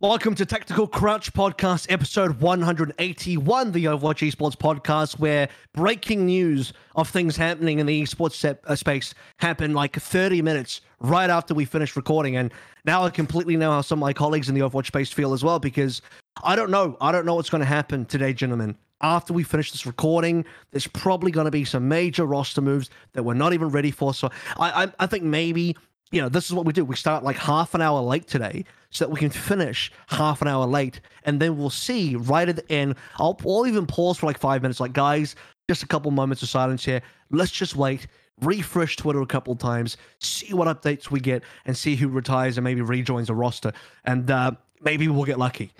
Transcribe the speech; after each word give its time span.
Welcome 0.00 0.36
to 0.36 0.46
Tactical 0.46 0.86
Crouch 0.86 1.32
Podcast, 1.32 1.90
episode 1.90 2.40
181, 2.40 3.72
the 3.72 3.86
Overwatch 3.86 4.30
Esports 4.30 4.54
podcast, 4.54 5.18
where 5.18 5.48
breaking 5.74 6.24
news 6.24 6.72
of 6.94 7.08
things 7.08 7.36
happening 7.36 7.80
in 7.80 7.86
the 7.86 8.00
esports 8.00 8.34
set, 8.34 8.60
uh, 8.68 8.76
space 8.76 9.12
happened 9.38 9.74
like 9.74 9.96
30 9.96 10.40
minutes 10.40 10.82
right 11.00 11.28
after 11.28 11.52
we 11.52 11.64
finished 11.64 11.96
recording. 11.96 12.36
And 12.36 12.52
now 12.84 13.02
I 13.02 13.10
completely 13.10 13.56
know 13.56 13.72
how 13.72 13.80
some 13.80 13.98
of 13.98 14.02
my 14.02 14.12
colleagues 14.12 14.48
in 14.48 14.54
the 14.54 14.60
Overwatch 14.60 14.86
space 14.86 15.10
feel 15.10 15.32
as 15.32 15.42
well, 15.42 15.58
because 15.58 16.00
I 16.44 16.54
don't 16.54 16.70
know. 16.70 16.96
I 17.00 17.10
don't 17.10 17.26
know 17.26 17.34
what's 17.34 17.50
going 17.50 17.62
to 17.62 17.66
happen 17.66 18.04
today, 18.04 18.32
gentlemen. 18.32 18.76
After 19.00 19.32
we 19.32 19.42
finish 19.42 19.72
this 19.72 19.84
recording, 19.84 20.44
there's 20.70 20.86
probably 20.86 21.32
going 21.32 21.46
to 21.46 21.50
be 21.50 21.64
some 21.64 21.88
major 21.88 22.24
roster 22.24 22.60
moves 22.60 22.88
that 23.14 23.24
we're 23.24 23.34
not 23.34 23.52
even 23.52 23.68
ready 23.68 23.90
for. 23.90 24.14
So 24.14 24.30
I, 24.60 24.84
I, 24.84 24.92
I 25.00 25.06
think 25.06 25.24
maybe 25.24 25.76
you 26.10 26.20
know, 26.20 26.28
this 26.28 26.46
is 26.46 26.52
what 26.54 26.64
we 26.64 26.72
do. 26.72 26.84
We 26.84 26.96
start 26.96 27.24
like 27.24 27.36
half 27.36 27.74
an 27.74 27.82
hour 27.82 28.00
late 28.00 28.26
today 28.26 28.64
so 28.90 29.04
that 29.04 29.10
we 29.10 29.20
can 29.20 29.30
finish 29.30 29.92
half 30.06 30.40
an 30.42 30.48
hour 30.48 30.66
late. 30.66 31.00
And 31.24 31.40
then 31.40 31.58
we'll 31.58 31.70
see 31.70 32.16
right 32.16 32.48
at 32.48 32.56
the 32.56 32.72
end. 32.72 32.96
I'll, 33.18 33.38
I'll 33.46 33.66
even 33.66 33.86
pause 33.86 34.18
for 34.18 34.26
like 34.26 34.38
five 34.38 34.62
minutes, 34.62 34.80
like, 34.80 34.92
guys, 34.92 35.36
just 35.68 35.82
a 35.82 35.86
couple 35.86 36.10
moments 36.10 36.42
of 36.42 36.48
silence 36.48 36.84
here. 36.84 37.02
Let's 37.30 37.50
just 37.50 37.76
wait, 37.76 38.06
refresh 38.40 38.96
Twitter 38.96 39.20
a 39.20 39.26
couple 39.26 39.54
times, 39.56 39.98
see 40.20 40.54
what 40.54 40.68
updates 40.68 41.10
we 41.10 41.20
get, 41.20 41.42
and 41.66 41.76
see 41.76 41.96
who 41.96 42.08
retires 42.08 42.56
and 42.56 42.64
maybe 42.64 42.80
rejoins 42.80 43.26
the 43.26 43.34
roster. 43.34 43.72
And 44.04 44.30
uh, 44.30 44.52
maybe 44.80 45.08
we'll 45.08 45.24
get 45.24 45.38
lucky. 45.38 45.72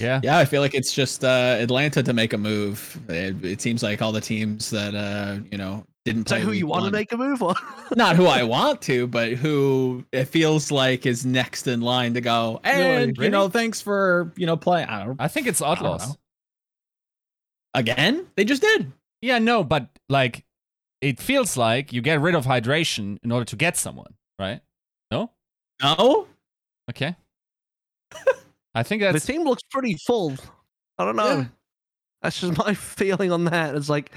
Yeah. 0.00 0.20
Yeah, 0.24 0.38
I 0.38 0.44
feel 0.44 0.60
like 0.60 0.74
it's 0.74 0.92
just 0.92 1.24
uh, 1.24 1.56
Atlanta 1.60 2.02
to 2.02 2.12
make 2.12 2.32
a 2.32 2.38
move. 2.38 2.98
It, 3.08 3.44
it 3.44 3.60
seems 3.60 3.82
like 3.82 4.02
all 4.02 4.10
the 4.10 4.20
teams 4.20 4.70
that 4.70 4.94
uh, 4.94 5.38
you 5.52 5.58
know 5.58 5.84
didn't 6.04 6.24
play. 6.24 6.40
who 6.40 6.52
you 6.52 6.66
want 6.66 6.82
one. 6.82 6.92
to 6.92 6.98
make 6.98 7.12
a 7.12 7.16
move 7.16 7.42
on? 7.42 7.54
Not 7.96 8.16
who 8.16 8.26
I 8.26 8.42
want 8.42 8.82
to, 8.82 9.06
but 9.06 9.32
who 9.32 10.04
it 10.12 10.26
feels 10.26 10.70
like 10.70 11.06
is 11.06 11.24
next 11.24 11.66
in 11.66 11.80
line 11.80 12.14
to 12.14 12.20
go. 12.20 12.60
And 12.62 13.16
really? 13.16 13.26
you 13.26 13.30
know, 13.30 13.48
thanks 13.48 13.80
for 13.80 14.32
you 14.36 14.46
know 14.46 14.56
playing. 14.56 14.88
I 14.88 15.04
don't. 15.04 15.20
I 15.20 15.28
think 15.28 15.46
it's 15.46 15.62
Outlaws. 15.62 16.16
Again, 17.72 18.26
they 18.36 18.44
just 18.44 18.62
did. 18.62 18.92
Yeah, 19.22 19.38
no, 19.38 19.64
but 19.64 19.88
like, 20.08 20.44
it 21.00 21.18
feels 21.18 21.56
like 21.56 21.92
you 21.92 22.02
get 22.02 22.20
rid 22.20 22.34
of 22.34 22.44
hydration 22.44 23.18
in 23.22 23.32
order 23.32 23.46
to 23.46 23.56
get 23.56 23.76
someone, 23.76 24.14
right? 24.38 24.60
No. 25.10 25.30
No. 25.82 26.26
Okay. 26.90 27.16
I 28.74 28.82
think 28.82 29.02
that's 29.02 29.24
the 29.24 29.32
team 29.32 29.44
looks 29.44 29.62
pretty 29.70 29.94
full. 29.94 30.34
I 30.98 31.04
don't 31.04 31.16
know. 31.16 31.38
Yeah. 31.38 31.44
That's 32.22 32.40
just 32.40 32.58
my 32.66 32.74
feeling 32.74 33.32
on 33.32 33.44
that. 33.46 33.74
It's 33.74 33.88
like 33.88 34.12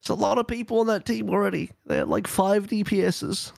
it's 0.00 0.10
a 0.10 0.14
lot 0.14 0.38
of 0.38 0.46
people 0.46 0.80
on 0.80 0.86
that 0.88 1.04
team 1.04 1.30
already. 1.30 1.70
They're 1.86 2.04
like 2.04 2.26
five 2.26 2.66
DPSs. 2.66 3.52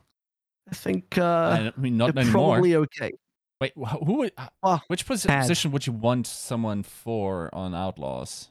I 0.69 0.75
think 0.75 1.19
uh 1.19 1.71
I 1.77 1.81
mean 1.81 1.97
not 1.97 2.17
anymore. 2.17 2.53
Probably 2.53 2.77
okay. 2.77 3.13
Wait, 3.61 3.73
who? 3.77 4.31
Uh, 4.63 4.79
which 4.87 5.05
position 5.05 5.71
would 5.71 5.87
you 5.87 5.93
want 5.93 6.27
someone 6.27 6.83
for 6.83 7.55
on 7.55 7.75
Outlaws? 7.75 8.51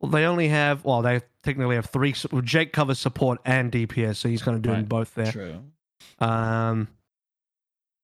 Well, 0.00 0.10
they 0.10 0.24
only 0.24 0.48
have. 0.48 0.84
Well, 0.84 1.02
they 1.02 1.20
technically 1.44 1.76
have 1.76 1.86
three. 1.86 2.14
Well, 2.32 2.42
Jake 2.42 2.72
covers 2.72 2.98
support 2.98 3.38
and 3.44 3.70
DPS, 3.70 4.16
so 4.16 4.28
he's 4.28 4.42
going 4.42 4.60
to 4.60 4.68
do 4.68 4.74
right. 4.74 4.88
both 4.88 5.14
there. 5.14 5.30
True. 5.30 5.62
Um, 6.18 6.88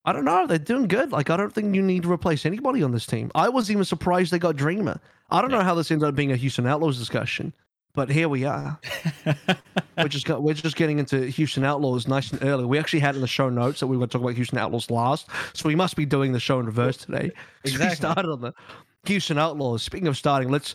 I 0.05 0.12
don't 0.12 0.25
know. 0.25 0.47
They're 0.47 0.58
doing 0.58 0.86
good. 0.86 1.11
Like, 1.11 1.31
I 1.31 1.36
don't 1.36 1.53
think 1.53 1.75
you 1.75 1.83
need 1.83 2.05
to 2.05 2.12
replace 2.12 2.47
anybody 2.47 2.83
on 2.83 2.92
this 2.92 3.05
team. 3.05 3.31
I 3.34 3.48
was 3.48 3.70
even 3.70 3.84
surprised 3.84 4.33
they 4.33 4.39
got 4.39 4.56
Dreamer. 4.56 5.01
I 5.31 5.42
don't 5.42 5.51
yeah. 5.51 5.58
know 5.58 5.64
how 5.64 5.75
this 5.75 5.91
ended 5.91 6.08
up 6.08 6.14
being 6.14 6.33
a 6.33 6.36
Houston 6.36 6.67
Outlaws 6.67 6.97
discussion, 6.98 7.53
but 7.92 8.10
here 8.10 8.28
we 8.28 8.44
are. 8.44 8.78
we're 9.98 10.08
just 10.08 10.27
got, 10.27 10.42
we're 10.42 10.55
just 10.55 10.77
getting 10.77 10.98
into 10.98 11.27
Houston 11.27 11.64
Outlaws 11.64 12.06
nice 12.06 12.33
and 12.33 12.42
early. 12.44 12.64
We 12.64 12.78
actually 12.78 13.00
had 13.00 13.14
in 13.14 13.20
the 13.20 13.27
show 13.27 13.48
notes 13.48 13.80
that 13.80 13.86
we 13.86 13.96
were 13.96 14.00
going 14.00 14.08
to 14.10 14.12
talk 14.12 14.22
about 14.22 14.34
Houston 14.34 14.58
Outlaws 14.58 14.91
last, 14.91 15.28
so 15.52 15.69
we 15.69 15.74
must 15.74 15.96
be 15.96 16.06
doing 16.06 16.33
the 16.33 16.41
show 16.41 16.61
in 16.61 16.66
reverse 16.66 16.96
today. 16.96 17.30
Exactly. 17.62 17.88
we 17.88 17.94
started 17.94 18.30
on 18.30 18.41
the 18.41 18.55
Houston 19.05 19.38
Outlaws. 19.38 19.83
Speaking 19.83 20.08
of 20.08 20.16
starting, 20.16 20.48
let's 20.48 20.74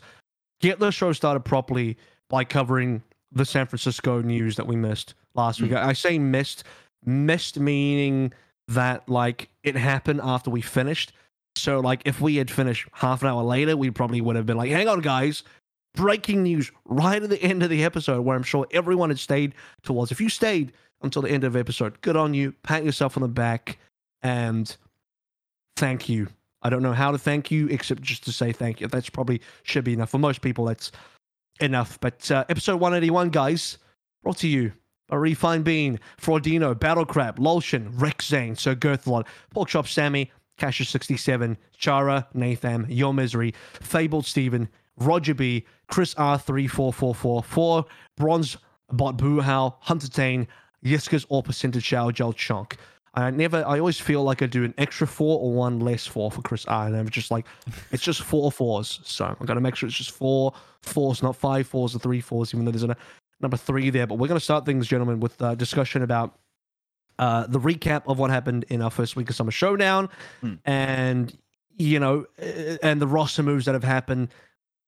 get 0.61 0.77
the 0.77 0.91
show 0.91 1.13
started 1.13 1.39
properly 1.39 1.97
by 2.29 2.43
covering 2.43 3.01
the 3.31 3.45
San 3.45 3.65
Francisco 3.65 4.21
news 4.21 4.55
that 4.55 4.67
we 4.67 4.75
missed 4.75 5.15
last 5.33 5.59
mm. 5.59 5.63
week. 5.63 5.73
I 5.73 5.93
say 5.93 6.19
missed, 6.19 6.63
missed 7.03 7.59
meaning 7.59 8.33
that 8.67 9.07
like 9.09 9.49
it 9.63 9.75
happened 9.75 10.21
after 10.23 10.49
we 10.49 10.61
finished. 10.61 11.11
So 11.55 11.79
like 11.79 12.01
if 12.05 12.21
we 12.21 12.35
had 12.35 12.51
finished 12.51 12.87
half 12.93 13.21
an 13.21 13.29
hour 13.29 13.43
later, 13.43 13.77
we 13.77 13.89
probably 13.91 14.21
would 14.21 14.35
have 14.35 14.45
been 14.45 14.57
like, 14.57 14.71
"Hang 14.71 14.87
on, 14.87 15.01
guys." 15.01 15.43
Breaking 15.95 16.43
news 16.43 16.71
right 16.85 17.21
at 17.21 17.29
the 17.29 17.41
end 17.41 17.63
of 17.63 17.69
the 17.69 17.83
episode, 17.83 18.21
where 18.21 18.35
I'm 18.35 18.43
sure 18.43 18.67
everyone 18.71 19.09
had 19.09 19.19
stayed 19.19 19.53
towards. 19.83 20.11
If 20.11 20.19
you 20.21 20.29
stayed 20.29 20.73
until 21.01 21.21
the 21.21 21.29
end 21.29 21.43
of 21.43 21.53
the 21.53 21.59
episode, 21.59 22.01
good 22.01 22.15
on 22.15 22.33
you. 22.33 22.53
Pat 22.63 22.83
yourself 22.83 23.17
on 23.17 23.21
the 23.21 23.29
back 23.29 23.77
and 24.21 24.75
thank 25.75 26.09
you. 26.09 26.27
I 26.61 26.69
don't 26.69 26.81
know 26.81 26.93
how 26.93 27.11
to 27.11 27.17
thank 27.17 27.51
you 27.51 27.67
except 27.67 28.01
just 28.01 28.23
to 28.25 28.31
say 28.31 28.51
thank 28.51 28.81
you. 28.81 28.87
That's 28.87 29.09
probably 29.09 29.41
should 29.63 29.83
be 29.83 29.93
enough 29.93 30.09
for 30.09 30.17
most 30.17 30.41
people. 30.41 30.65
That's 30.65 30.91
enough. 31.59 31.99
But 31.99 32.29
uh, 32.31 32.45
episode 32.49 32.79
181, 32.79 33.29
guys, 33.29 33.77
brought 34.23 34.37
to 34.37 34.47
you 34.47 34.71
a 35.09 35.19
Refined 35.19 35.63
Bean, 35.63 35.99
Fraudino, 36.19 36.77
Battle 36.77 37.05
Crab, 37.05 37.37
Lolshin, 37.37 37.89
Rex 37.93 38.27
Zane, 38.27 38.55
Sir 38.55 38.75
Girthlot, 38.75 39.27
Porkchop 39.53 39.87
Sammy, 39.87 40.31
Casher67, 40.57 41.57
Chara, 41.77 42.27
Nathan, 42.33 42.87
Your 42.89 43.13
Misery, 43.13 43.53
Fabled 43.81 44.25
Steven, 44.25 44.69
Roger 44.97 45.33
B, 45.33 45.65
Chris 45.87 46.13
R3444, 46.15 47.85
Bronze 48.17 48.57
Bot 48.91 49.17
Boohow, 49.17 49.75
Hunter 49.79 50.09
Tane, 50.09 50.47
Yiskas 50.83 51.25
or 51.29 51.43
Percentage 51.43 51.83
Shower 51.83 52.11
Gel 52.11 52.33
Chunk. 52.33 52.77
I 53.15 53.31
never, 53.31 53.65
I 53.65 53.79
always 53.79 53.99
feel 53.99 54.23
like 54.23 54.41
I 54.41 54.45
do 54.45 54.65
an 54.65 54.73
extra 54.77 55.07
four 55.07 55.39
or 55.39 55.53
one 55.53 55.79
less 55.79 56.05
four 56.05 56.29
for 56.31 56.41
Chris 56.41 56.65
R. 56.65 56.87
And 56.87 56.95
I'm 56.95 57.09
just 57.09 57.31
like, 57.31 57.45
it's 57.91 58.03
just 58.03 58.21
four 58.21 58.51
fours. 58.51 58.99
So 59.03 59.25
I'm 59.25 59.45
going 59.45 59.55
to 59.55 59.61
make 59.61 59.75
sure 59.75 59.87
it's 59.87 59.97
just 59.97 60.11
four 60.11 60.53
fours, 60.81 61.23
not 61.23 61.35
five 61.35 61.65
fours 61.65 61.95
or 61.95 61.99
three 61.99 62.19
fours, 62.19 62.53
even 62.53 62.65
though 62.65 62.71
there's 62.71 62.83
a 62.83 62.95
number 63.39 63.55
three 63.55 63.89
there. 63.89 64.05
But 64.05 64.15
we're 64.15 64.27
going 64.27 64.39
to 64.39 64.43
start 64.43 64.65
things, 64.65 64.87
gentlemen, 64.87 65.21
with 65.21 65.41
a 65.41 65.55
discussion 65.55 66.01
about 66.01 66.37
uh, 67.17 67.47
the 67.47 67.59
recap 67.59 68.03
of 68.07 68.19
what 68.19 68.29
happened 68.29 68.65
in 68.67 68.81
our 68.81 68.91
first 68.91 69.15
week 69.15 69.29
of 69.29 69.35
Summer 69.35 69.51
Showdown, 69.51 70.09
hmm. 70.41 70.55
and 70.65 71.37
you 71.77 71.99
know, 71.99 72.25
uh, 72.41 72.77
and 72.83 73.01
the 73.01 73.07
roster 73.07 73.43
moves 73.43 73.65
that 73.65 73.73
have 73.73 73.83
happened. 73.83 74.29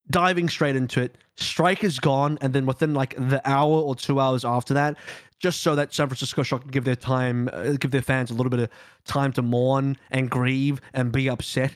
Diving 0.10 0.50
straight 0.50 0.76
into 0.76 1.02
it, 1.02 1.18
Strike 1.36 1.84
is 1.84 2.00
gone, 2.00 2.38
and 2.42 2.54
then 2.54 2.66
within 2.66 2.94
like 2.94 3.16
the 3.18 3.42
hour 3.46 3.82
or 3.82 3.96
two 3.96 4.20
hours 4.20 4.46
after 4.46 4.74
that, 4.74 4.98
just 5.40 5.62
so 5.62 5.76
that 5.76 5.94
San 5.94 6.08
Francisco 6.08 6.44
Shock 6.44 6.62
can 6.62 6.72
give 6.72 6.86
their 6.86 6.96
time, 6.96 7.50
uh, 7.54 7.74
give 7.74 7.92
their 7.92 8.02
fans 8.02 8.32
a 8.32 8.34
little 8.34 8.50
bit 8.50 8.60
of 8.60 8.70
time 9.06 9.32
to 9.34 9.42
mourn 9.42 9.98
and 10.10 10.30
grieve 10.30 10.82
and 10.94 11.12
be 11.12 11.30
upset 11.30 11.76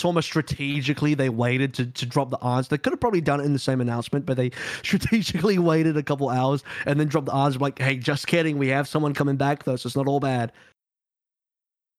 it's 0.00 0.04
almost 0.06 0.28
strategically 0.28 1.12
they 1.12 1.28
waited 1.28 1.74
to, 1.74 1.84
to 1.84 2.06
drop 2.06 2.30
the 2.30 2.40
odds. 2.40 2.68
They 2.68 2.78
could 2.78 2.94
have 2.94 3.00
probably 3.00 3.20
done 3.20 3.38
it 3.38 3.44
in 3.44 3.52
the 3.52 3.58
same 3.58 3.82
announcement, 3.82 4.24
but 4.24 4.38
they 4.38 4.50
strategically 4.82 5.58
waited 5.58 5.98
a 5.98 6.02
couple 6.02 6.30
hours 6.30 6.64
and 6.86 6.98
then 6.98 7.08
dropped 7.08 7.26
the 7.26 7.32
odds. 7.32 7.60
Like, 7.60 7.78
hey, 7.78 7.96
just 7.96 8.26
kidding. 8.26 8.56
We 8.56 8.68
have 8.68 8.88
someone 8.88 9.12
coming 9.12 9.36
back 9.36 9.64
though, 9.64 9.76
so 9.76 9.88
it's 9.88 9.96
not 9.96 10.08
all 10.08 10.18
bad. 10.18 10.52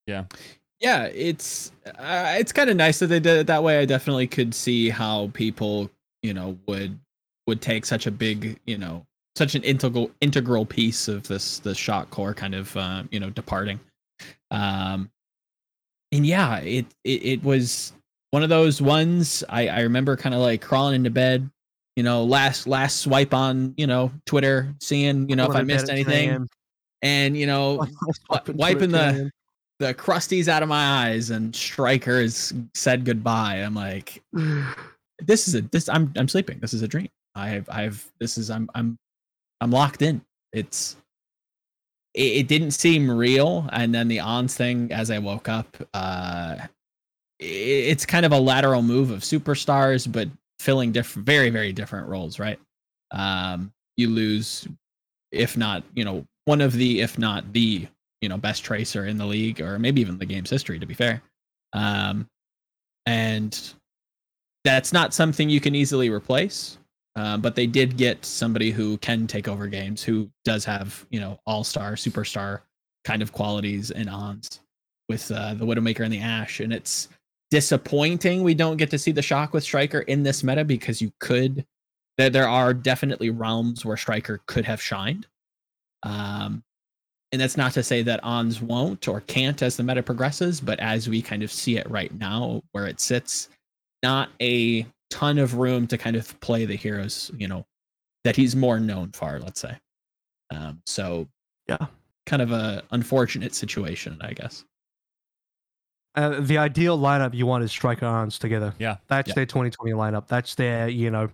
Yeah, 0.08 0.24
yeah. 0.82 1.06
It's 1.06 1.72
uh, 1.86 2.36
it's 2.38 2.52
kind 2.52 2.70
of 2.70 2.76
nice 2.76 3.00
that 3.00 3.08
they 3.08 3.20
did 3.20 3.38
it 3.38 3.48
that 3.48 3.64
way. 3.64 3.80
I 3.80 3.86
definitely 3.86 4.28
could 4.28 4.54
see 4.54 4.90
how 4.90 5.30
people, 5.34 5.90
you 6.24 6.34
know, 6.34 6.58
would 6.68 7.00
would 7.48 7.62
take 7.62 7.86
such 7.86 8.08
a 8.08 8.12
big, 8.12 8.60
you 8.66 8.78
know, 8.78 9.06
such 9.36 9.56
an 9.56 9.64
integral 9.64 10.12
integral 10.22 10.66
piece 10.66 11.08
of 11.08 11.28
this 11.28 11.60
the 11.60 11.76
shot 11.76 12.10
core 12.10 12.34
kind 12.34 12.56
of, 12.56 12.76
uh, 12.76 13.04
you 13.12 13.20
know, 13.20 13.30
departing. 13.30 13.80
Um, 14.50 15.10
and 16.12 16.26
yeah, 16.26 16.58
it, 16.60 16.88
it 17.04 17.24
it 17.26 17.44
was 17.44 17.94
one 18.32 18.44
of 18.44 18.50
those 18.50 18.82
ones 18.82 19.44
I 19.50 19.68
I 19.68 19.82
remember 19.82 20.18
kind 20.18 20.34
of 20.34 20.42
like 20.42 20.62
crawling 20.62 20.96
into 20.96 21.10
bed, 21.12 21.50
you 21.96 22.04
know, 22.04 22.24
last 22.24 22.66
last 22.66 22.98
swipe 23.02 23.34
on 23.34 23.74
you 23.78 23.88
know 23.88 24.12
Twitter, 24.26 24.74
seeing 24.82 25.30
you 25.30 25.36
know 25.36 25.50
if 25.50 25.56
I 25.56 25.62
missed 25.62 25.90
anything, 25.90 26.48
and 27.02 27.38
you 27.38 27.46
know 27.46 27.86
wiping 28.48 28.92
the 28.92 29.32
the 29.82 29.94
crusties 29.96 30.48
out 30.48 30.62
of 30.62 30.70
my 30.70 31.10
eyes, 31.10 31.32
and 31.32 31.56
Striker 31.56 32.22
has 32.22 32.54
said 32.76 33.04
goodbye. 33.04 33.56
I'm 33.56 33.74
like, 33.74 34.22
this 35.20 35.48
is 35.48 35.56
a 35.56 35.62
this 35.62 35.90
I'm 35.90 36.14
I'm 36.16 36.28
sleeping. 36.28 36.60
This 36.60 36.74
is 36.74 36.84
a 36.84 36.88
dream. 36.88 37.10
I've 37.36 37.68
I've 37.70 38.10
this 38.20 38.38
is 38.38 38.50
I'm 38.52 38.70
I'm 38.76 38.98
I'm 39.60 39.72
locked 39.72 40.02
in. 40.02 40.22
It's 40.54 40.96
it, 42.14 42.20
it, 42.22 42.48
didn't 42.48 42.72
seem 42.72 43.10
real. 43.10 43.70
And 43.72 43.96
then 43.96 44.08
the 44.08 44.20
ANS 44.20 44.56
thing, 44.56 44.92
as 44.92 45.10
I 45.10 45.20
woke 45.20 45.48
up, 45.48 45.78
uh, 45.94 46.58
it, 47.40 47.46
it's 47.46 48.06
kind 48.06 48.26
of 48.26 48.34
a 48.34 48.40
lateral 48.40 48.82
move 48.82 49.12
of 49.12 49.22
superstars, 49.22 50.12
but 50.12 50.28
filling 50.60 50.92
different, 50.92 51.26
very, 51.26 51.50
very 51.50 51.72
different 51.72 52.08
roles, 52.08 52.38
right? 52.38 52.60
Um, 53.12 53.72
you 53.96 54.10
lose, 54.10 54.68
if 55.32 55.56
not, 55.56 55.84
you 55.94 56.04
know, 56.04 56.26
one 56.46 56.60
of 56.60 56.74
the, 56.74 57.00
if 57.00 57.18
not 57.18 57.54
the, 57.54 57.88
you 58.22 58.30
know, 58.30 58.38
best 58.38 58.64
tracer 58.64 59.06
in 59.06 59.18
the 59.18 59.26
league, 59.26 59.62
or 59.62 59.80
maybe 59.80 60.02
even 60.02 60.18
the 60.18 60.26
game's 60.26 60.50
history, 60.50 60.80
to 60.80 60.86
be 60.86 60.94
fair. 60.94 61.22
Um, 61.74 62.28
and 63.06 63.60
that's 64.64 64.94
not 64.94 65.14
something 65.14 65.50
you 65.50 65.60
can 65.60 65.76
easily 65.76 66.10
replace. 66.10 66.78
Uh, 67.16 67.36
but 67.38 67.56
they 67.56 67.68
did 67.68 67.98
get 67.98 68.24
somebody 68.24 68.72
who 68.72 68.98
can 69.00 69.28
take 69.28 69.48
over 69.48 69.68
games, 69.68 70.02
who 70.02 70.30
does 70.46 70.64
have 70.64 71.06
you 71.10 71.20
know 71.20 71.38
all 71.46 71.64
star, 71.64 71.94
superstar 71.94 72.62
kind 73.04 73.22
of 73.22 73.34
qualities 73.34 73.92
and 73.92 74.10
ANS. 74.10 74.62
with 75.10 75.30
uh, 75.32 75.54
the 75.56 75.66
Widowmaker 75.66 76.02
and 76.02 76.14
the 76.14 76.22
Ashe, 76.22 76.62
and 76.62 76.72
it's 76.72 77.10
disappointing 77.50 78.44
we 78.44 78.54
don't 78.54 78.78
get 78.78 78.90
to 78.92 78.98
see 78.98 79.12
the 79.12 79.22
Shock 79.22 79.54
with 79.54 79.64
Striker 79.64 80.00
in 80.00 80.24
this 80.24 80.44
meta 80.44 80.64
because 80.64 81.02
you 81.02 81.12
could. 81.20 81.66
There, 82.18 82.30
there 82.30 82.48
are 82.48 82.74
definitely 82.74 83.30
realms 83.30 83.84
where 83.84 83.98
Striker 83.98 84.42
could 84.46 84.64
have 84.66 84.82
shined. 84.82 85.28
Um, 86.04 86.64
and 87.32 87.40
that's 87.42 87.58
not 87.58 87.74
to 87.74 87.84
say 87.84 88.02
that 88.04 88.20
ANS 88.24 88.62
won't 88.62 89.08
or 89.08 89.22
can't 89.22 89.62
as 89.62 89.78
the 89.78 89.84
meta 89.84 90.04
progresses, 90.04 90.60
but 90.60 90.80
as 90.80 91.08
we 91.08 91.22
kind 91.22 91.44
of 91.44 91.52
see 91.52 91.78
it 91.78 91.90
right 91.90 92.14
now, 92.20 92.62
where 92.72 92.88
it 92.88 93.00
sits, 93.00 93.50
not 94.04 94.30
a 94.42 94.86
ton 95.10 95.38
of 95.38 95.56
room 95.56 95.88
to 95.88 95.98
kind 95.98 96.16
of 96.16 96.38
play 96.42 96.66
the 96.66 96.76
heroes, 96.76 97.32
you 97.38 97.48
know, 97.48 97.66
that 98.24 98.36
he's 98.36 98.56
more 98.56 98.80
known 98.80 99.12
for, 99.12 99.40
let's 99.40 99.62
say. 99.62 99.78
Um, 100.52 100.82
so 100.86 101.28
Yeah. 101.68 101.86
kind 102.26 102.42
of 102.42 102.52
a 102.52 102.84
unfortunate 102.92 103.56
situation, 103.56 104.18
I 104.22 104.34
guess. 104.34 104.66
Uh, 106.16 106.42
the 106.42 106.58
ideal 106.58 106.98
lineup 107.00 107.34
you 107.34 107.46
want 107.46 107.64
is 107.64 107.72
striker 107.72 108.06
ANS 108.06 108.38
together. 108.38 108.74
Yeah. 108.80 108.98
That's 109.08 109.30
Yeah. 109.30 109.36
their 109.36 109.46
2020 109.46 109.94
lineup. 109.94 110.28
That's 110.28 110.56
their, 110.56 110.90
you 110.90 111.10
know, 111.10 111.30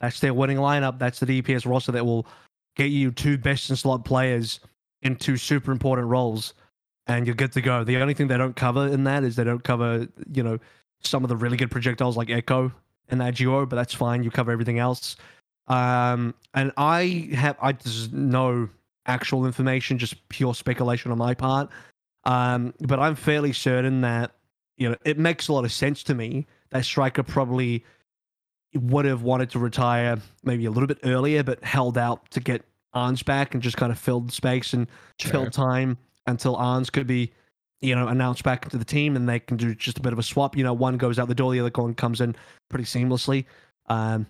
that's 0.00 0.20
their 0.20 0.32
winning 0.32 0.56
lineup. 0.56 0.98
That's 0.98 1.20
the 1.20 1.26
DPS 1.26 1.66
roster 1.66 1.92
that 1.92 2.04
will 2.06 2.26
get 2.74 2.86
you 2.86 3.10
two 3.10 3.36
best 3.36 3.68
in 3.68 3.76
slot 3.76 4.06
players 4.06 4.60
into 5.02 5.36
super 5.36 5.72
important 5.72 6.08
roles, 6.08 6.54
and 7.06 7.26
you're 7.26 7.34
good 7.34 7.52
to 7.52 7.60
go. 7.60 7.84
The 7.84 7.96
only 7.96 8.14
thing 8.14 8.28
they 8.28 8.38
don't 8.38 8.56
cover 8.56 8.86
in 8.88 9.04
that 9.04 9.24
is 9.24 9.36
they 9.36 9.44
don't 9.44 9.64
cover, 9.64 10.06
you 10.32 10.42
know, 10.42 10.58
some 11.02 11.24
of 11.24 11.28
the 11.28 11.36
really 11.36 11.56
good 11.56 11.70
projectiles 11.70 12.16
like 12.16 12.30
Echo 12.30 12.72
and 13.08 13.34
duo, 13.34 13.66
but 13.66 13.76
that's 13.76 13.94
fine. 13.94 14.22
You 14.22 14.30
cover 14.30 14.52
everything 14.52 14.78
else. 14.78 15.16
Um, 15.68 16.34
and 16.54 16.72
I 16.76 17.30
have, 17.34 17.56
I 17.60 17.72
just 17.72 18.12
no 18.12 18.68
actual 19.06 19.46
information, 19.46 19.98
just 19.98 20.28
pure 20.28 20.54
speculation 20.54 21.10
on 21.12 21.18
my 21.18 21.34
part. 21.34 21.70
Um, 22.24 22.74
but 22.80 22.98
I'm 22.98 23.14
fairly 23.14 23.52
certain 23.52 24.00
that 24.02 24.32
you 24.76 24.88
know 24.88 24.96
it 25.04 25.18
makes 25.18 25.48
a 25.48 25.52
lot 25.52 25.64
of 25.64 25.72
sense 25.72 26.02
to 26.04 26.14
me 26.14 26.46
that 26.70 26.84
Striker 26.84 27.22
probably 27.22 27.84
would 28.74 29.04
have 29.04 29.22
wanted 29.22 29.50
to 29.50 29.58
retire 29.58 30.18
maybe 30.44 30.64
a 30.64 30.70
little 30.70 30.86
bit 30.86 30.98
earlier, 31.04 31.42
but 31.42 31.62
held 31.62 31.98
out 31.98 32.30
to 32.30 32.40
get 32.40 32.64
ANS 32.94 33.22
back 33.22 33.54
and 33.54 33.62
just 33.62 33.76
kind 33.76 33.90
of 33.92 33.98
filled 33.98 34.32
space 34.32 34.72
and 34.72 34.86
Sure. 35.18 35.30
filled 35.32 35.52
time 35.52 35.98
until 36.26 36.56
ANS 36.56 36.90
could 36.90 37.06
be, 37.06 37.32
you 37.80 37.94
know, 37.94 38.08
announced 38.08 38.44
back 38.44 38.64
into 38.64 38.76
the 38.78 38.84
team 38.84 39.16
and 39.16 39.28
they 39.28 39.40
can 39.40 39.56
do 39.56 39.74
just 39.74 39.98
a 39.98 40.02
bit 40.02 40.12
of 40.12 40.18
a 40.18 40.22
swap. 40.22 40.56
You 40.56 40.64
know, 40.64 40.72
one 40.72 40.96
goes 40.96 41.18
out 41.18 41.28
the 41.28 41.34
door, 41.34 41.52
the 41.52 41.60
other 41.60 41.70
one 41.74 41.94
comes 41.94 42.20
in 42.20 42.36
pretty 42.68 42.84
seamlessly. 42.84 43.44
Um, 43.86 44.26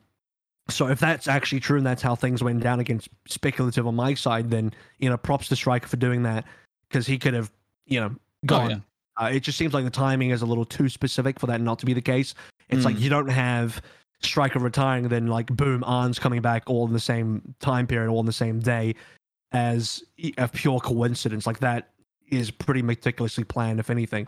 so 0.69 0.87
if 0.89 1.01
that's 1.01 1.27
actually 1.29 1.61
true 1.61 1.77
and 1.77 1.87
that's 1.87 2.03
how 2.03 2.15
things 2.15 2.43
went 2.43 2.63
down 2.63 2.79
against 2.81 3.09
speculative 3.27 3.87
on 3.87 3.95
my 3.97 4.15
side, 4.15 4.49
then 4.51 4.73
you 4.99 5.11
know, 5.11 5.17
props 5.17 5.49
to 5.49 5.57
Striker 5.57 5.89
for 5.89 5.97
doing 5.97 6.23
that 6.23 6.45
because 6.89 7.07
he 7.07 7.19
could 7.19 7.35
have, 7.35 7.51
you 7.87 8.01
know, 8.01 8.15
gone. 8.47 8.71
yeah. 8.71 8.79
Uh, 9.21 9.27
it 9.27 9.41
just 9.41 9.59
seems 9.59 9.75
like 9.75 9.85
the 9.85 9.91
timing 9.91 10.31
is 10.31 10.41
a 10.41 10.47
little 10.47 10.65
too 10.65 10.89
specific 10.89 11.39
for 11.39 11.47
that 11.47 11.61
not 11.61 11.79
to 11.81 11.85
be 11.87 11.93
the 11.93 12.01
case. 12.01 12.35
It's 12.71 12.85
like 12.87 12.97
Mm. 12.97 13.01
you 13.01 13.11
don't 13.11 13.29
have 13.29 13.83
Striker 14.25 14.59
retiring, 14.59 15.09
then 15.09 15.27
like 15.27 15.47
boom, 15.47 15.83
Arn's 15.85 16.19
coming 16.19 16.41
back 16.41 16.63
all 16.67 16.87
in 16.87 16.93
the 16.93 17.01
same 17.01 17.55
time 17.61 17.87
period, 17.87 18.11
all 18.11 18.21
in 18.21 18.27
the 18.27 18.33
same 18.33 18.61
day, 18.61 18.95
as 19.53 20.03
a 20.39 20.49
pure 20.49 20.81
coincidence. 20.81 21.47
Like 21.47 21.59
that 21.61 21.91
is 22.31 22.51
pretty 22.51 22.83
meticulously 22.83 23.45
planned, 23.45 23.81
if 23.81 23.91
anything. 23.91 24.27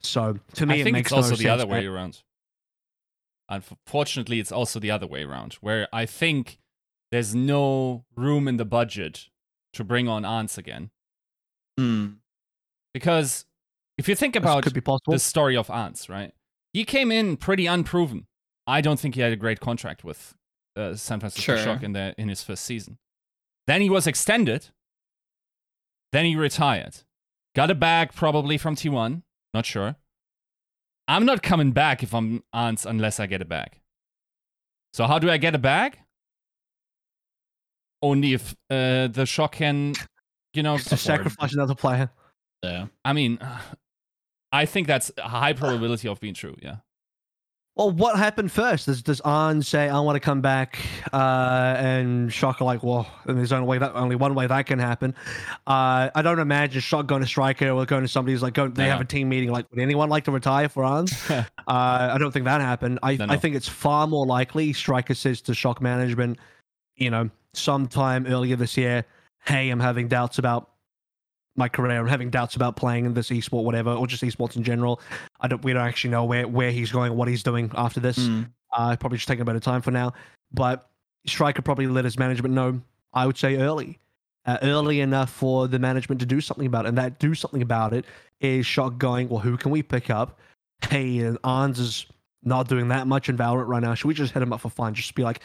So 0.00 0.38
to 0.54 0.66
me, 0.66 0.74
I 0.74 0.76
it 0.78 0.84
think 0.84 0.94
makes 0.94 1.06
it's 1.06 1.12
also 1.12 1.30
no 1.30 1.36
the 1.36 1.42
sense 1.44 1.52
other 1.52 1.62
that- 1.64 1.70
way 1.70 1.86
around. 1.86 2.22
Unfortunately, 3.48 4.40
it's 4.40 4.50
also 4.50 4.80
the 4.80 4.90
other 4.90 5.06
way 5.06 5.22
around, 5.22 5.54
where 5.60 5.86
I 5.92 6.04
think 6.04 6.58
there's 7.12 7.32
no 7.34 8.04
room 8.16 8.48
in 8.48 8.56
the 8.56 8.64
budget 8.64 9.28
to 9.74 9.84
bring 9.84 10.08
on 10.08 10.24
ANS 10.24 10.58
again. 10.58 10.90
Hmm. 11.78 12.06
Because 12.92 13.44
if 13.98 14.08
you 14.08 14.16
think 14.16 14.34
about 14.34 14.64
could 14.64 14.74
be 14.74 14.82
the 15.06 15.18
story 15.18 15.56
of 15.56 15.70
ANS, 15.70 16.08
right? 16.08 16.32
He 16.72 16.84
came 16.84 17.12
in 17.12 17.36
pretty 17.36 17.66
unproven. 17.66 18.26
I 18.66 18.80
don't 18.80 18.98
think 18.98 19.14
he 19.14 19.20
had 19.20 19.32
a 19.32 19.36
great 19.36 19.60
contract 19.60 20.04
with 20.04 20.34
uh, 20.76 20.94
San 20.94 21.20
Francisco 21.20 21.56
Sure. 21.56 21.64
Shock 21.64 21.82
in 21.82 21.92
the 21.92 22.14
in 22.18 22.28
his 22.28 22.42
first 22.42 22.64
season. 22.64 22.98
Then 23.66 23.80
he 23.80 23.90
was 23.90 24.06
extended. 24.06 24.68
Then 26.12 26.24
he 26.24 26.36
retired. 26.36 26.98
Got 27.54 27.70
a 27.70 27.74
bag 27.74 28.12
probably 28.14 28.58
from 28.58 28.76
T1. 28.76 29.22
Not 29.54 29.66
sure. 29.66 29.96
I'm 31.08 31.24
not 31.24 31.42
coming 31.42 31.72
back 31.72 32.02
if 32.02 32.14
I'm 32.14 32.42
ANS 32.52 32.84
unless 32.84 33.20
I 33.20 33.26
get 33.26 33.40
a 33.40 33.44
bag. 33.44 33.80
So 34.92 35.06
how 35.06 35.18
do 35.18 35.30
I 35.30 35.36
get 35.36 35.54
a 35.54 35.58
bag? 35.58 35.98
Only 38.02 38.34
if 38.34 38.54
uh, 38.70 39.08
the 39.08 39.24
Shock 39.26 39.52
can, 39.52 39.94
you 40.52 40.62
know, 40.62 40.78
to 40.78 40.96
sacrifice 40.96 41.54
another 41.54 41.74
player. 41.74 42.10
Yeah. 42.62 42.86
I 43.04 43.12
mean, 43.12 43.38
I 44.52 44.66
think 44.66 44.86
that's 44.86 45.10
a 45.18 45.28
high 45.28 45.52
probability 45.52 46.08
of 46.08 46.20
being 46.20 46.34
true. 46.34 46.56
Yeah. 46.62 46.76
Well, 47.76 47.90
what 47.90 48.16
happened 48.16 48.50
first? 48.50 48.86
Does 48.86 49.02
does 49.02 49.20
Arn 49.20 49.60
say 49.60 49.90
I 49.90 50.00
want 50.00 50.16
to 50.16 50.20
come 50.20 50.40
back, 50.40 50.78
uh, 51.12 51.74
and 51.76 52.32
Shock 52.32 52.62
are 52.62 52.64
like, 52.64 52.82
well, 52.82 53.06
and 53.26 53.36
there's 53.36 53.52
only 53.52 53.66
way 53.66 53.76
that 53.76 53.94
only 53.94 54.16
one 54.16 54.34
way 54.34 54.46
that 54.46 54.64
can 54.64 54.78
happen. 54.78 55.14
Uh, 55.66 56.08
I 56.14 56.22
don't 56.22 56.38
imagine 56.38 56.80
Shock 56.80 57.06
going 57.06 57.20
to 57.20 57.28
Striker 57.28 57.68
or 57.68 57.84
going 57.84 58.00
to 58.00 58.08
somebody 58.08 58.32
who's 58.32 58.42
like, 58.42 58.54
going, 58.54 58.72
they 58.72 58.84
No, 58.84 58.90
have 58.92 59.00
no. 59.00 59.02
a 59.02 59.06
team 59.06 59.28
meeting. 59.28 59.50
Like, 59.50 59.70
would 59.70 59.78
anyone 59.78 60.08
like 60.08 60.24
to 60.24 60.30
retire 60.30 60.70
for 60.70 60.84
Arn? 60.84 61.04
uh, 61.28 61.44
I 61.68 62.16
don't 62.18 62.32
think 62.32 62.46
that 62.46 62.62
happened. 62.62 62.98
I 63.02 63.16
No, 63.16 63.26
I 63.28 63.36
think 63.36 63.54
it's 63.54 63.68
far 63.68 64.06
more 64.06 64.24
likely 64.24 64.72
Striker 64.72 65.12
says 65.12 65.42
to 65.42 65.52
Shock 65.54 65.82
management, 65.82 66.38
you 66.94 67.10
know, 67.10 67.28
sometime 67.52 68.26
earlier 68.26 68.56
this 68.56 68.78
year, 68.78 69.04
hey, 69.44 69.68
I'm 69.68 69.80
having 69.80 70.08
doubts 70.08 70.38
about 70.38 70.70
my 71.56 71.68
career. 71.68 71.98
I'm 71.98 72.06
having 72.06 72.30
doubts 72.30 72.56
about 72.56 72.76
playing 72.76 73.06
in 73.06 73.14
this 73.14 73.30
esport, 73.30 73.64
whatever, 73.64 73.92
or 73.92 74.06
just 74.06 74.22
esports 74.22 74.56
in 74.56 74.62
general. 74.62 75.00
I 75.40 75.48
don't. 75.48 75.64
We 75.64 75.72
don't 75.72 75.86
actually 75.86 76.10
know 76.10 76.24
where 76.24 76.46
where 76.46 76.70
he's 76.70 76.92
going, 76.92 77.16
what 77.16 77.28
he's 77.28 77.42
doing 77.42 77.70
after 77.74 78.00
this. 78.00 78.16
Hmm. 78.16 78.42
Uh, 78.72 78.96
probably 78.96 79.18
just 79.18 79.28
taking 79.28 79.42
a 79.42 79.44
bit 79.44 79.56
of 79.56 79.62
time 79.62 79.82
for 79.82 79.90
now. 79.90 80.12
But 80.52 80.88
Striker 81.26 81.62
probably 81.62 81.86
let 81.86 82.04
his 82.04 82.18
management 82.18 82.54
know. 82.54 82.80
I 83.12 83.26
would 83.26 83.38
say 83.38 83.56
early, 83.56 83.98
uh, 84.44 84.58
early 84.62 85.00
enough 85.00 85.30
for 85.30 85.68
the 85.68 85.78
management 85.78 86.20
to 86.20 86.26
do 86.26 86.40
something 86.40 86.66
about 86.66 86.84
it. 86.84 86.88
And 86.88 86.98
that 86.98 87.18
do 87.18 87.34
something 87.34 87.62
about 87.62 87.94
it 87.94 88.04
is 88.40 88.66
Shock 88.66 88.98
going. 88.98 89.28
Well, 89.28 89.40
who 89.40 89.56
can 89.56 89.70
we 89.70 89.82
pick 89.82 90.10
up? 90.10 90.38
Hey, 90.82 91.20
and 91.20 91.38
ANS 91.42 91.78
is 91.78 92.06
not 92.42 92.68
doing 92.68 92.88
that 92.88 93.06
much 93.06 93.28
in 93.28 93.36
Valorant 93.36 93.66
right 93.66 93.82
now. 93.82 93.94
Should 93.94 94.08
we 94.08 94.14
just 94.14 94.32
hit 94.32 94.42
him 94.42 94.52
up 94.52 94.60
for 94.60 94.70
fun? 94.70 94.94
Just 94.94 95.14
be 95.14 95.22
like, 95.22 95.40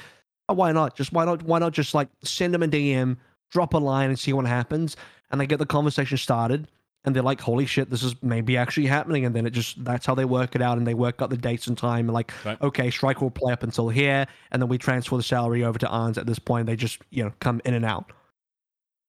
oh, 0.49 0.53
why 0.53 0.71
not? 0.71 0.95
Just 0.95 1.13
why 1.13 1.25
not? 1.25 1.43
Why 1.43 1.59
not 1.59 1.73
just 1.73 1.93
like 1.93 2.09
send 2.23 2.53
him 2.53 2.63
a 2.63 2.67
DM, 2.67 3.17
drop 3.49 3.73
a 3.73 3.77
line, 3.77 4.09
and 4.09 4.19
see 4.19 4.33
what 4.33 4.45
happens. 4.45 4.95
And 5.31 5.39
they 5.41 5.47
get 5.47 5.59
the 5.59 5.65
conversation 5.65 6.17
started 6.17 6.67
and 7.03 7.15
they're 7.15 7.23
like, 7.23 7.41
"Holy 7.41 7.65
shit, 7.65 7.89
this 7.89 8.03
is 8.03 8.13
maybe 8.21 8.57
actually 8.57 8.85
happening." 8.85 9.25
And 9.25 9.35
then 9.35 9.45
it 9.47 9.51
just—that's 9.51 10.05
how 10.05 10.13
they 10.13 10.25
work 10.25 10.55
it 10.55 10.61
out, 10.61 10.77
and 10.77 10.85
they 10.85 10.93
work 10.93 11.21
out 11.21 11.29
the 11.31 11.37
dates 11.37 11.65
and 11.67 11.75
time. 11.77 12.07
And 12.07 12.13
like, 12.13 12.31
Right. 12.45 12.61
okay, 12.61 12.91
Striker 12.91 13.21
will 13.21 13.31
play 13.31 13.51
up 13.53 13.63
until 13.63 13.89
here, 13.89 14.27
and 14.51 14.61
then 14.61 14.69
we 14.69 14.77
transfer 14.77 15.17
the 15.17 15.23
salary 15.23 15.63
over 15.63 15.79
to 15.79 15.89
ANS. 15.91 16.17
At 16.19 16.27
this 16.27 16.37
point, 16.37 16.67
they 16.67 16.75
just 16.75 16.99
you 17.09 17.23
know 17.23 17.31
come 17.39 17.59
in 17.65 17.73
and 17.73 17.85
out. 17.85 18.11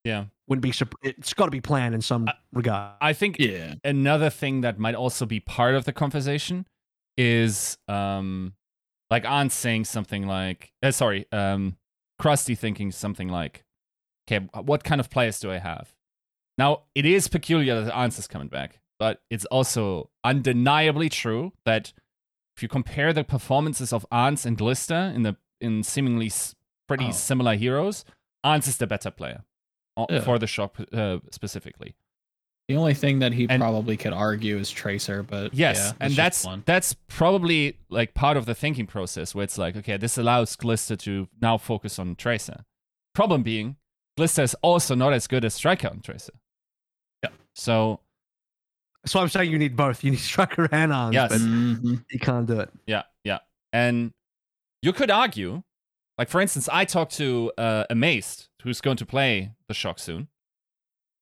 Yeah. 0.03 0.25
Wouldn't 0.47 0.63
be. 0.63 0.71
sup- 0.71 0.95
It's 1.03 1.33
got 1.33 1.45
to 1.45 1.51
be 1.51 1.61
planned 1.61 1.93
in 1.95 2.01
some 2.01 2.27
I- 2.27 2.33
regard. 2.51 2.95
I 2.99 3.13
think 3.13 3.37
Yeah. 3.39 3.75
another 3.83 4.29
thing 4.29 4.61
that 4.61 4.77
might 4.79 4.95
also 4.95 5.25
be 5.25 5.39
part 5.39 5.75
of 5.75 5.85
the 5.85 5.93
conversation 5.93 6.65
is 7.15 7.77
um 7.87 8.53
like 9.11 9.23
Aunt 9.25 9.51
saying 9.51 9.85
something 9.85 10.25
like 10.27 10.73
uh, 10.81 10.91
sorry, 10.91 11.27
um 11.31 11.77
Crusty 12.19 12.55
thinking 12.55 12.91
something 12.91 13.27
like, 13.29 13.63
okay, 14.27 14.45
what 14.63 14.83
kind 14.83 14.99
of 14.99 15.09
players 15.09 15.39
do 15.39 15.51
I 15.51 15.57
have? 15.59 15.93
Now 16.57 16.81
it 16.95 17.05
is 17.05 17.27
peculiar 17.27 17.81
that 17.81 18.17
is 18.19 18.27
coming 18.27 18.47
back, 18.47 18.79
but 18.99 19.21
it's 19.29 19.45
also 19.45 20.09
undeniably 20.23 21.09
true 21.09 21.53
that 21.65 21.93
if 22.55 22.61
you 22.61 22.69
compare 22.69 23.13
the 23.13 23.23
performances 23.23 23.91
of 23.91 24.05
ANS 24.11 24.45
and 24.45 24.57
Glister 24.57 25.11
in 25.15 25.23
the 25.23 25.35
in 25.59 25.81
seemingly 25.83 26.31
pretty 26.87 27.05
Oh. 27.07 27.11
similar 27.11 27.55
heroes, 27.55 28.05
ANS 28.43 28.67
is 28.67 28.77
the 28.77 28.85
better 28.87 29.09
player 29.11 29.43
Yeah. 30.09 30.19
for 30.21 30.37
the 30.37 30.47
shop 30.47 30.77
uh, 30.91 31.19
specifically. 31.31 31.95
The 32.67 32.75
only 32.77 32.93
thing 32.93 33.19
that 33.19 33.33
he 33.33 33.47
And- 33.49 33.59
probably 33.61 33.97
could 33.97 34.13
argue 34.13 34.57
is 34.57 34.69
Tracer, 34.71 35.21
but 35.23 35.53
Yes, 35.53 35.77
yeah, 35.77 36.05
and 36.05 36.13
that's 36.15 36.45
one. 36.45 36.63
that's 36.65 36.93
probably 37.07 37.77
like 37.89 38.13
part 38.13 38.37
of 38.37 38.45
the 38.45 38.55
thinking 38.55 38.87
process 38.87 39.33
where 39.35 39.43
it's 39.43 39.57
like, 39.57 39.75
okay, 39.77 39.97
this 39.97 40.17
allows 40.17 40.55
Glister 40.55 40.95
to 40.97 41.27
now 41.41 41.57
focus 41.57 41.97
on 41.99 42.15
Tracer. 42.15 42.63
Problem 43.13 43.43
being, 43.43 43.75
Glister 44.17 44.43
is 44.43 44.55
also 44.61 44.95
not 44.95 45.13
as 45.13 45.27
good 45.27 45.43
as 45.45 45.53
Striker 45.53 45.87
on 45.87 46.01
Tracer. 46.01 46.33
Yeah. 47.23 47.29
So 47.55 47.99
So 49.05 49.19
I'm 49.19 49.29
saying 49.29 49.51
you 49.51 49.57
need 49.57 49.75
both. 49.75 50.03
You 50.03 50.11
need 50.11 50.19
Striker 50.19 50.67
and 50.71 50.93
ANS, 50.93 51.13
Yes. 51.13 51.29
but 51.31 51.41
you 51.41 52.19
can't 52.19 52.45
do 52.45 52.59
it. 52.59 52.69
yeah, 52.87 53.03
yeah, 53.23 53.39
and 53.71 54.13
you 54.81 54.93
could 54.93 55.09
argue, 55.11 55.63
like 56.17 56.29
for 56.29 56.39
instance, 56.41 56.69
I 56.71 56.85
talked 56.85 57.13
to 57.17 57.51
uh, 57.57 57.85
Amazed, 57.89 58.47
who's 58.61 58.81
going 58.81 58.97
to 58.97 59.05
play 59.05 59.51
the 59.67 59.73
Shock 59.73 59.99
soon, 59.99 60.27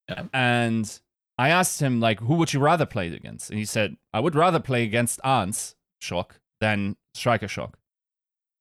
Yeah. 0.10 0.26
and 0.34 1.00
I 1.38 1.50
asked 1.50 1.82
him 1.82 2.00
like, 2.00 2.20
who 2.20 2.36
would 2.36 2.54
you 2.54 2.60
rather 2.60 2.86
play 2.86 3.08
against? 3.08 3.50
And 3.50 3.58
he 3.58 3.66
said, 3.66 3.98
I 4.14 4.20
would 4.20 4.36
rather 4.36 4.60
play 4.60 4.84
against 4.84 5.20
ANS 5.24 5.76
Shock 6.00 6.40
than 6.60 6.98
Striker 7.16 7.48
Shock, 7.48 7.78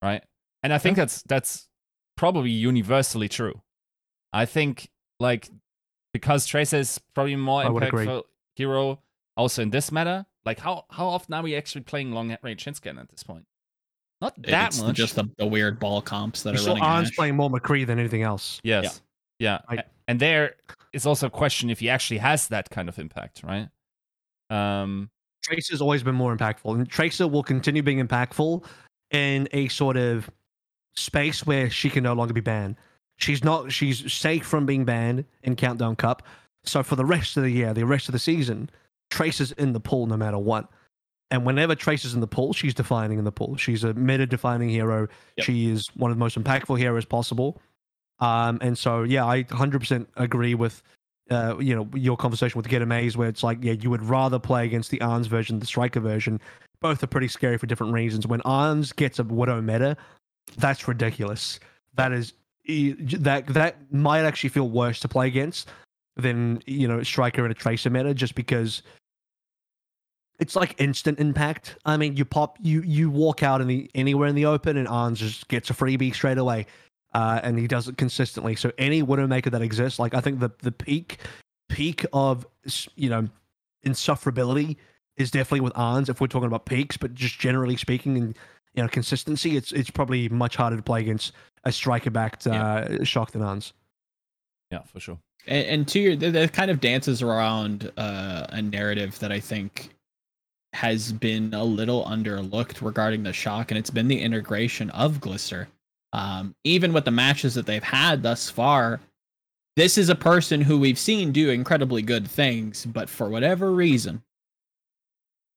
right? 0.01 0.23
And 0.63 0.71
I 0.73 0.77
think 0.79 0.97
that's 0.97 1.21
that's 1.23 1.67
probably 2.15 2.49
universally 2.51 3.27
true. 3.29 3.61
I 4.33 4.45
think 4.45 4.89
like 5.19 5.49
because 6.13 6.45
Tracer 6.45 6.77
is 6.77 6.99
probably 7.13 7.35
more 7.35 7.63
I 7.63 7.67
impactful 7.67 8.23
hero, 8.55 8.99
also 9.37 9.61
in 9.61 9.69
this 9.69 9.91
meta. 9.91 10.25
Like 10.45 10.59
how 10.59 10.85
how 10.89 11.07
often 11.07 11.33
are 11.35 11.43
we 11.43 11.55
actually 11.55 11.81
playing 11.81 12.11
long 12.11 12.35
range 12.41 12.63
hit 12.65 12.85
at 12.85 13.09
this 13.09 13.23
point? 13.23 13.45
Not 14.21 14.39
that 14.43 14.67
it's 14.67 14.81
much. 14.81 14.95
just 14.95 15.15
the, 15.15 15.25
the 15.37 15.45
weird 15.47 15.79
ball 15.79 16.01
comps 16.01 16.43
that 16.43 16.51
You 16.53 16.55
are 16.55 16.63
saw 16.63 16.69
running. 16.73 16.83
ANS 16.83 17.07
Ashe. 17.09 17.15
playing 17.15 17.35
more 17.35 17.49
McCree 17.49 17.87
than 17.87 17.97
anything 17.99 18.21
else. 18.23 18.59
yes. 18.63 19.01
Yeah. 19.39 19.59
I- 19.67 19.75
A- 19.77 19.83
and 20.07 20.19
there 20.19 20.55
is 20.93 21.05
also 21.07 21.27
a 21.27 21.29
question 21.29 21.69
if 21.71 21.79
he 21.79 21.89
actually 21.89 22.19
has 22.19 22.47
that 22.49 22.69
kind 22.69 22.87
of 22.89 22.99
impact, 22.99 23.41
right? 23.43 23.69
Um 24.49 25.09
Tracer's 25.43 25.81
always 25.81 26.03
been 26.03 26.13
more 26.15 26.35
impactful, 26.37 26.75
and 26.75 26.87
Tracer 26.87 27.27
will 27.27 27.41
continue 27.41 27.81
being 27.81 28.05
impactful 28.05 28.63
in 29.09 29.47
a 29.53 29.67
sort 29.69 29.97
of 29.97 30.29
space 30.95 31.45
where 31.45 31.69
she 31.69 31.89
can 31.89 32.03
no 32.03 32.13
longer 32.13 32.33
be 32.33 32.41
banned. 32.41 32.75
She's 33.21 33.43
not. 33.43 33.71
She's 33.71 34.11
safe 34.11 34.45
from 34.45 34.65
being 34.65 34.83
banned 34.83 35.25
in 35.43 35.55
Countdown 35.55 35.95
Cup. 35.95 36.23
So 36.63 36.83
for 36.83 36.95
the 36.95 37.05
rest 37.05 37.37
of 37.37 37.43
the 37.43 37.51
year, 37.51 37.73
the 37.73 37.85
rest 37.85 38.07
of 38.09 38.13
the 38.13 38.19
season, 38.19 38.69
Tracer's 39.09 39.51
in 39.53 39.73
the 39.73 39.79
pool 39.79 40.07
no 40.07 40.17
matter 40.17 40.39
what. 40.39 40.69
And 41.29 41.45
whenever 41.45 41.75
Tracer's 41.75 42.13
in 42.13 42.19
the 42.19 42.27
pool, 42.27 42.51
she's 42.51 42.73
defining 42.73 43.17
in 43.17 43.23
the 43.23 43.31
pool. 43.31 43.55
She's 43.55 43.83
a 43.83 43.93
meta 43.93 44.25
defining 44.25 44.69
hero. 44.69 45.07
Yep. 45.37 45.45
She 45.45 45.69
is 45.69 45.87
one 45.95 46.11
of 46.11 46.17
the 46.17 46.19
most 46.19 46.37
impactful 46.37 46.77
heroes 46.77 47.05
possible. 47.05 47.61
Um, 48.19 48.59
and 48.61 48.77
so 48.77 49.03
yeah, 49.03 49.25
I 49.25 49.43
100% 49.43 50.07
agree 50.17 50.55
with 50.55 50.83
uh, 51.29 51.57
you 51.59 51.73
know, 51.73 51.87
your 51.95 52.17
conversation 52.17 52.57
with 52.57 52.67
Get 52.67 52.81
Amaze, 52.81 53.15
where 53.15 53.29
it's 53.29 53.41
like, 53.41 53.59
yeah, 53.61 53.71
you 53.71 53.89
would 53.89 54.03
rather 54.03 54.37
play 54.37 54.65
against 54.65 54.91
the 54.91 54.99
ANS 54.99 55.27
version, 55.27 55.59
the 55.59 55.65
Striker 55.65 56.01
version. 56.01 56.41
Both 56.81 57.01
are 57.03 57.07
pretty 57.07 57.29
scary 57.29 57.57
for 57.57 57.67
different 57.67 57.93
reasons. 57.93 58.27
When 58.27 58.41
ANS 58.41 58.91
gets 58.91 59.17
a 59.17 59.23
Widow 59.23 59.61
meta, 59.61 59.95
that's 60.57 60.87
ridiculous. 60.89 61.59
That 61.93 62.11
is 62.11 62.33
that 63.19 63.47
that 63.47 63.91
might 63.91 64.21
actually 64.21 64.49
feel 64.49 64.69
worse 64.69 64.99
to 65.01 65.07
play 65.07 65.27
against 65.27 65.69
than 66.15 66.61
you 66.65 66.87
know 66.87 67.03
Striker 67.03 67.43
and 67.43 67.51
a 67.51 67.55
Tracer 67.55 67.89
meta, 67.89 68.13
just 68.13 68.35
because 68.35 68.83
it's 70.39 70.55
like 70.55 70.79
instant 70.79 71.19
impact. 71.19 71.75
I 71.85 71.97
mean, 71.97 72.15
you 72.17 72.25
pop, 72.25 72.57
you 72.61 72.81
you 72.81 73.09
walk 73.09 73.43
out 73.43 73.61
in 73.61 73.67
the 73.67 73.89
anywhere 73.95 74.27
in 74.27 74.35
the 74.35 74.45
open, 74.45 74.77
and 74.77 74.87
ANS 74.87 75.19
just 75.19 75.47
gets 75.47 75.69
a 75.69 75.73
freebie 75.73 76.13
straight 76.13 76.37
away 76.37 76.67
uh, 77.13 77.39
and 77.43 77.57
he 77.57 77.67
does 77.67 77.87
it 77.87 77.97
consistently. 77.97 78.55
So 78.55 78.71
any 78.77 79.03
Widowmaker 79.03 79.51
that 79.51 79.61
exists, 79.61 79.99
like 79.99 80.13
I 80.13 80.21
think 80.21 80.39
the 80.39 80.51
the 80.61 80.71
peak 80.71 81.19
peak 81.69 82.05
of 82.13 82.45
you 82.95 83.09
know 83.09 83.27
insufferability 83.85 84.77
is 85.17 85.31
definitely 85.31 85.61
with 85.61 85.77
ANS 85.77 86.09
if 86.09 86.21
we're 86.21 86.27
talking 86.27 86.47
about 86.47 86.65
peaks, 86.65 86.97
but 86.97 87.13
just 87.13 87.39
generally 87.39 87.75
speaking 87.75 88.17
and 88.17 88.37
you 88.75 88.83
know 88.83 88.89
consistency, 88.89 89.57
it's 89.57 89.71
it's 89.71 89.89
probably 89.89 90.29
much 90.29 90.55
harder 90.55 90.77
to 90.77 90.81
play 90.83 91.01
against 91.01 91.33
a 91.63 91.71
striker 91.71 92.09
backed 92.09 92.47
uh, 92.47 93.03
shock 93.03 93.31
than 93.31 93.41
ANS. 93.43 93.73
yeah, 94.71 94.81
for 94.83 94.99
sure. 94.99 95.19
and, 95.47 95.67
and 95.67 95.87
to 95.89 95.99
your 95.99 96.15
that- 96.15 96.31
that 96.33 96.53
kind 96.53 96.71
of 96.71 96.79
dances 96.79 97.21
around 97.21 97.91
uh, 97.97 98.47
a 98.49 98.61
narrative 98.61 99.19
that 99.19 99.31
I 99.31 99.39
think 99.39 99.89
has 100.73 101.11
been 101.11 101.53
a 101.53 101.63
little 101.63 102.05
underlooked 102.05 102.81
regarding 102.81 103.23
the 103.23 103.33
shock, 103.33 103.71
and 103.71 103.77
it's 103.77 103.89
been 103.89 104.07
the 104.07 104.19
integration 104.21 104.89
of 104.91 105.19
Glister. 105.19 105.67
Um, 106.13 106.55
even 106.63 106.93
with 106.93 107.05
the 107.05 107.11
matches 107.11 107.53
that 107.55 107.65
they've 107.65 107.83
had 107.83 108.23
thus 108.23 108.49
far, 108.49 108.99
this 109.75 109.97
is 109.97 110.09
a 110.09 110.15
person 110.15 110.61
who 110.61 110.77
we've 110.79 110.99
seen 110.99 111.31
do 111.31 111.49
incredibly 111.49 112.01
good 112.01 112.27
things, 112.27 112.85
but 112.85 113.09
for 113.09 113.29
whatever 113.29 113.71
reason, 113.73 114.21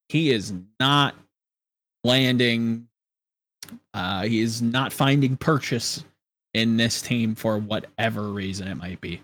he 0.08 0.30
is 0.30 0.52
not 0.80 1.14
landing. 2.04 2.88
Uh, 3.92 4.22
he 4.22 4.40
is 4.40 4.62
not 4.62 4.92
finding 4.92 5.36
purchase 5.36 6.04
in 6.54 6.76
this 6.76 7.02
team 7.02 7.34
for 7.34 7.58
whatever 7.58 8.30
reason 8.30 8.68
it 8.68 8.76
might 8.76 9.00
be. 9.00 9.20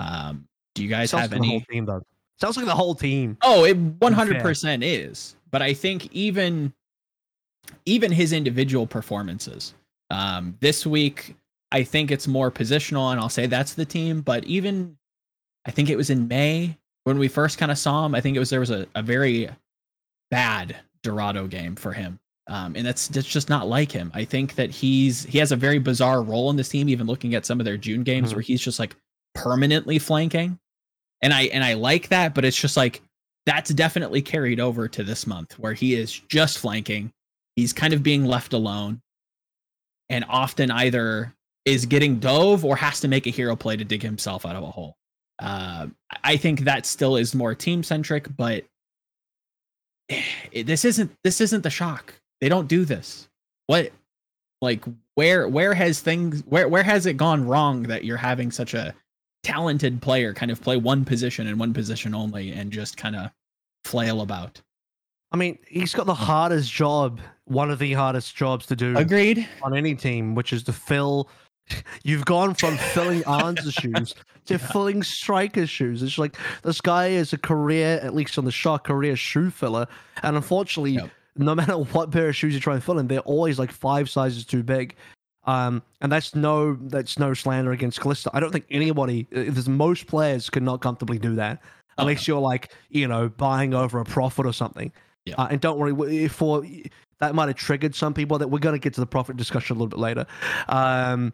Um, 0.00 0.46
do 0.74 0.82
you 0.82 0.88
guys 0.88 1.10
Sounds 1.10 1.22
have 1.22 1.32
like 1.32 1.40
the 1.40 1.46
whole 1.46 1.56
any? 1.56 1.66
team 1.70 1.86
though. 1.86 2.02
Sounds 2.40 2.56
like 2.56 2.66
the 2.66 2.74
whole 2.74 2.94
team. 2.94 3.36
Oh, 3.42 3.64
it 3.64 3.76
one 3.76 4.12
hundred 4.12 4.40
percent 4.42 4.82
is. 4.82 5.36
But 5.50 5.62
I 5.62 5.74
think 5.74 6.12
even 6.12 6.72
even 7.86 8.10
his 8.10 8.32
individual 8.32 8.86
performances. 8.86 9.74
Um, 10.10 10.56
this 10.60 10.84
week, 10.84 11.36
I 11.70 11.84
think 11.84 12.10
it's 12.10 12.26
more 12.26 12.50
positional, 12.50 13.12
and 13.12 13.20
I'll 13.20 13.28
say 13.28 13.46
that's 13.46 13.74
the 13.74 13.84
team. 13.84 14.20
But 14.22 14.44
even 14.44 14.96
I 15.66 15.70
think 15.70 15.88
it 15.88 15.96
was 15.96 16.10
in 16.10 16.26
May 16.26 16.76
when 17.04 17.18
we 17.18 17.28
first 17.28 17.58
kind 17.58 17.70
of 17.70 17.78
saw 17.78 18.04
him. 18.04 18.14
I 18.14 18.20
think 18.20 18.36
it 18.36 18.40
was 18.40 18.50
there 18.50 18.60
was 18.60 18.70
a, 18.70 18.86
a 18.94 19.02
very 19.02 19.48
bad 20.30 20.76
Dorado 21.02 21.46
game 21.46 21.76
for 21.76 21.92
him. 21.92 22.18
Um, 22.48 22.74
and 22.74 22.84
that's 22.86 23.08
that's 23.08 23.26
just 23.28 23.48
not 23.48 23.68
like 23.68 23.92
him. 23.92 24.10
I 24.14 24.24
think 24.24 24.56
that 24.56 24.70
he's 24.70 25.24
he 25.24 25.38
has 25.38 25.52
a 25.52 25.56
very 25.56 25.78
bizarre 25.78 26.22
role 26.22 26.50
in 26.50 26.56
this 26.56 26.68
team. 26.68 26.88
Even 26.88 27.06
looking 27.06 27.34
at 27.34 27.46
some 27.46 27.60
of 27.60 27.64
their 27.64 27.76
June 27.76 28.02
games 28.02 28.30
Mhm. 28.30 28.34
where 28.34 28.42
he's 28.42 28.60
just 28.60 28.78
like 28.80 28.96
permanently 29.34 29.98
flanking, 30.00 30.58
and 31.22 31.32
I 31.32 31.42
and 31.44 31.62
I 31.62 31.74
like 31.74 32.08
that. 32.08 32.34
But 32.34 32.44
it's 32.44 32.56
just 32.60 32.76
like 32.76 33.00
that's 33.46 33.70
definitely 33.70 34.22
carried 34.22 34.58
over 34.60 34.88
to 34.88 35.04
this 35.04 35.26
month 35.26 35.58
where 35.58 35.72
he 35.72 35.94
is 35.94 36.12
just 36.28 36.58
flanking. 36.58 37.12
He's 37.56 37.72
kind 37.72 37.92
of 37.94 38.02
being 38.02 38.24
left 38.24 38.52
alone, 38.54 39.00
and 40.08 40.24
often 40.28 40.70
either 40.72 41.32
is 41.64 41.86
getting 41.86 42.18
dove 42.18 42.64
or 42.64 42.74
has 42.74 42.98
to 43.00 43.08
make 43.08 43.28
a 43.28 43.30
hero 43.30 43.54
play 43.54 43.76
to 43.76 43.84
dig 43.84 44.02
himself 44.02 44.44
out 44.44 44.56
of 44.56 44.64
a 44.64 44.70
hole. 44.70 44.96
Uh, 45.38 45.86
I 46.24 46.36
think 46.36 46.60
that 46.60 46.86
still 46.86 47.14
is 47.14 47.36
more 47.36 47.54
team 47.54 47.84
centric, 47.84 48.26
but 48.36 48.64
it- 50.08 50.66
this 50.66 50.84
isn't 50.84 51.12
this 51.22 51.40
isn't 51.40 51.62
the 51.62 51.70
shock. 51.70 52.14
They 52.42 52.48
don't 52.48 52.66
do 52.66 52.84
this. 52.84 53.28
What 53.68 53.92
like 54.60 54.84
where 55.14 55.48
where 55.48 55.74
has 55.74 56.00
things 56.00 56.42
where 56.48 56.68
where 56.68 56.82
has 56.82 57.06
it 57.06 57.16
gone 57.16 57.46
wrong 57.46 57.84
that 57.84 58.04
you're 58.04 58.16
having 58.16 58.50
such 58.50 58.74
a 58.74 58.92
talented 59.44 60.02
player 60.02 60.34
kind 60.34 60.50
of 60.50 60.60
play 60.60 60.76
one 60.76 61.04
position 61.04 61.46
and 61.46 61.60
one 61.60 61.72
position 61.72 62.16
only 62.16 62.50
and 62.50 62.72
just 62.72 62.96
kind 62.96 63.14
of 63.14 63.30
flail 63.84 64.22
about? 64.22 64.60
I 65.30 65.36
mean, 65.36 65.56
he's 65.68 65.94
got 65.94 66.06
the 66.06 66.14
hardest 66.14 66.72
job, 66.72 67.20
one 67.44 67.70
of 67.70 67.78
the 67.78 67.92
hardest 67.92 68.34
jobs 68.34 68.66
to 68.66 68.76
do 68.76 68.98
Agreed. 68.98 69.48
on 69.62 69.76
any 69.76 69.94
team, 69.94 70.34
which 70.34 70.52
is 70.52 70.64
to 70.64 70.72
fill. 70.72 71.30
You've 72.02 72.24
gone 72.24 72.54
from 72.54 72.76
filling 72.76 73.22
ANS' 73.28 73.72
shoes 73.72 74.16
to 74.46 74.58
filling 74.58 75.04
Striker's 75.04 75.70
shoes. 75.70 76.02
It's 76.02 76.18
like 76.18 76.36
this 76.64 76.80
guy 76.80 77.06
is 77.06 77.32
a 77.32 77.38
career, 77.38 78.00
at 78.02 78.16
least 78.16 78.36
on 78.36 78.44
the 78.44 78.50
shot, 78.50 78.82
career 78.82 79.14
shoe 79.14 79.48
filler. 79.48 79.86
And 80.24 80.34
unfortunately, 80.34 80.94
Yep. 80.94 81.10
No 81.36 81.54
matter 81.56 81.74
what 81.74 82.10
pair 82.10 82.28
of 82.28 82.36
shoes 82.36 82.54
you 82.54 82.60
try 82.60 82.74
and 82.74 82.82
fill 82.84 82.98
in, 82.98 83.08
they're 83.08 83.20
always 83.20 83.58
like 83.58 83.72
five 83.72 84.08
sizes 84.10 84.44
too 84.44 84.62
big. 84.62 84.96
Um, 85.44 85.82
and 86.00 86.12
that's 86.12 86.34
no 86.34 86.74
that's 86.74 87.18
no 87.18 87.34
slander 87.34 87.72
against 87.72 88.00
Glister. 88.00 88.30
I 88.32 88.40
don't 88.40 88.52
think 88.52 88.66
anybody, 88.70 89.26
there's 89.30 89.68
most 89.68 90.06
players 90.06 90.48
could 90.48 90.62
not 90.62 90.80
comfortably 90.80 91.18
do 91.18 91.34
that 91.34 91.60
Oh, 91.98 92.02
unless 92.02 92.26
you're 92.26 92.40
like 92.40 92.72
you 92.88 93.06
know 93.06 93.28
buying 93.28 93.74
over 93.74 94.00
a 94.00 94.04
profit 94.04 94.46
or 94.46 94.52
something. 94.52 94.92
Yeah. 95.24 95.34
Uh, 95.36 95.48
and 95.52 95.60
don't 95.60 95.78
worry, 95.78 96.28
for 96.28 96.64
that 97.20 97.34
might 97.34 97.48
have 97.48 97.56
triggered 97.56 97.94
some 97.94 98.14
people. 98.14 98.38
That 98.38 98.48
we're 98.48 98.58
going 98.58 98.74
to 98.74 98.78
get 98.78 98.94
to 98.94 99.00
the 99.00 99.06
profit 99.06 99.36
discussion 99.36 99.76
a 99.76 99.78
little 99.78 99.88
bit 99.88 99.98
later, 99.98 100.26
um, 100.68 101.32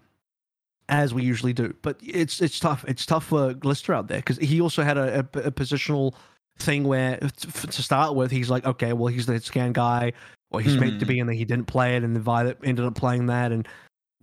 as 0.88 1.14
we 1.14 1.22
usually 1.22 1.52
do. 1.52 1.74
But 1.82 1.98
it's 2.02 2.40
it's 2.40 2.58
tough. 2.58 2.84
It's 2.88 3.06
tough 3.06 3.26
for 3.26 3.54
Glister 3.54 3.94
out 3.94 4.08
there 4.08 4.18
because 4.18 4.38
he 4.38 4.60
also 4.60 4.82
had 4.82 4.98
a, 4.98 5.20
a, 5.20 5.38
a 5.38 5.50
positional 5.50 6.14
thing 6.58 6.84
where 6.84 7.18
to 7.18 7.82
start 7.82 8.14
with 8.14 8.30
he's 8.30 8.50
like, 8.50 8.64
okay, 8.64 8.92
well 8.92 9.08
he's 9.08 9.26
the 9.26 9.40
scan 9.40 9.72
guy, 9.72 10.12
or 10.50 10.60
he's 10.60 10.76
meant 10.78 11.00
to 11.00 11.06
be, 11.06 11.20
and 11.20 11.28
then 11.28 11.36
he 11.36 11.44
didn't 11.44 11.66
play 11.66 11.96
it, 11.96 12.04
and 12.04 12.16
then 12.16 12.22
Viol2t 12.22 12.56
ended 12.64 12.84
up 12.84 12.94
playing 12.94 13.26
that, 13.26 13.52
and 13.52 13.68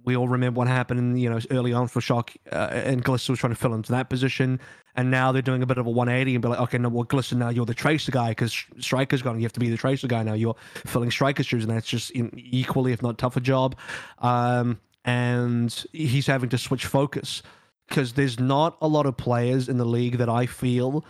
we 0.05 0.15
all 0.15 0.27
remember 0.27 0.59
what 0.59 0.67
happened, 0.67 0.99
in, 0.99 1.17
you 1.17 1.29
know, 1.29 1.39
early 1.51 1.73
on 1.73 1.87
for 1.87 1.99
Shock, 1.99 2.31
uh, 2.51 2.69
and 2.71 3.03
Glister 3.03 3.31
was 3.31 3.39
trying 3.39 3.53
to 3.53 3.59
fill 3.59 3.73
into 3.73 3.91
that 3.91 4.09
position, 4.09 4.59
and 4.95 5.11
now 5.11 5.31
they're 5.31 5.41
doing 5.41 5.63
a 5.63 5.65
bit 5.65 5.77
of 5.77 5.87
a 5.87 5.89
180 5.89 6.35
and 6.35 6.41
be 6.41 6.47
like, 6.47 6.59
okay, 6.59 6.77
no, 6.77 6.89
well, 6.89 7.03
Glister, 7.03 7.35
now 7.35 7.49
you're 7.49 7.65
the 7.65 7.73
Tracer 7.73 8.11
guy 8.11 8.29
because 8.29 8.53
Striker's 8.79 9.21
gone, 9.21 9.37
you 9.39 9.43
have 9.43 9.53
to 9.53 9.59
be 9.59 9.69
the 9.69 9.77
Tracer 9.77 10.07
guy 10.07 10.23
now. 10.23 10.33
You're 10.33 10.55
filling 10.85 11.11
Striker's 11.11 11.47
shoes, 11.47 11.63
and 11.63 11.75
that's 11.75 11.87
just 11.87 12.11
equally, 12.15 12.93
if 12.93 13.01
not 13.01 13.17
tougher, 13.17 13.39
job. 13.39 13.75
Um, 14.19 14.79
and 15.05 15.85
he's 15.91 16.27
having 16.27 16.49
to 16.49 16.57
switch 16.57 16.85
focus 16.85 17.43
because 17.87 18.13
there's 18.13 18.39
not 18.39 18.77
a 18.81 18.87
lot 18.87 19.05
of 19.05 19.15
players 19.17 19.69
in 19.69 19.77
the 19.77 19.85
league 19.85 20.17
that 20.17 20.29
I 20.29 20.45
feel 20.47 21.05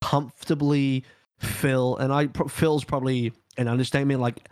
comfortably 0.00 1.04
fill, 1.38 1.96
and 1.96 2.12
I 2.12 2.28
Phil's 2.48 2.84
probably 2.84 3.32
an 3.56 3.68
understatement, 3.68 4.20
like 4.20 4.48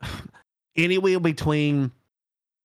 anywhere 0.76 1.20
between 1.20 1.92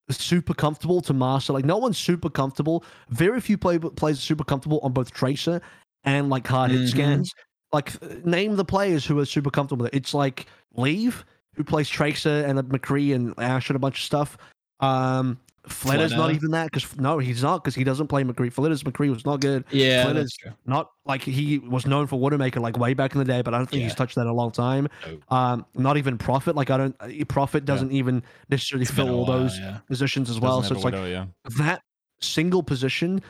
super 0.09 0.53
comfortable 0.53 1.01
to 1.01 1.13
master. 1.13 1.53
Like 1.53 1.65
no 1.65 1.77
one's 1.77 1.97
super 1.97 2.29
comfortable. 2.29 2.83
Very 3.09 3.41
few 3.41 3.57
play, 3.57 3.77
players 3.77 4.19
are 4.19 4.21
super 4.21 4.43
comfortable 4.43 4.79
on 4.81 4.93
both 4.93 5.11
Tracer 5.11 5.61
and 6.03 6.29
like 6.29 6.47
hard 6.47 6.71
hit 6.71 6.81
Mhm. 6.81 6.89
scans. 6.89 7.33
Like 7.73 8.25
name 8.25 8.55
the 8.55 8.63
players 8.63 9.05
who 9.05 9.19
are 9.19 9.25
super 9.25 9.49
comfortable 9.49 9.83
with 9.83 9.93
it. 9.93 9.97
It's 9.97 10.13
like 10.13 10.45
Leave, 10.75 11.25
who 11.55 11.63
plays 11.63 11.89
Tracer 11.89 12.45
and 12.45 12.57
McCree 12.59 13.13
and 13.13 13.33
Ash 13.37 13.69
and 13.69 13.75
a 13.75 13.79
bunch 13.79 13.99
of 13.99 14.03
stuff. 14.05 14.37
Um, 14.79 15.39
Fleta's 15.69 16.13
not 16.13 16.31
even 16.33 16.51
that 16.51 16.71
because 16.71 16.97
no, 16.97 17.19
he's 17.19 17.43
not 17.43 17.63
because 17.63 17.75
he 17.75 17.83
doesn't 17.83 18.07
play 18.07 18.23
McCree. 18.23 18.51
Fleta's 18.51 18.83
McCree 18.83 19.09
was 19.09 19.25
not 19.25 19.39
good. 19.41 19.65
Yeah, 19.71 20.11
true. 20.13 20.51
Not 20.65 20.89
like 21.05 21.23
he 21.23 21.59
was 21.59 21.85
known 21.85 22.07
for 22.07 22.19
Widowmaker 22.19 22.59
like 22.61 22.77
way 22.77 22.93
back 22.93 23.13
in 23.13 23.19
the 23.19 23.25
day, 23.25 23.41
but 23.41 23.53
I 23.53 23.57
don't 23.57 23.69
think 23.69 23.83
he's 23.83 23.95
touched 23.95 24.15
that 24.15 24.21
in 24.21 24.27
a 24.27 24.33
long 24.33 24.51
time. 24.51 24.87
Um, 25.29 25.65
not 25.75 25.97
even 25.97 26.17
Profit. 26.17 26.55
Like 26.55 26.69
I 26.69 26.77
don't. 26.77 26.95
uh, 26.99 27.09
Profit 27.27 27.65
doesn't 27.65 27.91
even 27.91 28.23
necessarily 28.49 28.83
It's 28.83 28.91
fill 28.91 29.09
all 29.09 29.25
while, 29.25 29.39
those 29.39 29.59
yeah. 29.59 29.79
positions 29.87 30.29
as 30.29 30.39
well. 30.39 30.63
So 30.63 30.75
it's 30.75 30.83
a 30.83 30.87
like 30.87 30.93
yeah. 30.93 31.25
that 31.57 31.81
single 32.21 32.63
position 32.63 33.21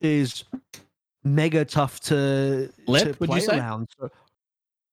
is 0.00 0.44
mega 1.22 1.64
tough 1.64 2.00
to 2.00 2.70
Lip, 2.86 3.02
to 3.02 3.16
would 3.20 3.28
you 3.30 3.34
play 3.36 3.40
say? 3.40 3.58
around. 3.58 3.88
So, 3.98 4.08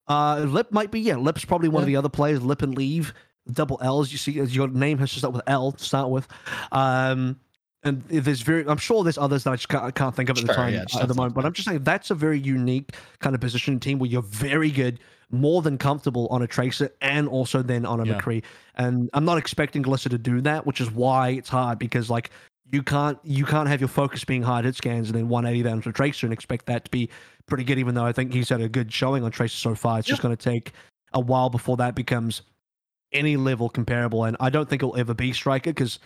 Uh, 0.08 0.40
Lip 0.40 0.72
might 0.72 0.90
be. 0.90 1.00
Yeah, 1.00 1.16
Lip's 1.16 1.44
probably 1.44 1.68
one 1.68 1.82
of 1.82 1.86
the 1.86 1.96
other 1.96 2.08
players. 2.08 2.42
Lip 2.42 2.62
and 2.62 2.76
Leave, 2.76 3.14
double 3.50 3.78
L's. 3.80 4.12
You 4.12 4.18
see, 4.18 4.38
as 4.40 4.54
your 4.54 4.68
name 4.68 4.98
has 4.98 5.12
to 5.12 5.18
start 5.18 5.34
with 5.34 5.42
L 5.46 5.72
to 5.72 5.84
start 5.84 6.10
with. 6.10 6.28
Um, 6.70 7.40
and 7.84 8.02
there's 8.04 8.42
very. 8.42 8.66
I'm 8.66 8.78
sure 8.78 9.02
there's 9.02 9.18
others 9.18 9.44
that 9.44 9.50
I 9.50 9.56
just 9.56 9.68
can't, 9.68 9.82
I 9.82 9.90
can't 9.90 10.14
think 10.14 10.28
of 10.28 10.38
at 10.38 10.46
the 10.46 10.54
time 10.54 10.72
yeah, 10.72 10.84
at 11.00 11.08
the 11.08 11.14
moment. 11.14 11.34
But 11.34 11.44
I'm 11.44 11.52
just 11.52 11.66
saying 11.66 11.82
that's 11.82 12.10
a 12.10 12.14
very 12.14 12.38
unique 12.38 12.90
kind 13.18 13.34
of 13.34 13.40
position 13.40 13.80
team 13.80 13.98
where 13.98 14.08
you're 14.08 14.22
very 14.22 14.70
good, 14.70 15.00
more 15.30 15.62
than 15.62 15.78
comfortable 15.78 16.28
on 16.28 16.42
a 16.42 16.46
Tracer 16.46 16.90
and 17.00 17.26
also 17.28 17.60
then 17.60 17.84
on 17.84 17.98
a 17.98 18.04
Yeah. 18.04 18.20
McCree. 18.20 18.44
And 18.76 19.10
I'm 19.14 19.24
not 19.24 19.38
expecting 19.38 19.82
Glister 19.82 20.08
to 20.10 20.18
do 20.18 20.40
that, 20.42 20.64
which 20.64 20.80
is 20.80 20.90
why 20.92 21.30
it's 21.30 21.48
hard 21.48 21.80
because 21.80 22.08
like 22.08 22.30
you 22.70 22.84
can't 22.84 23.18
you 23.24 23.44
can't 23.44 23.68
have 23.68 23.80
your 23.80 23.88
focus 23.88 24.24
being 24.24 24.42
hard 24.42 24.64
hit 24.64 24.76
scans 24.76 25.08
and 25.08 25.18
then 25.18 25.28
180 25.28 25.68
down 25.68 25.82
to 25.82 25.92
Tracer 25.92 26.26
and 26.26 26.32
expect 26.32 26.66
that 26.66 26.84
to 26.84 26.90
be 26.92 27.08
pretty 27.46 27.64
good. 27.64 27.80
Even 27.80 27.96
though 27.96 28.06
I 28.06 28.12
think 28.12 28.32
he's 28.32 28.48
had 28.48 28.60
a 28.60 28.68
good 28.68 28.92
showing 28.92 29.24
on 29.24 29.32
Tracer 29.32 29.56
so 29.56 29.74
far, 29.74 29.98
it's 29.98 30.06
just 30.06 30.22
going 30.22 30.36
to 30.36 30.42
take 30.42 30.72
a 31.14 31.20
while 31.20 31.50
before 31.50 31.76
that 31.78 31.96
becomes 31.96 32.42
any 33.12 33.36
level 33.36 33.68
comparable. 33.68 34.24
And 34.24 34.36
I 34.40 34.50
don't 34.50 34.68
think 34.68 34.82
it'll 34.82 34.96
ever 34.96 35.14
be 35.14 35.32
Striker 35.32 35.70
because 35.70 35.98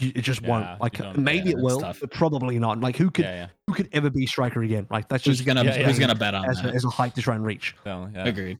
it 0.00 0.22
just 0.22 0.42
Yeah, 0.42 0.48
won't. 0.48 0.80
Like 0.80 1.16
maybe 1.16 1.50
yeah, 1.50 1.56
it 1.56 1.62
will, 1.62 1.80
tough. 1.80 2.00
but 2.00 2.10
probably 2.12 2.58
not. 2.58 2.80
Like 2.80 2.96
who 2.96 3.10
could 3.10 3.24
yeah, 3.24 3.34
yeah. 3.34 3.46
who 3.66 3.74
could 3.74 3.88
ever 3.92 4.10
be 4.10 4.26
Striker 4.26 4.62
again? 4.62 4.86
Like 4.90 5.08
that's 5.08 5.24
Who's 5.24 5.36
just 5.38 5.46
gonna 5.46 5.64
Yeah, 5.64 5.78
yeah. 5.78 5.86
who's 5.86 5.98
gonna 5.98 6.14
bet 6.14 6.34
on 6.34 6.44
as 6.48 6.64
a, 6.64 6.68
as 6.68 6.84
a 6.84 6.88
height 6.90 7.14
to 7.14 7.22
try 7.22 7.34
and 7.34 7.44
reach. 7.44 7.74
So, 7.84 8.08
yeah. 8.14 8.24
Agreed. 8.26 8.58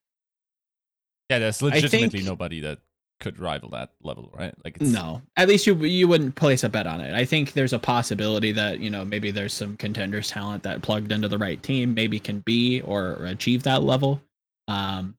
Yeah, 1.30 1.38
there's 1.38 1.62
legitimately 1.62 2.08
think- 2.20 2.25
nobody 2.25 2.61
that 2.61 2.78
could 3.20 3.38
rival 3.38 3.70
that 3.70 3.90
level, 4.02 4.30
right? 4.34 4.52
Like 4.64 4.76
it's 4.80 4.90
No, 4.90 5.23
at 5.37 5.49
least 5.49 5.66
you 5.66 5.75
you 5.76 6.06
wouldn't 6.08 6.34
place 6.34 6.62
a 6.64 6.68
bet 6.68 6.87
on 6.87 7.00
it. 7.00 7.14
I 7.14 7.25
think 7.25 7.52
there's 7.52 7.73
a 7.73 7.78
possibility 7.78 8.52
that 8.52 8.80
you 8.80 8.90
know 8.90 9.04
maybe 9.04 9.30
there's 9.30 9.52
some 9.54 9.76
contenders 9.76 10.30
talent 10.30 10.62
that 10.64 10.82
plugged 10.82 11.11
into 11.12 11.28
the 11.28 11.38
right 11.38 11.62
team 11.62 11.94
maybe 11.94 12.18
can 12.18 12.40
be 12.40 12.82
or 12.82 13.14
achieve 13.25 13.62
that 13.62 13.82
level. 13.82 14.20
Um, 14.68 15.14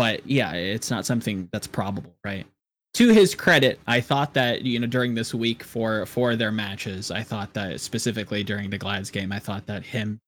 but 0.00 0.26
yeah, 0.26 0.52
it's 0.54 0.90
not 0.90 1.04
something 1.04 1.46
that's 1.52 1.66
probable, 1.66 2.14
right? 2.24 2.46
To 2.94 3.10
his 3.10 3.34
credit, 3.34 3.78
I 3.86 4.00
thought 4.00 4.32
that 4.32 4.62
you 4.62 4.78
know 4.78 4.86
during 4.86 5.14
this 5.14 5.34
week 5.34 5.62
for 5.62 6.06
for 6.06 6.36
their 6.36 6.50
matches, 6.50 7.10
I 7.10 7.22
thought 7.22 7.52
that 7.52 7.82
specifically 7.82 8.42
during 8.42 8.70
the 8.70 8.78
Glads 8.78 9.10
game, 9.10 9.30
I 9.30 9.38
thought 9.38 9.66
that 9.66 9.84
him, 9.84 10.18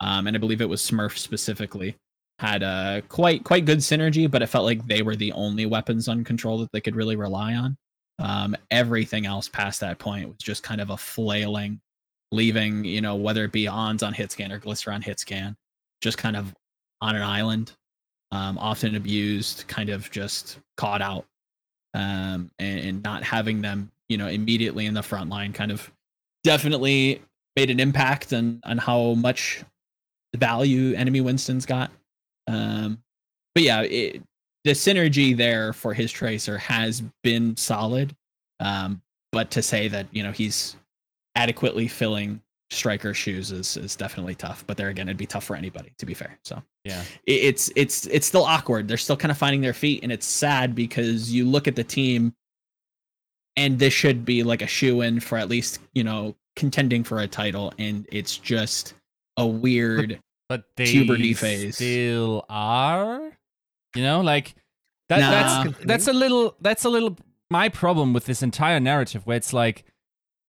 um, 0.00 0.26
and 0.26 0.36
I 0.36 0.40
believe 0.40 0.60
it 0.60 0.68
was 0.68 0.82
Smurf 0.82 1.16
specifically, 1.16 1.94
had 2.40 2.64
a 2.64 3.04
quite 3.08 3.44
quite 3.44 3.66
good 3.66 3.78
synergy, 3.78 4.28
but 4.28 4.42
it 4.42 4.48
felt 4.48 4.64
like 4.64 4.84
they 4.88 5.02
were 5.02 5.14
the 5.14 5.30
only 5.30 5.64
weapons 5.64 6.08
on 6.08 6.24
control 6.24 6.58
that 6.58 6.72
they 6.72 6.80
could 6.80 6.96
really 6.96 7.14
rely 7.14 7.54
on. 7.54 7.76
Um, 8.18 8.56
everything 8.72 9.26
else 9.26 9.48
past 9.48 9.78
that 9.78 10.00
point 10.00 10.26
was 10.26 10.38
just 10.38 10.64
kind 10.64 10.80
of 10.80 10.90
a 10.90 10.96
flailing, 10.96 11.80
leaving 12.32 12.84
you 12.84 13.00
know 13.00 13.14
whether 13.14 13.44
it 13.44 13.52
be 13.52 13.68
ANS 13.68 14.02
on 14.02 14.12
hit 14.12 14.32
scan 14.32 14.50
or 14.50 14.58
Glister 14.58 14.90
on 14.90 15.02
hit 15.02 15.20
scan, 15.20 15.54
just 16.00 16.18
kind 16.18 16.36
of 16.36 16.52
on 17.00 17.14
an 17.14 17.22
island, 17.22 17.76
um, 18.32 18.58
often 18.58 18.94
abused, 18.94 19.64
kind 19.68 19.88
of 19.88 20.10
just 20.10 20.58
caught 20.76 21.02
out, 21.02 21.26
um, 21.94 22.50
and, 22.58 22.80
and 22.80 23.02
not 23.02 23.22
having 23.22 23.60
them 23.60 23.90
you 24.08 24.16
know 24.16 24.26
immediately 24.26 24.86
in 24.86 24.94
the 24.94 25.02
front 25.02 25.30
line 25.30 25.52
kind 25.52 25.70
of 25.70 25.90
definitely 26.44 27.22
made 27.56 27.70
an 27.70 27.80
impact 27.80 28.32
on 28.32 28.60
on 28.64 28.78
how 28.78 29.14
much 29.14 29.64
value 30.36 30.94
enemy 30.94 31.20
Winston's 31.20 31.66
got. 31.66 31.90
Um, 32.46 33.02
but 33.54 33.64
yeah, 33.64 33.82
it, 33.82 34.22
the 34.64 34.72
synergy 34.72 35.36
there 35.36 35.72
for 35.72 35.94
his 35.94 36.12
tracer 36.12 36.58
has 36.58 37.02
been 37.22 37.56
solid. 37.56 38.14
Um, 38.60 39.00
but 39.32 39.50
to 39.52 39.62
say 39.62 39.88
that 39.88 40.06
you 40.10 40.22
know 40.22 40.32
he's 40.32 40.76
adequately 41.36 41.88
filling 41.88 42.42
striker 42.70 43.12
shoes 43.12 43.50
is 43.52 43.76
is 43.76 43.96
definitely 43.96 44.34
tough. 44.34 44.64
But 44.66 44.76
there 44.76 44.88
again, 44.88 45.08
it'd 45.08 45.16
be 45.16 45.26
tough 45.26 45.44
for 45.44 45.56
anybody 45.56 45.92
to 45.98 46.06
be 46.06 46.14
fair. 46.14 46.38
So 46.42 46.62
yeah. 46.84 47.02
it, 47.26 47.32
it's 47.32 47.70
it's 47.76 48.06
it's 48.06 48.26
still 48.26 48.44
awkward. 48.44 48.88
They're 48.88 48.96
still 48.96 49.16
kind 49.16 49.30
of 49.30 49.38
finding 49.38 49.60
their 49.60 49.72
feet, 49.72 50.02
and 50.02 50.12
it's 50.12 50.26
sad 50.26 50.74
because 50.74 51.32
you 51.32 51.44
look 51.44 51.68
at 51.68 51.76
the 51.76 51.84
team, 51.84 52.34
and 53.56 53.78
this 53.78 53.92
should 53.92 54.24
be 54.24 54.42
like 54.42 54.62
a 54.62 54.66
shoe 54.66 55.02
in 55.02 55.20
for 55.20 55.36
at 55.38 55.48
least 55.48 55.80
you 55.94 56.04
know 56.04 56.36
contending 56.56 57.04
for 57.04 57.20
a 57.20 57.28
title, 57.28 57.72
and 57.78 58.06
it's 58.12 58.36
just 58.36 58.94
a 59.36 59.46
weird. 59.46 60.20
But 60.48 60.64
they 60.76 60.86
Puberty 60.86 61.32
phase. 61.32 61.76
still 61.76 62.44
are. 62.48 63.30
You 63.94 64.02
know, 64.02 64.20
like 64.20 64.54
that 65.08 65.20
Nah. 65.20 65.64
that's 65.64 65.84
that's 65.84 66.08
a 66.08 66.12
little 66.12 66.56
that's 66.60 66.84
a 66.84 66.88
little 66.88 67.16
my 67.50 67.68
problem 67.68 68.12
with 68.12 68.26
this 68.26 68.42
entire 68.42 68.80
narrative 68.80 69.26
where 69.26 69.36
it's 69.36 69.52
like 69.52 69.84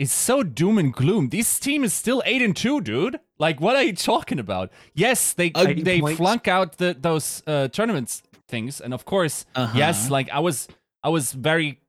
it's 0.02 0.12
so 0.14 0.44
doom 0.44 0.78
and 0.78 0.92
gloom. 0.94 1.30
This 1.30 1.60
team 1.60 1.84
is 1.84 1.94
still 1.94 2.22
eight 2.26 2.42
and 2.42 2.56
two, 2.56 2.82
dude. 2.82 3.20
Like, 3.38 3.62
what 3.62 3.76
are 3.76 3.84
you 3.84 3.94
talking 3.94 4.40
about? 4.40 4.72
Yes, 4.94 5.34
they 5.34 5.50
they 5.50 6.00
points. 6.02 6.18
flunk 6.18 6.48
out 6.48 6.78
the 6.78 6.96
those 7.00 7.44
uh, 7.48 7.68
tournaments 7.70 8.24
things, 8.48 8.82
and 8.82 8.94
of 8.94 9.04
course, 9.06 9.46
yes, 9.76 9.98
Uh-huh. 10.06 10.12
like 10.18 10.30
I 10.32 10.40
was 10.40 10.68
I 11.04 11.10
was 11.10 11.34
very 11.34 11.80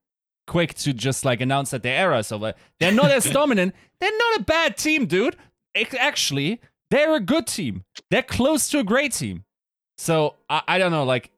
quick 0.47 0.75
to 0.85 0.93
just 0.93 1.25
like 1.25 1.41
announce 1.43 1.71
that 1.71 1.83
their 1.83 1.97
era 1.99 2.19
is 2.19 2.31
over. 2.33 2.55
They're 2.79 2.93
not 3.03 3.11
as 3.11 3.25
dominant. 3.41 3.75
They're 4.01 4.19
not 4.19 4.41
a 4.41 4.45
bad 4.45 4.77
team, 4.77 5.07
dude. 5.07 5.37
Ac- 5.75 5.99
Actually, 5.99 6.61
they're 6.91 7.15
a 7.17 7.21
good 7.21 7.47
team. 7.47 7.85
They're 8.11 8.23
close 8.39 8.69
to 8.71 8.79
a 8.79 8.85
great 8.85 9.13
team. 9.13 9.45
So 9.99 10.35
I, 10.51 10.63
I 10.75 10.79
don't 10.79 10.91
know, 10.93 11.05
like 11.05 11.31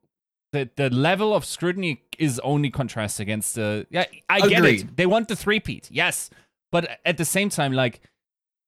the 0.53 0.69
the 0.77 0.89
level 0.91 1.33
of 1.35 1.45
scrutiny 1.45 2.03
is 2.19 2.39
only 2.41 2.71
contrast 2.71 3.21
against 3.21 3.55
the 3.55 3.87
yeah. 3.91 4.07
I 4.29 4.41
get 4.49 4.65
it. 4.65 4.97
They 4.97 5.07
want 5.07 5.29
the 5.29 5.37
three 5.37 5.61
peat, 5.61 5.89
yes, 5.91 6.31
but 6.75 6.83
at 7.11 7.17
the 7.17 7.25
same 7.37 7.49
time, 7.59 7.73
like 7.85 8.01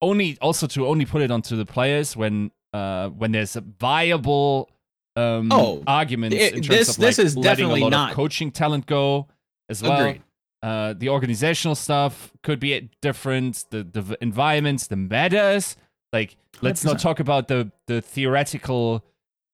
only 0.01 0.29
also 0.41 0.67
to 0.75 0.87
only 0.87 1.05
put 1.13 1.21
it 1.27 1.31
onto 1.37 1.55
the 1.57 1.67
players 1.77 2.17
when 2.17 2.51
uh 2.73 3.09
when 3.21 3.31
there's 3.33 3.57
a 3.57 3.63
viable 3.87 4.71
um 5.17 5.49
Oh, 5.53 5.83
arguments 5.87 6.37
it- 6.37 6.55
in 6.55 6.63
terms 6.63 6.69
this- 6.69 6.89
of 6.91 6.99
like 6.99 7.07
this 7.09 7.19
is 7.19 7.37
letting 7.37 7.43
definitely 7.69 7.81
a 7.81 7.85
lot 7.85 7.91
not- 7.99 8.11
of 8.11 8.17
coaching 8.17 8.51
talent 8.53 8.85
go 8.87 9.27
as 9.73 9.83
well. 9.83 10.01
Agreed. 10.01 10.23
Uh, 10.63 10.95
the 11.03 11.09
organizational 11.17 11.75
stuff 11.75 12.33
could 12.43 12.61
be 12.61 12.89
different. 13.03 13.53
The 13.71 13.81
the 13.97 14.17
environments, 14.21 14.87
the 14.89 14.97
metas. 14.97 15.77
Like, 16.13 16.37
let's 16.63 16.83
not 16.85 16.97
100%. 16.97 17.03
talk 17.07 17.19
about 17.21 17.49
the 17.49 17.61
the 17.91 18.01
theoretical, 18.01 19.05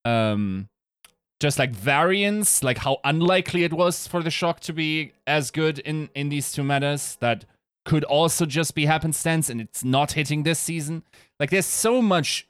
um, 0.04 0.68
just 1.40 1.58
like 1.58 1.72
variance, 1.74 2.62
like 2.62 2.78
how 2.78 2.94
unlikely 3.04 3.64
it 3.64 3.72
was 3.72 4.06
for 4.06 4.22
the 4.22 4.30
shock 4.30 4.60
to 4.60 4.72
be 4.72 5.12
as 5.26 5.50
good 5.50 5.78
in 5.80 6.08
in 6.14 6.28
these 6.28 6.52
two 6.52 6.62
metas. 6.62 7.16
That 7.20 7.44
could 7.84 8.04
also 8.04 8.46
just 8.46 8.74
be 8.74 8.86
happenstance, 8.86 9.50
and 9.50 9.60
it's 9.60 9.82
not 9.82 10.12
hitting 10.12 10.42
this 10.42 10.58
season. 10.58 11.02
Like, 11.40 11.50
there's 11.50 11.66
so 11.66 12.00
much, 12.00 12.48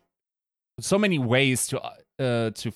so 0.80 0.98
many 0.98 1.18
ways 1.18 1.66
to 1.68 1.80
uh 2.18 2.50
to 2.50 2.72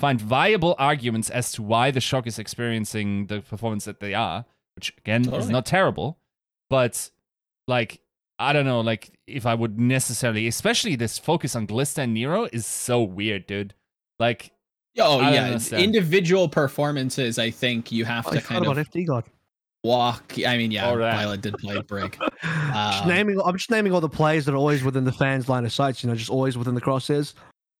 find 0.00 0.20
viable 0.20 0.74
arguments 0.78 1.30
as 1.30 1.52
to 1.52 1.62
why 1.62 1.90
the 1.90 2.00
shock 2.00 2.26
is 2.26 2.38
experiencing 2.38 3.26
the 3.26 3.40
performance 3.40 3.84
that 3.86 4.00
they 4.00 4.12
are 4.12 4.44
which 4.76 4.94
again 4.98 5.32
is 5.34 5.48
not 5.48 5.66
terrible, 5.66 6.18
but 6.70 7.10
like 7.66 8.00
I 8.38 8.52
don't 8.52 8.66
know, 8.66 8.80
like 8.80 9.10
if 9.26 9.46
I 9.46 9.54
would 9.54 9.80
necessarily, 9.80 10.46
especially 10.46 10.94
this 10.94 11.18
focus 11.18 11.56
on 11.56 11.66
Glister 11.66 12.02
and 12.02 12.14
Nero 12.14 12.48
is 12.52 12.66
so 12.66 13.02
weird, 13.02 13.46
dude. 13.46 13.74
Like, 14.18 14.52
Oh 14.98 15.20
yeah, 15.20 15.46
understand. 15.46 15.82
individual 15.82 16.48
performances. 16.48 17.38
I 17.38 17.50
think 17.50 17.90
you 17.90 18.04
have 18.04 18.26
I 18.26 18.30
to 18.30 18.40
forgot 18.40 18.48
kind 18.48 18.66
of 18.66 18.72
about 18.72 18.86
FD 18.86 19.06
God. 19.06 19.24
Walk. 19.86 20.34
I 20.46 20.56
mean, 20.56 20.70
yeah, 20.70 20.86
All 20.88 20.96
right. 20.96 21.14
Viol2t 21.26 21.40
did 21.40 21.58
play 21.58 21.80
break. 21.82 22.18
just 22.42 23.02
Um, 23.02 23.08
naming, 23.08 23.40
I'm 23.40 23.56
just 23.56 23.70
naming 23.70 23.92
all 23.92 24.00
the 24.00 24.08
players 24.08 24.44
that 24.46 24.52
are 24.52 24.58
always 24.58 24.82
within 24.84 25.04
the 25.04 25.12
fans' 25.12 25.48
line 25.48 25.64
of 25.64 25.72
sight. 25.72 26.02
You 26.02 26.08
know, 26.10 26.16
just 26.16 26.30
always 26.30 26.58
within 26.58 26.74
the 26.74 26.80
crosshairs. 26.80 27.34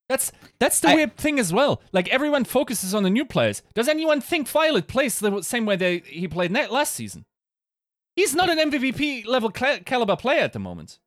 that's 0.09 0.33
that's 0.59 0.81
the 0.81 0.89
I- 0.91 0.95
weird 0.95 1.17
thing 1.17 1.39
as 1.39 1.53
well. 1.53 1.83
Like 1.93 2.09
everyone 2.09 2.45
focuses 2.45 2.95
on 2.95 3.03
the 3.03 3.11
new 3.11 3.25
players. 3.25 3.63
Does 3.75 3.89
anyone 3.89 4.21
think 4.21 4.49
Viol2t 4.49 4.87
plays 4.87 5.19
the 5.19 5.43
same 5.43 5.67
way 5.67 5.77
they, 5.77 5.99
he 6.07 6.29
played 6.29 6.51
net 6.53 6.71
last 6.73 6.95
season? 6.95 7.25
He's 8.15 8.35
not 8.35 8.49
an 8.49 8.71
MVP 8.71 9.27
level 9.27 9.51
cla- 9.51 9.81
caliber 9.85 10.17
player 10.17 10.41
at 10.41 10.53
the 10.55 10.59
moment. 10.59 10.99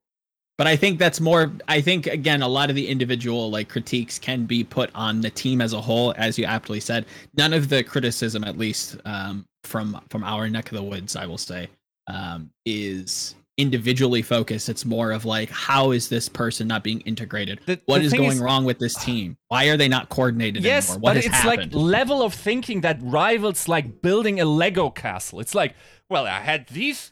But 0.59 0.67
I 0.67 0.75
think 0.75 0.99
that's 0.99 1.21
more. 1.21 1.53
I 1.69 1.79
think 1.79 2.05
again, 2.05 2.41
a 2.41 2.47
lot 2.47 2.69
of 2.69 2.75
the 2.75 2.85
individual 2.87 3.49
like 3.49 3.69
critiques 3.69 4.19
can 4.19 4.43
be 4.45 4.63
put 4.65 4.89
on 4.93 5.21
the 5.21 5.29
team 5.29 5.61
as 5.61 5.71
a 5.71 5.79
whole, 5.79 6.13
as 6.17 6.37
you 6.37 6.43
aptly 6.43 6.81
said. 6.81 7.05
None 7.37 7.53
of 7.53 7.69
the 7.69 7.81
criticism, 7.81 8.43
at 8.43 8.57
least 8.57 8.97
um, 9.05 9.45
from 9.63 9.99
from 10.09 10.23
our 10.23 10.49
neck 10.49 10.71
of 10.71 10.77
the 10.77 10.83
woods, 10.83 11.15
I 11.15 11.25
will 11.25 11.37
say, 11.37 11.69
um, 12.07 12.51
is 12.65 13.35
individually 13.57 14.21
focused. 14.21 14.69
It's 14.69 14.85
more 14.85 15.11
of 15.11 15.25
like, 15.25 15.49
how 15.49 15.91
is 15.91 16.07
this 16.07 16.29
person 16.29 16.65
not 16.67 16.81
being 16.81 17.01
integrated? 17.01 17.59
The- 17.65 17.81
What 17.87 17.99
the 17.99 18.05
is 18.05 18.13
going 18.13 18.31
is- 18.31 18.39
wrong 18.39 18.63
with 18.63 18.79
this 18.79 18.95
team? 19.03 19.37
Why 19.49 19.65
are 19.65 19.75
they 19.77 19.89
not 19.89 20.07
coordinated 20.09 20.63
Yes, 20.63 20.89
anymore? 20.91 21.01
What 21.01 21.09
but 21.15 21.17
it's 21.25 21.27
happened? 21.27 21.73
like 21.73 21.81
level 21.83 22.21
of 22.23 22.33
thinking 22.33 22.81
that 22.81 22.99
rivals 23.01 23.67
like 23.67 24.01
building 24.01 24.39
a 24.39 24.45
Lego 24.45 24.89
castle. 24.89 25.39
It's 25.41 25.53
like, 25.53 25.75
well, 26.09 26.25
I 26.25 26.39
had 26.39 26.67
these 26.69 27.11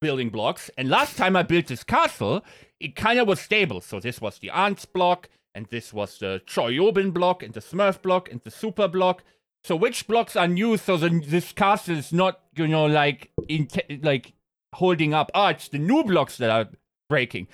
building 0.00 0.28
blocks, 0.28 0.70
and 0.76 0.90
last 0.90 1.16
time 1.16 1.36
I 1.36 1.42
built 1.44 1.68
this 1.68 1.84
castle, 1.84 2.44
it 2.80 2.96
kind 2.96 3.18
of 3.20 3.28
was 3.28 3.40
stable. 3.40 3.80
So 3.80 4.00
this 4.00 4.20
was 4.20 4.38
the 4.40 4.50
ANS 4.50 4.84
block, 4.86 5.28
and 5.54 5.66
this 5.66 5.92
was 5.92 6.18
the 6.18 6.42
ChoiHyoBin 6.46 7.14
block, 7.14 7.42
and 7.44 7.54
the 7.54 7.60
Smurf 7.60 8.02
block, 8.02 8.30
and 8.30 8.40
the 8.42 8.50
Super 8.50 8.88
block. 8.88 9.22
So 9.66 9.74
which 9.74 10.06
blocks 10.06 10.36
are 10.36 10.46
new 10.46 10.76
so 10.76 10.96
the, 10.96 11.20
this 11.26 11.50
castle 11.50 11.96
is 11.96 12.12
not, 12.12 12.38
you 12.54 12.68
know, 12.68 12.86
like 12.86 13.32
in 13.48 13.66
like 14.00 14.32
holding 14.72 15.12
up? 15.12 15.32
Ah, 15.34 15.48
it's 15.48 15.66
the 15.66 15.78
new 15.78 16.04
blocks 16.04 16.36
that 16.38 16.50
are 16.50 16.68
breaking. 17.08 17.48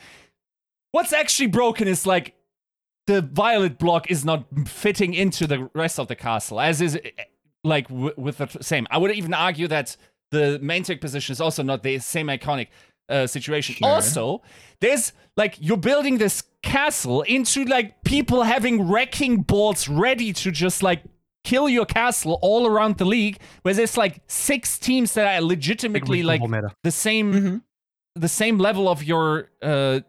What's 0.90 1.14
actually 1.14 1.46
broken 1.46 1.88
is 1.88 2.06
like 2.06 2.34
the 3.06 3.22
Viol2t 3.22 3.78
block 3.78 4.10
is 4.10 4.26
not 4.26 4.44
fitting 4.66 5.14
into 5.14 5.46
the 5.46 5.70
rest 5.74 5.98
of 5.98 6.08
the 6.08 6.14
castle, 6.14 6.60
as 6.60 6.82
is 6.82 6.96
eh, 6.96 7.24
like 7.64 7.88
w- 7.88 8.12
with 8.18 8.36
the 8.36 8.58
same. 8.60 8.86
I 8.90 8.98
would 8.98 9.12
even 9.12 9.32
argue 9.32 9.66
that 9.68 9.96
the 10.32 10.58
main 10.60 10.82
tech 10.82 11.00
position 11.00 11.32
is 11.32 11.40
also 11.40 11.62
not 11.62 11.82
the 11.82 11.98
same 11.98 12.26
iconic 12.26 12.68
uh, 13.08 13.26
situation. 13.26 13.76
Sure. 13.76 13.88
Also, 13.88 14.42
there's 14.80 15.14
like 15.38 15.56
you're 15.60 15.78
building 15.78 16.18
this 16.18 16.42
castle 16.62 17.22
into 17.22 17.64
like 17.64 18.04
people 18.04 18.42
having 18.42 18.86
wrecking 18.86 19.40
balls 19.40 19.88
ready 19.88 20.34
to 20.34 20.50
just 20.50 20.82
like 20.82 21.04
kill 21.44 21.68
your 21.68 21.84
castle 21.86 22.38
all 22.42 22.66
around 22.66 22.98
the 22.98 23.04
league, 23.04 23.38
where 23.62 23.74
there's 23.74 23.96
like 23.96 24.20
six 24.26 24.78
teams 24.78 25.14
that 25.14 25.26
are 25.26 25.44
legitimately 25.44 26.22
like 26.22 26.40
meta. 26.42 26.70
the 26.82 26.90
same 26.90 27.32
Mm-hmm. 27.32 27.56
the 28.16 28.28
same 28.28 28.58
level 28.58 28.88
of 28.88 29.02
your 29.02 29.48
uh 29.62 30.00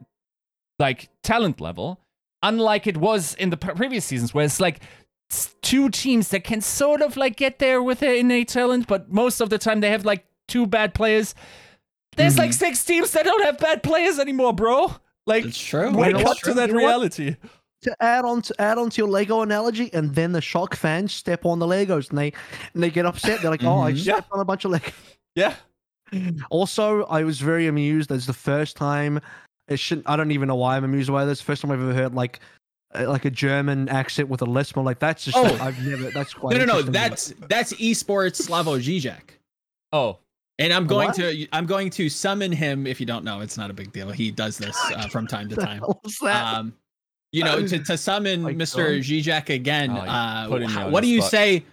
like 0.80 1.10
talent 1.24 1.62
level 1.62 2.00
unlike 2.42 2.88
it 2.88 2.98
was 2.98 3.36
in 3.36 3.50
the 3.50 3.58
pre- 3.58 3.74
previous 3.76 4.04
seasons 4.06 4.34
where 4.34 4.44
it's 4.46 4.60
like 4.60 4.82
two 5.62 5.90
teams 5.90 6.28
that 6.30 6.44
can 6.44 6.62
sort 6.62 7.02
of 7.02 7.16
like 7.16 7.36
get 7.38 7.60
there 7.60 7.82
with 7.82 8.00
their 8.00 8.16
innate 8.16 8.48
talent 8.50 8.86
but 8.88 9.12
most 9.12 9.40
of 9.42 9.50
the 9.50 9.58
time 9.58 9.80
they 9.80 9.90
have 9.90 10.04
like 10.06 10.26
two 10.48 10.66
bad 10.68 10.94
players 10.94 11.34
there's 12.18 12.38
like 12.38 12.54
six 12.54 12.84
teams 12.86 13.12
that 13.12 13.24
don't 13.24 13.44
have 13.44 13.58
bad 13.58 13.82
players 13.82 14.20
anymore 14.20 14.54
bro 14.54 14.94
like 15.26 15.46
It's 15.46 15.58
true. 15.58 15.92
wake 15.92 16.14
know 16.14 16.24
what? 16.24 16.38
up 16.38 16.44
to 16.44 16.54
that 16.56 16.70
You 16.70 16.76
know 16.76 16.84
what? 16.84 17.20
Reality 17.86 18.02
to 18.02 18.04
add 18.04 18.26
on 18.26 18.42
to 18.44 18.62
add 18.62 18.78
on 18.78 18.90
to 18.90 18.98
your 19.02 19.10
Lego 19.10 19.42
analogy, 19.42 19.92
and 19.94 20.14
then 20.16 20.32
the 20.32 20.42
shock 20.42 20.76
fans 20.76 21.14
step 21.14 21.46
on 21.46 21.60
the 21.60 21.66
Legos 21.68 22.10
and 22.10 22.18
they 22.18 22.34
and 22.74 22.84
they 22.84 22.90
get 22.90 23.06
upset. 23.06 23.42
They're 23.42 23.52
like, 23.52 23.64
"Oh, 23.64 23.80
I 23.82 23.94
Mhm. 23.94 24.00
stepped 24.00 24.32
on 24.32 24.40
a 24.40 24.46
bunch 24.46 24.66
of 24.66 24.72
Legos." 24.72 24.94
yeah 25.36 25.56
Also, 26.52 27.04
I 27.06 27.24
was 27.24 27.40
very 27.40 27.68
amused. 27.68 28.10
That's 28.10 28.26
the 28.26 28.34
first 28.34 28.76
time. 28.78 29.20
It 29.68 29.80
shouldn't. 29.80 30.08
I 30.10 30.16
don't 30.16 30.32
even 30.32 30.48
know 30.48 30.56
why 30.56 30.76
I'm 30.78 30.84
amused 30.84 31.12
by 31.12 31.26
this. 31.26 31.42
First 31.42 31.62
time 31.62 31.72
I've 31.72 31.82
ever 31.82 31.94
heard 31.94 32.14
like 32.14 32.40
uh, 32.94 33.08
like 33.10 33.26
a 33.26 33.32
German 33.32 33.90
accent 33.90 34.30
with 34.30 34.42
a 34.42 34.46
lisp. 34.46 34.78
I'm 34.78 34.86
like, 34.86 35.00
that's 35.00 35.26
just. 35.26 35.38
Oh. 35.38 35.46
I've 35.62 35.84
never. 35.86 36.12
That's 36.12 36.34
quite. 36.34 36.56
No, 36.58 36.66
no, 36.66 36.74
no. 36.76 36.82
That's 36.84 37.34
that's 37.48 37.74
esports 37.74 38.48
Slavoj 38.48 38.82
Žižek. 38.84 39.40
oh 39.94 40.20
And 40.60 40.72
I'm 40.74 40.86
going 40.86 41.08
What? 41.08 41.16
to 41.16 41.48
I'm 41.54 41.66
going 41.66 41.90
to 41.92 42.10
summon 42.10 42.52
him. 42.52 42.86
If 42.86 43.00
you 43.00 43.06
don't 43.08 43.24
know, 43.24 43.40
it's 43.40 43.58
not 43.58 43.72
a 43.72 43.74
big 43.74 43.92
deal. 43.92 44.12
He 44.12 44.30
does 44.30 44.58
this 44.58 44.78
uh, 44.96 45.08
from 45.08 45.26
time 45.26 45.50
to 45.50 45.56
time. 45.68 45.80
hell 45.80 46.00
was 46.04 46.18
that? 46.22 46.54
Um, 46.54 46.74
you 47.34 47.44
know, 47.44 47.68
to, 47.68 47.80
to 47.80 47.98
summon 47.98 48.44
My 48.44 48.54
Mr. 48.54 48.78
God. 48.96 49.04
Žižek 49.04 49.50
again. 49.54 49.92
Oh, 49.92 49.96
uh, 49.96 50.48
putting 50.48 50.68
me 50.70 50.74
how- 50.74 50.86
on 50.86 50.92
what 50.94 51.02
do 51.04 51.10
you 51.10 51.20
spot. 51.20 51.32
say? 51.32 51.66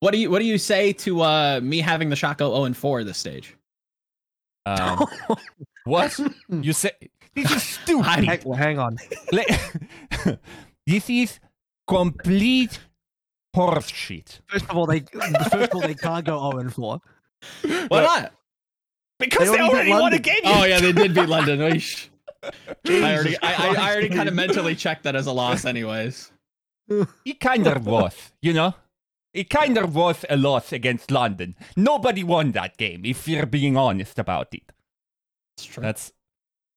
What 0.00 0.12
do 0.12 0.18
you 0.18 0.30
what 0.30 0.38
do 0.38 0.44
you 0.44 0.58
say 0.58 0.92
to 0.92 1.22
uh 1.22 1.60
me 1.62 1.78
having 1.80 2.10
the 2.10 2.16
shot 2.16 2.38
go 2.38 2.52
0 2.52 2.64
and 2.64 2.76
4 2.76 3.02
this 3.02 3.18
stage? 3.18 3.56
um, 4.66 5.04
what 5.84 6.16
you 6.62 6.72
say 6.72 6.90
this 7.34 7.50
is 7.56 7.62
stupid 7.62 8.04
hang, 8.06 8.40
well, 8.44 8.58
hang 8.58 8.78
on. 8.78 8.98
This 10.86 11.10
is 11.10 11.40
complete 11.88 12.78
horseshit. 13.56 14.40
First 14.46 14.66
of 14.68 14.76
all, 14.76 14.86
they 14.86 15.00
first 15.00 15.72
of 15.72 15.74
all 15.74 15.80
they 15.80 15.94
can't 15.94 16.24
go 16.26 16.38
0 16.50 16.58
and 16.60 16.72
4. 16.74 17.00
Why 17.62 17.86
But- 17.88 18.02
not? 18.02 18.32
Because 19.18 19.48
They 19.48 19.56
they, 19.56 19.62
already 19.62 19.86
beat 19.86 19.92
already 19.94 20.02
won 20.02 20.12
a 20.12 20.18
game. 20.18 20.40
Oh 20.44 20.64
yeah, 20.66 20.78
they 20.78 20.92
did 20.92 21.14
beat 21.14 21.26
London. 21.26 21.80
Oish. 22.84 23.02
I 23.02 23.14
already 23.14 23.36
I, 23.42 23.52
I, 23.52 23.74
I 23.74 23.92
already 23.92 24.08
kind 24.08 24.28
of 24.28 24.34
mentally 24.34 24.74
checked 24.74 25.04
that 25.04 25.16
as 25.16 25.26
a 25.26 25.32
loss 25.32 25.64
anyways. 25.64 26.30
It 27.24 27.40
kind 27.40 27.66
of 27.66 27.86
was, 27.86 28.32
you 28.40 28.52
know? 28.52 28.74
It 29.34 29.50
kind 29.50 29.76
of 29.76 29.94
was 29.94 30.24
a 30.30 30.36
loss 30.36 30.72
against 30.72 31.10
London. 31.10 31.56
Nobody 31.76 32.24
won 32.24 32.52
that 32.52 32.76
game, 32.78 33.04
if 33.04 33.28
you're 33.28 33.44
being 33.44 33.76
honest 33.76 34.18
about 34.18 34.54
it. 34.54 34.72
That's 35.56 35.66
true. 35.66 35.82
That's. 35.82 36.12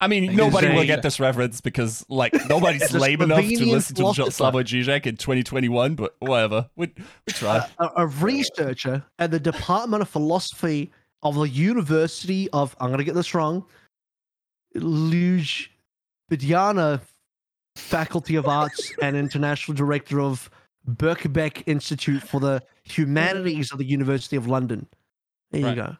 I 0.02 0.08
mean, 0.08 0.28
Thank 0.28 0.38
nobody 0.38 0.70
will 0.70 0.86
get 0.86 1.02
this 1.02 1.20
reference 1.20 1.62
because, 1.62 2.06
like, 2.10 2.34
nobody's 2.50 2.94
lame 2.94 3.22
enough 3.22 3.46
to 3.46 3.66
listen 3.66 3.96
to 3.98 4.02
Jo- 4.14 4.30
philosopher. 4.30 4.58
Slavoj 4.60 4.86
Žižek 4.86 5.06
in 5.06 5.18
2021, 5.18 5.96
but 5.96 6.16
whatever. 6.20 6.70
We, 6.76 6.94
we 6.98 7.34
tried. 7.34 7.70
a, 7.80 7.90
a 7.98 8.08
researcher 8.08 9.04
at 9.20 9.32
the 9.32 9.40
Department 9.40 10.02
of 10.02 10.10
Philosophy 10.10 10.92
of 11.22 11.36
the 11.36 11.50
University 11.50 12.50
of 12.52 12.76
I'm 12.80 12.92
gonna 12.92 13.04
get 13.04 13.16
this 13.16 13.34
wrong, 13.34 13.66
Ljubljana 14.76 15.70
Faculty 17.76 18.36
of 18.36 18.48
Arts 18.48 18.92
and 19.02 19.16
International 19.16 19.76
Director 19.76 20.20
of 20.22 20.50
Birkbeck 20.88 21.64
Institute 21.66 22.22
for 22.24 22.40
the 22.40 22.62
Humanities 22.84 23.72
of 23.72 23.78
the 23.78 23.86
University 23.86 24.36
of 24.36 24.48
London. 24.48 24.88
There 25.52 25.70
you 25.70 25.76
go. 25.76 25.96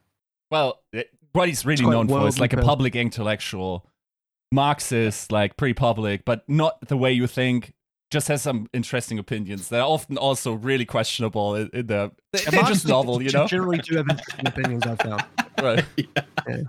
Well, 0.52 0.82
eh, 0.94 1.04
what 1.34 1.48
he's 1.48 1.66
really 1.66 1.86
known 1.86 2.08
for 2.08 2.28
is 2.28 2.40
like 2.40 2.54
a 2.54 2.62
public 2.62 2.96
intellectual, 2.96 3.86
Marxist, 4.52 5.32
like 5.32 5.58
pretty 5.58 5.74
public, 5.74 6.26
but 6.26 6.48
not 6.48 6.80
the 6.88 6.98
way 6.98 7.12
you 7.12 7.28
think. 7.28 7.74
Just 8.12 8.28
has 8.28 8.42
some 8.42 8.68
interesting 8.74 9.20
opinions 9.20 9.70
that 9.70 9.82
are 9.82 9.88
often 9.88 10.18
also 10.18 10.54
really 10.54 10.86
questionable 10.86 11.54
in, 11.54 11.70
in 11.74 11.86
the. 11.86 12.12
They, 12.34 12.40
they're 12.50 12.64
just 12.64 12.88
novel, 12.88 13.22
you 13.22 13.30
know? 13.30 13.46
Generally, 13.46 13.80
do 13.80 13.98
have 13.98 14.10
interesting 14.10 14.48
opinions. 14.48 14.84
I 14.86 14.96
found. 14.96 15.24
Right. 15.62 15.86
Yeah. 16.48 16.62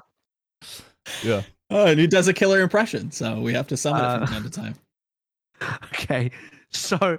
Yeah. 1.22 1.42
Oh, 1.70 1.87
and 1.87 2.00
he 2.00 2.06
does 2.06 2.26
a 2.28 2.33
killer 2.33 2.61
impression, 2.61 3.11
so 3.12 3.40
we 3.40 3.52
have 3.54 3.66
to 3.68 3.76
summon 3.76 4.00
it 4.02 4.04
Uh, 4.06 4.18
from 4.18 4.26
time 4.35 4.42
to 4.44 4.50
time. 4.50 4.74
Okay, 5.92 6.30
so 6.70 7.18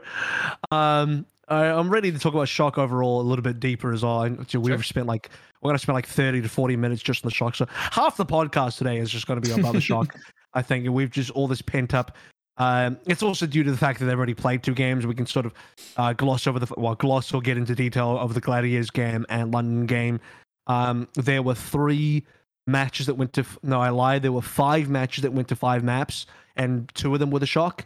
um, 0.71 1.25
I, 1.47 1.65
I'm 1.65 1.89
ready 1.89 2.11
to 2.11 2.17
talk 2.17 2.33
about 2.33 2.47
shock 2.47 2.77
overall 2.79 3.21
a 3.21 3.23
little 3.23 3.43
bit 3.43 3.59
deeper 3.59 3.93
as 3.93 4.03
well. 4.03 4.35
So 4.47 4.59
we've 4.59 4.73
Sure. 4.73 4.83
spent 4.83 5.05
like 5.07 5.29
we're 5.61 5.69
gonna 5.69 5.77
spend 5.79 5.93
like 5.93 6.07
30 6.07 6.41
to 6.41 6.49
40 6.49 6.75
minutes 6.75 7.03
just 7.03 7.23
on 7.23 7.29
the 7.29 7.33
shock. 7.35 7.55
So 7.55 7.67
half 7.69 8.17
the 8.17 8.25
podcast 8.25 8.77
today 8.79 8.97
is 8.97 9.11
just 9.11 9.27
gonna 9.27 9.41
be 9.41 9.51
about 9.51 9.73
the 9.73 9.81
shock. 9.81 10.15
I 10.53 10.61
think, 10.63 10.85
and 10.85 10.93
we've 10.95 11.11
just 11.11 11.29
all 11.31 11.47
this 11.47 11.61
pent 11.61 11.93
up. 11.93 12.17
Um, 12.57 12.97
it's 13.05 13.23
also 13.23 13.45
due 13.45 13.63
to 13.63 13.71
the 13.71 13.77
fact 13.77 13.99
that 13.99 14.05
they've 14.05 14.17
already 14.17 14.33
played 14.33 14.63
two 14.63 14.73
games. 14.73 15.05
We 15.05 15.13
can 15.15 15.25
sort 15.27 15.45
of 15.45 15.53
uh, 15.97 16.13
gloss 16.13 16.47
over 16.47 16.57
the 16.59 16.67
well, 16.77 16.95
gloss 16.95 17.31
or 17.33 17.41
get 17.41 17.57
into 17.57 17.75
detail 17.75 18.17
of 18.17 18.33
the 18.33 18.41
Gladiators 18.41 18.89
game 18.89 19.25
and 19.29 19.53
London 19.53 19.85
game. 19.85 20.19
Um, 20.67 21.07
there 21.13 21.41
were 21.43 21.55
three 21.55 22.25
matches 22.67 23.05
that 23.07 23.15
went 23.15 23.33
to 23.33 23.45
no, 23.63 23.81
I 23.81 23.89
lied. 23.89 24.21
There 24.21 24.31
were 24.31 24.41
five 24.41 24.89
matches 24.89 25.23
that 25.23 25.33
went 25.33 25.47
to 25.49 25.55
five 25.55 25.83
maps, 25.83 26.25
and 26.55 26.89
two 26.93 27.13
of 27.13 27.19
them 27.19 27.31
were 27.31 27.39
the 27.39 27.45
shock 27.45 27.85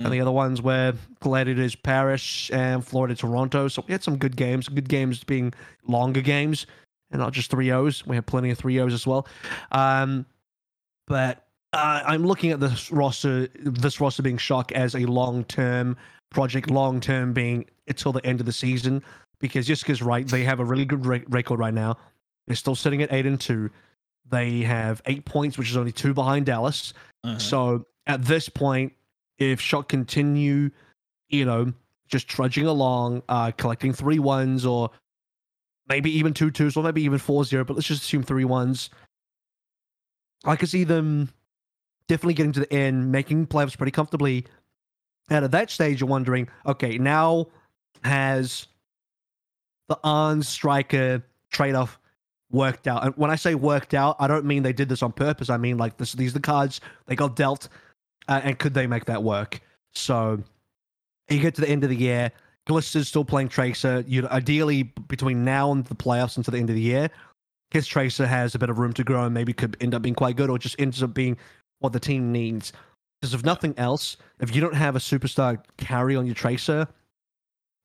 and 0.00 0.12
the 0.12 0.20
other 0.20 0.30
ones 0.30 0.62
were 0.62 0.94
Gladiators 1.20 1.74
Paris 1.74 2.50
and 2.50 2.84
Florida 2.84 3.14
Toronto. 3.14 3.66
So 3.68 3.84
we 3.86 3.92
had 3.92 4.02
some 4.02 4.16
good 4.16 4.36
games, 4.36 4.68
good 4.68 4.88
games 4.88 5.24
being 5.24 5.52
longer 5.86 6.20
games 6.20 6.66
and 7.10 7.20
not 7.20 7.32
just 7.32 7.50
3 7.50 7.72
O's. 7.72 8.06
We 8.06 8.14
had 8.14 8.26
plenty 8.26 8.50
of 8.50 8.58
3 8.58 8.78
O's 8.80 8.94
as 8.94 9.06
well. 9.06 9.26
Um, 9.72 10.24
but 11.06 11.46
uh, 11.72 12.02
I'm 12.06 12.24
looking 12.24 12.52
at 12.52 12.60
this 12.60 12.92
roster, 12.92 13.48
this 13.56 14.00
roster 14.00 14.22
being 14.22 14.38
shock 14.38 14.70
as 14.72 14.94
a 14.94 15.00
long 15.00 15.44
term 15.44 15.96
project, 16.30 16.70
long 16.70 17.00
term 17.00 17.32
being 17.32 17.66
until 17.88 18.12
the 18.12 18.24
end 18.24 18.38
of 18.40 18.46
the 18.46 18.52
season. 18.52 19.02
Because 19.40 19.66
Jessica's 19.66 20.02
right, 20.02 20.26
they 20.26 20.44
have 20.44 20.60
a 20.60 20.64
really 20.64 20.84
good 20.84 21.06
re- 21.06 21.24
record 21.28 21.58
right 21.58 21.74
now. 21.74 21.96
They're 22.46 22.56
still 22.56 22.74
sitting 22.74 23.02
at 23.02 23.12
8 23.12 23.26
and 23.26 23.40
2. 23.40 23.70
They 24.30 24.60
have 24.60 25.02
eight 25.06 25.24
points, 25.24 25.56
which 25.56 25.70
is 25.70 25.76
only 25.76 25.92
two 25.92 26.14
behind 26.14 26.46
Dallas. 26.46 26.92
Uh-huh. 27.24 27.38
So 27.38 27.86
at 28.06 28.24
this 28.24 28.48
point, 28.48 28.92
if 29.38 29.60
Shock 29.60 29.88
continue, 29.88 30.70
you 31.28 31.44
know, 31.44 31.72
just 32.08 32.28
trudging 32.28 32.66
along, 32.66 33.22
uh, 33.28 33.52
collecting 33.52 33.92
three 33.92 34.18
ones 34.18 34.64
or 34.66 34.90
maybe 35.88 36.10
even 36.10 36.34
two 36.34 36.50
twos 36.50 36.76
or 36.76 36.82
maybe 36.82 37.02
even 37.02 37.18
four 37.18 37.44
zero, 37.44 37.64
but 37.64 37.74
let's 37.74 37.86
just 37.86 38.02
assume 38.02 38.22
three 38.22 38.44
ones. 38.44 38.90
I 40.44 40.56
could 40.56 40.68
see 40.68 40.84
them 40.84 41.30
definitely 42.06 42.34
getting 42.34 42.52
to 42.52 42.60
the 42.60 42.72
end, 42.72 43.10
making 43.12 43.46
playoffs 43.46 43.76
pretty 43.76 43.92
comfortably. 43.92 44.46
And 45.30 45.44
at 45.44 45.50
that 45.50 45.70
stage, 45.70 46.00
you're 46.00 46.08
wondering, 46.08 46.48
okay, 46.64 46.98
now 46.98 47.48
has 48.02 48.66
the 49.88 49.98
on 50.02 50.42
striker 50.42 51.22
trade 51.50 51.74
off 51.74 51.98
worked 52.50 52.86
out? 52.86 53.04
And 53.04 53.14
when 53.16 53.30
I 53.30 53.36
say 53.36 53.54
worked 53.54 53.94
out, 53.94 54.16
I 54.18 54.26
don't 54.26 54.44
mean 54.44 54.62
they 54.62 54.72
did 54.72 54.88
this 54.88 55.02
on 55.02 55.12
purpose. 55.12 55.50
I 55.50 55.56
mean 55.56 55.78
like 55.78 55.96
this, 55.96 56.12
these 56.12 56.30
are 56.30 56.34
the 56.34 56.40
cards 56.40 56.80
they 57.06 57.16
got 57.16 57.36
dealt, 57.36 57.68
uh, 58.28 58.40
and 58.42 58.58
could 58.58 58.74
they 58.74 58.86
make 58.86 59.04
that 59.06 59.22
work? 59.22 59.60
So 59.94 60.42
you 61.28 61.40
get 61.40 61.54
to 61.56 61.60
the 61.60 61.68
end 61.68 61.84
of 61.84 61.90
the 61.90 61.96
year, 61.96 62.32
Glister's 62.66 63.08
still 63.08 63.24
playing 63.24 63.48
Tracer. 63.48 64.04
You 64.06 64.28
ideally 64.28 64.82
between 64.82 65.44
now 65.44 65.72
and 65.72 65.84
the 65.84 65.94
playoffs 65.94 66.36
until 66.36 66.52
the 66.52 66.58
end 66.58 66.70
of 66.70 66.76
the 66.76 66.82
year, 66.82 67.10
his 67.70 67.86
Tracer 67.86 68.26
has 68.26 68.54
a 68.54 68.58
bit 68.58 68.70
of 68.70 68.78
room 68.78 68.92
to 68.94 69.04
grow 69.04 69.24
and 69.24 69.34
maybe 69.34 69.52
could 69.52 69.76
end 69.80 69.94
up 69.94 70.02
being 70.02 70.14
quite 70.14 70.36
good, 70.36 70.50
or 70.50 70.58
just 70.58 70.76
ends 70.78 71.02
up 71.02 71.14
being 71.14 71.36
what 71.80 71.92
the 71.92 72.00
team 72.00 72.32
needs. 72.32 72.72
Because 73.20 73.34
if 73.34 73.44
nothing 73.44 73.74
else, 73.78 74.16
if 74.40 74.54
you 74.54 74.60
don't 74.60 74.74
have 74.74 74.96
a 74.96 75.00
superstar 75.00 75.58
carry 75.76 76.14
on 76.14 76.26
your 76.26 76.34
Tracer, 76.34 76.86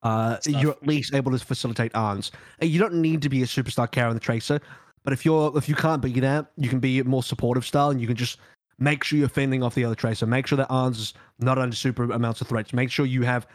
uh, 0.03 0.37
you're 0.45 0.71
at 0.71 0.85
least 0.85 1.13
able 1.13 1.31
to 1.31 1.39
facilitate 1.39 1.95
ANS. 1.95 2.31
You 2.61 2.77
don't 2.79 2.95
need 2.95 3.21
to 3.21 3.29
be 3.29 3.41
a 3.41 3.45
superstar 3.45 3.89
carry 3.89 4.09
on 4.09 4.15
the 4.15 4.19
Tracer, 4.19 4.59
but 5.03 5.13
if 5.13 5.25
you're 5.25 5.57
if 5.57 5.67
you 5.67 5.75
can't 5.75 6.01
be 6.01 6.19
that, 6.19 6.51
you 6.57 6.69
can 6.69 6.79
be 6.79 6.99
a 6.99 7.03
more 7.03 7.23
supportive 7.23 7.65
style, 7.65 7.89
and 7.89 8.01
you 8.01 8.07
can 8.07 8.15
just 8.15 8.37
make 8.79 9.03
sure 9.03 9.17
you're 9.17 9.29
fending 9.29 9.63
off 9.63 9.75
the 9.75 9.85
other 9.85 9.95
Tracer. 9.95 10.25
Make 10.25 10.45
sure 10.45 10.57
that 10.57 10.71
ANS 10.71 10.99
is 10.99 11.13
not 11.39 11.57
under 11.57 11.75
super 11.75 12.03
amounts 12.11 12.41
of 12.41 12.47
threats. 12.47 12.73
Make 12.73 12.91
sure 12.91 13.05
you 13.05 13.23
have 13.23 13.47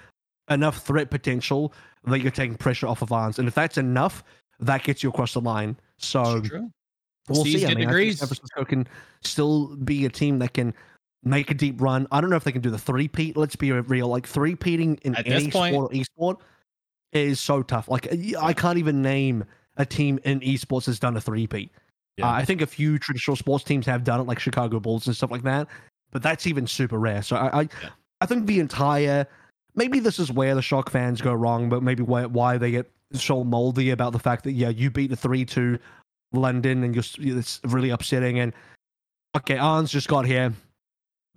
enough 0.50 0.78
threat 0.78 1.11
potential 1.11 1.74
that 2.04 2.20
you're 2.20 2.30
taking 2.30 2.56
pressure 2.56 2.87
off 2.87 3.02
of 3.02 3.12
ANS, 3.12 3.38
and 3.38 3.46
if 3.46 3.54
that's 3.54 3.76
enough, 3.76 4.24
that 4.61 4.82
gets 4.82 5.02
you 5.02 5.11
across 5.11 5.34
the 5.34 5.40
line. 5.40 5.78
So 5.98 6.42
we'll 7.28 7.44
see. 7.44 7.66
I 7.66 7.68
mean, 7.68 7.76
I 7.76 7.80
think 7.80 7.80
degrees. 7.80 8.18
San 8.20 8.28
Francisco 8.28 8.64
can 8.64 8.88
still 9.22 9.76
be 9.76 10.06
a 10.06 10.11
team 10.11 10.38
that 10.38 10.54
can 10.54 10.72
make 11.24 11.50
a 11.50 11.54
deep 11.54 11.81
run. 11.81 12.07
I 12.12 12.20
don't 12.20 12.31
know 12.31 12.37
if 12.37 12.44
they 12.44 12.52
can 12.52 12.62
do 12.62 12.70
the 12.70 12.78
three 12.78 13.09
peat. 13.09 13.37
Let's 13.37 13.57
be 13.57 13.72
real. 13.72 14.09
Like 14.09 14.26
three 14.26 14.54
peating 14.54 14.98
in 15.02 15.14
At 15.16 15.26
any 15.26 15.50
point- 15.50 15.74
sport 15.74 15.92
or 15.92 15.96
esport 15.96 16.37
is 17.12 17.40
so 17.40 17.62
tough. 17.62 17.88
Like 17.88 18.09
I 18.40 18.52
can't 18.52 18.78
even 18.78 19.02
name 19.02 19.44
a 19.76 19.87
team 19.87 20.18
in 20.24 20.40
esports 20.40 20.87
that's 20.87 20.98
done 20.98 21.16
a 21.16 21.20
three 21.20 21.46
peat. 21.46 21.70
Yeah. 22.16 22.28
Uh, 22.28 22.33
I 22.33 22.44
think 22.44 22.61
a 22.62 22.66
few 22.66 22.98
traditional 22.98 23.37
sports 23.37 23.64
teams 23.64 23.87
have 23.87 24.02
done 24.04 24.20
it, 24.20 24.24
like 24.24 24.38
Chicago 24.40 24.81
Bulls 24.81 25.07
and 25.07 25.14
stuff 25.16 25.31
like 25.31 25.42
that. 25.42 25.68
But 26.11 26.22
that's 26.22 26.46
even 26.46 26.66
super 26.66 26.98
rare. 26.98 27.22
So 27.22 27.37
I, 27.37 27.46
I, 27.46 27.61
Yeah. 27.62 27.90
I 28.20 28.26
think 28.26 28.46
the 28.46 28.59
entire 28.61 29.26
maybe 29.74 30.00
this 30.00 30.18
is 30.18 30.33
where 30.33 30.54
the 30.57 30.62
shock 30.62 30.90
fans 30.90 31.20
go 31.20 31.33
wrong, 31.33 31.68
but 31.68 31.83
maybe 31.83 32.02
why 32.02 32.26
why 32.26 32.59
they 32.59 32.70
get 32.72 32.90
so 33.12 33.42
moldy 33.44 33.90
about 33.90 34.12
the 34.12 34.18
fact 34.18 34.44
that 34.44 34.52
yeah, 34.52 34.68
you 34.68 34.90
beat 34.90 35.11
the 35.11 35.16
three 35.16 35.44
two 35.44 35.78
London 36.33 36.83
and 36.85 36.94
you're 36.94 37.38
it's 37.38 37.61
really 37.64 37.90
upsetting. 37.90 38.38
And 38.40 38.52
okay, 39.37 39.57
ANS 39.57 39.90
just 39.90 40.09
got 40.09 40.26
here. 40.26 40.52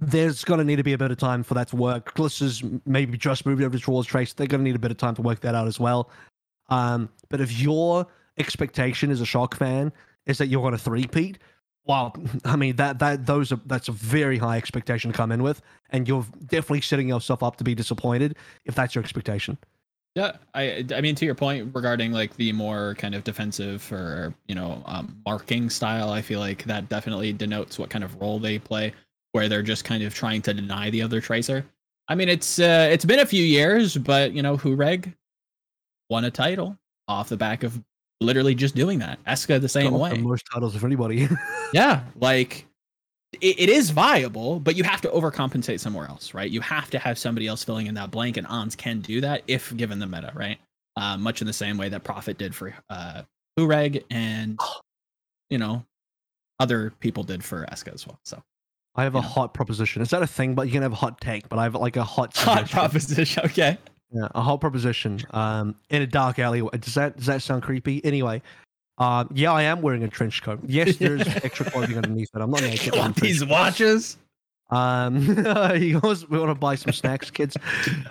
There's 0.01 0.43
going 0.43 0.57
to 0.57 0.63
need 0.63 0.77
to 0.77 0.83
be 0.83 0.93
a 0.93 0.97
bit 0.97 1.11
of 1.11 1.17
time 1.17 1.43
for 1.43 1.53
that 1.53 1.67
to 1.69 1.75
work. 1.75 2.15
Glister's 2.15 2.63
maybe 2.85 3.17
just 3.17 3.45
moved 3.45 3.61
over 3.61 3.77
to 3.77 3.83
towards 3.83 4.07
Trace. 4.07 4.33
They're 4.33 4.47
going 4.47 4.61
to 4.61 4.63
need 4.63 4.75
a 4.75 4.79
bit 4.79 4.91
of 4.91 4.97
time 4.97 5.15
to 5.15 5.21
work 5.21 5.41
that 5.41 5.53
out 5.53 5.67
as 5.67 5.79
well. 5.79 6.09
Um, 6.69 7.09
but 7.29 7.39
if 7.39 7.59
your 7.59 8.07
expectation 8.37 9.11
as 9.11 9.21
a 9.21 9.25
shock 9.25 9.55
fan 9.55 9.93
is 10.25 10.39
that 10.39 10.47
you're 10.47 10.61
going 10.61 10.73
to 10.73 10.79
three-peat, 10.79 11.37
well, 11.85 12.15
I 12.45 12.55
mean 12.55 12.75
that 12.77 12.99
that 12.99 13.25
those 13.25 13.51
are 13.51 13.59
that's 13.65 13.87
a 13.87 13.91
very 13.91 14.37
high 14.37 14.57
expectation 14.57 15.11
to 15.11 15.17
come 15.17 15.31
in 15.31 15.43
with, 15.43 15.61
and 15.89 16.07
you're 16.07 16.25
definitely 16.45 16.81
setting 16.81 17.09
yourself 17.09 17.43
up 17.43 17.57
to 17.57 17.63
be 17.63 17.75
disappointed 17.75 18.35
if 18.65 18.75
that's 18.75 18.95
your 18.95 19.03
expectation. 19.03 19.57
Yeah, 20.15 20.37
I 20.53 20.85
I 20.93 21.01
mean 21.01 21.15
to 21.15 21.25
your 21.25 21.35
point 21.35 21.73
regarding 21.73 22.11
like 22.11 22.35
the 22.35 22.51
more 22.51 22.95
kind 22.95 23.15
of 23.15 23.23
defensive 23.23 23.89
or 23.91 24.33
you 24.47 24.55
know 24.55 24.83
um, 24.85 25.17
marking 25.25 25.69
style, 25.69 26.09
I 26.09 26.21
feel 26.21 26.39
like 26.39 26.63
that 26.65 26.89
definitely 26.89 27.33
denotes 27.33 27.79
what 27.79 27.89
kind 27.89 28.03
of 28.03 28.19
role 28.19 28.37
they 28.37 28.59
play, 28.59 28.93
where 29.31 29.47
they're 29.49 29.63
just 29.63 29.85
kind 29.85 30.03
of 30.03 30.13
trying 30.13 30.41
to 30.43 30.53
deny 30.53 30.89
the 30.89 31.01
other 31.01 31.21
tracer. 31.21 31.65
I 32.07 32.15
mean 32.15 32.29
it's 32.29 32.59
uh, 32.59 32.89
it's 32.91 33.05
been 33.05 33.19
a 33.19 33.25
few 33.25 33.43
years, 33.43 33.97
but 33.97 34.33
you 34.33 34.41
know 34.41 34.57
Hureg 34.57 35.13
won 36.09 36.25
a 36.25 36.31
title 36.31 36.77
off 37.07 37.29
the 37.29 37.37
back 37.37 37.63
of 37.63 37.81
literally 38.19 38.55
just 38.55 38.75
doing 38.75 38.99
that. 38.99 39.23
Esca 39.25 39.59
the 39.59 39.69
same 39.69 39.91
Got 39.91 39.99
way. 39.99 40.09
the 40.11 40.19
most 40.19 40.45
titles 40.51 40.75
of 40.75 40.83
anybody. 40.83 41.27
Yeah, 41.73 42.03
like 42.19 42.65
it, 43.39 43.57
it 43.57 43.69
is 43.69 43.91
viable, 43.91 44.59
but 44.59 44.75
you 44.75 44.83
have 44.83 44.99
to 45.01 45.07
overcompensate 45.07 45.79
somewhere 45.79 46.05
else, 46.05 46.33
right? 46.33 46.51
You 46.51 46.59
have 46.59 46.89
to 46.89 46.99
have 46.99 47.17
somebody 47.17 47.47
else 47.47 47.63
filling 47.63 47.87
in 47.87 47.93
that 47.93 48.11
blank, 48.11 48.35
and 48.35 48.45
ANS 48.47 48.75
can 48.75 48.99
do 48.99 49.21
that 49.21 49.43
if 49.47 49.75
given 49.77 49.97
the 49.97 50.05
meta, 50.05 50.33
right? 50.35 50.59
Uh, 50.97 51.15
much 51.15 51.39
in 51.39 51.47
the 51.47 51.53
same 51.53 51.77
way 51.77 51.87
that 51.87 52.03
Profit 52.03 52.37
did 52.37 52.53
for 52.53 52.75
uh, 52.89 53.21
Ureg 53.57 54.03
and 54.11 54.59
you 55.49 55.57
know 55.57 55.85
other 56.59 56.91
people 56.99 57.23
did 57.23 57.41
for 57.41 57.65
Esca 57.71 57.93
as 57.93 58.05
well. 58.05 58.19
So 58.25 58.43
I 58.95 59.03
have 59.03 59.15
a 59.15 59.21
hot 59.21 59.53
proposition. 59.53 60.01
Is 60.01 60.09
that 60.09 60.21
a 60.21 60.27
thing? 60.27 60.53
But 60.53 60.67
you 60.67 60.73
can 60.73 60.81
have 60.81 60.91
a 60.91 60.95
hot 60.95 61.21
take. 61.21 61.47
But 61.49 61.59
I 61.59 61.63
have 61.63 61.75
like 61.75 61.95
a 61.95 62.03
hot 62.03 62.35
hot 62.37 62.67
suggestion. 62.67 62.79
proposition. 62.79 63.45
Okay. 63.45 63.77
Yeah, 64.11 64.27
a 64.35 64.41
hot 64.41 64.59
proposition. 64.59 65.21
Um, 65.31 65.75
in 65.89 66.01
a 66.01 66.07
dark 66.07 66.39
alleyway. 66.39 66.77
Does 66.77 66.95
that 66.95 67.17
does 67.17 67.27
that 67.27 67.41
sound 67.41 67.63
creepy? 67.63 68.03
Anyway, 68.03 68.41
um, 68.97 69.29
yeah, 69.33 69.53
I 69.53 69.63
am 69.63 69.81
wearing 69.81 70.03
a 70.03 70.09
trench 70.09 70.43
coat. 70.43 70.59
Yes, 70.65 70.95
there's 70.97 71.25
extra 71.27 71.69
clothing 71.71 71.95
underneath 71.97 72.29
it. 72.35 72.41
I'm 72.41 72.51
not 72.51 72.61
naked. 72.63 72.93
I'm 72.93 72.99
Want 72.99 73.15
these 73.15 73.45
watches? 73.45 74.17
Um, 74.69 75.21
you 75.77 75.99
guys, 75.99 76.29
we 76.29 76.39
want 76.39 76.49
to 76.49 76.55
buy 76.55 76.75
some 76.75 76.93
snacks, 76.93 77.29
kids. 77.29 77.57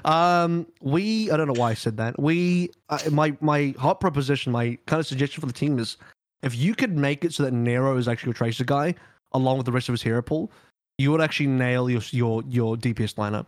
Um, 0.05 0.67
we, 0.83 1.31
I 1.31 1.37
don't 1.39 1.47
know 1.47 1.59
why 1.59 1.71
I 1.71 1.75
said 1.75 1.97
that. 1.97 2.21
We, 2.21 2.71
uh, 2.91 2.99
my, 3.11 3.35
my 3.41 3.75
hot 3.79 3.99
proposition, 3.99 4.53
my 4.53 4.77
kind 4.87 5.01
of 5.01 5.07
suggestion 5.07 5.41
for 5.41 5.47
the 5.47 5.55
team 5.55 5.79
is 5.79 5.97
if 6.43 6.55
you 6.55 6.75
could 6.75 6.99
make 6.99 7.25
it 7.25 7.33
so 7.33 7.45
that 7.45 7.53
Nero 7.53 7.97
is 7.97 8.09
actually 8.09 8.33
a 8.33 8.35
tracer 8.35 8.65
guy 8.65 8.95
along 9.33 9.57
with 9.57 9.67
the 9.67 9.73
rest 9.73 9.89
of 9.89 9.95
his 9.95 10.03
hero 10.03 10.21
pool, 10.21 10.53
you 11.01 11.11
would 11.11 11.21
actually 11.21 11.47
nail 11.47 11.89
your, 11.89 12.03
your, 12.11 12.43
your 12.47 12.77
DPS 12.77 13.15
lineup. 13.15 13.47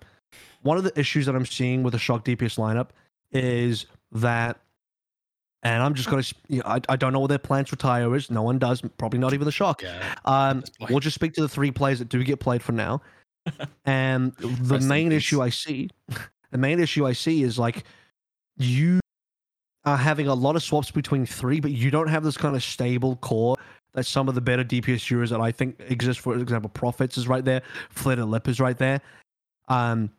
One 0.63 0.79
of 0.79 0.85
the 0.85 0.99
issues 0.99 1.27
that 1.27 1.35
I'm 1.35 1.45
seeing 1.45 1.83
with 1.83 1.93
the 1.93 1.99
shock 1.99 2.25
DPS 2.25 2.57
lineup 2.59 2.89
is 3.31 3.87
that, 4.13 4.59
and 5.63 5.83
I'm 5.83 5.95
just 5.95 6.09
going 6.09 6.23
to, 6.23 6.35
you 6.49 6.59
know, 6.59 6.65
I, 6.67 6.81
I 6.89 6.97
don't 6.97 7.13
know 7.13 7.21
what 7.21 7.29
their 7.29 7.39
plans 7.39 7.69
for 7.69 7.77
Tayo 7.77 8.17
is. 8.17 8.31
No 8.31 8.43
one 8.43 8.59
does, 8.59 8.83
probably 8.97 9.19
not 9.19 9.35
even 9.35 9.45
the 9.45 9.53
shock. 9.53 9.83
Yeah. 9.83 10.15
Um, 10.25 10.65
we'll 10.89 11.01
just 11.01 11.15
speak 11.15 11.35
to 11.35 11.43
the 11.43 11.49
three 11.49 11.71
players 11.71 11.99
that 11.99 12.09
do 12.09 12.25
get 12.25 12.41
played 12.41 12.63
for 12.63 12.73
now. 12.73 13.03
and 13.85 14.35
the 14.37 14.75
Rest 14.75 14.87
main 14.87 15.13
issue 15.13 15.43
I 15.43 15.51
see, 15.51 15.91
the 16.51 16.59
main 16.59 16.81
issue 16.81 17.07
I 17.07 17.13
see 17.13 17.43
is 17.43 17.59
like 17.59 17.85
you 18.57 19.01
are 19.85 19.97
having 19.97 20.29
a 20.29 20.35
lot 20.35 20.57
of 20.57 20.63
swaps 20.63 20.91
between 20.91 21.27
three, 21.27 21.61
but 21.61 21.73
you 21.73 21.91
don't 21.91 22.09
have 22.09 22.23
this 22.23 22.37
kind 22.37 22.57
of 22.57 22.63
stable 22.63 23.17
core 23.17 23.57
that 23.95 24.07
some 24.07 24.29
of 24.29 24.35
the 24.35 24.41
better 24.41 24.65
DPS 24.65 25.07
heroes 25.07 25.31
that 25.31 25.41
I 25.41 25.53
think 25.53 25.77
exist. 25.89 26.21
For 26.21 26.37
example, 26.37 26.71
Profit's 26.71 27.19
is 27.19 27.29
right 27.29 27.45
there, 27.45 27.63
Fleta 27.95 28.29
Lip 28.29 28.49
is 28.49 28.61
right 28.61 28.77
there. 28.77 29.01
Um, 29.69 30.11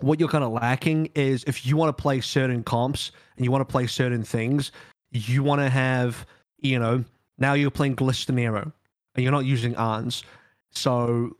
what 0.00 0.18
you're 0.18 0.28
kind 0.28 0.44
of 0.44 0.52
lacking 0.52 1.10
is 1.14 1.44
if 1.46 1.66
you 1.66 1.76
want 1.76 1.96
to 1.96 2.02
play 2.02 2.20
certain 2.20 2.62
comps 2.62 3.12
and 3.36 3.44
you 3.44 3.50
want 3.50 3.66
to 3.66 3.70
play 3.70 3.86
certain 3.86 4.22
things, 4.22 4.72
you 5.10 5.42
want 5.42 5.60
to 5.60 5.68
have, 5.68 6.26
you 6.60 6.78
know, 6.78 7.04
now 7.38 7.54
you're 7.54 7.70
playing 7.70 7.94
Glister 7.94 8.32
Nero 8.32 8.72
and 9.14 9.22
you're 9.22 9.32
not 9.32 9.44
using 9.44 9.74
ANS. 9.76 10.22
So 10.70 11.36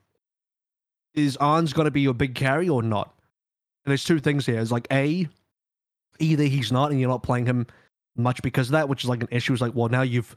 is 1.15 1.37
ANS 1.39 1.73
going 1.73 1.87
to 1.87 1.91
be 1.91 2.01
your 2.01 2.15
big 2.15 2.35
carry 2.35 2.69
or 2.69 2.83
not? 2.83 3.15
And 3.85 3.91
there's 3.91 4.05
two 4.05 4.21
things 4.21 4.45
here. 4.45 4.61
It's 4.61 4.71
like 4.71 4.87
A, 4.93 5.29
either 6.19 6.45
he's 6.45 6.71
not 6.71 6.91
and 6.91 7.01
you're 7.01 7.09
not 7.09 7.23
playing 7.23 7.47
him 7.47 7.67
much 8.17 8.43
because 8.43 8.69
of 8.69 8.73
that, 8.73 8.89
which 8.89 9.05
is 9.05 9.09
like 9.09 9.23
an 9.23 9.29
issue. 9.31 9.53
It's 9.53 9.63
like, 9.63 9.75
well, 9.75 9.89
now 9.89 10.03
you've 10.03 10.37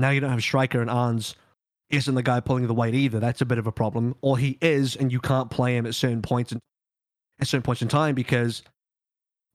now 0.00 0.10
you 0.10 0.20
don't 0.20 0.30
have 0.30 0.42
Striker 0.42 0.80
and 0.80 0.90
ANS 0.90 1.34
isn't 1.90 2.14
the 2.14 2.22
guy 2.22 2.40
pulling 2.40 2.66
the 2.66 2.74
weight 2.74 2.94
either. 2.94 3.20
That's 3.20 3.40
a 3.40 3.44
bit 3.44 3.58
of 3.58 3.66
a 3.66 3.72
problem. 3.72 4.14
Or 4.20 4.38
he 4.38 4.58
is 4.60 4.96
and 4.96 5.12
you 5.12 5.20
can't 5.20 5.50
play 5.50 5.76
him 5.76 5.86
at 5.86 5.94
certain 5.94 6.22
points 6.22 6.52
in, 6.52 6.60
at 7.40 7.46
certain 7.48 7.62
points 7.62 7.82
in 7.82 7.88
time 7.88 8.14
because 8.14 8.62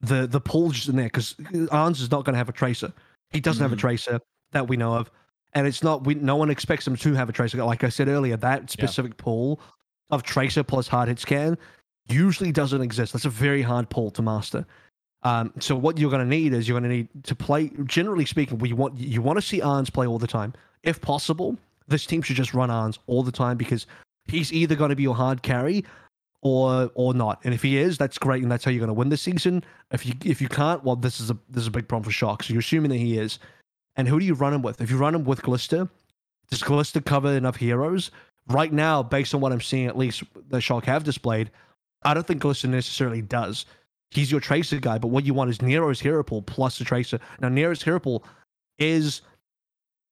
the 0.02 0.28
the 0.28 0.42
pull's 0.42 0.76
just 0.76 0.90
in 0.90 0.96
there 0.96 1.06
because 1.06 1.36
ANS 1.72 2.02
is 2.02 2.12
not 2.12 2.26
going 2.26 2.34
to 2.34 2.38
have 2.38 2.50
a 2.50 2.54
tracer. 2.54 2.94
He 3.32 3.40
doesn't 3.40 3.62
have 3.62 3.74
a 3.74 3.76
Mhm. 3.76 3.80
tracer 3.80 4.20
that 4.52 4.68
we 4.68 4.78
know 4.78 4.94
of 4.96 5.10
and 5.54 5.66
it's 5.66 5.82
not 5.82 6.06
we 6.06 6.14
no 6.16 6.36
one 6.36 6.50
expects 6.50 6.86
him 6.86 6.96
to 6.96 7.14
have 7.14 7.30
a 7.30 7.34
tracer 7.34 7.62
like 7.64 7.84
i 7.84 7.90
said 7.90 8.08
earlier 8.08 8.38
that 8.38 8.70
specific 8.70 9.18
pool 9.18 9.60
of 10.12 10.22
tracer 10.24 10.64
plus 10.64 10.88
hard 10.88 11.08
hit 11.08 11.20
scan 11.20 11.58
usually 12.08 12.52
doesn't 12.52 12.82
exist 12.82 13.12
that's 13.14 13.26
a 13.26 13.30
very 13.30 13.62
hard 13.62 13.90
pull 13.90 14.12
to 14.12 14.22
master 14.22 14.66
um, 15.26 15.52
so 15.60 15.76
what 15.76 15.98
you're 15.98 16.10
going 16.10 16.24
to 16.24 16.30
need 16.30 16.54
is 16.54 16.68
you're 16.68 16.80
going 16.80 16.90
to 16.90 16.96
need 16.98 17.10
to 17.24 17.36
play 17.36 17.72
generally 17.84 18.26
speaking 18.26 18.58
we 18.58 18.72
want 18.72 18.98
you 18.98 19.22
want 19.22 19.38
to 19.38 19.42
see 19.42 19.62
ANS 19.62 19.90
play 19.90 20.08
all 20.08 20.20
the 20.20 20.28
time 20.28 20.54
if 20.84 21.02
possible 21.02 21.58
this 21.88 22.06
team 22.06 22.22
should 22.22 22.38
just 22.38 22.54
run 22.54 22.72
ANS 22.72 22.98
all 23.08 23.24
the 23.24 23.32
time 23.32 23.58
because 23.58 23.86
he's 24.28 24.54
either 24.54 24.76
going 24.76 24.90
to 24.90 24.96
be 24.96 25.04
your 25.04 25.16
hard 25.16 25.42
carry 25.42 25.84
or 26.42 26.90
or 26.96 27.14
not 27.14 27.40
and 27.44 27.54
if 27.54 27.62
he 27.62 27.78
is 27.78 27.98
that's 27.98 28.18
great 28.18 28.42
and 28.42 28.52
that's 28.52 28.64
how 28.64 28.72
you're 28.72 28.80
going 28.80 28.88
to 28.88 28.94
win 28.94 29.10
this 29.10 29.22
season 29.22 29.64
if 29.92 30.06
you 30.06 30.14
if 30.24 30.42
you 30.42 30.48
can't 30.48 30.84
well 30.84 30.96
this 30.96 31.20
is 31.20 31.30
a 31.32 31.38
this 31.50 31.62
is 31.62 31.68
a 31.68 31.72
big 31.72 31.88
problem 31.88 32.04
for 32.04 32.12
shock 32.12 32.44
so 32.44 32.54
you're 32.54 32.60
assuming 32.60 32.92
that 32.92 32.98
he 32.98 33.18
is 33.18 33.40
and 33.96 34.08
who 34.08 34.20
do 34.20 34.26
you 34.26 34.34
run 34.34 34.54
him 34.54 34.62
with? 34.62 34.82
If 34.82 34.92
you 34.92 34.98
run 34.98 35.16
him 35.16 35.24
with 35.24 35.42
Glister, 35.42 35.90
does 36.50 36.64
Glister 36.64 37.02
cover 37.02 37.36
enough 37.36 37.56
heroes? 37.56 38.12
Right 38.48 38.72
now, 38.72 39.02
based 39.02 39.34
on 39.34 39.42
what 39.42 39.52
I'm 39.52 39.62
seeing, 39.62 39.88
at 39.88 39.98
least 39.98 40.24
the 40.50 40.62
Shock 40.62 40.86
have 40.86 41.04
displayed, 41.04 41.50
I 42.04 42.14
don't 42.14 42.28
think 42.28 42.42
Glister 42.42 42.68
necessarily 42.68 43.22
does. 43.22 43.66
He's 44.16 44.32
your 44.32 44.40
Tracer 44.40 44.80
guy, 44.80 44.98
but 44.98 45.10
what 45.10 45.26
you 45.26 45.34
want 45.34 45.50
is 45.50 45.62
Nero's 45.62 46.00
hero 46.00 46.24
pool 46.24 46.42
plus 46.42 46.78
the 46.78 46.86
Tracer. 46.86 47.20
Now, 47.42 47.50
Nero's 47.50 47.84
hero 47.84 48.00
pool 48.00 48.24
is 48.80 49.22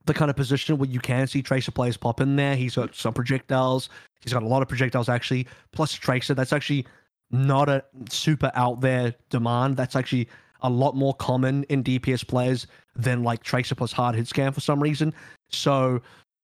the 0.03 0.13
kind 0.13 0.29
of 0.29 0.35
position 0.35 0.77
where 0.77 0.89
you 0.89 0.99
can 0.99 1.25
see 1.25 1.41
Tracer 1.41 1.71
players 1.71 1.95
pop 1.95 2.19
in 2.19 2.35
there. 2.35 2.57
He's 2.57 2.75
got 2.75 2.93
some 2.93 3.13
projectiles. 3.13 3.87
He's 4.19 4.33
got 4.33 4.43
a 4.43 4.47
lot 4.47 4.61
of 4.61 4.67
projectiles, 4.67 5.07
actually, 5.07 5.47
plus 5.71 5.93
Tracer. 5.93 6.33
That's 6.33 6.51
actually 6.51 6.85
not 7.31 7.69
a 7.69 7.81
super 8.09 8.51
out 8.55 8.81
there 8.81 9.15
demand. 9.29 9.77
That's 9.77 9.95
actually 9.95 10.27
a 10.63 10.69
lot 10.69 10.97
more 10.97 11.13
common 11.13 11.63
in 11.69 11.81
DPS 11.81 12.27
players 12.27 12.67
than 12.97 13.23
like 13.23 13.41
Tracer 13.41 13.73
plus 13.73 13.93
hard 13.93 14.15
hit 14.15 14.27
scan 14.27 14.51
for 14.51 14.59
some 14.59 14.83
reason. 14.83 15.13
So 15.49 16.01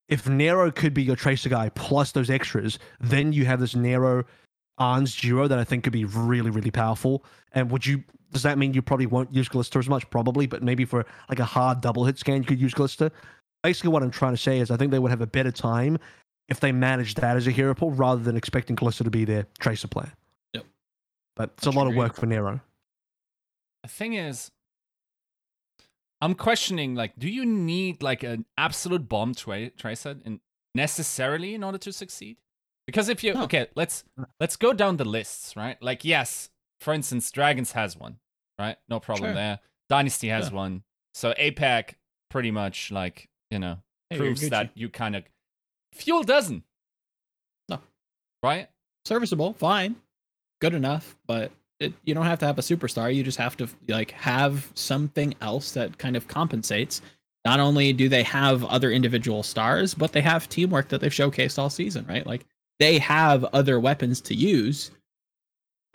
if 0.07 0.29
Nero 0.29 0.71
could 0.71 0.93
be 0.93 1.03
your 1.03 1.17
Tracer 1.17 1.49
guy 1.49 1.67
plus 1.75 2.13
those 2.13 2.29
extras, 2.29 2.79
then 3.01 3.33
you 3.33 3.43
have 3.43 3.59
this 3.59 3.75
Nero 3.75 4.23
ANS 4.79 5.15
duo 5.15 5.47
that 5.47 5.59
I 5.59 5.63
think 5.63 5.83
could 5.83 5.93
be 5.93 6.05
really, 6.05 6.49
really 6.49 6.71
powerful. 6.71 7.23
And 7.51 7.71
would 7.71 7.85
you 7.85 8.03
does 8.31 8.43
that 8.43 8.57
mean 8.57 8.73
you 8.73 8.81
probably 8.81 9.07
won't 9.07 9.33
use 9.33 9.49
Glister 9.49 9.79
as 9.79 9.89
much? 9.89 10.09
Probably, 10.09 10.45
but 10.45 10.61
maybe 10.61 10.85
for 10.85 11.05
like 11.29 11.39
a 11.39 11.45
hard 11.45 11.81
double 11.81 12.05
hit 12.05 12.17
scan, 12.17 12.37
you 12.37 12.47
could 12.47 12.59
use 12.59 12.73
Glister. 12.73 13.11
Basically, 13.63 13.89
what 13.89 14.03
I'm 14.03 14.11
trying 14.11 14.33
to 14.33 14.37
say 14.37 14.59
is 14.59 14.71
I 14.71 14.77
think 14.77 14.91
they 14.91 14.99
would 14.99 15.11
have 15.11 15.21
a 15.21 15.27
better 15.27 15.51
time 15.51 15.97
if 16.47 16.59
they 16.59 16.71
managed 16.71 17.17
that 17.21 17.37
as 17.37 17.47
a 17.47 17.51
hero 17.51 17.73
pool 17.73 17.91
rather 17.91 18.21
than 18.21 18.37
expecting 18.37 18.75
Glister 18.75 19.03
to 19.03 19.09
be 19.09 19.25
their 19.25 19.47
Tracer 19.59 19.87
player. 19.87 20.11
Yep. 20.53 20.65
But 21.35 21.51
it's 21.57 21.67
a 21.67 21.71
lot 21.71 21.87
of 21.87 21.95
work 21.95 22.15
for 22.15 22.25
Nero. 22.25 22.61
The 23.83 23.89
thing 23.89 24.13
is, 24.13 24.51
I'm 26.21 26.35
questioning 26.35 26.95
like, 26.95 27.13
do 27.17 27.29
you 27.29 27.45
need 27.45 28.03
like 28.03 28.23
an 28.23 28.45
absolute 28.57 29.07
bomb 29.07 29.33
tra- 29.33 29.69
tracer 29.71 30.17
in 30.25 30.41
necessarily 30.75 31.55
in 31.55 31.63
order 31.63 31.77
to 31.79 31.91
succeed? 31.93 32.37
Because 32.91 33.09
if 33.09 33.23
you 33.23 33.33
No. 33.33 33.43
okay, 33.43 33.67
let's 33.75 34.03
let's 34.39 34.55
go 34.55 34.73
down 34.73 34.97
the 34.97 35.05
lists, 35.05 35.55
right? 35.55 35.81
Like, 35.81 36.03
yes, 36.05 36.49
for 36.79 36.93
instance, 36.93 37.29
Dragons 37.31 37.71
has 37.73 37.95
one, 37.97 38.19
right? 38.57 38.77
No 38.89 38.99
problem 38.99 39.29
Sure. 39.29 39.33
there. 39.35 39.59
Dynasty 39.89 40.27
has 40.29 40.49
Yeah. 40.49 40.55
one. 40.55 40.83
So 41.13 41.33
APAC 41.37 41.95
pretty 42.29 42.51
much 42.51 42.91
like 42.91 43.29
you 43.51 43.59
know 43.59 43.79
Hey, 44.09 44.17
proves 44.17 44.47
that 44.49 44.71
you 44.75 44.89
kind 44.89 45.15
of 45.15 45.23
fuel 45.93 46.23
doesn't. 46.23 46.63
No. 47.67 47.79
Right? 48.43 48.69
serviceable, 49.05 49.53
fine, 49.53 49.95
good 50.61 50.73
enough, 50.75 51.15
but 51.25 51.51
it, 51.79 51.93
you 52.03 52.13
don't 52.13 52.25
have 52.27 52.37
to 52.39 52.45
have 52.45 52.59
a 52.59 52.61
superstar. 52.61 53.13
You 53.13 53.23
just 53.23 53.37
have 53.39 53.57
to 53.57 53.67
like 53.87 54.11
have 54.11 54.69
something 54.75 55.33
else 55.41 55.71
that 55.71 55.97
kind 55.97 56.15
of 56.15 56.27
compensates. 56.27 57.01
Not 57.45 57.59
only 57.59 57.91
do 57.93 58.07
they 58.09 58.21
have 58.23 58.63
other 58.65 58.91
individual 58.91 59.41
stars, 59.41 59.95
but 59.95 60.11
they 60.11 60.21
have 60.21 60.47
teamwork 60.49 60.89
that 60.89 61.01
they've 61.01 61.11
showcased 61.11 61.57
all 61.57 61.69
season, 61.71 62.05
right? 62.07 62.27
Like 62.27 62.45
they 62.79 62.97
have 62.99 63.43
other 63.45 63.79
weapons 63.79 64.21
to 64.21 64.35
use. 64.35 64.91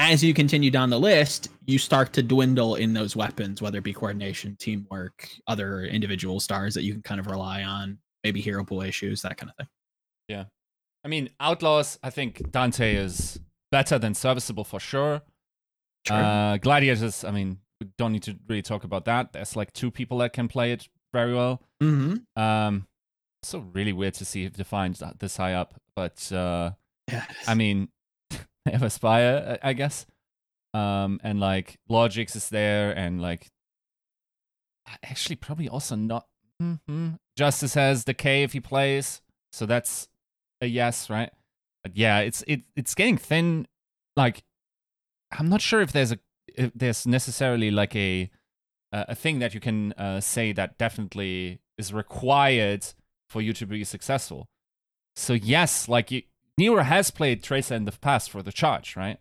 As 0.00 0.24
you 0.24 0.34
continue 0.34 0.70
down 0.70 0.90
the 0.90 0.98
list, 0.98 1.48
you 1.66 1.78
start 1.78 2.12
to 2.14 2.22
dwindle 2.22 2.74
in 2.74 2.92
those 2.92 3.14
weapons, 3.14 3.62
whether 3.62 3.78
it 3.78 3.84
be 3.84 3.92
coordination, 3.92 4.56
teamwork, 4.58 5.28
other 5.46 5.84
individual 5.84 6.40
stars 6.40 6.74
that 6.74 6.82
you 6.82 6.92
can 6.92 7.02
kind 7.02 7.20
of 7.20 7.26
rely 7.26 7.62
on, 7.62 7.98
maybe 8.24 8.40
hero 8.40 8.64
pool 8.64 8.82
issues, 8.82 9.22
that 9.22 9.36
kind 9.36 9.50
of 9.50 9.56
thing. 9.56 9.68
Yeah. 10.28 10.44
I 11.04 11.08
mean, 11.08 11.30
Outlaws, 11.38 11.98
I 12.02 12.10
think 12.10 12.50
Dante 12.50 12.94
is 12.96 13.38
better 13.70 13.98
than 13.98 14.14
serviceable 14.14 14.64
for 14.64 14.80
sure. 14.80 15.22
Sure. 16.06 16.16
Uh, 16.16 16.56
Gladiators, 16.58 17.24
I 17.24 17.30
mean, 17.30 17.58
we 17.80 17.88
don't 17.96 18.12
need 18.12 18.24
to 18.24 18.36
really 18.48 18.62
talk 18.62 18.84
about 18.84 19.04
that. 19.04 19.32
There's 19.32 19.56
like 19.56 19.72
two 19.72 19.90
people 19.90 20.18
that 20.18 20.32
can 20.32 20.48
play 20.48 20.72
it 20.72 20.88
very 21.12 21.34
well. 21.34 21.62
mm-hmm. 21.82 22.40
Um, 22.40 22.86
so 23.44 23.60
really 23.72 23.92
weird 23.92 24.14
to 24.14 24.24
see 24.24 24.44
if 24.44 24.54
Defiant 24.54 25.00
this 25.18 25.36
high 25.36 25.54
up, 25.54 25.74
but 25.94 26.30
uh, 26.32 26.72
Yeah. 27.10 27.24
I 27.46 27.54
mean, 27.54 27.88
they 28.64 28.72
have 28.72 28.82
Aspire, 28.82 29.58
I 29.62 29.70
I 29.70 29.72
guess. 29.72 30.06
Um, 30.72 31.20
and 31.22 31.38
like 31.38 31.78
Logix 31.88 32.34
is 32.34 32.48
there, 32.48 32.90
and 32.90 33.20
like 33.22 33.48
actually 35.02 35.36
probably 35.36 35.68
also 35.68 35.96
not. 35.96 36.26
hmm 36.60 37.10
Justice 37.36 37.74
has 37.74 38.04
Decay 38.04 38.42
if 38.44 38.52
he 38.52 38.60
plays, 38.60 39.20
so 39.52 39.66
that's 39.66 40.08
a 40.60 40.66
yes, 40.66 41.10
right? 41.10 41.30
But 41.82 41.96
yeah, 41.96 42.20
it's 42.20 42.44
it 42.46 42.62
it's 42.76 42.94
getting 42.94 43.18
thin. 43.18 43.66
Like, 44.16 44.44
I'm 45.36 45.48
not 45.48 45.60
sure 45.60 45.80
if 45.80 45.92
there's 45.92 46.12
a 46.12 46.18
if 46.48 46.70
there's 46.74 47.06
necessarily 47.06 47.70
like 47.70 47.94
a 47.96 48.30
a 48.92 49.06
a 49.08 49.14
thing 49.14 49.40
that 49.40 49.54
you 49.54 49.60
can 49.60 49.92
uh, 49.94 50.20
say 50.20 50.52
that 50.52 50.78
definitely 50.78 51.60
is 51.76 51.92
required 51.92 52.86
for 53.34 53.42
you 53.42 53.52
to 53.52 53.66
be 53.66 53.82
successful. 53.82 54.48
So 55.16 55.32
yes, 55.32 55.88
like 55.88 56.12
you, 56.12 56.22
Nero 56.56 56.84
has 56.84 57.10
played 57.10 57.42
Tracer 57.42 57.74
in 57.74 57.84
the 57.84 57.90
past 57.90 58.30
for 58.30 58.44
the 58.44 58.52
charge, 58.52 58.94
right? 58.94 59.18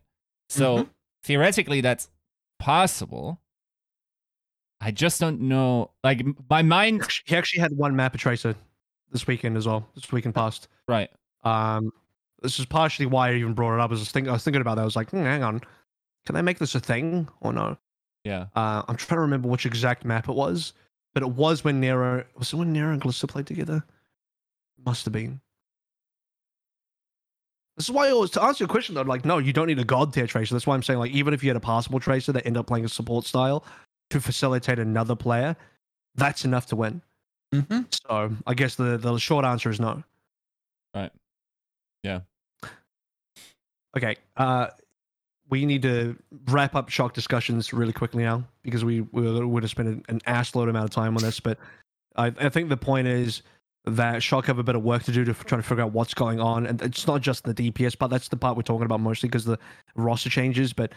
So 0.50 0.78
Mhm. 0.84 0.90
theoretically, 1.24 1.82
that's 1.82 2.10
possible. 2.60 3.42
I 4.80 4.92
just 4.92 5.20
don't 5.20 5.42
know. 5.42 5.90
Like 6.04 6.24
my 6.48 6.62
mind, 6.62 7.08
He 7.26 7.36
actually 7.36 7.62
had 7.62 7.72
one 7.76 7.96
map 7.96 8.14
of 8.14 8.22
Tracer 8.22 8.54
this 9.12 9.26
weekend 9.26 9.58
as 9.58 9.66
well. 9.66 9.90
This 9.96 10.12
weekend 10.12 10.36
past. 10.36 10.68
right? 10.88 11.10
Um, 11.44 11.92
this 12.44 12.60
is 12.60 12.66
partially 12.68 13.08
why 13.08 13.30
I 13.32 13.34
even 13.36 13.54
brought 13.54 13.74
it 13.74 13.80
up. 13.80 13.90
I 13.90 13.94
was 13.94 14.12
thinking, 14.12 14.30
I 14.30 14.34
was 14.34 14.44
thinking 14.44 14.62
about 14.62 14.76
that. 14.76 14.82
I 14.82 14.86
was 14.86 14.96
like, 14.96 15.10
hmm, 15.10 15.24
hang 15.24 15.42
on, 15.44 15.62
can 16.28 16.36
I 16.36 16.42
make 16.44 16.60
this 16.60 16.76
a 16.76 16.80
thing 16.80 17.28
or 17.42 17.52
no? 17.52 17.78
Yeah, 18.26 18.48
Uh, 18.56 18.84
I'm 18.88 18.96
trying 18.96 19.18
to 19.18 19.22
remember 19.22 19.48
which 19.50 19.66
exact 19.66 20.06
map 20.06 20.30
it 20.30 20.36
was, 20.36 20.74
but 21.14 21.24
it 21.24 21.30
was 21.32 21.64
when 21.64 21.80
Nero 21.80 22.24
was 22.36 22.54
it 22.54 22.58
when 22.58 22.72
Nero 22.72 22.92
and 22.92 23.02
Glister 23.02 23.28
played 23.28 23.48
together. 23.48 23.84
Must 24.86 25.06
have 25.06 25.14
been. 25.14 25.40
This 27.78 27.86
is 27.86 27.92
why 27.92 28.08
I 28.08 28.12
always 28.12 28.30
to 28.32 28.44
answer 28.44 28.64
your 28.64 28.70
question 28.70 28.94
though, 28.96 29.02
like 29.02 29.26
no, 29.26 29.40
you 29.40 29.52
don't 29.52 29.68
need 29.68 29.80
a 29.80 29.84
god 29.84 30.14
tier 30.14 30.28
tracer. 30.28 30.54
That's 30.54 30.68
why 30.68 30.76
I'm 30.76 30.84
saying 30.84 31.00
like 31.00 31.12
even 31.12 31.34
if 31.34 31.44
you 31.44 31.50
had 31.50 31.58
a 31.58 31.62
passable 31.62 32.00
tracer 32.00 32.32
that 32.32 32.46
end 32.46 32.58
up 32.58 32.68
playing 32.68 32.86
a 32.86 32.90
support 32.90 33.26
style 33.26 33.66
to 34.12 34.22
facilitate 34.22 34.78
another 34.78 35.16
player, 35.16 35.56
that's 36.16 36.46
enough 36.46 36.68
to 36.68 36.76
win. 36.76 37.02
Mm-hmm. 37.54 37.82
So 38.08 38.32
I 38.46 38.54
guess 38.54 38.76
the 38.76 38.98
the 38.98 39.18
short 39.18 39.46
answer 39.46 39.70
is 39.70 39.80
no. 39.80 40.04
Right. 40.94 41.12
Yeah. 42.04 42.20
Okay. 43.98 44.18
Uh, 44.38 44.68
we 45.50 45.66
need 45.66 45.82
to 45.84 46.18
wrap 46.48 46.76
up 46.76 46.90
shock 46.90 47.14
discussions 47.14 47.74
really 47.74 47.94
quickly 47.94 48.24
now 48.24 48.44
because 48.64 48.86
we 48.86 49.02
we 49.02 49.44
would 49.44 49.64
have 49.64 49.70
spent 49.70 49.88
an, 49.88 50.04
an 50.10 50.22
ass 50.26 50.56
load 50.56 50.70
amount 50.70 50.86
of 50.86 50.92
time 50.92 51.16
on 51.16 51.24
this. 51.24 51.40
But 51.40 51.58
I, 52.16 52.28
I 52.28 52.50
think 52.50 52.70
the 52.70 52.78
point 52.78 53.08
is 53.08 53.42
that 53.86 54.24
shock 54.24 54.46
have 54.46 54.60
a 54.60 54.64
bit 54.64 54.76
of 54.76 54.84
work 54.84 55.04
to 55.04 55.12
do 55.12 55.26
to 55.26 55.34
try 55.34 55.58
to 55.58 55.64
figure 55.64 55.84
out 55.84 55.92
what's 55.92 56.14
going 56.14 56.40
on, 56.40 56.66
and 56.66 56.82
it's 56.82 57.06
not 57.08 57.22
just 57.22 57.44
the 57.44 57.54
DPS 57.54 57.98
part. 57.98 58.12
That's 58.12 58.30
the 58.30 58.38
part 58.38 58.56
we're 58.56 58.64
talking 58.64 58.86
about 58.86 59.00
mostly 59.02 59.28
because 59.30 59.46
the 59.46 59.60
roster 59.96 60.30
changes. 60.30 60.72
But 60.74 60.94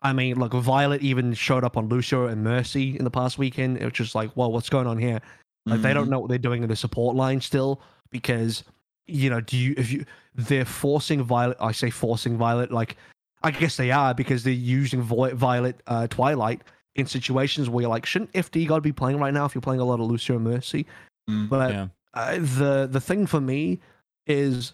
I 0.00 0.12
mean, 0.12 0.38
look, 0.38 0.52
Viol2t 0.52 1.00
even 1.00 1.34
showed 1.34 1.62
up 1.64 1.76
on 1.76 1.88
Lucio 1.88 2.26
and 2.26 2.42
Mercy 2.42 2.96
in 2.96 3.04
the 3.04 3.10
past 3.10 3.38
weekend. 3.38 3.76
It 3.78 3.84
was 3.84 3.92
just 3.92 4.14
like, 4.14 4.30
well, 4.36 4.50
what's 4.50 4.68
going 4.70 4.86
on 4.86 4.98
here? 4.98 5.20
Like 5.66 5.80
they 5.82 5.90
Mm-hmm. 5.90 5.94
don't 5.98 6.08
know 6.10 6.18
what 6.20 6.28
they're 6.28 6.38
doing 6.38 6.62
in 6.62 6.68
the 6.68 6.74
support 6.76 7.14
line 7.16 7.40
still 7.40 7.80
because 8.10 8.64
you 9.06 9.28
know, 9.30 9.40
do 9.40 9.56
you 9.56 9.74
if 9.76 9.92
you 9.92 10.04
they're 10.34 10.64
forcing 10.64 11.24
Viol2t? 11.24 11.56
I 11.60 11.72
say 11.72 11.90
forcing 11.90 12.38
Viol2t. 12.38 12.70
Like 12.70 12.96
I 13.42 13.50
guess 13.50 13.76
they 13.76 13.90
are 13.90 14.14
because 14.14 14.42
they're 14.42 14.52
using 14.54 15.02
Vo- 15.02 15.30
Viol2t 15.30 15.74
uh, 15.86 16.06
Twilight 16.08 16.62
in 16.94 17.06
situations 17.06 17.68
where 17.68 17.82
you're 17.82 17.90
like, 17.90 18.06
shouldn't 18.06 18.32
FDGod 18.32 18.82
be 18.82 18.92
playing 18.92 19.18
right 19.18 19.32
now 19.34 19.44
if 19.44 19.54
you're 19.54 19.62
playing 19.62 19.80
a 19.80 19.84
lot 19.84 20.00
of 20.00 20.06
Lucio 20.06 20.36
and 20.36 20.44
Mercy? 20.44 20.86
Mm. 21.28 21.48
But 21.48 21.70
yeah, 21.72 21.86
uh, 22.14 22.34
the 22.38 22.88
the 22.90 23.00
thing 23.00 23.26
for 23.26 23.40
me 23.40 23.80
is 24.26 24.72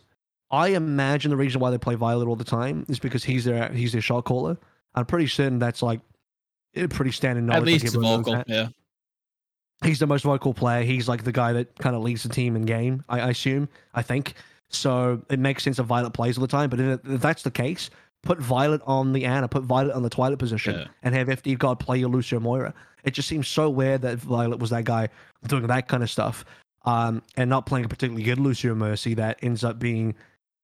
I 0.51 0.69
imagine 0.69 1.31
the 1.31 1.37
reason 1.37 1.61
why 1.61 1.71
they 1.71 1.79
play 1.79 1.95
Viol2t 1.95 2.27
all 2.29 2.37
the 2.37 2.45
time 2.45 2.85
is 2.89 2.99
because 2.99 3.25
he's 3.25 3.45
their 3.45 3.71
he's 3.73 3.93
their 3.93 4.01
shot 4.01 4.25
caller. 4.25 4.57
I'm 4.95 5.07
pretty 5.07 5.27
certain 5.27 5.59
that's 5.59 5.83
like 5.83 6.01
pretty 6.91 7.13
standard 7.13 7.45
knowledge. 7.45 7.61
At 7.61 7.83
least 7.83 7.95
vocal. 7.95 8.43
Yeah. 8.47 8.69
he's 9.85 9.99
the 9.99 10.07
most 10.07 10.23
vocal 10.25 10.55
player. 10.55 10.83
He's 10.85 11.09
like 11.09 11.25
the 11.25 11.33
guy 11.33 11.53
that 11.53 11.77
kind 11.79 11.95
of 11.97 12.03
leads 12.03 12.23
the 12.23 12.29
team 12.29 12.57
in 12.57 12.63
game. 12.63 13.05
I, 13.09 13.21
I 13.21 13.29
assume. 13.31 13.69
I 13.95 14.03
think 14.03 14.35
so. 14.71 15.23
It 15.31 15.39
makes 15.39 15.63
sense 15.65 15.77
that 15.77 15.87
Viol2t 15.87 16.15
plays 16.15 16.39
all 16.39 16.43
the 16.43 16.49
time. 16.49 16.71
But 16.71 16.81
if, 16.81 17.01
if 17.09 17.21
that's 17.21 17.43
the 17.43 17.51
case, 17.51 17.91
put 18.23 18.39
Viol2t 18.39 18.83
on 18.87 19.13
the 19.13 19.25
Anna, 19.25 19.49
put 19.49 19.65
Viol2t 19.67 19.95
on 19.97 20.03
the 20.03 20.11
Twilight 20.11 20.39
position, 20.39 20.75
Yeah. 20.75 20.87
and 21.03 21.15
have 21.15 21.29
FDGod 21.29 21.79
play 21.79 21.99
your 21.99 22.09
Lucio 22.11 22.41
Moira. 22.41 22.75
It 23.05 23.13
just 23.13 23.29
seems 23.29 23.47
so 23.49 23.71
weird 23.71 24.03
that 24.03 24.19
Violet 24.19 24.59
was 24.59 24.71
that 24.71 24.85
guy 24.85 25.09
doing 25.47 25.67
that 25.69 25.87
kind 25.89 26.03
of 26.03 26.11
stuff, 26.11 26.45
um, 26.89 27.23
and 27.37 27.51
not 27.51 27.67
playing 27.67 27.85
a 27.85 27.89
particularly 27.89 28.25
good 28.25 28.39
Lucio 28.39 28.75
Mercy 28.75 29.15
that 29.15 29.39
ends 29.43 29.65
up 29.65 29.79
being 29.79 30.15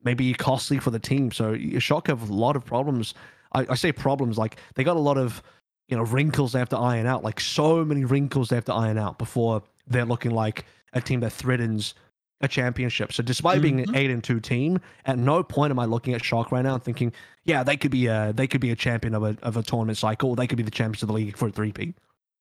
maybe 0.03 0.33
costly 0.35 0.79
for 0.79 0.91
the 0.91 0.99
team. 0.99 1.31
So 1.33 1.57
Shock 1.79 2.07
have 2.09 2.29
a 2.29 2.33
lot 2.33 2.57
of 2.57 2.65
problems. 2.65 3.15
I, 3.53 3.67
I 3.71 3.75
say 3.75 3.93
problems 3.93 4.39
like 4.39 4.57
they 4.75 4.85
got 4.85 4.97
a 4.97 5.01
lot 5.01 5.19
of 5.19 5.43
you 5.89 5.97
know 5.97 6.03
wrinkles 6.05 6.53
they 6.53 6.59
have 6.59 6.69
to 6.71 6.79
iron 6.79 7.07
out 7.07 7.23
like 7.23 7.39
so 7.41 7.85
many 7.85 8.05
wrinkles 8.05 8.49
they 8.49 8.57
have 8.57 8.65
to 8.67 8.75
iron 8.75 8.99
out 8.99 9.19
before 9.19 9.63
they're 9.87 10.07
looking 10.07 10.31
like 10.31 10.65
a 10.95 11.01
team 11.01 11.21
that 11.21 11.31
threatens 11.33 11.95
a 12.41 12.49
championship 12.49 13.13
so 13.13 13.23
despite 13.23 13.61
being 13.63 13.81
an 13.81 13.87
Mhm. 13.89 13.97
8 13.97 14.11
and 14.11 14.25
2 14.25 14.41
team 14.41 14.81
at 15.05 15.19
no 15.19 15.43
point 15.43 15.71
am 15.71 15.79
i 15.79 15.85
looking 15.85 16.15
at 16.15 16.25
shock 16.25 16.51
right 16.53 16.63
now 16.63 16.75
and 16.75 16.83
thinking 16.83 17.13
yeah 17.45 17.63
they 17.63 17.77
could 17.77 17.91
be 17.91 18.07
a 18.07 18.33
they 18.35 18.47
could 18.47 18.61
be 18.63 18.71
a 18.71 18.77
champion 18.77 19.15
of 19.15 19.23
a, 19.23 19.37
of 19.43 19.57
a 19.59 19.63
tournament 19.63 19.99
cycle 19.99 20.31
or 20.31 20.37
they 20.37 20.47
could 20.47 20.57
be 20.57 20.63
the 20.65 20.71
champions 20.71 21.03
of 21.03 21.09
the 21.09 21.13
league 21.15 21.37
for 21.37 21.49
a 21.49 21.53
3p 21.53 21.93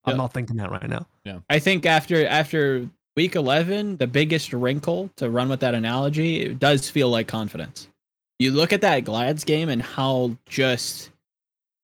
i'm 0.06 0.12
Yeah. 0.12 0.16
not 0.16 0.34
thinking 0.34 0.56
that 0.58 0.72
right 0.72 0.88
now 0.90 1.06
Yeah. 1.26 1.40
I 1.50 1.60
think 1.60 1.86
after 1.86 2.26
after 2.26 2.90
week 3.16 3.36
eleven, 3.36 3.98
the 3.98 4.08
biggest 4.08 4.54
wrinkle 4.54 5.10
to 5.18 5.30
run 5.30 5.50
with 5.50 5.60
that 5.62 5.76
analogy, 5.76 6.42
it 6.42 6.60
does 6.60 6.90
feel 6.90 7.10
like 7.10 7.28
confidence. 7.28 7.88
You 8.40 8.52
look 8.52 8.74
at 8.74 8.82
that 8.82 9.02
Glads 9.06 9.44
game 9.44 9.70
and 9.70 9.82
how 9.82 10.38
just 10.48 11.12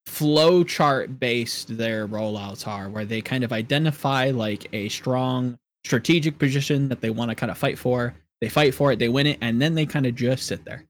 flow 0.06 0.64
chart 0.64 1.20
based 1.20 1.78
their 1.78 2.08
rollouts 2.08 2.68
are, 2.68 2.90
where 2.90 3.06
they 3.06 3.22
kind 3.22 3.44
of 3.44 3.54
identify 3.54 4.32
like 4.32 4.68
a 4.74 4.90
strong 4.90 5.58
strategic 5.86 6.38
position 6.40 6.90
that 6.90 7.02
they 7.02 7.10
want 7.10 7.30
to 7.30 7.36
kind 7.36 7.52
of 7.52 7.58
fight 7.58 7.78
for. 7.78 8.14
They 8.42 8.50
fight 8.50 8.74
for 8.74 8.92
it, 8.92 9.00
they 9.00 9.10
win 9.10 9.28
it, 9.28 9.38
and 9.42 9.62
then 9.62 9.76
they 9.76 9.86
kind 9.86 10.06
of 10.06 10.16
just 10.16 10.48
sit 10.48 10.66
there. 10.66 10.86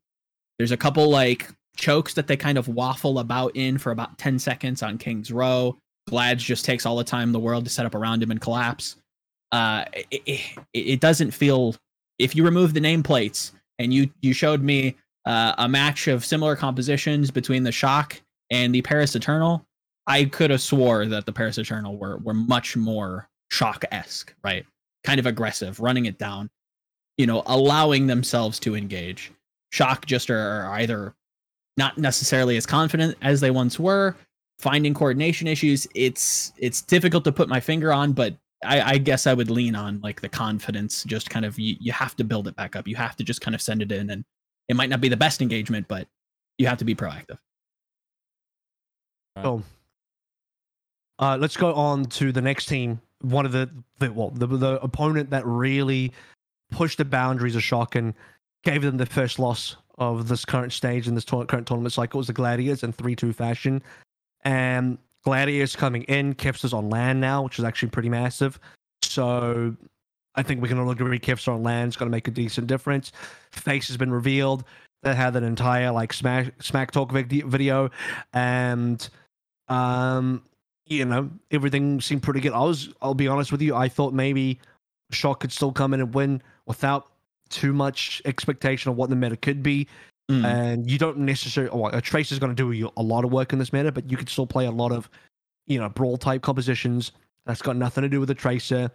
There's 0.58 0.72
a 0.72 0.78
couple 0.78 1.10
like 1.10 1.48
chokes 1.76 2.14
that 2.14 2.28
they 2.28 2.38
kind 2.38 2.58
of 2.58 2.68
waffle 2.68 3.20
about 3.20 3.56
in 3.56 3.78
for 3.78 3.92
about 3.92 4.18
10 4.18 4.40
seconds 4.40 4.84
on 4.84 4.98
King's 4.98 5.32
Row. 5.32 5.78
Glads 6.08 6.44
just 6.44 6.66
takes 6.66 6.86
all 6.86 6.98
the 6.98 7.04
time 7.04 7.30
in 7.30 7.34
the 7.34 7.40
world 7.40 7.64
to 7.66 7.70
set 7.70 7.86
up 7.86 7.96
around 7.96 8.22
him 8.22 8.32
and 8.32 8.42
collapse. 8.42 8.98
Uh, 9.52 9.86
it, 10.12 10.22
it, 10.26 10.42
it 10.74 11.00
doesn't 11.00 11.32
feel. 11.32 11.76
If 12.18 12.36
you 12.36 12.44
remove 12.44 12.74
the 12.74 12.82
nameplates 12.82 13.52
and 13.78 13.94
you 13.94 14.10
you 14.22 14.34
showed 14.34 14.62
me 14.62 14.96
uh, 15.26 15.54
a 15.58 15.70
match 15.70 16.08
of 16.08 16.26
similar 16.26 16.56
compositions 16.56 17.32
between 17.32 17.64
the 17.64 17.72
Shock 17.72 18.22
and 18.52 18.74
the 18.74 18.82
Paris 18.82 19.16
Eternal, 19.16 19.66
I 20.08 20.26
could 20.26 20.50
have 20.50 20.62
swore 20.62 21.06
that 21.06 21.26
the 21.26 21.32
Paris 21.32 21.58
Eternal 21.58 21.98
were 21.98 22.18
were 22.18 22.34
much 22.34 22.76
more 22.76 23.30
Shock 23.52 23.86
esque, 23.92 24.34
right? 24.44 24.66
Kind 25.04 25.20
of 25.20 25.26
aggressive, 25.26 25.80
running 25.80 26.06
it 26.06 26.18
down, 26.18 26.50
you 27.18 27.26
know, 27.26 27.44
allowing 27.46 28.08
themselves 28.08 28.60
to 28.60 28.76
engage. 28.76 29.32
Shock 29.72 30.06
just 30.06 30.30
are, 30.30 30.40
are 30.40 30.72
either 30.74 31.14
not 31.78 31.98
necessarily 31.98 32.58
as 32.58 32.66
confident 32.66 33.16
as 33.22 33.40
they 33.40 33.52
once 33.52 33.80
were, 33.80 34.16
finding 34.60 34.94
coordination 34.94 35.48
issues. 35.48 35.88
It's 35.96 36.54
it's 36.58 36.82
difficult 36.82 37.24
to 37.24 37.32
put 37.32 37.50
my 37.50 37.60
finger 37.60 37.94
on, 37.94 38.12
but 38.14 38.36
I, 38.64 38.82
I 38.94 38.98
guess 38.98 39.26
I 39.26 39.34
would 39.34 39.50
lean 39.50 39.76
on 39.76 40.02
like 40.02 40.22
the 40.22 40.30
confidence. 40.30 41.04
Just 41.06 41.30
kind 41.30 41.46
of 41.46 41.58
you, 41.58 41.76
you 41.80 41.92
have 41.92 42.16
to 42.18 42.24
build 42.24 42.48
it 42.48 42.56
back 42.56 42.76
up. 42.76 42.88
You 42.88 42.96
have 42.96 43.16
to 43.18 43.24
just 43.24 43.42
kind 43.42 43.56
of 43.56 43.62
send 43.62 43.82
it 43.82 43.92
in, 43.92 44.10
and 44.10 44.26
it 44.68 44.76
might 44.76 44.90
not 44.90 45.02
be 45.02 45.10
the 45.10 45.18
best 45.18 45.42
engagement, 45.42 45.88
but 45.88 46.08
you 46.58 46.68
have 46.68 46.78
to 46.80 46.86
be 46.86 46.96
proactive. 46.96 47.38
Cool. 49.42 49.64
Uh, 51.18 51.38
let's 51.40 51.58
go 51.58 51.74
on 51.74 52.06
to 52.06 52.32
the 52.32 52.42
next 52.42 52.66
team. 52.66 53.02
One 53.22 53.46
of 53.46 53.52
the, 53.52 53.70
the 54.00 54.12
well, 54.12 54.30
the, 54.30 54.48
the 54.48 54.82
opponent 54.82 55.30
that 55.32 55.46
really 55.46 56.14
pushed 56.72 56.98
the 56.98 57.06
boundaries 57.06 57.56
of 57.56 57.64
shock 57.64 57.96
and 57.96 58.14
gave 58.64 58.82
them 58.82 58.98
the 58.98 59.06
first 59.06 59.40
loss 59.40 59.76
of 59.98 60.28
this 60.28 60.46
current 60.46 60.72
stage 60.72 61.08
in 61.08 61.16
this 61.16 61.26
tour- 61.26 61.46
current 61.46 61.68
tournament 61.68 61.94
cycle. 61.94 62.18
It 62.18 62.22
was 62.22 62.28
the 62.28 62.34
Gladiators 62.34 62.84
in 62.84 62.94
3 62.94 63.16
2 63.16 63.34
fashion. 63.34 63.82
And 64.44 64.98
Gladiators 65.24 65.76
coming 65.76 66.04
in, 66.04 66.34
Kevs 66.36 66.64
is 66.64 66.74
on 66.74 66.90
land 66.90 67.20
now, 67.20 67.44
which 67.44 67.60
is 67.60 67.66
actually 67.66 67.90
pretty 67.90 68.10
massive. 68.10 68.60
So 69.04 69.76
I 70.36 70.44
think 70.44 70.62
we 70.62 70.68
can 70.68 70.80
all 70.80 70.90
agree 70.92 71.20
Kevs 71.20 71.48
on 71.48 71.64
land 71.64 71.90
is 71.90 71.98
going 71.98 72.10
to 72.10 72.16
make 72.16 72.28
a 72.28 72.32
decent 72.32 72.68
difference. 72.68 73.12
Face 73.52 73.88
has 73.88 73.98
been 73.98 74.12
revealed. 74.12 74.64
They 75.04 75.16
had 75.16 75.36
an 75.36 75.44
entire 75.44 75.92
like 75.92 76.14
smack 76.14 76.62
smack 76.62 76.92
talk 76.92 77.12
video, 77.12 77.90
and 78.34 79.10
um, 79.70 80.44
you 80.86 81.06
know 81.06 81.30
everything 81.52 82.02
seemed 82.02 82.24
pretty 82.24 82.42
good. 82.42 82.54
I 82.54 82.60
was, 82.60 82.90
I'll 83.02 83.14
be 83.14 83.28
honest 83.28 83.52
with 83.52 83.62
you, 83.62 83.76
I 83.76 83.88
thought 83.88 84.14
maybe 84.14 84.60
Shock 85.12 85.40
could 85.40 85.52
still 85.52 85.72
come 85.72 85.94
in 85.94 86.02
and 86.02 86.14
win 86.14 86.42
without 86.66 87.08
too 87.50 87.74
much 87.74 88.22
expectation 88.26 88.92
of 88.92 88.98
what 88.98 89.10
the 89.10 89.16
meta 89.16 89.38
could 89.38 89.64
be. 89.64 89.88
Mm. 90.30 90.46
And 90.46 90.92
you 90.92 90.98
don't 91.00 91.18
necessarily, 91.18 91.76
well, 91.76 91.94
a 91.94 92.02
Trace 92.02 92.32
is 92.32 92.38
going 92.38 92.56
to 92.56 92.74
do 92.74 92.92
a 92.96 93.02
lot 93.02 93.26
of 93.26 93.32
work 93.32 93.52
in 93.52 93.60
this 93.60 93.74
meta, 93.74 93.92
but 93.92 94.10
you 94.10 94.16
could 94.16 94.30
still 94.30 94.46
play 94.46 94.68
a 94.68 94.72
lot 94.72 94.92
of, 94.92 95.10
you 95.66 95.80
know, 95.80 95.90
brawl 95.90 96.18
type 96.18 96.44
compositions. 96.44 97.12
That's 97.46 97.62
got 97.62 97.76
nothing 97.76 98.04
to 98.04 98.10
do 98.10 98.20
with 98.20 98.30
the 98.30 98.36
Tracer. 98.36 98.92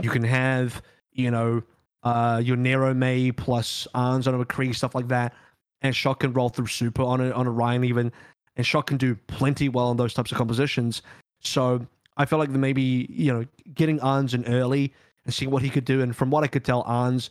You 0.00 0.10
can 0.10 0.22
have, 0.22 0.80
you 1.12 1.30
know, 1.30 1.62
uh, 2.04 2.40
your 2.42 2.56
Nero 2.56 2.94
May 2.94 3.32
plus 3.32 3.88
ANS 3.94 4.26
on 4.28 4.40
a 4.40 4.44
McCree, 4.44 4.74
stuff 4.74 4.94
like 4.94 5.08
that. 5.08 5.34
And 5.82 5.94
Shock 5.94 6.20
can 6.20 6.32
roll 6.32 6.50
through 6.50 6.68
super 6.68 7.02
on 7.02 7.20
a, 7.20 7.30
on 7.32 7.46
a 7.46 7.50
Rein 7.50 7.84
even. 7.84 8.12
And 8.56 8.64
Shock 8.64 8.86
can 8.86 8.96
do 8.96 9.16
plenty 9.26 9.68
well 9.68 9.88
on 9.88 9.96
those 9.96 10.14
types 10.14 10.30
of 10.30 10.38
compositions. 10.38 11.02
So 11.40 11.84
I 12.16 12.26
feel 12.26 12.38
like 12.38 12.50
maybe, 12.50 13.06
you 13.10 13.32
know, 13.32 13.44
getting 13.74 14.00
ANS 14.00 14.34
in 14.34 14.46
early 14.46 14.92
and 15.24 15.34
seeing 15.34 15.50
what 15.50 15.62
he 15.62 15.70
could 15.70 15.84
do. 15.84 16.00
And 16.00 16.14
from 16.14 16.30
what 16.30 16.44
I 16.44 16.46
could 16.46 16.64
tell, 16.64 16.84
ANS, 16.86 17.30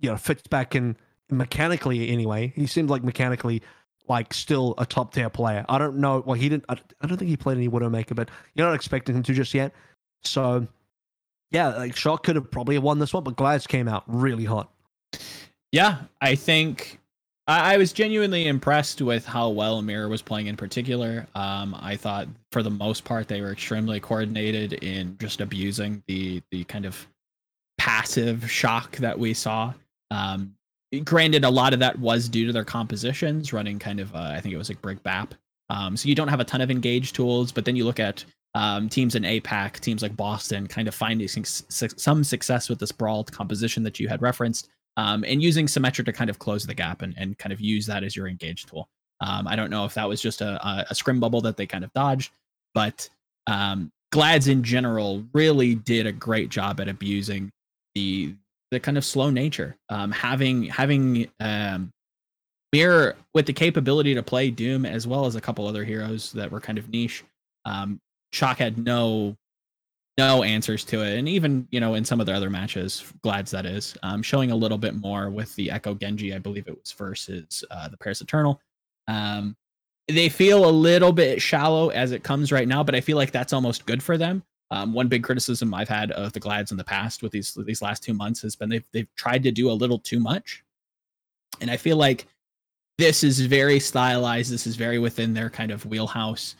you 0.00 0.10
know, 0.10 0.16
fits 0.16 0.46
back 0.46 0.74
in 0.76 0.96
mechanically 1.32 2.08
anyway. 2.08 2.52
He 2.54 2.66
seemed 2.66 2.90
like 2.90 3.02
mechanically 3.02 3.62
like 4.08 4.34
still 4.34 4.74
a 4.78 4.86
top 4.86 5.14
tier 5.14 5.30
player. 5.30 5.64
I 5.68 5.78
don't 5.78 5.96
know. 5.96 6.22
Well, 6.24 6.34
he 6.34 6.48
didn't. 6.48 6.64
I, 6.68 6.76
I 7.00 7.06
don't 7.06 7.16
think 7.16 7.30
he 7.30 7.36
played 7.36 7.56
any 7.56 7.68
Widowmaker, 7.68 8.14
but 8.14 8.30
you're 8.54 8.66
not 8.66 8.74
expecting 8.74 9.14
him 9.14 9.22
to 9.24 9.32
just 9.32 9.54
yet. 9.54 9.72
So 10.22 10.66
yeah, 11.50 11.68
like 11.76 11.96
Shock 11.96 12.24
could 12.24 12.36
have 12.36 12.50
probably 12.50 12.78
won 12.78 12.98
this 12.98 13.12
one, 13.12 13.24
but 13.24 13.36
Glads 13.36 13.66
came 13.66 13.88
out 13.88 14.04
really 14.06 14.44
hot. 14.44 14.70
Yeah, 15.70 15.98
I 16.20 16.34
think 16.34 16.98
I, 17.46 17.74
I 17.74 17.76
was 17.76 17.92
genuinely 17.92 18.46
impressed 18.46 19.02
with 19.02 19.26
how 19.26 19.50
well 19.50 19.82
Mirror 19.82 20.08
was 20.08 20.22
playing 20.22 20.46
in 20.46 20.56
particular. 20.56 21.26
Um, 21.34 21.76
I 21.78 21.96
thought 21.96 22.28
for 22.50 22.62
the 22.62 22.70
most 22.70 23.04
part 23.04 23.28
they 23.28 23.40
were 23.40 23.52
extremely 23.52 24.00
coordinated 24.00 24.74
in 24.74 25.16
just 25.18 25.40
abusing 25.40 26.02
the 26.06 26.42
the 26.50 26.64
kind 26.64 26.86
of 26.86 27.06
passive 27.78 28.50
shock 28.50 28.96
that 28.98 29.18
we 29.18 29.34
saw. 29.34 29.72
Um, 30.10 30.54
granted, 31.04 31.44
a 31.44 31.50
lot 31.50 31.72
of 31.72 31.80
that 31.80 31.98
was 31.98 32.28
due 32.28 32.46
to 32.46 32.52
their 32.52 32.64
compositions 32.64 33.52
running 33.52 33.78
kind 33.78 34.00
of, 34.00 34.14
uh, 34.14 34.32
I 34.34 34.40
think 34.40 34.54
it 34.54 34.58
was 34.58 34.68
like 34.68 34.82
Brig 34.82 35.02
Bap. 35.02 35.34
Um, 35.70 35.96
so 35.96 36.08
you 36.08 36.14
don't 36.14 36.28
have 36.28 36.40
a 36.40 36.44
ton 36.44 36.60
of 36.60 36.70
engage 36.70 37.12
tools, 37.12 37.50
but 37.50 37.64
then 37.64 37.76
you 37.76 37.84
look 37.84 38.00
at 38.00 38.24
um, 38.54 38.88
teams 38.88 39.14
in 39.14 39.22
APAC, 39.22 39.80
teams 39.80 40.02
like 40.02 40.14
Boston, 40.16 40.66
kind 40.66 40.86
of 40.86 40.94
finding 40.94 41.26
some 41.28 42.24
success 42.24 42.68
with 42.68 42.78
this 42.78 42.92
brawled 42.92 43.32
composition 43.32 43.82
that 43.84 43.98
you 43.98 44.08
had 44.08 44.20
referenced, 44.20 44.68
um, 44.98 45.24
and 45.24 45.42
using 45.42 45.66
Symmetra 45.66 46.04
to 46.04 46.12
kind 46.12 46.28
of 46.28 46.38
close 46.38 46.66
the 46.66 46.74
gap 46.74 47.00
and, 47.00 47.14
and 47.16 47.38
kind 47.38 47.52
of 47.52 47.60
use 47.60 47.86
that 47.86 48.04
as 48.04 48.14
your 48.14 48.28
engage 48.28 48.66
tool. 48.66 48.88
Um, 49.22 49.48
I 49.48 49.56
don't 49.56 49.70
know 49.70 49.86
if 49.86 49.94
that 49.94 50.06
was 50.06 50.20
just 50.20 50.42
a, 50.42 50.64
a, 50.66 50.86
a 50.90 50.94
scrim 50.94 51.20
bubble 51.20 51.40
that 51.42 51.56
they 51.56 51.66
kind 51.66 51.84
of 51.84 51.92
dodged, 51.94 52.32
but 52.74 53.08
um, 53.46 53.90
Glads 54.10 54.48
in 54.48 54.62
general 54.62 55.24
really 55.32 55.74
did 55.74 56.06
a 56.06 56.12
great 56.12 56.50
job 56.50 56.80
at 56.80 56.88
abusing 56.88 57.50
the 57.94 58.34
the 58.72 58.80
kind 58.80 58.98
of 58.98 59.04
slow 59.04 59.30
nature. 59.30 59.76
Um, 59.90 60.10
having 60.10 60.64
having 60.64 61.28
um, 61.38 61.92
Mirror 62.72 63.16
with 63.34 63.44
the 63.44 63.52
capability 63.52 64.14
to 64.14 64.22
play 64.22 64.50
Doom 64.50 64.86
as 64.86 65.06
well 65.06 65.26
as 65.26 65.36
a 65.36 65.40
couple 65.40 65.68
other 65.68 65.84
heroes 65.84 66.32
that 66.32 66.50
were 66.50 66.60
kind 66.60 66.78
of 66.78 66.88
niche. 66.88 67.22
Um, 67.66 68.00
Shock 68.32 68.58
had 68.58 68.78
no 68.78 69.36
no 70.18 70.42
answers 70.42 70.84
to 70.86 71.02
it, 71.02 71.18
and 71.18 71.28
even 71.28 71.68
you 71.70 71.80
know 71.80 71.94
in 71.94 72.04
some 72.04 72.18
of 72.18 72.26
the 72.26 72.32
other 72.32 72.48
matches, 72.50 73.04
Glads 73.22 73.50
that 73.50 73.66
is 73.66 73.94
um, 74.02 74.22
showing 74.22 74.50
a 74.50 74.56
little 74.56 74.78
bit 74.78 74.94
more 74.94 75.28
with 75.28 75.54
the 75.54 75.70
Echo 75.70 75.94
Genji. 75.94 76.34
I 76.34 76.38
believe 76.38 76.66
it 76.66 76.78
was 76.78 76.92
versus 76.92 77.62
uh, 77.70 77.88
the 77.88 77.98
Paris 77.98 78.22
Eternal. 78.22 78.58
Um, 79.06 79.54
they 80.08 80.30
feel 80.30 80.68
a 80.68 80.70
little 80.70 81.12
bit 81.12 81.42
shallow 81.42 81.90
as 81.90 82.12
it 82.12 82.24
comes 82.24 82.50
right 82.50 82.66
now, 82.66 82.82
but 82.82 82.94
I 82.94 83.02
feel 83.02 83.18
like 83.18 83.32
that's 83.32 83.52
almost 83.52 83.84
good 83.84 84.02
for 84.02 84.16
them. 84.16 84.42
Um, 84.72 84.94
one 84.94 85.06
big 85.06 85.22
criticism 85.22 85.74
I've 85.74 85.90
had 85.90 86.12
of 86.12 86.32
the 86.32 86.40
Glads 86.40 86.70
in 86.70 86.78
the 86.78 86.84
past 86.84 87.22
with 87.22 87.30
these 87.30 87.56
these 87.66 87.82
last 87.82 88.02
two 88.02 88.14
months 88.14 88.40
has 88.40 88.56
been 88.56 88.70
they've 88.70 88.88
they've 88.92 89.14
tried 89.16 89.42
to 89.42 89.52
do 89.52 89.70
a 89.70 89.72
little 89.72 89.98
too 89.98 90.18
much, 90.18 90.64
and 91.60 91.70
I 91.70 91.76
feel 91.76 91.98
like 91.98 92.26
this 92.96 93.22
is 93.22 93.40
very 93.40 93.78
stylized. 93.78 94.50
This 94.50 94.66
is 94.66 94.76
very 94.76 94.98
within 94.98 95.34
their 95.34 95.50
kind 95.50 95.72
of 95.72 95.84
wheelhouse. 95.84 96.56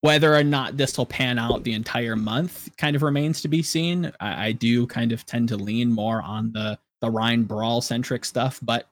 Whether 0.00 0.34
or 0.34 0.42
not 0.42 0.78
this 0.78 0.96
will 0.96 1.04
pan 1.04 1.38
out 1.38 1.62
the 1.62 1.74
entire 1.74 2.16
month 2.16 2.74
kind 2.78 2.96
of 2.96 3.02
remains 3.02 3.42
to 3.42 3.48
be 3.48 3.62
seen. 3.62 4.10
I, 4.18 4.46
I 4.46 4.52
do 4.52 4.86
kind 4.86 5.12
of 5.12 5.26
tend 5.26 5.50
to 5.50 5.58
lean 5.58 5.92
more 5.92 6.22
on 6.22 6.52
the 6.52 6.78
the 7.02 7.10
Rein 7.10 7.42
brawl 7.42 7.82
centric 7.82 8.24
stuff, 8.24 8.58
but 8.62 8.88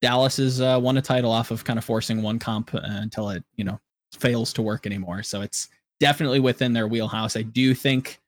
Dallas 0.00 0.38
has 0.38 0.62
uh, 0.62 0.80
won 0.82 0.96
a 0.96 1.02
title 1.02 1.30
off 1.30 1.50
of 1.50 1.64
kind 1.64 1.78
of 1.78 1.84
forcing 1.84 2.22
one 2.22 2.38
comp 2.38 2.74
uh, 2.74 2.80
until 2.82 3.28
it 3.28 3.44
you 3.56 3.64
know 3.64 3.78
fails 4.14 4.54
to 4.54 4.62
work 4.62 4.86
anymore. 4.86 5.22
So 5.22 5.42
it's 5.42 5.68
definitely 6.00 6.40
within 6.40 6.72
their 6.72 6.86
wheelhouse. 6.88 7.36
I 7.36 7.42
do 7.42 7.74
think 7.74 8.18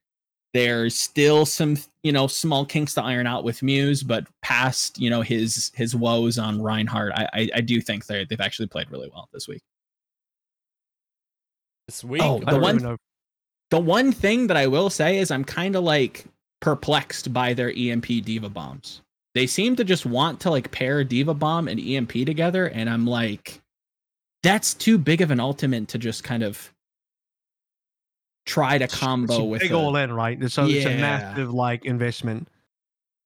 there's 0.53 0.95
still 0.95 1.45
some 1.45 1.77
you 2.03 2.11
know 2.11 2.25
small 2.27 2.65
kinks 2.65 2.93
to 2.95 3.03
iron 3.03 3.27
out 3.27 3.43
with 3.43 3.61
Muse, 3.61 4.01
but 4.03 4.25
past 4.41 4.99
you 4.99 5.09
know 5.09 5.21
his 5.21 5.71
his 5.75 5.95
woes 5.95 6.37
on 6.39 6.61
Reinhardt, 6.61 7.11
I 7.13 7.29
I, 7.33 7.49
I 7.55 7.61
do 7.61 7.79
think 7.81 8.05
they 8.07 8.25
they've 8.25 8.41
actually 8.41 8.67
played 8.67 8.89
really 8.91 9.09
well 9.13 9.29
this 9.33 9.47
week. 9.47 9.61
This 11.87 12.03
week, 12.03 12.21
Oh, 12.23 12.39
the 12.39 12.59
one- 12.59 12.97
The 13.71 13.79
one 13.79 14.11
thing 14.11 14.47
that 14.47 14.57
I 14.57 14.65
will 14.67 14.89
say 14.89 15.19
is 15.19 15.29
I'm 15.29 15.43
kind 15.45 15.75
of 15.75 15.83
like 15.83 16.25
perplexed 16.59 17.31
by 17.31 17.53
their 17.53 17.69
EMP 17.75 18.07
D.Va 18.25 18.49
bombs. 18.49 19.01
They 19.35 19.45
seem 19.45 19.75
to 19.75 19.83
just 19.83 20.07
want 20.07 20.39
to 20.41 20.49
like 20.49 20.71
pair 20.71 21.03
D.Va 21.03 21.35
Bomb 21.35 21.67
and 21.67 21.79
EMP 21.79 22.11
together, 22.25 22.65
and 22.69 22.89
I'm 22.89 23.05
like, 23.05 23.61
that's 24.41 24.73
too 24.73 24.97
big 24.97 25.21
of 25.21 25.29
an 25.29 25.39
ultimate 25.39 25.87
to 25.89 25.99
just 25.99 26.23
kind 26.23 26.41
of 26.41 26.73
try 28.49 28.77
to 28.77 28.87
combo 28.87 29.33
it's 29.33 29.39
a 29.39 29.43
with. 29.43 29.61
big 29.61 29.71
a- 29.71 29.75
all 29.77 29.95
in, 29.95 30.11
right? 30.11 30.37
So 30.51 30.65
it's 30.65 30.85
a 30.85 30.97
massive 30.97 31.53
like 31.53 31.85
investment. 31.85 32.47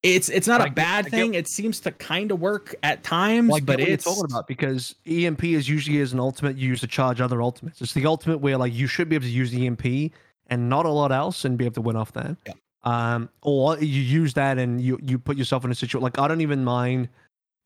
It's 0.03 0.27
it's 0.27 0.47
not 0.47 0.59
I 0.59 0.65
a 0.65 0.67
get- 0.67 0.75
bad 0.75 1.05
get- 1.05 1.11
thing. 1.11 1.33
It 1.33 1.47
seems 1.47 1.79
to 1.81 1.91
kind 1.91 2.31
of 2.31 2.39
work 2.41 2.75
at 2.83 3.03
times, 3.03 3.49
Like 3.49 3.65
but 3.65 3.79
it's 3.79 4.03
talking 4.03 4.25
about 4.29 4.47
because 4.47 4.95
EMP 5.07 5.43
is 5.45 5.69
usually 5.69 5.99
as 6.01 6.11
an 6.11 6.19
ultimate 6.19 6.57
used 6.57 6.81
to 6.81 6.87
charge 6.87 7.21
other 7.21 7.41
ultimates. 7.41 7.81
It's 7.81 7.93
the 7.93 8.05
ultimate 8.05 8.39
where 8.39 8.57
like 8.57 8.73
you 8.73 8.85
should 8.87 9.07
be 9.07 9.15
able 9.15 9.25
to 9.25 9.31
use 9.31 9.53
EMP 9.55 10.11
and 10.47 10.67
not 10.67 10.85
a 10.85 10.89
lot 10.89 11.11
else 11.13 11.45
and 11.45 11.57
be 11.57 11.63
able 11.65 11.75
to 11.75 11.81
win 11.81 11.95
off 11.95 12.11
that. 12.13 12.35
Yeah. 12.45 12.53
Um, 12.83 13.29
or 13.41 13.77
you 13.79 14.01
use 14.01 14.33
that 14.33 14.57
and 14.57 14.81
you 14.81 14.99
you 15.01 15.17
put 15.17 15.37
yourself 15.37 15.63
in 15.63 15.71
a 15.71 15.75
situation 15.75 16.01
like 16.03 16.19
I 16.19 16.27
don't 16.27 16.41
even 16.41 16.65
mind 16.65 17.07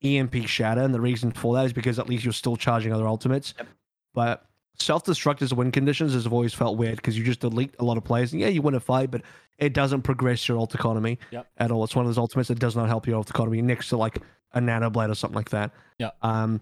EMP 0.04 0.46
shatter, 0.46 0.82
and 0.82 0.94
the 0.94 1.02
reason 1.02 1.32
for 1.32 1.56
that 1.56 1.66
is 1.66 1.74
because 1.74 1.98
at 1.98 2.08
least 2.08 2.24
you're 2.24 2.34
still 2.34 2.56
charging 2.56 2.94
other 2.94 3.08
ultimates. 3.08 3.56
Yep. 3.58 3.68
But 4.14 4.46
self 4.80 5.04
destruct 5.06 5.42
as 5.42 5.54
win 5.54 5.72
conditions 5.72 6.14
has 6.14 6.28
always 6.28 6.54
felt 6.54 6.78
weird 6.78 6.98
because 6.98 7.18
you 7.18 7.24
just 7.24 7.40
delete 7.40 7.74
a 7.80 7.84
lot 7.84 7.98
of 7.98 8.04
players. 8.04 8.32
And 8.32 8.42
yeah, 8.42 8.48
you 8.48 8.62
win 8.62 8.76
a 8.76 8.80
fight, 8.80 9.12
but 9.12 9.22
it 9.58 9.74
doesn't 9.74 10.04
progress 10.04 10.48
your 10.48 10.58
ult 10.58 10.76
economy 10.76 11.18
Yep. 11.32 11.48
at 11.58 11.72
all. 11.72 11.84
It's 11.84 11.96
one 11.96 12.06
of 12.06 12.10
those 12.10 12.18
ultimates 12.18 12.48
that 12.50 12.60
does 12.60 12.76
not 12.76 12.88
help 12.88 13.08
your 13.08 13.18
ult 13.18 13.30
economy 13.30 13.62
next 13.62 13.90
to 13.90 13.98
like 13.98 14.20
a 14.54 14.62
nano 14.62 14.90
blade 14.90 15.10
or 15.10 15.16
something 15.16 15.36
like 15.36 15.50
that. 15.50 15.72
Yeah. 15.98 16.12
Um. 16.22 16.62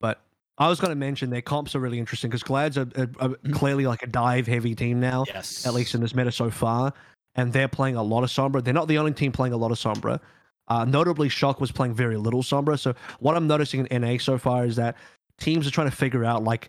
But 0.00 0.20
I 0.56 0.68
was 0.68 0.80
going 0.80 0.90
to 0.90 0.96
mention 0.96 1.30
their 1.30 1.42
comps 1.42 1.74
are 1.74 1.80
really 1.80 1.98
interesting 1.98 2.30
because 2.30 2.42
Glad's 2.42 2.78
are, 2.78 2.88
are, 2.96 3.10
are 3.20 3.28
clearly 3.52 3.86
like 3.86 4.02
a 4.02 4.06
dive 4.06 4.46
heavy 4.46 4.74
team 4.74 5.00
now 5.00 5.24
yes, 5.26 5.66
at 5.66 5.74
least 5.74 5.94
in 5.94 6.00
this 6.00 6.14
meta 6.14 6.32
so 6.32 6.50
far. 6.50 6.92
And 7.34 7.52
they're 7.52 7.68
playing 7.68 7.96
a 7.96 8.02
lot 8.02 8.24
of 8.24 8.30
Sombra. 8.30 8.64
They're 8.64 8.74
not 8.74 8.88
the 8.88 8.98
only 8.98 9.12
team 9.12 9.30
playing 9.32 9.52
a 9.52 9.56
lot 9.56 9.70
of 9.70 9.78
Sombra. 9.78 10.20
Uh, 10.66 10.84
notably, 10.84 11.28
Shock 11.28 11.60
was 11.60 11.70
playing 11.72 11.94
very 11.94 12.16
little 12.16 12.42
Sombra. 12.42 12.78
So 12.78 12.94
what 13.20 13.36
I'm 13.36 13.46
noticing 13.46 13.86
in 13.86 14.02
NA 14.02 14.18
so 14.18 14.38
far 14.38 14.64
is 14.66 14.76
that 14.76 14.96
teams 15.38 15.66
are 15.66 15.70
trying 15.70 15.90
to 15.90 15.96
figure 15.96 16.24
out 16.24 16.44
like, 16.44 16.68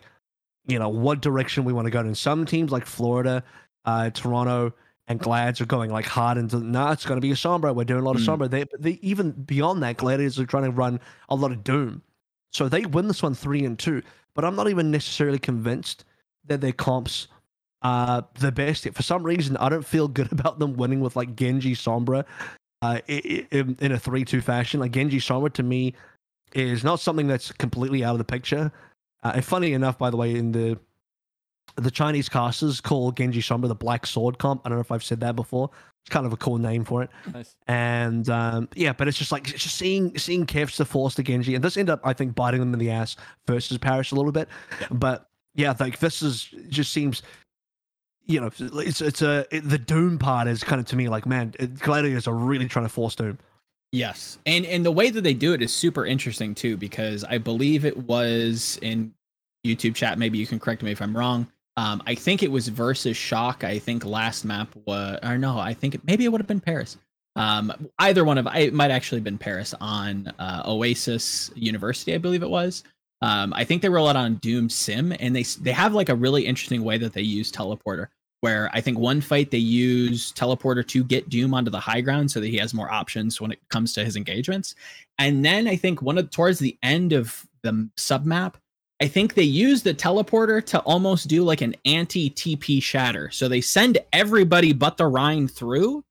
you 0.66 0.78
know, 0.78 0.88
what 0.88 1.20
direction 1.20 1.64
we 1.64 1.72
want 1.72 1.86
to 1.86 1.90
go. 1.90 2.00
And 2.00 2.16
some 2.16 2.46
teams 2.46 2.70
like 2.70 2.86
Florida, 2.86 3.42
uh, 3.84 4.10
Toronto, 4.10 4.72
and 5.08 5.18
Glads 5.18 5.60
are 5.60 5.66
going 5.66 5.90
like 5.90 6.06
hard 6.06 6.38
into. 6.38 6.60
Nah, 6.60 6.92
it's 6.92 7.04
going 7.04 7.16
to 7.16 7.20
be 7.20 7.32
a 7.32 7.34
Sombra. 7.34 7.74
We're 7.74 7.84
doing 7.84 8.00
a 8.00 8.04
lot 8.04 8.14
of 8.14 8.22
Mm. 8.22 8.26
Sombra. 8.38 8.50
They, 8.50 8.64
they 8.78 8.98
even 9.02 9.32
beyond 9.32 9.82
that, 9.82 9.96
Gladiators 9.96 10.38
are 10.38 10.46
trying 10.46 10.64
to 10.64 10.70
run 10.70 11.00
a 11.28 11.34
lot 11.34 11.50
of 11.50 11.64
Doom. 11.64 12.02
So 12.52 12.68
they 12.68 12.86
win 12.86 13.08
this 13.08 13.22
one 13.22 13.34
three 13.34 13.64
and 13.64 13.78
two. 13.78 14.02
But 14.34 14.44
I'm 14.44 14.54
not 14.54 14.68
even 14.68 14.90
necessarily 14.90 15.38
convinced 15.40 16.04
that 16.46 16.60
their 16.60 16.72
comps 16.72 17.26
are 17.82 18.26
the 18.38 18.52
best. 18.52 18.88
For 18.92 19.02
some 19.02 19.24
reason, 19.24 19.56
I 19.56 19.68
don't 19.68 19.84
feel 19.84 20.06
good 20.06 20.30
about 20.38 20.60
them 20.60 20.74
winning 20.74 21.00
with 21.00 21.16
like 21.16 21.34
Genji 21.34 21.74
Sombra 21.74 22.24
uh, 22.82 23.00
in, 23.08 23.76
in 23.80 23.92
a 23.92 23.98
3 23.98 24.24
2 24.24 24.40
fashion. 24.40 24.78
Like 24.78 24.92
Genji 24.92 25.18
Sombra 25.18 25.52
to 25.54 25.62
me 25.64 25.94
is 26.54 26.84
not 26.84 27.00
something 27.00 27.26
that's 27.26 27.52
completely 27.52 28.04
out 28.04 28.12
of 28.12 28.18
the 28.18 28.24
picture. 28.24 28.72
Uh, 29.22 29.32
and 29.36 29.44
funny 29.44 29.72
enough, 29.72 29.98
by 29.98 30.10
the 30.10 30.16
way, 30.16 30.34
in 30.34 30.52
the 30.52 30.78
the 31.76 31.90
Chinese 31.90 32.28
casters 32.28 32.80
call 32.80 33.12
Genji 33.12 33.40
Sombra 33.40 33.68
the 33.68 33.74
Black 33.74 34.06
Sword 34.06 34.38
comp. 34.38 34.62
I 34.64 34.68
don't 34.68 34.78
know 34.78 34.82
if 34.82 34.90
I've 34.90 35.04
said 35.04 35.20
that 35.20 35.36
before. 35.36 35.70
It's 36.02 36.10
kind 36.10 36.26
of 36.26 36.32
a 36.32 36.36
cool 36.36 36.58
name 36.58 36.84
for 36.84 37.02
it. 37.02 37.10
Nice. 37.32 37.54
And 37.68 38.28
um, 38.28 38.68
yeah, 38.74 38.92
but 38.92 39.06
it's 39.08 39.18
just 39.18 39.32
like 39.32 39.50
it's 39.50 39.62
just 39.62 39.76
seeing 39.76 40.16
seeing 40.18 40.46
Kevs 40.46 40.76
to 40.76 40.84
force 40.84 41.14
the 41.14 41.22
Genji, 41.22 41.54
and 41.54 41.62
this 41.62 41.76
ended 41.76 41.92
up 41.92 42.00
I 42.04 42.12
think 42.12 42.34
biting 42.34 42.60
them 42.60 42.72
in 42.72 42.78
the 42.78 42.90
ass 42.90 43.16
versus 43.46 43.78
Paris 43.78 44.10
a 44.10 44.14
little 44.14 44.32
bit. 44.32 44.48
But 44.90 45.28
yeah, 45.54 45.74
like 45.78 45.98
this 45.98 46.22
is 46.22 46.44
just 46.68 46.92
seems, 46.92 47.22
you 48.26 48.40
know, 48.40 48.50
it's 48.58 49.00
it's 49.00 49.22
a 49.22 49.46
it, 49.50 49.68
the 49.68 49.78
Doom 49.78 50.18
part 50.18 50.48
is 50.48 50.64
kind 50.64 50.80
of 50.80 50.86
to 50.86 50.96
me 50.96 51.08
like 51.08 51.26
man, 51.26 51.54
it, 51.58 51.78
Gladiators 51.78 52.26
are 52.26 52.34
really 52.34 52.66
trying 52.66 52.86
to 52.86 52.90
force 52.90 53.14
Doom. 53.14 53.38
Yes, 53.92 54.38
and 54.46 54.64
and 54.66 54.86
the 54.86 54.92
way 54.92 55.10
that 55.10 55.22
they 55.22 55.34
do 55.34 55.52
it 55.52 55.62
is 55.62 55.72
super 55.72 56.06
interesting 56.06 56.54
too 56.54 56.76
because 56.76 57.24
I 57.24 57.38
believe 57.38 57.84
it 57.84 57.96
was 57.96 58.78
in 58.82 59.12
YouTube 59.66 59.96
chat. 59.96 60.18
Maybe 60.18 60.38
you 60.38 60.46
can 60.46 60.60
correct 60.60 60.82
me 60.82 60.92
if 60.92 61.02
I'm 61.02 61.16
wrong. 61.16 61.48
Um, 61.76 62.02
I 62.06 62.14
think 62.14 62.42
it 62.42 62.50
was 62.50 62.68
versus 62.68 63.16
Shock. 63.16 63.64
I 63.64 63.78
think 63.78 64.04
last 64.04 64.44
map 64.44 64.74
was, 64.86 65.18
or 65.22 65.38
no, 65.38 65.58
I 65.58 65.74
think 65.74 65.94
it, 65.94 66.02
maybe 66.04 66.24
it 66.24 66.28
would 66.28 66.40
have 66.40 66.46
been 66.48 66.60
Paris. 66.60 66.98
Um, 67.36 67.88
either 67.98 68.24
one 68.24 68.38
of 68.38 68.46
it 68.54 68.74
might 68.74 68.90
actually 68.90 69.18
have 69.18 69.24
been 69.24 69.38
Paris 69.38 69.74
on 69.80 70.32
uh, 70.38 70.62
Oasis 70.66 71.50
University, 71.54 72.14
I 72.14 72.18
believe 72.18 72.42
it 72.42 72.50
was. 72.50 72.84
Um, 73.22 73.52
I 73.54 73.64
think 73.64 73.82
they 73.82 73.88
roll 73.88 74.08
it 74.08 74.16
on 74.16 74.36
Doom 74.36 74.68
Sim, 74.68 75.12
and 75.18 75.34
they 75.34 75.42
they 75.42 75.72
have 75.72 75.94
like 75.94 76.08
a 76.08 76.14
really 76.14 76.46
interesting 76.46 76.84
way 76.84 76.98
that 76.98 77.12
they 77.12 77.22
use 77.22 77.52
teleporter. 77.52 78.08
Where 78.40 78.70
I 78.72 78.80
think 78.80 78.98
one 78.98 79.20
fight 79.20 79.50
they 79.50 79.58
use 79.58 80.32
teleporter 80.32 80.86
to 80.88 81.04
get 81.04 81.28
Doom 81.28 81.52
onto 81.52 81.70
the 81.70 81.80
high 81.80 82.00
ground 82.00 82.30
so 82.30 82.40
that 82.40 82.48
he 82.48 82.56
has 82.56 82.72
more 82.72 82.90
options 82.90 83.40
when 83.40 83.52
it 83.52 83.60
comes 83.68 83.92
to 83.94 84.04
his 84.04 84.16
engagements. 84.16 84.74
And 85.18 85.44
then 85.44 85.68
I 85.68 85.76
think 85.76 86.00
one 86.00 86.16
of 86.16 86.30
towards 86.30 86.58
the 86.58 86.78
end 86.82 87.12
of 87.12 87.46
the 87.62 87.88
sub 87.96 88.24
map, 88.24 88.56
I 89.02 89.08
think 89.08 89.34
they 89.34 89.42
use 89.42 89.82
the 89.82 89.94
teleporter 89.94 90.64
to 90.66 90.80
almost 90.80 91.28
do 91.28 91.42
like 91.42 91.60
an 91.60 91.74
anti 91.84 92.30
TP 92.30 92.82
shatter. 92.82 93.30
So 93.30 93.48
they 93.48 93.60
send 93.60 93.98
everybody 94.12 94.72
but 94.72 94.96
the 94.96 95.06
Rein 95.06 95.48
through 95.48 96.04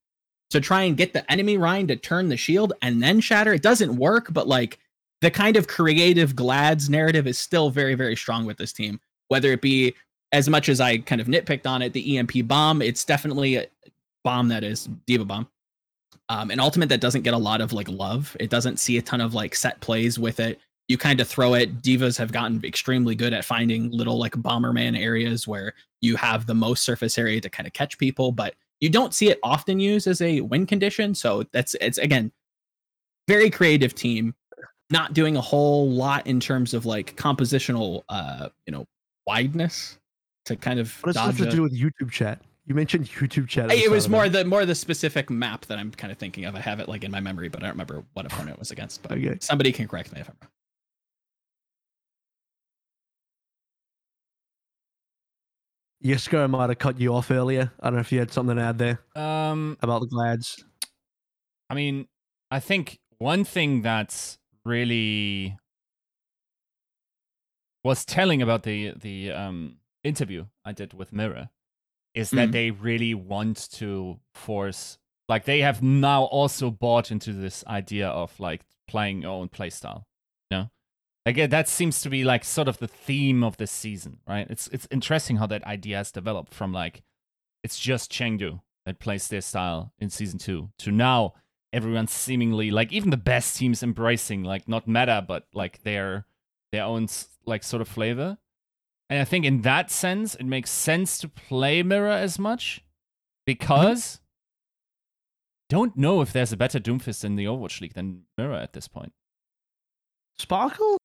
to 0.50 0.60
try 0.60 0.84
and 0.84 0.98
get 0.98 1.14
the 1.14 1.30
enemy 1.32 1.58
Rein 1.58 1.88
to 1.88 1.96
turn 1.96 2.30
the 2.30 2.38
shield 2.38 2.74
and 2.82 3.02
then 3.02 3.22
shatter. 3.22 3.54
It 3.54 3.62
doesn't 3.62 3.96
work, 3.96 4.28
but 4.32 4.48
like 4.48 4.80
the 5.22 5.30
kind 5.30 5.56
of 5.56 5.68
creative 5.68 6.36
Glads 6.36 6.90
narrative 6.90 7.28
is 7.28 7.38
still 7.38 7.70
very, 7.70 7.94
very 7.96 8.16
strong 8.16 8.46
with 8.46 8.58
this 8.58 8.74
team. 8.74 9.00
Whether 9.28 9.52
it 9.52 9.62
be 9.62 9.94
as 10.32 10.50
much 10.50 10.70
as 10.70 10.80
I 10.80 11.00
kind 11.00 11.22
of 11.22 11.28
nitpicked 11.28 11.66
on 11.66 11.82
it, 11.82 11.94
the 11.94 12.18
EMP 12.18 12.48
bomb, 12.48 12.82
it's 12.82 13.04
definitely 13.04 13.56
a 13.56 13.68
bomb 14.24 14.48
that 14.50 14.64
is 14.64 14.90
D.Va 15.06 15.26
bomb. 15.26 15.48
Um, 16.30 16.52
an 16.52 16.60
ultimate 16.60 16.90
that 16.90 17.02
doesn't 17.02 17.24
get 17.24 17.34
a 17.34 17.38
lot 17.38 17.62
of 17.62 17.74
like 17.74 17.90
love. 17.90 18.38
It 18.40 18.52
doesn't 18.52 18.78
see 18.78 18.98
a 18.98 19.02
ton 19.02 19.22
of 19.22 19.34
like 19.34 19.56
set 19.56 19.80
plays 19.80 20.20
with 20.20 20.40
it. 20.40 20.60
You 20.88 20.98
kind 20.98 21.20
of 21.20 21.28
throw 21.28 21.56
it. 21.56 21.82
D.Vas 21.82 22.18
have 22.18 22.32
gotten 22.32 22.64
extremely 22.64 23.16
good 23.16 23.34
at 23.34 23.46
finding 23.46 23.92
little 23.92 24.20
like 24.20 24.34
bomberman 24.34 25.00
areas 25.00 25.48
where 25.48 25.74
you 26.02 26.16
have 26.16 26.46
the 26.46 26.56
most 26.56 26.84
surface 26.84 27.18
area 27.18 27.42
to 27.42 27.50
kind 27.50 27.66
of 27.66 27.74
catch 27.74 27.98
people, 27.98 28.32
but 28.32 28.56
you 28.80 28.90
don't 28.90 29.14
see 29.14 29.30
it 29.30 29.40
often 29.44 29.80
used 29.80 30.08
as 30.08 30.22
a 30.22 30.42
win 30.42 30.66
condition. 30.66 31.16
So 31.16 31.44
that's 31.52 31.76
it's 31.82 31.98
again 31.98 32.32
very 33.28 33.50
creative 33.50 33.94
team, 33.94 34.34
not 34.90 35.14
doing 35.14 35.36
a 35.36 35.42
whole 35.42 35.90
lot 35.90 36.26
in 36.28 36.40
terms 36.40 36.74
of 36.74 36.86
like 36.86 37.16
compositional 37.16 38.04
uh 38.10 38.50
you 38.66 38.72
know 38.72 38.88
wideness 39.28 39.99
to 40.50 40.56
kind 40.56 40.80
of 40.80 40.94
What 41.02 41.14
does 41.14 41.16
this 41.16 41.24
have 41.24 41.38
dodge 41.38 41.50
to 41.52 41.56
do 41.56 41.62
with 41.64 41.74
YouTube 41.80 42.12
chat? 42.12 42.42
You 42.66 42.76
mentioned 42.76 43.06
YouTube 43.08 43.48
chat. 43.48 43.72
it 43.72 43.90
was 43.90 44.10
more 44.10 44.26
of 44.26 44.32
the 44.32 44.46
more 44.46 44.66
the 44.66 44.76
specific 44.76 45.30
map 45.30 45.66
that 45.68 45.80
I'm 45.80 45.92
kind 45.92 46.12
of 46.12 46.18
thinking 46.18 46.46
of. 46.46 46.56
I 46.56 46.60
have 46.60 46.80
it 46.80 46.88
like 46.88 47.04
in 47.04 47.12
my 47.12 47.20
memory, 47.20 47.50
but 47.50 47.62
I 47.64 47.68
don't 47.68 47.74
remember 47.74 48.04
what 48.14 48.26
opponent 48.26 48.52
it 48.52 48.60
was 48.60 48.72
against. 48.72 49.02
But 49.02 49.14
Okay. 49.14 49.38
somebody 49.42 49.72
can 49.72 49.88
correct 49.88 50.14
me 50.14 50.22
if 50.22 50.30
I'm 50.30 50.36
wrong. 50.42 50.50
Yesko 56.04 56.50
might 56.50 56.70
have 56.70 56.80
cut 56.80 57.00
you 57.00 57.14
off 57.14 57.30
earlier. 57.32 57.72
I 57.80 57.88
don't 57.88 57.96
know 57.96 58.00
if 58.00 58.12
you 58.12 58.20
had 58.20 58.32
something 58.32 58.56
to 58.56 58.62
add 58.62 58.78
there 58.78 59.00
Um, 59.16 59.78
about 59.82 60.02
the 60.02 60.08
Glads. 60.08 60.64
I 61.70 61.74
mean, 61.76 62.08
I 62.50 62.60
think 62.60 63.00
one 63.18 63.44
thing 63.44 63.82
that's 63.82 64.38
really 64.66 65.58
was 67.84 68.06
telling 68.06 68.42
about 68.42 68.64
the 68.64 68.94
the 69.00 69.32
um 69.32 69.79
interview 70.04 70.46
I 70.66 70.72
did 70.72 70.94
with 70.94 71.12
Mirror 71.14 71.50
is 72.14 72.32
that 72.32 72.50
Mhm. 72.50 72.52
they 72.52 72.72
really 72.72 73.14
want 73.14 73.70
to 73.74 74.20
force 74.34 74.98
like 75.28 75.46
they 75.46 75.60
have 75.62 75.84
now 75.84 76.24
also 76.24 76.72
bought 76.72 77.12
into 77.12 77.34
this 77.34 77.64
idea 77.68 78.08
of 78.10 78.40
like 78.40 78.64
playing 78.88 79.22
your 79.22 79.32
own 79.32 79.48
playstyle. 79.48 80.06
You 80.50 80.58
know? 80.58 80.70
Like 81.26 81.38
uh, 81.38 81.48
that 81.48 81.68
seems 81.68 82.02
to 82.02 82.10
be 82.10 82.24
like 82.24 82.44
sort 82.44 82.68
of 82.68 82.80
the 82.80 82.88
theme 82.88 83.44
of 83.44 83.58
this 83.58 83.72
season, 83.72 84.22
right? 84.28 84.48
It's 84.50 84.68
it's 84.70 84.88
interesting 84.90 85.38
how 85.38 85.46
that 85.48 85.64
idea 85.66 85.98
has 85.98 86.12
developed 86.12 86.54
from 86.54 86.72
like 86.74 87.04
it's 87.64 87.78
just 87.78 88.12
Chengdu 88.12 88.62
that 88.86 89.00
plays 89.00 89.28
their 89.28 89.42
style 89.42 89.94
in 90.00 90.10
season 90.10 90.40
two 90.40 90.72
to 90.80 90.92
now 90.92 91.36
everyone's 91.72 92.12
seemingly 92.12 92.72
like 92.72 92.92
even 92.92 93.12
the 93.12 93.18
best 93.18 93.56
teams 93.58 93.84
embracing 93.84 94.44
like 94.44 94.68
not 94.68 94.88
meta 94.88 95.24
but 95.28 95.46
like 95.54 95.84
their 95.84 96.26
their 96.72 96.84
own 96.86 97.08
like 97.46 97.64
sort 97.64 97.82
of 97.82 97.88
flavor 97.88 98.40
and 99.10 99.20
i 99.20 99.24
think 99.24 99.46
in 99.46 99.62
that 99.62 99.90
sense 99.92 100.36
it 100.36 100.46
makes 100.46 100.70
sense 100.72 101.18
to 101.18 101.28
play 101.28 101.84
mirror 101.84 102.10
as 102.10 102.38
much 102.40 102.78
mm-hmm. 102.78 102.84
because 103.46 104.20
don't 105.70 105.96
know 105.98 106.22
if 106.22 106.34
there's 106.34 106.52
a 106.52 106.58
better 106.58 106.80
doomfist 106.80 107.24
in 107.24 107.36
the 107.36 107.46
overwatch 107.46 107.82
league 107.82 107.94
than 107.94 108.24
mirror 108.38 108.56
at 108.56 108.74
this 108.74 108.88
point 108.88 109.12
Sparkle? 110.38 110.98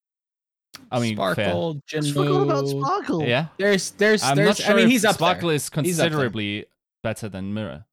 i 0.91 1.01
mean 1.01 1.17
fair. 1.17 1.35
Sparkle, 1.35 1.81
I 1.93 2.01
forgot 2.01 2.43
about 2.43 2.69
Sparkle. 2.69 3.23
yeah 3.23 3.47
There's 3.59 3.91
there's 3.93 4.23
i'm 4.23 4.37
there's 4.37 4.49
not 4.49 4.57
sure 4.59 4.75
I 4.75 4.77
mean 4.77 4.91
he's 4.91 5.05
up 5.05 5.15
sparkle 5.17 5.49
there. 5.49 5.57
is 5.57 5.69
He's 5.69 5.69
up 5.69 5.75
there. 5.75 6.11
considerably 6.11 6.67
better 7.03 7.29
than 7.29 7.55
mirror 7.55 7.85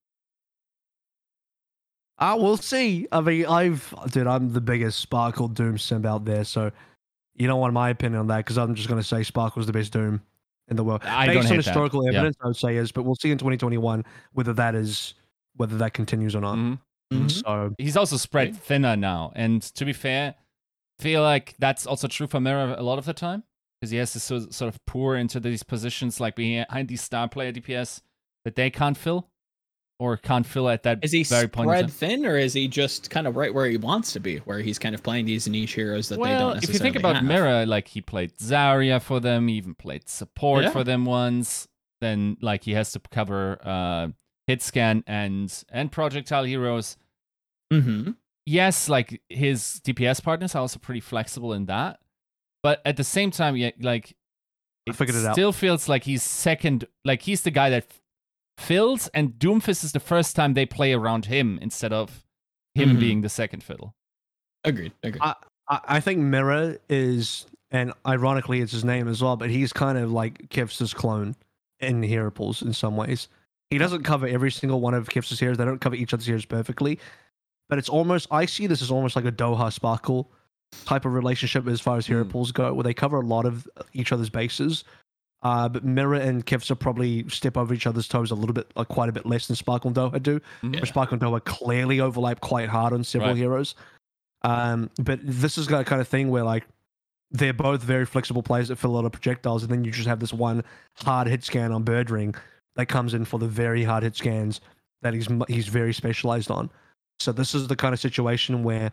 I 2.21 2.35
will 2.35 2.55
see. 2.55 3.07
I 3.11 3.19
mean, 3.21 3.47
I've 3.47 3.93
dude, 4.11 4.27
I'm 4.27 4.53
the 4.53 4.61
biggest 4.61 4.99
Sparkle 4.99 5.47
Doom 5.47 5.79
simp 5.79 6.05
out 6.05 6.23
there, 6.23 6.43
so 6.43 6.71
you 7.35 7.47
don't 7.47 7.59
want 7.59 7.73
my 7.73 7.89
opinion 7.89 8.19
on 8.19 8.27
that 8.27 8.37
because 8.37 8.57
I'm 8.57 8.75
just 8.75 8.89
gonna 8.89 9.03
say 9.03 9.23
Sparkle's 9.23 9.65
the 9.67 9.73
best 9.73 9.91
Doom 9.93 10.21
in 10.67 10.75
the 10.75 10.83
world. 10.83 11.01
i 11.03 11.25
Based 11.27 11.33
don't 11.35 11.37
on 11.37 11.43
hate 11.43 11.49
that. 11.49 11.65
historical 11.65 12.03
Yeah. 12.05 12.19
evidence, 12.19 12.37
I 12.41 12.47
would 12.47 12.55
say 12.55 12.75
is, 12.77 12.91
but 12.91 13.03
we'll 13.03 13.15
see 13.15 13.31
in 13.31 13.37
2021 13.37 14.03
whether 14.33 14.53
that 14.53 14.75
is 14.75 15.13
whether 15.57 15.77
that 15.77 15.93
continues 15.93 16.35
or 16.35 16.41
not. 16.41 16.57
Mhm. 16.57 16.79
Mhm. 17.13 17.31
So 17.43 17.75
he's 17.77 17.97
also 17.97 18.15
spread 18.17 18.55
thinner 18.55 18.95
now. 18.95 19.33
And 19.35 19.61
to 19.61 19.83
be 19.85 19.91
fair, 19.93 20.35
feel 20.99 21.21
like 21.23 21.55
that's 21.59 21.85
also 21.85 22.07
true 22.07 22.27
for 22.27 22.39
Mirror 22.39 22.75
a 22.77 22.83
lot 22.83 22.99
of 22.99 23.05
the 23.05 23.13
time 23.13 23.43
because 23.79 23.91
he 23.91 23.97
has 23.97 24.13
to 24.13 24.19
sort 24.19 24.61
of 24.61 24.85
pour 24.85 25.15
into 25.17 25.39
these 25.39 25.63
positions 25.63 26.19
like 26.19 26.35
behind 26.35 26.87
these 26.87 27.01
star 27.01 27.27
player 27.27 27.51
DPS 27.51 28.01
that 28.45 28.55
they 28.55 28.69
can't 28.69 28.95
fill 28.97 29.30
or 30.01 30.17
can't 30.17 30.45
fill 30.45 30.67
at 30.67 30.81
that 30.83 30.99
Is 31.03 31.11
he 31.11 31.23
very 31.23 31.47
point. 31.47 31.69
in 31.69 31.75
spread 31.75 31.81
time. 31.81 31.89
thin, 31.91 32.25
or 32.25 32.35
is 32.37 32.53
he 32.53 32.67
just 32.67 33.09
kind 33.09 33.27
of 33.27 33.35
right 33.35 33.53
where 33.53 33.67
he 33.67 33.77
wants 33.77 34.13
to 34.13 34.19
be, 34.19 34.37
where 34.39 34.59
he's 34.59 34.79
kind 34.79 34.95
of 34.95 35.03
playing 35.03 35.25
these 35.25 35.47
niche 35.47 35.73
heroes 35.73 36.09
that 36.09 36.15
they 36.15 36.21
Well, 36.21 36.39
don't 36.39 36.49
if 36.49 36.55
necessarily 36.63 36.73
you 36.73 36.79
think 36.93 36.95
about 36.97 37.15
have? 37.17 37.25
Mirror, 37.25 37.65
like 37.67 37.87
he 37.87 38.01
played 38.01 38.35
Zarya 38.37 39.01
for 39.01 39.19
them, 39.19 39.47
he 39.47 39.55
even 39.55 39.75
played 39.75 40.09
support 40.09 40.63
Yeah. 40.63 40.71
for 40.71 40.83
them 40.83 41.05
once. 41.05 41.67
Then 42.01 42.37
like 42.41 42.63
he 42.63 42.71
has 42.73 42.91
to 42.93 42.99
cover 43.11 43.59
uh, 43.63 44.07
hit 44.47 44.61
scan 44.63 45.03
and 45.05 45.53
and 45.71 45.91
projectile 45.91 46.45
heroes. 46.45 46.97
Mm-hmm. 47.71 48.11
yes, 48.45 48.89
like 48.89 49.21
his 49.29 49.79
DPS 49.85 50.21
partners 50.23 50.55
are 50.55 50.59
also 50.59 50.79
pretty 50.79 50.99
flexible 50.99 51.53
in 51.53 51.65
that. 51.67 51.99
But 52.63 52.81
at 52.85 52.97
the 52.97 53.03
same 53.03 53.31
time, 53.31 53.55
yeah, 53.55 53.71
like 53.79 54.15
I 54.89 54.93
figured 54.93 55.15
it 55.15 55.25
out. 55.25 55.33
still 55.35 55.51
feels 55.53 55.87
like 55.87 56.03
he's 56.03 56.23
second, 56.23 56.85
like 57.05 57.21
he's 57.21 57.43
the 57.43 57.51
guy 57.51 57.69
that 57.69 57.83
f- 57.89 58.00
fills, 58.61 59.07
and 59.09 59.33
Doomfist 59.33 59.83
is 59.83 59.91
the 59.91 59.99
first 59.99 60.35
time 60.35 60.53
they 60.53 60.65
play 60.65 60.93
around 60.93 61.25
him 61.25 61.59
instead 61.61 61.91
of 61.93 62.23
him 62.75 62.95
Mhm. 62.95 62.99
being 62.99 63.21
the 63.21 63.29
second 63.29 63.63
fiddle. 63.63 63.93
Agreed. 64.63 64.93
Agreed. 65.03 65.21
I, 65.21 65.35
I 65.67 65.79
I 65.87 65.99
think 65.99 66.19
Mirror 66.19 66.77
is, 66.89 67.45
and 67.71 67.93
ironically, 68.07 68.61
it's 68.61 68.71
his 68.71 68.83
name 68.85 69.07
as 69.07 69.21
well. 69.21 69.35
But 69.37 69.49
he's 69.49 69.73
kind 69.73 69.97
of 69.97 70.11
like 70.11 70.49
Kev's 70.49 70.93
clone 70.93 71.35
in 71.79 72.03
Hero 72.03 72.31
in 72.61 72.73
some 72.73 72.95
ways. 72.95 73.27
He 73.69 73.77
doesn't 73.77 74.03
cover 74.03 74.27
every 74.27 74.51
single 74.51 74.81
one 74.81 74.93
of 74.93 75.09
Kev's 75.09 75.39
heroes. 75.39 75.57
They 75.57 75.65
don't 75.65 75.79
cover 75.79 75.95
each 75.95 76.13
other's 76.13 76.25
heroes 76.25 76.45
perfectly, 76.45 76.99
but 77.69 77.79
it's 77.79 77.89
almost. 77.89 78.27
I 78.31 78.45
see 78.45 78.67
this 78.67 78.81
as 78.81 78.91
almost 78.91 79.15
like 79.15 79.25
a 79.25 79.31
Doha 79.31 79.71
Sparkle 79.73 80.29
type 80.85 81.05
of 81.05 81.13
relationship 81.13 81.67
as 81.67 81.81
far 81.81 81.97
as 81.97 82.05
Hero 82.05 82.23
Hmm. 82.23 82.29
Pools 82.31 82.51
go, 82.51 82.73
where 82.73 82.83
they 82.83 82.93
cover 82.93 83.17
a 83.21 83.25
lot 83.25 83.45
of 83.45 83.67
each 83.93 84.11
other's 84.11 84.29
bases. 84.29 84.83
Uh, 85.43 85.67
but 85.67 85.83
Mirror 85.83 86.15
and 86.17 86.45
Kevster 86.45 86.77
probably 86.77 87.27
step 87.29 87.57
over 87.57 87.73
each 87.73 87.87
other's 87.87 88.07
toes 88.07 88.29
a 88.31 88.35
little 88.35 88.53
bit, 88.53 88.71
like 88.75 88.87
quite 88.89 89.09
a 89.09 89.11
bit 89.11 89.25
less 89.25 89.47
than 89.47 89.55
Sparkle 89.55 89.87
and 89.87 89.97
Doha 89.97 90.21
do. 90.21 90.39
Mhm. 90.61 90.75
Where 90.75 90.85
Sparkle 90.85 91.15
and 91.15 91.21
Doha 91.23 91.43
clearly 91.43 91.99
overlap 91.99 92.41
quite 92.41 92.69
hard 92.69 92.93
on 92.93 93.03
several 93.03 93.31
Right. 93.31 93.37
heroes. 93.37 93.73
Um, 94.43 94.89
but 95.01 95.19
this 95.23 95.57
is 95.57 95.67
that 95.67 95.85
kind 95.87 95.99
of 96.01 96.07
thing 96.07 96.29
where 96.29 96.43
like 96.43 96.67
they're 97.31 97.53
both 97.53 97.81
very 97.81 98.05
flexible 98.05 98.43
players 98.43 98.67
that 98.67 98.75
fill 98.75 98.91
a 98.91 98.93
lot 98.97 99.05
of 99.05 99.11
projectiles, 99.11 99.63
and 99.63 99.71
then 99.71 99.83
you 99.83 99.91
just 99.91 100.07
have 100.07 100.19
this 100.19 100.33
one 100.33 100.63
hard 101.03 101.27
hit 101.27 101.43
scan 101.43 101.71
on 101.71 101.83
birdring 101.83 102.35
that 102.75 102.87
comes 102.87 103.13
in 103.13 103.25
for 103.25 103.39
the 103.39 103.47
very 103.47 103.83
hard 103.83 104.03
hit 104.03 104.15
scans 104.15 104.61
that 105.01 105.13
he's 105.13 105.27
he's 105.47 105.67
very 105.67 105.93
specialized 105.93 106.51
on. 106.51 106.69
So 107.19 107.31
this 107.31 107.55
is 107.55 107.67
the 107.67 107.75
kind 107.75 107.93
of 107.93 107.99
situation 107.99 108.63
where 108.63 108.91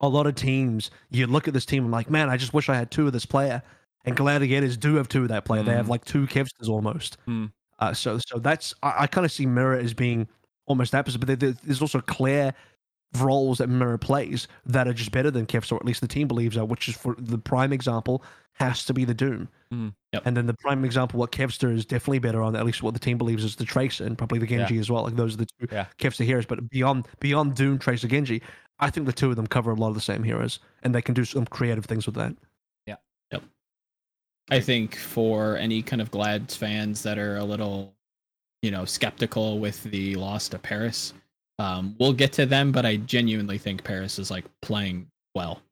a 0.00 0.08
lot 0.08 0.26
of 0.26 0.34
teams 0.34 0.90
you 1.10 1.26
look 1.26 1.48
at 1.48 1.54
this 1.54 1.64
team 1.64 1.84
and 1.84 1.92
like, 1.92 2.10
man, 2.10 2.28
I 2.28 2.36
just 2.36 2.52
wish 2.52 2.68
I 2.68 2.74
had 2.74 2.90
two 2.90 3.06
of 3.06 3.12
this 3.14 3.24
player. 3.26 3.62
And 4.06 4.16
Gladiators 4.16 4.76
do 4.76 4.94
have 4.96 5.08
two 5.08 5.22
of 5.22 5.28
that 5.28 5.44
player. 5.44 5.62
They 5.62 5.72
have 5.72 5.86
Mm. 5.86 5.90
like 5.90 6.04
two 6.04 6.26
Kevsters 6.26 6.68
almost. 6.68 7.16
Mm. 7.26 7.52
Uh, 7.78 7.92
so 7.92 8.18
so 8.26 8.38
that's 8.38 8.72
I, 8.82 8.94
I 9.00 9.06
kind 9.06 9.24
of 9.24 9.32
see 9.32 9.44
Mirror 9.46 9.78
as 9.78 9.92
being 9.94 10.28
almost 10.66 10.94
opposite. 10.94 11.18
But 11.18 11.26
there- 11.26 11.36
there- 11.36 11.56
there's 11.64 11.82
also 11.82 12.00
clear 12.00 12.54
roles 13.18 13.58
that 13.58 13.68
Mirror 13.68 13.98
plays 13.98 14.48
that 14.66 14.86
are 14.88 14.92
just 14.92 15.10
better 15.12 15.30
than 15.30 15.46
Kev's, 15.46 15.70
or 15.72 15.76
at 15.76 15.84
least 15.84 16.00
the 16.00 16.08
team 16.08 16.28
believes 16.28 16.56
are. 16.56 16.64
Which 16.64 16.88
is 16.88 16.96
for 16.96 17.14
the 17.18 17.38
prime 17.38 17.72
example 17.72 18.22
has 18.54 18.84
to 18.86 18.94
be 18.94 19.04
the 19.04 19.12
Doom. 19.14 19.48
Mm. 19.72 19.92
Yep. 20.12 20.22
And 20.24 20.36
then 20.36 20.46
the 20.46 20.54
prime 20.54 20.84
example, 20.84 21.18
what 21.20 21.30
Kevster 21.30 21.74
is 21.74 21.84
definitely 21.84 22.20
better 22.20 22.42
on, 22.42 22.56
at 22.56 22.64
least 22.64 22.82
what 22.82 22.94
the 22.94 23.00
team 23.00 23.18
believes 23.18 23.44
is 23.44 23.56
the 23.56 23.64
Tracer 23.66 24.04
and 24.04 24.16
probably 24.16 24.38
the 24.38 24.46
Genji 24.46 24.78
as 24.78 24.88
well. 24.90 25.02
Like 25.02 25.16
those 25.16 25.34
are 25.34 25.38
the 25.38 25.46
two 25.60 25.66
Yeah. 25.70 25.86
Kevster 25.98 26.24
heroes. 26.24 26.46
But 26.46 26.70
beyond 26.70 27.06
beyond 27.20 27.54
Doom, 27.54 27.78
Tracer, 27.78 28.08
Genji, 28.08 28.40
I 28.78 28.88
think 28.90 29.06
the 29.06 29.12
two 29.12 29.30
of 29.30 29.36
them 29.36 29.46
cover 29.46 29.70
a 29.72 29.74
lot 29.74 29.88
of 29.88 29.94
the 29.94 30.00
same 30.00 30.22
heroes, 30.22 30.58
and 30.82 30.94
they 30.94 31.02
can 31.02 31.14
do 31.14 31.24
some 31.24 31.44
creative 31.46 31.84
things 31.84 32.06
with 32.06 32.14
that. 32.16 32.34
I 34.50 34.60
think 34.60 34.96
for 34.96 35.56
any 35.56 35.82
kind 35.82 36.00
of 36.00 36.10
Glads 36.10 36.54
fans 36.54 37.02
that 37.02 37.18
are 37.18 37.36
a 37.36 37.44
little, 37.44 37.94
you 38.62 38.70
know, 38.70 38.84
skeptical 38.84 39.58
with 39.58 39.82
the 39.84 40.14
loss 40.14 40.48
to 40.50 40.58
Paris, 40.58 41.12
um, 41.58 41.96
we'll 41.98 42.12
get 42.12 42.32
to 42.34 42.46
them, 42.46 42.70
but 42.70 42.86
I 42.86 42.96
genuinely 42.96 43.58
think 43.58 43.82
Paris 43.82 44.18
is 44.18 44.30
like 44.30 44.44
playing 44.62 45.08
well. 45.34 45.62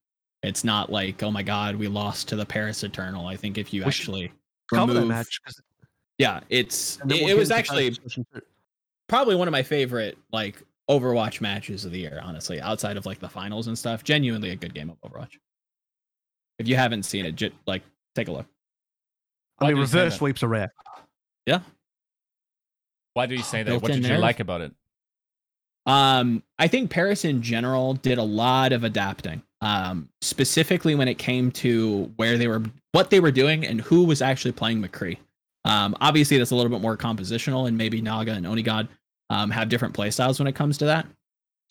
It's 0.43 0.65
not 0.65 0.91
like, 0.91 1.23
oh 1.23 1.31
my 1.31 1.43
god, 1.43 1.77
we 1.77 1.89
lost 1.89 2.29
to 2.29 2.37
the 2.37 2.45
Paris 2.45 2.83
Eternal. 2.83 3.27
I 3.27 3.37
think 3.37 3.59
if 3.59 3.73
you 3.73 3.83
We 3.83 3.87
actually 3.87 4.33
Cover 4.71 4.95
that 4.95 5.01
remove, 5.01 5.09
match 5.09 5.41
yeah, 6.19 6.41
it's 6.49 6.99
it, 6.99 7.07
we'll 7.07 7.29
it 7.29 7.37
was 7.37 7.51
actually 7.51 7.97
probably 9.09 9.35
one 9.35 9.49
of 9.49 9.53
my 9.53 9.63
favorite 9.63 10.17
like 10.33 10.63
Overwatch 10.89 11.41
matches 11.41 11.85
of 11.85 11.93
the 11.93 11.99
year, 11.99 12.21
honestly, 12.23 12.61
outside 12.61 12.97
of 12.97 13.07
like 13.07 13.19
the 13.19 13.29
finals 13.29 13.67
and 13.67 13.77
stuff. 13.77 14.05
Genuinely 14.05 14.51
a 14.51 14.57
good 14.57 14.75
game 14.75 14.91
of 14.91 15.01
Overwatch. 15.01 15.39
If 16.59 16.69
you 16.69 16.77
haven't 16.77 17.03
seen 17.05 17.27
it, 17.27 17.53
like 17.67 17.83
take 18.15 18.29
a 18.29 18.33
look. 18.33 18.47
I 19.61 19.65
Why 19.65 19.69
mean, 19.69 19.77
do 19.77 19.81
you 19.83 19.87
say 19.87 19.99
reverse 19.99 20.13
that? 20.13 20.19
sweeps 20.19 20.43
are 20.43 20.49
rare. 20.49 20.73
Yeah. 21.47 21.61
Why 23.15 23.27
do 23.27 23.35
you 23.35 23.43
say 23.43 23.63
that? 23.63 23.71
Built 23.71 23.83
What 23.83 23.93
in 23.93 23.99
did 23.99 24.07
you 24.07 24.13
nerve. 24.15 24.21
like 24.23 24.41
about 24.41 24.61
it? 24.61 24.73
Um, 25.87 26.43
I 26.59 26.67
think 26.69 26.91
Paris 26.91 27.25
in 27.25 27.43
general 27.43 27.95
did 27.95 28.19
a 28.19 28.23
lot 28.23 28.73
of 28.73 28.85
adapting. 28.85 29.43
Um, 29.61 30.09
specifically 30.21 30.95
when 30.95 31.09
it 31.09 31.17
came 31.17 31.51
to 31.53 32.13
where 32.17 32.37
they 32.37 32.49
were, 32.49 32.63
what 32.93 33.11
they 33.11 33.21
were 33.21 33.31
doing, 33.31 33.65
and 33.67 33.81
who 33.81 34.05
was 34.05 34.21
actually 34.21 34.53
playing 34.53 34.83
McCree. 34.83 35.17
Um, 35.65 35.97
obviously 36.01 36.37
that's 36.37 36.51
a 36.51 36.57
little 36.57 36.71
bit 36.71 36.83
more 36.83 36.97
compositional, 36.97 37.69
and 37.69 37.77
maybe 37.79 38.03
Naga 38.03 38.33
and 38.33 38.45
Onigod 38.45 38.89
um, 39.31 39.51
have 39.51 39.69
different 39.71 39.95
playstyles 39.95 40.39
when 40.39 40.47
it 40.49 40.55
comes 40.55 40.77
to 40.79 40.85
that. 40.87 41.07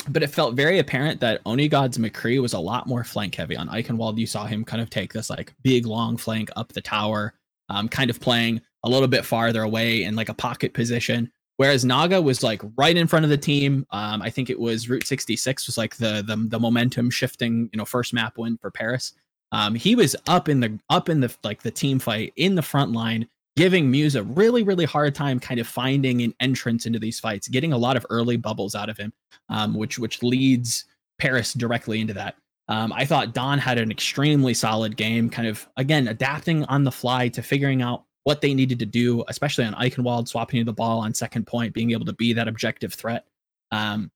But 0.10 0.24
it 0.24 0.28
felt 0.28 0.56
very 0.56 0.80
apparent 0.80 1.20
that 1.22 1.44
Onigod's 1.44 1.98
McCree 1.98 2.42
was 2.42 2.54
a 2.54 2.60
lot 2.60 2.88
more 2.88 3.04
flank 3.04 3.36
heavy. 3.36 3.56
On 3.56 3.70
Eichenwald, 3.70 4.18
you 4.18 4.26
saw 4.26 4.46
him 4.46 4.66
kind 4.66 4.82
of 4.82 4.90
take 4.90 5.14
this 5.14 5.30
like 5.30 5.54
big 5.62 5.86
long 5.86 6.18
flank 6.18 6.50
up 6.56 6.74
the 6.74 6.82
tower, 6.82 7.34
um, 7.74 7.90
kind 7.90 8.10
of 8.10 8.20
playing 8.20 8.62
a 8.84 8.90
little 8.90 9.08
bit 9.08 9.26
farther 9.26 9.64
away 9.64 10.04
in 10.04 10.16
like 10.16 10.30
a 10.30 10.34
pocket 10.34 10.74
position. 10.74 11.32
Whereas 11.58 11.86
Naga 11.86 12.22
was 12.22 12.44
like 12.44 12.62
right 12.78 12.96
in 12.96 13.08
front 13.08 13.26
of 13.26 13.30
the 13.30 13.38
team. 13.38 13.86
Um, 13.92 14.22
I 14.22 14.30
think 14.30 14.50
it 14.50 14.60
was 14.60 14.90
Route 14.90 15.06
66 15.06 15.68
was 15.68 15.78
like 15.78 15.96
the 15.98 16.24
the 16.26 16.36
the 16.50 16.60
momentum 16.60 17.10
shifting, 17.10 17.70
you 17.72 17.78
know, 17.78 17.86
first 17.86 18.14
map 18.14 18.38
win 18.38 18.58
for 18.58 18.72
Paris. 18.72 19.14
Um, 19.52 19.76
he 19.76 19.96
was 19.96 20.16
up 20.28 20.50
in 20.50 20.60
the 20.60 20.80
up 20.90 21.10
in 21.10 21.20
the 21.20 21.34
like 21.44 21.62
the 21.62 21.72
team 21.72 22.00
fight 22.00 22.34
in 22.38 22.56
the 22.56 22.62
front 22.62 22.92
line, 22.92 23.28
giving 23.56 23.90
Muse 23.90 24.16
a 24.16 24.24
really 24.24 24.64
really 24.64 24.86
hard 24.86 25.14
time, 25.14 25.40
kind 25.40 25.60
of 25.60 25.68
finding 25.68 26.22
an 26.24 26.34
entrance 26.40 26.88
into 26.88 27.00
these 27.00 27.20
fights, 27.20 27.48
getting 27.48 27.72
a 27.72 27.78
lot 27.78 27.98
of 27.98 28.06
early 28.10 28.36
bubbles 28.36 28.74
out 28.74 28.90
of 28.90 28.98
him, 28.98 29.14
um, 29.50 29.76
which 29.76 30.00
which 30.00 30.24
leads 30.24 30.86
Paris 31.20 31.54
directly 31.54 32.02
into 32.02 32.16
that. 32.16 32.36
Um, 32.70 32.94
I 32.94 33.06
thought 33.06 33.34
Don 33.34 33.60
had 33.60 33.78
an 33.78 33.92
extremely 33.92 34.54
solid 34.54 34.96
game, 34.96 35.30
kind 35.30 35.48
of 35.48 35.68
again 35.78 36.08
adapting 36.08 36.64
on 36.66 36.84
the 36.84 36.92
fly 36.92 37.28
to 37.30 37.42
figuring 37.42 37.82
out 37.82 38.06
what 38.24 38.42
they 38.42 38.54
needed 38.54 38.80
to 38.80 38.86
do, 38.86 39.24
especially 39.28 39.66
on 39.66 39.74
Eichenwald, 39.74 40.28
swapping 40.28 40.64
the 40.64 40.74
ball 40.74 41.00
on 41.00 41.14
second 41.14 41.46
point, 41.46 41.74
being 41.74 41.92
able 41.92 42.06
to 42.06 42.14
be 42.14 42.32
that 42.34 42.48
objective 42.48 42.94
threat. 42.94 43.26
Um, 43.72 44.12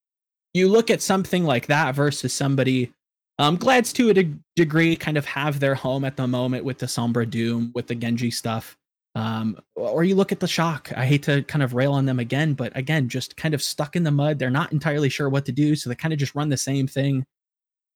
you 0.54 0.70
look 0.70 0.89
at 0.89 1.02
something 1.02 1.43
like 1.43 1.68
that 1.68 1.93
versus 1.93 2.34
somebody, 2.34 2.93
um, 3.38 3.58
Glads 3.58 3.91
to 3.93 4.10
a 4.10 4.14
de- 4.14 4.34
degree 4.56 4.95
kind 4.95 5.18
of 5.18 5.26
have 5.26 5.60
their 5.60 5.76
home 5.76 6.06
at 6.06 6.16
the 6.16 6.26
moment 6.26 6.64
with 6.64 6.78
the 6.78 6.86
Sombra 6.86 7.30
Doom, 7.30 7.72
with 7.76 7.88
the 7.88 7.95
Genji 7.95 8.32
stuff. 8.32 8.78
Um, 9.14 9.58
or 9.76 10.04
you 10.04 10.16
look 10.16 10.32
at 10.32 10.39
the 10.39 10.48
Shock. 10.48 10.91
I 10.95 11.06
hate 11.06 11.24
to 11.24 11.43
kind 11.43 11.64
of 11.64 11.74
rail 11.74 11.91
on 11.91 12.06
them 12.06 12.20
again, 12.20 12.54
but 12.54 12.76
again, 12.78 13.10
just 13.10 13.36
kind 13.36 13.54
of 13.54 13.62
stuck 13.62 13.95
in 13.95 14.04
the 14.04 14.12
mud. 14.12 14.39
They're 14.39 14.50
not 14.50 14.72
entirely 14.72 15.10
sure 15.10 15.28
what 15.28 15.45
to 15.45 15.52
do, 15.52 15.76
so 15.76 15.89
they 15.89 15.95
kind 15.95 16.14
of 16.14 16.20
just 16.20 16.36
run 16.36 16.50
the 16.50 16.58
same 16.58 16.88
thing 16.88 17.26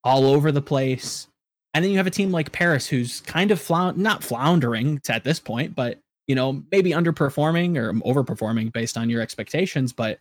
all 0.04 0.26
over 0.26 0.52
the 0.52 0.62
place. 0.62 1.28
And 1.74 1.84
then 1.84 1.92
you 1.92 1.98
have 1.98 2.08
a 2.08 2.12
team 2.12 2.32
like 2.32 2.52
Paris 2.52 2.88
who's 2.88 3.22
kind 3.22 3.52
of 3.52 3.62
flound 3.62 3.98
not 3.98 4.24
floundering 4.24 5.00
at 5.10 5.24
this 5.24 5.40
point, 5.40 5.76
but 5.76 6.00
you 6.28 6.36
know, 6.36 6.64
maybe 6.72 6.92
underperforming 6.92 7.78
or 7.78 7.94
overperforming 7.94 8.72
based 8.72 8.98
on 8.98 9.10
your 9.10 9.22
expectations, 9.22 9.92
but 9.92 10.20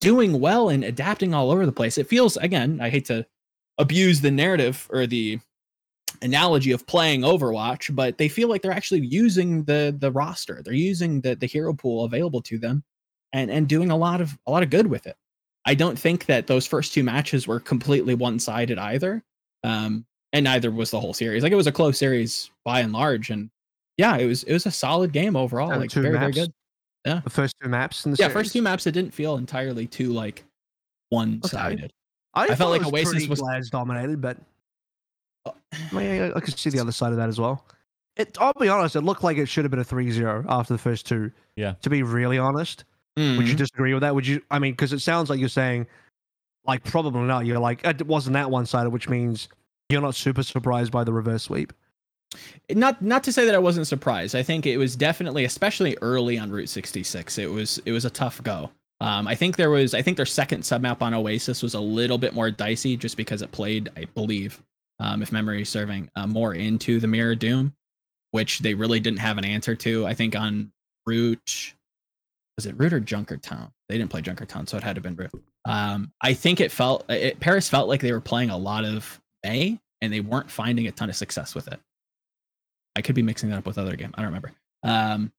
doing 0.00 0.40
well 0.40 0.68
and 0.68 0.84
adapting 0.84 1.34
all 1.34 1.50
over 1.50 1.66
the 1.66 1.72
place. 1.72 1.98
It 1.98 2.08
feels 2.08 2.36
again, 2.36 2.80
I 2.80 2.90
hate 2.90 3.06
to 3.06 3.26
abuse 3.78 4.20
the 4.20 4.30
narrative 4.30 4.86
or 4.90 5.06
the 5.06 5.38
analogy 6.22 6.72
of 6.72 6.86
playing 6.86 7.22
Overwatch, 7.22 7.94
but 7.94 8.18
they 8.18 8.28
feel 8.28 8.48
like 8.48 8.62
they're 8.62 8.72
actually 8.72 9.06
using 9.06 9.64
the 9.64 9.96
the 9.98 10.10
roster. 10.10 10.62
They're 10.64 10.74
using 10.74 11.20
the 11.20 11.36
the 11.36 11.46
hero 11.46 11.72
pool 11.74 12.04
available 12.04 12.42
to 12.42 12.58
them 12.58 12.84
and 13.32 13.50
and 13.50 13.68
doing 13.68 13.90
a 13.90 13.96
lot 13.96 14.20
of 14.20 14.36
a 14.46 14.50
lot 14.50 14.62
of 14.62 14.70
good 14.70 14.86
with 14.86 15.06
it. 15.06 15.16
I 15.64 15.74
don't 15.74 15.98
think 15.98 16.26
that 16.26 16.46
those 16.46 16.66
first 16.66 16.92
two 16.94 17.02
matches 17.02 17.46
were 17.46 17.60
completely 17.60 18.14
one-sided 18.14 18.78
either. 18.78 19.22
Um 19.64 20.04
and 20.32 20.44
neither 20.44 20.70
was 20.70 20.90
the 20.90 21.00
whole 21.00 21.14
series. 21.14 21.42
Like 21.42 21.52
it 21.52 21.56
was 21.56 21.66
a 21.66 21.72
close 21.72 21.98
series 21.98 22.50
by 22.64 22.80
and 22.80 22.92
large 22.92 23.30
and 23.30 23.50
yeah, 23.96 24.16
it 24.16 24.26
was 24.26 24.42
it 24.44 24.52
was 24.52 24.66
a 24.66 24.70
solid 24.70 25.12
game 25.12 25.36
overall. 25.36 25.70
And 25.72 25.80
Like 25.80 25.90
two 25.90 26.02
very 26.02 26.14
very 26.18 26.26
maps. 26.32 26.36
good. 26.38 26.52
The 27.24 27.30
first 27.30 27.56
two 27.62 27.68
maps 27.70 28.04
in 28.04 28.12
the 28.12 28.16
Yeah, 28.18 28.26
series. 28.28 28.32
first 28.34 28.52
two 28.52 28.62
maps 28.62 28.86
it 28.86 28.92
didn't 28.92 29.14
feel 29.14 29.36
entirely 29.36 29.86
too 29.86 30.12
like 30.12 30.44
one-sided. 31.10 31.92
I, 32.34 32.54
felt 32.54 32.70
like 32.70 32.82
was 32.82 32.92
Oasis 32.92 33.26
was- 33.28 33.40
Glads 33.40 33.70
dominated, 33.70 34.20
but 34.20 34.36
Oh. 35.46 35.54
I, 35.72 35.94
mean, 35.94 36.22
I, 36.22 36.32
I 36.34 36.40
could 36.40 36.58
see 36.58 36.68
the 36.70 36.78
other 36.80 36.92
side 36.92 37.12
of 37.12 37.16
that 37.18 37.28
as 37.28 37.40
well. 37.40 37.64
It, 38.16 38.36
I'll 38.40 38.52
be 38.60 38.68
honest, 38.68 38.96
it 38.96 39.00
looked 39.02 39.22
like 39.24 39.38
it 39.38 39.46
should 39.46 39.64
have 39.64 39.70
been 39.70 39.80
a 39.80 39.84
3-0 39.84 40.44
after 40.48 40.74
the 40.74 40.78
first 40.78 41.06
two. 41.06 41.30
Yeah. 41.56 41.74
To 41.82 41.90
be 41.90 42.02
really 42.02 42.36
honest, 42.38 42.84
would 43.18 43.24
Mm-hmm. 43.38 43.46
you 43.46 43.54
disagree 43.54 43.94
with 43.94 44.02
that? 44.02 44.14
Would 44.14 44.26
you? 44.26 44.42
I 44.50 44.58
mean, 44.58 44.72
because 44.72 44.92
it 44.92 45.00
sounds 45.00 45.28
like 45.30 45.40
you're 45.40 45.48
saying, 45.48 45.86
like 46.66 46.84
probably 46.84 47.22
not. 47.22 47.46
You're 47.46 47.58
like 47.58 47.84
it 47.84 48.06
wasn't 48.06 48.34
that 48.34 48.50
one-sided, 48.50 48.90
which 48.90 49.08
means 49.08 49.48
you're 49.88 50.00
not 50.02 50.14
super 50.14 50.42
surprised 50.42 50.92
by 50.92 51.02
the 51.04 51.12
reverse 51.12 51.44
sweep. 51.44 51.72
not 52.70 53.00
not 53.02 53.24
to 53.24 53.32
say 53.32 53.44
that 53.46 53.54
I 53.54 53.58
wasn't 53.58 53.86
surprised. 53.86 54.34
I 54.34 54.42
think 54.42 54.66
it 54.66 54.76
was 54.76 54.94
definitely, 54.96 55.44
especially 55.44 55.96
early 56.02 56.38
on 56.38 56.50
Route 56.50 56.68
66, 56.68 57.38
it 57.38 57.50
was 57.50 57.80
it 57.86 57.92
was 57.92 58.04
a 58.04 58.10
tough 58.10 58.42
go. 58.42 58.70
Um, 59.00 59.26
I 59.28 59.34
think 59.34 59.56
there 59.56 59.70
was 59.70 59.94
I 59.94 60.02
think 60.02 60.16
their 60.16 60.26
second 60.26 60.62
submap 60.62 61.00
on 61.02 61.14
Oasis 61.14 61.62
was 61.62 61.74
a 61.74 61.80
little 61.80 62.18
bit 62.18 62.34
more 62.34 62.50
dicey 62.50 62.96
just 62.96 63.16
because 63.16 63.42
it 63.42 63.50
played, 63.52 63.88
I 63.96 64.04
believe, 64.14 64.60
um, 65.00 65.22
if 65.22 65.32
memory 65.32 65.62
is 65.62 65.68
serving, 65.68 66.10
uh, 66.16 66.26
more 66.26 66.52
into 66.54 66.98
the 67.00 67.06
Mirror 67.06 67.36
Doom, 67.36 67.72
which 68.32 68.58
they 68.58 68.74
really 68.74 69.00
didn't 69.00 69.20
have 69.20 69.38
an 69.38 69.44
answer 69.44 69.74
to. 69.76 70.06
I 70.06 70.14
think 70.14 70.36
on 70.36 70.70
Route 71.06 71.74
was 72.58 72.66
it 72.66 72.74
Route 72.76 72.92
or 72.92 73.00
Junkertown? 73.00 73.70
They 73.88 73.96
didn't 73.96 74.10
play 74.10 74.20
Junkertown, 74.20 74.68
so 74.68 74.76
it 74.76 74.82
had 74.82 74.96
to 74.96 74.98
have 74.98 75.04
been 75.04 75.14
Route. 75.14 75.30
Um, 75.64 76.10
I 76.22 76.34
think 76.34 76.60
it 76.60 76.72
felt 76.72 77.08
it, 77.08 77.38
Paris 77.38 77.68
felt 77.68 77.88
like 77.88 78.00
they 78.00 78.10
were 78.10 78.20
playing 78.20 78.50
a 78.50 78.58
lot 78.58 78.84
of 78.84 79.20
May 79.44 79.78
and 80.02 80.12
they 80.12 80.18
weren't 80.18 80.50
finding 80.50 80.88
a 80.88 80.90
ton 80.90 81.08
of 81.08 81.14
success 81.14 81.54
with 81.54 81.68
it. 81.68 81.78
I 82.96 83.00
could 83.00 83.14
be 83.14 83.22
mixing 83.22 83.48
that 83.50 83.58
up 83.58 83.66
with 83.66 83.78
other 83.78 83.94
game. 83.94 84.12
I 84.14 84.22
don't 84.22 84.26
remember. 84.26 84.52
Um, 84.82 85.30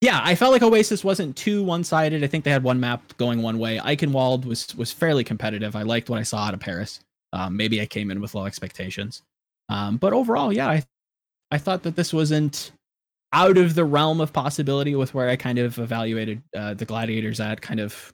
yeah, 0.00 0.22
I 0.24 0.34
felt 0.34 0.52
like 0.52 0.62
Oasis 0.62 1.04
wasn't 1.04 1.36
too 1.36 1.62
one-sided. 1.62 2.24
I 2.24 2.26
think 2.26 2.42
they 2.42 2.50
had 2.50 2.64
one 2.64 2.80
map 2.80 3.02
going 3.18 3.42
one 3.42 3.58
way. 3.58 3.76
Eichenwald 3.76 4.46
was 4.46 4.74
was 4.74 4.90
fairly 4.90 5.24
competitive. 5.24 5.76
I 5.76 5.82
liked 5.82 6.08
what 6.08 6.18
I 6.18 6.22
saw 6.22 6.38
out 6.38 6.54
of 6.54 6.60
Paris. 6.60 7.00
Um, 7.34 7.54
maybe 7.54 7.82
I 7.82 7.86
came 7.86 8.10
in 8.10 8.18
with 8.18 8.34
low 8.34 8.46
expectations, 8.46 9.22
um, 9.68 9.98
but 9.98 10.14
overall, 10.14 10.50
yeah, 10.54 10.68
I 10.68 10.82
I 11.50 11.58
thought 11.58 11.82
that 11.82 11.96
this 11.96 12.14
wasn't 12.14 12.72
out 13.32 13.56
of 13.56 13.74
the 13.74 13.84
realm 13.84 14.20
of 14.20 14.32
possibility 14.32 14.94
with 14.94 15.14
where 15.14 15.28
I 15.28 15.36
kind 15.36 15.58
of 15.58 15.78
evaluated 15.78 16.42
uh, 16.56 16.74
the 16.74 16.84
Gladiators 16.84 17.40
at 17.40 17.60
kind 17.60 17.80
of 17.80 18.12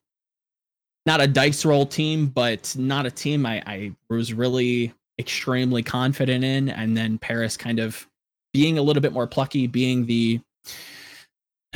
not 1.07 1.21
a 1.21 1.27
dice 1.27 1.65
roll 1.65 1.87
team, 1.87 2.27
but 2.27 2.75
not 2.79 3.07
a 3.07 3.11
team 3.11 3.47
I, 3.47 3.63
I 3.67 3.93
was 4.11 4.33
really 4.33 4.93
extremely 5.19 5.83
confident 5.83 6.45
in. 6.45 6.69
And 6.69 6.97
then 6.97 7.19
Paris 7.19 7.57
kind 7.57 7.81
of 7.81 8.07
being 8.53 8.79
a 8.79 8.83
little 8.83 9.01
bit 9.01 9.13
more 9.13 9.27
plucky, 9.27 9.67
being 9.67 10.07
the, 10.07 10.41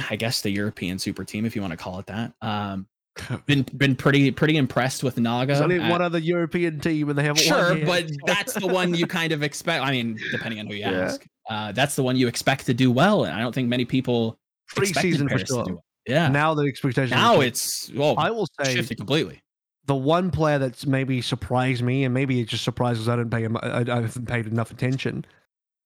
I 0.08 0.16
guess 0.16 0.42
the 0.42 0.50
European 0.50 0.98
super 0.98 1.24
team, 1.24 1.44
if 1.44 1.56
you 1.56 1.62
want 1.62 1.72
to 1.72 1.76
call 1.76 1.98
it 1.98 2.06
that. 2.06 2.32
Um, 2.42 2.86
been 3.46 3.62
been 3.76 3.94
pretty 3.94 4.30
pretty 4.30 4.56
impressed 4.56 5.02
with 5.02 5.18
Naga. 5.18 5.48
There's 5.52 5.60
only 5.60 5.78
at- 5.78 5.90
one 5.90 6.00
other 6.00 6.18
European 6.18 6.80
team, 6.80 7.10
and 7.10 7.18
they 7.18 7.24
haven't 7.24 7.42
Sure, 7.42 7.76
but 7.84 8.10
that's 8.24 8.54
the 8.54 8.66
one 8.66 8.94
you 8.94 9.06
kind 9.06 9.32
of 9.32 9.42
expect. 9.42 9.84
I 9.84 9.90
mean, 9.90 10.18
depending 10.30 10.60
on 10.60 10.66
who 10.66 10.74
you 10.74 10.80
Yeah. 10.80 10.90
ask, 10.92 11.26
uh, 11.50 11.72
that's 11.72 11.96
the 11.96 12.02
one 12.02 12.16
you 12.16 12.28
expect 12.28 12.66
to 12.66 12.74
do 12.74 12.90
well. 12.90 13.24
And 13.24 13.34
I 13.34 13.40
don't 13.40 13.54
think 13.54 13.68
many 13.68 13.84
people 13.84 14.38
preseason 14.74 15.30
for 15.30 15.38
sure. 15.44 15.64
well. 15.66 15.84
Yeah. 16.06 16.28
Now 16.28 16.54
the 16.54 16.62
expectation. 16.64 17.16
Now 17.16 17.40
it's 17.40 17.90
well 17.94 18.14
I 18.18 18.30
will 18.30 18.46
say 18.60 18.74
shifted 18.74 18.96
completely. 18.98 19.40
the 19.86 19.94
one 19.94 20.30
player 20.30 20.58
that's 20.58 20.86
maybe 20.86 21.20
surprised 21.22 21.82
me, 21.82 22.04
and 22.04 22.12
maybe 22.14 22.40
it 22.40 22.48
just 22.48 22.64
surprises 22.64 23.08
I 23.08 23.16
didn't 23.16 23.30
pay 23.30 23.42
him. 23.42 23.56
I, 23.56 23.80
I 23.88 24.00
haven't 24.02 24.26
paid 24.26 24.46
enough 24.46 24.70
attention. 24.70 25.24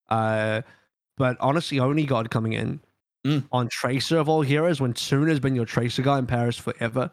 Uh, 0.09 0.63
but 1.19 1.37
honestly, 1.41 1.79
Onigod 1.79 2.31
coming 2.31 2.53
in 2.55 2.81
Mm. 3.27 3.43
on 3.51 3.69
Tracer 3.69 4.19
of 4.19 4.29
all 4.29 4.43
heroes 4.43 4.81
when 4.81 4.95
Soon 4.95 5.27
has 5.27 5.41
been 5.41 5.57
your 5.57 5.65
Tracer 5.65 6.01
guy 6.03 6.17
in 6.19 6.27
Paris 6.27 6.57
forever. 6.57 7.11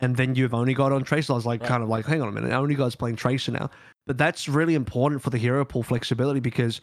and 0.00 0.16
then 0.16 0.34
you've 0.36 0.54
only 0.54 0.74
got 0.74 0.92
on 0.92 1.02
Tracer. 1.02 1.32
I 1.32 1.36
was 1.36 1.44
like, 1.46 1.60
Right. 1.62 1.68
kind 1.68 1.82
of 1.82 1.88
like, 1.88 2.04
hang 2.06 2.22
on 2.22 2.28
a 2.28 2.32
minute, 2.32 2.50
Onigod's 2.52 2.94
playing 2.94 3.16
Tracer 3.16 3.50
now. 3.52 3.68
But 4.06 4.16
that's 4.18 4.48
really 4.48 4.74
important 4.76 5.22
for 5.22 5.30
the 5.30 5.38
hero 5.38 5.64
pool 5.64 5.82
flexibility 5.82 6.38
because 6.40 6.80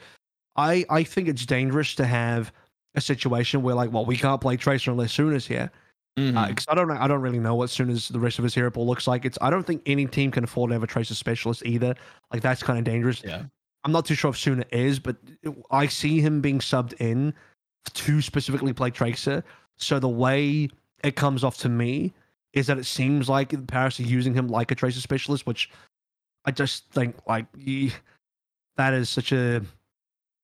I 0.55 0.85
I 0.89 1.03
think 1.03 1.27
it's 1.27 1.45
dangerous 1.45 1.95
to 1.95 2.05
have 2.05 2.51
a 2.95 3.01
situation 3.01 3.61
where 3.61 3.75
like, 3.75 3.91
well, 3.91 4.05
we 4.05 4.17
can't 4.17 4.41
play 4.41 4.57
Tracer 4.57 4.91
unless 4.91 5.13
Suna's 5.13 5.47
here. 5.47 5.71
Mm-hmm. 6.19 6.37
Uh, 6.37 6.47
because 6.49 6.65
I 6.67 6.75
don't 6.75 6.89
know, 6.89 6.97
I 6.99 7.07
don't 7.07 7.21
really 7.21 7.39
know 7.39 7.55
what 7.55 7.69
soon 7.69 7.89
as 7.89 8.09
the 8.09 8.19
rest 8.19 8.37
of 8.37 8.43
his 8.43 8.53
hero 8.53 8.69
pool 8.69 8.85
looks 8.85 9.07
like. 9.07 9.23
It's 9.23 9.37
I 9.41 9.49
don't 9.49 9.65
think 9.65 9.81
any 9.85 10.05
team 10.05 10.29
can 10.29 10.43
afford 10.43 10.69
to 10.69 10.73
have 10.73 10.83
a 10.83 10.87
Tracer 10.87 11.15
specialist 11.15 11.63
either. 11.65 11.95
Like 12.33 12.41
that's 12.41 12.61
kind 12.61 12.77
of 12.77 12.85
dangerous. 12.85 13.23
yeah. 13.23 13.43
I'm 13.83 13.91
not 13.91 14.05
too 14.05 14.13
sure 14.13 14.29
if 14.29 14.37
Suna 14.37 14.65
is, 14.71 14.99
but 14.99 15.15
I 15.71 15.87
see 15.87 16.19
him 16.19 16.39
being 16.41 16.59
subbed 16.59 16.93
in 16.99 17.33
to 17.93 18.21
specifically 18.21 18.73
play 18.73 18.91
Tracer. 18.91 19.43
So 19.77 19.99
the 19.99 20.09
way 20.09 20.69
it 21.03 21.15
comes 21.15 21.43
off 21.43 21.57
to 21.59 21.69
me 21.69 22.13
is 22.53 22.67
that 22.67 22.77
it 22.77 22.85
seems 22.85 23.27
like 23.27 23.65
Paris 23.67 23.99
are 23.99 24.03
using 24.03 24.35
him 24.35 24.49
like 24.49 24.69
a 24.69 24.75
Tracer 24.75 24.99
specialist, 24.99 25.47
which 25.47 25.69
I 26.45 26.51
just 26.51 26.91
think 26.91 27.15
like 27.25 27.47
ye- 27.57 27.93
that 28.75 28.93
is 28.93 29.09
such 29.09 29.31
a 29.31 29.63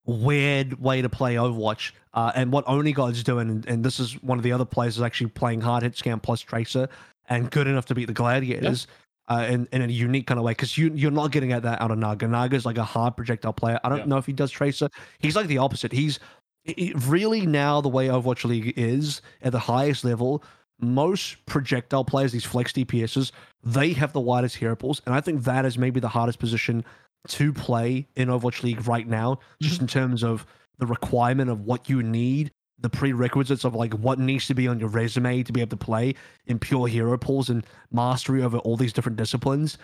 weird 0.08 0.80
way 0.82 1.02
to 1.02 1.10
play 1.10 1.36
Overwatch. 1.36 1.92
Uh, 2.14 2.32
and 2.34 2.52
what 2.52 2.66
Onigod's 2.66 3.24
doing, 3.24 3.50
and, 3.50 3.66
and 3.68 3.84
this 3.84 4.00
is 4.00 4.14
one 4.24 4.40
of 4.40 4.44
the 4.44 4.52
other 4.52 4.66
players 4.66 4.98
is 4.98 5.04
actually 5.04 5.30
playing 5.30 5.62
hard 5.62 5.84
hit 5.84 5.96
scan 5.96 6.20
plus 6.20 6.42
Tracer 6.42 6.90
and 7.30 7.52
good 7.52 7.68
enough 7.68 7.86
to 7.88 7.96
beat 7.96 8.06
the 8.06 8.14
Gladiators. 8.14 8.88
Uh, 9.30 9.46
in, 9.50 9.68
in 9.74 9.82
a 9.82 9.88
unique 9.88 10.26
kind 10.26 10.38
of 10.40 10.46
way, 10.46 10.52
because 10.54 10.78
you 10.78 10.90
you're 10.96 11.12
not 11.12 11.32
getting 11.32 11.52
at 11.52 11.62
that 11.64 11.82
out 11.82 11.92
of 11.92 11.98
Naga. 11.98 12.26
Naga's 12.30 12.66
like 12.66 12.78
a 12.78 12.84
hard 12.86 13.18
projectile 13.18 13.52
player. 13.52 13.78
I 13.84 13.90
don't 13.90 13.98
Yeah. 13.98 14.06
know 14.06 14.18
if 14.18 14.26
he 14.26 14.32
does 14.32 14.50
Tracer. 14.50 14.88
He's 15.20 15.36
like 15.36 15.48
the 15.48 15.58
opposite. 15.58 15.92
He's 15.92 16.18
it 16.64 16.96
really 17.06 17.46
now 17.46 17.82
the 17.82 17.90
way 17.90 18.08
Overwatch 18.08 18.46
League 18.46 18.74
is 18.78 19.22
at 19.42 19.52
the 19.52 19.60
highest 19.60 20.06
level. 20.06 20.46
Most 20.80 21.46
projectile 21.46 22.06
players, 22.06 22.32
these 22.32 22.46
flex 22.46 22.72
DPSs, 22.72 23.32
they 23.64 23.92
have 23.92 24.14
the 24.14 24.22
widest 24.22 24.56
hero 24.56 24.78
pools, 24.78 25.02
and 25.06 25.14
I 25.14 25.20
think 25.20 25.44
that 25.44 25.66
is 25.66 25.78
maybe 25.78 26.00
the 26.00 26.08
hardest 26.08 26.40
position 26.40 26.86
to 27.28 27.54
play 27.54 28.08
in 28.16 28.30
Overwatch 28.30 28.64
League 28.64 28.88
right 28.88 29.08
now, 29.08 29.40
just 29.62 29.82
in 29.82 29.88
terms 29.88 30.24
of 30.24 30.46
the 30.80 30.86
requirement 30.86 31.50
of 31.50 31.62
what 31.62 31.90
you 31.90 32.04
need, 32.04 32.52
the 32.80 32.90
prerequisites 32.90 33.64
of 33.64 33.74
like 33.74 33.94
what 33.94 34.20
needs 34.20 34.48
to 34.48 34.54
be 34.54 34.68
on 34.68 34.80
your 34.80 34.90
resume 34.90 35.44
to 35.44 35.52
be 35.52 35.62
able 35.62 35.72
to 35.72 35.78
play 35.78 36.14
in 36.46 36.60
pure 36.60 36.88
hero 36.88 37.18
pools 37.18 37.50
and 37.50 37.66
mastery 37.92 38.44
over 38.44 38.60
all 38.60 38.78
these 38.78 38.94
different 38.94 39.18
disciplines. 39.18 39.78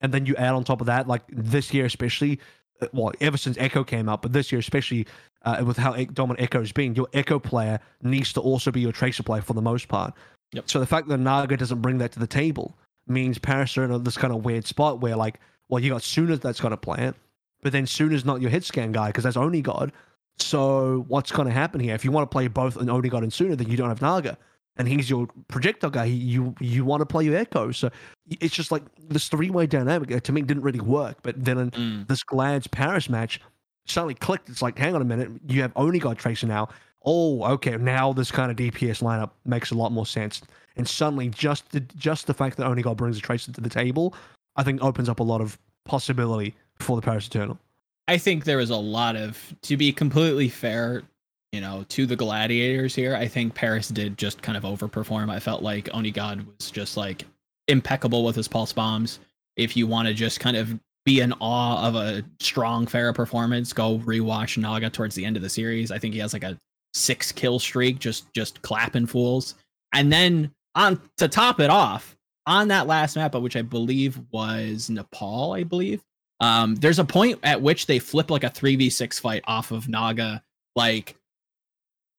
And 0.00 0.14
then 0.14 0.26
you 0.26 0.34
add 0.36 0.54
on 0.54 0.64
top 0.64 0.80
of 0.80 0.86
that, 0.86 1.06
like 1.06 1.22
this 1.28 1.74
year 1.74 1.84
especially, 1.84 2.40
uh, 2.80 2.86
well, 2.92 3.12
ever 3.20 3.36
since 3.36 3.58
Echo 3.58 3.84
came 3.84 4.08
out, 4.08 4.22
but 4.22 4.32
this 4.32 4.50
year 4.50 4.60
especially 4.60 5.06
uh, 5.42 5.62
with 5.66 5.76
how 5.76 5.92
dominant 5.92 6.42
Echo's 6.42 6.72
been, 6.72 6.94
your 6.94 7.08
Echo 7.12 7.38
player 7.38 7.80
needs 8.02 8.32
to 8.32 8.40
also 8.40 8.70
be 8.70 8.80
your 8.80 8.92
Tracer 8.92 9.22
player 9.22 9.42
for 9.42 9.52
the 9.52 9.62
most 9.62 9.88
part. 9.88 10.14
Yep. 10.52 10.70
So 10.70 10.80
the 10.80 10.86
fact 10.86 11.08
that 11.08 11.18
Naga 11.18 11.56
doesn't 11.56 11.82
bring 11.82 11.98
that 11.98 12.12
to 12.12 12.18
the 12.18 12.26
table 12.26 12.78
means 13.06 13.38
Paris 13.38 13.76
are 13.76 13.84
in 13.84 14.04
this 14.04 14.16
kind 14.16 14.32
of 14.32 14.44
weird 14.44 14.66
spot 14.66 15.00
where, 15.00 15.16
like, 15.16 15.40
well, 15.68 15.82
you 15.82 15.90
got 15.90 16.02
Suna 16.02 16.36
that's 16.36 16.60
going 16.60 16.70
to 16.70 16.76
play 16.76 16.98
it, 17.06 17.14
but 17.62 17.72
then 17.72 17.86
Suna's 17.86 18.24
not 18.24 18.40
your 18.40 18.50
hit 18.50 18.64
scan 18.64 18.92
guy 18.92 19.08
because 19.08 19.24
that's 19.24 19.36
Onigod. 19.36 19.90
So 20.38 21.04
what's 21.08 21.32
going 21.32 21.48
to 21.48 21.54
happen 21.54 21.80
here? 21.80 21.94
If 21.94 22.04
you 22.04 22.12
want 22.12 22.30
to 22.30 22.32
play 22.32 22.46
both 22.48 22.76
an 22.76 22.86
Onigod 22.86 23.22
and 23.22 23.32
Suna, 23.32 23.56
then 23.56 23.68
you 23.68 23.76
don't 23.76 23.88
have 23.88 24.00
Naga, 24.00 24.38
and 24.76 24.86
he's 24.86 25.10
your 25.10 25.28
projectile 25.48 25.90
guy. 25.90 26.04
You 26.04 26.54
you 26.60 26.84
want 26.84 27.00
to 27.00 27.06
play 27.06 27.24
your 27.24 27.36
Echo, 27.36 27.72
so 27.72 27.90
it's 28.40 28.54
just 28.54 28.70
like 28.70 28.82
this 29.08 29.28
three 29.28 29.50
way 29.50 29.66
dynamic 29.66 30.12
uh, 30.12 30.20
to 30.20 30.32
me 30.32 30.42
didn't 30.42 30.62
really 30.62 30.80
work. 30.80 31.18
But 31.22 31.44
then 31.44 31.58
in 31.58 31.70
Mm. 31.72 32.08
this 32.08 32.22
Glad's 32.22 32.66
Paris 32.68 33.08
match 33.08 33.40
suddenly 33.86 34.14
clicked. 34.14 34.48
It's 34.48 34.62
like, 34.62 34.78
hang 34.78 34.94
on 34.94 35.02
a 35.02 35.04
minute, 35.04 35.30
you 35.48 35.62
have 35.62 35.74
Onigod 35.74 36.18
Tracer 36.18 36.46
now. 36.46 36.68
Oh, 37.04 37.42
okay, 37.54 37.76
now 37.76 38.12
this 38.12 38.30
kind 38.30 38.50
of 38.50 38.56
DPS 38.56 39.02
lineup 39.02 39.30
makes 39.44 39.70
a 39.70 39.74
lot 39.74 39.92
more 39.92 40.04
sense. 40.06 40.42
And 40.76 40.86
suddenly, 40.86 41.30
just 41.30 41.70
the, 41.72 41.80
just 41.80 42.26
the 42.26 42.34
fact 42.34 42.56
that 42.58 42.66
Onigod 42.66 42.96
brings 42.96 43.16
a 43.18 43.20
Tracer 43.20 43.50
to 43.52 43.60
the 43.60 43.68
table, 43.70 44.14
I 44.58 44.64
think 44.64 44.82
opens 44.82 45.08
up 45.08 45.20
a 45.20 45.22
lot 45.22 45.40
of 45.40 45.56
possibility 45.86 46.54
for 46.78 46.96
the 46.96 47.02
Paris 47.02 47.26
Eternal. 47.28 47.58
I 48.08 48.18
think 48.18 48.44
there 48.44 48.58
was 48.58 48.70
a 48.70 48.76
lot 48.76 49.16
of, 49.16 49.38
to 49.62 49.76
be 49.76 49.92
completely 49.92 50.48
fair, 50.48 51.02
you 51.52 51.60
know, 51.60 51.84
to 51.90 52.04
the 52.04 52.16
gladiators 52.16 52.94
here. 52.94 53.14
I 53.14 53.28
think 53.28 53.54
Paris 53.54 53.88
did 53.88 54.18
just 54.18 54.42
kind 54.42 54.58
of 54.58 54.64
overperform. 54.64 55.30
I 55.30 55.38
felt 55.38 55.62
like 55.62 55.84
Onigod 55.86 56.44
was 56.58 56.70
just 56.70 56.96
like 56.96 57.24
impeccable 57.68 58.24
with 58.24 58.34
his 58.34 58.48
pulse 58.48 58.72
bombs. 58.72 59.20
If 59.56 59.76
you 59.76 59.86
want 59.86 60.08
to 60.08 60.14
just 60.14 60.40
kind 60.40 60.56
of 60.56 60.78
be 61.04 61.20
in 61.20 61.32
awe 61.40 61.86
of 61.86 61.94
a 61.94 62.24
strong 62.40 62.86
Pharah 62.86 63.14
performance, 63.14 63.72
go 63.72 63.98
rewatch 64.00 64.58
Naga 64.58 64.90
towards 64.90 65.14
the 65.14 65.24
end 65.24 65.36
of 65.36 65.42
the 65.42 65.48
series. 65.48 65.90
I 65.90 65.98
think 65.98 66.14
he 66.14 66.20
has 66.20 66.32
like 66.32 66.44
a 66.44 66.58
six 66.94 67.30
kill 67.30 67.58
streak, 67.58 67.98
just 67.98 68.32
just 68.34 68.60
clapping 68.62 69.06
fools. 69.06 69.54
And 69.94 70.12
then 70.12 70.50
on 70.74 71.00
to 71.16 71.28
top 71.28 71.60
it 71.60 71.70
off, 71.70 72.16
on 72.48 72.68
that 72.68 72.86
last 72.88 73.14
map, 73.14 73.34
which 73.36 73.54
I 73.56 73.62
believe 73.62 74.18
was 74.32 74.90
Nepal, 74.90 75.52
I 75.52 75.62
believe. 75.62 76.02
Um, 76.40 76.74
there's 76.76 76.98
a 76.98 77.04
point 77.04 77.38
at 77.42 77.62
which 77.62 77.86
they 77.86 77.98
flip 77.98 78.30
like 78.30 78.44
a 78.44 78.50
3v6 78.50 79.20
fight 79.20 79.42
off 79.46 79.70
of 79.70 79.88
Naga, 79.88 80.42
like 80.74 81.14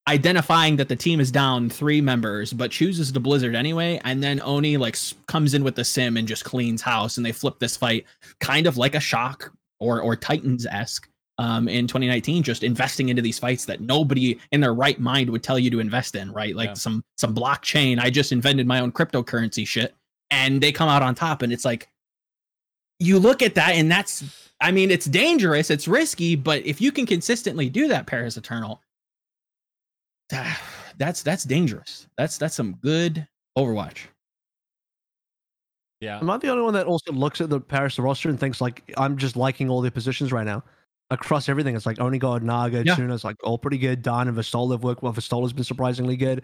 identifying 0.07 0.75
that 0.77 0.89
the 0.89 0.95
team 0.95 1.19
is 1.19 1.31
down 1.31 1.69
three 1.69 2.01
members, 2.01 2.51
but 2.51 2.71
chooses 2.71 3.11
the 3.13 3.19
Blizzard 3.19 3.55
anyway. 3.55 3.99
And 4.03 4.23
then 4.23 4.41
Oni 4.41 4.77
like 4.77 4.97
comes 5.27 5.53
in 5.53 5.63
with 5.63 5.75
the 5.75 5.83
sim 5.85 6.17
and 6.17 6.27
just 6.27 6.43
cleans 6.45 6.81
house, 6.81 7.17
and 7.17 7.25
they 7.25 7.31
flip 7.31 7.59
this 7.59 7.77
fight 7.77 8.05
kind 8.39 8.67
of 8.67 8.77
like 8.77 8.95
a 8.95 8.99
shock 8.99 9.51
or 9.79 10.01
or 10.01 10.15
Titans 10.15 10.65
esque. 10.65 11.07
Um, 11.37 11.69
in 11.69 11.87
2019, 11.87 12.43
just 12.43 12.63
investing 12.63 13.07
into 13.07 13.21
these 13.21 13.39
fights 13.39 13.63
that 13.63 13.79
nobody 13.79 14.37
in 14.51 14.59
their 14.59 14.73
right 14.73 14.99
mind 14.99 15.29
would 15.29 15.41
tell 15.41 15.57
you 15.57 15.69
to 15.69 15.79
invest 15.79 16.15
in, 16.15 16.33
right? 16.33 16.53
Like 16.53 16.69
Yeah. 16.69 16.73
some 16.73 17.01
some 17.15 17.33
blockchain. 17.33 17.97
I 17.97 18.09
just 18.09 18.33
invented 18.33 18.67
my 18.67 18.81
own 18.81 18.91
cryptocurrency 18.91 19.65
shit, 19.65 19.95
and 20.31 20.61
they 20.61 20.71
come 20.71 20.89
out 20.89 21.01
on 21.01 21.15
top, 21.15 21.41
and 21.41 21.51
it's 21.53 21.65
like 21.65 21.87
you 22.99 23.19
look 23.19 23.41
at 23.41 23.55
that, 23.55 23.71
and 23.75 23.91
that's 23.91 24.49
I 24.61 24.71
mean, 24.71 24.91
it's 24.91 25.05
dangerous, 25.05 25.69
it's 25.69 25.87
risky, 25.87 26.35
but 26.35 26.65
if 26.65 26.81
you 26.81 26.91
can 26.91 27.05
consistently 27.05 27.69
do 27.69 27.87
that, 27.87 28.07
Paris 28.07 28.37
Eternal, 28.37 28.81
that's 30.97 31.23
that's 31.23 31.43
dangerous. 31.43 32.07
That's 32.17 32.37
that's 32.37 32.55
some 32.55 32.73
good 32.81 33.27
Overwatch. 33.57 34.07
Yeah. 36.01 36.19
Am 36.19 36.29
I 36.29 36.37
the 36.37 36.47
only 36.49 36.63
one 36.63 36.73
that 36.75 36.85
also 36.87 37.11
looks 37.11 37.41
at 37.41 37.49
the 37.49 37.59
Paris 37.59 37.99
roster 37.99 38.29
and 38.29 38.39
thinks 38.39 38.61
like 38.61 38.83
I'm 38.97 39.17
just 39.17 39.35
liking 39.35 39.69
all 39.69 39.81
their 39.81 39.91
positions 39.91 40.31
right 40.31 40.45
now? 40.45 40.63
Across 41.11 41.49
everything, 41.49 41.75
it's 41.75 41.85
like 41.85 41.97
Onigod, 41.97 42.41
Naga, 42.43 42.83
Yeah. 42.85 42.95
Tuna's 42.95 43.23
like 43.23 43.35
all 43.43 43.57
pretty 43.57 43.77
good. 43.79 44.01
Dan 44.01 44.27
and 44.27 44.37
Vistol 44.37 44.71
have 44.71 44.83
worked 44.83 45.01
well. 45.01 45.11
Vestola's 45.11 45.51
been 45.51 45.63
surprisingly 45.63 46.15
good. 46.15 46.43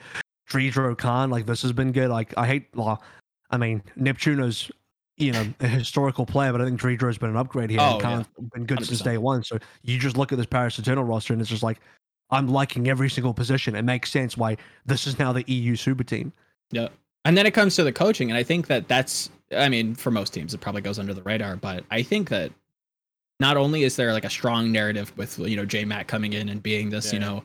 Dridro 0.50 0.98
Khan, 0.98 1.30
like 1.30 1.46
this 1.46 1.62
has 1.62 1.72
been 1.72 1.92
good. 1.92 2.10
Like 2.10 2.34
I 2.38 2.48
hate, 2.48 2.68
well, 2.74 3.02
I 3.50 3.58
mean 3.58 3.84
Neptuno's, 3.98 4.72
you 5.18 5.32
know, 5.32 5.46
a 5.60 5.68
historical 5.68 6.26
player, 6.26 6.52
but 6.52 6.62
I 6.62 6.66
think 6.66 6.80
Dridro's 6.80 7.18
been 7.18 7.30
an 7.30 7.38
upgrade 7.38 7.70
here. 7.70 7.80
Oh, 7.82 7.94
and 7.94 8.02
Khan's 8.02 8.28
been 8.54 8.66
good 8.66 8.86
since 8.86 9.02
100%. 9.02 9.04
day 9.04 9.18
one. 9.18 9.44
So 9.44 9.58
you 9.84 9.98
just 9.98 10.18
look 10.18 10.32
at 10.32 10.38
this 10.38 10.48
Paris 10.48 10.78
Eternal 10.80 11.04
roster 11.04 11.34
and 11.34 11.42
it's 11.42 11.50
just 11.50 11.64
like 11.64 11.80
I'm 12.32 12.48
liking 12.48 12.88
every 12.88 13.10
single 13.10 13.34
position. 13.34 13.76
It 13.76 13.84
makes 13.84 14.12
sense 14.12 14.36
why 14.36 14.58
this 14.86 15.08
is 15.08 15.20
now 15.20 15.32
the 15.32 15.44
EU 15.50 15.76
super 15.76 16.04
team. 16.04 16.34
Yeah. 16.72 16.90
And 17.24 17.38
then 17.38 17.46
it 17.46 17.56
comes 17.56 17.76
to 17.76 17.84
the 17.84 17.92
coaching, 17.92 18.30
and 18.30 18.38
I 18.38 18.44
think 18.44 18.68
that 18.68 18.88
that's, 18.88 19.32
I 19.52 19.68
mean, 19.68 19.96
for 19.96 20.12
most 20.12 20.32
teams, 20.32 20.54
it 20.54 20.62
probably 20.62 20.82
goes 20.82 21.00
under 21.00 21.12
the 21.12 21.24
radar, 21.24 21.56
but 21.56 21.84
I 21.90 22.04
think 22.04 22.30
that 22.30 22.52
not 23.40 23.58
only 23.58 23.84
is 23.84 23.96
there 23.96 24.14
like 24.14 24.26
a 24.26 24.30
strong 24.30 24.72
narrative 24.72 25.12
with, 25.18 25.40
you 25.40 25.56
know, 25.56 25.66
J 25.66 25.86
Matt 25.86 26.08
coming 26.08 26.34
in 26.34 26.50
and 26.50 26.62
being 26.62 26.92
this, 26.92 27.12
you 27.12 27.20
know, 27.20 27.44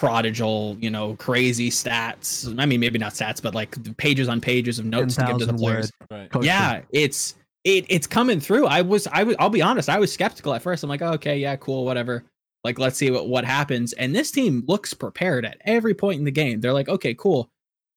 prodigal, 0.00 0.78
you 0.80 0.88
know, 0.88 1.14
crazy 1.16 1.68
stats. 1.68 2.58
I 2.58 2.64
mean, 2.64 2.80
maybe 2.80 2.98
not 2.98 3.12
stats, 3.12 3.42
but 3.42 3.54
like 3.54 3.76
pages 3.98 4.30
on 4.30 4.40
pages 4.40 4.78
of 4.78 4.86
notes 4.86 5.16
to 5.16 5.26
give 5.26 5.38
to 5.38 5.46
the 5.46 5.52
players. 5.52 5.92
Right. 6.10 6.28
Yeah, 6.40 6.80
it's 6.90 7.34
it 7.64 7.84
it's 7.90 8.06
coming 8.06 8.40
through. 8.40 8.66
I 8.66 8.80
was 8.80 9.06
I 9.08 9.24
was 9.24 9.36
I'll 9.38 9.50
be 9.50 9.60
honest, 9.60 9.90
I 9.90 9.98
was 9.98 10.10
skeptical 10.10 10.54
at 10.54 10.62
first. 10.62 10.82
I'm 10.82 10.88
like, 10.88 11.02
oh, 11.02 11.12
okay, 11.12 11.38
yeah, 11.38 11.54
cool, 11.56 11.84
whatever. 11.84 12.24
Like, 12.64 12.78
let's 12.78 12.96
see 12.96 13.10
what 13.10 13.28
what 13.28 13.44
happens. 13.44 13.92
And 13.92 14.14
this 14.14 14.30
team 14.30 14.64
looks 14.66 14.94
prepared 14.94 15.44
at 15.44 15.58
every 15.66 15.92
point 15.92 16.18
in 16.18 16.24
the 16.24 16.30
game. 16.30 16.62
They're 16.62 16.72
like, 16.72 16.88
okay, 16.88 17.12
cool. 17.12 17.50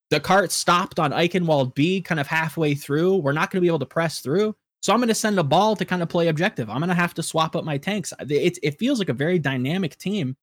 The 0.10 0.20
cart 0.20 0.52
stopped 0.52 1.00
on 1.00 1.12
Eichenwald 1.12 1.74
B 1.74 2.02
kind 2.02 2.20
of 2.20 2.28
halfway 2.28 2.76
through. 2.76 3.16
We're 3.16 3.32
not 3.32 3.50
going 3.50 3.62
to 3.62 3.62
be 3.62 3.68
able 3.68 3.80
to 3.80 3.86
press 3.86 4.20
through. 4.20 4.54
So 4.82 4.92
I'm 4.92 5.00
going 5.00 5.08
to 5.08 5.16
send 5.16 5.40
a 5.40 5.44
ball 5.44 5.78
to 5.78 5.86
kind 5.86 6.04
of 6.04 6.10
play 6.10 6.28
objective. 6.28 6.70
I'm 6.70 6.80
going 6.80 6.90
to 6.90 6.96
have 6.96 7.14
to 7.14 7.24
swap 7.24 7.56
up 7.56 7.64
my 7.64 7.78
tanks. 7.78 8.12
It, 8.20 8.60
it 8.62 8.78
feels 8.78 9.00
like 9.00 9.08
a 9.08 9.14
very 9.14 9.40
dynamic 9.40 9.98
team, 9.98 10.36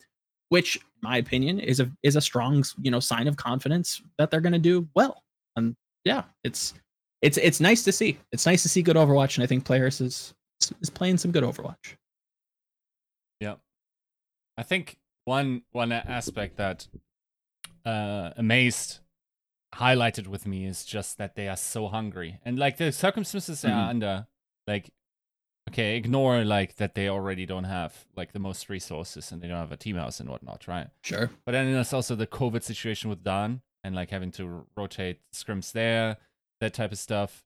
which, 0.51 0.77
in 0.77 0.83
my 1.03 1.17
opinion, 1.17 1.59
is 1.59 1.81
a 1.81 1.91
is 2.03 2.15
a 2.17 2.21
strong 2.21 2.63
you 2.83 2.91
know 2.91 3.01
sign 3.01 3.27
of 3.27 3.37
confidence 3.37 4.03
that 4.19 4.31
they're 4.31 4.41
going 4.43 4.53
to 4.53 4.59
do 4.59 4.87
well. 4.95 5.25
And 5.57 5.75
yeah, 6.05 6.25
it's 6.45 6.75
it's 7.23 7.39
it's 7.39 7.61
nice 7.61 7.83
to 7.85 7.93
see. 7.93 8.19
It's 8.33 8.47
nice 8.47 8.63
to 8.63 8.69
see 8.69 8.83
good 8.83 8.97
Overwatch, 8.97 9.37
and 9.37 9.43
I 9.43 9.47
think 9.47 9.65
players 9.65 10.01
is 10.01 10.35
is 10.81 10.91
playing 10.91 11.17
some 11.19 11.33
good 11.33 11.43
Overwatch. 11.45 11.97
Yeah. 13.41 13.55
I 14.59 14.63
think 14.63 14.99
one 15.25 15.63
one 15.73 15.93
aspect 15.93 16.57
that 16.59 16.87
uh, 17.87 18.31
amazed 18.37 18.99
highlighted 19.75 20.27
with 20.27 20.47
me 20.47 20.67
is 20.67 20.85
just 20.85 21.17
that 21.19 21.37
they 21.37 21.49
are 21.49 21.57
so 21.57 21.87
hungry 21.89 22.41
and 22.45 22.59
like 22.59 22.77
the 22.77 22.91
circumstances 22.91 23.63
they 23.63 23.71
are 23.71 23.87
Mhm. 23.87 23.91
under 23.91 24.27
like 24.67 24.91
okay 25.71 25.97
ignore 25.97 26.45
like 26.45 26.77
that 26.77 26.95
they 26.95 27.09
already 27.09 27.47
don't 27.47 27.65
have 27.65 28.07
like 28.17 28.33
the 28.33 28.39
most 28.39 28.69
resources 28.69 29.31
and 29.33 29.41
they 29.41 29.49
don't 29.49 29.57
have 29.59 29.73
a 29.73 29.77
team 29.77 29.97
house 29.97 30.21
and 30.21 30.29
whatnot 30.29 30.67
right 30.69 30.89
Sure. 31.03 31.31
but 31.45 31.53
then 31.53 31.73
there's 31.73 31.93
also 31.93 32.15
the 32.15 32.27
covid 32.27 32.63
situation 32.63 33.09
with 33.11 33.23
dan 33.25 33.61
and 33.85 33.95
like 33.95 34.11
having 34.11 34.31
to 34.33 34.67
rotate 34.77 35.21
scrims 35.35 35.73
there 35.73 36.17
that 36.61 36.75
type 36.75 36.93
of 36.93 36.99
stuff. 36.99 37.43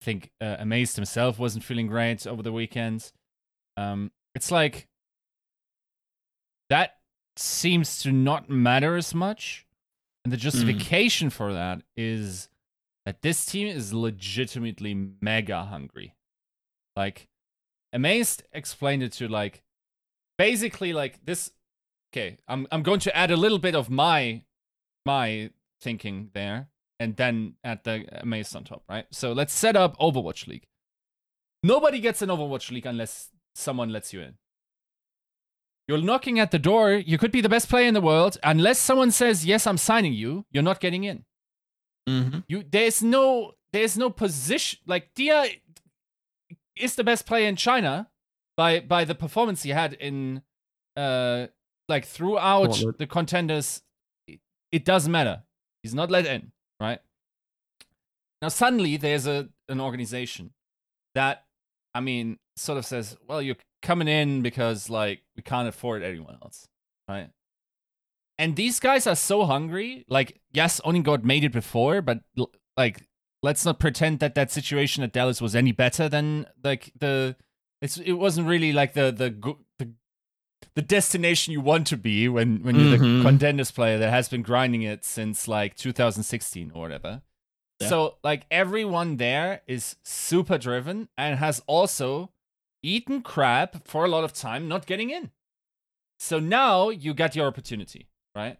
I 0.00 0.04
think 0.04 0.30
uh, 0.40 0.56
Amazed 0.58 0.96
himself 0.96 1.38
wasn't 1.38 1.64
feeling 1.64 1.86
great 1.88 2.26
over 2.26 2.42
the 2.42 2.52
weekend. 2.52 3.12
Um, 3.76 4.10
it's 4.34 4.50
like 4.50 4.88
that 6.70 6.96
seems 7.36 8.00
to 8.02 8.12
not 8.12 8.48
matter 8.48 8.96
as 8.96 9.14
much. 9.14 9.66
And 10.24 10.32
the 10.32 10.36
justification 10.36 11.30
for 11.30 11.52
that 11.52 11.82
is 11.96 12.48
that 13.04 13.22
this 13.22 13.44
team 13.44 13.66
is 13.66 13.92
legitimately 13.92 14.94
mega 15.20 15.64
hungry. 15.64 16.14
Like, 16.94 17.28
Amazed 17.92 18.44
explained 18.52 19.02
it 19.02 19.12
to 19.12 19.28
like 19.28 19.62
basically 20.38 20.92
like 20.92 21.24
this 21.24 21.50
okay, 22.12 22.38
I'm 22.48 22.66
I'm 22.70 22.82
going 22.82 23.00
to 23.00 23.16
add 23.16 23.30
a 23.30 23.36
little 23.36 23.58
bit 23.58 23.74
of 23.74 23.90
my 23.90 24.42
my 25.04 25.50
thinking 25.80 26.30
there 26.32 26.68
and 27.00 27.16
then 27.16 27.54
add 27.64 27.80
the 27.84 28.06
Amazed 28.22 28.54
on 28.54 28.64
top, 28.64 28.84
right? 28.88 29.06
So 29.10 29.32
let's 29.32 29.52
set 29.52 29.74
up 29.74 29.98
Overwatch 29.98 30.46
League. 30.46 30.66
Nobody 31.62 32.00
gets 32.00 32.22
an 32.22 32.28
Overwatch 32.28 32.70
League 32.70 32.86
unless 32.86 33.30
someone 33.54 33.90
lets 33.90 34.12
you 34.12 34.20
in. 34.20 34.34
You're 35.88 36.00
knocking 36.00 36.38
at 36.38 36.52
the 36.52 36.58
door. 36.58 36.92
You 36.92 37.18
could 37.18 37.32
be 37.32 37.40
the 37.40 37.48
best 37.48 37.68
player 37.68 37.86
in 37.86 37.94
the 37.94 38.00
world. 38.00 38.38
Unless 38.44 38.78
someone 38.78 39.10
says, 39.10 39.44
"Yes, 39.44 39.66
I'm 39.66 39.78
signing 39.78 40.12
you," 40.12 40.46
you're 40.52 40.62
not 40.62 40.80
getting 40.80 41.04
in. 41.04 41.24
Mm-hmm. 42.08 42.38
You 42.48 42.64
there's 42.68 43.02
no 43.02 43.52
there's 43.72 43.96
no 43.96 44.10
position 44.10 44.78
like 44.86 45.14
Dia 45.14 45.46
is 46.76 46.94
the 46.94 47.04
best 47.04 47.26
player 47.26 47.48
in 47.48 47.56
China 47.56 48.08
by 48.56 48.80
by 48.80 49.04
the 49.04 49.14
performance 49.14 49.62
he 49.62 49.70
had 49.70 49.94
in 49.94 50.42
uh 50.96 51.46
like 51.88 52.04
throughout 52.04 52.80
the 52.98 53.06
contenders. 53.06 53.82
It, 54.26 54.40
it 54.70 54.84
doesn't 54.84 55.10
matter. 55.10 55.42
He's 55.82 55.94
not 55.94 56.10
let 56.10 56.26
in, 56.26 56.52
right? 56.80 57.00
Now 58.40 58.48
suddenly 58.48 58.96
there's 58.96 59.26
a 59.26 59.48
an 59.68 59.80
organization 59.80 60.52
that 61.14 61.44
I 61.94 62.00
mean 62.00 62.38
sort 62.56 62.78
of 62.78 62.86
says, 62.86 63.16
well, 63.26 63.42
you're 63.42 63.56
coming 63.82 64.08
in 64.08 64.42
because 64.42 64.88
like 64.90 65.22
we 65.36 65.42
can't 65.42 65.68
afford 65.68 66.02
anyone 66.02 66.38
else, 66.42 66.68
right? 67.08 67.30
And 68.38 68.56
these 68.56 68.80
guys 68.80 69.06
are 69.06 69.14
so 69.14 69.44
hungry. 69.44 70.04
Like, 70.08 70.40
yes, 70.52 70.80
Onigod 70.84 71.22
made 71.22 71.44
it 71.44 71.52
before, 71.52 72.02
but 72.02 72.20
like, 72.76 73.02
let's 73.42 73.64
not 73.64 73.78
pretend 73.78 74.20
that 74.20 74.34
that 74.34 74.50
situation 74.50 75.02
at 75.02 75.12
Dallas 75.12 75.40
was 75.40 75.54
any 75.54 75.72
better 75.72 76.08
than 76.08 76.46
like 76.62 76.92
the. 76.98 77.36
It's 77.80 77.96
it 77.98 78.12
wasn't 78.12 78.46
really 78.48 78.72
like 78.72 78.92
the 78.94 79.10
the 79.10 79.30
the 79.78 79.90
the 80.74 80.82
destination 80.82 81.52
you 81.52 81.60
want 81.60 81.86
to 81.88 81.96
be 81.96 82.28
when 82.28 82.62
when 82.62 82.76
you're 82.76 82.96
Mhm. 82.98 83.18
the 83.22 83.28
contenders 83.28 83.70
player 83.72 83.98
that 83.98 84.10
has 84.10 84.28
been 84.28 84.42
grinding 84.42 84.82
it 84.82 85.04
since 85.04 85.48
like 85.48 85.74
2016 85.76 86.70
or 86.74 86.82
whatever. 86.82 87.22
Yeah. 87.80 87.88
So 87.88 88.18
like 88.22 88.46
everyone 88.50 89.16
there 89.16 89.62
is 89.66 89.96
super 90.04 90.56
driven 90.58 91.08
and 91.18 91.38
has 91.38 91.60
also 91.66 92.30
eaten 92.82 93.22
crap 93.22 93.86
for 93.86 94.04
a 94.04 94.08
lot 94.08 94.22
of 94.24 94.32
time 94.32 94.68
not 94.68 94.86
getting 94.86 95.10
in. 95.10 95.30
So 96.20 96.38
now 96.38 96.90
you 96.90 97.14
got 97.14 97.34
your 97.34 97.46
opportunity, 97.48 98.08
right? 98.36 98.58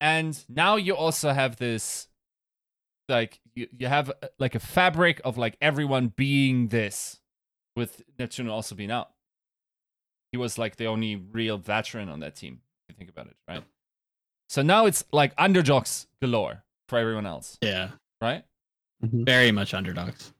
And 0.00 0.44
now 0.48 0.76
you 0.76 0.94
also 0.94 1.32
have 1.32 1.56
this 1.56 2.07
like 3.08 3.40
you, 3.54 3.68
you 3.76 3.86
have 3.86 4.10
uh, 4.10 4.28
like 4.38 4.54
a 4.54 4.60
fabric 4.60 5.20
of 5.24 5.38
like 5.38 5.56
everyone 5.60 6.12
being 6.16 6.68
this 6.68 7.20
with 7.76 8.02
Neptune 8.18 8.48
also 8.48 8.74
being 8.74 8.90
out. 8.90 9.10
He 10.32 10.38
was 10.38 10.58
like 10.58 10.76
the 10.76 10.86
only 10.86 11.16
real 11.16 11.56
veteran 11.58 12.08
on 12.08 12.20
that 12.20 12.36
team, 12.36 12.60
if 12.88 12.94
you 12.94 12.98
think 12.98 13.10
about 13.10 13.26
it, 13.28 13.36
right? 13.48 13.62
So 14.48 14.62
now 14.62 14.86
it's 14.86 15.04
like 15.12 15.32
underdogs 15.38 16.06
galore 16.20 16.64
for 16.88 16.98
everyone 16.98 17.26
else, 17.26 17.58
Yeah, 17.62 17.90
right? 18.20 18.44
very 19.02 19.52
much 19.52 19.74
underdogs. 19.74 20.32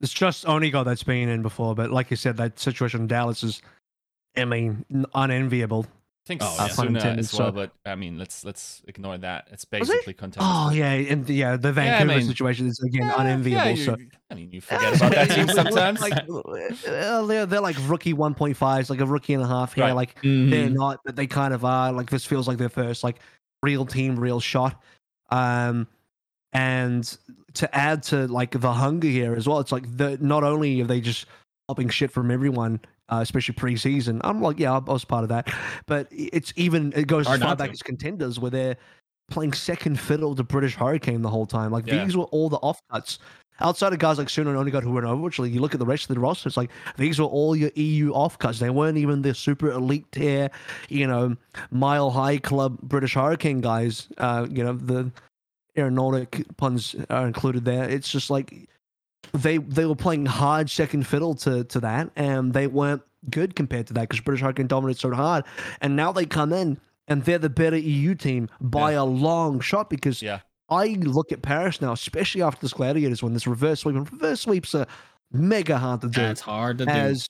It's 0.00 0.12
just 0.12 0.44
Onigod 0.44 0.84
that's 0.84 1.02
been 1.02 1.28
in 1.28 1.42
before, 1.42 1.74
but 1.74 1.90
like 1.90 2.10
you 2.10 2.16
said, 2.16 2.36
that 2.36 2.58
situation 2.58 3.00
in 3.02 3.06
Dallas 3.08 3.42
is, 3.42 3.62
I 4.36 4.44
mean, 4.44 4.84
unenviable. 5.14 5.86
I 6.28 6.36
think 6.36 6.42
Oh, 6.44 6.54
yeah. 6.58 6.68
Pun 6.68 6.86
Suna 6.88 6.98
as 7.16 7.32
well, 7.32 7.48
so- 7.48 7.52
but 7.52 7.72
I 7.86 7.94
mean, 7.94 8.18
let's 8.18 8.44
let's 8.44 8.82
ignore 8.86 9.16
that. 9.16 9.48
It's 9.50 9.64
basically 9.64 10.12
contenders. 10.12 10.46
Oh 10.52 10.70
yeah, 10.70 10.90
and 10.92 11.26
yeah, 11.30 11.56
the 11.56 11.72
Vancouver 11.72 12.18
mean- 12.18 12.26
situation 12.26 12.66
is 12.66 12.78
again 12.80 13.06
Yeah, 13.06 13.14
unenviable. 13.18 13.70
yeah, 13.70 13.74
so 13.82 13.96
I 14.30 14.34
mean, 14.34 14.52
you 14.52 14.60
forget 14.60 14.96
about 14.96 15.12
that 15.12 15.30
team 15.34 15.48
sometimes. 15.48 16.02
like, 16.02 16.12
uh, 16.28 17.22
they're 17.24 17.46
they're 17.46 17.62
like 17.62 17.76
rookie 17.88 18.12
1.5s, 18.12 18.90
like 18.90 19.00
a 19.00 19.06
rookie 19.06 19.32
and 19.32 19.42
a 19.42 19.46
half 19.46 19.72
here. 19.72 19.84
Right. 19.84 19.94
Like 19.94 20.20
they're 20.20 20.68
Mhm. 20.68 20.74
not, 20.74 21.00
but 21.02 21.16
they 21.16 21.26
kind 21.26 21.54
of 21.54 21.64
are. 21.64 21.92
Like 21.92 22.10
this 22.10 22.26
feels 22.26 22.46
like 22.46 22.58
their 22.58 22.68
first 22.68 23.02
like 23.02 23.20
real 23.62 23.86
team, 23.86 24.20
real 24.20 24.38
shot. 24.40 24.82
Um, 25.30 25.86
and 26.52 27.04
to 27.54 27.74
add 27.74 28.02
to 28.04 28.26
like 28.28 28.50
the 28.60 28.72
hunger 28.72 29.08
here 29.08 29.34
as 29.34 29.48
well, 29.48 29.60
it's 29.60 29.72
like 29.72 29.96
the 29.96 30.18
not 30.20 30.44
only 30.44 30.82
are 30.82 30.86
they 30.86 31.00
just 31.00 31.24
popping 31.68 31.88
shit 31.88 32.10
from 32.10 32.30
everyone, 32.30 32.80
uh, 33.08 33.20
especially 33.22 33.54
preseason. 33.54 34.20
I'm 34.24 34.40
like, 34.42 34.58
yeah, 34.58 34.74
I 34.74 34.78
was 34.78 35.04
part 35.04 35.22
of 35.22 35.28
that, 35.30 35.52
but 35.86 36.08
it's 36.10 36.52
even 36.56 36.92
it 36.96 37.06
goes 37.06 37.26
as 37.28 37.40
far 37.40 37.56
back 37.56 37.68
to. 37.68 37.72
as 37.72 37.82
contenders 37.82 38.38
where 38.38 38.50
they're 38.50 38.76
playing 39.30 39.52
second 39.52 40.00
fiddle 40.00 40.34
to 40.34 40.42
British 40.42 40.74
Hurricane 40.74 41.22
the 41.22 41.28
whole 41.30 41.46
time. 41.46 41.70
Like 41.70 41.86
Yeah. 41.86 42.04
these 42.04 42.16
were 42.16 42.24
all 42.24 42.48
the 42.48 42.58
offcuts. 42.58 43.18
Outside 43.60 43.92
of 43.92 43.98
guys 43.98 44.18
like 44.18 44.30
Suna 44.30 44.56
and 44.56 44.70
Onigod 44.72 44.84
who 44.84 44.92
were 44.92 45.02
in 45.04 45.08
Overwatch 45.08 45.40
League, 45.40 45.52
you 45.52 45.60
look 45.60 45.74
at 45.74 45.80
the 45.80 45.86
rest 45.86 46.08
of 46.08 46.14
the 46.14 46.20
roster, 46.20 46.48
it's 46.48 46.56
like 46.56 46.70
these 46.96 47.18
were 47.18 47.26
all 47.26 47.56
your 47.56 47.72
EU 47.74 48.12
offcuts. 48.12 48.58
They 48.60 48.70
weren't 48.70 48.96
even 48.98 49.20
the 49.22 49.34
super 49.34 49.70
elite 49.72 50.06
tier, 50.12 50.48
you 50.88 51.08
know, 51.08 51.36
mile 51.72 52.10
high 52.10 52.38
club 52.38 52.78
British 52.82 53.14
Hurricane 53.14 53.60
guys. 53.60 54.08
Uh, 54.16 54.46
you 54.48 54.62
know, 54.62 54.74
the 54.74 55.10
aeronautic 55.76 56.44
puns 56.56 56.94
are 57.10 57.26
included 57.26 57.64
there. 57.64 57.88
It's 57.88 58.08
just 58.08 58.30
like 58.30 58.68
they 59.32 59.58
they 59.58 59.84
were 59.86 59.96
playing 59.96 60.26
hard 60.26 60.70
second 60.70 61.06
fiddle 61.06 61.34
to 61.36 61.64
to 61.64 61.80
that, 61.80 62.10
and 62.16 62.52
they 62.52 62.66
weren't 62.66 63.02
good 63.30 63.54
compared 63.56 63.86
to 63.88 63.92
that 63.94 64.02
because 64.08 64.20
British 64.20 64.42
Hurricane 64.42 64.66
dominated 64.68 65.00
so 65.00 65.12
hard. 65.12 65.44
And 65.80 65.96
now 65.96 66.12
they 66.12 66.24
come 66.26 66.52
in 66.52 66.78
and 67.08 67.24
they're 67.24 67.38
the 67.38 67.50
better 67.50 67.76
EU 67.76 68.14
team 68.14 68.48
by 68.60 68.92
a 68.92 69.04
long 69.04 69.60
shot 69.60 69.90
because 69.90 70.22
Yeah. 70.22 70.40
I 70.70 70.98
look 71.00 71.32
at 71.32 71.42
Paris 71.42 71.80
now, 71.80 71.92
especially 71.92 72.42
after 72.42 72.60
this 72.60 72.74
Gladiators 72.74 73.22
one, 73.22 73.32
this 73.32 73.46
reverse 73.46 73.80
sweep, 73.80 73.96
and 73.96 74.12
reverse 74.12 74.42
sweeps 74.42 74.74
are 74.74 74.86
mega 75.32 75.78
hard 75.78 76.02
to 76.02 76.08
do 76.08 76.20
That's 76.20 76.40
hard 76.42 76.78
to 76.78 76.84
do. 76.86 76.90
as 76.90 77.28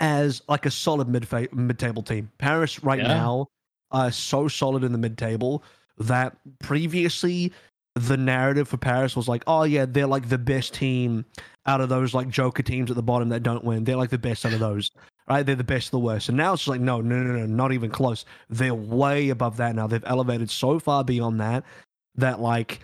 as 0.00 0.42
like 0.48 0.66
a 0.66 0.70
solid 0.70 1.08
mid 1.08 1.26
mid 1.52 1.78
table 1.78 2.02
team. 2.02 2.30
Paris 2.38 2.82
right 2.82 2.98
Yeah. 2.98 3.08
now 3.08 3.46
are 3.90 4.10
so 4.10 4.48
solid 4.48 4.82
in 4.84 4.92
the 4.92 4.98
mid 4.98 5.16
table 5.18 5.62
that 5.98 6.36
previously 6.60 7.52
the 7.94 8.16
narrative 8.16 8.68
for 8.68 8.76
Paris 8.76 9.14
was 9.16 9.28
like, 9.28 9.42
oh 9.46 9.62
yeah, 9.64 9.86
they're 9.86 10.06
like 10.06 10.28
the 10.28 10.38
best 10.38 10.74
team 10.74 11.24
out 11.66 11.80
of 11.80 11.88
those 11.88 12.12
like 12.12 12.28
Joker 12.28 12.62
teams 12.62 12.90
at 12.90 12.96
the 12.96 13.02
bottom 13.02 13.28
that 13.30 13.42
don't 13.42 13.64
win. 13.64 13.84
They're 13.84 13.96
like 13.96 14.10
the 14.10 14.18
best 14.18 14.44
out 14.44 14.52
of 14.52 14.60
those. 14.60 14.90
Right? 15.28 15.42
They're 15.46 15.54
the 15.56 15.64
best 15.64 15.86
of 15.86 15.92
the 15.92 16.00
worst. 16.00 16.28
And 16.28 16.36
now 16.36 16.52
it's 16.52 16.62
just 16.62 16.68
like, 16.68 16.82
no, 16.82 17.00
no, 17.00 17.16
no, 17.16 17.32
no, 17.38 17.46
not 17.46 17.72
even 17.72 17.90
close. 17.90 18.26
They're 18.50 18.74
way 18.74 19.30
above 19.30 19.56
that 19.56 19.74
now. 19.74 19.86
They've 19.86 20.04
elevated 20.06 20.50
so 20.50 20.78
far 20.78 21.02
beyond 21.02 21.40
that 21.40 21.64
that 22.16 22.40
like 22.40 22.80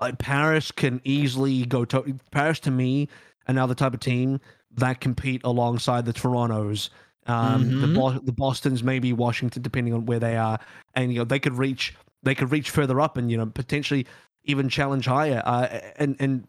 like 0.00 0.18
Paris 0.18 0.70
can 0.70 1.00
easily 1.04 1.64
go 1.64 1.84
to 1.86 2.18
Paris 2.30 2.60
to 2.60 2.70
me 2.70 3.08
another 3.46 3.74
type 3.74 3.94
of 3.94 4.00
team 4.00 4.40
that 4.76 5.00
compete 5.00 5.40
alongside 5.44 6.04
the 6.04 6.12
Torontos, 6.12 6.88
um, 7.26 7.80
the 7.80 7.86
Mhm. 7.88 7.94
Bo- 7.94 8.18
the 8.20 8.32
Boston's, 8.32 8.82
maybe 8.82 9.12
Washington, 9.12 9.62
depending 9.62 9.92
on 9.92 10.06
where 10.06 10.18
they 10.20 10.36
are, 10.36 10.58
and 10.94 11.12
you 11.12 11.18
know 11.18 11.24
they 11.24 11.38
could 11.40 11.54
reach 11.54 11.94
they 12.22 12.34
could 12.36 12.52
reach 12.52 12.70
further 12.70 13.00
up 13.00 13.16
and 13.16 13.30
you 13.30 13.36
know 13.36 13.46
potentially 13.46 14.06
even 14.44 14.68
challenge 14.68 15.06
higher. 15.06 15.42
Uh, 15.44 15.80
and 15.96 16.16
and 16.18 16.48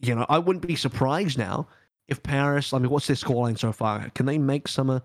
you 0.00 0.14
know 0.14 0.26
I 0.28 0.38
wouldn't 0.38 0.66
be 0.66 0.76
surprised 0.76 1.38
now 1.38 1.68
if 2.08 2.22
Paris. 2.22 2.72
I 2.72 2.78
mean, 2.78 2.90
what's 2.90 3.06
their 3.06 3.16
scoreline 3.16 3.58
so 3.58 3.72
far? 3.72 4.10
Can 4.14 4.26
they 4.26 4.38
make 4.38 4.68
some? 4.68 4.90
Uh, 4.90 5.00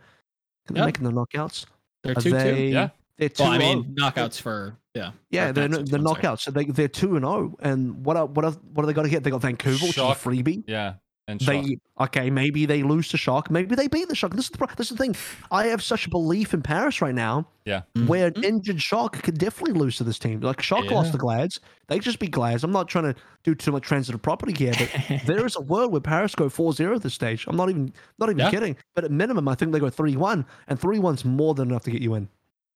can 0.66 0.76
they 0.76 0.82
Yeah. 0.82 0.86
make 0.86 1.00
the 1.00 1.10
knockouts? 1.10 1.66
They're 2.04 2.18
Are 2.18 2.22
two 2.22 2.32
two. 2.32 2.56
Yeah. 2.64 2.90
They're 3.18 3.30
two. 3.30 3.44
Well, 3.44 3.52
I 3.54 3.56
oh. 3.56 3.60
mean, 3.60 3.96
knockouts 3.96 4.40
for 4.40 4.78
yeah. 4.94 5.12
Yeah, 5.30 5.52
they're 5.52 5.68
the 5.68 5.78
what 5.78 5.80
I'm 5.80 5.88
sorry. 5.88 6.04
knockouts. 6.04 6.40
So 6.42 6.52
they 6.52 6.66
they're 6.66 6.88
two 6.88 7.16
and 7.16 7.24
zero. 7.24 7.56
And 7.62 8.06
what 8.06 8.18
are, 8.18 8.26
what 8.26 8.46
are, 8.46 8.52
what 8.52 8.84
are 8.84 8.86
they 8.88 8.94
got 8.94 9.04
to 9.04 9.10
get? 9.10 9.24
They 9.24 9.32
got 9.32 9.42
Vancouver, 9.42 9.86
which 9.86 9.98
is 9.98 10.04
a 10.04 10.16
freebie. 10.16 10.64
Yeah. 10.68 10.96
And 11.30 11.42
shock. 11.42 11.66
They 11.66 11.78
okay, 12.00 12.30
maybe 12.30 12.66
they 12.66 12.84
lose 12.84 13.10
to 13.10 13.18
Shock. 13.18 13.52
Maybe 13.52 13.76
they 13.76 13.88
beat 13.90 14.08
the 14.08 14.16
Shock. 14.16 14.32
This 14.34 14.46
is 14.46 14.52
the 14.52 14.58
pro- 14.58 14.74
this 14.78 14.90
is 14.92 14.98
the 14.98 15.04
thing. 15.04 15.16
I 15.52 15.66
have 15.68 15.84
such 15.84 16.06
a 16.08 16.10
belief 16.10 16.54
in 16.54 16.62
Paris 16.62 17.02
right 17.02 17.14
now, 17.14 17.48
Yeah. 17.66 17.82
where 18.06 18.28
an 18.28 18.34
Mhm. 18.36 18.44
injured 18.46 18.82
Shock 18.82 19.22
could 19.24 19.38
definitely 19.38 19.78
lose 19.78 19.98
to 19.98 20.06
this 20.06 20.18
team. 20.20 20.40
Like 20.40 20.62
Shock 20.62 20.86
Yeah. 20.86 20.92
lost 20.94 21.12
the 21.12 21.18
Glads. 21.18 21.60
They 21.88 22.00
just 22.00 22.20
beat 22.20 22.32
Glads. 22.32 22.64
I'm 22.64 22.72
not 22.72 22.88
trying 22.88 23.14
to 23.14 23.16
do 23.44 23.56
too 23.56 23.74
much 23.74 23.84
transitive 23.84 24.22
property 24.22 24.54
here, 24.54 24.74
but 24.78 24.90
there 25.26 25.46
is 25.46 25.58
a 25.58 25.62
world 25.62 25.92
where 25.92 26.00
Paris 26.00 26.34
go 26.34 26.48
4-0 26.48 26.96
at 26.96 27.02
this 27.02 27.14
stage. 27.16 27.46
I'm 27.48 27.58
not 27.58 27.70
even 27.70 27.92
not 28.20 28.30
even 28.30 28.40
Yeah. 28.40 28.50
kidding. 28.52 28.78
But 28.96 29.04
at 29.04 29.12
minimum, 29.12 29.50
I 29.50 29.56
think 29.56 29.74
they 29.74 29.80
go 29.80 29.90
3-1, 29.90 30.46
and 30.70 30.80
3-1's 30.80 31.26
more 31.26 31.54
than 31.56 31.70
enough 31.70 31.84
to 31.84 31.92
get 31.92 32.02
you 32.02 32.14
in. 32.14 32.30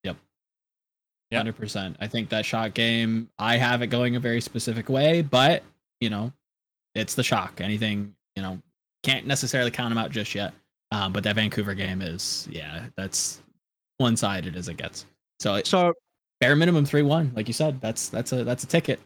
Yeah. 0.04 1.38
Hundred 1.38 1.56
percent. 1.56 1.96
I 2.02 2.08
think 2.08 2.28
that 2.32 2.46
shot 2.46 2.74
game. 2.74 3.30
I 3.40 3.56
have 3.56 3.82
it 3.82 3.88
going 3.88 4.18
a 4.18 4.20
very 4.20 4.42
specific 4.42 4.90
way, 4.90 5.22
but 5.22 5.64
you 6.02 6.10
know, 6.10 6.34
it's 6.94 7.16
the 7.16 7.24
shock. 7.24 7.62
Anything 7.62 8.14
you 8.36 8.42
know, 8.44 8.60
can't 9.04 9.26
necessarily 9.28 9.72
count 9.72 9.90
them 9.92 9.98
out 9.98 10.12
just 10.12 10.34
yet. 10.36 10.54
Um, 10.92 11.14
but 11.14 11.24
that 11.24 11.36
Vancouver 11.36 11.74
game 11.74 12.02
is, 12.02 12.48
yeah, 12.52 12.86
that's 12.98 13.42
one 13.98 14.18
sided 14.18 14.56
as 14.56 14.68
it 14.68 14.76
gets. 14.78 15.06
So 15.40 15.56
it- 15.56 15.68
So 15.68 15.94
bare 16.40 16.56
minimum 16.56 16.86
three 16.86 17.02
one, 17.04 17.32
like 17.36 17.48
you 17.48 17.54
said. 17.54 17.80
That's 17.82 18.10
that's 18.10 18.32
a 18.34 18.44
that's 18.44 18.64
a 18.64 18.68
ticket. 18.68 19.00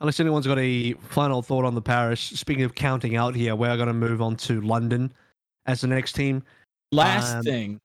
unless 0.00 0.18
anyone's 0.18 0.46
got 0.48 0.58
a 0.58 0.92
final 0.94 1.42
thought 1.42 1.64
on 1.64 1.74
the 1.74 1.80
Paris. 1.82 2.20
Speaking 2.20 2.64
of 2.64 2.74
counting 2.74 3.14
out 3.16 3.34
here, 3.36 3.54
we're 3.54 3.76
going 3.76 3.86
to 3.88 3.94
move 3.94 4.20
on 4.20 4.34
to 4.36 4.60
London 4.60 5.12
as 5.66 5.80
the 5.82 5.86
next 5.86 6.14
team. 6.14 6.42
Last 6.90 7.36
Um, 7.36 7.42
thing 7.44 7.80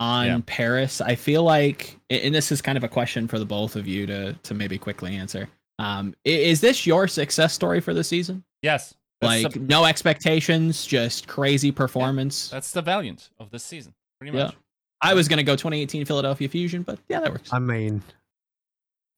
on 0.00 0.26
yeah. 0.26 0.40
Paris, 0.46 1.00
I 1.00 1.14
feel 1.14 1.44
like, 1.44 1.96
and 2.10 2.34
this 2.34 2.50
is 2.50 2.60
kind 2.60 2.76
of 2.76 2.82
a 2.84 2.88
question 2.88 3.28
for 3.28 3.38
the 3.38 3.46
both 3.46 3.76
of 3.76 3.86
you 3.86 4.04
to 4.06 4.32
to 4.32 4.54
maybe 4.54 4.78
quickly 4.78 5.14
answer. 5.16 5.48
Um, 5.78 6.14
is 6.24 6.60
this 6.60 6.86
your 6.86 7.06
success 7.06 7.52
story 7.54 7.80
for 7.80 7.94
the 7.94 8.02
season? 8.02 8.42
Yes. 8.62 8.94
That's 9.20 9.44
Like 9.44 9.52
the, 9.52 9.60
no 9.60 9.84
expectations, 9.84 10.86
just 10.86 11.26
crazy 11.26 11.72
performance. 11.72 12.48
that's 12.48 12.70
the 12.72 12.82
valiant 12.82 13.30
of 13.40 13.50
this 13.50 13.64
season, 13.64 13.94
pretty 14.20 14.36
Yeah. 14.36 14.50
I 15.00 15.14
was 15.14 15.28
gonna 15.28 15.42
go 15.42 15.54
2018 15.54 16.04
Philadelphia 16.04 16.48
Fusion, 16.48 16.82
but 16.82 16.98
yeah, 17.08 17.20
that 17.20 17.32
works. 17.32 17.52
I 17.52 17.58
mean, 17.58 18.02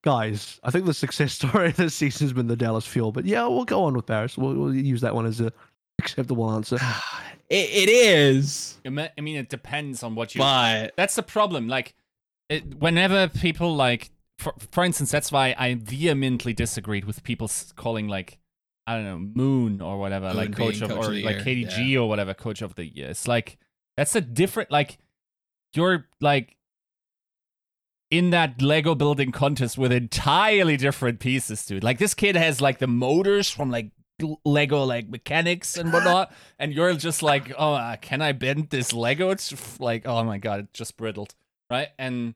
guys, 0.02 0.60
I 0.62 0.70
think 0.70 0.86
the 0.86 0.94
success 0.94 1.32
story 1.34 1.72
this 1.72 1.94
season 1.94 2.26
has 2.26 2.32
been 2.32 2.46
the 2.46 2.56
Dallas 2.56 2.86
Fuel, 2.86 3.12
but 3.12 3.24
yeah, 3.24 3.46
we'll 3.46 3.64
go 3.64 3.84
on 3.84 3.94
with 3.94 4.06
Paris. 4.06 4.36
We'll, 4.36 4.54
we'll 4.54 4.74
use 4.74 5.00
that 5.02 5.14
one 5.14 5.26
as 5.26 5.40
a 5.40 5.52
acceptable 5.98 6.50
answer. 6.50 6.76
it, 7.48 7.70
it 7.70 7.88
is, 7.88 8.78
I 8.84 8.88
mean, 8.88 9.36
it 9.36 9.48
depends 9.48 10.02
on 10.02 10.14
what 10.14 10.34
you. 10.34 10.40
but 10.40 10.92
that's 10.96 11.14
the 11.14 11.22
problem. 11.22 11.68
Like, 11.68 11.94
it, 12.48 12.74
whenever 12.78 13.28
people 13.28 13.76
like, 13.76 14.10
for, 14.38 14.54
for 14.72 14.84
instance, 14.84 15.10
that's 15.10 15.30
why 15.30 15.54
I 15.58 15.74
vehemently 15.74 16.52
disagreed 16.52 17.04
with 17.04 17.22
people 17.22 17.50
calling 17.76 18.08
like, 18.08 18.38
I 18.90 18.94
don't 18.96 19.04
know, 19.04 19.18
Moon 19.40 19.80
or 19.80 19.98
whatever, 20.00 20.26
Moon 20.28 20.36
like 20.36 20.56
coach 20.56 20.80
of 20.80 20.90
coach 20.90 21.06
or 21.06 21.12
of 21.12 21.22
like 21.22 21.46
year, 21.46 21.66
KDG 21.68 21.94
or 21.94 22.08
whatever, 22.08 22.34
coach 22.34 22.60
of 22.60 22.74
the 22.74 22.84
year. 22.84 23.10
It's 23.10 23.28
like 23.28 23.56
that's 23.96 24.16
a 24.16 24.20
different 24.20 24.72
like, 24.72 24.98
you're 25.74 26.08
like 26.20 26.56
in 28.10 28.30
that 28.30 28.60
Lego 28.60 28.96
building 28.96 29.30
contest 29.30 29.78
with 29.78 29.92
entirely 29.92 30.76
different 30.76 31.20
pieces, 31.20 31.64
dude. 31.64 31.84
Like 31.84 31.98
this 31.98 32.14
kid 32.14 32.34
has 32.34 32.60
like 32.60 32.78
the 32.78 32.88
motors 32.88 33.48
from 33.48 33.70
like 33.70 33.92
Lego 34.44 34.82
like 34.82 35.08
mechanics 35.08 35.76
and 35.76 35.92
whatnot, 35.92 36.32
and 36.58 36.72
you're 36.74 36.94
just 36.94 37.22
like, 37.22 37.52
oh, 37.56 37.74
uh, 37.74 37.94
can 37.94 38.20
I 38.20 38.32
bend 38.32 38.70
this 38.70 38.92
Lego? 38.92 39.30
It's 39.30 39.78
like, 39.78 40.04
oh 40.04 40.24
my 40.24 40.38
god, 40.38 40.60
it 40.60 40.72
just 40.72 40.96
brittled, 40.96 41.36
right? 41.70 41.90
And 41.96 42.34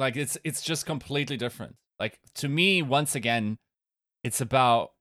like 0.00 0.16
it's 0.16 0.38
it's 0.44 0.62
just 0.62 0.86
completely 0.86 1.36
different. 1.36 1.76
Like 2.00 2.18
to 2.36 2.48
me, 2.48 2.80
once 2.80 3.14
again, 3.14 3.58
it's 4.22 4.40
about 4.40 4.92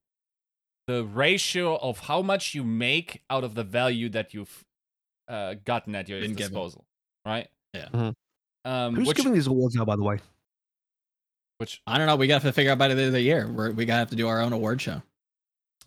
the 0.88 1.04
ratio 1.06 1.78
of 1.78 2.00
how 2.00 2.22
much 2.22 2.54
you 2.56 2.64
make 2.64 3.22
out 3.30 3.44
of 3.44 3.56
the 3.56 3.64
value 3.64 4.10
that 4.10 4.34
you've 4.34 4.64
uh, 5.28 5.56
gotten 5.66 5.96
at 5.96 6.10
your 6.10 6.20
Been 6.20 6.34
given. 6.34 6.52
disposal, 6.52 6.86
right? 7.26 7.48
Yeah. 7.74 7.88
Mhm. 7.94 8.14
Um, 8.66 8.96
Who's 8.96 9.08
which, 9.08 9.18
giving 9.18 9.34
these 9.34 9.48
awards 9.48 9.76
now, 9.76 9.86
by 9.86 9.96
the 9.96 10.04
way? 10.04 10.20
which 11.60 11.82
I 11.88 11.98
don't 11.98 12.08
know. 12.08 12.16
We 12.16 12.28
got 12.28 12.42
to 12.42 12.52
figure 12.52 12.72
out 12.72 12.78
by 12.78 12.88
the 12.90 12.94
end 12.94 13.02
of 13.08 13.14
the 13.14 13.22
year. 13.22 13.48
We're, 13.50 13.72
we 13.72 13.86
got 13.86 13.94
to 13.96 14.00
have 14.00 14.10
to 14.10 14.16
do 14.16 14.28
our 14.28 14.42
own 14.42 14.52
award 14.54 14.82
show. 14.82 15.02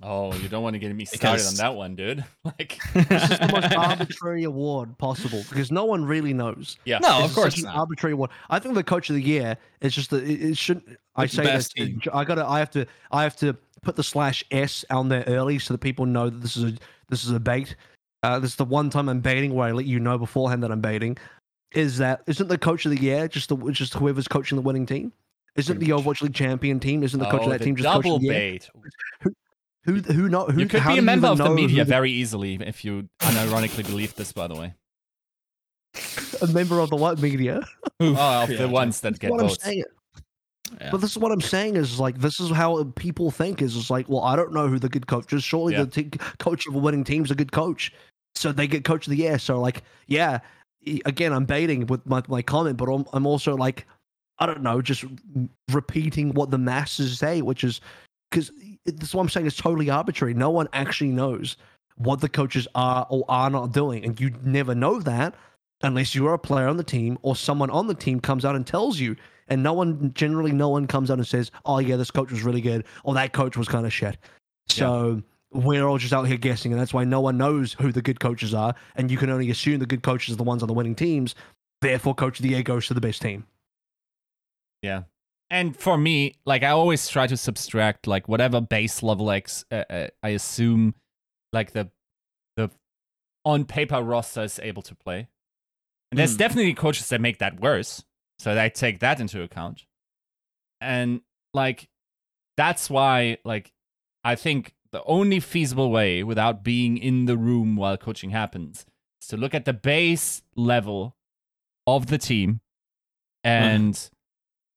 Oh, 0.02 0.32
you 0.34 0.48
don't 0.48 0.62
want 0.62 0.74
to 0.74 0.78
get 0.78 0.94
me 0.94 1.04
started 1.06 1.46
on 1.46 1.54
that 1.56 1.74
one, 1.74 1.94
dude. 1.96 2.24
Like, 2.44 2.78
This 2.94 3.30
is 3.30 3.38
the 3.38 3.48
most 3.52 3.74
arbitrary 3.76 4.44
award 4.44 4.96
possible 4.98 5.42
because 5.48 5.70
no 5.70 5.84
one 5.84 6.04
really 6.04 6.32
knows. 6.32 6.78
yeah, 6.84 6.98
no, 6.98 7.20
This 7.22 7.30
of 7.30 7.34
course 7.34 7.54
such 7.54 7.58
an 7.60 7.66
not. 7.66 7.76
arbitrary 7.76 8.12
award. 8.12 8.30
I 8.48 8.58
think 8.58 8.74
the 8.74 8.84
coach 8.84 9.10
of 9.10 9.16
the 9.16 9.22
year 9.22 9.56
is 9.80 9.94
just 9.94 10.10
that 10.10 10.22
it, 10.24 10.42
it 10.50 10.56
shouldn't. 10.56 10.98
I 11.16 11.24
It's 11.24 11.34
the 11.34 11.42
say 11.44 11.44
best 11.44 11.74
this. 11.76 11.86
team. 11.88 12.00
I 12.12 12.24
gotta. 12.24 12.46
I 12.46 12.58
have 12.58 12.70
to. 12.72 12.86
I 13.10 13.22
have 13.22 13.36
to 13.36 13.56
put 13.86 13.96
the 13.96 14.02
slash 14.02 14.44
s 14.50 14.84
on 14.90 15.08
there 15.08 15.24
early 15.28 15.58
so 15.60 15.72
that 15.72 15.78
people 15.78 16.04
know 16.06 16.28
that 16.28 16.42
this 16.42 16.56
is 16.56 16.64
a 16.64 16.76
this 17.08 17.24
is 17.24 17.30
a 17.30 17.40
bait. 17.40 17.76
Uh, 18.24 18.40
this 18.40 18.50
is 18.50 18.56
the 18.56 18.64
one 18.64 18.90
time 18.90 19.08
I'm 19.08 19.20
baiting 19.20 19.54
where 19.54 19.68
I 19.68 19.72
let 19.72 19.86
you 19.86 20.00
know 20.00 20.18
beforehand 20.18 20.62
that 20.64 20.72
I'm 20.72 20.80
baiting. 20.80 21.16
Is 21.72 21.96
that 21.98 22.22
isn't 22.26 22.48
the 22.48 22.58
coach 22.58 22.84
of 22.84 22.90
the 22.90 23.00
year 23.00 23.28
just 23.28 23.48
the 23.48 23.56
just 23.70 23.94
whoever's 23.94 24.26
coaching 24.26 24.56
the 24.56 24.62
winning 24.62 24.86
team? 24.86 25.12
Isn't 25.54 25.78
the 25.78 25.92
much. 25.92 26.04
Overwatch 26.04 26.22
League 26.22 26.34
champion 26.34 26.80
team? 26.80 27.02
Isn't 27.04 27.20
the 27.20 27.30
coach 27.30 27.42
oh, 27.42 27.44
of 27.44 27.50
that 27.50 27.60
the 27.60 27.64
team 27.64 27.76
just 27.76 27.86
coach 27.86 28.02
double 28.02 28.16
of 28.16 28.22
the 28.22 28.26
year? 28.26 28.34
bait. 28.34 28.68
Who 29.84 30.00
who 30.00 30.28
not? 30.28 30.50
Who 30.50 30.60
You 30.60 30.66
could 30.66 30.84
be 30.84 30.98
a 30.98 31.02
member 31.02 31.28
of 31.28 31.38
the 31.38 31.48
media 31.48 31.84
the- 31.84 31.88
very 31.88 32.10
easily 32.10 32.56
if 32.56 32.84
you 32.84 33.08
unironically 33.20 33.86
believe 33.86 34.16
this, 34.16 34.32
by 34.32 34.48
the 34.48 34.56
way. 34.56 34.74
a 36.42 36.48
member 36.48 36.80
of 36.80 36.90
the 36.90 36.96
what 36.96 37.20
media? 37.20 37.62
Oh, 38.00 38.42
of 38.42 38.50
Yeah. 38.50 38.58
the 38.58 38.68
ones 38.68 39.00
that 39.00 39.10
That's 39.10 39.20
get 39.20 39.30
what 39.30 39.40
I'm 39.40 39.48
votes. 39.48 39.64
Yeah. 40.80 40.90
But 40.90 41.00
this 41.00 41.10
is 41.10 41.18
what 41.18 41.32
I'm 41.32 41.40
saying 41.40 41.76
is 41.76 41.98
like 42.00 42.18
this 42.18 42.40
is 42.40 42.50
how 42.50 42.82
people 42.96 43.30
think 43.30 43.62
is 43.62 43.76
it's 43.76 43.90
like 43.90 44.08
well 44.08 44.22
I 44.22 44.36
don't 44.36 44.52
know 44.52 44.68
who 44.68 44.78
the 44.78 44.88
good 44.88 45.06
coach 45.06 45.32
is. 45.32 45.44
Surely 45.44 45.74
Yeah. 45.74 45.84
the 45.84 46.02
te- 46.04 46.18
coach 46.38 46.66
of 46.66 46.74
a 46.74 46.78
winning 46.78 47.04
team's 47.04 47.30
a 47.30 47.34
good 47.34 47.52
coach. 47.52 47.92
So 48.34 48.52
they 48.52 48.66
get 48.66 48.84
coach 48.84 49.06
of 49.06 49.10
the 49.10 49.16
year. 49.16 49.38
So 49.38 49.60
like 49.60 49.82
yeah 50.06 50.40
again 51.04 51.32
I'm 51.32 51.44
baiting 51.44 51.86
with 51.86 52.06
my, 52.06 52.22
my 52.28 52.42
comment 52.42 52.76
but 52.76 52.88
I'm, 52.88 53.04
I'm 53.12 53.26
also 53.26 53.56
like 53.56 53.86
I 54.38 54.46
don't 54.46 54.62
know 54.62 54.80
just 54.82 55.04
repeating 55.72 56.32
what 56.34 56.50
the 56.50 56.58
masses 56.58 57.18
say 57.18 57.42
which 57.42 57.64
is 57.64 57.80
because 58.30 58.50
this 58.84 59.08
is 59.08 59.14
what 59.14 59.22
I'm 59.22 59.28
saying 59.28 59.46
is 59.46 59.56
totally 59.56 59.90
arbitrary. 59.90 60.34
No 60.34 60.50
one 60.50 60.68
actually 60.72 61.10
knows 61.10 61.56
what 61.96 62.20
the 62.20 62.28
coaches 62.28 62.68
are 62.74 63.06
or 63.08 63.24
are 63.28 63.50
not 63.50 63.72
doing 63.72 64.04
and 64.04 64.20
you 64.20 64.30
never 64.44 64.74
know 64.74 65.00
that 65.00 65.34
unless 65.82 66.14
you're 66.14 66.34
a 66.34 66.38
player 66.38 66.68
on 66.68 66.76
the 66.76 66.84
team 66.84 67.18
or 67.22 67.34
someone 67.36 67.70
on 67.70 67.86
the 67.86 67.94
team 67.94 68.20
comes 68.20 68.44
out 68.44 68.54
and 68.56 68.66
tells 68.66 68.98
you 68.98 69.16
and 69.48 69.62
no 69.62 69.72
one 69.72 70.12
generally 70.14 70.52
no 70.52 70.68
one 70.68 70.86
comes 70.86 71.10
out 71.10 71.18
and 71.18 71.26
says 71.26 71.50
oh 71.64 71.78
yeah 71.78 71.96
this 71.96 72.10
coach 72.10 72.30
was 72.30 72.42
really 72.42 72.60
good 72.60 72.84
or 73.04 73.14
that 73.14 73.32
coach 73.32 73.56
was 73.56 73.68
kind 73.68 73.86
of 73.86 73.92
shit 73.92 74.16
so 74.68 75.22
we're 75.52 75.86
all 75.86 75.98
just 75.98 76.12
out 76.12 76.24
here 76.24 76.36
guessing 76.36 76.72
and 76.72 76.80
that's 76.80 76.92
why 76.92 77.04
no 77.04 77.20
one 77.20 77.38
knows 77.38 77.74
who 77.74 77.92
the 77.92 78.02
good 78.02 78.18
coaches 78.20 78.52
are 78.52 78.74
and 78.96 79.10
you 79.10 79.16
can 79.16 79.30
only 79.30 79.50
assume 79.50 79.78
the 79.78 79.86
good 79.86 80.02
coaches 80.02 80.34
are 80.34 80.36
the 80.36 80.42
ones 80.42 80.62
on 80.62 80.66
the 80.68 80.74
winning 80.74 80.94
teams 80.94 81.34
therefore 81.80 82.14
coach 82.14 82.38
of 82.38 82.42
the 82.42 82.48
year 82.50 82.62
goes 82.62 82.86
to 82.86 82.94
the 82.94 83.00
best 83.00 83.22
team 83.22 83.46
Yeah. 84.82 85.02
And 85.48 85.76
for 85.76 85.96
me, 85.96 86.34
like 86.44 86.64
I 86.64 86.70
always 86.70 87.06
try 87.08 87.28
to 87.28 87.36
subtract 87.36 88.08
like 88.08 88.26
whatever 88.28 88.60
base 88.60 89.00
level 89.02 89.30
X 89.30 89.64
uh, 89.70 89.84
uh, 89.88 90.06
I 90.22 90.30
assume 90.30 90.94
like 91.52 91.70
the 91.72 91.88
the 92.56 92.68
on 93.44 93.64
paper 93.64 94.02
roster 94.02 94.42
is 94.42 94.58
able 94.60 94.82
to 94.82 94.94
play. 94.96 95.28
And 96.10 96.18
there's 96.18 96.34
Mm. 96.34 96.38
definitely 96.38 96.74
coaches 96.74 97.08
that 97.10 97.20
make 97.20 97.38
that 97.38 97.60
worse. 97.60 98.04
So 98.38 98.58
I 98.58 98.68
take 98.68 99.00
that 99.00 99.20
into 99.20 99.42
account. 99.42 99.84
And 100.80 101.22
like 101.54 101.88
that's 102.56 102.90
why 102.90 103.38
like 103.44 103.72
I 104.24 104.34
think 104.34 104.74
the 104.92 105.02
only 105.04 105.40
feasible 105.40 105.90
way 105.90 106.22
without 106.22 106.62
being 106.62 106.96
in 106.96 107.26
the 107.26 107.36
room 107.36 107.76
while 107.76 107.96
coaching 107.96 108.30
happens 108.30 108.86
is 109.20 109.28
to 109.28 109.36
look 109.36 109.54
at 109.54 109.64
the 109.64 109.72
base 109.72 110.42
level 110.54 111.16
of 111.86 112.06
the 112.06 112.18
team 112.18 112.60
and 113.44 114.10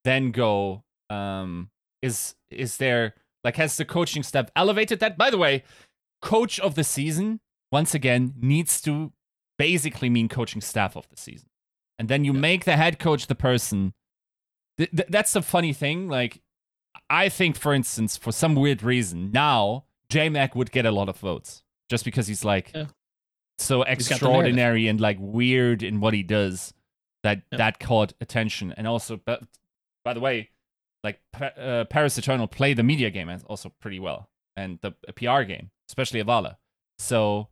then 0.04 0.32
go 0.32 0.84
um 1.10 1.70
is 2.02 2.36
is 2.50 2.78
there 2.78 3.16
like 3.44 3.56
has 3.58 3.78
the 3.78 3.86
coaching 3.86 4.24
staff 4.24 4.50
elevated 4.56 5.00
that? 5.00 5.18
By 5.18 5.30
the 5.30 5.38
way 5.38 5.64
coach 6.22 6.60
of 6.60 6.76
the 6.76 6.84
season 6.84 7.40
once 7.72 7.94
again 7.94 8.34
needs 8.40 8.82
to 8.82 9.12
basically 9.58 10.10
mean 10.10 10.30
coaching 10.30 10.62
staff 10.62 10.96
of 10.96 11.08
the 11.10 11.18
season 11.18 11.49
and 12.00 12.08
then 12.10 12.24
you 12.26 12.34
Yeah. 12.34 12.40
make 12.40 12.66
the 12.66 12.76
head 12.78 12.98
coach 12.98 13.28
the 13.28 13.36
person 13.36 13.94
th- 14.80 14.90
th- 14.92 15.10
that's 15.10 15.34
the 15.34 15.42
funny 15.42 15.74
thing 15.74 16.08
like 16.08 16.42
i 17.10 17.30
think 17.30 17.56
for 17.58 17.74
instance 17.74 18.18
for 18.18 18.32
some 18.32 18.56
weird 18.56 18.82
reason 18.82 19.32
now 19.32 19.84
j-mac 20.10 20.56
would 20.56 20.72
get 20.72 20.86
a 20.86 20.92
lot 20.92 21.10
of 21.10 21.18
votes 21.20 21.62
just 21.90 22.04
because 22.06 22.26
he's 22.28 22.44
like 22.46 22.72
Yeah. 22.74 22.86
so 23.58 23.84
extraordinary 23.84 24.88
and 24.88 25.00
like 25.00 25.18
weird 25.20 25.84
in 25.84 26.00
what 26.00 26.14
he 26.14 26.24
does 26.24 26.74
that 27.24 27.42
Yep. 27.52 27.58
that 27.60 27.80
caught 27.80 28.14
attention 28.22 28.74
and 28.78 28.88
also 28.88 29.18
but 29.18 29.44
by 30.06 30.14
the 30.14 30.20
way 30.22 30.50
like 31.04 31.20
uh, 31.40 31.86
paris 31.90 32.18
eternal 32.18 32.48
play 32.48 32.74
the 32.74 32.84
media 32.84 33.10
game 33.10 33.30
also 33.48 33.70
pretty 33.82 34.00
well 34.00 34.30
and 34.56 34.80
the 34.82 34.92
pr 35.14 35.44
game 35.44 35.72
especially 35.90 36.24
avala 36.24 36.56
so 36.98 37.50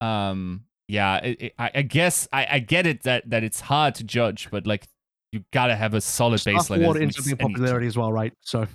um 0.00 0.64
yeah 0.88 1.16
it, 1.18 1.40
it, 1.40 1.54
I, 1.58 1.70
I 1.76 1.82
guess 1.82 2.28
I, 2.32 2.46
I 2.52 2.58
get 2.58 2.86
it 2.86 3.02
that 3.04 3.28
that 3.30 3.42
it's 3.44 3.60
hard 3.60 3.94
to 3.96 4.04
judge 4.04 4.48
but 4.50 4.66
like 4.66 4.86
you 5.32 5.44
gotta 5.52 5.74
have 5.74 5.94
a 5.94 6.00
solid 6.00 6.38
Stuff 6.38 6.54
baseline 6.68 6.82
award 6.82 6.96
that 6.96 7.02
ends 7.02 7.18
up 7.18 7.24
being 7.24 7.36
popularity 7.36 7.86
as 7.86 7.96
well 7.96 8.12
right 8.12 8.32
so 8.42 8.66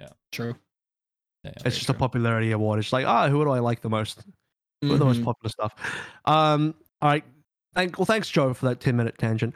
yeah, 0.00 0.08
True. 0.32 0.54
yeah. 1.44 1.50
it's 1.50 1.62
Very 1.62 1.74
just 1.76 1.88
a 1.90 1.94
popularity 1.94 2.52
award 2.52 2.78
it's 2.78 2.92
like 2.92 3.06
ah 3.06 3.28
who 3.28 3.44
do 3.44 3.50
i 3.50 3.58
like 3.58 3.80
the 3.82 3.90
most 3.90 4.22
Who 4.80 4.94
are 4.94 4.98
the 4.98 5.04
most 5.04 5.20
Mhm. 5.20 5.24
popular 5.24 5.50
stuff. 5.50 5.74
Um, 6.24 6.74
all 7.02 7.10
right. 7.10 7.24
Thank, 7.74 7.98
well, 7.98 8.06
thanks, 8.06 8.30
Joe, 8.30 8.54
for 8.54 8.66
that 8.66 8.78
ten 8.80 8.96
minute 8.96 9.18
tangent. 9.18 9.52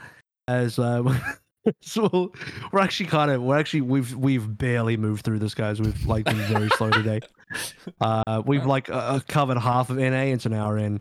As 0.49 0.81
uh, 0.81 1.03
so, 1.81 2.33
we're 2.73 2.81
actually 2.81 3.07
kind 3.07 3.31
of 3.31 3.41
we're 3.41 3.57
actually 3.57 3.83
we've 3.83 4.13
we've 4.17 4.59
barely 4.59 4.97
moved 4.97 5.25
through 5.25 5.39
this, 5.39 5.55
guys. 5.55 5.81
We've 5.81 6.07
like 6.07 6.25
been 6.25 6.37
very 6.39 6.69
slow 6.71 6.91
today. 6.91 7.21
Uh, 8.01 8.43
we've 8.47 8.65
like 8.65 8.89
uh, 8.89 9.21
covered 9.29 9.59
half 9.59 9.91
of 9.91 9.99
NA. 9.99 10.33
It's 10.33 10.47
an 10.47 10.55
hour 10.55 10.79
in. 10.79 11.01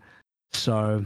So, 0.53 1.05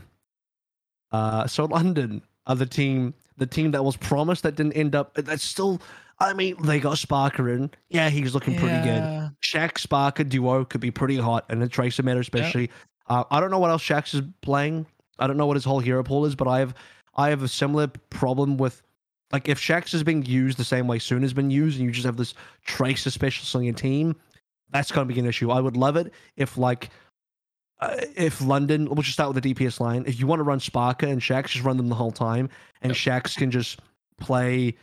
uh, 1.12 1.48
so 1.48 1.66
London 1.66 2.22
are 2.48 2.56
the 2.56 2.66
team, 2.66 3.14
the 3.38 3.46
team 3.46 3.72
that 3.72 3.84
was 3.84 3.98
promised 3.98 4.43
that 4.43 4.56
didn't 4.56 4.74
end 4.74 4.96
up. 4.96 5.14
That's 5.16 5.43
still. 5.43 5.82
I 6.20 6.34
mean, 6.34 6.56
they 6.64 6.80
got 6.80 6.96
Sparker 6.96 7.54
in. 7.54 7.72
Yeah, 7.89 8.10
he's 8.10 8.34
looking 8.34 8.56
pretty 8.56 8.78
good. 8.78 9.04
Yeah. 9.04 9.30
Shax 9.41 9.86
Sparker 9.86 10.28
duo 10.28 10.64
could 10.64 10.80
be 10.80 10.91
pretty 10.91 11.18
hot, 11.18 11.46
and 11.50 11.62
the 11.62 11.68
Tracer 11.68 12.04
meta 12.04 12.20
especially. 12.20 12.70
Uh, 13.08 13.26
I 13.30 13.39
don't 13.39 13.52
know 13.52 13.60
what 13.60 13.70
else 13.70 13.84
Shax 13.84 14.14
is 14.16 14.22
playing. 14.41 14.86
I 15.20 15.28
don't 15.28 15.38
know 15.38 15.46
what 15.46 15.56
his 15.56 15.66
whole 15.66 15.80
hero 15.80 16.04
pool 16.04 16.26
is, 16.26 16.36
but 16.36 16.48
I 16.48 16.60
have 16.60 16.74
I 17.16 17.30
have 17.30 17.43
a 17.43 17.48
similar 17.48 17.88
problem 17.88 18.58
with 18.58 18.82
like 19.32 19.50
if 19.50 19.60
Shax 19.60 19.93
is 19.93 20.04
being 20.04 20.26
used 20.26 20.58
the 20.58 20.64
same 20.64 20.88
way 20.88 21.00
Soon 21.00 21.22
has 21.22 21.34
been 21.34 21.52
used, 21.52 21.78
and 21.78 21.86
you 21.86 21.91
just 21.91 22.06
have 22.06 22.18
this 22.18 22.34
Tracer 22.66 23.12
specialist 23.12 23.56
on 23.56 23.64
your 23.64 23.74
team. 23.74 24.16
That's 24.72 24.91
going 24.91 25.08
to 25.08 25.14
be 25.14 25.20
an 25.20 25.26
issue. 25.26 25.52
I 25.52 25.60
would 25.60 25.78
love 25.78 25.96
it 25.96 26.14
if 26.36 26.58
like 26.58 26.89
uh, 27.82 27.96
if 28.16 28.42
London, 28.42 28.86
we'll 28.86 29.02
just 29.04 29.14
start 29.14 29.34
with 29.34 29.44
the 29.44 29.54
DPS 29.54 29.80
line. 29.80 30.04
If 30.08 30.20
you 30.20 30.28
want 30.28 30.40
to 30.40 30.44
run 30.44 30.60
Sparker 30.60 31.04
and 31.10 31.22
Shax, 31.22 31.50
just 31.50 31.66
run 31.66 31.78
them 31.78 31.90
the 31.90 31.96
whole 31.96 32.12
time, 32.12 32.50
and 32.82 32.92
Yep. 32.92 32.98
Shax 33.24 33.36
can 33.36 33.52
just 33.52 33.80
play, 34.20 34.76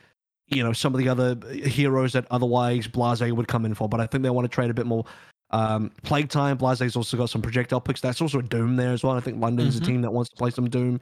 you 0.49 0.63
know, 0.63 0.73
some 0.73 0.95
of 0.95 0.99
the 0.99 1.09
other 1.09 1.37
heroes 1.53 2.13
that 2.13 2.27
otherwise 2.31 2.87
Blase 2.87 3.21
would 3.33 3.49
come 3.49 3.65
in 3.65 3.75
for. 3.75 3.89
But 3.89 4.01
I 4.01 4.07
think 4.07 4.23
they 4.23 4.31
want 4.31 4.45
to 4.45 4.55
trade 4.55 4.71
a 4.71 4.75
bit 4.75 4.87
more 4.87 5.05
um, 5.51 5.91
Plague 6.03 6.29
Time. 6.31 6.57
Blase's 6.57 6.97
also 6.97 7.17
got 7.17 7.29
some 7.31 7.43
projectile 7.43 7.81
picks. 7.81 8.01
That's 8.01 8.21
also 8.23 8.39
a 8.39 8.43
Doom 8.43 8.77
there 8.77 8.93
as 8.93 9.03
well. 9.05 9.17
I 9.17 9.21
think 9.21 9.39
London's 9.41 9.79
Mhm. 9.79 9.83
a 9.83 9.85
team 9.87 10.03
that 10.03 10.11
wants 10.13 10.31
to 10.31 10.37
play 10.37 10.51
some 10.51 10.69
Doom, 10.69 10.99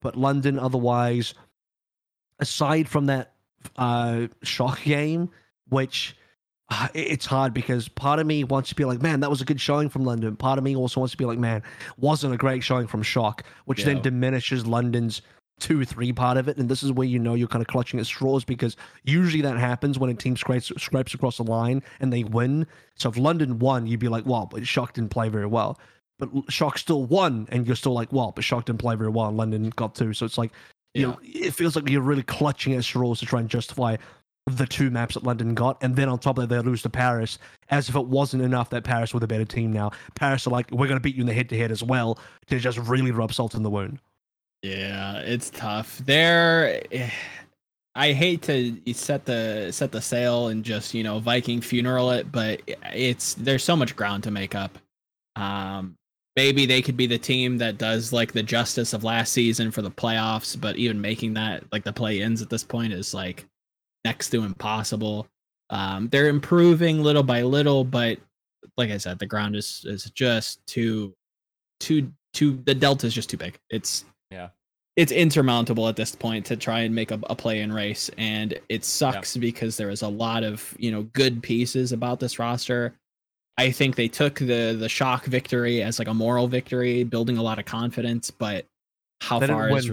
but 0.00 0.16
London 0.16 0.58
otherwise, 0.58 1.34
aside 2.40 2.88
from 2.88 3.06
that 3.06 3.32
uh, 3.76 4.26
shock 4.42 4.82
game, 4.82 5.30
which 5.68 6.16
Uh, 6.74 6.88
it's 6.94 7.26
hard 7.26 7.52
because 7.52 7.86
part 7.86 8.18
of 8.18 8.26
me 8.26 8.44
wants 8.44 8.70
to 8.70 8.74
be 8.74 8.86
like, 8.86 9.02
man, 9.02 9.20
that 9.20 9.28
was 9.28 9.42
a 9.42 9.44
good 9.44 9.60
showing 9.60 9.90
from 9.90 10.04
London. 10.04 10.34
Part 10.36 10.56
of 10.56 10.64
me 10.64 10.74
also 10.74 11.00
wants 11.00 11.10
to 11.10 11.18
be 11.18 11.26
like, 11.26 11.38
man, 11.38 11.62
wasn't 11.98 12.32
a 12.32 12.38
great 12.38 12.64
showing 12.64 12.86
from 12.86 13.02
Shock, 13.02 13.44
which 13.66 13.84
then 13.84 14.00
diminishes 14.00 14.66
London's 14.66 15.20
two 15.60 15.84
three 15.84 16.14
part 16.14 16.38
of 16.38 16.48
it. 16.48 16.56
And 16.56 16.70
this 16.70 16.82
is 16.82 16.90
where 16.90 17.06
you 17.06 17.18
know 17.18 17.34
you're 17.34 17.46
kind 17.46 17.60
of 17.60 17.68
clutching 17.68 18.00
at 18.00 18.06
straws 18.06 18.42
because 18.42 18.74
usually 19.04 19.42
that 19.42 19.58
happens 19.58 19.98
when 19.98 20.08
a 20.08 20.14
team 20.14 20.34
scrapes 20.34 20.72
scrapes 20.78 21.12
across 21.12 21.36
the 21.36 21.44
line 21.44 21.82
and 22.00 22.10
they 22.10 22.24
win. 22.24 22.66
So 22.94 23.10
if 23.10 23.18
London 23.18 23.58
won, 23.58 23.86
you'd 23.86 24.00
be 24.00 24.08
like, 24.08 24.24
wow, 24.24 24.48
but 24.50 24.66
Shock 24.66 24.94
didn't 24.94 25.10
play 25.10 25.28
very 25.28 25.46
well. 25.46 25.78
But 26.18 26.30
Shock 26.48 26.78
still 26.78 27.04
won, 27.04 27.48
and 27.50 27.66
you're 27.66 27.76
still 27.76 27.92
like, 27.92 28.12
well, 28.14 28.32
but 28.34 28.44
Shock 28.44 28.64
didn't 28.64 28.80
play 28.80 28.96
very 28.96 29.10
well. 29.10 29.28
And 29.28 29.36
London 29.36 29.68
got 29.76 29.94
two, 29.94 30.14
so 30.14 30.24
it's 30.24 30.38
like, 30.38 30.52
you 30.94 31.06
know, 31.06 31.18
it 31.22 31.52
feels 31.52 31.76
like 31.76 31.86
you're 31.90 32.00
really 32.00 32.22
clutching 32.22 32.72
at 32.74 32.84
straws 32.84 33.20
to 33.20 33.26
try 33.26 33.40
and 33.40 33.48
justify 33.50 33.96
the 34.46 34.66
two 34.66 34.90
maps 34.90 35.14
that 35.14 35.22
London 35.22 35.54
got, 35.54 35.82
and 35.82 35.94
then 35.94 36.08
on 36.08 36.18
top 36.18 36.38
of 36.38 36.48
that, 36.48 36.54
they 36.54 36.60
lose 36.60 36.82
to 36.82 36.90
Paris, 36.90 37.38
as 37.70 37.88
if 37.88 37.94
it 37.94 38.06
wasn't 38.06 38.42
enough 38.42 38.70
that 38.70 38.84
Paris 38.84 39.14
were 39.14 39.20
the 39.20 39.26
better 39.26 39.44
team. 39.44 39.72
Now 39.72 39.92
Paris 40.14 40.46
are 40.46 40.50
like, 40.50 40.70
we're 40.70 40.88
going 40.88 40.98
to 40.98 41.00
beat 41.00 41.14
you 41.14 41.22
in 41.22 41.26
the 41.26 41.34
head-to-head 41.34 41.70
as 41.70 41.82
well 41.82 42.18
to 42.48 42.58
just 42.58 42.78
really 42.78 43.12
rub 43.12 43.32
salt 43.32 43.54
in 43.54 43.62
the 43.62 43.70
wound. 43.70 44.00
Yeah, 44.62 45.18
it's 45.18 45.50
tough. 45.50 45.98
There, 45.98 46.82
I 47.94 48.12
hate 48.12 48.42
to 48.42 48.80
set 48.92 49.24
the 49.24 49.70
set 49.72 49.92
the 49.92 50.00
sail 50.00 50.48
and 50.48 50.64
just 50.64 50.94
you 50.94 51.02
know 51.02 51.18
Viking 51.18 51.60
funeral 51.60 52.10
it, 52.10 52.30
but 52.30 52.62
it's 52.92 53.34
there's 53.34 53.64
so 53.64 53.76
much 53.76 53.96
ground 53.96 54.22
to 54.24 54.30
make 54.30 54.54
up. 54.54 54.78
Um, 55.36 55.96
maybe 56.36 56.66
they 56.66 56.80
could 56.82 56.96
be 56.96 57.06
the 57.06 57.18
team 57.18 57.58
that 57.58 57.78
does 57.78 58.12
like 58.12 58.32
the 58.32 58.42
justice 58.42 58.92
of 58.92 59.04
last 59.04 59.32
season 59.32 59.70
for 59.70 59.82
the 59.82 59.90
playoffs, 59.90 60.58
but 60.60 60.76
even 60.76 61.00
making 61.00 61.34
that 61.34 61.64
like 61.72 61.84
the 61.84 61.92
play-ins 61.92 62.40
at 62.40 62.48
this 62.48 62.64
point 62.64 62.92
is 62.92 63.12
like 63.12 63.44
next 64.04 64.30
to 64.30 64.44
impossible. 64.44 65.26
Um, 65.70 66.08
they're 66.08 66.28
improving 66.28 67.02
little 67.02 67.22
by 67.22 67.42
little, 67.42 67.84
but 67.84 68.18
like 68.76 68.90
I 68.90 68.98
said, 68.98 69.18
the 69.18 69.26
ground 69.26 69.56
is 69.56 69.84
is 69.86 70.04
just 70.10 70.64
too, 70.66 71.14
too, 71.80 72.12
too. 72.32 72.60
The 72.64 72.74
delta 72.74 73.06
is 73.06 73.14
just 73.14 73.30
too 73.30 73.36
big. 73.36 73.58
It's 73.70 74.04
Yeah. 74.30 74.48
it's 74.96 75.12
insurmountable 75.12 75.88
at 75.88 75.96
this 75.96 76.14
point 76.14 76.44
to 76.46 76.56
try 76.56 76.80
and 76.80 76.94
make 76.94 77.10
a, 77.10 77.18
a 77.30 77.34
play 77.34 77.60
in 77.60 77.72
race, 77.72 78.10
and 78.18 78.58
it 78.68 78.84
sucks 78.84 79.36
because 79.36 79.76
there 79.76 79.90
is 79.90 80.02
a 80.02 80.08
lot 80.08 80.44
of 80.44 80.76
you 80.78 80.90
know 80.90 81.04
good 81.04 81.42
pieces 81.42 81.92
about 81.92 82.20
this 82.20 82.38
roster. 82.38 82.94
I 83.58 83.70
think 83.70 83.96
they 83.96 84.08
took 84.08 84.38
the 84.38 84.76
the 84.78 84.88
shock 84.88 85.24
victory 85.24 85.82
as 85.82 85.98
like 85.98 86.08
a 86.08 86.14
moral 86.14 86.48
victory, 86.48 87.04
building 87.04 87.36
a 87.38 87.42
lot 87.42 87.58
of 87.58 87.64
confidence, 87.64 88.30
but 88.30 88.66
how 89.20 89.38
They 89.38 89.46
far 89.46 89.70
is 89.76 89.90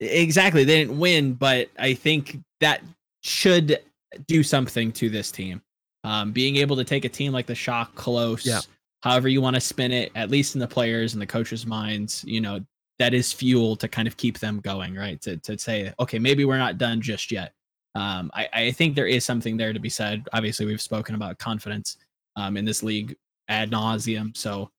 exactly 0.00 0.64
they 0.64 0.78
didn't 0.84 0.98
win, 0.98 1.34
but 1.34 1.68
I 1.78 1.94
think 1.94 2.38
that 2.60 2.82
should 3.22 3.80
do 4.26 4.42
something 4.42 4.92
to 4.92 5.08
this 5.10 5.30
team. 5.30 5.60
Um, 6.04 6.32
being 6.32 6.56
able 6.56 6.76
to 6.76 6.84
take 6.84 7.04
a 7.04 7.08
team 7.08 7.32
like 7.32 7.46
the 7.46 7.54
Shock 7.54 7.94
close, 7.94 8.46
Yeah. 8.46 8.60
however 9.02 9.28
you 9.28 9.40
want 9.40 9.54
to 9.56 9.60
spin 9.60 9.90
it, 9.92 10.12
at 10.14 10.30
least 10.30 10.54
in 10.54 10.60
the 10.60 10.68
players 10.68 11.14
and 11.14 11.20
the 11.22 11.26
coaches' 11.26 11.66
minds, 11.66 12.24
you 12.26 12.40
know, 12.40 12.60
that 12.98 13.12
is 13.12 13.32
fuel 13.32 13.76
to 13.76 13.88
kind 13.88 14.06
of 14.08 14.16
keep 14.16 14.38
them 14.38 14.60
going, 14.60 14.94
right? 14.94 15.20
To 15.22 15.36
to 15.38 15.58
say, 15.58 15.92
okay, 16.00 16.18
maybe 16.18 16.44
we're 16.44 16.58
not 16.58 16.78
done 16.78 17.00
just 17.00 17.30
yet. 17.30 17.52
Um, 17.94 18.30
I, 18.34 18.48
I 18.52 18.70
think 18.70 18.94
there 18.94 19.06
is 19.06 19.24
something 19.24 19.56
there 19.56 19.72
to 19.72 19.80
be 19.80 19.88
said. 19.88 20.26
Obviously, 20.32 20.64
we've 20.66 20.80
spoken 20.80 21.14
about 21.14 21.38
confidence 21.38 21.96
um, 22.36 22.56
in 22.56 22.64
this 22.64 22.82
league 22.82 23.16
ad 23.48 23.70
nauseum, 23.70 24.36
so 24.36 24.70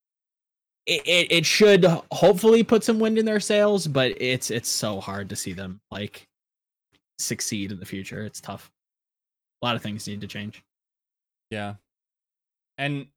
it, 0.86 1.02
it, 1.06 1.32
it 1.32 1.46
should 1.46 1.86
hopefully 2.12 2.64
put 2.64 2.84
some 2.84 3.00
wind 3.00 3.18
in 3.18 3.26
their 3.26 3.40
sails, 3.40 3.86
but 3.88 4.14
it's 4.22 4.50
it's 4.50 4.70
so 4.70 5.00
hard 5.02 5.30
to 5.30 5.36
see 5.36 5.54
them 5.54 5.80
like 5.92 6.28
succeed 7.20 7.72
in 7.72 7.80
the 7.80 7.86
future. 7.86 8.24
It's 8.26 8.42
tough. 8.42 8.72
A 9.62 9.66
lot 9.66 9.76
of 9.76 9.82
things 9.82 10.08
need 10.08 10.22
to 10.22 10.28
change. 10.28 10.64
Yeah. 11.50 11.76
And 12.78 13.08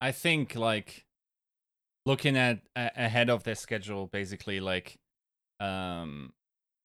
I 0.00 0.12
think 0.12 0.54
like 0.56 1.04
looking 2.06 2.36
at 2.36 2.60
a- 2.76 2.90
ahead 2.96 3.30
of 3.30 3.44
their 3.44 3.54
schedule 3.54 4.06
basically 4.06 4.60
like 4.60 4.98
um 5.60 6.32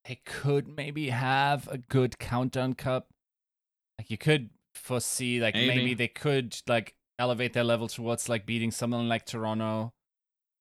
they 0.05 0.21
could 0.25 0.67
maybe 0.77 1.09
have 1.09 1.67
a 1.67 1.77
good 1.77 2.17
countdown 2.19 2.73
cup. 2.73 3.07
Like 3.97 4.09
you 4.09 4.17
could 4.17 4.49
foresee 4.73 5.41
like 5.41 5.55
maybe, 5.55 5.75
Maybe. 5.75 5.93
they 5.93 6.07
could 6.07 6.55
like 6.67 6.95
elevate 7.19 7.51
their 7.53 7.65
level 7.65 7.87
towards 7.89 8.29
like 8.29 8.45
beating 8.45 8.71
someone 8.71 9.09
like 9.09 9.25
Toronto. 9.25 9.91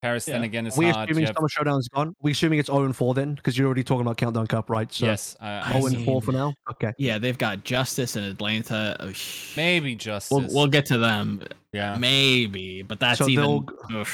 Paris 0.02 0.26
then 0.26 0.44
again 0.44 0.66
is 0.66 0.76
we 0.76 0.90
hard. 0.90 1.08
assuming 1.08 1.22
You 1.22 1.26
have- 1.26 1.36
Summer 1.36 1.48
Showdown's 1.48 1.88
gone. 1.88 2.14
We 2.22 2.30
assuming 2.30 2.58
it's 2.60 2.68
0 2.68 2.84
and 2.84 2.94
4 2.94 3.14
then, 3.14 3.34
because 3.34 3.58
you're 3.58 3.66
already 3.66 3.82
talking 3.82 4.02
about 4.02 4.16
Countdown 4.16 4.46
Cup, 4.46 4.70
right? 4.70 4.92
So 4.92 5.06
yes, 5.06 5.36
I, 5.40 5.60
I 5.60 5.72
0 5.72 5.86
and 5.86 5.96
mean- 5.96 6.04
4 6.06 6.22
for 6.22 6.32
now. 6.32 6.54
Okay. 6.70 6.92
Yeah, 6.98 7.18
they've 7.18 7.36
got 7.38 7.64
Justice 7.64 8.14
and 8.16 8.24
Atlanta. 8.26 8.96
Oh, 9.00 9.12
sh- 9.12 9.56
maybe 9.56 9.94
justice. 9.96 10.30
We'll, 10.30 10.46
we'll 10.54 10.66
get 10.68 10.86
to 10.86 10.98
them. 10.98 11.42
yeah. 11.72 11.96
Maybe, 11.98 12.82
but 12.82 13.00
that's 13.00 13.18
So 13.18 13.28
even. 13.28 13.66
they'll- 13.90 14.06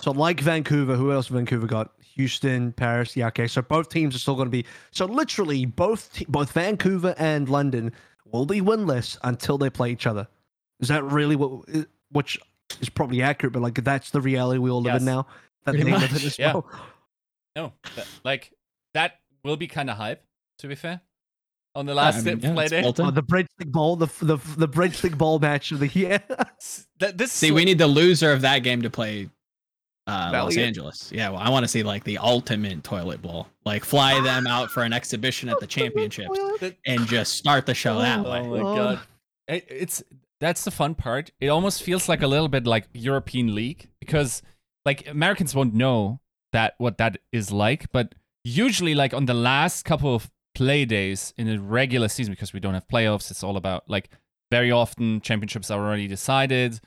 So 0.00 0.10
like 0.10 0.40
Vancouver, 0.40 0.96
who 0.96 1.12
else 1.12 1.28
Vancouver 1.28 1.66
got? 1.66 1.92
Houston, 2.16 2.72
Paris. 2.72 3.16
Yeah, 3.16 3.28
okay. 3.28 3.46
So 3.46 3.62
both 3.62 3.88
teams 3.88 4.14
are 4.16 4.18
still 4.18 4.34
going 4.34 4.46
to 4.46 4.50
be. 4.50 4.64
So 4.90 5.04
literally, 5.06 5.64
both 5.64 6.12
te- 6.12 6.26
both 6.28 6.52
Vancouver 6.52 7.14
and 7.18 7.48
London 7.48 7.92
will 8.26 8.46
be 8.46 8.60
winless 8.60 9.16
until 9.22 9.58
they 9.58 9.70
play 9.70 9.92
each 9.92 10.06
other. 10.06 10.26
Is 10.80 10.88
that 10.88 11.04
really 11.04 11.36
what? 11.36 11.64
Which 12.10 12.38
is 12.80 12.88
probably 12.88 13.22
accurate, 13.22 13.52
but 13.52 13.62
like 13.62 13.82
that's 13.82 14.10
the 14.10 14.20
reality 14.20 14.58
we 14.58 14.70
all 14.70 14.80
live 14.82 14.94
Yes. 14.94 15.02
in 15.02 15.06
now. 15.06 15.26
That 15.64 15.72
Pretty 15.72 15.84
they 15.84 15.92
live 15.92 16.02
in 16.04 16.12
much, 16.12 16.24
as 16.24 16.38
yeah. 16.38 16.52
well. 16.54 16.66
No, 17.56 17.72
that, 17.96 18.06
like 18.24 18.52
that 18.94 19.18
will 19.44 19.56
be 19.56 19.66
kind 19.66 19.90
of 19.90 19.96
hype. 19.96 20.22
To 20.58 20.68
be 20.68 20.74
fair, 20.74 21.00
on 21.74 21.86
the 21.86 21.94
last 21.94 22.18
I 22.26 22.30
mean, 22.34 22.40
yeah, 22.40 22.52
play 22.52 22.68
day. 22.68 22.82
Oh, 22.84 22.92
the 22.92 23.22
breadstick 23.22 23.70
bowl, 23.72 23.96
the 23.96 24.06
the 24.20 24.36
the 24.56 24.68
breadstick 24.68 25.16
bowl 25.18 25.38
match 25.38 25.72
of 25.72 25.80
the 25.80 25.88
year. 25.98 26.22
That, 26.98 27.16
this 27.18 27.32
See, 27.32 27.50
we 27.50 27.64
need 27.64 27.78
the 27.78 27.86
loser 27.86 28.32
of 28.32 28.42
that 28.42 28.58
game 28.60 28.82
to 28.82 28.90
play 28.90 29.28
uh, 30.06 30.30
Los 30.32 30.56
Angeles. 30.56 31.10
Yeah, 31.12 31.30
well, 31.30 31.40
I 31.40 31.48
want 31.50 31.64
to 31.64 31.68
see 31.68 31.82
like 31.82 32.04
the 32.04 32.18
ultimate 32.18 32.82
toilet 32.84 33.22
bowl. 33.22 33.46
Like 33.64 33.84
fly 33.84 34.20
them 34.20 34.46
out 34.46 34.70
for 34.70 34.82
an 34.82 34.92
exhibition 34.92 35.48
at 35.48 35.58
the 35.60 35.66
championships 35.68 36.38
and 36.86 37.06
just 37.06 37.34
start 37.34 37.66
the 37.66 37.74
show 37.74 37.98
that 38.00 38.24
way. 38.24 38.40
Oh 38.40 38.50
my 38.50 38.60
Oh. 38.60 38.74
god, 38.74 39.00
it, 39.48 39.66
it's 39.68 40.02
that's 40.40 40.64
the 40.64 40.70
fun 40.70 40.94
part. 40.94 41.30
It 41.40 41.48
almost 41.48 41.82
feels 41.82 42.08
like 42.08 42.22
a 42.22 42.26
little 42.26 42.48
bit 42.48 42.66
like 42.66 42.88
European 42.92 43.54
League 43.54 43.90
because 44.00 44.42
like 44.84 45.06
Americans 45.06 45.54
won't 45.54 45.74
know 45.74 46.20
that 46.52 46.74
what 46.78 46.98
that 46.98 47.18
is 47.32 47.52
like, 47.52 47.92
but 47.92 48.14
usually 48.42 48.94
like 48.94 49.12
on 49.14 49.26
the 49.26 49.34
last 49.34 49.84
couple 49.84 50.14
of 50.14 50.30
play 50.54 50.84
days 50.84 51.32
in 51.36 51.48
a 51.48 51.60
regular 51.60 52.08
season 52.08 52.32
because 52.32 52.52
we 52.52 52.60
don't 52.60 52.74
have 52.74 52.88
playoffs, 52.88 53.30
it's 53.30 53.42
all 53.44 53.56
about 53.56 53.84
like 53.88 54.08
very 54.50 54.72
often 54.72 55.20
championships 55.20 55.70
are 55.70 55.80
already 55.80 56.08
decided. 56.08 56.80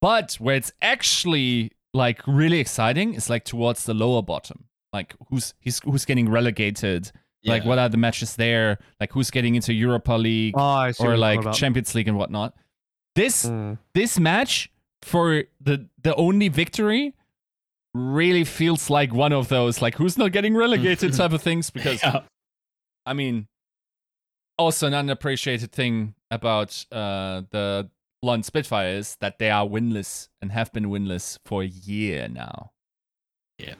But 0.00 0.34
where 0.34 0.56
it's 0.56 0.72
actually 0.80 1.72
like 1.92 2.20
really 2.26 2.60
exciting 2.60 3.14
is 3.14 3.28
like 3.28 3.44
towards 3.44 3.84
the 3.84 3.94
lower 3.94 4.22
bottom. 4.22 4.66
Like 4.92 5.14
who's 5.28 5.54
he's 5.60 5.80
who's 5.80 6.04
getting 6.04 6.30
relegated, 6.30 7.10
like 7.44 7.64
what 7.64 7.78
are 7.78 7.88
the 7.88 7.96
matches 7.96 8.36
there 8.36 8.78
like 9.00 9.12
who's 9.12 9.30
getting 9.30 9.54
into 9.54 9.72
europa 9.72 10.12
league 10.12 10.54
Oh, 10.56 10.60
I 10.60 10.90
see 10.90 11.04
what 11.04 11.12
or 11.12 11.16
like 11.16 11.52
champions 11.52 11.94
league 11.94 12.08
and 12.08 12.16
whatnot 12.18 12.54
this 13.20 13.46
Mm. 13.46 13.78
this 13.94 14.18
match 14.18 14.70
for 15.02 15.44
the 15.60 15.86
the 16.02 16.14
only 16.16 16.48
victory 16.48 17.14
really 17.94 18.44
feels 18.44 18.90
like 18.90 19.12
one 19.12 19.32
of 19.32 19.48
those 19.48 19.82
like 19.82 19.94
who's 19.98 20.16
not 20.18 20.30
getting 20.32 20.54
relegated 20.56 21.12
type 21.12 21.32
of 21.32 21.42
things 21.42 21.70
because 21.70 22.00
Yeah. 22.04 22.20
i 23.06 23.12
mean 23.14 23.48
also 24.58 24.86
an 24.86 24.94
unappreciated 24.94 25.72
thing 25.72 26.14
about 26.30 26.70
uh 26.92 27.42
the 27.50 27.90
London 28.22 28.42
Spitfire 28.42 28.96
is 29.00 29.16
that 29.20 29.38
they 29.38 29.50
are 29.50 29.66
winless 29.66 30.28
and 30.42 30.52
have 30.52 30.70
been 30.74 30.84
winless 30.90 31.38
for 31.46 31.62
a 31.62 31.66
year 31.66 32.28
now. 32.28 32.70
Yeah. 33.58 33.76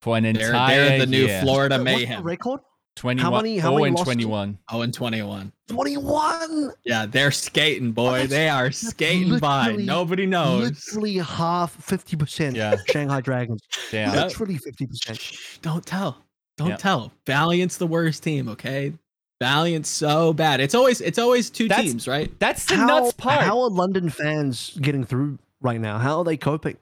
For 0.00 0.16
an 0.16 0.22
They're, 0.22 0.30
entire 0.46 0.84
they're 0.90 0.98
the 1.00 1.06
new 1.06 1.26
year. 1.26 1.42
Florida 1.42 1.74
What's 1.74 1.90
the 1.90 1.96
Mayhem. 2.06 2.22
record? 2.22 2.60
21 3.00 3.32
many- 3.32 3.58
how 3.58 3.72
oh, 3.72 3.76
many 3.76 3.86
and 3.88 3.96
losses? 3.96 4.04
21. 4.04 4.58
Oh, 4.70 4.82
and 4.82 4.92
21. 4.92 5.52
21. 5.68 6.72
Yeah, 6.84 7.06
they're 7.06 7.30
skating, 7.30 7.92
boy. 7.92 8.12
that's- 8.12 8.28
they 8.28 8.48
are 8.50 8.70
skating 8.70 9.38
by. 9.38 9.72
Nobody 9.72 10.26
knows. 10.26 10.70
Literally 10.70 11.16
half, 11.16 11.74
50%. 11.78 12.54
Yeah. 12.54 12.76
Shanghai 12.88 13.22
Dragons. 13.22 13.62
Yeah. 13.92 14.12
Yep. 14.12 14.24
Literally 14.24 14.58
50%. 14.58 15.18
Shh, 15.18 15.58
Don't 15.62 15.84
tell. 15.84 16.22
Don't 16.58 16.68
Yep. 16.68 16.78
tell. 16.78 17.12
Valiant's 17.26 17.78
the 17.78 17.86
worst 17.86 18.22
team, 18.22 18.48
okay? 18.50 18.92
Valiant 19.40 19.86
so 19.86 20.34
bad. 20.34 20.60
It's 20.60 20.74
always 20.74 21.00
it's 21.00 21.18
always 21.18 21.48
two 21.48 21.68
That's- 21.68 21.86
teams, 21.86 22.06
right? 22.06 22.30
That's 22.38 22.66
the 22.66 22.76
how, 22.76 22.86
nuts 22.86 23.14
part. 23.14 23.40
How 23.40 23.62
are 23.62 23.70
London 23.70 24.10
fans 24.10 24.76
getting 24.80 25.04
through 25.04 25.38
right 25.62 25.80
now? 25.80 25.98
How 25.98 26.18
are 26.18 26.24
they 26.24 26.36
coping? 26.36 26.76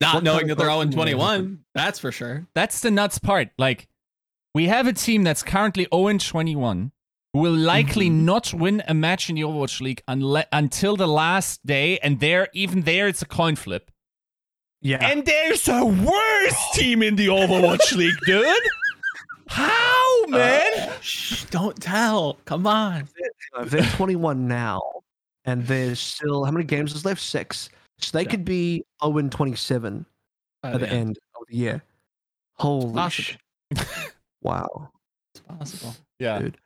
Not 0.00 0.14
What 0.14 0.24
knowing 0.24 0.46
that 0.46 0.56
they're 0.56 0.66
0 0.66 0.78
coaching 0.78 0.96
will 0.96 1.04
they 1.04 1.12
21. 1.12 1.58
That's 1.74 1.98
for 1.98 2.10
sure. 2.10 2.46
That's 2.54 2.80
the 2.80 2.90
nuts 2.90 3.18
part. 3.18 3.50
Like, 3.58 3.86
we 4.54 4.66
have 4.66 4.86
a 4.86 4.92
team 4.92 5.22
that's 5.22 5.42
currently 5.42 5.86
0 5.94 6.18
21 6.18 6.92
who 7.32 7.38
will 7.38 7.52
likely 7.54 8.08
Mm-hmm. 8.08 8.24
not 8.24 8.52
win 8.54 8.82
a 8.88 8.94
match 8.94 9.28
in 9.30 9.36
the 9.36 9.42
Overwatch 9.42 9.80
League 9.80 10.02
unle- 10.08 10.46
until 10.52 10.96
the 10.96 11.06
last 11.06 11.64
day. 11.64 11.98
And 11.98 12.18
there, 12.18 12.48
even 12.54 12.82
there, 12.82 13.06
it's 13.06 13.22
a 13.22 13.26
coin 13.26 13.54
flip. 13.56 13.90
Yeah. 14.82 14.98
And 15.00 15.24
there's 15.24 15.68
a 15.68 15.84
worse 15.84 16.70
team 16.74 17.02
in 17.02 17.14
the 17.16 17.28
Overwatch 17.28 17.92
League, 17.96 18.16
dude. 18.26 18.46
How, 19.48 20.26
man? 20.26 20.90
Shh, 21.00 21.44
don't 21.50 21.80
tell. 21.80 22.38
Come 22.44 22.66
on. 22.66 23.08
if 23.60 23.70
they're 23.70 23.82
21 23.82 24.48
now, 24.48 24.80
and 25.44 25.66
there's 25.66 26.00
still 26.00 26.44
how 26.44 26.50
many 26.50 26.64
games 26.64 26.94
is 26.94 27.04
left? 27.04 27.20
Six. 27.20 27.68
So 27.98 28.16
they 28.18 28.24
Yeah. 28.24 28.30
could 28.30 28.44
be 28.44 28.84
0 29.04 29.18
and 29.18 29.30
27 29.30 30.06
Oh, 30.64 30.68
at 30.68 30.80
the 30.80 30.86
yeah, 30.86 30.92
end 30.92 31.18
of 31.38 31.46
the 31.48 31.56
year. 31.56 31.82
Holy 32.54 32.92
possible. 32.94 33.38
Sh- 34.40 34.44
Wow. 34.44 34.90
It's 35.34 35.40
possible. 35.46 35.94
yeah. 36.18 36.38
dude. 36.40 36.56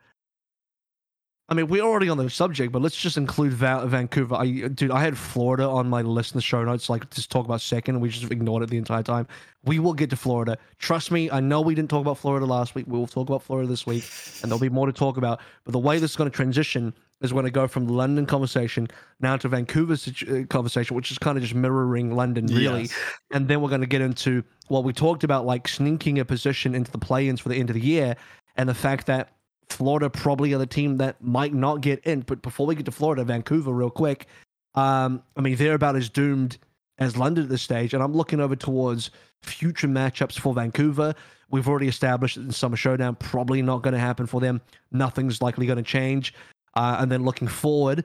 I 1.46 1.52
mean, 1.52 1.66
we're 1.68 1.82
already 1.82 2.09
on 2.09 2.16
the 2.16 2.30
subject, 2.30 2.72
but 2.72 2.80
let's 2.80 2.96
just 2.96 3.18
include 3.18 3.52
Va- 3.52 3.84
Vancouver. 3.86 4.34
I, 4.34 4.46
dude, 4.68 4.90
I 4.90 5.02
had 5.02 5.18
Florida 5.18 5.68
on 5.68 5.90
my 5.90 6.01
list 6.01 6.32
in 6.32 6.38
the 6.38 6.42
show 6.42 6.64
notes, 6.64 6.88
like 6.88 7.10
just 7.10 7.30
talk 7.30 7.44
about 7.44 7.60
second, 7.60 7.96
and 7.96 8.02
we 8.02 8.09
just 8.09 8.32
ignored 8.32 8.62
it 8.62 8.70
the 8.70 8.78
entire 8.78 9.02
time. 9.02 9.28
We 9.62 9.78
will 9.78 9.92
get 9.92 10.09
to 10.10 10.16
Florida. 10.16 10.56
Trust 10.78 11.10
me, 11.10 11.30
I 11.30 11.40
know 11.40 11.60
we 11.60 11.74
didn't 11.74 11.90
talk 11.90 12.01
about 12.01 12.16
Florida 12.16 12.46
last 12.46 12.74
week. 12.74 12.86
We 12.88 12.98
will 12.98 13.06
talk 13.06 13.28
about 13.28 13.42
Florida 13.42 13.68
this 13.68 13.86
week, 13.86 14.05
and 14.42 14.51
there'll 14.51 14.59
be 14.59 14.70
more 14.70 14.86
to 14.86 14.92
talk 14.92 15.18
about. 15.18 15.38
But 15.64 15.72
the 15.72 15.78
way 15.78 15.98
this 15.98 16.12
is 16.12 16.16
going 16.16 16.30
to 16.30 16.34
transition 16.34 16.94
is 17.24 17.32
when 17.34 17.44
I 17.46 17.51
go 17.51 17.66
from 17.66 17.86
the 17.86 17.92
London 17.92 18.26
conversation 18.26 18.86
now 19.20 19.36
to 19.38 19.48
Vancouver 19.48 19.96
situ- 19.96 20.42
uh, 20.42 20.46
conversation, 20.46 20.94
which 20.94 21.10
is 21.10 21.18
kind 21.18 21.36
of 21.36 21.42
just 21.42 21.55
mirroring 21.55 22.14
London, 22.14 22.46
really 22.46 22.82
Yes. 22.82 22.94
and 23.32 23.48
then 23.48 23.60
we're 23.60 23.68
going 23.70 23.80
to 23.80 23.86
get 23.86 24.01
into 24.01 24.44
what 24.68 24.84
we 24.84 24.92
talked 24.92 25.24
about, 25.24 25.44
like 25.46 25.66
sneaking 25.66 26.18
a 26.20 26.24
position 26.24 26.74
into 26.74 26.90
the 26.92 26.98
play-ins 26.98 27.40
for 27.40 27.48
the 27.48 27.56
end 27.56 27.70
of 27.70 27.74
the 27.74 27.80
year, 27.84 28.14
and 28.56 28.68
the 28.68 28.74
fact 28.74 29.06
that 29.06 29.30
Florida 29.68 30.09
probably 30.10 30.52
are 30.52 30.59
the 30.59 30.66
team 30.66 30.98
that 30.98 31.20
might 31.22 31.55
not 31.55 31.80
get 31.80 32.01
in. 32.05 32.20
But 32.20 32.42
before 32.42 32.66
we 32.66 32.74
get 32.74 32.84
to 32.86 32.92
Florida, 32.92 33.24
Vancouver, 33.24 33.72
real 33.72 33.90
quick, 33.90 34.26
um, 34.74 35.22
I 35.36 35.40
mean 35.40 35.56
they're 35.56 35.74
about 35.74 35.96
as 35.96 36.09
doomed 36.09 36.59
as 36.98 37.16
London 37.16 37.44
at 37.44 37.51
this 37.51 37.62
stage, 37.62 37.94
and 37.94 38.02
I'm 38.02 38.12
looking 38.14 38.40
over 38.40 38.55
towards 38.55 39.10
future 39.42 39.88
matchups 39.88 40.38
for 40.38 40.55
Vancouver. 40.55 41.14
We've 41.51 41.68
already 41.68 41.88
established 41.88 42.36
that 42.36 42.42
in 42.42 42.51
Summer 42.52 42.76
Showdown 42.76 43.16
probably 43.16 43.62
not 43.62 43.82
going 43.82 43.92
to 43.94 43.98
happen 44.01 44.26
for 44.26 44.40
them. 44.40 44.60
Nothing's 44.92 45.42
likely 45.42 45.66
going 45.66 45.76
to 45.76 45.82
change. 45.82 46.34
Uh, 46.76 46.96
and 47.01 47.10
then 47.10 47.24
looking 47.24 47.48
forward, 47.48 48.05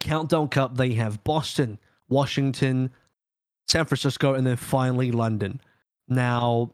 Countdown 0.00 0.48
Cup, 0.48 0.76
they 0.76 0.92
have 0.94 1.22
Boston, 1.24 1.78
Washington, 2.08 2.90
San 3.68 3.84
Francisco, 3.84 4.34
and 4.34 4.46
then 4.46 4.56
finally 4.56 5.10
London. 5.10 5.60
Now, 6.08 6.70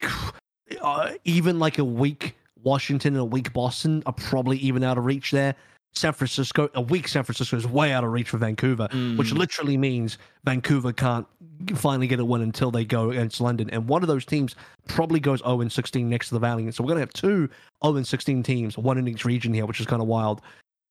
uh, 0.80 1.12
even 1.24 1.58
like 1.58 1.78
a 1.78 1.84
week 1.84 2.36
Washington 2.62 3.14
and 3.14 3.20
a 3.20 3.24
week 3.24 3.52
Boston 3.52 4.02
are 4.06 4.12
probably 4.12 4.58
even 4.58 4.82
out 4.82 4.98
of 4.98 5.04
reach 5.04 5.30
there. 5.30 5.54
San 5.96 6.12
Francisco, 6.12 6.68
a 6.74 6.80
week 6.80 7.08
San 7.08 7.24
Francisco 7.24 7.56
is 7.56 7.66
way 7.66 7.92
out 7.92 8.04
of 8.04 8.12
reach 8.12 8.28
for 8.30 8.38
Vancouver, 8.38 8.84
which 9.16 9.32
Mm. 9.32 9.38
literally 9.38 9.76
means 9.76 10.18
Vancouver 10.44 10.92
can't 10.92 11.26
finally 11.74 12.06
get 12.06 12.20
a 12.20 12.24
win 12.24 12.42
until 12.42 12.70
they 12.70 12.84
go 12.84 13.10
against 13.10 13.40
London. 13.40 13.70
And 13.70 13.88
one 13.88 14.02
of 14.02 14.08
those 14.08 14.24
teams 14.26 14.54
probably 14.88 15.20
goes 15.20 15.40
0 15.40 15.62
and 15.62 15.72
16 15.72 16.08
next 16.08 16.28
to 16.28 16.34
the 16.34 16.40
Valiant. 16.40 16.74
So 16.74 16.84
we're 16.84 16.88
going 16.88 16.98
to 16.98 17.00
have 17.02 17.12
two 17.12 17.48
0 17.84 17.96
and 17.96 18.06
16 18.06 18.42
teams, 18.42 18.76
one 18.76 18.98
in 18.98 19.08
each 19.08 19.24
region 19.24 19.54
here, 19.54 19.64
which 19.64 19.80
is 19.80 19.86
kind 19.86 20.02
of 20.02 20.08
wild. 20.08 20.42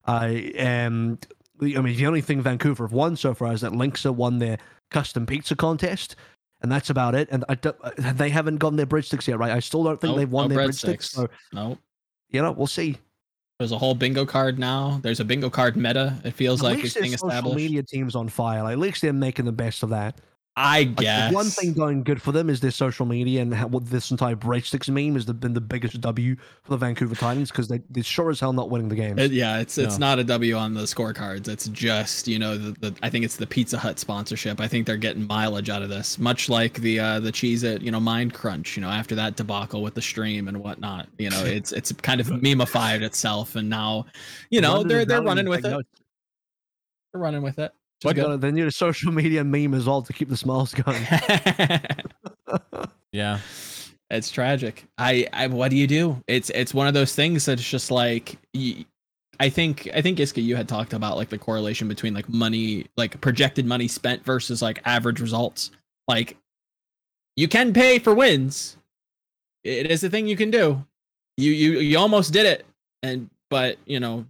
Uh, 0.08 0.32
and 0.56 1.26
I 1.62 1.66
mean, 1.82 1.96
the 1.96 2.08
only 2.08 2.22
thing 2.22 2.42
Vancouver 2.42 2.84
have 2.86 2.92
won 2.94 3.16
so 3.16 3.34
far 3.34 3.54
is 3.54 3.62
that 3.62 3.74
Lynx 3.76 4.04
have 4.04 4.16
won 4.16 4.40
their 4.40 4.58
custom 4.92 5.26
pizza 5.26 5.56
contest, 5.56 6.16
and 6.62 6.72
that's 6.72 6.90
about 6.90 7.14
it. 7.16 7.28
And 7.32 7.46
I 7.48 7.56
they 8.12 8.30
haven't 8.30 8.58
gotten 8.58 8.76
their 8.78 8.86
breadsticks 8.88 9.28
yet, 9.28 9.38
right? 9.38 9.52
I 9.52 9.60
still 9.60 9.84
don't 9.84 10.02
think 10.02 10.16
they've 10.18 10.30
won 10.32 10.50
no 10.50 10.56
their 10.56 10.68
breadsticks. 10.68 10.98
breadsticks. 10.98 11.12
So, 11.12 11.28
Nope. 11.54 11.80
you 12.32 12.42
know, 12.42 12.52
we'll 12.52 12.68
see. 12.68 12.98
There's 13.60 13.72
a 13.72 13.78
whole 13.78 13.96
bingo 13.96 14.26
card 14.26 14.60
now. 14.60 15.00
There's 15.02 15.22
a 15.22 15.26
bingo 15.26 15.50
card 15.50 15.78
meta. 15.78 16.20
It 16.26 16.32
feels 16.32 16.62
At 16.62 16.66
like 16.66 16.78
least 16.84 16.98
it's 16.98 16.98
being 16.98 17.14
social 17.14 17.30
established. 17.30 17.56
media 17.56 17.84
team's 17.84 18.14
on 18.16 18.28
fire. 18.28 18.64
Like, 18.64 18.74
at 18.74 18.80
least 18.80 19.02
they're 19.02 19.14
making 19.14 19.46
the 19.46 19.54
best 19.54 19.82
of 19.82 19.90
that. 19.92 20.20
I 20.58 20.86
guess. 20.86 21.32
the 21.32 21.36
one 21.36 21.48
thing 21.48 21.74
going 21.74 22.04
good 22.04 22.22
for 22.22 22.32
them 22.32 22.50
is 22.50 22.62
their 22.62 22.72
social 22.72 23.06
media 23.06 23.42
and 23.42 23.54
how, 23.54 23.68
what 23.68 23.86
this 23.88 24.10
entire 24.10 24.38
breadsticks 24.38 24.88
meme 24.88 25.16
has 25.16 25.26
been 25.26 25.54
the 25.54 25.60
biggest 25.60 26.00
W 26.00 26.38
for 26.64 26.72
the 26.72 26.78
Vancouver 26.78 27.14
Titans 27.14 27.52
because 27.52 27.68
they, 27.68 27.82
they're 27.90 28.04
sure 28.04 28.30
as 28.30 28.40
hell 28.40 28.54
not 28.54 28.70
winning 28.70 28.88
the 28.88 28.96
game. 28.96 29.20
It- 29.20 29.34
yeah, 29.34 29.60
it's 29.60 29.78
it's 29.78 30.00
No. 30.00 30.08
not 30.08 30.20
a 30.20 30.24
W 30.24 30.56
on 30.56 30.74
the 30.74 30.84
scorecards. 30.84 31.50
It's 31.50 31.68
just 31.68 32.30
you 32.30 32.40
know 32.40 32.58
the, 32.58 32.72
the 32.80 32.96
I 33.04 33.10
think 33.10 33.26
it's 33.26 33.36
the 33.36 33.46
Pizza 33.48 33.78
Hut 33.78 34.00
sponsorship. 34.00 34.62
I 34.62 34.68
think 34.70 34.88
they're 34.88 34.96
getting 34.96 35.28
mileage 35.28 35.70
out 35.70 35.82
of 35.82 35.90
this, 35.90 36.18
much 36.18 36.48
like 36.48 36.76
the 36.76 37.00
uh, 37.02 37.20
the 37.20 37.34
cheese 37.34 37.66
at 37.66 37.82
you 37.82 37.92
know 37.92 38.00
Mind 38.00 38.34
Crunch. 38.34 38.78
You 38.78 38.82
know 38.82 38.90
after 38.90 39.14
that 39.16 39.36
debacle 39.36 39.82
with 39.82 39.94
the 39.94 40.02
stream 40.02 40.48
and 40.48 40.58
whatnot. 40.64 41.10
You 41.18 41.32
know 41.32 41.44
it's 41.44 41.74
it's 41.74 41.92
kind 41.92 42.22
of 42.22 42.28
memeified 42.28 43.02
itself, 43.02 43.58
and 43.58 43.70
now 43.70 44.06
you 44.50 44.62
know 44.62 44.84
they're 44.84 45.04
they're 45.04 45.22
running 45.22 45.50
with 45.50 45.66
it. 45.66 45.70
notes. 45.70 45.90
They're 47.12 47.22
running 47.22 47.42
with 47.42 47.60
it. 47.60 47.74
Is 48.12 48.14
gotta- 48.14 48.38
They 48.38 48.52
need 48.52 48.66
a 48.66 48.72
social 48.72 49.12
media 49.12 49.44
meme 49.44 49.74
as 49.74 49.86
well 49.86 50.02
to 50.02 50.14
keep 50.14 50.30
the 50.30 50.38
smiles 50.38 50.74
going. 50.74 51.02
Yeah. 53.12 53.40
it's 54.10 54.30
tragic. 54.30 54.86
I, 54.98 55.28
I 55.32 55.48
what 55.48 55.72
do 55.72 55.78
you 55.78 55.88
do? 55.88 56.22
It's 56.28 56.50
it's 56.50 56.74
one 56.74 56.88
of 56.88 56.94
those 56.94 57.16
things 57.16 57.46
that's 57.46 57.64
just 57.64 57.90
like 57.92 58.38
I 59.40 59.50
think 59.50 59.90
I 59.94 60.02
think 60.02 60.18
Esca 60.20 60.44
you 60.44 60.56
had 60.58 60.68
talked 60.68 60.92
about 60.94 61.16
like 61.16 61.30
the 61.30 61.38
correlation 61.38 61.88
between 61.88 62.14
like 62.14 62.28
money 62.28 62.88
like 62.98 63.20
projected 63.22 63.66
money 63.66 63.88
spent 63.88 64.24
versus 64.26 64.62
like 64.62 64.82
average 64.86 65.22
results. 65.22 65.72
Like 66.10 66.36
you 67.38 67.48
can 67.48 67.72
pay 67.74 68.00
for 68.00 68.14
wins. 68.14 68.76
It 69.64 69.90
is 69.90 70.04
a 70.04 70.10
thing 70.10 70.28
you 70.28 70.36
can 70.38 70.52
do. 70.52 70.84
You 71.38 71.52
you 71.54 71.80
you 71.80 71.98
almost 71.98 72.34
did 72.34 72.46
it 72.46 72.66
and 73.02 73.30
but 73.50 73.78
you 73.86 74.02
know 74.02 74.26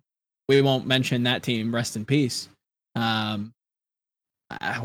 we 0.47 0.61
won't 0.61 0.85
mention 0.85 1.23
that 1.23 1.41
team 1.41 1.73
rest 1.73 1.95
in 1.95 2.05
peace. 2.05 2.49
Um 2.95 3.51
Ah, 4.51 4.81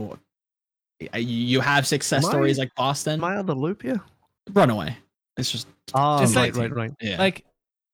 I- 1.03 1.09
I- 1.15 1.19
you 1.19 1.61
have 1.61 1.87
success 1.87 2.24
Am 2.24 2.28
I- 2.28 2.32
stories 2.32 2.59
like 2.59 2.74
Boston. 2.74 3.15
Am 3.15 3.24
I 3.24 3.37
on 3.37 3.47
the 3.47 3.55
loop 3.55 3.82
here? 3.82 4.01
Runaway. 4.53 4.97
It's 5.37 5.51
just 5.51 5.66
Oh, 5.95 6.23
It's 6.23 6.35
right, 6.37 6.55
like- 6.55 6.61
right, 6.61 6.74
right. 6.74 6.93
yeah. 7.01 7.19
Like, 7.19 7.45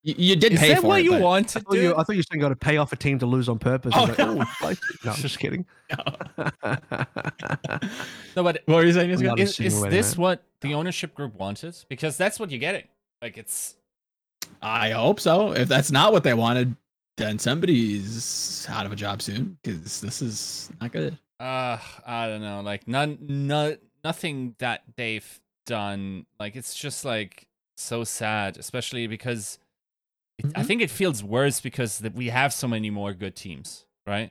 You, 0.02 0.14
you 0.18 0.36
did 0.36 0.52
is 0.52 0.60
pay 0.60 0.68
that 0.74 0.82
for 0.82 0.88
what 0.88 1.00
it. 1.00 1.04
you 1.04 1.12
but- 1.12 1.22
wanted, 1.22 1.56
I 1.56 1.60
thought, 1.60 1.74
you, 1.74 1.80
dude? 1.82 1.92
I 1.92 1.96
thought 2.02 2.12
you 2.12 2.18
were 2.18 2.22
saying 2.30 2.40
got 2.40 2.48
to 2.50 2.56
pay 2.56 2.76
off 2.76 2.92
a 2.92 2.96
team 2.96 3.18
to 3.20 3.26
lose 3.26 3.48
on 3.48 3.58
purpose. 3.58 3.94
I 3.94 4.00
was 4.00 4.10
Oh, 4.10 4.12
like, 4.12 4.20
oh, 4.20 4.54
I- 4.66 4.76
no, 5.04 5.12
I'm 5.12 5.16
just 5.18 5.38
kidding. 5.38 5.64
No, 8.36 8.42
but 8.42 8.62
What 8.66 8.76
were 8.76 8.84
you 8.84 8.92
saying? 8.92 9.10
I'm 9.10 9.18
Esca? 9.18 9.22
not 9.24 9.40
is, 9.40 9.58
is 9.60 9.82
this 9.84 10.10
that. 10.10 10.18
what 10.18 10.42
the 10.60 10.74
ownership 10.74 11.14
group 11.14 11.34
wanted? 11.34 11.74
Because 11.88 12.18
that's 12.18 12.38
what 12.38 12.50
you're 12.50 12.60
getting. 12.60 12.84
Like, 13.22 13.38
it's 13.38 13.76
I 14.60 14.90
hope 14.90 15.20
so. 15.20 15.52
If 15.52 15.68
that's 15.68 15.90
not 15.90 16.12
what 16.12 16.22
they 16.22 16.34
wanted, 16.34 16.76
then 17.16 17.38
somebody's 17.38 18.66
out 18.68 18.84
of 18.84 18.92
a 18.92 18.96
job 18.96 19.22
soon 19.22 19.56
because 19.62 20.00
this 20.02 20.20
is 20.20 20.70
not 20.80 20.92
good. 20.92 21.16
Uh 21.40 21.78
i 22.06 22.26
don't 22.28 22.40
know 22.40 22.60
like 22.62 22.88
none 22.88 23.18
no 23.20 23.76
nothing 24.04 24.54
that 24.58 24.82
they've 24.96 25.40
done 25.66 26.24
like 26.40 26.56
it's 26.56 26.74
just 26.74 27.04
like 27.04 27.46
so 27.76 28.04
sad 28.04 28.56
especially 28.56 29.06
because 29.06 29.58
it, 30.38 30.46
i 30.54 30.62
Mhm. 30.62 30.66
think 30.66 30.82
it 30.82 30.90
feels 30.90 31.22
worse 31.22 31.60
because 31.60 31.98
that 31.98 32.14
we 32.14 32.28
have 32.28 32.52
so 32.54 32.66
many 32.68 32.88
more 32.90 33.12
good 33.12 33.36
teams 33.36 33.84
right 34.06 34.30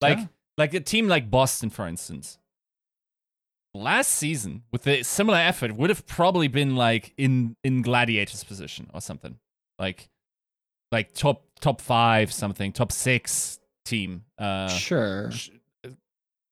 like 0.00 0.18
Yeah. 0.18 0.26
like 0.56 0.72
a 0.74 0.80
team 0.80 1.08
like 1.08 1.30
boston 1.30 1.68
for 1.70 1.86
instance 1.86 2.38
last 3.74 4.10
season 4.10 4.62
with 4.72 4.86
a 4.86 5.02
similar 5.02 5.38
effort 5.38 5.76
would 5.76 5.90
have 5.90 6.06
probably 6.06 6.48
been 6.48 6.74
like 6.74 7.12
in 7.16 7.56
in 7.62 7.82
gladiators 7.82 8.42
position 8.44 8.88
or 8.92 9.00
something 9.00 9.38
like 9.78 10.08
like 10.90 11.12
top 11.14 11.44
top 11.60 11.80
five 11.80 12.32
something 12.32 12.72
top 12.72 12.90
six 12.90 13.60
team 13.84 14.24
uh 14.38 14.66
sure. 14.68 15.30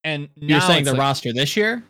And 0.05 0.29
now 0.37 0.47
You're 0.57 0.61
saying 0.61 0.85
the 0.85 0.93
like- 0.93 1.01
roster 1.01 1.33
this 1.33 1.57
year? 1.57 1.83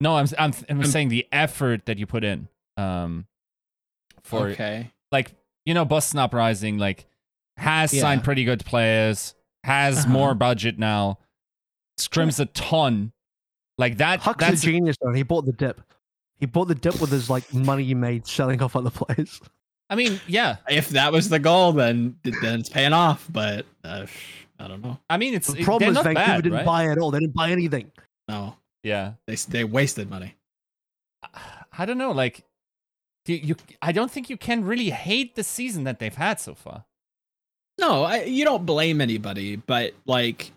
no, 0.00 0.16
I'm 0.16 0.26
I'm 0.38 0.52
I'm 0.68 0.84
saying 0.84 1.08
the 1.08 1.26
effort 1.32 1.86
that 1.86 1.98
you 1.98 2.06
put 2.06 2.22
in. 2.24 2.48
Um, 2.76 3.26
for 4.22 4.48
okay. 4.48 4.90
like 5.12 5.34
you 5.64 5.72
know, 5.74 5.84
Boston 5.84 6.18
Uprising 6.18 6.78
like 6.78 7.06
has 7.56 7.92
Yeah. 7.94 8.02
signed 8.02 8.22
pretty 8.24 8.44
good 8.44 8.64
players, 8.64 9.34
has 9.64 10.00
Uh-huh. 10.04 10.08
more 10.12 10.34
budget 10.34 10.78
now, 10.78 11.18
scrims 11.98 12.38
a 12.40 12.46
ton. 12.46 13.12
Like 13.78 13.98
that. 13.98 14.20
Huck's 14.20 14.40
that's 14.44 14.62
a 14.62 14.66
genius, 14.66 14.96
though. 15.02 15.12
He 15.12 15.22
bought 15.22 15.44
the 15.46 15.52
dip. 15.52 15.80
He 16.38 16.46
bought 16.46 16.68
the 16.68 16.74
dip 16.74 17.00
with 17.00 17.10
his 17.10 17.28
like 17.30 17.52
money 17.54 17.84
he 17.84 17.94
made 17.94 18.26
selling 18.26 18.60
off 18.62 18.74
other 18.76 18.90
players. 18.90 19.40
I 19.88 19.94
mean, 19.94 20.20
yeah. 20.26 20.56
If 20.68 20.90
that 20.90 21.12
was 21.12 21.28
the 21.28 21.38
goal, 21.38 21.72
then 21.72 22.16
then 22.42 22.60
it's 22.60 22.68
paying 22.68 22.92
off. 22.92 23.26
But 23.30 23.64
uh, 23.84 24.06
I 24.58 24.68
don't 24.68 24.82
know. 24.82 24.98
I 25.10 25.16
mean, 25.16 25.34
it's 25.34 25.48
The 25.48 25.54
they're 25.54 25.64
problem 25.64 25.90
is 25.90 25.96
Vancouver 25.96 26.14
bad, 26.14 26.42
didn't 26.44 26.56
right? 26.56 26.64
buy 26.66 26.86
at 26.86 26.98
all. 26.98 27.10
They 27.10 27.18
didn't 27.20 27.34
buy 27.34 27.50
anything. 27.50 27.90
No, 28.28 28.56
Yeah. 28.82 29.12
they 29.26 29.34
they 29.36 29.64
wasted 29.64 30.08
money. 30.10 30.34
I 31.78 31.84
don't 31.84 31.98
know. 31.98 32.12
Like, 32.12 32.42
do 33.24 33.34
you 33.34 33.56
I 33.82 33.92
don't 33.92 34.10
think 34.10 34.30
you 34.30 34.36
can 34.36 34.64
really 34.64 34.90
hate 34.90 35.34
the 35.34 35.44
season 35.44 35.84
that 35.84 35.98
they've 35.98 36.14
had 36.14 36.40
so 36.40 36.54
far. 36.54 36.84
No, 37.78 38.04
I, 38.04 38.22
you 38.24 38.44
don't 38.44 38.64
blame 38.64 39.00
anybody, 39.02 39.56
but 39.56 39.92
like 40.06 40.52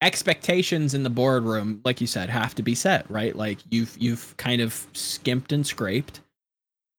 expectations 0.00 0.94
in 0.94 1.02
the 1.02 1.10
boardroom, 1.10 1.80
like 1.84 2.00
you 2.00 2.06
said, 2.06 2.30
have 2.30 2.54
to 2.56 2.62
be 2.62 2.74
set, 2.74 3.10
right? 3.10 3.34
Like 3.34 3.58
you've 3.70 3.96
you've 3.98 4.36
kind 4.36 4.60
of 4.60 4.86
skimped 4.92 5.52
and 5.52 5.66
scraped. 5.66 6.20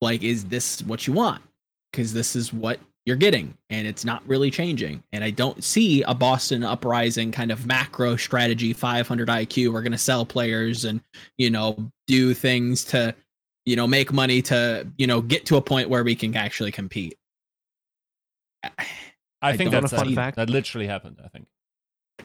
Like, 0.01 0.23
is 0.23 0.45
this 0.45 0.81
what 0.83 1.07
you 1.07 1.13
want? 1.13 1.41
Because 1.91 2.13
this 2.13 2.35
is 2.35 2.51
what 2.53 2.79
you're 3.09 3.17
getting, 3.17 3.57
and 3.71 3.87
it's 3.87 4.05
not 4.05 4.21
really 4.27 4.51
changing. 4.51 5.03
And 5.11 5.23
I 5.23 5.31
don't 5.31 5.63
see 5.63 6.03
a 6.03 6.13
Boston 6.13 6.63
uprising 6.63 7.31
kind 7.31 7.51
of 7.51 7.65
macro 7.65 8.15
strategy, 8.15 8.71
500 8.71 9.27
IQ. 9.27 9.73
We're 9.73 9.81
gonna 9.81 9.97
sell 9.97 10.25
players 10.25 10.85
and 10.85 11.01
you 11.37 11.49
know 11.49 11.91
do 12.05 12.33
things 12.35 12.85
to 12.85 13.15
you 13.65 13.75
know 13.75 13.87
make 13.87 14.13
money 14.13 14.41
to 14.43 14.87
you 14.97 15.07
know 15.07 15.21
get 15.21 15.47
to 15.47 15.57
a 15.57 15.61
point 15.61 15.89
where 15.89 16.03
we 16.03 16.15
can 16.15 16.35
actually 16.37 16.71
compete. 16.71 17.17
I 18.63 18.69
I 19.41 19.57
think 19.57 19.71
that's 19.71 19.91
a, 19.91 19.97
fun 19.97 20.13
fact. 20.15 20.35
that 20.37 20.49
literally 20.49 20.85
happened. 20.87 21.17
I 21.23 21.29
think, 21.29 21.47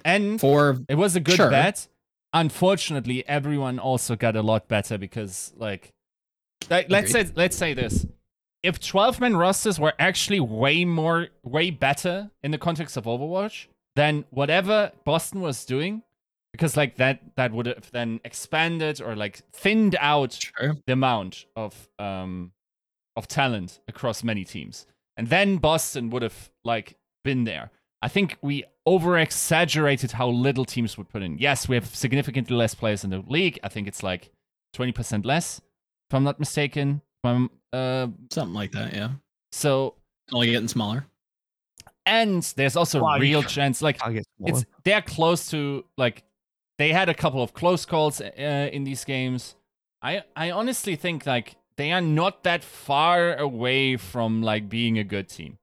and 0.05 0.39
For 0.39 0.79
it 0.89 0.97
was 0.97 1.17
a 1.17 1.21
good 1.21 1.37
Sure. 1.37 1.51
bet. 1.51 1.89
Unfortunately, 2.33 3.27
everyone 3.29 3.79
also 3.79 4.17
got 4.17 4.35
a 4.37 4.43
lot 4.43 4.67
better 4.69 4.99
because, 4.99 5.53
like, 5.57 5.93
like 6.69 6.91
let's 6.91 7.13
say 7.13 7.27
let's 7.37 7.57
say 7.57 7.73
this: 7.73 8.05
if 8.65 8.81
twelve 8.81 9.21
man 9.21 9.37
rosters 9.37 9.79
were 9.79 9.93
actually 9.99 10.41
way 10.41 10.85
more, 10.85 11.29
way 11.43 11.71
better 11.71 12.31
in 12.43 12.51
the 12.51 12.59
context 12.59 12.97
of 12.97 13.05
Overwatch 13.05 13.67
than 13.95 14.25
whatever 14.31 14.91
Boston 15.05 15.43
was 15.43 15.65
doing, 15.65 16.03
because 16.51 16.77
like 16.77 16.97
that 16.97 17.21
that 17.37 17.53
would 17.53 17.67
have 17.67 17.91
then 17.93 18.21
expanded 18.25 19.03
or 19.03 19.15
like 19.15 19.43
thinned 19.53 19.97
out 20.01 20.33
sure. 20.33 20.77
the 20.87 20.95
amount 20.95 21.45
of 21.55 21.89
um 21.99 22.53
of 23.17 23.29
talent 23.29 23.81
across 23.87 24.25
many 24.25 24.45
teams. 24.45 24.87
And 25.17 25.29
then 25.29 25.59
Boston 25.59 26.11
would 26.11 26.23
have 26.23 26.51
like 26.65 26.97
been 27.23 27.45
there. 27.45 27.71
I 28.03 28.09
think 28.09 28.37
we 28.43 28.65
over 28.87 29.19
exaggerated 29.19 30.13
how 30.13 30.29
little 30.29 30.65
teams 30.65 30.99
would 30.99 31.09
put 31.09 31.23
in. 31.23 31.39
Yes, 31.39 31.69
we 31.69 31.75
have 31.75 31.87
significantly 31.87 32.57
less 32.57 32.75
players 32.75 33.05
in 33.05 33.11
the 33.11 33.23
league. 33.27 33.59
I 33.63 33.69
think 33.69 33.89
it's 33.89 34.03
like 34.03 34.31
20% 34.77 35.25
less, 35.25 35.61
if 36.11 36.15
I'm 36.15 36.25
not 36.25 36.39
mistaken. 36.39 37.01
If 37.25 37.31
I'm, 37.31 37.51
uh, 37.73 38.09
something 38.31 38.55
like 38.55 38.73
that. 38.73 38.93
Yeah, 38.93 39.09
so, 39.51 39.95
only 40.33 40.51
getting 40.51 40.69
smaller. 40.69 41.07
and 42.05 42.43
there's 42.57 42.77
also 42.77 43.01
Why? 43.03 43.19
real 43.19 43.43
chance, 43.43 43.81
like, 43.81 44.05
I 44.05 44.13
guess 44.13 44.25
more. 44.39 44.51
it's 44.51 44.65
they're 44.85 45.01
close 45.01 45.51
to 45.51 45.85
like 45.97 46.23
they 46.79 46.93
had 46.93 47.09
a 47.09 47.15
couple 47.15 47.43
of 47.43 47.55
close 47.55 47.87
calls 47.87 48.21
uh, 48.21 48.69
in 48.73 48.85
these 48.85 49.05
games. 49.07 49.55
I 50.03 50.25
I 50.37 50.51
honestly 50.51 50.97
think 50.97 51.25
like 51.25 51.57
they 51.79 51.93
are 51.93 52.03
not 52.03 52.43
that 52.45 52.63
far 52.63 53.35
away 53.37 53.97
from 53.97 54.43
like 54.43 54.69
being 54.69 54.99
a 54.99 55.05
good 55.05 55.29
team. 55.31 55.57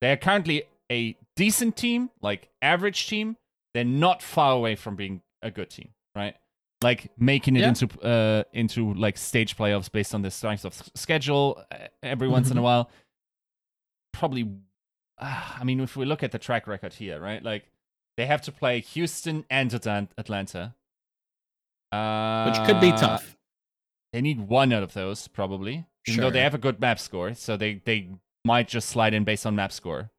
They 0.00 0.10
are 0.10 0.16
currently 0.16 0.64
a 0.90 1.16
decent 1.36 1.76
team, 1.76 2.10
like 2.22 2.48
average 2.60 3.06
team. 3.06 3.36
They're 3.72 3.84
not 3.84 4.20
far 4.22 4.52
away 4.52 4.74
from 4.74 4.96
being 4.96 5.22
a 5.42 5.50
good 5.50 5.70
team, 5.70 5.90
right? 6.16 6.34
Like 6.82 7.10
making 7.18 7.56
it 7.56 7.60
Yeah. 7.60 7.68
into 7.68 7.88
uh 8.02 8.44
into 8.52 8.92
like 8.94 9.16
stage 9.16 9.56
playoffs 9.56 9.90
based 9.90 10.14
on 10.14 10.22
the 10.22 10.30
strength 10.30 10.64
of 10.64 10.74
schedule 10.94 11.64
uh, 11.72 11.88
every 12.02 12.28
once 12.28 12.50
in 12.50 12.58
a 12.58 12.62
while. 12.62 12.90
Probably, 14.12 14.48
uh, 15.18 15.42
I 15.60 15.64
mean, 15.64 15.80
if 15.80 15.96
we 15.96 16.04
look 16.04 16.22
at 16.22 16.30
the 16.30 16.38
track 16.38 16.66
record 16.66 16.92
here, 16.94 17.18
right? 17.20 17.42
Like 17.42 17.64
they 18.16 18.26
have 18.26 18.42
to 18.42 18.52
play 18.52 18.80
Houston 18.80 19.44
and 19.50 19.72
Atlanta, 19.72 20.74
uh, 21.90 22.50
which 22.50 22.66
could 22.66 22.80
be 22.80 22.90
tough. 22.92 23.36
They 24.12 24.20
need 24.20 24.40
one 24.40 24.72
out 24.72 24.82
of 24.82 24.92
those 24.92 25.26
probably, 25.26 25.86
even 26.06 26.20
though 26.20 26.30
they 26.30 26.42
have 26.42 26.54
a 26.54 26.58
good 26.58 26.80
map 26.80 26.98
score, 27.00 27.34
so 27.34 27.56
they 27.56 27.80
they 27.84 28.10
might 28.44 28.68
just 28.68 28.88
slide 28.88 29.14
in 29.14 29.24
based 29.24 29.46
on 29.46 29.56
map 29.56 29.72
score. 29.72 30.10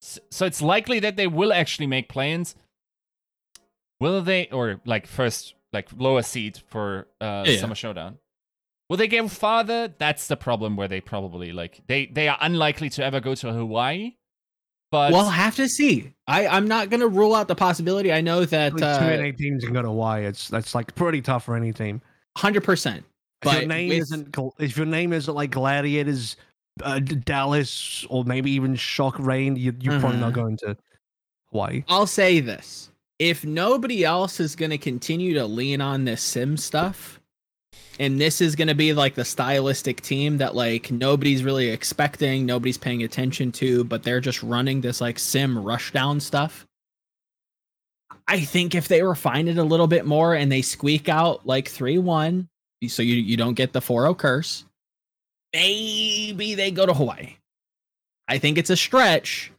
So 0.00 0.46
it's 0.46 0.62
likely 0.62 1.00
that 1.00 1.16
they 1.16 1.26
will 1.26 1.52
actually 1.52 1.86
make 1.88 2.08
plans. 2.08 2.54
Will 4.00 4.22
they, 4.22 4.48
or 4.48 4.80
like 4.84 5.06
first, 5.06 5.54
like 5.72 5.88
lower 5.96 6.22
seed 6.22 6.60
for 6.68 7.06
uh, 7.20 7.44
Yeah, 7.46 7.52
yeah. 7.52 7.60
Summer 7.60 7.74
Showdown? 7.74 8.18
Will 8.88 8.96
they 8.96 9.08
go 9.08 9.26
farther? 9.28 9.92
That's 9.98 10.28
the 10.28 10.36
problem 10.36 10.76
where 10.76 10.86
they 10.88 11.00
probably 11.00 11.52
like 11.52 11.80
they 11.88 12.06
they 12.06 12.28
are 12.28 12.38
unlikely 12.40 12.90
to 12.90 13.04
ever 13.04 13.20
go 13.20 13.34
to 13.34 13.52
Hawaii. 13.52 14.12
But 14.92 15.12
We'll 15.12 15.28
have 15.28 15.56
to 15.56 15.68
see. 15.68 16.12
I 16.28 16.46
I'm 16.46 16.68
not 16.68 16.90
gonna 16.90 17.08
rule 17.08 17.34
out 17.34 17.48
the 17.48 17.56
possibility. 17.56 18.12
I 18.12 18.20
know 18.20 18.44
that 18.44 18.72
Only 18.72 18.82
two 18.82 18.86
uh, 18.86 19.16
NA 19.16 19.32
teams 19.36 19.64
can 19.64 19.72
go 19.72 19.82
to 19.82 19.88
Hawaii. 19.88 20.24
It's 20.26 20.48
that's 20.48 20.74
like 20.74 20.94
pretty 20.94 21.20
tough 21.20 21.44
for 21.44 21.56
any 21.56 21.72
team. 21.72 22.00
hundred 22.38 22.62
percent. 22.62 23.04
If 23.42 23.52
your 23.52 23.62
But 23.62 23.68
name 23.68 23.88
with- 23.88 23.98
isn't 24.02 24.36
if 24.60 24.76
your 24.76 24.86
name 24.86 25.12
isn't 25.12 25.34
like 25.34 25.50
Gladiators, 25.50 26.36
uh, 26.82 27.00
Dallas, 27.00 28.06
or 28.08 28.24
maybe 28.24 28.52
even 28.52 28.76
Shock 28.76 29.18
Rain, 29.18 29.56
you, 29.56 29.74
you're 29.80 29.98
probably 29.98 30.20
not 30.20 30.30
Mhm. 30.32 30.36
going 30.36 30.56
to 30.58 30.76
Hawaii. 31.50 31.82
I'll 31.88 32.06
say 32.06 32.38
this: 32.38 32.90
if 33.18 33.44
nobody 33.44 34.04
else 34.04 34.40
is 34.40 34.56
gonna 34.56 34.78
continue 34.78 35.34
to 35.34 35.46
lean 35.46 35.80
on 35.80 36.04
this 36.04 36.22
sim 36.22 36.56
stuff, 36.56 37.20
and 37.98 38.20
this 38.20 38.40
is 38.40 38.56
gonna 38.56 38.74
be 38.74 38.92
like 38.92 39.14
the 39.14 39.24
stylistic 39.24 40.00
team 40.02 40.38
that 40.38 40.54
like 40.54 40.90
nobody's 40.90 41.42
really 41.42 41.68
expecting, 41.68 42.44
nobody's 42.44 42.78
paying 42.78 43.02
attention 43.02 43.52
to, 43.52 43.84
but 43.84 44.02
they're 44.02 44.20
just 44.20 44.42
running 44.42 44.80
this 44.80 45.00
like 45.00 45.18
sim 45.18 45.56
rushdown 45.56 46.20
stuff. 46.20 46.66
I 48.28 48.40
think 48.40 48.74
if 48.74 48.88
they 48.88 49.02
refine 49.02 49.48
it 49.48 49.58
a 49.58 49.62
little 49.62 49.86
bit 49.86 50.04
more 50.04 50.34
and 50.34 50.50
they 50.50 50.62
squeak 50.62 51.08
out 51.08 51.46
like 51.46 51.68
3 51.68 51.98
1, 51.98 52.48
so 52.88 53.02
you, 53.02 53.14
you 53.14 53.36
don't 53.36 53.54
get 53.54 53.72
the 53.72 53.80
4 53.80 54.02
0 54.02 54.14
curse, 54.14 54.64
maybe 55.52 56.54
they 56.54 56.70
go 56.70 56.86
to 56.86 56.94
Hawaii. 56.94 57.36
I 58.28 58.38
think 58.38 58.58
it's 58.58 58.70
a 58.70 58.76
stretch. 58.76 59.52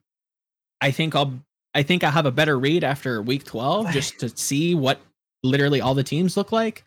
I 0.82 0.92
think 0.92 1.16
I'll 1.16 1.40
I 1.78 1.84
think 1.84 2.04
I 2.04 2.10
have 2.10 2.26
a 2.26 2.32
better 2.32 2.58
read 2.58 2.84
after 2.84 3.22
week 3.22 3.44
12 3.44 3.92
just 3.92 4.20
to 4.22 4.30
see 4.36 4.74
what 4.74 5.00
literally 5.44 5.80
all 5.80 5.94
the 5.94 6.04
teams 6.04 6.36
look 6.36 6.52
like. 6.52 6.84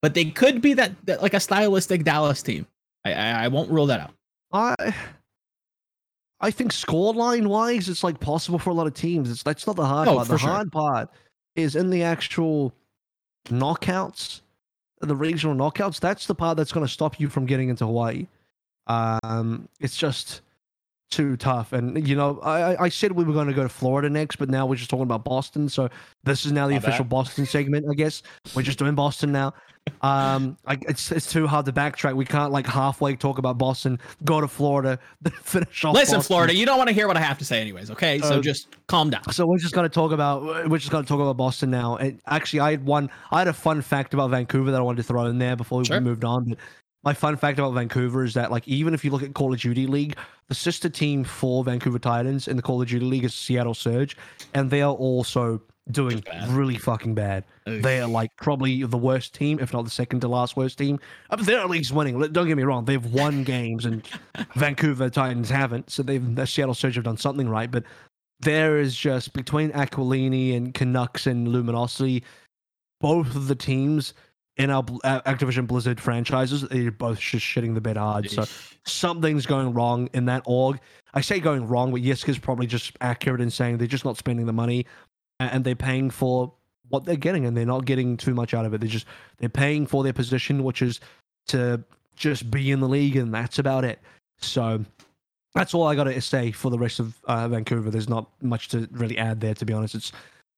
But 0.00 0.14
they 0.14 0.26
could 0.26 0.62
be 0.62 0.74
that, 0.74 0.92
that 1.06 1.22
like 1.22 1.34
a 1.34 1.40
stylistic 1.40 2.04
Dallas 2.04 2.40
team. 2.40 2.64
I, 3.04 3.14
I 3.14 3.30
I 3.44 3.48
won't 3.48 3.68
rule 3.68 3.86
that 3.86 3.98
out. 3.98 4.12
I 4.52 4.94
I 6.40 6.52
think 6.52 6.70
scoreline 6.72 7.48
wise, 7.48 7.88
it's 7.88 8.04
like 8.04 8.20
possible 8.20 8.60
for 8.60 8.70
a 8.70 8.74
lot 8.74 8.86
of 8.86 8.94
teams. 8.94 9.28
It's 9.28 9.42
that's 9.42 9.66
not 9.66 9.74
the 9.74 9.84
hard 9.84 10.06
Oh, 10.06 10.14
part. 10.16 10.28
The 10.28 10.38
sure. 10.38 10.48
hard 10.48 10.70
part 10.70 11.10
is 11.56 11.74
in 11.74 11.90
the 11.90 12.04
actual 12.04 12.72
knockouts, 13.48 14.42
the 15.00 15.16
regional 15.16 15.56
knockouts. 15.56 15.98
That's 15.98 16.28
the 16.28 16.34
part 16.36 16.56
that's 16.56 16.70
going 16.70 16.86
to 16.86 16.92
stop 16.92 17.18
you 17.18 17.28
from 17.28 17.44
getting 17.44 17.70
into 17.70 17.86
Hawaii. 17.86 18.28
Um, 18.86 19.68
it's 19.80 19.96
just 19.96 20.42
too 21.10 21.36
tough. 21.36 21.72
And 21.72 22.06
you 22.06 22.14
know, 22.16 22.38
I 22.42 22.84
I- 22.84 22.88
said 22.90 23.12
we 23.12 23.24
were 23.24 23.32
going 23.32 23.48
to 23.48 23.54
go 23.54 23.62
to 23.62 23.68
Florida 23.68 24.10
next, 24.10 24.36
but 24.36 24.48
now 24.50 24.66
we're 24.66 24.76
just 24.76 24.90
talking 24.90 25.04
about 25.04 25.24
Boston. 25.24 25.68
So 25.68 25.88
this 26.24 26.44
is 26.44 26.52
now 26.52 26.66
the 26.66 26.72
My 26.72 26.78
official 26.78 27.04
bad. 27.04 27.10
Boston 27.10 27.46
segment. 27.46 27.86
I 27.90 27.94
guess 27.94 28.22
we're 28.54 28.62
just 28.62 28.78
doing 28.78 28.94
Boston 28.94 29.32
now. 29.32 29.54
Um, 30.02 30.58
I, 30.66 30.76
it's 30.82 31.10
it's 31.10 31.32
too 31.32 31.46
hard 31.46 31.64
to 31.64 31.72
backtrack. 31.72 32.14
We 32.14 32.26
can't 32.26 32.52
like 32.52 32.66
halfway 32.66 33.16
talk 33.16 33.38
about 33.38 33.56
Boston, 33.56 33.98
go 34.22 34.38
to 34.38 34.46
Florida, 34.46 34.98
finish 35.42 35.82
off. 35.82 35.94
Listen, 35.94 36.16
Boston. 36.16 36.22
Florida, 36.28 36.54
you 36.54 36.66
don't 36.66 36.76
want 36.76 36.88
to 36.88 36.94
hear 36.94 37.06
what 37.08 37.16
I 37.16 37.20
have 37.20 37.38
to 37.38 37.44
say 37.46 37.58
anyways, 37.60 37.90
okay? 37.92 38.18
So 38.18 38.34
Uh, 38.38 38.40
just 38.42 38.68
calm 38.86 39.08
down. 39.08 39.22
So 39.32 39.46
we're 39.46 39.56
just 39.56 39.74
gonna 39.74 39.88
talk 39.88 40.12
about 40.12 40.68
we're 40.68 40.76
just 40.76 40.90
gonna 40.90 41.06
talk 41.06 41.20
about 41.20 41.38
Boston 41.38 41.70
now. 41.70 41.96
And 41.96 42.20
actually, 42.26 42.60
I 42.60 42.72
had 42.72 42.84
one. 42.84 43.08
I 43.30 43.38
had 43.38 43.48
a 43.48 43.52
fun 43.54 43.80
fact 43.80 44.12
about 44.12 44.28
Vancouver 44.30 44.70
that 44.72 44.78
I 44.78 44.82
wanted 44.82 44.98
to 44.98 45.02
throw 45.04 45.24
in 45.24 45.38
there 45.38 45.56
before 45.56 45.82
Sure. 45.86 45.96
we 45.98 46.04
moved 46.04 46.24
on. 46.24 46.44
But 46.50 46.58
my 47.04 47.14
fun 47.14 47.36
fact 47.36 47.58
about 47.58 47.74
Vancouver 47.74 48.24
is 48.24 48.34
that 48.34 48.50
like 48.50 48.66
even 48.66 48.94
if 48.94 49.04
you 49.04 49.10
look 49.10 49.22
at 49.22 49.34
Call 49.34 49.52
of 49.52 49.60
Duty 49.60 49.86
League, 49.86 50.16
the 50.48 50.54
sister 50.54 50.88
team 50.88 51.24
for 51.24 51.62
Vancouver 51.64 51.98
Titans 51.98 52.48
in 52.48 52.56
the 52.56 52.62
Call 52.62 52.82
of 52.82 52.88
Duty 52.88 53.04
League 53.04 53.24
is 53.24 53.34
Seattle 53.34 53.74
Surge, 53.74 54.16
and 54.54 54.70
they 54.70 54.82
are 54.82 54.94
also 54.94 55.62
doing 55.90 56.22
really 56.48 56.76
fucking 56.76 57.14
bad. 57.14 57.44
They 57.64 58.00
are 58.00 58.08
like 58.08 58.36
probably 58.36 58.82
the 58.82 58.98
worst 58.98 59.34
team, 59.34 59.58
if 59.60 59.72
not 59.72 59.84
the 59.84 59.90
second 59.90 60.20
to 60.20 60.28
last 60.28 60.56
worst 60.56 60.78
team. 60.78 60.98
Uh, 61.30 61.36
but 61.36 61.46
They're 61.46 61.60
at 61.60 61.70
least 61.70 61.92
winning. 61.92 62.18
Don't 62.20 62.46
get 62.46 62.56
me 62.56 62.62
wrong; 62.64 62.84
they've 62.84 63.12
won 63.12 63.44
games, 63.44 63.84
and 63.84 64.06
Vancouver 64.54 65.08
Titans 65.08 65.50
haven't. 65.50 65.90
So 65.90 66.02
they've 66.02 66.34
the 66.34 66.46
Seattle 66.46 66.74
Surge 66.74 66.96
have 66.96 67.04
done 67.04 67.16
something 67.16 67.48
right. 67.48 67.70
But 67.70 67.84
there 68.40 68.78
is 68.78 68.96
just 68.96 69.32
between 69.32 69.70
Aquilini 69.70 70.56
and 70.56 70.74
Canucks 70.74 71.26
and 71.26 71.48
Luminosity, 71.48 72.24
both 73.00 73.34
of 73.34 73.48
the 73.48 73.54
teams 73.54 74.14
in 74.58 74.70
our 74.70 74.84
uh, 75.04 75.20
Activision 75.22 75.66
Blizzard 75.66 76.00
franchises, 76.00 76.62
they're 76.62 76.90
both 76.90 77.20
just 77.20 77.46
shitting 77.46 77.74
the 77.74 77.80
bed 77.80 77.96
hard. 77.96 78.28
So 78.30 78.44
something's 78.84 79.46
going 79.46 79.72
wrong 79.72 80.10
in 80.12 80.26
that 80.26 80.42
org. 80.46 80.80
I 81.14 81.20
say 81.20 81.40
going 81.40 81.66
wrong, 81.66 81.92
but 81.92 82.00
Esca's 82.02 82.38
probably 82.38 82.66
just 82.66 82.96
accurate 83.00 83.40
in 83.40 83.50
saying 83.50 83.78
they're 83.78 83.86
just 83.86 84.04
not 84.04 84.16
spending 84.16 84.46
the 84.46 84.52
money 84.52 84.84
and 85.40 85.64
they're 85.64 85.76
paying 85.76 86.10
for 86.10 86.52
what 86.88 87.04
they're 87.04 87.16
getting 87.16 87.46
and 87.46 87.56
they're 87.56 87.64
not 87.64 87.84
getting 87.84 88.16
too 88.16 88.34
much 88.34 88.52
out 88.52 88.66
of 88.66 88.74
it. 88.74 88.80
They're 88.80 88.90
just 88.90 89.06
they're 89.38 89.48
paying 89.48 89.86
for 89.86 90.02
their 90.02 90.12
position, 90.12 90.64
which 90.64 90.82
is 90.82 91.00
to 91.48 91.82
just 92.16 92.50
be 92.50 92.72
in 92.72 92.80
the 92.80 92.88
league, 92.88 93.16
and 93.16 93.32
that's 93.32 93.58
about 93.58 93.84
it. 93.84 94.00
So 94.38 94.84
that's 95.54 95.72
all 95.72 95.86
I 95.86 95.94
got 95.94 96.04
to 96.04 96.20
say 96.20 96.50
for 96.50 96.70
the 96.70 96.78
rest 96.78 96.98
of 96.98 97.16
uh, 97.24 97.46
Vancouver. 97.48 97.90
There's 97.90 98.08
not 98.08 98.28
much 98.42 98.68
to 98.68 98.88
really 98.90 99.18
add 99.18 99.40
there, 99.40 99.54
to 99.54 99.64
be 99.64 99.72
honest. 99.72 99.94
It's 99.94 100.12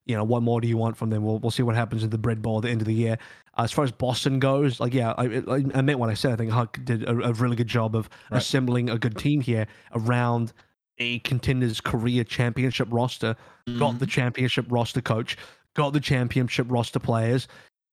you 0.07 0.17
know, 0.17 0.25
what 0.25 0.43
more 0.43 0.61
do 0.61 0.69
you 0.69 0.77
want 0.77 0.97
from 0.97 1.11
them? 1.11 1.23
We'll 1.25 1.39
we'll 1.39 1.51
see 1.51 1.63
what 1.63 1.75
happens 1.77 2.03
in 2.03 2.11
the 2.11 2.19
bread 2.19 2.43
bowl 2.43 2.59
at 2.59 2.63
the 2.63 2.71
end 2.71 2.81
of 2.81 2.87
the 2.87 2.95
year. 2.95 3.19
Uh, 3.57 3.63
as 3.63 3.73
far 3.73 3.85
as 3.85 3.93
Boston 3.93 4.39
goes, 4.39 4.81
like 4.81 4.95
yeah, 4.95 5.13
I, 5.17 5.25
I, 5.49 5.65
I 5.75 5.83
meant 5.83 5.99
what 5.99 6.11
I 6.11 6.15
said. 6.15 6.33
I 6.33 6.37
think 6.37 6.51
Huck 6.51 6.79
did 6.85 7.05
a, 7.05 7.11
a 7.29 7.33
really 7.35 7.57
good 7.57 7.69
job 7.69 7.95
of 7.95 8.09
Right. 8.31 8.39
assembling 8.39 8.91
a 8.91 8.99
good 8.99 9.17
team 9.17 9.41
here 9.41 9.67
around 9.95 10.53
a 10.99 11.19
contenders 11.21 11.81
career 11.81 12.25
championship 12.25 12.89
roster. 12.91 13.37
Got 13.79 13.99
the 14.01 14.07
championship 14.07 14.67
roster 14.69 15.01
coach, 15.01 15.37
got 15.75 15.93
the 15.93 16.01
championship 16.01 16.67
roster 16.69 16.99
players, 16.99 17.47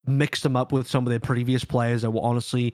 mixed 0.06 0.44
them 0.44 0.56
up 0.56 0.72
with 0.72 0.88
some 0.88 1.06
of 1.06 1.10
their 1.12 1.20
previous 1.20 1.64
players 1.64 2.02
that 2.02 2.12
were 2.12 2.24
honestly 2.24 2.74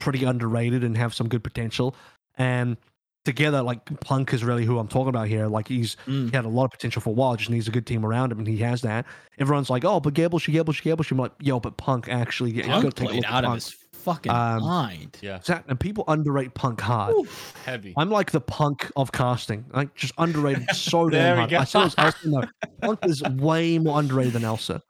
pretty 0.00 0.24
underrated 0.24 0.82
and 0.82 0.96
have 0.96 1.14
some 1.14 1.28
good 1.28 1.44
potential. 1.44 1.94
And 2.36 2.76
together, 3.24 3.62
like 3.62 3.84
Punk 4.00 4.32
is 4.32 4.42
really 4.44 4.64
who 4.64 4.78
I'm 4.78 4.88
talking 4.88 5.08
about 5.08 5.28
here. 5.28 5.46
Like 5.46 5.68
he's 5.68 5.96
Mm. 6.06 6.30
he 6.30 6.36
had 6.36 6.44
a 6.44 6.48
lot 6.48 6.64
of 6.64 6.70
potential 6.70 7.02
for 7.02 7.10
a 7.10 7.12
while, 7.12 7.36
just 7.36 7.50
needs 7.50 7.68
a 7.68 7.70
good 7.70 7.86
team 7.86 8.04
around 8.04 8.32
him, 8.32 8.38
and 8.38 8.46
he 8.48 8.56
has 8.58 8.80
that. 8.82 9.06
Everyone's 9.38 9.70
like, 9.70 9.84
oh, 9.84 10.00
but 10.00 10.14
Gableshy, 10.14 10.52
Gableshy, 10.54 10.82
Gableshy. 10.94 11.12
I'm 11.12 11.18
like, 11.18 11.32
yo, 11.40 11.60
but 11.60 11.76
Punk 11.76 12.08
actually, 12.08 12.50
yeah, 12.52 12.66
Punk 12.66 12.94
take 12.94 13.08
played 13.08 13.16
look 13.16 13.24
at 13.26 13.32
out 13.32 13.44
of 13.44 13.48
Punk. 13.50 13.62
his 13.62 13.74
fucking 13.92 14.32
Um, 14.32 14.62
mind. 14.62 15.18
Yeah. 15.20 15.36
Exact- 15.36 15.68
And 15.68 15.78
people 15.78 16.04
underrate 16.08 16.54
Punk 16.54 16.80
hard. 16.80 17.14
Oof. 17.14 17.54
Heavy. 17.66 17.92
I'm 17.98 18.10
like 18.10 18.30
the 18.30 18.40
Punk 18.40 18.90
of 18.96 19.12
casting, 19.12 19.66
like 19.74 19.94
just 19.94 20.14
underrated 20.16 20.74
so 20.74 21.08
There 21.10 21.20
damn 21.20 21.34
we 21.34 21.38
hard. 21.40 21.50
go. 21.50 21.58
I 21.58 21.64
said 21.64 21.80
it 21.80 21.84
was 21.84 21.94
Elsa, 21.98 22.28
no, 22.28 22.42
Punk 22.82 22.98
is 23.04 23.22
way 23.22 23.78
more 23.78 23.98
underrated 23.98 24.32
than 24.32 24.44
Elsa. 24.44 24.82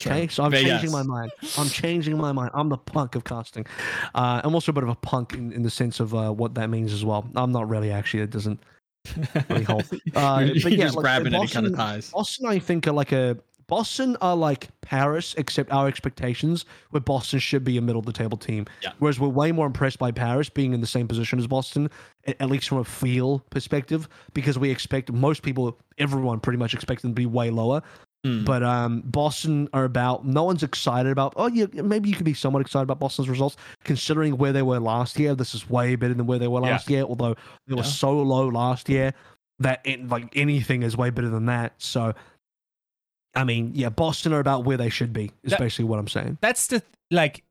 Okay, 0.00 0.28
so 0.28 0.44
I'm 0.44 0.50
But 0.52 0.58
changing 0.62 0.90
yes. 0.90 0.92
my 0.92 1.02
mind. 1.02 1.32
I'm 1.56 1.68
changing 1.68 2.16
my 2.16 2.30
mind. 2.32 2.50
I'm 2.54 2.68
the 2.68 2.76
punk 2.76 3.16
of 3.16 3.24
casting. 3.24 3.66
Uh, 4.14 4.40
I'm 4.44 4.54
also 4.54 4.70
a 4.70 4.72
bit 4.72 4.84
of 4.84 4.90
a 4.90 4.94
punk 4.94 5.34
in, 5.34 5.52
in 5.52 5.62
the 5.64 5.70
sense 5.70 5.98
of 5.98 6.14
uh, 6.14 6.30
what 6.30 6.54
that 6.54 6.70
means 6.70 6.92
as 6.92 7.04
well. 7.04 7.28
I'm 7.34 7.50
not 7.50 7.68
really 7.68 7.90
actually. 7.90 8.22
It 8.22 8.30
doesn't 8.30 8.60
really 9.48 9.64
hold. 9.64 9.84
Uh, 10.14 10.44
You're, 10.46 10.62
but 10.62 10.72
yeah, 10.72 10.84
just 10.84 10.96
like, 10.96 11.02
grabbing 11.02 11.34
any 11.34 11.48
kind 11.48 11.66
of 11.66 11.72
Boston- 11.72 11.74
ties. 11.94 12.10
Boston, 12.10 12.46
I 12.46 12.58
think, 12.60 12.86
are 12.86 12.92
like 12.92 13.10
a 13.12 13.38
Boston 13.66 14.16
are 14.22 14.34
like 14.36 14.68
Paris, 14.80 15.34
except 15.36 15.70
our 15.72 15.88
expectations, 15.88 16.64
where 16.90 17.00
Boston 17.00 17.38
should 17.38 17.64
be 17.64 17.76
a 17.76 17.82
middle 17.82 17.98
of 18.00 18.06
the 18.06 18.12
table 18.14 18.38
team. 18.38 18.66
Yeah. 18.82 18.92
Whereas 18.98 19.20
we're 19.20 19.28
way 19.28 19.52
more 19.52 19.66
impressed 19.66 19.98
by 19.98 20.10
Paris 20.10 20.48
being 20.48 20.72
in 20.72 20.80
the 20.80 20.86
same 20.86 21.06
position 21.06 21.38
as 21.38 21.46
Boston, 21.46 21.90
a- 22.26 22.40
at 22.40 22.48
least 22.48 22.68
from 22.68 22.78
a 22.78 22.84
feel 22.84 23.40
perspective, 23.50 24.08
because 24.32 24.58
we 24.58 24.70
expect 24.70 25.12
most 25.12 25.42
people, 25.42 25.76
everyone 25.98 26.40
pretty 26.40 26.56
much 26.58 26.72
expect 26.72 27.02
them 27.02 27.10
to 27.10 27.14
be 27.14 27.26
way 27.26 27.50
lower. 27.50 27.82
Mm. 28.26 28.44
But 28.44 28.62
um, 28.64 29.02
Boston 29.02 29.68
are 29.72 29.84
about. 29.84 30.26
No 30.26 30.42
one's 30.44 30.62
excited 30.64 31.12
about. 31.12 31.34
Oh, 31.36 31.46
yeah, 31.46 31.66
maybe 31.72 32.08
you 32.08 32.16
could 32.16 32.24
be 32.24 32.34
somewhat 32.34 32.60
excited 32.60 32.82
about 32.82 32.98
Boston's 32.98 33.28
results, 33.28 33.56
considering 33.84 34.36
where 34.38 34.52
they 34.52 34.62
were 34.62 34.80
last 34.80 35.18
year. 35.20 35.34
This 35.36 35.54
is 35.54 35.70
way 35.70 35.94
better 35.94 36.14
than 36.14 36.26
where 36.26 36.38
they 36.40 36.48
were 36.48 36.60
Yeah. 36.60 36.72
last 36.72 36.90
year. 36.90 37.02
Although 37.02 37.36
they 37.68 37.74
were 37.74 37.82
Yeah. 37.82 37.88
so 37.88 38.20
low 38.20 38.48
last 38.48 38.88
year 38.88 39.14
that 39.60 39.80
it, 39.84 40.08
like 40.08 40.36
anything 40.36 40.82
is 40.82 40.96
way 40.96 41.10
better 41.10 41.28
than 41.28 41.46
that. 41.46 41.74
So, 41.78 42.12
I 43.34 43.44
mean, 43.44 43.72
yeah, 43.74 43.88
Boston 43.88 44.32
are 44.32 44.40
about 44.40 44.64
where 44.64 44.76
they 44.76 44.88
should 44.90 45.12
be. 45.12 45.30
Is 45.44 45.50
That- 45.52 45.60
basically 45.60 45.84
what 45.84 45.98
I'm 46.00 46.08
saying. 46.08 46.38
That's 46.40 46.66
the 46.66 46.82
like 47.10 47.44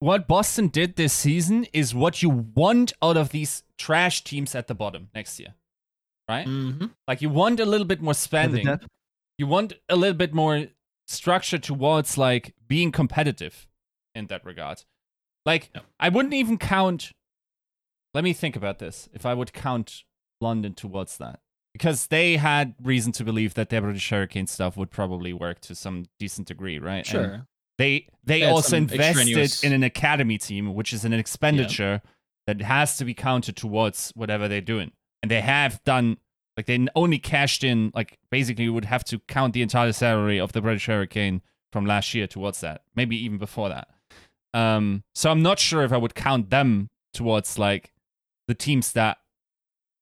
what 0.00 0.28
Boston 0.28 0.68
did 0.68 0.96
this 0.96 1.12
season 1.12 1.66
is 1.72 1.94
what 1.94 2.22
you 2.22 2.28
want 2.54 2.92
out 3.02 3.16
of 3.16 3.30
these 3.30 3.62
trash 3.78 4.22
teams 4.24 4.54
at 4.54 4.66
the 4.66 4.74
bottom 4.74 5.08
next 5.14 5.40
year. 5.40 5.54
Right? 6.28 6.46
Mhm. 6.46 6.90
Like 7.08 7.22
you 7.22 7.30
want 7.30 7.58
a 7.58 7.64
little 7.66 7.86
bit 7.86 8.00
more 8.02 8.10
Yeah, 8.10 8.16
spending. 8.16 8.78
You 9.40 9.46
want 9.46 9.72
a 9.88 9.96
little 9.96 10.16
bit 10.24 10.34
more 10.34 10.66
structure 11.06 11.58
towards 11.58 12.16
like 12.18 12.54
being 12.68 12.92
competitive 12.92 13.66
in 14.14 14.26
that 14.26 14.44
regard. 14.44 14.84
Like 15.46 15.70
Yep. 15.74 15.84
I 15.98 16.08
wouldn't 16.10 16.34
even 16.34 16.58
count 16.58 17.12
let 18.12 18.24
me 18.24 18.32
think 18.32 18.56
about 18.56 18.78
this. 18.80 19.08
If 19.14 19.24
I 19.24 19.34
would 19.34 19.52
count 19.52 20.02
London 20.40 20.74
towards 20.74 21.16
that. 21.18 21.40
Because 21.72 22.08
they 22.08 22.36
had 22.36 22.74
reason 22.82 23.12
to 23.12 23.24
believe 23.24 23.54
that 23.54 23.68
their 23.70 23.80
British 23.80 24.10
Hurricane 24.10 24.48
stuff 24.48 24.76
would 24.76 24.90
probably 24.90 25.32
work 25.32 25.60
to 25.60 25.74
some 25.76 26.06
decent 26.18 26.48
degree, 26.48 26.78
right? 26.80 26.98
And 26.98 27.06
Sure. 27.06 27.46
they 27.78 28.08
they 28.24 28.40
They 28.40 28.44
also 28.44 28.76
invested 28.76 29.20
extraneous- 29.20 29.62
in 29.64 29.72
an 29.72 29.82
academy 29.84 30.36
team, 30.38 30.74
which 30.74 30.92
is 30.92 31.04
an 31.04 31.12
expenditure 31.12 32.02
that 32.46 32.60
has 32.62 32.96
to 32.98 33.04
be 33.04 33.14
counted 33.14 33.56
towards 33.56 34.10
whatever 34.16 34.48
they're 34.48 34.60
doing. 34.74 34.90
And 35.22 35.30
they 35.30 35.40
have 35.40 35.82
done 35.84 36.18
like 36.60 36.66
they 36.66 36.86
only 36.94 37.18
cashed 37.18 37.64
in 37.64 37.90
like 37.94 38.18
basically 38.30 38.64
you 38.64 38.74
would 38.74 38.84
have 38.84 39.02
to 39.04 39.18
count 39.20 39.54
the 39.54 39.62
entire 39.62 39.92
salary 39.92 40.38
of 40.38 40.52
the 40.52 40.60
British 40.60 40.84
Hurricane 40.84 41.40
from 41.72 41.86
last 41.86 42.12
year 42.12 42.26
towards 42.26 42.60
that, 42.60 42.82
maybe 42.94 43.16
even 43.16 43.38
before 43.38 43.70
that. 43.70 43.88
Um, 44.52 45.02
so 45.14 45.30
I'm 45.30 45.42
not 45.42 45.58
sure 45.58 45.84
if 45.84 45.92
I 45.92 45.96
would 45.96 46.14
count 46.14 46.50
them 46.50 46.88
towards 47.14 47.58
like 47.58 47.94
the 48.46 48.54
teams 48.54 48.92
that 48.92 49.16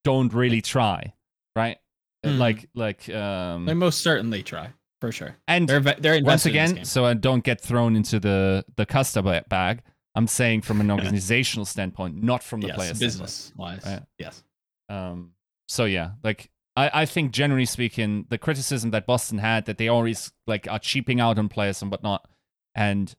don't 0.03 0.33
really 0.33 0.61
try, 0.61 1.13
right? 1.55 1.77
Mm. 2.25 2.37
Like 2.39 2.67
like 2.75 3.07
um 3.09 3.65
They 3.65 3.73
most 3.73 4.01
certainly 4.01 4.43
try 4.43 4.69
for 4.99 5.13
sure. 5.13 5.37
and 5.47 5.69
They're 5.69 5.79
they're 5.79 6.21
once 6.21 6.45
invested 6.45 6.49
in 6.49 6.55
this 6.55 6.71
again, 6.71 6.85
so 6.85 7.05
I 7.05 7.13
don't 7.13 7.43
get 7.45 7.61
thrown 7.61 7.95
into 7.95 8.19
the 8.19 8.65
the 8.75 8.85
customer 8.85 9.43
bag. 9.47 9.81
I'm 10.13 10.27
saying 10.27 10.63
from 10.63 10.81
an 10.81 10.91
organizational 10.97 11.65
standpoint, 11.65 12.21
not 12.21 12.43
from 12.43 12.59
the 12.59 12.67
yes, 12.67 12.75
player 12.75 12.93
business 12.95 13.53
wise. 13.55 13.83
Right. 13.85 14.01
Yes. 14.17 14.43
Um, 14.89 15.31
so 15.69 15.85
yeah, 15.85 16.11
like 16.23 16.49
I, 16.75 17.01
I 17.01 17.05
think 17.05 17.31
generally 17.31 17.65
speaking, 17.65 18.25
the 18.29 18.39
criticism 18.39 18.89
that 18.91 19.05
Boston 19.05 19.37
had 19.37 19.65
that 19.65 19.77
they 19.77 19.87
always 19.87 20.31
like 20.47 20.67
are 20.69 20.79
cheaping 20.79 21.19
out 21.19 21.37
on 21.37 21.47
players 21.47 21.81
and 21.81 21.91
whatnot, 21.91 22.27
and 22.73 23.15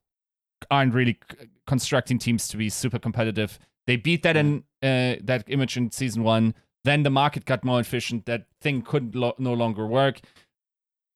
aren't 0.68 0.92
really 0.92 1.18
c- 1.30 1.46
constructing 1.66 2.18
teams 2.18 2.48
to 2.48 2.56
be 2.56 2.68
super 2.68 2.98
competitive. 2.98 3.58
They 3.86 3.96
beat 3.96 4.24
that 4.24 4.36
in 4.36 4.64
uh, 4.82 5.22
that 5.22 5.44
image 5.46 5.76
in 5.76 5.92
season 5.92 6.24
one. 6.24 6.54
Then 6.82 7.04
the 7.04 7.10
market 7.10 7.44
got 7.44 7.64
more 7.64 7.78
efficient. 7.78 8.26
That 8.26 8.46
thing 8.60 8.82
couldn't 8.82 9.14
lo- 9.14 9.36
no 9.38 9.52
longer 9.52 9.86
work. 9.86 10.20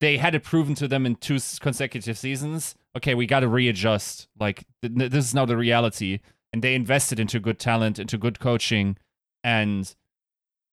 They 0.00 0.18
had 0.18 0.36
it 0.36 0.44
proven 0.44 0.76
to 0.76 0.86
them 0.86 1.04
in 1.04 1.16
two 1.16 1.38
consecutive 1.60 2.16
seasons. 2.16 2.76
Okay, 2.96 3.14
we 3.14 3.26
got 3.26 3.40
to 3.40 3.48
readjust. 3.48 4.28
Like 4.38 4.64
th- 4.82 5.10
this 5.10 5.24
is 5.26 5.34
now 5.34 5.46
the 5.46 5.56
reality, 5.56 6.20
and 6.52 6.62
they 6.62 6.76
invested 6.76 7.18
into 7.18 7.40
good 7.40 7.58
talent, 7.58 7.98
into 7.98 8.18
good 8.18 8.38
coaching, 8.38 8.98
and 9.42 9.92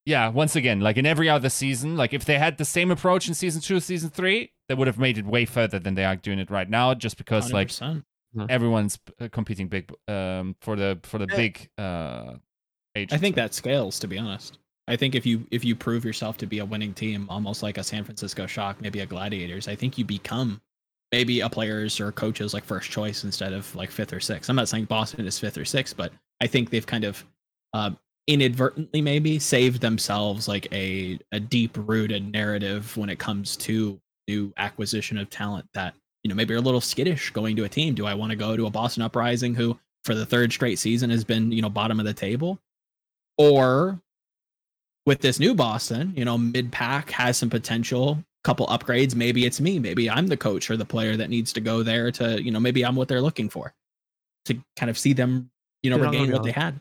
yeah, 0.05 0.29
once 0.29 0.55
again, 0.55 0.79
like 0.79 0.97
in 0.97 1.05
every 1.05 1.29
other 1.29 1.49
season, 1.49 1.95
like 1.95 2.13
if 2.13 2.25
they 2.25 2.37
had 2.39 2.57
the 2.57 2.65
same 2.65 2.91
approach 2.91 3.27
in 3.27 3.33
season 3.33 3.61
two, 3.61 3.79
season 3.79 4.09
three, 4.09 4.51
they 4.67 4.75
would 4.75 4.87
have 4.87 4.97
made 4.97 5.17
it 5.17 5.25
way 5.25 5.45
further 5.45 5.79
than 5.79 5.95
they 5.95 6.05
are 6.05 6.15
doing 6.15 6.39
it 6.39 6.49
right 6.49 6.69
now. 6.69 6.93
Just 6.93 7.17
because 7.17 7.51
like 7.53 7.67
100%. 7.69 8.03
everyone's 8.49 8.97
uh, 9.19 9.27
competing 9.31 9.67
big 9.67 9.91
um 10.07 10.55
for 10.61 10.75
the 10.75 10.99
for 11.03 11.17
the 11.17 11.27
Yeah. 11.29 11.35
big 11.35 11.69
uh 11.77 12.33
age 12.95 13.13
I 13.13 13.17
think 13.17 13.35
that 13.35 13.53
scales 13.53 13.99
to 13.99 14.07
be 14.07 14.17
honest. 14.17 14.57
I 14.87 14.95
think 14.95 15.15
if 15.15 15.25
you 15.25 15.45
if 15.51 15.63
you 15.63 15.75
prove 15.75 16.03
yourself 16.03 16.37
to 16.37 16.45
be 16.47 16.59
a 16.59 16.65
winning 16.65 16.93
team, 16.93 17.27
almost 17.29 17.61
like 17.63 17.77
a 17.77 17.83
San 17.83 18.03
Francisco 18.03 18.47
Shock, 18.47 18.81
maybe 18.81 18.99
a 19.01 19.05
Gladiators, 19.05 19.67
I 19.67 19.75
think 19.75 19.97
you 19.97 20.05
become 20.05 20.61
maybe 21.11 21.41
a 21.41 21.49
players 21.49 21.99
or 21.99 22.11
coaches 22.11 22.53
like 22.53 22.63
first 22.63 22.89
choice 22.89 23.23
instead 23.23 23.53
of 23.53 23.73
like 23.75 23.91
fifth 23.91 24.13
or 24.13 24.19
sixth. 24.19 24.49
I'm 24.49 24.55
not 24.55 24.67
saying 24.69 24.85
Boston 24.85 25.25
is 25.27 25.37
fifth 25.37 25.57
or 25.57 25.65
sixth, 25.65 25.95
but 25.95 26.11
I 26.41 26.47
think 26.47 26.69
they've 26.69 26.85
kind 26.85 27.03
of 27.03 27.23
uh, 27.73 27.91
inadvertently 28.27 29.02
maybe 29.02 29.39
saved 29.39 29.81
themselves 29.81 30.48
like 30.48 30.72
a 30.72 31.19
a 31.31 31.39
deep 31.39 31.76
rooted 31.76 32.31
narrative 32.31 32.95
when 32.95 33.10
it 33.10 33.19
comes 33.19 33.57
to 33.57 33.99
new 34.27 34.53
acquisition 34.57 35.18
of 35.18 35.30
talent 35.30 35.65
that 35.73 35.95
you 36.23 36.30
know 36.30 36.35
maybe 36.35 36.53
are 36.53 36.57
a 36.57 36.61
little 36.61 36.81
skittish 36.81 37.31
going 37.31 37.56
to 37.56 37.64
a 37.64 37.69
team. 37.69 37.93
Do 37.93 38.06
I 38.06 38.14
want 38.14 38.31
to 38.31 38.35
go 38.35 38.56
to 38.56 38.68
a 38.68 38.69
Boston 38.72 39.03
Uprising 39.03 39.56
who 39.56 39.77
for 40.03 40.15
the 40.15 40.26
third 40.26 40.52
straight 40.52 40.80
season 40.80 41.10
has 41.10 41.23
been 41.23 41.52
you 41.52 41.61
know 41.61 41.69
bottom 41.69 41.99
of 41.99 42.06
the 42.06 42.14
table, 42.14 42.60
or 43.38 43.99
with 45.06 45.19
this 45.19 45.39
new 45.39 45.53
Boston, 45.53 46.14
you 46.15 46.26
know, 46.26 46.38
mid 46.38 46.72
pack 46.72 47.10
has 47.11 47.38
some 47.38 47.49
potential, 47.49 48.23
couple 48.43 48.68
upgrades. 48.68 49.15
Maybe 49.15 49.45
it's 49.45 49.60
me. 49.60 49.80
Maybe 49.80 50.10
I'm 50.10 50.27
the 50.27 50.38
coach 50.38 50.69
or 50.69 50.77
the 50.77 50.85
player 50.85 51.15
that 51.18 51.30
needs 51.30 51.53
to 51.53 51.61
go 51.61 51.84
there 51.84 52.11
to, 52.11 52.41
you 52.41 52.52
know, 52.52 52.60
maybe 52.60 52.85
I'm 52.85 52.95
what 52.95 53.07
they're 53.07 53.22
looking 53.22 53.49
for 53.49 53.73
to 54.45 54.57
kind 54.76 54.89
of 54.89 54.98
see 54.98 55.14
them, 55.14 55.49
you 55.84 55.89
know, 55.89 55.98
regain 55.98 56.31
what 56.31 56.43
they 56.43 56.52
had. 56.52 56.80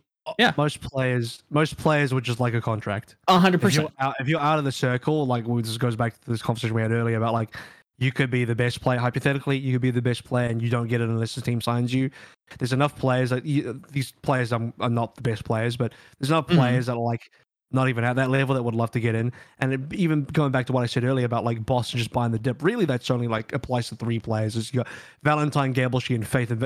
Most 0.56 0.80
players, 0.80 1.42
most 1.50 1.76
players 1.76 2.14
would 2.14 2.24
just 2.24 2.40
like 2.40 2.54
a 2.54 2.60
contract. 2.60 3.16
Hundred 3.28 3.62
If 3.64 3.74
you're, 3.74 3.84
percent. 3.84 3.94
out, 3.98 4.14
if 4.20 4.28
you're 4.28 4.40
out 4.40 4.58
of 4.58 4.64
the 4.64 4.72
circle, 4.72 5.26
like 5.26 5.46
well, 5.46 5.56
this 5.62 5.76
goes 5.78 5.96
back 5.96 6.20
to 6.20 6.30
this 6.30 6.42
conversation 6.42 6.74
we 6.74 6.82
had 6.82 6.92
earlier 6.92 7.16
about 7.16 7.32
like 7.32 7.56
you 7.98 8.12
could 8.12 8.30
be 8.30 8.44
the 8.44 8.54
best 8.54 8.80
player 8.80 8.98
hypothetically, 8.98 9.58
you 9.58 9.72
could 9.72 9.82
be 9.82 9.90
the 9.90 10.00
best 10.02 10.24
player 10.24 10.48
and 10.48 10.62
you 10.62 10.70
don't 10.70 10.86
get 10.88 11.00
it 11.00 11.08
unless 11.08 11.34
the 11.34 11.40
team 11.40 11.60
signs 11.60 11.92
you. 11.92 12.10
There's 12.58 12.72
enough 12.72 12.96
players 12.96 13.30
that 13.30 13.44
you, 13.44 13.80
these 13.90 14.12
players 14.22 14.52
are, 14.52 14.72
are 14.80 14.88
not 14.88 15.14
the 15.16 15.22
best 15.22 15.44
players, 15.44 15.76
but 15.76 15.92
there's 16.18 16.30
enough 16.30 16.46
Mhm. 16.46 16.56
players 16.56 16.86
that 16.86 16.92
are 16.92 16.98
like 16.98 17.30
not 17.72 17.88
even 17.88 18.02
at 18.02 18.16
that 18.16 18.30
level 18.30 18.54
that 18.54 18.62
would 18.62 18.74
love 18.74 18.90
to 18.92 19.00
get 19.00 19.14
in. 19.14 19.32
And 19.60 19.72
it, 19.74 19.80
even 19.92 20.24
going 20.24 20.50
back 20.50 20.66
to 20.66 20.72
what 20.72 20.82
I 20.82 20.86
said 20.86 21.04
earlier 21.04 21.26
about 21.26 21.44
like 21.44 21.64
Boston 21.64 21.98
just 21.98 22.10
buying 22.10 22.32
the 22.32 22.38
dip, 22.38 22.62
really 22.62 22.84
that's 22.84 23.10
only 23.10 23.28
like 23.28 23.52
applies 23.52 23.88
to 23.90 23.96
three 23.96 24.18
players. 24.18 24.56
Is 24.56 24.72
you 24.72 24.78
got 24.78 24.88
Valentine, 25.22 25.72
and 26.16 26.26
Faith, 26.26 26.50
and 26.50 26.60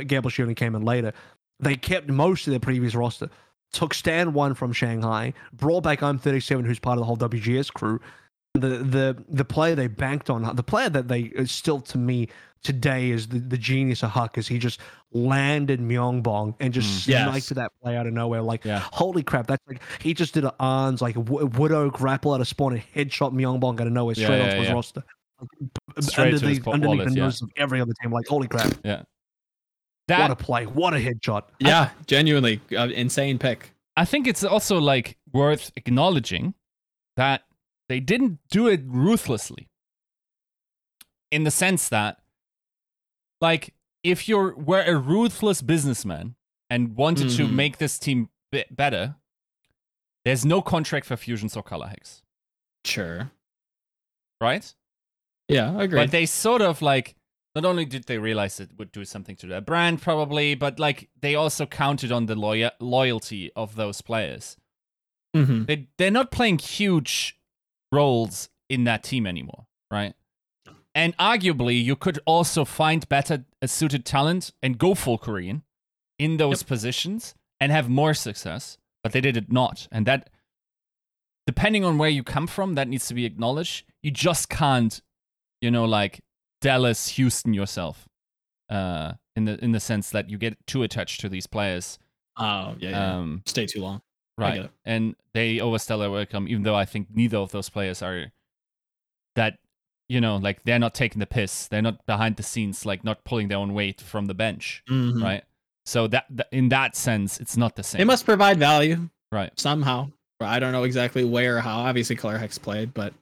only 0.44 0.54
came 0.54 0.74
in 0.74 0.82
later. 0.82 1.12
They 1.60 1.76
kept 1.76 2.08
most 2.08 2.46
of 2.46 2.50
their 2.50 2.60
previous 2.60 2.94
roster 2.94 3.30
took 3.74 3.92
Stan 3.92 4.32
one 4.32 4.54
from 4.54 4.72
Shanghai, 4.72 5.34
brought 5.52 5.82
back 5.82 6.02
I'm 6.02 6.18
37, 6.18 6.64
who's 6.64 6.78
part 6.78 6.96
of 6.96 7.00
the 7.00 7.06
whole 7.06 7.16
WGS 7.16 7.72
crew. 7.72 8.00
The 8.54 8.68
the 8.68 9.24
the 9.28 9.44
player 9.44 9.74
they 9.74 9.88
banked 9.88 10.30
on, 10.30 10.54
the 10.54 10.62
player 10.62 10.88
that 10.88 11.08
they 11.08 11.22
is 11.22 11.50
still 11.50 11.80
to 11.80 11.98
me 11.98 12.28
today 12.62 13.10
is 13.10 13.26
the, 13.26 13.40
the 13.40 13.58
genius 13.58 14.04
of 14.04 14.10
Huck, 14.10 14.38
is 14.38 14.46
he 14.46 14.60
just 14.60 14.78
landed 15.12 15.80
Myeongbong 15.80 16.54
and 16.60 16.72
just 16.72 17.08
Mm. 17.08 17.08
Yes. 17.08 17.28
sniped 17.30 17.54
that 17.56 17.72
play 17.82 17.96
out 17.96 18.06
of 18.06 18.12
nowhere. 18.12 18.42
Like, 18.42 18.64
Yeah. 18.64 18.78
holy 18.92 19.24
crap, 19.24 19.48
that's 19.48 19.62
like 19.66 19.82
he 20.00 20.14
just 20.14 20.34
did 20.34 20.44
an 20.44 20.52
arms 20.60 21.02
like 21.02 21.16
a 21.16 21.22
w- 21.22 21.46
widow 21.46 21.90
grapple 21.90 22.32
out 22.32 22.40
of 22.40 22.46
spawn 22.46 22.74
and 22.74 22.82
headshot 22.94 23.32
Myeongbong 23.34 23.80
out 23.80 23.88
of 23.88 23.92
nowhere 23.92 24.14
straight 24.14 24.38
yeah, 24.38 24.44
onto 24.44 24.56
his 24.58 24.68
yeah. 24.68 24.72
roster. 24.72 25.02
Straight 25.98 26.26
under 26.34 26.38
to 26.38 26.46
the, 26.60 26.70
underneath 26.70 27.04
the 27.08 27.14
yeah. 27.14 27.24
nose 27.24 27.42
of 27.42 27.50
every 27.56 27.80
other 27.80 27.92
team. 28.00 28.12
Like, 28.12 28.28
holy 28.28 28.46
crap! 28.46 28.72
That 30.08 30.20
what 30.20 30.30
a 30.30 30.36
play! 30.36 30.66
What 30.66 30.94
a 30.94 30.98
headshot! 30.98 31.44
Yeah, 31.58 31.90
genuinely 32.06 32.60
uh, 32.76 32.88
insane 32.88 33.38
pick. 33.38 33.72
I 33.96 34.04
think 34.04 34.26
it's 34.26 34.44
also 34.44 34.78
like 34.78 35.16
worth 35.32 35.70
acknowledging 35.76 36.54
that 37.16 37.42
they 37.88 38.00
didn't 38.00 38.38
do 38.50 38.66
it 38.68 38.82
ruthlessly. 38.84 39.68
In 41.30 41.44
the 41.44 41.50
sense 41.50 41.88
that, 41.88 42.18
like, 43.40 43.74
if 44.02 44.28
you're 44.28 44.54
were 44.56 44.82
a 44.82 44.96
ruthless 44.96 45.62
businessman 45.62 46.34
and 46.70 46.96
wanted 46.96 47.30
to 47.30 47.46
Mhm. 47.46 47.52
make 47.52 47.78
this 47.78 47.98
team 47.98 48.28
be- 48.52 48.64
better, 48.70 49.16
there's 50.24 50.44
no 50.44 50.60
contract 50.62 51.06
for 51.06 51.16
fusions 51.16 51.56
or 51.56 51.62
Colourhex, 51.62 52.22
Sure. 52.84 53.30
right? 54.40 54.74
Yeah, 55.48 55.76
I 55.76 55.84
agree. 55.84 56.00
But 56.00 56.10
they 56.10 56.26
sort 56.26 56.62
of 56.62 56.80
like 56.82 57.14
not 57.54 57.64
only 57.64 57.84
did 57.84 58.04
they 58.04 58.18
realize 58.18 58.58
it 58.60 58.70
would 58.78 58.90
do 58.92 59.04
something 59.04 59.36
to 59.36 59.46
their 59.46 59.60
brand 59.60 60.02
probably, 60.02 60.54
but 60.54 60.78
like 60.80 61.08
they 61.20 61.34
also 61.34 61.66
counted 61.66 62.10
on 62.10 62.26
the 62.26 62.34
loya- 62.34 62.72
loyalty 62.80 63.52
of 63.54 63.76
those 63.76 64.00
players. 64.00 64.56
Mhm. 65.36 65.66
They 65.66 65.88
they're 65.98 66.10
not 66.10 66.30
playing 66.30 66.58
huge 66.58 67.38
roles 67.92 68.48
in 68.68 68.84
that 68.84 69.02
team 69.04 69.26
anymore, 69.26 69.66
right? 69.90 70.14
And 70.94 71.16
arguably, 71.16 71.82
you 71.82 71.96
could 71.96 72.20
also 72.24 72.64
find 72.64 73.08
better 73.08 73.44
uh, 73.60 73.66
suited 73.66 74.04
talent 74.04 74.52
and 74.62 74.78
go 74.78 74.94
full 74.94 75.18
Korean 75.18 75.62
in 76.18 76.36
those 76.36 76.62
positions 76.62 77.34
and 77.60 77.72
have 77.72 77.88
more 77.88 78.14
success, 78.14 78.78
but 79.02 79.12
they 79.12 79.20
did 79.20 79.36
it 79.36 79.50
not. 79.50 79.88
And 79.90 80.06
that, 80.06 80.30
depending 81.46 81.84
on 81.84 81.98
where 81.98 82.08
you 82.10 82.22
come 82.22 82.46
from, 82.46 82.74
that 82.76 82.88
needs 82.88 83.06
to 83.08 83.14
be 83.14 83.24
acknowledged. 83.24 83.84
You 84.02 84.12
just 84.12 84.48
can't, 84.48 85.00
you 85.60 85.70
know, 85.70 85.84
like 85.84 86.20
Dallas, 86.64 87.08
Houston 87.08 87.52
yourself, 87.52 88.08
uh, 88.70 89.12
in 89.36 89.44
the 89.44 89.62
in 89.62 89.72
the 89.72 89.80
sense 89.80 90.08
that 90.10 90.30
you 90.30 90.38
get 90.38 90.56
too 90.66 90.82
attached 90.82 91.20
to 91.20 91.28
these 91.28 91.46
players. 91.46 91.98
Oh 92.38 92.74
yeah, 92.78 92.90
yeah. 92.90 93.16
Um, 93.16 93.42
Stay 93.44 93.66
too 93.66 93.82
long. 93.82 94.00
Right. 94.38 94.70
And 94.84 95.14
they 95.34 95.60
overstay 95.60 95.98
their 95.98 96.10
welcome, 96.10 96.48
even 96.48 96.62
though 96.62 96.74
I 96.74 96.86
think 96.86 97.08
neither 97.14 97.36
of 97.36 97.52
those 97.52 97.68
players 97.68 98.02
are 98.02 98.32
that, 99.36 99.58
you 100.08 100.20
know, 100.20 100.38
like 100.38 100.64
they're 100.64 100.78
not 100.78 100.94
taking 100.94 101.20
the 101.20 101.26
piss. 101.26 101.68
They're 101.68 101.82
not 101.82 102.04
behind 102.06 102.36
the 102.36 102.42
scenes, 102.42 102.86
like 102.86 103.04
not 103.04 103.24
pulling 103.24 103.48
their 103.48 103.58
own 103.58 103.74
weight 103.74 104.00
from 104.00 104.24
the 104.24 104.34
bench. 104.34 104.82
Mhm. 104.88 105.22
Right. 105.22 105.44
So 105.84 106.08
that, 106.08 106.24
that 106.30 106.48
in 106.50 106.70
that 106.70 106.96
sense, 106.96 107.38
it's 107.40 107.58
not 107.58 107.76
the 107.76 107.82
same. 107.82 107.98
They 107.98 108.04
must 108.04 108.24
provide 108.24 108.58
value 108.58 109.10
right. 109.30 109.52
somehow. 109.60 110.10
I 110.40 110.58
don't 110.58 110.72
know 110.72 110.84
exactly 110.84 111.24
where 111.24 111.58
or 111.58 111.60
how. 111.60 111.80
Obviously, 111.80 112.16
Colourhex 112.16 112.60
played, 112.60 112.94
but 112.94 113.12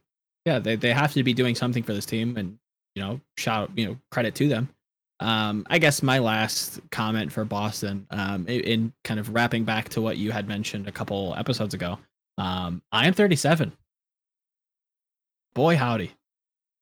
yeah, 0.47 0.61
they 0.61 0.77
they 0.77 0.93
have 0.93 1.13
to 1.13 1.23
be 1.23 1.35
doing 1.35 1.55
something 1.55 1.83
for 1.83 1.93
this 1.93 2.07
team, 2.07 2.37
and 2.37 2.59
you 2.95 3.03
know, 3.03 3.21
shout 3.39 3.71
you 3.77 3.87
know 3.87 3.97
credit 4.11 4.35
to 4.37 4.49
them. 4.49 4.69
Um, 5.21 5.65
I 5.71 5.79
guess 5.79 6.03
my 6.03 6.19
last 6.19 6.81
comment 6.91 7.31
for 7.31 7.45
Boston, 7.45 8.07
um, 8.11 8.47
in, 8.49 8.61
in 8.63 8.93
kind 9.05 9.21
of 9.21 9.33
wrapping 9.35 9.65
back 9.65 9.89
to 9.91 10.01
what 10.03 10.17
you 10.17 10.33
had 10.33 10.49
mentioned 10.49 10.89
a 10.89 10.93
couple 10.93 11.35
episodes 11.39 11.75
ago, 11.75 11.97
um, 12.39 12.83
I 12.91 13.07
am 13.07 13.15
37. 13.15 13.71
Boy, 15.55 15.77
howdy, 15.77 16.11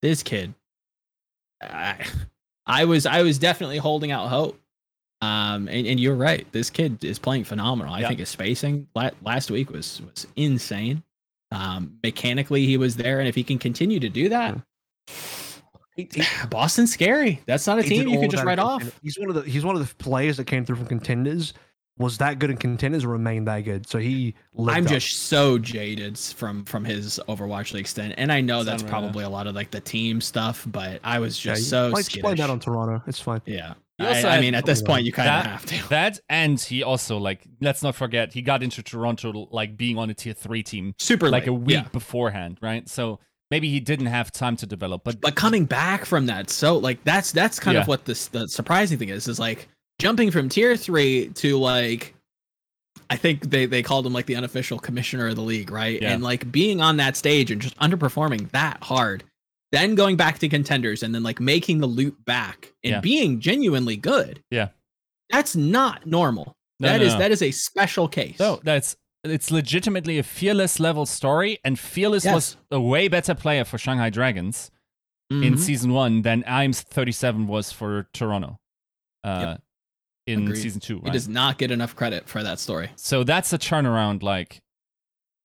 this 0.01 0.23
kid. 0.23 0.55
I, 1.63 2.05
I 2.67 2.85
was 2.85 3.05
I 3.07 3.23
was 3.23 3.39
definitely 3.39 3.79
holding 3.79 4.11
out 4.13 4.29
hope. 4.29 4.59
Um, 5.23 5.69
and, 5.69 5.87
and 5.87 6.01
you're 6.01 6.15
right. 6.15 6.51
This 6.51 6.71
kid 6.71 7.05
is 7.05 7.19
playing 7.19 7.45
phenomenal. 7.45 7.93
I 7.93 8.01
Yeah. 8.01 8.09
think 8.09 8.21
his 8.21 8.31
spacing 8.31 8.87
la- 8.95 9.11
last 9.23 9.51
week 9.51 9.71
was 9.71 10.01
was 10.01 10.27
insane. 10.37 11.03
Um, 11.53 11.99
mechanically, 12.03 12.65
he 12.65 12.77
was 12.79 12.97
there, 12.97 13.19
and 13.19 13.29
if 13.29 13.35
he 13.35 13.45
can 13.45 13.59
continue 13.59 14.01
to 14.01 14.09
do 14.09 14.29
that, 14.31 14.57
Boston's 16.51 16.93
scary. 16.93 17.41
That's 17.47 17.67
not 17.67 17.79
a 17.79 17.83
team 17.83 18.09
you 18.09 18.21
can 18.21 18.31
just 18.31 18.45
write 18.45 18.59
off. 18.59 18.99
He's 19.03 19.19
one 19.19 19.29
of 19.29 19.35
the 19.35 19.43
he's 19.43 19.65
one 19.65 19.77
of 19.77 19.87
the 19.87 19.95
players 19.97 20.37
that 20.37 20.45
came 20.45 20.65
through 20.65 20.77
from 20.77 20.87
contenders. 20.87 21.55
Was 21.99 22.17
that 22.17 22.39
good 22.39 22.51
in 22.51 22.57
contenders 22.57 23.03
and 23.03 23.13
remained 23.13 23.47
that 23.47 23.61
good? 23.61 23.87
So 23.87 23.99
he. 23.99 24.35
I'm 24.59 24.85
up. 24.85 24.91
just 24.91 25.25
so 25.25 25.59
jaded 25.59 26.19
from 26.19 26.65
from 26.65 26.83
his 26.83 27.21
Overwatch 27.29 27.75
League 27.75 27.87
stint, 27.87 28.15
and 28.17 28.33
I 28.33 28.41
know 28.41 28.65
that's 28.65 28.83
unreal. 28.83 29.01
probably 29.01 29.25
a 29.25 29.29
lot 29.29 29.47
of 29.47 29.55
like 29.55 29.71
the 29.71 29.81
team 29.81 30.23
stuff, 30.23 30.65
but 30.67 31.01
I 31.05 31.19
was 31.19 31.39
just 31.39 31.61
you 31.61 31.67
so 31.67 31.91
might 31.91 32.07
just 32.07 32.23
blame 32.23 32.37
that 32.37 32.49
on 32.49 32.59
Toronto. 32.59 33.03
It's 33.07 33.21
fine. 33.21 33.43
yeah, 33.45 33.75
I, 33.99 34.09
also 34.09 34.29
I 34.29 34.41
mean, 34.41 34.55
at 34.55 34.65
this 34.65 34.81
point, 34.81 35.05
you 35.05 35.13
kind 35.13 35.29
of 35.29 35.45
have 35.45 35.67
to. 35.67 35.89
That 35.91 36.21
and 36.31 36.59
he 36.59 36.83
also 36.83 37.19
like 37.19 37.43
let's 37.61 37.83
not 37.83 37.95
forget 37.95 38.33
he 38.33 38.41
got 38.41 38.63
into 38.63 38.83
Toronto 38.83 39.49
like 39.51 39.77
being 39.77 39.99
on 39.99 40.09
a 40.09 40.15
tier 40.15 40.33
three 40.33 40.63
team 40.63 40.95
Super 40.99 41.29
like 41.29 41.49
a 41.49 41.53
week 41.53 41.75
yeah. 41.75 41.89
beforehand, 41.89 42.59
right? 42.63 42.89
So 42.89 43.21
maybe 43.51 43.69
he 43.69 43.81
didn't 43.81 44.07
have 44.07 44.31
time 44.33 44.57
to 44.57 44.67
develop, 44.67 45.03
but 45.05 45.21
but 45.21 45.35
coming 45.35 45.65
back 45.65 46.05
from 46.05 46.27
that 46.27 46.51
so 46.51 46.77
like 46.79 47.03
that's 47.05 47.33
that's 47.33 47.59
kind 47.59 47.75
Yeah. 47.75 47.83
of 47.83 47.89
what 47.89 48.05
this 48.05 48.29
the 48.29 48.47
surprising 48.49 48.99
thing 48.99 49.09
is 49.11 49.27
is 49.29 49.39
like 49.41 49.69
jumping 49.99 50.31
from 50.31 50.49
tier 50.49 50.77
three 50.77 51.29
to 51.35 51.59
like 51.59 52.15
i 53.11 53.17
think 53.17 53.51
they 53.51 53.67
they 53.67 53.83
called 53.83 54.07
him 54.07 54.13
like 54.13 54.27
the 54.27 54.37
unofficial 54.37 54.79
commissioner 54.79 55.29
of 55.29 55.37
the 55.37 55.43
league 55.43 55.71
right 55.71 56.01
Yeah. 56.01 56.13
and 56.13 56.23
like 56.23 56.51
being 56.51 56.81
on 56.81 56.97
that 56.99 57.17
stage 57.17 57.51
and 57.51 57.61
just 57.61 57.77
underperforming 57.79 58.51
that 58.53 58.83
hard 58.83 59.25
then 59.73 59.95
going 59.95 60.17
back 60.17 60.39
to 60.41 60.49
contenders 60.49 61.03
and 61.03 61.15
then 61.15 61.23
like 61.23 61.39
making 61.41 61.79
the 61.81 61.87
loop 61.87 62.25
back 62.25 62.73
and 62.83 62.93
Yeah. 62.93 63.01
being 63.01 63.41
genuinely 63.41 63.97
good 63.97 64.43
Yeah. 64.51 64.69
that's 65.31 65.55
not 65.55 66.07
normal 66.07 66.57
No, 66.81 66.89
That 66.89 67.01
no, 67.01 67.07
is 67.07 67.13
no. 67.13 67.19
that 67.19 67.31
is 67.31 67.43
a 67.43 67.51
special 67.51 68.09
case 68.09 68.39
No, 68.39 68.59
that's 68.65 68.97
it's 69.25 69.51
legitimately 69.51 70.19
a 70.19 70.23
fearless 70.23 70.81
level 70.81 71.07
story, 71.07 71.59
and 71.65 71.79
fearless 71.79 72.25
Yes. 72.25 72.35
was 72.35 72.57
a 72.71 72.81
way 72.81 73.09
better 73.09 73.35
player 73.35 73.65
for 73.65 73.79
Shanghai 73.79 74.11
Dragons 74.11 74.71
in 75.31 75.55
Mhm. 75.55 75.59
season 75.59 75.93
one 75.93 76.23
than 76.23 76.43
Imes 76.45 76.81
thirty 76.83 77.13
seven 77.13 77.47
was 77.47 77.71
for 77.73 78.09
Toronto. 78.13 78.59
Uh, 79.23 79.59
in 80.27 80.43
Agreed. 80.45 80.57
season 80.63 80.81
two, 80.81 81.01
he 81.05 81.11
does 81.11 81.29
not 81.29 81.59
get 81.59 81.71
enough 81.71 81.95
credit 81.97 82.29
for 82.29 82.43
that 82.43 82.59
story 82.59 82.91
So 82.97 83.25
that's 83.25 83.53
a 83.53 83.59
turnaround. 83.59 84.23
Like, 84.23 84.61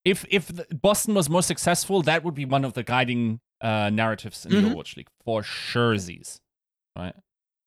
if 0.03 0.25
if 0.29 0.51
Boston 0.69 1.13
was 1.15 1.29
more 1.29 1.41
successful, 1.43 2.01
that 2.03 2.23
would 2.23 2.35
be 2.35 2.45
one 2.45 2.63
of 2.65 2.73
the 2.73 2.83
guiding 2.83 3.39
uh, 3.61 3.89
narratives 3.89 4.45
in 4.45 4.51
Mhm. 4.51 4.61
the 4.63 4.69
Overwatch 4.75 4.95
League 4.97 5.07
for 5.23 5.41
sure. 5.43 5.97
Z's, 5.97 6.39
right? 6.95 7.15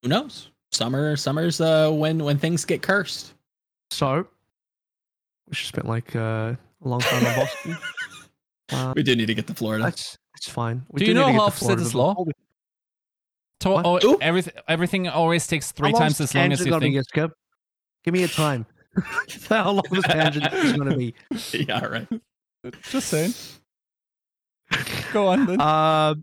who 0.02 0.08
knows 0.08 0.50
summer 0.70 1.16
summer's 1.16 1.60
uh 1.60 1.90
when 1.90 2.22
when 2.22 2.38
things 2.38 2.64
get 2.64 2.82
cursed 2.82 3.34
So 3.90 4.28
we 5.48 5.52
just 5.54 5.68
spent 5.68 5.86
like 5.86 6.14
uh, 6.14 6.54
a 6.84 6.88
long 6.88 7.00
time 7.00 7.24
in 7.26 7.34
Boston. 7.36 7.78
Uh, 8.70 8.92
we 8.94 9.02
do 9.02 9.16
need 9.16 9.24
to 9.24 9.34
get 9.34 9.46
to 9.46 9.54
florida 9.54 9.82
that's 9.82 10.18
it's 10.36 10.46
fine. 10.46 10.84
We 10.90 10.98
Do 10.98 11.06
you 11.06 11.14
need 11.14 11.20
know 11.20 11.26
to 11.28 11.32
get 11.32 11.38
to 11.38 11.44
half 11.44 11.54
Florida 11.58 11.82
Citislaw? 11.84 12.10
before 12.10 12.24
we- 12.26 12.32
To- 13.60 14.06
oh, 14.10 14.18
everything 14.20 14.52
everything 14.68 15.08
always 15.08 15.46
takes 15.46 15.72
three 15.72 15.88
How 15.90 16.00
long's 16.00 16.18
times 16.18 16.20
as 16.20 16.34
long 16.34 16.52
as 16.52 16.58
tangent 16.58 16.66
you 16.66 16.70
gonna 16.72 16.80
think. 16.84 16.94
Be, 16.96 17.02
Skip? 17.04 17.32
Give 18.04 18.12
me 18.12 18.22
a 18.24 18.28
time. 18.28 18.66
How 19.48 19.70
long 19.70 19.84
this 19.90 20.04
tangent 20.04 20.52
is 20.52 20.72
going 20.76 20.90
to 20.90 20.96
be? 20.98 21.14
yeah 21.58 21.82
right 21.86 22.06
Just 22.90 23.08
saying. 23.08 23.32
Go 25.14 25.28
on 25.28 25.46
then. 25.46 25.60
Uh, 25.62 26.14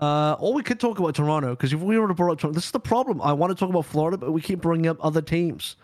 uh, 0.00 0.32
or 0.40 0.52
we 0.54 0.64
could 0.64 0.80
talk 0.80 0.98
about 0.98 1.14
Toronto 1.14 1.50
because 1.50 1.72
if 1.72 1.78
we 1.80 1.96
were 1.96 2.08
to 2.08 2.14
brought 2.14 2.32
up 2.32 2.38
Toronto, 2.40 2.56
this 2.56 2.64
is 2.64 2.72
the 2.72 2.80
problem. 2.80 3.20
I 3.22 3.32
want 3.32 3.50
to 3.52 3.54
talk 3.54 3.70
about 3.70 3.84
Florida, 3.86 4.16
but 4.16 4.32
we 4.32 4.40
keep 4.40 4.60
bringing 4.60 4.88
up 4.88 4.96
other 5.04 5.22
teams, 5.22 5.76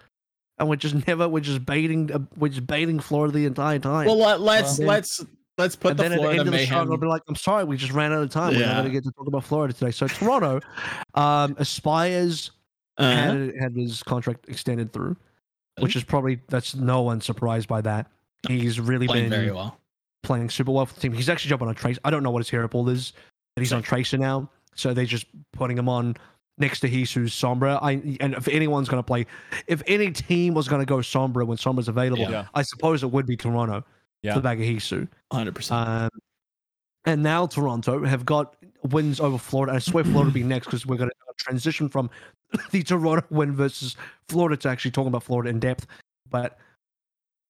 and 0.59 0.69
we're 0.69 0.77
just 0.77 0.95
never. 1.07 1.29
We're 1.29 1.41
just 1.41 1.65
baiting. 1.67 2.13
Uh, 2.13 2.21
we're 2.37 2.49
just 2.49 2.67
baiting 2.67 3.01
Florida 3.01 3.33
the 3.33 3.47
entire 3.47 3.79
time. 3.79 4.07
Well, 4.07 4.19
let, 4.19 4.41
let's 4.41 4.69
Well, 4.71 4.77
then- 4.79 4.87
let's 4.89 5.25
let's 5.59 5.77
put 5.77 5.91
and 5.93 5.99
the 5.99 6.03
then 6.03 6.13
at 6.13 6.17
the 6.17 6.21
Florida 6.23 6.41
end 6.41 6.49
of 6.49 6.53
the 6.53 6.67
show, 6.67 6.75
mayhem. 6.75 6.93
I'll 6.93 6.99
be 6.99 7.07
like, 7.07 7.23
"I'm 7.29 7.37
sorry, 7.37 7.65
we 7.65 7.77
just 7.77 7.93
ran 7.93 8.13
out 8.13 8.23
of 8.23 8.31
time. 8.31 8.55
We're 8.55 8.67
not 8.67 8.73
going 8.75 8.85
to 8.87 8.91
get 8.91 9.05
to 9.05 9.11
talk 9.13 9.27
about 9.27 9.45
Florida 9.45 9.73
today." 9.75 9.91
So 9.91 10.07
Toronto, 10.09 10.61
um, 11.15 11.57
aspires 11.59 12.51
Uh-huh. 12.99 13.11
had 13.33 13.55
had 13.61 13.73
his 13.77 14.03
contract 14.03 14.49
extended 14.49 14.93
through, 14.93 15.17
which 15.81 15.97
is 15.97 16.05
probably 16.05 16.41
that's 16.49 16.75
no 16.75 17.03
one 17.03 17.21
surprised 17.21 17.69
by 17.69 17.81
that. 17.83 18.07
He's 18.49 18.79
really 18.81 19.07
playing 19.07 19.25
been 19.31 19.41
very 19.41 19.51
well. 19.53 19.79
playing 20.23 20.51
super 20.51 20.71
well 20.73 20.87
for 20.87 20.95
the 20.95 21.01
team. 21.01 21.13
He's 21.13 21.29
actually 21.29 21.49
jumping 21.51 21.69
on 21.69 21.75
Trace. 21.75 21.99
I 22.05 22.11
don't 22.11 22.23
know 22.23 22.31
what 22.31 22.41
his 22.41 22.49
hero 22.51 22.69
pool 22.69 22.89
is, 22.89 23.13
but 23.55 23.63
he's 23.63 23.73
on 23.73 23.83
Tracer 23.83 24.19
now. 24.19 24.49
So 24.75 24.93
they're 24.95 25.05
just 25.07 25.27
putting 25.53 25.77
him 25.79 25.89
on 25.89 26.17
next 26.59 26.81
to 26.81 26.89
Jecse 26.89 27.25
Sombra. 27.27 27.79
I 27.83 27.93
and 28.21 28.35
if 28.35 28.49
anyone's 28.49 28.89
going 28.89 29.03
to 29.03 29.07
play, 29.07 29.27
if 29.67 29.83
any 29.87 30.11
team 30.11 30.55
was 30.55 30.69
going 30.69 30.81
to 30.81 30.87
go 30.87 30.99
Sombra 30.99 31.47
when 31.47 31.59
Sombra's 31.59 31.89
available, 31.89 32.31
Yeah. 32.31 32.47
I 32.55 32.63
suppose 32.63 33.03
it 33.03 33.09
would 33.11 33.27
be 33.27 33.37
Toronto 33.37 33.85
Yeah. 34.23 34.33
for 34.35 34.39
the 34.41 34.43
bag 34.45 34.61
of 34.61 34.67
Jecse. 34.67 35.09
100. 35.29 35.55
percent 35.55 35.89
Um, 35.89 36.11
and 37.05 37.23
now 37.23 37.47
Toronto 37.47 38.05
have 38.05 38.25
got 38.25 38.57
wins 38.91 39.21
over 39.21 39.39
Florida. 39.39 39.73
And 39.73 39.77
I 39.77 39.81
swear 39.81 40.03
Florida 40.05 40.25
will 40.29 40.33
be 40.35 40.43
next 40.43 40.67
because 40.67 40.87
we're 40.87 40.97
going 40.97 41.11
to 41.11 41.17
transition 41.39 41.89
from 41.89 42.11
the 42.71 42.83
Toronto 42.83 43.25
win 43.31 43.55
versus 43.55 43.97
Florida 44.29 44.57
to 44.57 44.69
actually 44.69 44.91
talking 44.91 45.09
about 45.09 45.23
Florida 45.23 45.51
in 45.51 45.61
depth. 45.61 45.87
But 46.31 46.59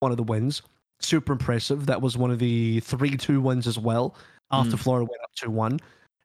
one 0.01 0.11
of 0.11 0.17
the 0.19 0.23
wins, 0.25 0.63
super 1.01 1.33
impressive. 1.33 1.87
That 1.87 2.03
was 2.03 2.17
one 2.19 2.31
of 2.31 2.39
the 2.39 2.81
3 2.81 3.17
2 3.17 3.41
wins 3.41 3.67
as 3.67 3.79
well 3.79 4.15
after 4.51 4.77
Florida 4.77 5.05
went 5.05 5.23
up 5.23 5.31
2 5.37 5.51
1. 5.51 5.81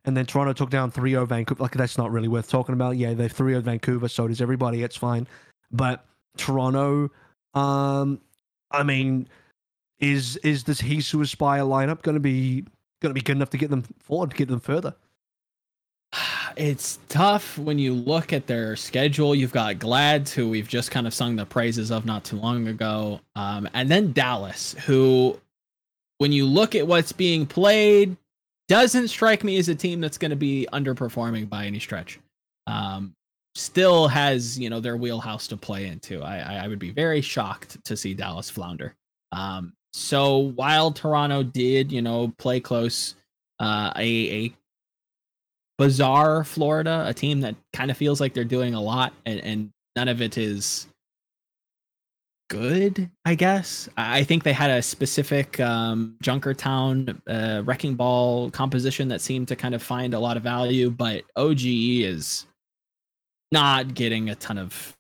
And 0.06 0.18
then 0.18 0.26
Toronto 0.26 0.54
took 0.54 0.70
down 0.70 0.90
3 0.90 1.12
0 1.12 1.26
Vancouver. 1.26 1.62
Like, 1.62 1.74
that's 1.74 1.98
not 1.98 2.12
really 2.12 2.28
worth 2.28 2.50
talking 2.50 2.74
about. 2.74 2.98
Yeah, 2.98 3.14
they 3.14 3.28
3 3.28 3.54
0 3.54 3.62
Vancouver. 3.62 4.08
So 4.08 4.28
does 4.28 4.42
everybody. 4.42 4.84
It's 4.84 4.96
fine. 4.96 5.28
But 5.72 6.06
Toronto, 6.38 7.10
um, 7.54 8.20
I 8.72 8.84
mean, 8.84 9.28
is 10.00 10.38
is 10.38 10.64
this 10.64 10.82
Jecse 10.82 11.22
Aspire 11.22 11.62
lineup 11.62 12.02
going 12.02 12.16
to 12.16 12.22
be 12.22 12.66
going 13.02 13.12
to 13.12 13.14
be 13.14 13.22
good 13.22 13.36
enough 13.36 13.52
to 13.52 13.58
get 13.58 13.70
them 13.70 13.84
forward, 14.00 14.32
to 14.32 14.38
get 14.38 14.48
them 14.48 14.60
further? 14.60 14.96
it's 16.58 17.00
tough 17.10 17.58
when 17.58 17.80
you 17.80 17.94
look 17.94 18.34
at 18.34 18.48
their 18.48 18.76
schedule. 18.76 19.36
You've 19.36 19.54
got 19.54 19.80
Glads, 19.80 20.34
who 20.34 20.50
we've 20.50 20.68
just 20.68 20.92
kind 20.92 21.08
of 21.08 21.14
sung 21.14 21.36
the 21.36 21.46
praises 21.46 21.92
of 21.92 22.06
not 22.06 22.24
too 22.24 22.38
long 22.38 22.68
ago, 22.68 23.20
um, 23.36 23.70
and 23.74 23.90
then 23.90 24.12
Dallas, 24.12 24.76
who, 24.86 25.40
when 26.18 26.32
you 26.32 26.46
look 26.46 26.76
at 26.76 26.88
what's 26.88 27.12
being 27.12 27.46
played, 27.46 28.16
doesn't 28.72 29.10
strike 29.10 29.44
me 29.44 29.58
as 29.58 29.68
a 29.68 29.76
team 29.76 30.00
that's 30.00 30.18
going 30.18 30.30
to 30.30 30.38
be 30.38 30.66
underperforming 30.72 31.50
by 31.50 31.66
any 31.66 31.78
stretch. 31.78 32.22
Um, 32.68 33.14
still 33.54 34.08
has 34.08 34.58
you 34.58 34.70
know 34.70 34.80
their 34.80 34.96
wheelhouse 34.96 35.46
to 35.48 35.58
play 35.58 35.88
into. 35.88 36.24
I, 36.24 36.64
I, 36.64 36.68
would 36.70 36.80
be 36.80 36.92
very 36.92 37.20
shocked 37.20 37.84
to 37.84 37.98
see 37.98 38.14
Dallas 38.14 38.50
flounder. 38.50 38.96
Um, 39.34 39.74
so 39.92 40.54
while 40.56 40.94
Toronto 40.94 41.44
did 41.44 41.92
you 41.92 42.02
know 42.02 42.34
play 42.38 42.62
close, 42.62 43.16
uh, 43.60 43.92
a, 43.98 44.46
a 44.46 44.54
bizarre 45.78 46.46
Florida, 46.46 47.04
a 47.06 47.14
team 47.14 47.42
that 47.42 47.56
kind 47.74 47.92
of 47.92 47.98
feels 47.98 48.22
like 48.22 48.34
they're 48.34 48.46
doing 48.46 48.74
a 48.74 48.82
lot, 48.82 49.12
and, 49.26 49.42
and 49.42 49.70
none 49.98 50.08
of 50.08 50.22
it 50.22 50.38
is 50.38 50.88
good, 52.52 53.10
I 53.24 53.36
guess. 53.36 53.88
I 53.96 54.26
think 54.26 54.44
they 54.44 54.52
had 54.52 54.70
a 54.70 54.82
specific 54.82 55.58
um, 55.62 56.18
Junkertown 56.22 57.22
uh, 57.26 57.64
Wrecking 57.64 57.96
Ball 57.96 58.52
composition 58.52 59.08
that 59.08 59.22
seemed 59.22 59.48
to 59.48 59.56
kind 59.56 59.74
of 59.74 59.82
find 59.82 60.14
a 60.14 60.20
lot 60.20 60.36
of 60.36 60.44
value, 60.44 60.90
but 60.92 61.24
OGE 61.38 61.66
is 62.02 62.46
not 63.54 63.94
getting 63.94 64.30
a 64.30 64.36
ton 64.36 64.58
of 64.58 64.98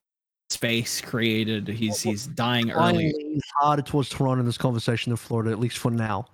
space 0.50 1.02
created. 1.02 1.68
He's 1.68 2.02
he's 2.02 2.26
dying 2.26 2.72
early. 2.72 3.14
harder 3.58 3.82
towards 3.82 4.08
Toronto 4.08 4.40
in 4.40 4.46
this 4.46 4.58
conversation 4.58 5.10
than 5.10 5.18
Florida, 5.18 5.52
at 5.52 5.60
least 5.60 5.78
for 5.78 5.92
now. 5.92 6.28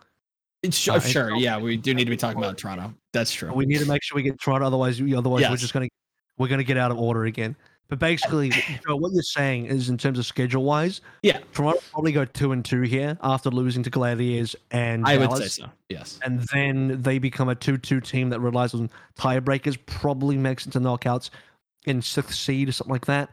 It's, 0.62 0.88
uh, 0.88 1.00
sure, 1.00 1.32
it's 1.32 1.42
yeah, 1.42 1.58
we 1.58 1.78
do 1.78 1.96
need 1.96 2.04
to 2.06 2.12
be 2.12 2.18
talking 2.18 2.38
about 2.38 2.58
Toronto. 2.60 2.94
That's 3.12 3.32
true. 3.32 3.52
We 3.52 3.66
need 3.66 3.80
to 3.80 3.88
make 3.88 4.04
sure 4.04 4.18
we 4.18 4.22
get 4.22 4.40
Toronto, 4.40 4.68
otherwise, 4.68 5.02
otherwise 5.02 5.50
we're 5.50 5.58
just 5.58 5.74
gonna 5.74 5.90
we're 6.38 6.48
gonna 6.48 6.64
get 6.64 6.78
out 6.78 6.92
of 6.92 7.00
order 7.00 7.26
again. 7.26 7.56
But 7.90 8.00
basically, 8.00 8.52
so 8.86 8.96
what 8.98 9.14
you're 9.14 9.22
saying 9.22 9.68
is, 9.68 9.90
in 9.90 9.98
terms 9.98 10.20
of 10.20 10.26
schedule 10.26 10.64
wise, 10.64 11.00
Yeah. 11.24 11.40
Toronto 11.54 11.80
probably 11.92 12.12
go 12.12 12.26
two 12.26 12.52
and 12.52 12.64
two 12.64 12.82
here 12.82 13.18
after 13.24 13.50
losing 13.50 13.82
to 13.84 13.90
Gladiators 13.90 14.56
and 14.72 15.06
I 15.08 15.18
would 15.18 15.32
say 15.38 15.48
so. 15.48 15.70
Yes. 15.90 16.20
and 16.24 16.46
then 16.54 17.02
they 17.02 17.18
become 17.18 17.48
a 17.48 17.56
2-2 17.56 18.04
team 18.04 18.30
that 18.32 18.42
relies 18.42 18.74
on 18.74 18.90
tiebreakers, 19.18 19.78
probably 19.86 20.36
makes 20.38 20.66
it 20.68 20.72
to 20.74 20.80
knockouts 20.80 21.30
in 21.86 22.02
sixth 22.02 22.36
seed 22.36 22.68
or 22.68 22.74
something 22.74 22.92
like 22.92 23.06
that. 23.06 23.30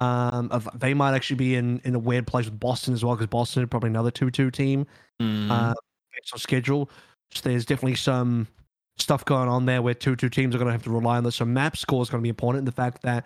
Um, 0.00 0.48
of, 0.50 0.68
they 0.74 0.92
might 0.92 1.14
actually 1.14 1.36
be 1.36 1.54
in, 1.54 1.80
in 1.84 1.94
a 1.94 1.98
weird 2.00 2.26
place 2.26 2.46
with 2.46 2.58
Boston 2.58 2.94
as 2.94 3.04
well, 3.04 3.14
because 3.14 3.28
Boston 3.28 3.62
is 3.62 3.68
probably 3.68 3.90
another 3.90 4.10
2-2 4.10 4.52
team 4.52 4.86
Mm, 5.22 5.48
uh, 5.48 5.72
based 6.12 6.32
on 6.32 6.40
schedule. 6.40 6.90
So 7.32 7.48
there's 7.48 7.64
definitely 7.64 7.94
some 7.94 8.48
stuff 8.96 9.24
going 9.24 9.48
on 9.48 9.66
there 9.66 9.80
where 9.82 9.94
2-2 9.94 10.30
teams 10.32 10.54
are 10.54 10.58
going 10.58 10.66
to 10.66 10.72
have 10.72 10.82
to 10.82 10.90
rely 10.90 11.16
on 11.18 11.22
this. 11.24 11.36
So 11.36 11.44
map 11.44 11.76
score 11.76 12.02
is 12.02 12.10
going 12.10 12.20
to 12.20 12.22
be 12.24 12.28
important. 12.28 12.66
The 12.66 12.72
fact 12.72 13.02
that 13.02 13.24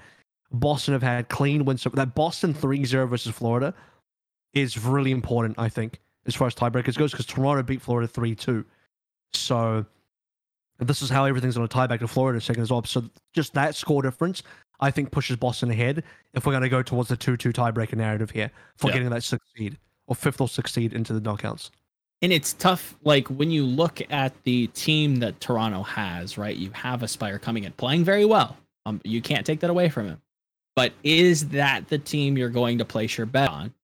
Boston 0.51 0.93
have 0.93 1.03
had 1.03 1.29
clean 1.29 1.65
wins, 1.65 1.87
that 1.95 2.15
Boston 2.15 2.55
3-0 2.55 3.09
versus 3.09 3.35
Florida 3.35 3.75
is 4.55 4.79
really 4.79 5.11
important, 5.11 5.59
I 5.59 5.69
think, 5.69 6.01
as 6.27 6.35
far 6.35 6.47
as 6.47 6.55
tiebreakers 6.55 6.97
goes, 6.97 7.11
because 7.13 7.27
Toronto 7.27 7.63
beat 7.63 7.83
Florida 7.83 8.09
3-2. 8.11 8.65
So 9.33 9.85
this 10.79 11.03
is 11.03 11.11
how 11.11 11.25
everything's 11.27 11.57
going 11.57 11.69
to 11.69 11.73
tie 11.73 11.87
back 11.87 12.01
to 12.01 12.09
Florida 12.09 12.41
second 12.41 12.63
as 12.63 12.71
well. 12.71 12.83
So 12.85 13.05
just 13.35 13.53
that 13.55 13.75
score 13.75 14.01
difference, 14.03 14.43
I 14.81 14.91
think, 14.91 15.11
pushes 15.11 15.37
Boston 15.37 15.71
ahead 15.71 16.03
if 16.35 16.47
we're 16.47 16.53
going 16.53 16.63
to 16.63 16.69
go 16.69 16.83
towards 16.83 17.09
the 17.11 17.17
2-2 17.17 17.53
tiebreaker 17.53 17.95
narrative 17.97 18.31
here 18.31 18.51
for 18.77 18.89
Yeah. 18.89 18.95
getting 18.95 19.11
that 19.11 19.23
sixth 19.25 19.47
seed 19.57 19.77
or 20.07 20.15
fifth 20.15 20.41
or 20.41 20.49
sixth 20.49 20.75
seed 20.75 20.93
into 20.95 21.13
the 21.13 21.21
knockouts. 21.21 21.71
and 22.23 22.33
it's 22.33 22.55
tough 22.55 22.97
like 23.05 23.29
when 23.29 23.51
you 23.51 23.65
look 23.65 24.01
at 24.11 24.33
the 24.45 24.67
team 24.69 25.17
that 25.17 25.39
toronto 25.41 25.83
has 25.85 26.37
right 26.39 26.57
you 26.57 26.71
have 26.73 27.03
aspire 27.05 27.39
coming 27.39 27.63
in 27.65 27.73
playing 27.73 28.03
very 28.05 28.25
well 28.25 28.57
um, 28.87 29.01
you 29.05 29.21
can't 29.23 29.45
take 29.47 29.61
that 29.61 29.71
away 29.71 29.89
from 29.89 30.07
him 30.09 30.21
but 30.79 30.93
is 31.03 31.49
that 31.49 31.89
the 31.89 31.99
team 31.99 32.39
you're 32.39 32.49
going 32.49 32.79
to 32.79 32.85
place 32.85 33.19
your 33.19 33.27
bet 33.27 33.49
on? 33.49 33.75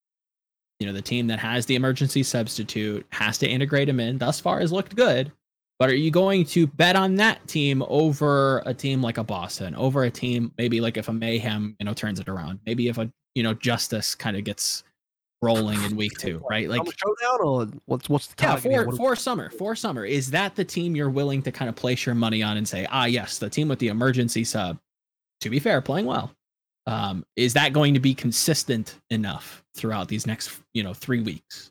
You 0.78 0.86
know 0.86 0.92
the 0.92 1.02
team 1.02 1.26
that 1.26 1.40
has 1.40 1.66
the 1.66 1.74
emergency 1.74 2.22
substitute 2.22 3.04
has 3.10 3.36
to 3.38 3.48
integrate 3.48 3.88
him 3.88 3.98
in 3.98 4.16
thus 4.18 4.38
far 4.38 4.60
has 4.60 4.70
looked 4.70 4.94
good. 4.94 5.32
But 5.80 5.88
are 5.88 5.96
you 5.96 6.12
going 6.12 6.44
to 6.44 6.68
bet 6.68 6.94
on 6.94 7.16
that 7.16 7.44
team 7.48 7.82
over 7.88 8.62
a 8.64 8.72
team 8.72 9.02
like 9.02 9.18
a 9.18 9.24
boston 9.24 9.74
over 9.74 10.04
a 10.04 10.10
team 10.10 10.52
maybe 10.56 10.80
like 10.80 10.96
if 10.96 11.08
a 11.08 11.12
mayhem 11.12 11.74
you 11.80 11.86
know 11.86 11.94
turns 11.94 12.20
it 12.20 12.28
around? 12.28 12.60
Maybe 12.64 12.86
if 12.86 12.96
a 12.96 13.10
you 13.34 13.42
know 13.42 13.54
justice 13.54 14.14
kind 14.14 14.36
of 14.36 14.44
gets 14.44 14.84
rolling 15.42 15.82
in 15.82 15.96
week 15.96 16.16
two 16.16 16.40
right? 16.48 16.68
Like 16.68 16.82
showdown 16.96 17.40
or 17.40 17.66
what's 17.86 18.08
what's 18.08 18.28
the 18.28 18.36
yeah, 18.40 18.54
for 18.54 18.86
What- 18.86 18.96
for 18.96 19.16
summer, 19.16 19.50
for 19.50 19.74
summer, 19.74 20.04
is 20.04 20.30
that 20.30 20.54
the 20.54 20.64
team 20.64 20.94
you're 20.94 21.10
willing 21.10 21.42
to 21.42 21.50
kind 21.50 21.68
of 21.68 21.74
place 21.74 22.06
your 22.06 22.14
money 22.14 22.40
on 22.40 22.56
and 22.56 22.68
say, 22.68 22.86
ah, 22.88 23.06
yes, 23.06 23.38
the 23.38 23.50
team 23.50 23.66
with 23.66 23.80
the 23.80 23.88
emergency 23.88 24.44
sub, 24.44 24.78
to 25.40 25.50
be 25.50 25.58
fair, 25.58 25.80
playing 25.80 26.06
well. 26.06 26.30
Um, 26.86 27.24
is 27.36 27.54
that 27.54 27.72
going 27.72 27.94
to 27.94 28.00
be 28.00 28.14
consistent 28.14 28.98
enough 29.10 29.64
throughout 29.74 30.08
these 30.08 30.26
next, 30.26 30.60
you 30.74 30.82
know, 30.82 30.92
three 30.94 31.20
weeks? 31.20 31.70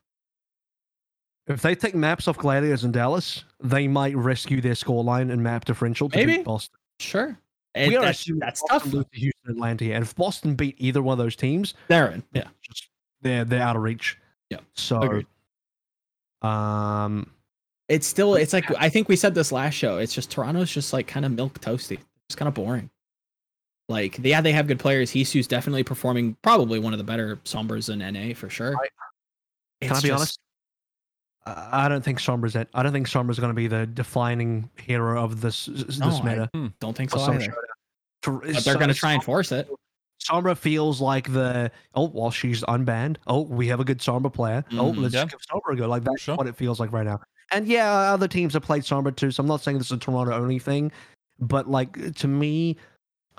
If 1.47 1.61
they 1.61 1.75
take 1.75 1.93
maps 1.93 2.27
off 2.27 2.37
Gladiators 2.37 2.83
and 2.83 2.93
Dallas, 2.93 3.43
they 3.61 3.87
might 3.87 4.15
rescue 4.15 4.61
their 4.61 4.73
scoreline 4.73 5.31
and 5.31 5.43
map 5.43 5.65
differential 5.65 6.09
to 6.09 6.17
Maybe. 6.17 6.37
beat 6.37 6.45
Boston. 6.45 6.79
Sure, 6.99 7.27
We 7.75 7.81
and 7.81 7.91
gotta 7.91 8.05
that's, 8.07 8.19
assume 8.21 8.39
that's 8.39 8.61
Boston 8.61 8.79
tough. 8.79 8.93
lose 8.93 9.05
to 9.13 9.19
Houston, 9.19 9.51
Atlanta, 9.51 9.83
here. 9.83 9.95
and 9.95 10.05
if 10.05 10.15
Boston 10.15 10.55
beat 10.55 10.75
either 10.77 11.01
one 11.03 11.19
of 11.19 11.23
those 11.23 11.35
teams, 11.35 11.73
They're 11.89 12.11
in, 12.11 12.23
yeah, 12.33 12.47
just 12.61 12.87
they're 13.21 13.43
they're 13.45 13.61
out 13.61 13.75
of 13.75 13.81
reach. 13.81 14.17
Yeah, 14.49 14.59
So, 14.75 15.01
agreed. 15.01 15.25
um, 16.41 17.29
it's 17.89 18.07
still, 18.07 18.35
it's 18.35 18.53
like 18.53 18.65
I 18.79 18.87
think 18.89 19.09
we 19.09 19.15
said 19.15 19.35
this 19.35 19.51
last 19.51 19.73
show. 19.73 19.97
It's 19.97 20.13
just 20.13 20.31
Toronto's 20.31 20.71
just 20.71 20.93
like 20.93 21.07
kind 21.07 21.25
of 21.25 21.31
milk 21.33 21.59
toasty. 21.59 21.99
It's 22.27 22.35
kind 22.35 22.47
of 22.47 22.53
boring. 22.53 22.89
Like, 23.89 24.17
yeah, 24.23 24.41
they 24.41 24.53
have 24.53 24.67
good 24.67 24.79
players. 24.79 25.11
Heesu's 25.11 25.47
definitely 25.47 25.83
performing, 25.83 26.37
probably 26.41 26.79
one 26.79 26.93
of 26.93 26.97
the 26.99 27.03
better 27.03 27.35
Sombras 27.43 27.91
in 27.91 27.99
NA 27.99 28.33
for 28.33 28.49
sure. 28.49 28.75
I- 28.77 28.87
can 29.81 29.91
It's 29.91 29.99
I 29.99 30.01
be 30.01 30.07
just- 30.07 30.19
honest? 30.19 30.39
I 31.45 31.85
I 31.85 31.89
don't 31.89 32.01
think 32.03 32.19
Sombra's 32.19 32.55
it. 32.55 32.69
I 32.73 32.83
don't 32.83 32.93
think 32.93 33.07
Sombra's 33.09 33.37
going 33.39 33.49
to 33.49 33.53
be 33.55 33.67
the 33.67 33.85
defining 33.85 34.69
hero 34.77 35.21
of 35.21 35.41
this 35.41 35.65
this 35.65 35.99
No, 35.99 36.07
I- 36.07 36.23
meta. 36.23 36.49
Don't 36.79 36.95
think 36.95 37.11
for 37.11 37.19
so 37.19 37.33
either. 37.33 37.41
Showdown. 37.41 37.55
To- 38.21 38.53
But 38.53 38.63
they're 38.63 38.75
going 38.77 38.87
to 38.87 38.93
try 38.93 39.11
and 39.11 39.21
force 39.23 39.51
it. 39.51 39.67
Sombra 40.23 40.57
feels 40.57 41.01
like 41.01 41.33
the 41.33 41.69
oh 41.95 42.05
well 42.13 42.31
she's 42.31 42.61
unbanned. 42.63 43.17
Oh, 43.27 43.41
we 43.41 43.67
have 43.67 43.81
a 43.81 43.83
good 43.83 43.99
Sombra 43.99 44.31
player. 44.31 44.63
Oh, 44.71 44.93
Mhm. 44.93 45.01
let's 45.01 45.13
Yeah. 45.13 45.25
give 45.25 45.41
Sombra 45.41 45.73
a 45.73 45.75
go. 45.75 45.87
Like 45.87 46.05
that's 46.05 46.21
Sure. 46.21 46.37
what 46.37 46.47
it 46.47 46.55
feels 46.55 46.79
like 46.79 46.93
right 46.93 47.05
now. 47.05 47.19
And 47.51 47.67
yeah, 47.67 47.91
other 47.91 48.29
teams 48.29 48.53
have 48.53 48.63
played 48.63 48.83
Sombra 48.83 49.13
too. 49.13 49.29
So 49.31 49.41
I'm 49.41 49.47
not 49.47 49.59
saying 49.59 49.79
this 49.79 49.87
is 49.87 49.91
a 49.91 49.97
Toronto 49.97 50.31
only 50.33 50.59
thing, 50.59 50.93
but 51.39 51.69
like 51.69 52.15
to 52.15 52.27
me, 52.29 52.77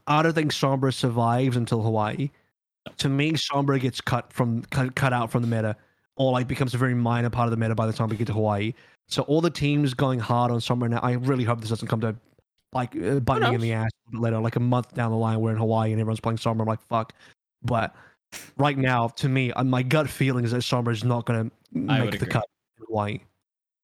I 0.07 0.23
don't 0.23 0.33
think 0.33 0.53
Sombra 0.53 0.93
survives 0.93 1.57
until 1.57 1.83
Hawaii. 1.83 2.31
To 2.99 3.09
me, 3.09 3.33
Sombra 3.33 3.81
gets 3.81 4.01
cut 4.01 4.33
from 4.33 4.63
cut, 4.65 4.95
cut 4.95 5.13
out 5.13 5.31
from 5.31 5.43
the 5.43 5.49
meta, 5.49 5.77
or 6.17 6.33
like 6.33 6.47
becomes 6.47 6.75
a 6.75 6.79
very 6.79 6.95
minor 6.95 7.31
part 7.31 7.47
of 7.47 7.51
the 7.51 7.57
meta 7.57 7.75
by 7.75 7.87
the 7.87 7.93
time 7.93 8.09
we 8.09 8.17
get 8.17 8.27
to 8.27 8.33
Hawaii. 8.33 8.75
So 9.09 9.23
all 9.23 9.41
the 9.41 9.51
teams 9.51 9.95
going 9.95 10.19
hard 10.19 10.51
on 10.51 10.59
Sombra 10.59 10.91
now. 10.91 11.01
I 11.03 11.13
really 11.13 11.45
hope 11.45 11.61
this 11.61 11.71
doesn't 11.71 11.89
come 11.89 12.01
to 12.03 12.15
like 12.75 12.95
uh, 12.97 13.21
biting 13.21 13.49
me 13.49 13.55
in 13.55 13.61
the 13.61 13.73
ass 13.73 13.91
later, 14.13 14.39
like 14.39 14.57
a 14.57 14.61
month 14.61 14.95
down 14.95 15.11
the 15.13 15.17
line, 15.17 15.41
we're 15.41 15.53
in 15.53 15.57
Hawaii 15.57 15.93
and 15.93 16.01
everyone's 16.01 16.21
playing 16.21 16.39
Sombra. 16.39 16.63
I'm 16.63 16.67
like, 16.67 16.83
fuck. 16.83 17.15
But 17.63 17.95
right 18.59 18.77
now, 18.77 19.09
to 19.09 19.29
me, 19.29 19.53
uh, 19.53 19.65
my 19.65 19.83
gut 19.83 20.11
feeling 20.11 20.45
is 20.45 20.51
that 20.51 20.59
Sombra 20.59 20.93
is 20.93 21.05
not 21.05 21.25
going 21.25 21.51
to 21.51 21.79
make 21.79 22.11
the 22.11 22.17
agree. 22.17 22.29
cut 22.29 22.45
in 22.79 22.87
Hawaii. 22.89 23.21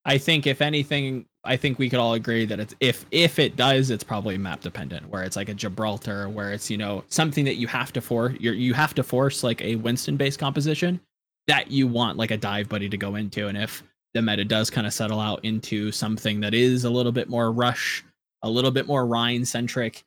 I 0.05 0.19
think 0.19 0.47
if 0.47 0.63
anything, 0.63 1.27
I 1.45 1.57
think 1.57 1.79
we 1.79 1.91
could 1.91 1.99
all 1.99 2.15
agree 2.15 2.47
that 2.47 2.61
it's 2.61 2.75
if 2.81 3.05
if 3.11 3.39
it 3.39 3.57
does, 3.57 3.91
it's 3.91 4.05
probably 4.05 4.39
map 4.39 4.61
dependent, 4.61 5.09
where 5.09 5.23
it's 5.23 5.37
like 5.37 5.49
a 5.49 5.55
Gibraltar, 5.55 6.29
where 6.29 6.53
it's 6.53 6.71
you 6.71 6.79
know 6.79 7.05
something 7.09 7.45
that 7.45 7.57
you 7.57 7.67
have 7.67 7.93
to 7.93 8.01
force, 8.01 8.35
you 8.41 8.53
you 8.53 8.75
have 8.75 8.95
to 8.95 9.03
force 9.03 9.43
like 9.43 9.61
a 9.63 9.77
Winston 9.77 10.17
based 10.17 10.39
composition 10.39 11.01
that 11.47 11.71
you 11.71 11.87
want 11.87 12.17
like 12.19 12.31
a 12.31 12.37
dive 12.37 12.69
buddy 12.69 12.89
to 12.89 12.97
go 12.97 13.17
into, 13.17 13.49
and 13.49 13.59
if 13.59 13.83
the 14.15 14.23
meta 14.23 14.45
does 14.45 14.71
kind 14.71 14.87
of 14.87 14.93
settle 14.93 15.21
out 15.21 15.45
into 15.45 15.93
something 15.93 16.41
that 16.41 16.55
is 16.55 16.85
a 16.85 16.91
little 16.91 17.13
bit 17.13 17.29
more 17.29 17.53
rush, 17.53 18.05
a 18.43 18.51
little 18.51 18.71
bit 18.71 18.87
more 18.87 19.07
Rein 19.07 19.45
centric, 19.45 20.03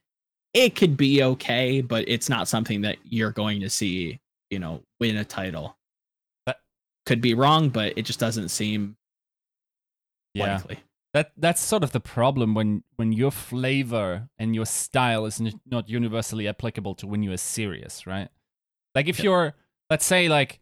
it 0.53 0.75
could 0.75 0.97
be 0.97 1.23
okay, 1.23 1.81
but 1.81 2.03
it's 2.07 2.29
not 2.29 2.47
something 2.47 2.81
that 2.81 2.97
you're 3.05 3.31
going 3.31 3.61
to 3.61 3.69
see, 3.69 4.19
you 4.49 4.59
know, 4.59 4.81
win 4.99 5.17
a 5.17 5.25
title. 5.25 5.77
That- 6.45 6.59
could 7.05 7.21
be 7.21 7.33
wrong, 7.33 7.69
but 7.69 7.93
it 7.97 8.03
just 8.03 8.19
doesn't 8.19 8.49
seem 8.49 8.95
Yeah. 10.33 10.55
likely. 10.57 10.79
That 11.13 11.31
that's 11.37 11.61
sort 11.61 11.83
of 11.83 11.91
the 11.91 11.99
problem 11.99 12.55
when 12.55 12.83
when 12.95 13.11
your 13.11 13.29
flavor 13.31 14.29
and 14.39 14.55
your 14.55 14.65
style 14.65 15.25
is 15.25 15.39
n- 15.39 15.59
not 15.65 15.87
universally 15.87 16.47
applicable 16.47 16.95
to 16.95 17.07
when 17.07 17.21
you 17.21 17.31
are 17.31 17.37
serious, 17.37 18.07
right? 18.07 18.29
Like 18.95 19.07
if 19.07 19.19
Yeah. 19.19 19.23
you're 19.25 19.53
let's 19.91 20.05
say 20.05 20.27
like 20.27 20.59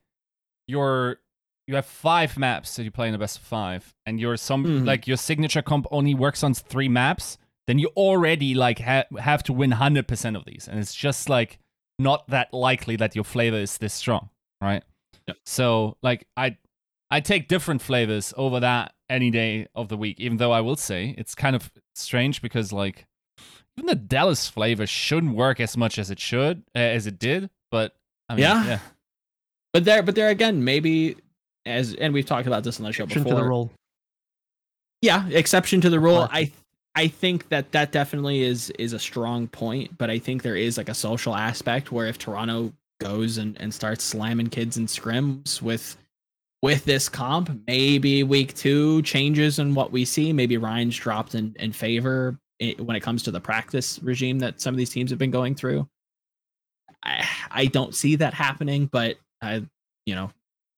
you're 0.67 1.19
you 1.67 1.75
have 1.75 1.85
five 1.85 2.37
maps 2.37 2.75
that 2.75 2.83
you 2.83 2.91
play 2.91 3.07
in 3.07 3.13
the 3.13 3.17
best 3.17 3.37
of 3.37 3.43
five, 3.43 3.95
and 4.05 4.19
your 4.19 4.35
some 4.35 4.65
Mhm. 4.65 4.85
like 4.85 5.07
your 5.07 5.15
signature 5.17 5.61
comp 5.61 5.87
only 5.91 6.13
works 6.13 6.43
on 6.43 6.53
three 6.53 6.89
maps, 6.89 7.37
then 7.67 7.79
you 7.79 7.87
already 7.95 8.53
like 8.53 8.79
ha- 8.79 9.05
have 9.19 9.43
to 9.43 9.53
win 9.53 9.71
hundred 9.71 10.05
percent 10.07 10.35
of 10.35 10.43
these, 10.45 10.67
and 10.67 10.79
it's 10.79 10.93
just 10.93 11.29
like 11.29 11.59
not 11.97 12.27
that 12.27 12.53
likely 12.53 12.97
that 12.97 13.15
your 13.15 13.23
flavor 13.23 13.57
is 13.57 13.77
this 13.77 13.93
strong, 13.93 14.29
right? 14.59 14.83
So 15.45 15.97
like 16.01 16.27
I 16.35 16.57
I 17.11 17.19
take 17.19 17.47
different 17.49 17.81
flavors 17.81 18.33
over 18.37 18.61
that 18.61 18.93
any 19.09 19.29
day 19.29 19.67
of 19.75 19.89
the 19.89 19.97
week, 19.97 20.19
even 20.19 20.37
though 20.37 20.51
I 20.53 20.61
will 20.61 20.77
say 20.77 21.13
it's 21.17 21.35
kind 21.35 21.55
of 21.55 21.69
strange 21.93 22.41
because 22.41 22.71
like 22.71 23.05
even 23.77 23.87
the 23.87 23.95
Dallas 23.95 24.47
flavor 24.47 24.87
shouldn't 24.87 25.35
work 25.35 25.59
as 25.59 25.75
much 25.77 25.99
as 25.99 26.09
it 26.09 26.19
should, 26.19 26.63
uh, 26.75 26.79
as 26.79 27.07
it 27.07 27.19
did. 27.19 27.49
But 27.69 27.93
I 28.29 28.35
mean, 28.35 28.43
Yeah. 28.43 28.65
yeah. 28.65 28.79
But 29.73 29.85
there, 29.85 30.03
but 30.03 30.15
there 30.15 30.29
again, 30.29 30.63
maybe 30.63 31.17
as 31.65 31.93
and 31.93 32.13
we've 32.13 32.25
talked 32.25 32.47
about 32.47 32.63
this 32.63 32.79
on 32.79 32.85
the 32.85 32.91
show 32.93 33.03
Exception 33.03 33.23
before. 33.23 33.37
to 33.39 33.43
the 33.43 33.49
rule. 33.49 33.71
Yeah, 35.01 35.27
exception 35.29 35.81
to 35.81 35.89
the 35.89 35.99
rule. 35.99 36.27
I 36.31 36.51
I 36.95 37.07
think 37.07 37.49
that 37.49 37.71
that 37.71 37.91
definitely 37.91 38.41
is 38.43 38.69
is 38.71 38.93
a 38.93 38.99
strong 38.99 39.47
point, 39.47 39.97
but 39.97 40.09
I 40.09 40.19
think 40.19 40.43
there 40.43 40.55
is 40.55 40.77
like 40.77 40.89
a 40.89 40.93
social 40.93 41.35
aspect 41.35 41.91
where 41.91 42.07
if 42.07 42.17
Toronto 42.17 42.73
goes 42.99 43.37
and, 43.37 43.59
and 43.59 43.73
starts 43.73 44.03
slamming 44.03 44.47
kids 44.47 44.77
in 44.77 44.85
scrims 44.87 45.61
with 45.61 45.97
with 46.61 46.85
this 46.85 47.09
comp, 47.09 47.49
maybe 47.67 48.23
week 48.23 48.53
two 48.53 49.01
changes 49.01 49.59
in 49.59 49.73
what 49.73 49.91
we 49.91 50.05
see. 50.05 50.31
Maybe 50.31 50.57
Reins 50.57 50.95
dropped 50.95 51.35
in, 51.35 51.55
in 51.59 51.71
favor 51.71 52.37
when 52.77 52.95
it 52.95 53.01
comes 53.01 53.23
to 53.23 53.31
the 53.31 53.41
practice 53.41 53.99
regime 54.03 54.37
that 54.39 54.61
some 54.61 54.73
of 54.73 54.77
these 54.77 54.91
teams 54.91 55.09
have 55.09 55.19
been 55.19 55.31
going 55.31 55.55
through. 55.55 55.87
I, 57.03 57.27
I 57.49 57.65
don't 57.65 57.95
see 57.95 58.15
that 58.17 58.33
happening, 58.33 58.85
but 58.85 59.17
I, 59.41 59.65
you 60.05 60.13
know, 60.13 60.31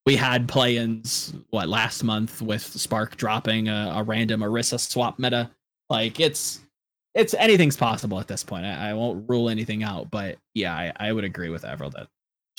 we 0.06 0.16
had 0.16 0.48
play-ins 0.48 1.34
what 1.50 1.68
last 1.68 2.04
month 2.04 2.42
with 2.42 2.62
Spark 2.62 3.18
dropping 3.18 3.68
a, 3.68 3.94
a 3.96 4.04
random 4.04 4.42
Orisa 4.42 4.80
swap 4.80 5.20
meta. 5.20 5.52
Like 5.90 6.20
it's 6.20 6.62
it's 7.14 7.34
anything's 7.36 7.78
possible 7.78 8.20
at 8.20 8.28
this 8.28 8.44
point. 8.44 8.66
I, 8.66 8.90
I 8.90 8.94
won't 8.94 9.30
rule 9.30 9.50
anything 9.50 9.84
out, 9.84 10.10
but 10.10 10.38
yeah, 10.54 10.74
I, 10.74 10.94
I 10.98 11.14
would 11.14 11.24
agree 11.24 11.50
with 11.50 11.66
Avril 11.66 11.90
that 11.92 12.08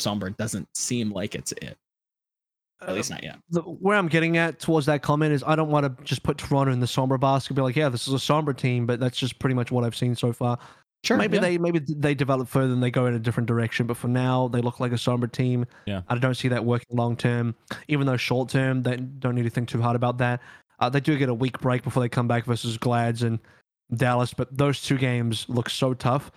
Sombra 0.00 0.36
doesn't 0.36 0.68
seem 0.74 1.10
like 1.10 1.34
it's 1.34 1.52
it. 1.52 1.76
At 2.82 2.94
least 2.94 3.10
not 3.10 3.22
yet. 3.22 3.38
the, 3.50 3.62
where 3.62 3.96
I'm 3.96 4.08
getting 4.08 4.36
at 4.36 4.60
towards 4.60 4.86
that 4.86 5.02
comment 5.02 5.32
is 5.32 5.42
I 5.42 5.56
don't 5.56 5.70
want 5.70 5.98
to 5.98 6.04
just 6.04 6.22
put 6.22 6.38
Toronto 6.38 6.72
in 6.72 6.80
the 6.80 6.86
Sombra 6.86 7.18
basket 7.18 7.50
and 7.50 7.56
be 7.56 7.62
like, 7.62 7.76
yeah, 7.76 7.88
this 7.88 8.06
is 8.06 8.14
a 8.14 8.18
Sombra 8.18 8.56
team, 8.56 8.84
but 8.84 9.00
that's 9.00 9.16
just 9.16 9.38
pretty 9.38 9.54
much 9.54 9.70
what 9.70 9.84
I've 9.84 9.96
seen 9.96 10.14
so 10.14 10.32
far. 10.32 10.58
Sure. 11.04 11.18
maybe 11.18 11.36
yeah. 11.36 11.42
they 11.42 11.58
maybe 11.58 11.80
they 11.80 12.14
develop 12.14 12.48
further 12.48 12.72
and 12.72 12.82
they 12.82 12.90
go 12.90 13.06
in 13.06 13.14
a 13.14 13.18
different 13.18 13.46
direction, 13.46 13.86
but 13.86 13.96
for 13.96 14.08
now 14.08 14.48
they 14.48 14.60
look 14.60 14.80
like 14.80 14.92
a 14.92 14.96
Sombra 14.96 15.30
team. 15.30 15.66
Yeah. 15.86 16.00
I 16.08 16.16
don't 16.16 16.34
see 16.34 16.48
that 16.48 16.64
working 16.64 16.96
long 16.96 17.16
term. 17.16 17.54
Even 17.88 18.06
though 18.06 18.16
short 18.16 18.48
term, 18.48 18.82
they 18.82 18.96
don't 18.96 19.34
need 19.34 19.42
to 19.42 19.50
think 19.50 19.68
too 19.68 19.82
hard 19.82 19.96
about 19.96 20.18
that. 20.18 20.40
Uh, 20.80 20.88
they 20.88 21.00
do 21.00 21.16
get 21.18 21.28
a 21.28 21.34
week 21.34 21.60
break 21.60 21.82
before 21.82 22.02
they 22.02 22.08
come 22.08 22.26
back 22.26 22.46
versus 22.46 22.78
Glads 22.78 23.22
and 23.22 23.38
Dallas, 23.94 24.32
but 24.32 24.56
those 24.56 24.80
two 24.80 24.96
games 24.96 25.46
look 25.48 25.68
so 25.68 25.94
tough. 25.94 26.32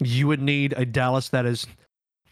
You 0.00 0.26
would 0.28 0.42
need 0.42 0.74
a 0.76 0.84
Dallas 0.84 1.30
that 1.30 1.46
is 1.46 1.66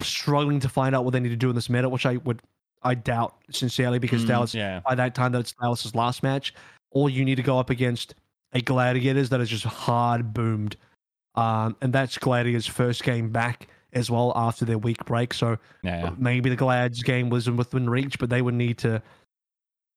struggling 0.00 0.60
to 0.60 0.68
find 0.68 0.94
out 0.94 1.04
what 1.04 1.12
they 1.12 1.20
need 1.20 1.30
to 1.30 1.36
do 1.36 1.48
in 1.48 1.54
this 1.54 1.70
meta, 1.70 1.88
which 1.88 2.06
I 2.06 2.16
would 2.18 2.42
I 2.84 2.94
doubt 2.94 3.36
sincerely 3.50 3.98
because 3.98 4.24
Mm, 4.24 4.28
Dallas 4.28 4.54
Yeah. 4.54 4.80
by 4.80 4.94
that 4.94 5.14
time 5.14 5.32
that's 5.32 5.52
Dallas's 5.52 5.94
last 5.94 6.22
match, 6.22 6.52
All 6.90 7.08
you 7.08 7.24
need 7.24 7.36
to 7.36 7.42
go 7.42 7.58
up 7.58 7.70
against 7.70 8.14
a 8.52 8.60
Gladiators 8.60 9.30
that 9.30 9.40
is 9.40 9.48
just 9.48 9.64
hard 9.64 10.34
boomed. 10.34 10.76
Um, 11.36 11.74
and 11.80 11.90
that's 11.92 12.18
Gladiators' 12.18 12.66
first 12.66 13.02
game 13.02 13.30
back 13.30 13.68
as 13.94 14.10
well 14.10 14.30
after 14.36 14.64
their 14.66 14.76
week 14.78 15.02
break. 15.06 15.32
So 15.32 15.56
Yeah. 15.82 16.04
yeah. 16.04 16.10
maybe 16.18 16.50
the 16.50 16.56
Glads 16.56 17.02
game 17.02 17.30
wasn't 17.30 17.56
within 17.56 17.88
reach, 17.88 18.18
but 18.18 18.28
they 18.28 18.42
would 18.42 18.52
need 18.54 18.76
to 18.78 19.02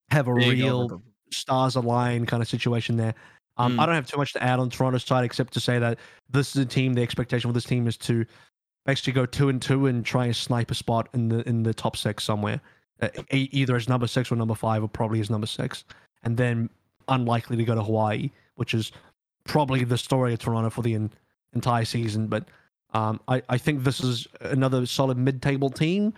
have 0.10 0.28
a 0.30 0.36
Big 0.36 0.52
real 0.60 1.02
stars 1.32 1.76
align 1.76 2.26
kind 2.26 2.42
of 2.42 2.48
situation 2.48 2.96
there. 2.96 3.14
Um, 3.58 3.74
Mm. 3.78 3.80
I 3.82 3.86
don't 3.86 3.96
have 3.96 4.08
too 4.08 4.18
much 4.18 4.32
to 4.34 4.44
add 4.44 4.60
on 4.60 4.70
Toronto's 4.70 5.04
side 5.04 5.26
except 5.26 5.52
to 5.54 5.60
say 5.60 5.80
that 5.80 5.98
this 6.30 6.56
is 6.56 6.62
a 6.62 6.66
team. 6.66 6.94
The 6.94 7.02
expectation 7.02 7.50
for 7.50 7.54
this 7.54 7.64
team 7.66 7.88
is 7.88 7.98
to 7.98 8.26
basically 8.86 9.14
go 9.14 9.26
two 9.26 9.50
and 9.50 9.62
two 9.62 9.88
and 9.88 10.06
try 10.06 10.26
and 10.28 10.36
snipe 10.36 10.72
a 10.72 10.76
spot 10.76 11.10
in 11.14 11.28
the 11.30 11.48
in 11.48 11.64
the 11.64 11.74
top 11.74 11.98
six 11.98 12.24
somewhere, 12.24 12.62
either 13.32 13.76
as 13.76 13.90
number 13.90 14.08
six 14.08 14.32
or 14.32 14.36
number 14.36 14.56
five, 14.56 14.84
or 14.84 14.88
probably 14.88 15.20
as 15.20 15.30
number 15.30 15.48
six, 15.48 15.84
and 16.24 16.38
then 16.38 16.70
unlikely 17.08 17.58
to 17.58 17.64
go 17.66 17.76
to 17.76 17.84
Hawaii, 17.84 18.30
which 18.56 18.74
is 18.74 18.92
probably 19.44 19.84
the 19.84 19.98
story 19.98 20.34
of 20.34 20.40
Toronto 20.40 20.70
for 20.70 20.82
the 20.82 20.96
en- 20.96 21.12
entire 21.54 21.86
season. 21.86 22.28
But 22.28 22.46
um, 22.94 23.20
I 23.28 23.42
I 23.50 23.58
think 23.58 23.84
this 23.84 24.00
is 24.02 24.28
another 24.42 24.86
solid 24.86 25.18
mid-table 25.18 25.70
team 25.70 26.14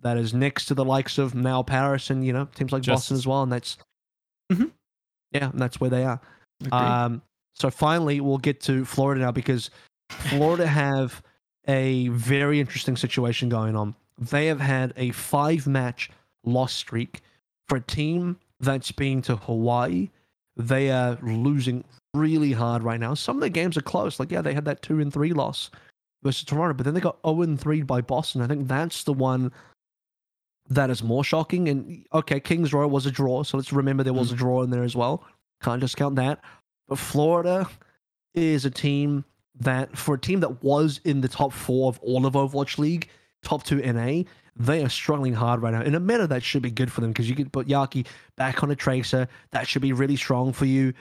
that 0.00 0.16
is 0.16 0.34
next 0.34 0.66
to 0.66 0.74
the 0.74 0.84
likes 0.84 1.18
of 1.18 1.34
now 1.34 1.62
Paris 1.62 2.10
and 2.10 2.24
you 2.26 2.32
know 2.32 2.46
teams 2.54 2.72
like 2.72 2.82
Just- 2.82 2.96
Boston 3.02 3.16
as 3.16 3.26
well, 3.26 3.42
and 3.42 3.52
that's 3.52 3.76
Mhm. 4.50 4.70
yeah, 5.32 5.50
and 5.50 5.60
that's 5.60 5.80
where 5.80 5.90
they 5.90 6.04
are. 6.04 6.20
Agreed. 6.60 6.72
Um, 6.72 7.22
so 7.54 7.70
finally, 7.70 8.20
we'll 8.20 8.38
get 8.38 8.60
to 8.62 8.84
Florida 8.84 9.20
now 9.20 9.30
because 9.32 9.70
Florida 10.08 10.66
have 10.66 11.22
a 11.68 12.08
very 12.08 12.58
interesting 12.60 12.96
situation 12.96 13.48
going 13.48 13.76
on. 13.76 13.94
They 14.18 14.46
have 14.46 14.60
had 14.60 14.92
a 14.96 15.10
five 15.10 15.66
match 15.66 16.10
loss 16.44 16.72
streak 16.72 17.20
for 17.68 17.76
a 17.76 17.80
team 17.80 18.38
that's 18.60 18.92
been 18.92 19.22
to 19.22 19.36
Hawaii. 19.36 20.10
They 20.56 20.90
are 20.90 21.18
losing 21.22 21.84
really 22.14 22.52
hard 22.52 22.82
right 22.82 23.00
now. 23.00 23.14
Some 23.14 23.36
of 23.36 23.42
the 23.42 23.50
games 23.50 23.76
are 23.76 23.82
close. 23.82 24.20
Like, 24.20 24.30
yeah, 24.30 24.42
they 24.42 24.54
had 24.54 24.64
that 24.66 24.82
two 24.82 25.00
and 25.00 25.12
three 25.12 25.32
loss 25.32 25.70
versus 26.22 26.44
Toronto, 26.44 26.74
but 26.74 26.84
then 26.84 26.94
they 26.94 27.00
got 27.00 27.18
0 27.26 27.42
and 27.42 27.60
3 27.60 27.82
by 27.82 28.00
Boston. 28.00 28.42
I 28.42 28.46
think 28.46 28.68
that's 28.68 29.04
the 29.04 29.12
one 29.12 29.52
that 30.68 30.90
is 30.90 31.02
more 31.02 31.24
shocking. 31.24 31.68
And 31.68 32.06
okay, 32.12 32.40
Kings 32.40 32.72
Row 32.72 32.86
was 32.86 33.06
a 33.06 33.10
draw, 33.10 33.42
so 33.42 33.56
let's 33.56 33.72
remember 33.72 34.02
there 34.02 34.12
was 34.12 34.30
mm. 34.30 34.34
a 34.34 34.36
draw 34.36 34.62
in 34.62 34.70
there 34.70 34.84
as 34.84 34.96
well. 34.96 35.24
Can't 35.62 35.80
discount 35.80 36.16
that. 36.16 36.40
But 36.88 36.98
Florida 36.98 37.68
is 38.34 38.64
a 38.64 38.70
team 38.70 39.24
that, 39.60 39.96
for 39.96 40.14
a 40.14 40.18
team 40.18 40.40
that 40.40 40.62
was 40.62 41.00
in 41.04 41.20
the 41.20 41.28
top 41.28 41.52
four 41.52 41.88
of 41.88 41.98
all 42.00 42.26
of 42.26 42.34
Overwatch 42.34 42.78
League, 42.78 43.08
top 43.42 43.64
two 43.64 43.76
NA, 43.76 44.22
they 44.56 44.84
are 44.84 44.88
struggling 44.88 45.34
hard 45.34 45.62
right 45.62 45.72
now. 45.72 45.82
In 45.82 45.94
a 45.94 46.00
meta, 46.00 46.26
that 46.26 46.42
should 46.42 46.62
be 46.62 46.70
good 46.70 46.92
for 46.92 47.00
them 47.00 47.10
because 47.10 47.28
you 47.28 47.34
could 47.34 47.52
put 47.52 47.68
Yaki 47.68 48.06
back 48.36 48.62
on 48.62 48.70
a 48.70 48.76
tracer. 48.76 49.28
That 49.50 49.66
should 49.66 49.82
be 49.82 49.92
really 49.92 50.16
strong 50.16 50.52
for 50.52 50.66
you. 50.66 50.92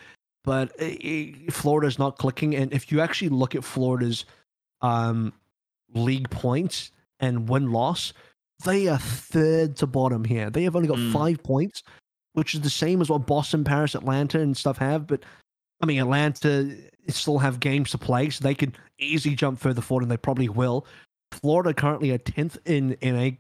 But 0.43 0.71
uh, 0.81 0.85
uh, 0.85 1.51
Florida's 1.51 1.99
not 1.99 2.17
clicking. 2.17 2.55
And 2.55 2.73
if 2.73 2.91
you 2.91 3.01
actually 3.01 3.29
look 3.29 3.53
at 3.53 3.63
Florida's 3.63 4.25
um, 4.81 5.33
league 5.93 6.29
points 6.29 6.91
and 7.19 7.47
win 7.49 7.71
loss, 7.71 8.13
they 8.63 8.87
are 8.87 8.97
third 8.97 9.75
to 9.77 9.87
bottom 9.87 10.23
here. 10.23 10.49
They 10.49 10.63
have 10.63 10.75
only 10.75 10.87
got 10.87 10.97
Mm. 10.97 11.11
five 11.11 11.43
points, 11.43 11.83
which 12.33 12.53
is 12.55 12.61
the 12.61 12.69
same 12.69 13.01
as 13.01 13.09
what 13.09 13.27
Boston, 13.27 13.63
Paris, 13.63 13.95
Atlanta, 13.95 14.39
and 14.39 14.55
stuff 14.55 14.77
have. 14.77 15.07
But 15.07 15.23
I 15.81 15.85
mean, 15.85 15.99
Atlanta 15.99 16.75
still 17.07 17.39
have 17.39 17.59
games 17.59 17.91
to 17.91 17.97
play, 17.97 18.29
so 18.29 18.41
they 18.43 18.55
could 18.55 18.77
easily 18.99 19.35
jump 19.35 19.59
further 19.59 19.81
forward, 19.81 20.03
and 20.03 20.11
they 20.11 20.17
probably 20.17 20.47
will. 20.47 20.85
Florida 21.31 21.73
currently 21.73 22.11
are 22.11 22.17
tenth 22.17 22.57
in 22.65 22.97
NA, 23.01 23.31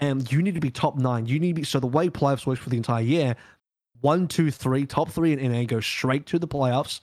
and 0.00 0.30
you 0.30 0.42
need 0.42 0.54
to 0.54 0.60
be 0.60 0.70
top 0.70 0.96
nine. 0.96 1.26
You 1.26 1.38
need 1.38 1.54
to 1.54 1.60
be 1.60 1.64
so 1.64 1.80
the 1.80 1.86
way 1.86 2.08
playoffs 2.08 2.46
works 2.46 2.60
for 2.60 2.70
the 2.70 2.76
entire 2.76 3.02
year. 3.02 3.36
One, 4.00 4.28
two, 4.28 4.50
three, 4.50 4.86
top 4.86 5.10
three 5.10 5.32
in 5.32 5.52
NA 5.52 5.64
go 5.64 5.80
straight 5.80 6.26
to 6.26 6.38
the 6.38 6.46
playoffs. 6.46 7.00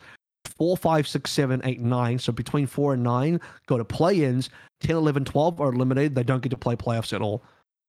Four, 0.58 0.78
five, 0.78 1.08
six, 1.08 1.32
seven, 1.32 1.62
eight, 1.66 1.82
nine. 1.82 2.20
So 2.20 2.32
between 2.32 2.68
four 2.68 2.94
and 2.94 3.04
nine 3.04 3.42
go 3.66 3.78
to 3.78 3.84
play-ins. 3.84 4.50
10, 4.82 4.96
11, 4.96 5.26
12 5.26 5.60
are 5.60 5.74
eliminated. 5.74 6.16
They 6.16 6.24
don't 6.24 6.42
get 6.42 6.50
to 6.50 6.58
play 6.58 6.76
playoffs 6.76 7.14
at 7.14 7.22
all. 7.22 7.44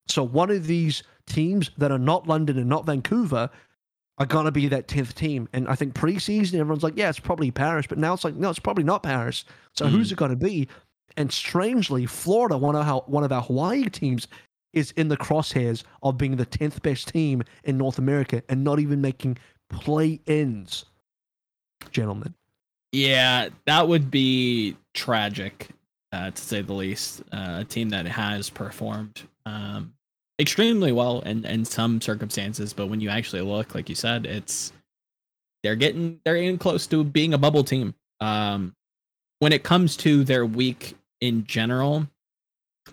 So 0.07 0.23
one 0.23 0.49
of 0.49 0.67
these 0.67 1.03
teams 1.27 1.71
that 1.77 1.91
are 1.91 1.99
not 1.99 2.27
London 2.27 2.57
and 2.57 2.67
not 2.67 2.85
Vancouver 2.85 3.49
are 4.17 4.25
gonna 4.25 4.51
be 4.51 4.67
that 4.67 4.87
tenth 4.87 5.13
team. 5.13 5.47
And 5.53 5.67
I 5.67 5.75
think 5.75 5.93
preseason 5.93 6.55
everyone's 6.55 6.83
like, 6.83 6.97
yeah, 6.97 7.09
it's 7.09 7.19
probably 7.19 7.51
Paris, 7.51 7.85
but 7.87 7.97
now 7.97 8.13
it's 8.13 8.23
like, 8.23 8.35
no, 8.35 8.49
it's 8.49 8.59
probably 8.59 8.83
not 8.83 9.03
Paris. 9.03 9.45
So 9.73 9.85
hmm. 9.85 9.95
who's 9.95 10.11
it 10.11 10.17
gonna 10.17 10.35
be? 10.35 10.67
And 11.17 11.31
strangely, 11.31 12.05
Florida, 12.05 12.57
one 12.57 12.75
of 12.75 12.87
our 12.87 13.01
one 13.07 13.23
of 13.23 13.31
our 13.31 13.41
Hawaii 13.41 13.89
teams, 13.89 14.27
is 14.73 14.91
in 14.91 15.07
the 15.07 15.17
crosshairs 15.17 15.83
of 16.03 16.17
being 16.17 16.35
the 16.35 16.45
tenth 16.45 16.81
best 16.83 17.07
team 17.07 17.43
in 17.63 17.77
North 17.77 17.97
America 17.97 18.43
and 18.47 18.63
not 18.63 18.79
even 18.79 19.01
making 19.01 19.37
play-ins. 19.69 20.85
Gentlemen, 21.91 22.35
Yeah, 22.91 23.49
that 23.65 23.87
would 23.87 24.11
be 24.11 24.77
tragic, 24.93 25.69
uh, 26.11 26.31
to 26.31 26.41
say 26.41 26.61
the 26.61 26.73
least. 26.73 27.21
Uh, 27.31 27.59
a 27.61 27.65
team 27.65 27.89
that 27.89 28.05
has 28.05 28.49
performed 28.49 29.23
um, 29.45 29.93
extremely 30.39 30.91
well 30.91 31.21
in, 31.21 31.45
in 31.45 31.65
some 31.65 31.99
circumstances, 32.01 32.73
but 32.73 32.87
when 32.87 33.01
you 33.01 33.09
actually 33.09 33.41
look, 33.41 33.73
like 33.73 33.89
you 33.89 33.95
said, 33.95 34.25
it's 34.25 34.71
they're 35.63 35.75
getting 35.75 36.19
they're 36.23 36.35
getting 36.35 36.57
close 36.57 36.85
to 36.87 37.03
being 37.03 37.33
a 37.33 37.37
bubble 37.37 37.63
team. 37.63 37.95
Um, 38.19 38.73
when 39.39 39.53
it 39.53 39.63
comes 39.63 39.95
to 39.97 40.23
their 40.23 40.45
week 40.45 40.96
in 41.21 41.45
general, 41.45 42.07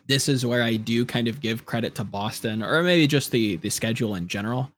this 0.07 0.29
is 0.29 0.45
where 0.45 0.63
I 0.63 0.77
do 0.77 1.05
kind 1.05 1.29
of 1.29 1.41
give 1.41 1.65
credit 1.67 1.95
to 1.97 2.05
Boston, 2.05 2.63
or 2.63 2.83
maybe 2.83 3.07
just 3.07 3.31
the 3.31 3.57
the 3.57 3.71
schedule 3.71 4.15
in 4.17 4.29
general. 4.29 4.71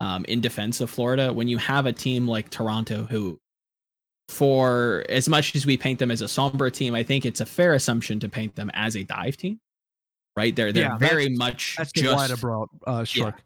Um, 0.00 0.24
in 0.24 0.40
defense 0.40 0.80
of 0.80 0.90
Florida, 0.90 1.32
when 1.32 1.46
you 1.46 1.58
have 1.58 1.86
a 1.86 1.92
team 1.92 2.26
like 2.26 2.50
Toronto 2.50 3.04
who 3.04 3.38
for 4.28 5.04
as 5.08 5.28
much 5.28 5.54
as 5.54 5.66
we 5.66 5.76
paint 5.76 5.98
them 5.98 6.10
as 6.10 6.22
a 6.22 6.26
Sombra 6.26 6.72
team, 6.72 6.94
I 6.94 7.02
think 7.02 7.24
it's 7.24 7.40
a 7.40 7.46
fair 7.46 7.74
assumption 7.74 8.18
to 8.20 8.28
paint 8.28 8.56
them 8.56 8.70
as 8.74 8.96
a 8.96 9.04
dive 9.04 9.36
team. 9.36 9.60
Right? 10.36 10.56
They're 10.56 10.72
they're 10.72 10.84
Yeah, 10.84 10.96
very 10.98 11.24
that's- 11.24 11.38
much 11.38 11.74
that's 11.78 11.92
just 11.92 12.16
wider 12.16 12.36
broad 12.36 12.68
uh, 12.86 13.04
stroke. 13.04 13.42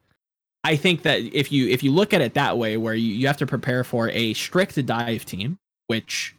I 0.65 0.77
think 0.77 1.03
that 1.03 1.21
if 1.21 1.53
you 1.53 1.69
if 1.69 1.83
you 1.83 1.91
look 1.93 2.15
at 2.15 2.21
it 2.21 2.35
that 2.35 2.57
way, 2.59 2.77
where 2.77 2.95
you, 2.95 3.13
you 3.15 3.27
have 3.27 3.37
to 3.39 3.47
prepare 3.47 3.85
for 3.85 4.09
a 4.11 4.33
strict 4.35 4.85
dive 4.87 5.25
team, 5.25 5.59
which 5.89 6.35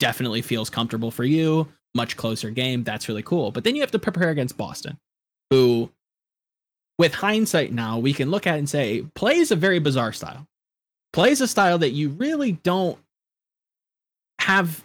definitely 0.00 0.42
feels 0.42 0.68
comfortable 0.70 1.10
for 1.10 1.24
you, 1.24 1.68
much 1.94 2.16
closer 2.16 2.50
game, 2.50 2.84
that's 2.84 3.08
really 3.08 3.22
cool. 3.22 3.50
But 3.50 3.64
then 3.64 3.74
you 3.74 3.82
have 3.82 3.90
to 3.92 3.98
prepare 3.98 4.30
against 4.30 4.56
Boston, 4.56 4.98
who, 5.50 5.90
with 6.98 7.14
hindsight 7.14 7.72
now, 7.72 7.98
we 7.98 8.12
can 8.12 8.30
look 8.30 8.46
at 8.46 8.58
and 8.58 8.68
say 8.68 9.04
plays 9.14 9.50
a 9.50 9.56
very 9.56 9.78
bizarre 9.78 10.12
style. 10.12 10.46
Plays 11.12 11.40
a 11.40 11.48
style 11.48 11.78
that 11.78 11.90
you 11.90 12.08
really 12.10 12.52
don't 12.52 12.98
have 14.40 14.82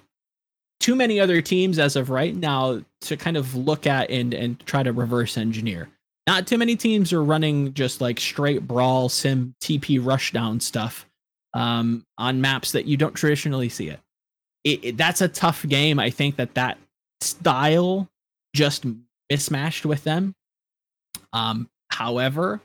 too 0.79 0.95
many 0.95 1.19
other 1.19 1.41
teams 1.41 1.79
as 1.79 1.95
of 1.95 2.09
right 2.09 2.35
now 2.35 2.81
to 3.01 3.17
kind 3.17 3.37
of 3.37 3.55
look 3.55 3.87
at 3.87 4.09
and 4.09 4.33
and 4.33 4.59
try 4.65 4.83
to 4.83 4.91
reverse 4.91 5.37
engineer. 5.37 5.89
Not 6.27 6.45
too 6.45 6.57
many 6.57 6.75
teams 6.75 7.13
are 7.13 7.23
running 7.23 7.73
just 7.73 8.01
like 8.01 8.19
straight 8.19 8.67
brawl 8.67 9.09
sim 9.09 9.55
TP 9.61 9.99
rushdown 9.99 10.61
stuff 10.61 11.05
um, 11.53 12.05
on 12.17 12.41
maps 12.41 12.73
that 12.73 12.85
you 12.85 12.97
don't 12.97 13.13
traditionally 13.13 13.69
see 13.69 13.89
it. 13.89 13.99
It, 14.63 14.85
it. 14.85 14.97
That's 14.97 15.21
a 15.21 15.29
tough 15.29 15.65
game. 15.67 15.99
I 15.99 16.09
think 16.09 16.35
that 16.35 16.53
that 16.55 16.77
style 17.21 18.07
just 18.53 18.85
mismatched 19.29 19.85
with 19.85 20.03
them. 20.03 20.35
Um, 21.33 21.69
however, 21.89 22.61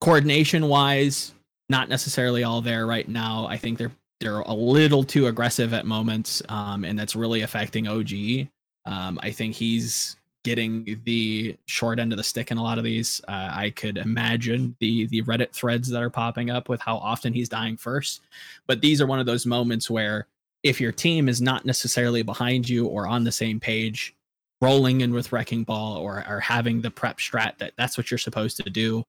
coordination 0.00 0.68
wise, 0.68 1.32
not 1.68 1.88
necessarily 1.88 2.44
all 2.44 2.60
there 2.60 2.86
right 2.86 3.08
now. 3.08 3.46
I 3.46 3.56
think 3.56 3.78
they're 3.78 3.92
they're 4.20 4.40
a 4.40 4.54
little 4.54 5.02
too 5.02 5.26
aggressive 5.26 5.74
at 5.74 5.86
moments, 5.86 6.42
um, 6.48 6.84
and 6.84 6.98
that's 6.98 7.16
really 7.16 7.42
affecting 7.42 7.88
OG. 7.88 8.48
Um, 8.86 9.18
I 9.22 9.30
think 9.30 9.54
he's 9.54 10.16
getting 10.44 11.00
the 11.04 11.56
short 11.66 11.98
end 11.98 12.12
of 12.12 12.18
the 12.18 12.22
stick 12.22 12.50
in 12.50 12.58
a 12.58 12.62
lot 12.62 12.78
of 12.78 12.84
these. 12.84 13.20
Uh, 13.26 13.50
I 13.52 13.70
could 13.70 13.98
imagine 13.98 14.76
the 14.78 15.06
the 15.06 15.22
Reddit 15.22 15.52
threads 15.52 15.88
that 15.88 16.02
are 16.02 16.10
popping 16.10 16.50
up 16.50 16.68
with 16.68 16.80
how 16.80 16.96
often 16.98 17.32
he's 17.32 17.48
dying 17.48 17.76
first. 17.76 18.22
But 18.66 18.80
these 18.80 19.00
are 19.00 19.06
one 19.06 19.20
of 19.20 19.26
those 19.26 19.46
moments 19.46 19.90
where 19.90 20.26
if 20.64 20.80
your 20.80 20.92
team 20.92 21.28
is 21.28 21.40
not 21.40 21.66
necessarily 21.66 22.22
behind 22.22 22.68
you 22.68 22.86
or 22.86 23.06
on 23.06 23.22
the 23.22 23.30
same 23.30 23.60
page, 23.60 24.16
rolling 24.60 25.02
in 25.02 25.12
with 25.12 25.30
wrecking 25.30 25.62
ball 25.62 25.98
or, 25.98 26.24
or 26.26 26.40
having 26.40 26.80
the 26.80 26.90
prep 26.90 27.18
strat 27.18 27.58
that 27.58 27.74
that's 27.76 27.98
what 27.98 28.10
you're 28.10 28.18
supposed 28.18 28.56
to 28.56 28.70
do, 28.70 29.04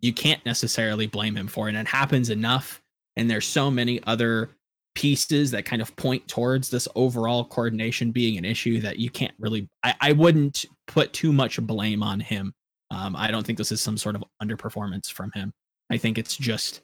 you 0.00 0.12
can't 0.12 0.44
necessarily 0.44 1.06
blame 1.06 1.36
him 1.36 1.46
for 1.46 1.68
it. 1.68 1.76
And 1.76 1.86
it 1.86 1.90
happens 1.90 2.28
enough. 2.28 2.82
And 3.16 3.30
there's 3.30 3.46
so 3.46 3.70
many 3.70 4.02
other 4.04 4.50
pieces 4.96 5.50
that 5.52 5.64
kind 5.64 5.80
of 5.80 5.94
point 5.96 6.26
towards 6.26 6.70
this 6.70 6.88
overall 6.96 7.44
coordination 7.44 8.10
being 8.10 8.36
an 8.36 8.44
issue 8.44 8.80
that 8.80 8.98
you 8.98 9.10
can't 9.10 9.34
really 9.38 9.68
I, 9.84 9.94
I 10.00 10.12
wouldn't 10.12 10.64
put 10.86 11.12
too 11.12 11.32
much 11.32 11.60
blame 11.60 12.02
on 12.02 12.18
him. 12.18 12.52
Um, 12.90 13.14
I 13.14 13.30
don't 13.30 13.46
think 13.46 13.58
this 13.58 13.72
is 13.72 13.80
some 13.80 13.98
sort 13.98 14.16
of 14.16 14.24
underperformance 14.42 15.12
from 15.12 15.30
him. 15.32 15.52
I 15.90 15.98
think 15.98 16.18
it's 16.18 16.36
just 16.36 16.80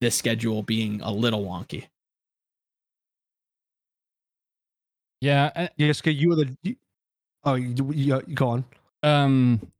this 0.00 0.16
schedule 0.16 0.62
being 0.62 1.00
a 1.00 1.10
little 1.10 1.44
wonky. 1.44 1.86
Yeah. 5.24 5.50
Uh, 5.54 5.68
yes, 5.76 6.02
you 6.04 6.28
were 6.28 6.36
the. 6.36 6.56
You, 6.62 6.76
oh, 7.44 7.54
you, 7.54 7.92
you, 7.92 8.22
you 8.26 8.34
go 8.34 8.48
on. 8.48 8.64
Um, 9.02 9.72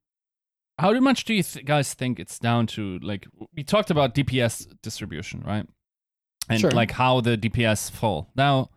how 0.79 0.93
much 1.01 1.25
do 1.25 1.35
you 1.35 1.43
th- 1.43 1.65
guys 1.65 1.95
think 1.95 2.19
it's 2.19 2.39
down 2.39 2.67
to? 2.69 2.99
Like 3.01 3.27
we 3.55 3.63
talked 3.63 3.91
about 3.91 4.15
DPS 4.15 4.69
distribution, 4.83 5.43
right? 5.47 5.67
and 6.49 6.61
sure. 6.61 6.71
like 6.71 6.93
how 6.93 7.21
the 7.21 7.37
DPS 7.37 7.91
fall. 7.91 8.31
Now, 8.35 8.71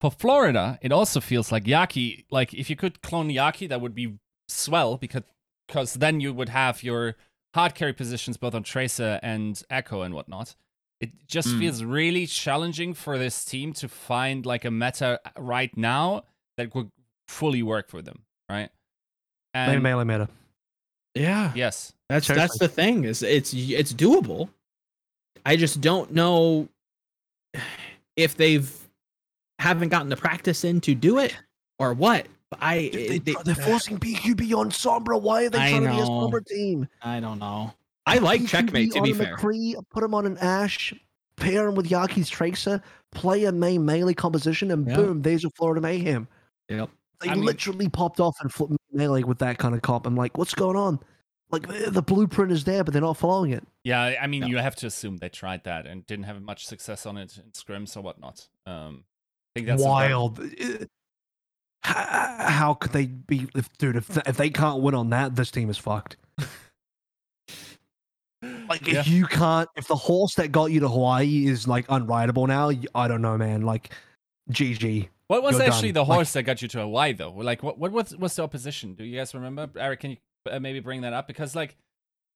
for 0.00 0.10
Florida, 0.10 0.78
it 0.82 0.92
also 0.92 1.20
feels 1.20 1.52
like 1.52 1.64
Yaki. 1.64 2.24
Like 2.30 2.52
if 2.54 2.68
you 2.68 2.76
could 2.76 3.02
clone 3.02 3.28
Yaki, 3.28 3.68
that 3.68 3.80
would 3.80 3.94
be 3.94 4.18
swell 4.48 4.96
because 4.96 5.22
because 5.66 5.94
then 5.94 6.20
you 6.20 6.32
would 6.34 6.50
have 6.50 6.82
your 6.82 7.16
hard 7.54 7.74
carry 7.74 7.92
positions 7.92 8.36
both 8.36 8.54
on 8.54 8.62
Tracer 8.62 9.18
and 9.22 9.62
Echo 9.70 10.02
and 10.02 10.14
whatnot. 10.14 10.54
It 11.00 11.10
just 11.26 11.48
mm. 11.48 11.58
feels 11.58 11.82
really 11.84 12.26
challenging 12.26 12.94
for 12.94 13.18
this 13.18 13.44
team 13.44 13.72
to 13.74 13.88
find 13.88 14.46
like 14.46 14.64
a 14.64 14.70
meta 14.70 15.20
right 15.38 15.74
now 15.76 16.24
that 16.56 16.74
would 16.74 16.90
fully 17.28 17.62
work 17.62 17.90
for 17.90 18.00
them, 18.00 18.22
right? 18.48 18.70
And 19.52 19.82
melee 19.82 20.04
meta. 20.04 20.28
Yeah. 21.14 21.52
Yes. 21.54 21.92
That's 22.08 22.26
Seriously. 22.26 22.42
that's 22.42 22.58
the 22.58 22.68
thing 22.68 23.04
is 23.04 23.22
it's 23.22 23.52
it's 23.54 23.92
doable. 23.92 24.48
I 25.46 25.56
just 25.56 25.80
don't 25.80 26.12
know 26.12 26.68
if 28.16 28.36
they've 28.36 28.70
haven't 29.58 29.88
gotten 29.88 30.08
the 30.08 30.16
practice 30.16 30.64
in 30.64 30.80
to 30.82 30.94
do 30.94 31.18
it 31.18 31.34
or 31.78 31.94
what. 31.94 32.26
I 32.60 32.90
they, 32.92 33.18
they, 33.18 33.34
are 33.34 33.54
forcing 33.54 33.98
BQB 33.98 34.56
on 34.56 34.70
Sombra. 34.70 35.20
Why 35.20 35.46
are 35.46 35.50
they 35.50 35.58
trying 35.58 35.82
to 35.82 35.90
be 35.90 35.98
a 35.98 36.04
Sombra 36.04 36.46
team? 36.46 36.88
I 37.02 37.18
don't 37.18 37.38
know. 37.38 37.72
I 38.06 38.18
like 38.18 38.42
BQB 38.42 38.48
checkmate 38.48 38.92
to 38.92 39.02
be 39.02 39.12
fair. 39.12 39.36
McCree, 39.36 39.74
put 39.90 40.04
him 40.04 40.14
on 40.14 40.26
an 40.26 40.38
Ashe, 40.38 40.94
pair 41.36 41.68
him 41.68 41.74
with 41.74 41.88
Yaki's 41.88 42.28
Tracer, 42.28 42.82
play 43.12 43.44
a 43.44 43.52
main 43.52 43.84
melee 43.84 44.14
composition, 44.14 44.70
and 44.70 44.86
yep. 44.86 44.96
boom, 44.96 45.22
there's 45.22 45.44
a 45.44 45.50
Florida 45.50 45.80
Mayhem. 45.80 46.28
Yep. 46.68 46.90
They 47.20 47.30
I 47.30 47.34
literally 47.34 47.78
mean, 47.86 47.90
popped 47.90 48.20
off 48.20 48.36
and 48.40 48.52
flipped 48.52 48.74
melee 48.92 49.22
with 49.22 49.38
that 49.38 49.58
kind 49.58 49.74
of 49.74 49.82
comp. 49.82 50.06
I'm 50.06 50.16
like, 50.16 50.36
what's 50.36 50.54
going 50.54 50.76
on? 50.76 50.98
Like 51.50 51.68
the 51.68 52.02
blueprint 52.02 52.50
is 52.50 52.64
there, 52.64 52.82
but 52.82 52.92
they're 52.92 53.02
not 53.02 53.16
following 53.16 53.52
it. 53.52 53.64
Yeah, 53.84 54.16
I 54.20 54.26
mean, 54.26 54.46
you 54.46 54.58
have 54.58 54.74
to 54.76 54.86
assume 54.86 55.18
they 55.18 55.28
tried 55.28 55.64
that 55.64 55.86
and 55.86 56.04
didn't 56.06 56.24
have 56.24 56.40
much 56.42 56.66
success 56.66 57.06
on 57.06 57.16
it 57.16 57.36
in 57.36 57.50
scrims 57.52 57.96
or 57.96 58.00
whatnot. 58.00 58.48
Um, 58.66 59.04
I 59.54 59.60
think 59.60 59.68
that's 59.68 59.82
wild. 59.82 60.40
How 61.82 62.74
could 62.74 62.92
they 62.92 63.06
be, 63.06 63.46
if, 63.54 63.72
dude? 63.78 63.96
If 63.96 64.16
if 64.26 64.36
they 64.36 64.50
can't 64.50 64.82
win 64.82 64.94
on 64.94 65.10
that, 65.10 65.36
this 65.36 65.50
team 65.50 65.70
is 65.70 65.78
fucked. 65.78 66.16
like 68.68 68.82
if 68.82 68.94
yeah. 68.94 69.02
you 69.04 69.26
can't, 69.26 69.68
if 69.76 69.88
the 69.88 69.96
horse 69.96 70.34
that 70.36 70.52
got 70.52 70.70
you 70.70 70.80
to 70.80 70.88
Hawaii 70.88 71.46
is 71.46 71.68
like 71.68 71.86
unrideable 71.88 72.48
now, 72.48 72.70
I 72.94 73.08
don't 73.08 73.22
know, 73.22 73.36
man. 73.38 73.62
Like, 73.62 73.90
GG. 74.50 75.08
What 75.28 75.42
was 75.42 75.58
actually 75.58 75.92
done. 75.92 76.06
the 76.06 76.14
horse 76.14 76.34
like, 76.34 76.44
that 76.44 76.52
got 76.52 76.62
you 76.62 76.68
to 76.68 76.80
Hawaii, 76.80 77.12
though? 77.12 77.30
Like, 77.30 77.62
what 77.62 77.78
what 77.78 77.92
was 77.92 78.16
what's 78.16 78.36
the 78.36 78.42
opposition? 78.42 78.94
Do 78.94 79.04
you 79.04 79.18
guys 79.18 79.34
remember? 79.34 79.70
Eric, 79.76 80.00
can 80.00 80.10
you 80.12 80.16
uh, 80.50 80.60
maybe 80.60 80.80
bring 80.80 81.02
that 81.02 81.12
up 81.12 81.26
because 81.26 81.54
like 81.54 81.76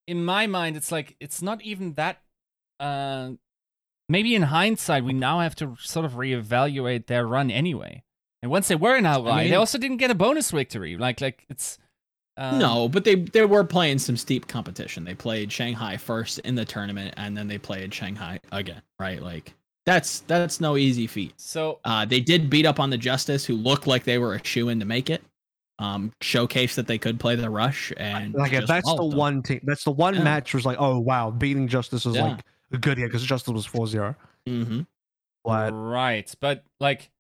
in 0.07 0.25
my 0.25 0.47
mind 0.47 0.77
it's 0.77 0.91
like 0.91 1.17
it's 1.21 1.43
not 1.43 1.63
even 1.63 1.95
that 1.95 2.23
uh 2.81 3.31
maybe 4.09 4.35
in 4.35 4.43
hindsight 4.43 5.05
we 5.05 5.13
now 5.13 5.41
have 5.41 5.55
to 5.55 5.77
sort 5.81 6.07
of 6.07 6.13
reevaluate 6.13 7.07
their 7.07 7.27
run 7.27 7.51
anyway 7.51 8.03
and 8.41 8.51
once 8.51 8.69
they 8.69 8.77
were 8.77 8.97
in 8.97 9.05
Hawaii, 9.05 9.33
I 9.33 9.43
mean, 9.43 9.51
they 9.51 9.57
also 9.57 9.79
didn't 9.79 9.97
get 9.97 10.11
a 10.11 10.15
bonus 10.15 10.51
victory 10.51 10.97
like 10.97 11.21
like 11.21 11.45
it's 11.49 11.79
um, 12.39 12.59
no, 12.59 12.89
but 12.89 13.05
they 13.05 13.17
they 13.17 13.45
were 13.45 13.65
playing 13.65 13.99
some 13.99 14.17
steep 14.17 14.49
competition. 14.49 15.05
They 15.05 15.15
played 15.15 15.53
Shanghai 15.53 15.97
first 15.97 16.39
in 16.41 16.55
the 16.55 16.65
tournament, 16.65 17.15
and 17.17 17.37
then 17.37 17.49
they 17.49 17.59
played 17.59 17.93
Shanghai 17.93 18.41
again. 18.53 18.81
Right, 18.99 19.23
like 19.23 19.55
that's 19.85 20.21
that's 20.21 20.61
no 20.61 20.77
easy 20.77 21.07
feat. 21.07 21.35
So 21.37 21.81
uh, 21.85 22.05
they 22.05 22.21
did 22.21 22.49
beat 22.49 22.65
up 22.65 22.81
on 22.81 22.91
the 22.91 22.99
Justice, 22.99 23.45
who 23.45 23.55
looked 23.55 23.87
like 23.87 24.05
they 24.05 24.19
were 24.19 24.35
a 24.35 24.45
shoe 24.45 24.69
in 24.69 24.81
to 24.81 24.87
make 24.87 25.11
it 25.11 25.23
um, 25.79 26.13
showcase 26.21 26.75
that 26.75 26.87
they 26.87 26.99
could 26.99 27.21
play 27.21 27.37
the 27.37 27.49
rush 27.49 27.93
and 27.97 28.35
like 28.35 28.53
that's 28.67 28.89
the 28.89 28.97
them. 28.97 29.17
one 29.17 29.43
team 29.43 29.61
that's 29.63 29.85
the 29.85 29.93
one 29.93 30.15
yeah. 30.15 30.23
match 30.23 30.53
was 30.53 30.67
like 30.67 30.77
oh 30.81 30.99
wow 30.99 31.31
beating 31.31 31.69
justice 31.69 32.05
was 32.05 32.17
yeah. 32.17 32.25
like 32.25 32.45
a 32.73 32.79
good 32.79 32.99
year 32.99 33.07
because 33.07 33.23
justice 33.23 33.53
was 33.53 33.67
4-0 33.67 34.17
mm-hmm. 34.47 34.81
but 35.45 35.71
right 35.71 36.35
but 36.41 36.65
like 36.81 37.11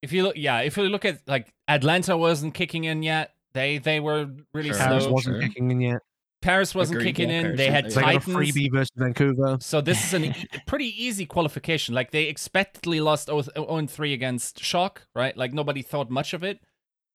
if 0.00 0.12
you 0.12 0.22
look 0.22 0.36
yeah 0.36 0.60
if 0.60 0.78
you 0.78 0.84
look 0.84 1.04
at 1.04 1.20
like 1.26 1.52
atlanta 1.68 2.16
wasn't 2.16 2.54
kicking 2.54 2.84
in 2.84 3.02
yet 3.02 3.34
they 3.54 3.78
they 3.78 4.00
were 4.00 4.28
really 4.54 4.68
sure. 4.68 4.76
slow 4.78 4.86
Paris 4.86 5.06
wasn't 5.06 5.36
sure. 5.36 5.48
kicking 5.48 5.70
in 5.70 5.80
yet 5.80 6.02
Paris 6.42 6.74
wasn't 6.74 7.00
Agreed, 7.00 7.16
kicking 7.16 7.30
yeah, 7.30 7.36
in. 7.36 7.42
Paris 7.42 7.58
they 7.58 7.70
had 7.70 7.84
they 7.86 7.90
Titans. 7.90 8.24
Got 8.24 8.34
a 8.34 8.38
freebie 8.38 8.72
versus 8.72 8.90
Vancouver. 8.96 9.58
So 9.60 9.80
this 9.80 10.12
is 10.12 10.22
a 10.22 10.34
pretty 10.66 10.86
easy 11.02 11.26
qualification. 11.26 11.94
Like 11.94 12.12
they 12.12 12.24
expectedly 12.24 13.00
lost 13.00 13.26
0 13.26 13.86
3 13.86 14.12
against 14.12 14.62
Shock, 14.62 15.06
right? 15.14 15.36
Like 15.36 15.52
nobody 15.52 15.82
thought 15.82 16.10
much 16.10 16.32
of 16.32 16.42
it. 16.42 16.60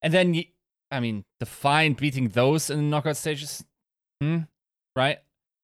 And 0.01 0.13
then 0.13 0.43
I 0.91 0.99
mean, 0.99 1.25
Defiant 1.39 1.97
beating 1.97 2.29
those 2.29 2.69
in 2.69 2.77
the 2.77 2.83
knockout 2.83 3.17
stages, 3.17 3.63
hmm, 4.21 4.39
right? 4.95 5.17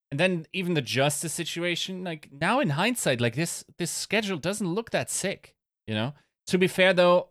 And 0.09 0.19
then 0.19 0.45
even 0.51 0.73
the 0.73 0.81
justice 0.81 1.31
situation, 1.31 2.03
like 2.03 2.29
now 2.31 2.59
in 2.59 2.71
hindsight, 2.71 3.21
like 3.21 3.35
this 3.35 3.63
this 3.77 3.91
schedule 3.91 4.37
doesn't 4.37 4.67
look 4.67 4.89
that 4.89 5.11
sick, 5.11 5.55
you 5.85 5.93
know. 5.93 6.13
To 6.47 6.57
be 6.57 6.67
fair 6.67 6.93
though, 6.93 7.29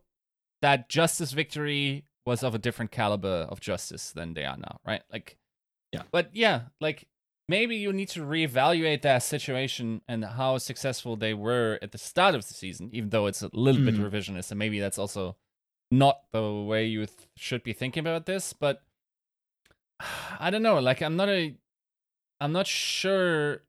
that 0.62 0.88
justice 0.88 1.32
victory 1.32 2.04
was 2.30 2.42
of 2.42 2.54
a 2.54 2.58
different 2.58 2.90
caliber 2.90 3.46
of 3.48 3.60
justice 3.60 4.12
than 4.12 4.34
they 4.34 4.44
are 4.44 4.56
now, 4.56 4.78
right? 4.86 5.02
Like, 5.12 5.36
yeah. 5.92 6.02
But 6.10 6.30
yeah, 6.32 6.62
like 6.80 7.08
maybe 7.48 7.76
you 7.76 7.92
need 7.92 8.08
to 8.10 8.20
reevaluate 8.20 9.02
that 9.02 9.22
situation 9.22 10.02
and 10.08 10.24
how 10.24 10.58
successful 10.58 11.16
they 11.16 11.34
were 11.34 11.78
at 11.82 11.92
the 11.92 11.98
start 11.98 12.34
of 12.34 12.46
the 12.46 12.54
season, 12.54 12.90
even 12.92 13.10
though 13.10 13.26
it's 13.26 13.42
a 13.42 13.50
little 13.52 13.82
mm. 13.82 13.86
bit 13.86 13.96
revisionist, 13.96 14.50
and 14.50 14.58
maybe 14.58 14.80
that's 14.80 14.98
also 14.98 15.36
not 15.90 16.20
the 16.32 16.52
way 16.52 16.86
you 16.86 17.06
th- 17.06 17.28
should 17.36 17.62
be 17.62 17.72
thinking 17.72 18.00
about 18.00 18.26
this 18.26 18.52
but 18.52 18.82
i 20.40 20.50
don't 20.50 20.62
know 20.62 20.78
like 20.78 21.02
i'm 21.02 21.16
not 21.16 21.28
a 21.28 21.54
i'm 22.40 22.52
not 22.52 22.66
sure 22.66 23.62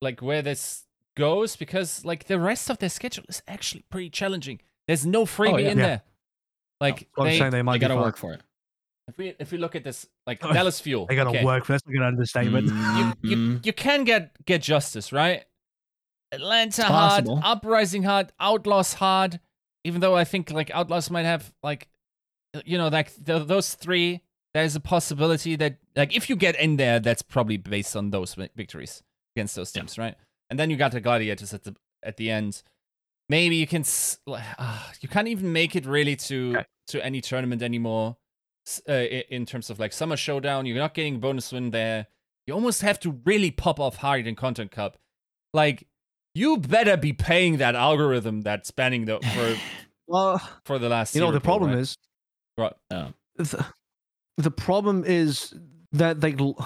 like 0.00 0.20
where 0.20 0.42
this 0.42 0.84
goes 1.16 1.56
because 1.56 2.04
like 2.04 2.24
the 2.24 2.38
rest 2.38 2.70
of 2.70 2.78
their 2.78 2.88
schedule 2.88 3.24
is 3.28 3.42
actually 3.48 3.84
pretty 3.90 4.10
challenging 4.10 4.60
there's 4.86 5.06
no 5.06 5.24
freebie 5.24 5.54
oh, 5.54 5.58
yeah. 5.58 5.70
in 5.70 5.78
yeah. 5.78 5.86
there 5.86 6.02
like 6.80 7.08
no, 7.16 7.24
they, 7.24 7.38
they, 7.50 7.62
might 7.62 7.80
they 7.80 7.88
gotta 7.88 8.00
work 8.00 8.16
for 8.16 8.32
it 8.32 8.42
if 9.08 9.16
we 9.16 9.34
if 9.38 9.52
we 9.52 9.58
look 9.58 9.74
at 9.74 9.84
this 9.84 10.06
like 10.26 10.40
Dallas 10.40 10.80
Fuel, 10.80 11.06
they 11.06 11.16
gotta 11.16 11.30
okay. 11.30 11.44
work. 11.44 11.64
For 11.64 11.72
that's 11.72 11.86
a 11.86 11.90
good 11.90 12.02
understatement. 12.02 12.68
Mm-hmm. 12.68 13.26
You, 13.26 13.36
you 13.36 13.60
you 13.64 13.72
can 13.72 14.04
get 14.04 14.44
get 14.44 14.62
justice 14.62 15.12
right. 15.12 15.44
Atlanta 16.30 16.82
hard, 16.82 17.26
uprising 17.42 18.02
hard, 18.02 18.32
outlaws 18.38 18.92
hard 18.92 19.40
even 19.84 20.00
though 20.00 20.14
I 20.14 20.24
think 20.24 20.50
like 20.50 20.70
Outlaws 20.70 21.10
might 21.10 21.24
have 21.24 21.52
like, 21.62 21.88
you 22.64 22.78
know, 22.78 22.88
like 22.88 23.12
the, 23.22 23.38
those 23.40 23.74
three. 23.74 24.22
There's 24.54 24.74
a 24.74 24.80
possibility 24.80 25.56
that 25.56 25.76
like 25.94 26.16
if 26.16 26.28
you 26.28 26.36
get 26.36 26.58
in 26.58 26.76
there, 26.76 27.00
that's 27.00 27.22
probably 27.22 27.58
based 27.58 27.94
on 27.94 28.10
those 28.10 28.34
victories 28.34 29.02
against 29.36 29.54
those 29.56 29.70
teams, 29.70 29.96
yeah. 29.96 30.04
right? 30.04 30.14
And 30.50 30.58
then 30.58 30.70
you 30.70 30.76
got 30.76 30.92
the 30.92 31.00
Gladiators 31.00 31.52
at 31.52 31.64
the 31.64 31.76
at 32.02 32.16
the 32.16 32.30
end. 32.30 32.62
Maybe 33.28 33.56
you 33.56 33.66
can 33.66 33.84
uh, 34.26 34.82
you 35.00 35.08
can't 35.08 35.28
even 35.28 35.52
make 35.52 35.76
it 35.76 35.84
really 35.86 36.16
to 36.16 36.56
Okay. 36.56 36.64
to 36.88 37.04
any 37.04 37.20
tournament 37.20 37.62
anymore 37.62 38.16
uh, 38.88 38.92
in 38.92 39.44
terms 39.46 39.70
of 39.70 39.78
like 39.78 39.92
summer 39.92 40.16
showdown 40.16 40.64
you're 40.66 40.76
not 40.78 40.94
getting 40.94 41.16
a 41.16 41.18
bonus 41.18 41.52
win 41.52 41.70
there 41.70 42.06
you 42.46 42.54
almost 42.54 42.80
have 42.82 42.98
to 43.00 43.20
really 43.26 43.50
pop 43.50 43.78
off 43.78 43.96
hard 43.96 44.26
in 44.26 44.34
Countdown 44.34 44.68
Cup 44.68 44.96
like 45.52 45.86
you 46.34 46.56
better 46.56 46.96
be 46.96 47.12
paying 47.12 47.58
that 47.58 47.74
algorithm 47.74 48.40
that's 48.40 48.70
banning 48.70 49.04
the 49.04 49.18
for 49.34 49.56
Well, 50.10 50.40
for 50.64 50.78
the 50.78 50.88
last 50.88 51.14
you 51.14 51.20
know 51.20 51.30
the 51.32 51.40
pool, 51.40 51.44
problem 51.58 51.70
right? 51.72 51.80
is 51.80 51.96
Right. 52.56 52.72
the, 53.36 53.66
the 54.38 54.50
problem 54.50 55.04
is 55.06 55.52
that 55.92 56.20
they 56.22 56.34
l- 56.38 56.56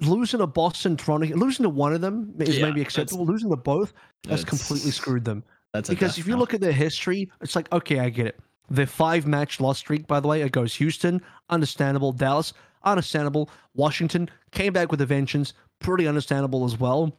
losing 0.00 0.40
to 0.40 0.46
Boston, 0.46 0.96
Toronto, 0.98 1.26
losing 1.34 1.62
to 1.64 1.70
one 1.70 1.94
of 1.94 2.02
them 2.02 2.34
is 2.38 2.58
Yeah, 2.58 2.66
maybe 2.66 2.82
acceptable. 2.82 3.24
Losing 3.24 3.48
to 3.50 3.56
both, 3.56 3.94
that's 4.24 4.42
That's- 4.42 4.44
completely 4.44 4.90
screwed 4.90 5.24
them. 5.24 5.42
That's 5.76 5.88
Because 5.88 6.18
if 6.18 6.26
you 6.26 6.36
look 6.36 6.54
at 6.54 6.60
their 6.60 6.72
history, 6.72 7.30
it's 7.40 7.54
like 7.56 7.70
okay, 7.72 7.98
I 8.00 8.08
get 8.10 8.26
it. 8.26 8.38
Their 8.68 8.86
five 8.86 9.26
match 9.26 9.60
loss 9.60 9.78
streak, 9.78 10.06
by 10.06 10.18
the 10.20 10.28
way, 10.28 10.42
it 10.42 10.52
goes 10.52 10.74
Houston, 10.74 11.22
understandable. 11.50 12.12
Dallas, 12.12 12.52
understandable. 12.84 13.48
Washington 13.74 14.28
came 14.50 14.72
back 14.72 14.90
with 14.90 15.00
a 15.00 15.06
vengeance, 15.06 15.52
pretty 15.78 16.08
understandable 16.08 16.64
as 16.64 16.78
well. 16.78 17.16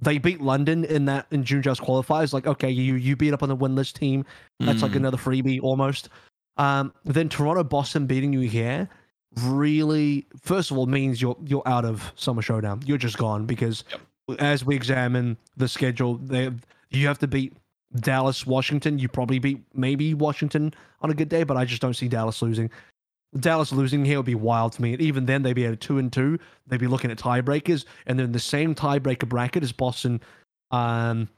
They 0.00 0.18
beat 0.18 0.40
London 0.40 0.84
in 0.84 1.06
that 1.06 1.26
in 1.30 1.42
June 1.42 1.62
Joust 1.62 1.80
qualifiers. 1.80 2.32
Like, 2.32 2.46
okay, 2.46 2.70
you 2.70 2.94
you 2.94 3.16
beat 3.16 3.32
up 3.32 3.42
on 3.42 3.48
the 3.48 3.56
winless 3.56 3.92
team. 3.92 4.24
That's 4.60 4.82
like 4.82 4.92
Mm. 4.92 4.96
another 4.96 5.16
freebie 5.16 5.60
almost. 5.62 6.08
Um, 6.58 6.92
then 7.04 7.28
Toronto, 7.28 7.64
Boston 7.64 8.06
beating 8.06 8.32
you 8.32 8.40
here 8.40 8.88
really, 9.42 10.26
first 10.40 10.70
of 10.70 10.78
all, 10.78 10.86
means 10.86 11.20
you're 11.20 11.36
you're 11.44 11.66
out 11.66 11.84
of 11.84 12.12
Summer 12.16 12.42
Showdown. 12.42 12.82
You're 12.86 12.98
just 12.98 13.18
gone 13.18 13.46
because 13.46 13.84
as 14.38 14.64
we 14.64 14.74
examine 14.74 15.36
the 15.56 15.68
schedule, 15.68 16.16
they 16.16 16.50
you 16.90 17.06
have 17.06 17.18
to 17.18 17.26
beat 17.26 17.52
Dallas, 17.94 18.46
Washington. 18.46 18.98
You 18.98 19.08
probably 19.08 19.38
beat 19.38 19.62
maybe 19.74 20.14
Washington 20.14 20.74
on 21.00 21.10
a 21.10 21.14
good 21.14 21.28
day, 21.28 21.44
but 21.44 21.56
I 21.56 21.64
just 21.64 21.80
don't 21.80 21.94
see 21.94 22.08
Dallas 22.08 22.42
losing. 22.42 22.70
Dallas 23.38 23.72
losing 23.72 24.04
here 24.04 24.18
would 24.18 24.26
be 24.26 24.34
wild 24.34 24.72
to 24.72 24.82
me. 24.82 24.92
And 24.92 25.02
even 25.02 25.26
then, 25.26 25.42
they'd 25.42 25.52
be 25.52 25.66
at 25.66 25.72
a 25.72 25.76
two 25.76 25.98
and 25.98 26.12
two. 26.12 26.38
They'd 26.66 26.80
be 26.80 26.86
looking 26.86 27.10
at 27.10 27.18
tiebreakers, 27.18 27.84
and 28.06 28.18
then 28.18 28.32
the 28.32 28.38
same 28.38 28.74
tiebreaker 28.74 29.28
bracket 29.28 29.62
as 29.62 29.72
Boston, 29.72 30.20
um, 30.70 31.28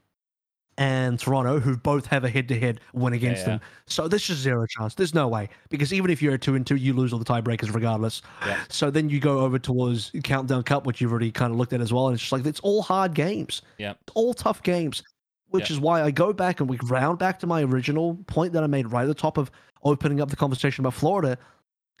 and 0.77 1.19
Toronto, 1.19 1.59
who 1.59 1.75
both 1.75 2.05
have 2.05 2.23
a 2.23 2.29
head-to-head 2.29 2.79
win 2.93 3.11
against 3.11 3.41
yeah. 3.41 3.47
them. 3.47 3.61
So 3.85 4.07
there's 4.07 4.23
just 4.23 4.39
zero 4.39 4.65
chance. 4.65 4.95
There's 4.95 5.13
no 5.13 5.27
way 5.27 5.49
because 5.69 5.93
even 5.93 6.09
if 6.09 6.21
you're 6.21 6.35
a 6.35 6.39
two 6.39 6.55
and 6.55 6.65
two, 6.65 6.77
you 6.77 6.93
lose 6.93 7.11
all 7.11 7.19
the 7.19 7.25
tiebreakers 7.25 7.75
regardless. 7.75 8.21
Yeah. 8.45 8.63
So 8.69 8.89
then 8.89 9.09
you 9.09 9.19
go 9.19 9.39
over 9.39 9.59
towards 9.59 10.11
Countdown 10.23 10.63
Cup, 10.63 10.85
which 10.85 11.01
you've 11.01 11.11
already 11.11 11.31
kind 11.31 11.51
of 11.51 11.57
looked 11.57 11.73
at 11.73 11.81
as 11.81 11.91
well, 11.91 12.07
and 12.07 12.13
it's 12.13 12.23
just 12.23 12.31
like 12.31 12.45
it's 12.45 12.61
all 12.61 12.81
hard 12.81 13.13
games. 13.13 13.61
Yeah. 13.77 13.95
All 14.13 14.33
tough 14.33 14.63
games, 14.63 15.03
which 15.49 15.69
Yeah. 15.69 15.75
is 15.75 15.79
why 15.79 16.03
I 16.03 16.11
go 16.11 16.33
back 16.33 16.59
and 16.59 16.69
we 16.69 16.77
round 16.83 17.19
back 17.19 17.39
to 17.39 17.47
my 17.47 17.63
original 17.63 18.15
point 18.27 18.53
that 18.53 18.63
I 18.63 18.67
made 18.67 18.91
right 18.91 19.03
at 19.03 19.07
the 19.07 19.13
top 19.13 19.37
of 19.37 19.51
opening 19.83 20.19
up 20.21 20.29
the 20.29 20.35
conversation 20.35 20.83
about 20.83 20.93
Florida, 20.93 21.37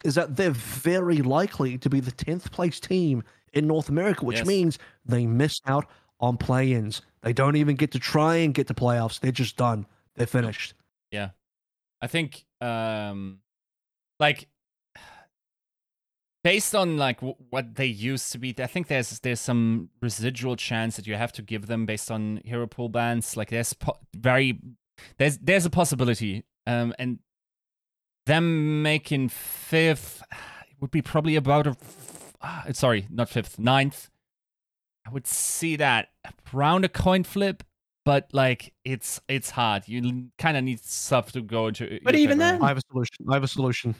is 0.03 0.15
that 0.15 0.35
they're 0.35 0.51
very 0.51 1.17
likely 1.21 1.77
to 1.77 1.89
be 1.89 1.99
the 1.99 2.11
tenth 2.11 2.51
place 2.51 2.79
team 2.79 3.23
in 3.53 3.67
North 3.67 3.89
America, 3.89 4.23
which 4.25 4.37
Yes. 4.37 4.47
means 4.47 4.79
they 5.05 5.25
miss 5.25 5.59
out 5.65 5.85
on 6.19 6.37
play-ins. 6.37 7.01
They 7.21 7.33
don't 7.33 7.55
even 7.55 7.75
get 7.75 7.91
to 7.91 7.99
try 7.99 8.35
and 8.37 8.53
get 8.53 8.67
to 8.67 8.73
playoffs. 8.73 9.19
They're 9.19 9.31
just 9.31 9.57
done. 9.57 9.85
They're 10.15 10.27
finished. 10.27 10.73
Yeah. 11.11 11.29
I 12.01 12.07
think 12.07 12.45
um 12.61 13.39
like 14.19 14.47
based 16.43 16.73
on 16.75 16.97
like 16.97 17.17
w- 17.17 17.35
what 17.49 17.75
they 17.75 17.85
used 17.85 18.31
to 18.31 18.37
be 18.37 18.55
I 18.59 18.67
think 18.67 18.87
there's 18.87 19.19
there's 19.19 19.39
some 19.41 19.89
residual 20.01 20.55
chance 20.55 20.95
that 20.95 21.07
you 21.07 21.15
have 21.15 21.31
to 21.33 21.41
give 21.41 21.67
them 21.67 21.85
based 21.85 22.09
on 22.11 22.41
hero 22.45 22.67
pool 22.67 22.89
bans 22.89 23.35
like 23.37 23.49
there's 23.49 23.73
po- 23.73 23.99
very 24.15 24.59
there's 25.17 25.37
there's 25.39 25.65
a 25.65 25.69
possibility 25.69 26.43
um 26.67 26.93
and 26.99 27.19
them 28.25 28.81
making 28.83 29.29
fifth 29.29 30.23
would 30.79 30.91
be 30.91 31.01
probably 31.01 31.35
about 31.35 31.67
a 31.67 31.71
f- 31.71 32.33
ah, 32.41 32.65
sorry 32.73 33.07
not 33.09 33.29
fifth 33.29 33.59
ninth 33.59 34.09
I 35.07 35.11
would 35.11 35.27
see 35.27 35.75
that 35.77 36.09
around 36.53 36.85
a 36.85 36.89
coin 36.89 37.23
flip 37.23 37.63
but 38.05 38.27
like 38.33 38.73
it's 38.85 39.19
it's 39.27 39.51
hard. 39.51 39.83
You 39.87 40.29
kind 40.39 40.57
of 40.57 40.63
need 40.63 40.79
stuff 40.79 41.31
to 41.33 41.41
go 41.41 41.67
into. 41.67 41.99
But 42.03 42.15
even 42.15 42.39
favor. 42.39 42.51
then- 42.53 42.63
I 42.63 42.69
have 42.69 42.77
a 42.77 42.81
solution. 42.89 43.25
I 43.29 43.33
have 43.35 43.43
a 43.43 43.47
solution. 43.47 43.93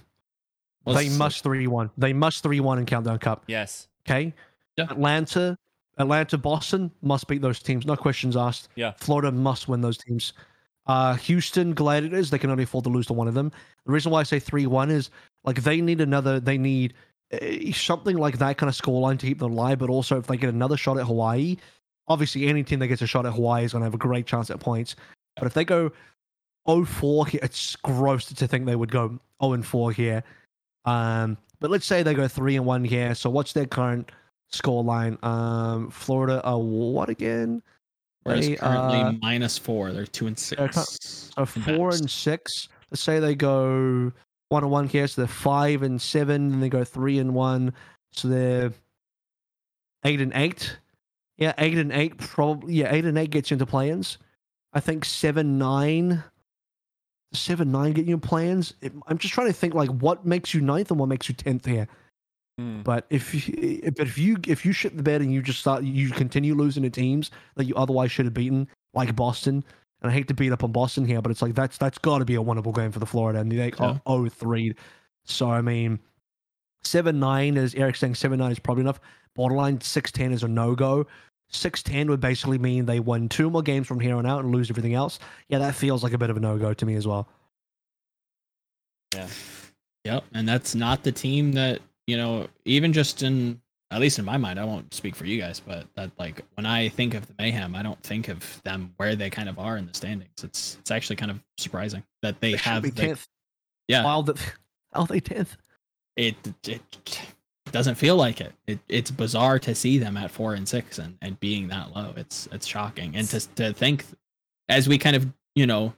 Well, 0.85 0.95
they 0.95 1.09
must 1.09 1.43
three 1.43 1.67
one. 1.67 1.91
They 1.97 2.13
must 2.13 2.43
three 2.43 2.59
one 2.59 2.79
in 2.79 2.85
Countdown 2.85 3.19
Cup. 3.19 3.43
yes, 3.47 3.87
Okay. 4.07 4.33
Yeah. 4.77 4.85
Atlanta, 4.89 5.57
Atlanta, 5.97 6.37
Boston 6.37 6.89
must 7.01 7.27
beat 7.27 7.41
those 7.41 7.61
teams. 7.61 7.85
No 7.85 7.97
questions 7.97 8.37
asked. 8.37 8.69
Yeah. 8.75 8.93
Florida 8.97 9.31
must 9.31 9.67
win 9.67 9.81
those 9.81 9.97
teams. 9.97 10.33
Uh, 10.87 11.15
Houston 11.15 11.73
Gladiators, 11.73 12.29
they 12.29 12.39
can 12.39 12.49
only 12.49 12.63
afford 12.63 12.85
to 12.85 12.89
lose 12.89 13.05
to 13.07 13.13
one 13.13 13.27
of 13.27 13.33
them. 13.33 13.51
The 13.85 13.91
reason 13.91 14.11
why 14.11 14.21
I 14.21 14.23
say 14.23 14.39
three 14.39 14.65
one 14.65 14.89
is 14.89 15.09
like 15.43 15.61
they 15.61 15.81
need 15.81 16.01
another. 16.01 16.39
They 16.39 16.57
need 16.57 16.93
uh, 17.33 17.71
something 17.73 18.17
like 18.17 18.37
that 18.39 18.57
kind 18.57 18.69
of 18.69 18.75
scoreline 18.75 19.19
to 19.19 19.27
keep 19.27 19.39
them 19.39 19.51
alive. 19.51 19.79
But 19.79 19.89
also, 19.89 20.17
if 20.17 20.27
they 20.27 20.37
get 20.37 20.49
another 20.49 20.77
shot 20.77 20.97
at 20.97 21.05
Hawaii, 21.05 21.57
obviously 22.07 22.47
any 22.47 22.63
team 22.63 22.79
that 22.79 22.87
gets 22.87 23.01
a 23.01 23.07
shot 23.07 23.25
at 23.25 23.33
Hawaii 23.33 23.65
is 23.65 23.73
going 23.73 23.81
to 23.81 23.85
have 23.85 23.93
a 23.93 23.97
great 23.97 24.25
chance 24.25 24.49
at 24.49 24.59
points. 24.59 24.95
But 25.35 25.45
if 25.45 25.53
they 25.53 25.63
go 25.63 25.91
0-4 26.67 27.27
here, 27.27 27.39
it's 27.43 27.75
gross 27.77 28.25
to 28.25 28.47
think 28.47 28.65
they 28.65 28.75
would 28.75 28.91
go 28.91 29.19
0 29.41 29.53
and 29.53 29.65
4 29.65 29.91
here. 29.91 30.23
Um, 30.89 31.37
but 31.59 31.69
let's 31.69 31.85
say 31.85 32.03
they 32.03 32.13
go 32.13 32.27
three 32.27 32.55
and 32.55 32.65
one 32.65 32.83
here. 32.83 33.13
So 33.15 33.29
what's 33.29 33.53
their 33.53 33.65
current 33.65 34.11
score 34.49 34.83
line? 34.83 35.17
Um, 35.23 35.89
Florida 35.91 36.41
are 36.43 36.59
what 36.59 37.09
again? 37.09 37.61
They, 38.25 38.55
currently 38.55 38.99
uh, 38.99 39.13
minus 39.21 39.57
four, 39.57 39.91
they're 39.91 40.05
two 40.05 40.27
and 40.27 40.35
they're 40.35 40.71
six. 40.71 41.31
So 41.35 41.45
four 41.45 41.89
max. 41.89 41.99
and 41.99 42.09
six. 42.09 42.69
Let's 42.91 43.01
say 43.01 43.19
they 43.19 43.35
go 43.35 44.11
one 44.49 44.63
and 44.63 44.71
one 44.71 44.87
here. 44.87 45.07
So 45.07 45.21
they're 45.21 45.27
five 45.27 45.83
and 45.83 46.01
seven, 46.01 46.53
and 46.53 46.61
they 46.61 46.69
go 46.69 46.83
three 46.83 47.19
and 47.19 47.33
one. 47.33 47.73
So 48.11 48.27
they're 48.27 48.71
eight 50.05 50.21
and 50.21 50.33
eight. 50.35 50.77
Yeah, 51.37 51.53
eight 51.57 51.77
and 51.77 51.91
eight. 51.91 52.17
Probably 52.17 52.75
yeah, 52.75 52.93
eight 52.93 53.05
and 53.05 53.17
eight 53.17 53.31
gets 53.31 53.49
you 53.49 53.55
into 53.55 53.65
play-ins. 53.65 54.17
I 54.73 54.79
think 54.79 55.05
seven 55.05 55.57
nine. 55.57 56.23
Seven 57.33 57.71
nine 57.71 57.93
get 57.93 58.05
you 58.05 58.17
plans. 58.17 58.73
It, 58.81 58.93
I'm 59.07 59.17
just 59.17 59.33
trying 59.33 59.47
to 59.47 59.53
think 59.53 59.73
like 59.73 59.89
what 59.89 60.25
makes 60.25 60.53
you 60.53 60.61
ninth 60.61 60.89
and 60.89 60.99
what 60.99 61.07
makes 61.09 61.29
you 61.29 61.35
tenth 61.35 61.65
here. 61.65 61.87
Hmm. 62.57 62.81
But 62.81 63.05
if 63.09 63.33
you, 63.33 63.91
but 63.95 64.07
if 64.07 64.17
you 64.17 64.37
if 64.47 64.65
you 64.65 64.73
shit 64.73 64.97
the 64.97 65.03
bed 65.03 65.21
and 65.21 65.31
you 65.31 65.41
just 65.41 65.59
start 65.59 65.83
you 65.83 66.09
continue 66.09 66.55
losing 66.55 66.83
to 66.83 66.89
teams 66.89 67.31
that 67.55 67.65
you 67.65 67.75
otherwise 67.75 68.11
should 68.11 68.25
have 68.25 68.33
beaten, 68.33 68.67
like 68.93 69.15
Boston, 69.15 69.63
and 70.01 70.11
I 70.11 70.13
hate 70.13 70.27
to 70.29 70.33
beat 70.33 70.51
up 70.51 70.63
on 70.63 70.71
Boston 70.71 71.05
here, 71.05 71.21
but 71.21 71.31
it's 71.31 71.41
like 71.41 71.55
that's 71.55 71.77
that's 71.77 71.97
got 71.97 72.19
to 72.19 72.25
be 72.25 72.35
a 72.35 72.39
winnable 72.41 72.75
game 72.75 72.91
for 72.91 72.99
the 72.99 73.05
Florida, 73.05 73.39
and 73.39 73.51
they 73.51 73.71
Yeah. 73.79 73.99
oh 74.05 74.27
three. 74.27 74.73
So 75.25 75.49
I 75.49 75.61
mean, 75.61 75.99
seven 76.83 77.19
nine 77.19 77.57
is 77.57 77.75
Eric 77.75 77.95
saying 77.95 78.15
seven 78.15 78.39
nine 78.39 78.51
is 78.51 78.59
probably 78.59 78.81
enough. 78.81 78.99
Borderline 79.35 79.79
six 79.81 80.11
ten 80.11 80.31
is 80.31 80.43
a 80.43 80.47
no 80.47 80.75
go. 80.75 81.05
Six 81.51 81.81
ten 81.81 82.09
would 82.09 82.19
basically 82.19 82.57
mean 82.59 82.85
they 82.85 82.99
win 82.99 83.27
two 83.27 83.49
more 83.49 83.61
games 83.63 83.87
from 83.87 83.99
here 83.99 84.15
on 84.15 84.25
out 84.25 84.43
and 84.43 84.53
lose 84.53 84.69
everything 84.69 84.93
else. 84.93 85.17
Yeah, 85.47 85.57
that 85.59 85.73
feels 85.75 86.03
like 86.03 86.13
a 86.13 86.17
bit 86.17 86.29
of 86.29 86.37
a 86.37 86.39
no 86.39 86.57
go 86.57 86.73
to 86.73 86.85
me 86.85 86.93
as 86.95 87.07
well. 87.07 87.27
Yeah. 89.15 89.27
Yep, 90.05 90.23
and 90.33 90.47
that's 90.47 90.75
not 90.75 91.03
the 91.03 91.11
team 91.11 91.51
that 91.53 91.81
you 92.07 92.17
know. 92.17 92.47
Even 92.65 92.93
just 92.93 93.23
in, 93.23 93.59
at 93.91 93.99
least 93.99 94.17
in 94.19 94.25
my 94.25 94.37
mind, 94.37 94.59
I 94.59 94.63
won't 94.63 94.93
speak 94.93 95.15
for 95.15 95.25
you 95.25 95.39
guys, 95.41 95.59
but 95.59 95.87
that 95.95 96.11
like 96.19 96.41
when 96.55 96.65
I 96.65 96.89
think 96.89 97.15
of 97.15 97.25
the 97.27 97.33
mayhem, 97.39 97.75
I 97.75 97.81
don't 97.83 98.01
think 98.03 98.27
of 98.27 98.61
them 98.63 98.93
where 98.97 99.15
they 99.15 99.29
kind 99.29 99.49
of 99.49 99.57
are 99.59 99.77
in 99.77 99.87
the 99.87 99.93
standings. 99.93 100.43
It's 100.43 100.77
it's 100.79 100.91
actually 100.91 101.15
kind 101.17 101.31
of 101.31 101.39
surprising 101.57 102.03
that 102.21 102.39
they, 102.39 102.51
They 102.51 102.57
have 102.57 102.83
be 102.83 102.91
the- 102.91 103.01
tenth. 103.01 103.27
yeah. 103.87 104.03
Wild 104.03 104.27
the 104.27 104.39
how 104.93 105.05
they 105.05 105.19
tenth? 105.19 105.57
it 106.15 106.35
it 106.67 106.81
doesn't 107.71 107.95
feel 107.95 108.15
like 108.15 108.41
it. 108.41 108.53
it. 108.67 108.79
It's 108.87 109.11
bizarre 109.11 109.59
to 109.59 109.73
see 109.75 109.97
them 109.97 110.17
at 110.17 110.31
four 110.31 110.53
and 110.53 110.67
six 110.67 110.99
and, 110.99 111.17
and 111.21 111.39
being 111.39 111.67
that 111.69 111.95
low. 111.95 112.13
It's 112.15 112.47
it's 112.51 112.65
shocking. 112.67 113.15
And 113.15 113.27
to 113.29 113.39
to 113.55 113.73
think 113.73 114.05
as 114.69 114.87
we 114.87 114.97
kind 114.97 115.15
of, 115.15 115.27
you 115.55 115.65
know, 115.67 115.93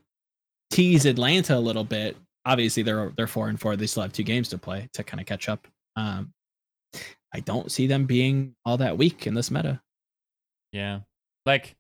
tease 0.69 1.05
Atlanta 1.05 1.57
a 1.57 1.59
little 1.59 1.83
bit, 1.83 2.17
obviously 2.45 2.83
they're 2.83 3.11
they're 3.17 3.27
four 3.27 3.49
and 3.49 3.59
four. 3.59 3.75
They 3.75 3.87
still 3.87 4.03
have 4.03 4.13
two 4.13 4.23
games 4.23 4.49
to 4.49 4.57
play 4.57 4.89
to 4.93 5.03
kind 5.03 5.19
of 5.19 5.25
catch 5.25 5.49
up. 5.49 5.67
Um 5.95 6.33
I 7.33 7.39
don't 7.39 7.71
see 7.71 7.87
them 7.87 8.05
being 8.05 8.55
all 8.65 8.77
that 8.77 8.97
weak 8.97 9.25
in 9.27 9.33
this 9.33 9.49
meta. 9.51 9.81
yeah, 10.73 10.99
like 11.45 11.75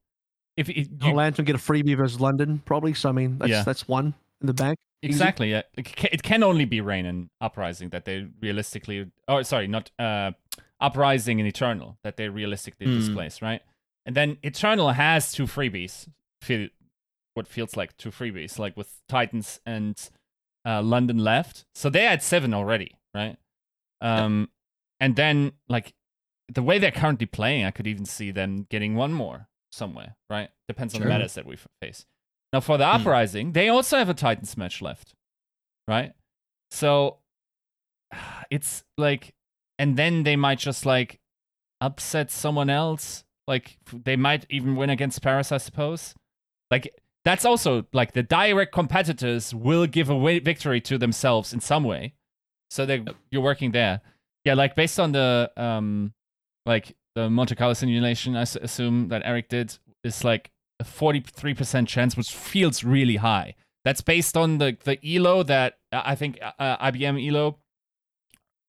if 0.57 0.69
it, 0.69 0.77
you, 0.77 0.85
Atlanta 1.01 1.43
get 1.43 1.55
a 1.55 1.59
freebie 1.59 1.95
versus 1.97 2.19
London, 2.19 2.61
probably. 2.65 2.93
So 2.93 3.09
I 3.09 3.11
mean, 3.11 3.37
that's 3.37 3.49
Yeah. 3.49 3.63
that's 3.63 3.87
one 3.87 4.13
in 4.41 4.47
the 4.47 4.53
bank. 4.53 4.77
Exactly, 5.03 5.51
yeah, 5.51 5.63
it, 5.75 6.21
can 6.23 6.43
only 6.43 6.65
be 6.65 6.79
Reign 6.81 7.05
and 7.05 7.29
Uprising 7.41 7.89
that 7.89 8.05
they 8.05 8.27
realistically. 8.39 9.11
Oh, 9.27 9.41
sorry, 9.41 9.67
not 9.67 9.89
uh, 9.97 10.31
Uprising 10.79 11.39
and 11.39 11.47
Eternal 11.47 11.97
that 12.03 12.17
they 12.17 12.29
realistically 12.29 12.85
Hmm. 12.87 12.93
displace, 12.99 13.41
right? 13.41 13.61
And 14.05 14.15
then 14.15 14.37
Eternal 14.43 14.91
has 14.91 15.31
two 15.31 15.45
freebies. 15.45 16.07
Feel 16.41 16.69
what 17.33 17.47
feels 17.47 17.75
like 17.77 17.95
two 17.97 18.11
freebies, 18.11 18.59
like 18.59 18.75
with 18.77 19.01
Titans 19.07 19.59
and 19.65 20.09
uh, 20.65 20.81
London 20.81 21.17
left. 21.17 21.65
So 21.73 21.89
they 21.89 22.03
had 22.03 22.21
seven 22.21 22.53
already, 22.53 22.95
right? 23.15 23.37
Um, 24.01 24.49
and 24.99 25.15
then 25.15 25.53
like 25.69 25.93
the 26.47 26.61
way 26.63 26.77
they're 26.77 26.91
currently 26.91 27.25
playing, 27.25 27.65
I 27.65 27.71
could 27.71 27.87
even 27.87 28.05
see 28.05 28.31
them 28.31 28.67
getting 28.69 28.95
one 28.95 29.13
more 29.13 29.47
somewhere, 29.71 30.15
right? 30.29 30.49
Depends 30.67 30.93
on 30.93 30.99
Sure. 31.01 31.07
the 31.07 31.13
metas 31.13 31.33
that 31.35 31.45
we 31.45 31.57
face. 31.81 32.05
Now 32.53 32.59
for 32.59 32.77
the 32.77 32.85
Hmm. 32.87 33.01
uprising, 33.01 33.51
they 33.53 33.69
also 33.69 33.97
have 33.97 34.09
a 34.09 34.13
Titans 34.13 34.57
match 34.57 34.81
left, 34.81 35.13
right? 35.87 36.13
So 36.71 37.17
it's 38.49 38.83
like, 38.97 39.33
and 39.79 39.97
then 39.97 40.23
they 40.23 40.35
might 40.35 40.59
just 40.59 40.85
like 40.85 41.19
upset 41.79 42.29
someone 42.31 42.69
else. 42.69 43.23
Like 43.47 43.77
they 43.91 44.15
might 44.15 44.45
even 44.49 44.75
win 44.75 44.89
against 44.89 45.21
Paris, 45.21 45.51
I 45.51 45.57
suppose. 45.57 46.13
Like 46.69 46.93
that's 47.25 47.45
also 47.45 47.85
like 47.93 48.13
the 48.13 48.23
direct 48.23 48.71
competitors 48.71 49.53
will 49.53 49.85
give 49.87 50.09
a 50.09 50.39
victory 50.39 50.81
to 50.81 50.97
themselves 50.97 51.53
in 51.53 51.59
some 51.59 51.83
way. 51.83 52.13
So 52.69 52.85
they 52.85 53.03
you're 53.31 53.41
working 53.41 53.71
there. 53.71 54.01
Yeah, 54.45 54.53
like 54.55 54.75
based 54.75 54.99
on 54.99 55.11
the 55.11 55.51
um 55.57 56.13
like 56.65 56.95
the 57.15 57.29
Monte 57.29 57.55
Carlo 57.55 57.73
simulation, 57.73 58.35
I 58.35 58.41
s- 58.41 58.55
assume 58.55 59.09
that 59.09 59.21
Eric 59.25 59.49
did 59.49 59.77
is 60.03 60.23
like 60.23 60.51
a 60.81 60.83
43% 60.83 61.87
chance, 61.87 62.17
which 62.17 62.31
feels 62.31 62.83
really 62.83 63.17
high. 63.17 63.55
That's 63.85 64.01
based 64.01 64.35
on 64.35 64.57
the 64.57 64.77
the 64.83 64.99
Elo 65.03 65.43
that 65.43 65.79
uh, 65.91 66.01
I 66.05 66.15
think 66.15 66.39
uh, 66.41 66.91
IBM 66.91 67.27
Elo, 67.27 67.57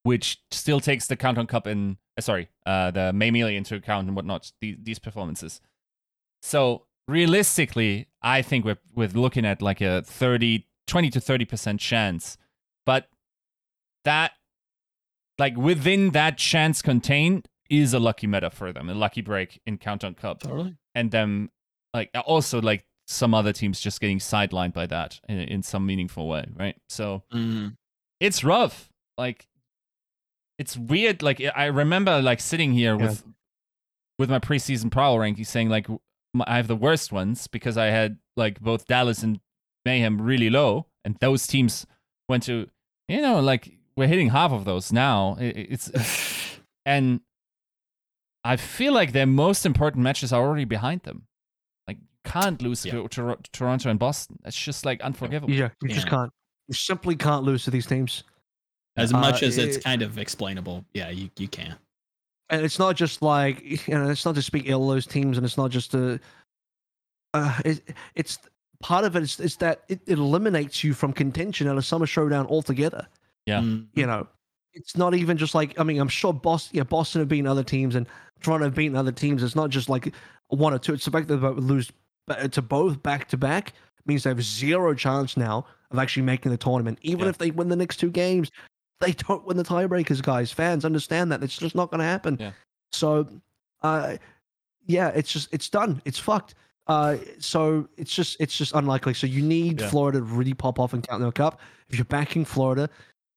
which 0.03 0.41
still 0.49 0.79
takes 0.79 1.07
the 1.07 1.15
Countdown 1.15 1.47
Cup 1.47 1.67
and 1.67 1.97
uh, 2.17 2.21
sorry, 2.21 2.49
uh, 2.65 2.91
the 2.91 3.13
May 3.13 3.29
Melee 3.29 3.55
into 3.55 3.75
account 3.75 4.07
and 4.07 4.15
whatnot. 4.15 4.51
These, 4.59 4.77
these 4.81 4.99
performances. 4.99 5.61
So 6.41 6.85
realistically, 7.07 8.07
I 8.21 8.41
think 8.41 8.65
we're 8.65 8.79
we're 8.95 9.09
looking 9.09 9.45
at 9.45 9.61
like 9.61 9.81
a 9.81 10.01
30, 10.01 10.65
20 10.87 11.09
to 11.11 11.19
30% 11.19 11.79
chance, 11.79 12.37
but 12.85 13.07
that 14.03 14.31
like 15.37 15.55
within 15.57 16.11
that 16.11 16.37
chance 16.37 16.81
contained 16.81 17.47
is 17.69 17.93
a 17.93 17.99
lucky 17.99 18.27
meta 18.27 18.49
for 18.49 18.73
them, 18.73 18.89
a 18.89 18.93
lucky 18.95 19.21
break 19.21 19.61
in 19.65 19.77
Countdown 19.77 20.15
Cup 20.15 20.41
Totally. 20.41 20.75
and 20.95 21.11
them 21.11 21.49
like 21.93 22.09
also 22.25 22.61
like 22.61 22.85
some 23.07 23.33
other 23.33 23.51
teams 23.53 23.79
just 23.81 23.99
getting 23.99 24.19
sidelined 24.19 24.73
by 24.73 24.85
that 24.87 25.19
in, 25.27 25.37
in 25.39 25.63
some 25.63 25.85
meaningful 25.85 26.27
way, 26.27 26.45
right? 26.55 26.75
So 26.89 27.23
Mm. 27.33 27.75
it's 28.19 28.43
rough. 28.43 28.89
Like 29.17 29.47
it's 30.57 30.77
weird. 30.77 31.21
Like 31.21 31.41
I 31.55 31.65
remember 31.65 32.21
like 32.21 32.39
sitting 32.39 32.73
here 32.73 32.97
Yeah. 32.97 33.07
with 33.07 33.23
with 34.19 34.29
my 34.29 34.39
preseason 34.39 34.91
prowl 34.91 35.19
ranking 35.19 35.43
saying 35.45 35.69
like 35.69 35.87
I 36.47 36.55
have 36.57 36.67
the 36.67 36.75
worst 36.75 37.11
ones 37.11 37.47
because 37.47 37.77
I 37.77 37.87
had 37.87 38.17
like 38.37 38.59
both 38.59 38.87
Dallas 38.87 39.21
and 39.23 39.39
Mayhem 39.85 40.21
really 40.21 40.49
low, 40.49 40.87
and 41.03 41.17
those 41.19 41.45
teams 41.45 41.85
went 42.29 42.43
to 42.43 42.69
you 43.07 43.21
know 43.21 43.39
like 43.41 43.77
we're 43.97 44.07
hitting 44.07 44.29
half 44.29 44.51
of 44.51 44.65
those 44.65 44.91
now. 44.91 45.35
It- 45.39 45.57
it- 45.57 45.67
it's 45.73 45.91
and 46.85 47.21
I 48.43 48.55
feel 48.57 48.93
like 48.93 49.11
their 49.11 49.25
most 49.27 49.65
important 49.65 50.03
matches 50.03 50.33
are 50.33 50.41
already 50.41 50.65
behind 50.65 51.01
them. 51.03 51.27
Like 52.25 52.35
you 52.35 52.41
can't 52.41 52.61
lose 52.61 52.85
Yeah. 52.85 52.93
to, 52.93 53.07
to 53.07 53.37
Toronto 53.51 53.89
and 53.89 53.99
Boston. 53.99 54.39
That's 54.43 54.57
just 54.57 54.85
like 54.85 55.01
unforgivable. 55.01 55.53
Yeah, 55.53 55.69
you 55.81 55.89
just 55.89 56.07
can't. 56.07 56.31
You 56.67 56.73
simply 56.73 57.15
can't 57.15 57.43
lose 57.43 57.63
to 57.65 57.71
these 57.71 57.85
teams. 57.85 58.23
As 58.95 59.13
Uh, 59.13 59.19
much 59.19 59.43
as 59.43 59.57
it's 59.57 59.77
it- 59.77 59.83
kind 59.83 60.01
of 60.01 60.17
explainable, 60.17 60.85
yeah, 60.93 61.09
you 61.09 61.29
you 61.37 61.47
can. 61.47 61.75
and 62.49 62.63
it's 62.63 62.77
not 62.79 62.95
just 62.95 63.21
like 63.21 63.61
you 63.87 63.93
know, 63.95 64.09
it's 64.09 64.25
not 64.25 64.35
to 64.35 64.41
speak 64.41 64.63
ill 64.67 64.89
of 64.89 64.95
those 64.95 65.07
teams, 65.07 65.37
and 65.37 65.45
it's 65.45 65.57
not 65.57 65.71
just 65.71 65.91
to. 65.91 66.19
Uh, 67.33 67.59
it, 67.65 67.81
it's 68.15 68.37
part 68.79 69.05
of 69.05 69.15
it 69.15 69.23
is, 69.23 69.39
is 69.39 69.55
that 69.57 69.81
it, 69.89 69.99
it 70.05 70.19
eliminates 70.19 70.83
you 70.83 70.93
from 70.93 71.11
contention 71.13 71.67
at 71.67 71.77
a 71.77 71.81
summer 71.81 72.05
showdown 72.05 72.45
altogether. 72.47 73.07
Yeah. 73.47 73.61
Mm. 73.61 73.87
You 73.95 74.05
know, 74.05 74.27
it's 74.73 74.95
not 74.95 75.15
even 75.15 75.37
just 75.37 75.55
like 75.55 75.77
I 75.79 75.83
mean, 75.83 75.99
I'm 75.99 76.07
sure 76.09 76.31
Boston, 76.33 76.77
yeah, 76.77 76.83
Boston 76.83 77.21
have 77.21 77.27
beaten 77.29 77.47
other 77.47 77.63
teams, 77.63 77.95
and 77.95 78.07
Toronto 78.41 78.65
have 78.65 78.75
beaten 78.75 78.95
other 78.95 79.11
teams. 79.11 79.41
It's 79.43 79.55
not 79.55 79.69
just 79.71 79.89
like 79.89 80.13
one 80.49 80.73
or 80.73 80.79
two. 80.79 80.93
It's 80.93 81.05
the 81.05 81.11
fact 81.11 81.27
that 81.29 81.37
they 81.37 81.47
lose 81.47 81.89
ba- 81.89 81.95
to 82.51 82.61
both 82.61 83.01
back 83.03 83.27
to 83.29 83.37
back 83.37 83.73
means 84.05 84.23
they 84.23 84.29
have 84.29 84.43
zero 84.43 84.93
chance 84.93 85.37
now 85.37 85.65
of 85.91 85.99
actually 85.99 86.23
making 86.23 86.51
the 86.51 86.57
tournament. 86.57 86.99
Even 87.01 87.21
Yeah. 87.25 87.29
if 87.29 87.37
they 87.37 87.51
win 87.51 87.69
the 87.69 87.75
next 87.75 87.97
two 87.97 88.09
games, 88.09 88.51
they 88.99 89.11
don't 89.13 89.45
win 89.45 89.57
the 89.57 89.63
tiebreakers, 89.63 90.21
guys. 90.21 90.51
Fans 90.51 90.85
understand 90.85 91.31
that. 91.31 91.43
It's 91.43 91.57
just 91.57 91.75
not 91.75 91.89
going 91.91 91.99
to 91.99 92.05
happen. 92.05 92.37
Yeah. 92.39 92.51
So, 92.91 93.27
uh, 93.81 94.17
yeah, 94.85 95.09
it's 95.09 95.31
just 95.31 95.49
it's 95.53 95.69
done. 95.69 96.01
It's 96.05 96.19
fucked. 96.19 96.55
Uh, 96.87 97.15
so 97.39 97.87
it's 97.97 98.13
just 98.13 98.35
it's 98.41 98.57
just 98.57 98.73
unlikely. 98.75 99.13
So 99.13 99.25
you 99.27 99.41
need 99.41 99.79
Yeah. 99.81 99.89
Florida 99.89 100.19
to 100.19 100.23
really 100.25 100.53
pop 100.53 100.79
off 100.79 100.93
in 100.93 101.01
Countdown 101.01 101.31
Cup. 101.31 101.59
If 101.89 101.95
you're 101.97 102.05
backing 102.05 102.43
Florida, 102.45 102.89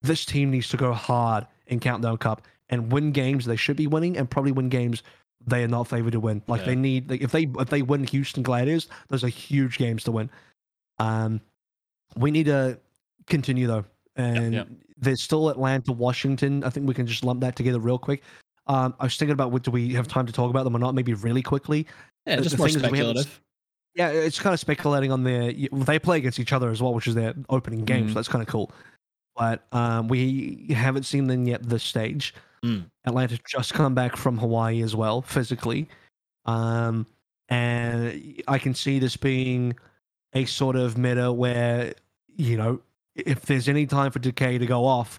this 0.02 0.24
team 0.24 0.50
needs 0.50 0.68
to 0.70 0.76
go 0.76 0.92
hard 0.92 1.46
in 1.68 1.78
Countdown 1.80 2.16
Cup 2.18 2.42
and 2.68 2.90
win 2.90 3.12
games 3.12 3.44
they 3.44 3.56
should 3.56 3.76
be 3.76 3.86
winning, 3.86 4.16
and 4.16 4.28
probably 4.28 4.50
win 4.52 4.68
games 4.68 5.02
they 5.47 5.62
are 5.62 5.68
not 5.68 5.86
favored 5.89 6.12
to 6.12 6.20
win. 6.20 6.43
Like 6.47 6.60
Yeah. 6.62 6.66
they 6.66 6.74
need 6.77 7.10
like, 7.10 7.20
if 7.23 7.32
they 7.32 7.47
if 7.59 7.68
they 7.70 7.82
win 7.82 8.05
Houston 8.05 8.43
Gladiators, 8.43 8.89
those 9.09 9.23
are 9.24 9.28
huge 9.28 9.78
games 9.78 10.05
to 10.05 10.12
win. 10.12 10.31
Um, 10.98 11.40
we 12.16 12.31
need 12.31 12.47
to 12.47 12.78
continue 13.27 13.66
though, 13.66 13.85
and 14.16 14.55
yep. 14.55 14.68
there's 14.97 15.23
still 15.23 15.48
Atlanta, 15.51 15.93
Washington. 15.93 16.64
I 16.64 16.70
think 16.70 16.89
we 16.89 16.94
can 16.94 17.06
just 17.06 17.24
lump 17.24 17.40
that 17.43 17.56
together 17.56 17.78
real 17.78 17.98
quick. 17.98 18.23
Um, 18.66 18.94
I 18.98 19.05
was 19.05 19.16
thinking 19.16 19.32
about 19.32 19.52
what 19.52 19.62
do 19.62 19.70
we 19.70 19.93
have 19.94 20.09
time 20.09 20.27
to 20.27 20.32
talk 20.32 20.51
about 20.51 20.64
them 20.64 20.74
or 20.74 20.78
not? 20.81 20.94
Maybe 20.94 21.14
really 21.14 21.43
quickly. 21.43 21.86
Yeah, 22.27 22.36
The- 22.36 22.43
just 22.43 22.56
the 22.56 22.59
more 22.59 22.68
thing 22.68 22.85
is 22.85 22.90
we 22.90 22.98
haven't- 22.98 23.16
speculative. 23.18 23.40
Yeah, 23.94 24.09
it's 24.10 24.39
kind 24.39 24.52
of 24.52 24.60
speculating 24.60 25.10
on 25.12 25.23
their. 25.24 25.52
They 25.73 25.98
play 25.98 26.18
against 26.18 26.39
each 26.39 26.52
other 26.52 26.68
as 26.70 26.82
well, 26.82 26.93
which 26.93 27.06
is 27.06 27.14
their 27.14 27.35
opening 27.48 27.85
game, 27.85 28.06
Mhm. 28.06 28.09
so 28.09 28.14
that's 28.14 28.28
kind 28.28 28.43
of 28.43 28.48
cool. 28.48 28.70
But 29.36 29.66
um, 29.73 30.09
we 30.09 30.66
haven't 30.70 31.05
seen 31.05 31.28
them 31.28 31.47
yet 31.47 31.62
this 31.62 31.82
stage. 31.82 32.35
Mm. 32.66 32.90
Atlanta 33.05 33.38
just 33.48 33.74
come 33.74 33.94
back 33.94 34.16
from 34.16 34.38
Hawaii 34.38 34.82
as 34.82 34.97
well, 34.97 35.22
physically, 35.22 35.88
um, 36.47 37.06
and 37.48 38.43
I 38.48 38.59
can 38.59 38.74
see 38.74 38.98
this 38.98 39.16
being 39.16 39.76
a 40.34 40.44
sort 40.44 40.76
of 40.76 40.98
meta 40.98 41.32
where 41.32 41.94
you 42.36 42.56
know 42.56 42.80
if 43.14 43.43
there's 43.43 43.68
any 43.68 43.86
time 43.86 44.10
for 44.10 44.18
Decay 44.18 44.59
to 44.59 44.66
go 44.66 44.84
off, 44.84 45.18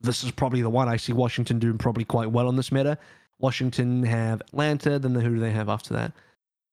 this 0.00 0.24
is 0.24 0.30
probably 0.30 0.62
the 0.62 0.70
one. 0.70 0.88
I 0.88 0.96
see 0.96 1.12
Washington 1.12 1.58
doing 1.58 1.78
probably 1.78 2.04
quite 2.04 2.30
well 2.30 2.48
on 2.48 2.56
this 2.56 2.72
meta. 2.72 2.98
Washington 3.38 4.02
have 4.04 4.40
Atlanta, 4.40 4.98
then 4.98 5.14
who 5.14 5.34
do 5.34 5.40
they 5.40 5.50
have 5.52 5.68
after 5.68 5.92
that? 5.94 6.12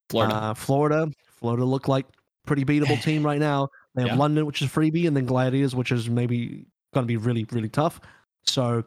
Florida. 0.09 0.35
Uh, 0.35 0.53
Florida. 0.53 1.11
Florida 1.27 1.65
look 1.65 1.87
like 1.87 2.05
pretty 2.45 2.63
beatable 2.63 3.01
team 3.03 3.25
right 3.25 3.39
now. 3.39 3.69
They 3.95 4.03
have 4.03 4.11
Yeah. 4.11 4.17
London, 4.17 4.45
which 4.45 4.61
is 4.61 4.69
freebie, 4.69 5.07
and 5.07 5.15
then 5.15 5.25
Gladiators, 5.25 5.75
which 5.75 5.91
is 5.91 6.09
maybe 6.09 6.65
going 6.93 7.03
to 7.03 7.07
be 7.07 7.17
really, 7.17 7.45
really 7.51 7.69
tough. 7.69 7.99
So 8.43 8.83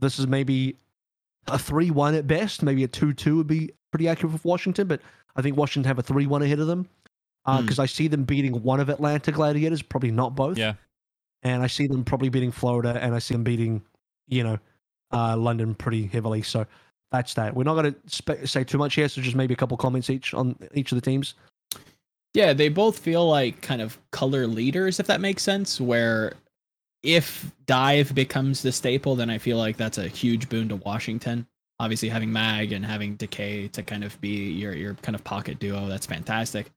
this 0.00 0.18
is 0.18 0.26
maybe 0.26 0.76
a 1.48 1.58
3 1.58 1.90
1 1.90 2.14
at 2.14 2.26
best. 2.26 2.62
Maybe 2.62 2.84
a 2.84 2.88
2 2.88 3.12
2 3.12 3.36
would 3.36 3.46
be 3.46 3.70
pretty 3.90 4.08
accurate 4.08 4.40
for 4.40 4.48
Washington, 4.48 4.86
but 4.86 5.00
I 5.36 5.42
think 5.42 5.56
Washington 5.56 5.88
have 5.88 5.98
a 5.98 6.02
3 6.02 6.26
1 6.26 6.42
ahead 6.42 6.60
of 6.60 6.66
them 6.66 6.88
because 7.44 7.78
I 7.78 7.86
see 7.86 8.08
them 8.08 8.24
beating 8.24 8.62
one 8.62 8.80
of 8.80 8.88
Atlanta 8.88 9.30
Gladiators, 9.30 9.82
probably 9.82 10.10
not 10.10 10.34
both. 10.34 10.56
Yeah. 10.56 10.74
And 11.42 11.62
I 11.62 11.66
see 11.66 11.86
them 11.86 12.04
probably 12.04 12.30
beating 12.30 12.50
Florida, 12.50 12.98
and 13.02 13.14
I 13.14 13.18
see 13.18 13.34
them 13.34 13.44
beating, 13.44 13.82
you 14.28 14.42
know, 14.42 14.58
uh, 15.12 15.36
London 15.36 15.74
pretty 15.74 16.06
heavily. 16.06 16.40
So 16.40 16.66
that's 17.12 17.34
that. 17.34 17.54
We're 17.54 17.64
not 17.64 17.74
going 17.74 17.92
to 17.92 18.00
spe- 18.06 18.46
say 18.46 18.64
too 18.64 18.78
much 18.78 18.94
here, 18.94 19.08
so 19.08 19.20
just 19.20 19.36
maybe 19.36 19.52
a 19.52 19.56
couple 19.56 19.76
comments 19.76 20.08
each 20.08 20.32
on 20.32 20.56
each 20.72 20.90
of 20.90 20.96
the 20.96 21.02
teams. 21.02 21.34
Yeah, 22.32 22.54
they 22.54 22.68
both 22.70 22.98
feel 22.98 23.28
like 23.28 23.60
kind 23.60 23.82
of 23.82 23.98
color 24.10 24.46
leaders, 24.46 24.98
if 24.98 25.06
that 25.06 25.20
makes 25.20 25.42
sense. 25.42 25.80
Where 25.80 26.32
if 27.04 27.52
dive 27.66 28.14
becomes 28.14 28.62
the 28.62 28.72
staple, 28.72 29.14
then 29.14 29.30
I 29.30 29.38
feel 29.38 29.58
like 29.58 29.76
that's 29.76 29.98
a 29.98 30.08
huge 30.08 30.48
boon 30.48 30.68
to 30.70 30.76
Washington. 30.76 31.46
Obviously, 31.78 32.08
having 32.08 32.32
Mag 32.32 32.72
and 32.72 32.84
having 32.84 33.16
Decay 33.16 33.68
to 33.68 33.82
kind 33.82 34.04
of 34.04 34.20
be 34.20 34.50
your 34.50 34.74
your 34.74 34.94
kind 34.94 35.14
of 35.14 35.22
pocket 35.22 35.58
duo, 35.58 35.86
that's 35.86 36.06
fantastic. 36.06 36.70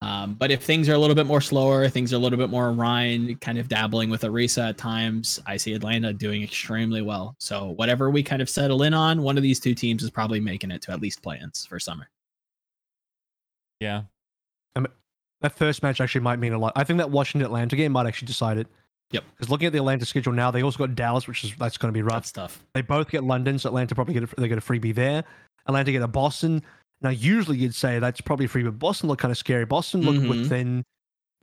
Um, 0.00 0.34
but 0.34 0.50
if 0.50 0.62
things 0.62 0.88
are 0.88 0.94
a 0.94 0.98
little 0.98 1.16
bit 1.16 1.26
more 1.26 1.40
slower, 1.40 1.88
things 1.88 2.12
are 2.12 2.16
a 2.16 2.20
little 2.20 2.38
bit 2.38 2.50
more 2.50 2.70
Rein, 2.72 3.36
kind 3.40 3.58
of 3.58 3.68
dabbling 3.68 4.10
with 4.10 4.22
Orisa 4.22 4.68
at 4.68 4.78
times, 4.78 5.40
I 5.44 5.56
see 5.56 5.72
Atlanta 5.74 6.12
doing 6.12 6.42
extremely 6.42 7.02
well. 7.02 7.34
So 7.40 7.70
whatever 7.70 8.08
we 8.08 8.22
kind 8.22 8.40
of 8.40 8.48
settle 8.48 8.84
in 8.84 8.94
on, 8.94 9.22
one 9.22 9.36
of 9.36 9.42
these 9.42 9.58
two 9.58 9.74
teams 9.74 10.04
is 10.04 10.10
probably 10.10 10.38
making 10.38 10.70
it 10.70 10.82
to 10.82 10.92
at 10.92 11.00
least 11.00 11.20
play-ins 11.20 11.66
for 11.66 11.80
summer. 11.80 12.08
Yeah. 13.80 14.02
That 15.40 15.56
first 15.56 15.82
match 15.82 16.00
actually 16.00 16.20
might 16.20 16.38
mean 16.38 16.52
a 16.52 16.58
lot. 16.58 16.72
I 16.76 16.84
think 16.84 16.98
that 16.98 17.10
Washington 17.10 17.46
Atlanta 17.46 17.74
game 17.76 17.92
might 17.92 18.06
actually 18.06 18.26
decide 18.26 18.58
it. 18.58 18.68
Yep. 19.10 19.24
Because 19.30 19.48
looking 19.50 19.66
at 19.66 19.72
the 19.72 19.78
Atlanta 19.78 20.04
schedule 20.04 20.32
now, 20.32 20.50
they 20.50 20.62
also 20.62 20.78
got 20.78 20.94
Dallas, 20.94 21.26
which 21.26 21.42
is 21.44 21.54
that's 21.58 21.78
going 21.78 21.92
to 21.92 21.96
be 21.96 22.02
rough. 22.02 22.14
That's 22.24 22.32
tough. 22.32 22.64
They 22.74 22.82
both 22.82 23.10
get 23.10 23.24
London, 23.24 23.58
so 23.58 23.68
Atlanta 23.70 23.94
probably 23.94 24.14
get 24.14 24.24
a, 24.24 24.40
they 24.40 24.48
get 24.48 24.58
a 24.58 24.60
freebie 24.60 24.94
there. 24.94 25.24
Atlanta 25.66 25.92
get 25.92 26.02
a 26.02 26.08
Boston. 26.08 26.62
Now, 27.00 27.10
usually 27.10 27.56
you'd 27.58 27.74
say 27.74 27.98
that's 28.00 28.20
probably 28.20 28.46
free, 28.46 28.64
but 28.64 28.78
Boston 28.78 29.08
look 29.08 29.18
kind 29.18 29.30
of 29.32 29.38
scary. 29.38 29.64
Boston 29.64 30.02
look 30.02 30.16
Mhm. 30.16 30.28
within 30.28 30.84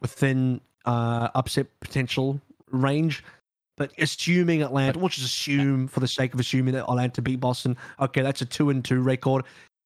within 0.02 0.62
uh, 0.86 1.30
upset 1.34 1.68
potential 1.80 2.40
range. 2.72 3.24
But 3.78 3.92
assuming 3.98 4.62
Atlanta, 4.62 5.00
we'll 5.00 5.10
just 5.10 5.26
assume 5.26 5.88
for 5.88 6.00
the 6.00 6.08
sake 6.08 6.34
of 6.34 6.40
assuming 6.40 6.74
that 6.76 6.84
Atlanta 6.84 7.22
beat 7.22 7.40
Boston, 7.40 7.76
okay, 8.00 8.22
that's 8.22 8.42
a 8.42 8.46
two 8.46 8.70
and 8.70 8.86
two 8.86 9.02
record. 9.02 9.44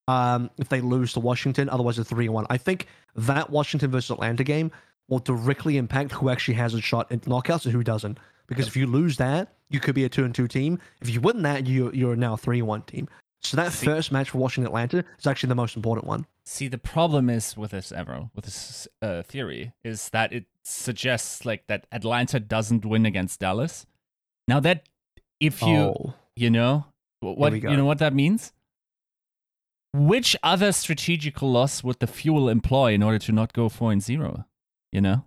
Um, 0.08 0.50
if 0.58 0.68
they 0.68 0.80
lose 0.80 1.12
to 1.14 1.20
Washington, 1.20 1.68
otherwise 1.68 1.98
a 1.98 2.04
three 2.04 2.26
and 2.26 2.34
one. 2.34 2.46
I 2.50 2.56
think 2.56 2.86
that 3.16 3.48
Washington 3.50 3.90
versus 3.90 4.10
Atlanta 4.10 4.44
game 4.44 4.70
will 5.10 5.18
directly 5.18 5.76
impact 5.76 6.12
who 6.12 6.30
actually 6.30 6.54
has 6.54 6.72
a 6.72 6.80
shot 6.80 7.12
at 7.12 7.22
knockouts 7.22 7.66
and 7.66 7.74
who 7.74 7.84
doesn't. 7.84 8.18
Because 8.46 8.66
if 8.66 8.76
you 8.76 8.86
lose 8.86 9.18
that, 9.18 9.54
you 9.68 9.78
could 9.78 9.94
be 9.94 10.04
a 10.04 10.08
two 10.08 10.24
and 10.24 10.34
two 10.34 10.48
team. 10.48 10.78
If 11.02 11.10
you 11.10 11.20
win 11.20 11.42
that, 11.42 11.66
you 11.66 11.90
you're 11.92 12.16
now 12.16 12.34
a 12.34 12.36
three 12.36 12.60
and 12.60 12.68
one 12.68 12.82
team. 12.82 13.08
So 13.42 13.56
that 13.56 13.72
See- 13.72 13.86
first 13.86 14.12
match 14.12 14.30
for 14.30 14.38
Washington 14.38 14.68
Atlanta 14.68 15.04
is 15.18 15.26
actually 15.26 15.48
the 15.48 15.54
most 15.54 15.76
important 15.76 16.06
one. 16.06 16.26
See, 16.44 16.68
the 16.68 16.78
problem 16.78 17.30
is 17.30 17.56
with 17.56 17.70
this, 17.70 17.92
Evero, 17.92 18.30
with 18.34 18.44
this 18.44 18.88
uh, 19.00 19.22
theory, 19.22 19.72
is 19.84 20.08
that 20.10 20.32
it 20.32 20.46
suggests 20.64 21.44
like 21.44 21.66
that 21.68 21.86
Atlanta 21.92 22.40
doesn't 22.40 22.84
win 22.84 23.06
against 23.06 23.40
Dallas. 23.40 23.86
Now 24.48 24.58
that 24.60 24.88
if 25.38 25.62
you 25.62 25.76
oh, 25.76 26.14
you 26.34 26.50
know 26.50 26.86
what 27.20 27.52
you 27.54 27.76
know 27.76 27.84
what 27.84 27.98
that 27.98 28.14
means. 28.14 28.52
Which 29.92 30.36
other 30.44 30.70
strategical 30.70 31.50
loss 31.50 31.82
would 31.82 31.98
the 31.98 32.06
Fuel 32.06 32.48
employ 32.48 32.92
in 32.92 33.02
order 33.02 33.18
to 33.18 33.32
not 33.32 33.52
go 33.52 33.68
four 33.68 33.90
and 33.90 34.00
zero? 34.00 34.44
You 34.92 35.00
know, 35.00 35.24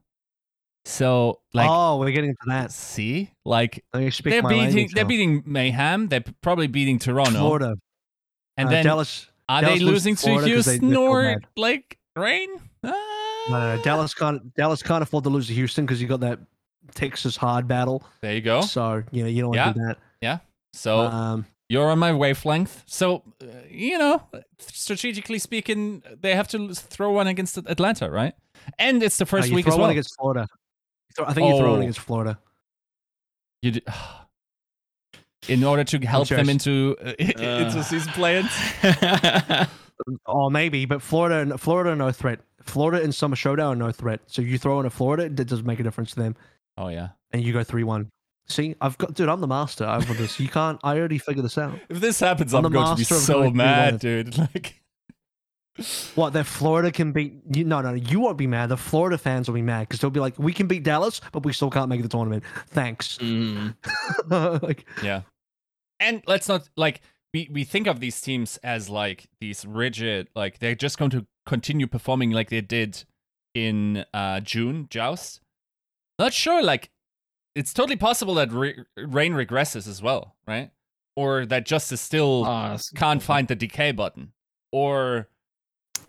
so 0.85 1.39
like 1.53 1.69
oh, 1.71 1.99
we're 1.99 2.11
getting 2.11 2.31
to 2.31 2.37
that. 2.47 2.71
see, 2.71 3.31
like 3.45 3.83
Let 3.93 4.03
me 4.03 4.09
speak 4.11 4.33
they're 4.33 4.41
beating 4.43 4.59
language 4.65 4.93
they're 4.93 5.05
beating 5.05 5.43
Mayhem. 5.45 6.07
They're 6.09 6.23
probably 6.41 6.67
beating 6.67 6.99
Toronto, 6.99 7.39
Florida 7.39 7.75
and 8.57 8.67
Uh, 8.67 8.71
then 8.71 8.83
Dallas. 8.85 9.27
are 9.47 9.61
Dallas 9.61 9.79
they 9.79 9.85
losing 9.85 10.15
to 10.15 10.21
to 10.21 10.27
Florida 10.27 10.55
'cause 10.55 10.65
Houston 10.65 10.95
or 10.97 11.41
like 11.55 11.97
Reign? 12.15 12.49
No, 12.83 12.91
no, 13.49 13.75
no, 13.75 13.81
Dallas 13.83 14.13
can't. 14.13 14.53
Dallas 14.55 14.83
can't 14.83 15.01
afford 15.01 15.23
to 15.23 15.29
lose 15.29 15.47
to 15.47 15.53
Houston 15.53 15.85
because 15.85 16.01
you 16.01 16.07
got 16.07 16.19
that 16.19 16.39
Texas 16.93 17.37
hard 17.37 17.67
battle. 17.67 18.03
There 18.21 18.33
you 18.35 18.41
go. 18.41 18.61
So 18.61 19.03
you 19.11 19.23
know 19.23 19.29
you 19.29 19.41
don't 19.41 19.55
want 19.55 19.75
to 19.75 19.79
do 19.79 19.85
that. 19.87 19.97
Yeah. 20.21 20.39
So 20.73 20.99
um, 20.99 21.45
you're 21.69 21.89
on 21.89 21.99
my 21.99 22.11
wavelength. 22.11 22.83
So, 22.87 23.23
uh, 23.41 23.45
you 23.69 23.97
know, 23.97 24.23
strategically 24.59 25.39
speaking, 25.39 26.03
they 26.19 26.35
have 26.35 26.47
to 26.49 26.73
throw 26.75 27.11
one 27.13 27.27
against 27.27 27.57
Atlanta, 27.57 28.09
right? 28.09 28.35
And 28.79 29.01
it's 29.03 29.17
the 29.17 29.25
first 29.25 29.49
you 29.49 29.55
week 29.55 29.67
as 29.67 29.73
one 29.73 29.81
well. 29.81 29.89
against 29.91 30.15
Florida. 30.19 30.47
I 31.19 31.33
think 31.33 31.49
you 31.51 31.57
throw 31.59 31.69
one 31.71 31.79
Oh. 31.79 31.81
against 31.81 31.99
Florida. 31.99 32.39
You 33.61 33.71
d- 33.71 33.81
in 35.47 35.63
order 35.63 35.83
to 35.83 35.99
help 35.99 36.27
them 36.29 36.49
into 36.49 36.95
uh, 37.03 37.13
into 37.19 37.79
Uh. 37.79 37.83
season 37.83 38.11
play-ins. 38.13 38.51
Oh, 40.25 40.49
maybe, 40.49 40.85
but 40.85 41.01
Florida 41.01 41.37
and 41.37 41.61
Florida 41.61 41.95
no 41.95 42.11
threat. 42.11 42.39
Florida 42.61 43.01
and 43.03 43.13
Summer 43.13 43.35
Showdown 43.35 43.77
no 43.77 43.91
threat. 43.91 44.19
So 44.25 44.41
you 44.41 44.57
throw 44.57 44.79
in 44.79 44.85
a 44.85 44.89
Florida, 44.89 45.25
it 45.25 45.35
doesn't 45.35 45.65
make 45.65 45.79
a 45.79 45.83
difference 45.83 46.09
to 46.11 46.15
them, 46.19 46.35
Oh 46.77 46.87
yeah. 46.89 47.09
and 47.31 47.41
you 47.43 47.53
go 47.53 47.63
three 47.63 47.83
one. 47.83 48.09
See, 48.49 48.75
I've 48.81 48.97
got, 48.97 49.13
dude. 49.13 49.29
I'm 49.29 49.39
the 49.39 49.47
master 49.47 49.85
over 49.85 50.13
this. 50.15 50.39
You 50.39 50.49
can't. 50.49 50.77
I 50.83 50.97
already 50.97 51.19
figured 51.19 51.45
this 51.45 51.57
out. 51.57 51.79
If 51.89 52.01
this 52.01 52.19
happens, 52.19 52.53
I'm 52.53 52.65
I'm, 52.65 52.71
going 52.73 52.89
to 52.89 52.95
be 52.97 53.03
so 53.05 53.49
mad, 53.51 53.99
dude. 53.99 54.35
Like, 54.37 54.81
What 56.13 56.33
that 56.33 56.45
Florida 56.45 56.91
can 56.91 57.11
beat? 57.11 57.33
You, 57.51 57.63
no, 57.63 57.81
no, 57.81 57.89
no, 57.89 57.95
you 57.95 58.19
won't 58.19 58.37
be 58.37 58.45
mad. 58.45 58.69
The 58.69 58.77
Florida 58.77 59.17
fans 59.17 59.47
will 59.47 59.55
be 59.55 59.63
mad 59.63 59.87
because 59.87 59.99
they'll 59.99 60.11
be 60.11 60.19
like, 60.19 60.37
"We 60.37 60.53
can 60.53 60.67
beat 60.67 60.83
Dallas, 60.83 61.19
but 61.31 61.43
we 61.43 61.51
still 61.51 61.71
can't 61.71 61.89
make 61.89 62.03
the 62.03 62.07
tournament." 62.07 62.43
Thanks. 62.67 63.17
Mm. 63.17 63.75
like, 64.61 64.85
yeah. 65.01 65.21
And 65.99 66.21
let's 66.27 66.47
not 66.47 66.69
like 66.77 67.01
we 67.33 67.49
we 67.51 67.63
think 67.63 67.87
of 67.87 67.99
these 67.99 68.21
teams 68.21 68.57
as 68.57 68.87
like 68.87 69.25
these 69.41 69.65
rigid, 69.65 70.29
like 70.35 70.59
they're 70.59 70.75
just 70.75 70.99
going 70.99 71.11
to 71.11 71.25
continue 71.47 71.87
performing 71.87 72.29
like 72.29 72.49
they 72.49 72.61
did 72.61 73.03
in 73.55 74.05
uh 74.13 74.41
June 74.41 74.87
Joust. 74.91 75.41
Not 76.19 76.33
sure. 76.33 76.61
Like, 76.61 76.91
it's 77.55 77.73
totally 77.73 77.95
possible 77.95 78.35
that 78.35 78.51
Re- 78.51 78.83
Reign 78.95 79.33
regresses 79.33 79.87
as 79.87 80.03
well, 80.03 80.35
right? 80.47 80.69
Or 81.15 81.47
that 81.47 81.65
Justice 81.65 82.01
still 82.01 82.43
Ah, 82.45 82.77
can't 82.95 83.23
find 83.23 83.47
the 83.47 83.55
decay 83.55 83.91
button, 83.91 84.33
or 84.71 85.15
yeah, 85.15 85.23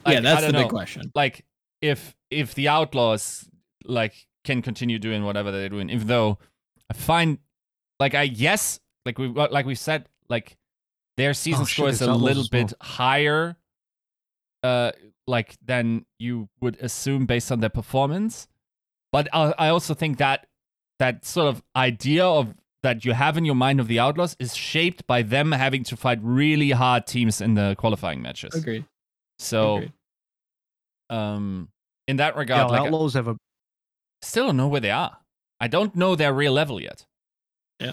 like, 0.07 0.19
I 0.19 0.21
that's 0.21 0.41
the 0.47 0.53
don't 0.53 0.61
big 0.63 0.67
know. 0.67 0.77
question. 0.77 1.13
like 1.15 1.45
if 1.81 2.15
if 2.31 2.55
the 2.55 2.69
outlaws 2.69 3.49
like 3.85 4.15
can 4.45 4.63
continue 4.63 4.99
doing 4.99 5.25
whatever 5.25 5.51
they're 5.51 5.69
doing 5.69 5.89
even 5.91 6.07
though 6.07 6.39
i 6.91 6.95
find 6.95 7.39
like 8.01 8.15
i 8.15 8.23
yes 8.23 8.81
like 9.07 9.19
we 9.19 9.29
like 9.29 9.67
we 9.67 9.75
said 9.75 10.07
like 10.29 10.57
their 11.17 11.33
season 11.35 11.63
Oh, 11.63 11.65
shit, 11.67 11.75
score 11.77 11.89
is 11.89 12.03
a 12.03 12.13
little 12.15 12.45
bit 12.51 12.73
higher 12.81 13.57
uh 14.63 14.93
like 15.27 15.57
than 15.65 16.05
you 16.19 16.49
would 16.61 16.77
assume 16.81 17.27
based 17.27 17.51
on 17.53 17.61
their 17.61 17.71
performance 17.71 18.49
but 19.13 19.29
i, 19.33 19.53
I 19.59 19.69
also 19.69 19.95
think 19.95 20.19
that 20.19 20.47
that 20.99 21.25
sort 21.25 21.49
of 21.49 21.63
idea 21.77 22.25
of 22.25 22.55
that 22.83 23.05
you 23.05 23.13
have 23.13 23.37
in 23.39 23.45
your 23.47 23.55
mind 23.55 23.81
of 23.81 23.89
the 23.89 23.99
outlaws 23.99 24.37
is 24.39 24.55
shaped 24.55 25.07
by 25.07 25.23
them 25.23 25.53
having 25.53 25.85
to 25.85 25.97
fight 25.97 26.19
really 26.23 26.71
hard 26.71 27.07
teams 27.07 27.41
in 27.41 27.55
the 27.55 27.75
qualifying 27.79 28.21
matches 28.23 28.55
Agreed. 28.55 28.85
So 29.39 29.77
Agreed. 29.77 29.93
um 31.11 31.69
in 32.09 32.17
that 32.17 32.37
regard, 32.37 32.59
yeah, 32.59 32.65
regard 32.65 32.81
like 32.83 32.93
Outlaws 32.93 33.15
have 33.15 33.29
a 33.29 33.37
still 34.23 34.47
don't 34.47 34.57
know 34.57 34.69
where 34.69 34.81
they 34.81 34.91
are 34.91 35.17
i 35.61 35.69
don't 35.69 35.95
know 35.97 36.15
their 36.17 36.33
real 36.33 36.53
level 36.53 36.81
yet 36.81 37.05
Yeah, 37.81 37.93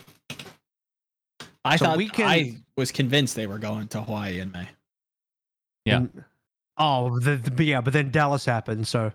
I 1.66 1.76
So 1.78 1.86
thought 1.86 1.98
we 1.98 2.10
can- 2.10 2.28
I 2.28 2.58
was 2.78 2.92
convinced 2.92 3.36
they 3.36 3.48
were 3.48 3.60
going 3.60 3.88
to 3.90 4.02
Hawaii 4.02 4.40
in 4.40 4.52
May. 4.52 4.68
Yeah. 5.86 5.98
and- 5.98 6.24
oh, 6.78 7.20
the, 7.20 7.36
the, 7.36 7.52
but 7.52 7.66
yeah, 7.66 7.82
but 7.82 7.94
then 7.94 8.10
Dallas 8.12 8.46
happened. 8.46 8.88
So, 8.88 9.12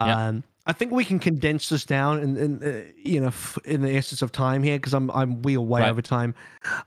Yeah. 0.00 0.28
um, 0.28 0.44
I 0.66 0.72
think 0.72 0.90
we 0.92 1.04
can 1.04 1.18
condense 1.20 1.68
this 1.68 1.84
down 1.84 2.20
in, 2.20 2.36
in 2.36 2.62
uh, 2.62 2.84
you 2.96 3.20
know 3.20 3.28
f- 3.28 3.58
in 3.64 3.82
the 3.82 3.90
essence 3.96 4.22
of 4.22 4.30
time 4.32 4.62
here 4.62 4.76
because 4.78 4.94
I'm 4.94 5.10
I'm 5.10 5.42
we 5.42 5.56
are 5.56 5.60
way 5.60 5.82
Right. 5.82 5.90
over 5.90 6.02
time. 6.02 6.34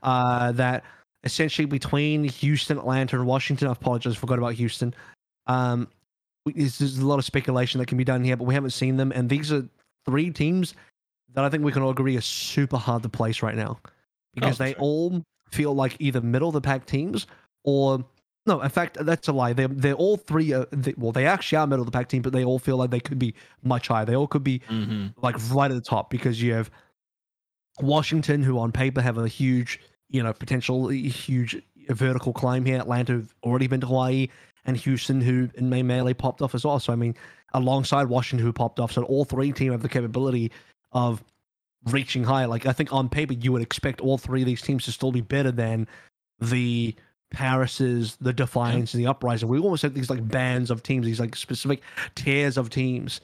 Uh, 0.02 0.52
that 0.52 0.82
essentially 1.26 1.66
between 1.66 2.24
Houston, 2.24 2.78
Atlanta, 2.78 3.16
and 3.16 3.26
Washington. 3.26 3.68
I 3.68 3.72
apologize, 3.72 4.16
forgot 4.16 4.38
about 4.38 4.54
Houston. 4.54 4.94
Um, 5.46 5.88
there's, 6.46 6.78
there's 6.78 6.98
a 6.98 7.06
lot 7.06 7.18
of 7.18 7.24
speculation 7.26 7.78
that 7.80 7.86
can 7.86 7.98
be 7.98 8.04
done 8.04 8.24
here, 8.24 8.36
but 8.36 8.44
we 8.44 8.54
haven't 8.54 8.70
seen 8.70 8.96
them, 8.96 9.12
and 9.12 9.28
these 9.28 9.52
are 9.52 9.68
three 10.06 10.30
teams 10.30 10.74
that 11.34 11.44
I 11.44 11.50
think 11.50 11.64
we 11.64 11.72
can 11.72 11.82
all 11.82 11.90
agree 11.90 12.16
are 12.16 12.22
super 12.22 12.78
hard 12.78 13.02
to 13.02 13.08
place 13.10 13.42
right 13.42 13.56
now 13.56 13.78
because 14.34 14.56
for 14.56 14.62
they 14.64 14.72
sure. 14.72 14.80
all 14.80 15.22
feel 15.50 15.74
like 15.74 15.96
either 15.98 16.20
middle 16.20 16.48
of 16.48 16.54
the 16.54 16.60
pack 16.60 16.86
teams 16.86 17.26
or 17.64 18.04
no. 18.46 18.60
In 18.62 18.68
fact, 18.70 18.96
that's 19.00 19.28
a 19.28 19.32
lie. 19.32 19.52
They 19.52 19.66
they're 19.66 19.94
all 19.94 20.16
three. 20.16 20.54
Uh, 20.54 20.66
they, 20.70 20.94
well, 20.96 21.12
they 21.12 21.26
actually 21.26 21.58
are 21.58 21.66
middle 21.66 21.82
of 21.82 21.86
the 21.90 21.98
pack 21.98 22.08
team, 22.08 22.22
but 22.22 22.32
they 22.32 22.44
all 22.44 22.58
feel 22.60 22.76
like 22.76 22.90
they 22.90 23.00
could 23.00 23.18
be 23.18 23.34
much 23.64 23.88
higher. 23.88 24.04
They 24.04 24.16
all 24.16 24.28
could 24.28 24.44
be 24.44 24.60
Mm-hmm. 24.70 25.20
like 25.20 25.36
right 25.50 25.70
at 25.70 25.74
the 25.74 25.80
top 25.80 26.08
because 26.10 26.40
you 26.40 26.54
have 26.54 26.70
Washington, 27.80 28.42
who 28.42 28.58
on 28.58 28.72
paper 28.72 29.02
have 29.02 29.18
a 29.18 29.28
huge, 29.28 29.80
you 30.08 30.22
know, 30.22 30.32
potential 30.32 30.88
huge 30.88 31.62
vertical 31.88 32.32
climb 32.32 32.64
here. 32.64 32.78
Atlanta, 32.78 33.14
who've 33.14 33.34
already 33.42 33.66
been 33.66 33.80
to 33.80 33.86
Hawaii, 33.86 34.28
and 34.64 34.76
Houston, 34.76 35.20
who 35.20 35.48
in 35.54 35.70
May 35.70 35.82
melee 35.82 36.14
popped 36.14 36.42
off 36.42 36.54
as 36.54 36.64
well. 36.64 36.78
So 36.80 36.92
I 36.92 36.96
mean, 36.96 37.14
alongside 37.54 38.08
Washington, 38.08 38.44
who 38.44 38.52
popped 38.52 38.80
off, 38.80 38.92
so 38.92 39.02
all 39.04 39.24
three 39.24 39.52
team 39.52 39.72
have 39.72 39.82
the 39.82 39.88
capability 39.88 40.52
of 40.92 41.22
reaching 41.84 42.24
higher. 42.24 42.46
Like 42.46 42.66
I 42.66 42.72
think 42.72 42.92
on 42.92 43.08
paper, 43.08 43.32
you 43.34 43.52
would 43.52 43.62
expect 43.62 44.00
all 44.00 44.18
three 44.18 44.42
of 44.42 44.46
these 44.46 44.62
teams 44.62 44.84
to 44.84 44.92
still 44.92 45.12
be 45.12 45.20
better 45.20 45.50
than 45.50 45.86
the 46.40 46.94
Parises, 47.34 48.16
the 48.20 48.32
Defiance, 48.32 48.94
and 48.94 49.02
the 49.02 49.08
Uprising. 49.08 49.48
We 49.48 49.58
almost 49.58 49.82
have 49.82 49.94
these 49.94 50.10
like 50.10 50.26
bands 50.26 50.70
of 50.70 50.82
teams, 50.82 51.06
these 51.06 51.20
like 51.20 51.36
specific 51.36 51.82
tiers 52.14 52.56
of 52.56 52.70
teams. 52.70 53.20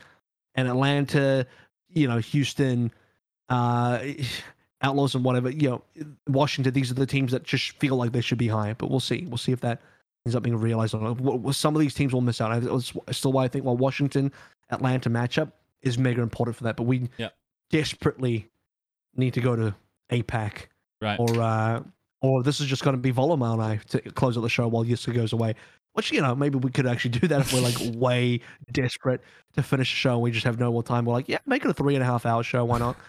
And 0.54 0.68
Atlanta, 0.68 1.46
you 1.88 2.08
know, 2.08 2.18
Houston, 2.18 2.92
uh, 3.48 4.00
Outlaws, 4.82 5.14
and 5.14 5.24
whatever, 5.24 5.50
you 5.50 5.70
know, 5.70 5.82
Washington. 6.28 6.72
These 6.74 6.90
are 6.90 6.94
the 6.94 7.06
teams 7.06 7.32
that 7.32 7.44
just 7.44 7.70
feel 7.78 7.96
like 7.96 8.12
they 8.12 8.20
should 8.20 8.38
be 8.38 8.48
higher. 8.48 8.74
But 8.74 8.90
we'll 8.90 9.00
see. 9.00 9.26
We'll 9.28 9.38
see 9.38 9.52
if 9.52 9.60
that 9.60 9.80
ends 10.26 10.34
up 10.34 10.42
being 10.42 10.56
realized 10.56 10.94
or 10.94 11.14
not. 11.14 11.54
Some 11.54 11.74
of 11.76 11.80
these 11.80 11.94
teams 11.94 12.12
will 12.12 12.20
miss 12.20 12.40
out. 12.40 12.62
It's 12.62 12.92
still 13.16 13.32
why 13.32 13.44
I 13.44 13.48
think 13.48 13.64
well, 13.64 13.76
Washington 13.76 14.32
Atlanta 14.70 15.08
matchup 15.10 15.52
is 15.82 15.98
mega 15.98 16.20
important 16.22 16.56
for 16.56 16.64
that. 16.64 16.76
But 16.76 16.84
we 16.84 17.08
Yeah. 17.18 17.28
desperately 17.70 18.48
need 19.16 19.34
to 19.34 19.40
go 19.40 19.54
to 19.56 19.74
APAC 20.10 20.66
right 21.00 21.18
or 21.18 21.40
uh, 21.40 21.82
or 22.20 22.42
this 22.42 22.60
is 22.60 22.66
just 22.66 22.82
going 22.84 22.94
to 22.96 23.00
be 23.00 23.12
Volumar 23.12 23.52
and 23.54 23.62
I 23.62 23.76
to 23.88 24.00
close 24.12 24.36
out 24.36 24.42
the 24.42 24.48
show 24.48 24.68
while 24.68 24.84
Yissa 24.84 25.12
goes 25.14 25.32
away. 25.32 25.54
Which 25.94 26.10
you 26.12 26.20
know 26.22 26.34
maybe 26.34 26.58
we 26.58 26.70
could 26.70 26.86
actually 26.86 27.10
do 27.20 27.28
that 27.28 27.40
if 27.40 27.52
we're 27.52 27.60
like 27.60 27.76
way 27.96 28.40
desperate 28.72 29.20
to 29.54 29.62
finish 29.62 29.90
the 29.90 29.96
show 29.96 30.12
and 30.14 30.22
we 30.22 30.30
just 30.30 30.44
have 30.44 30.58
no 30.58 30.72
more 30.72 30.82
time. 30.82 31.04
We're 31.04 31.12
like, 31.14 31.28
yeah, 31.28 31.38
make 31.46 31.64
it 31.64 31.70
a 31.70 31.74
three 31.74 31.94
and 31.94 32.02
a 32.02 32.06
half 32.06 32.24
hour 32.26 32.42
show. 32.42 32.64
Why 32.64 32.78
not? 32.78 32.96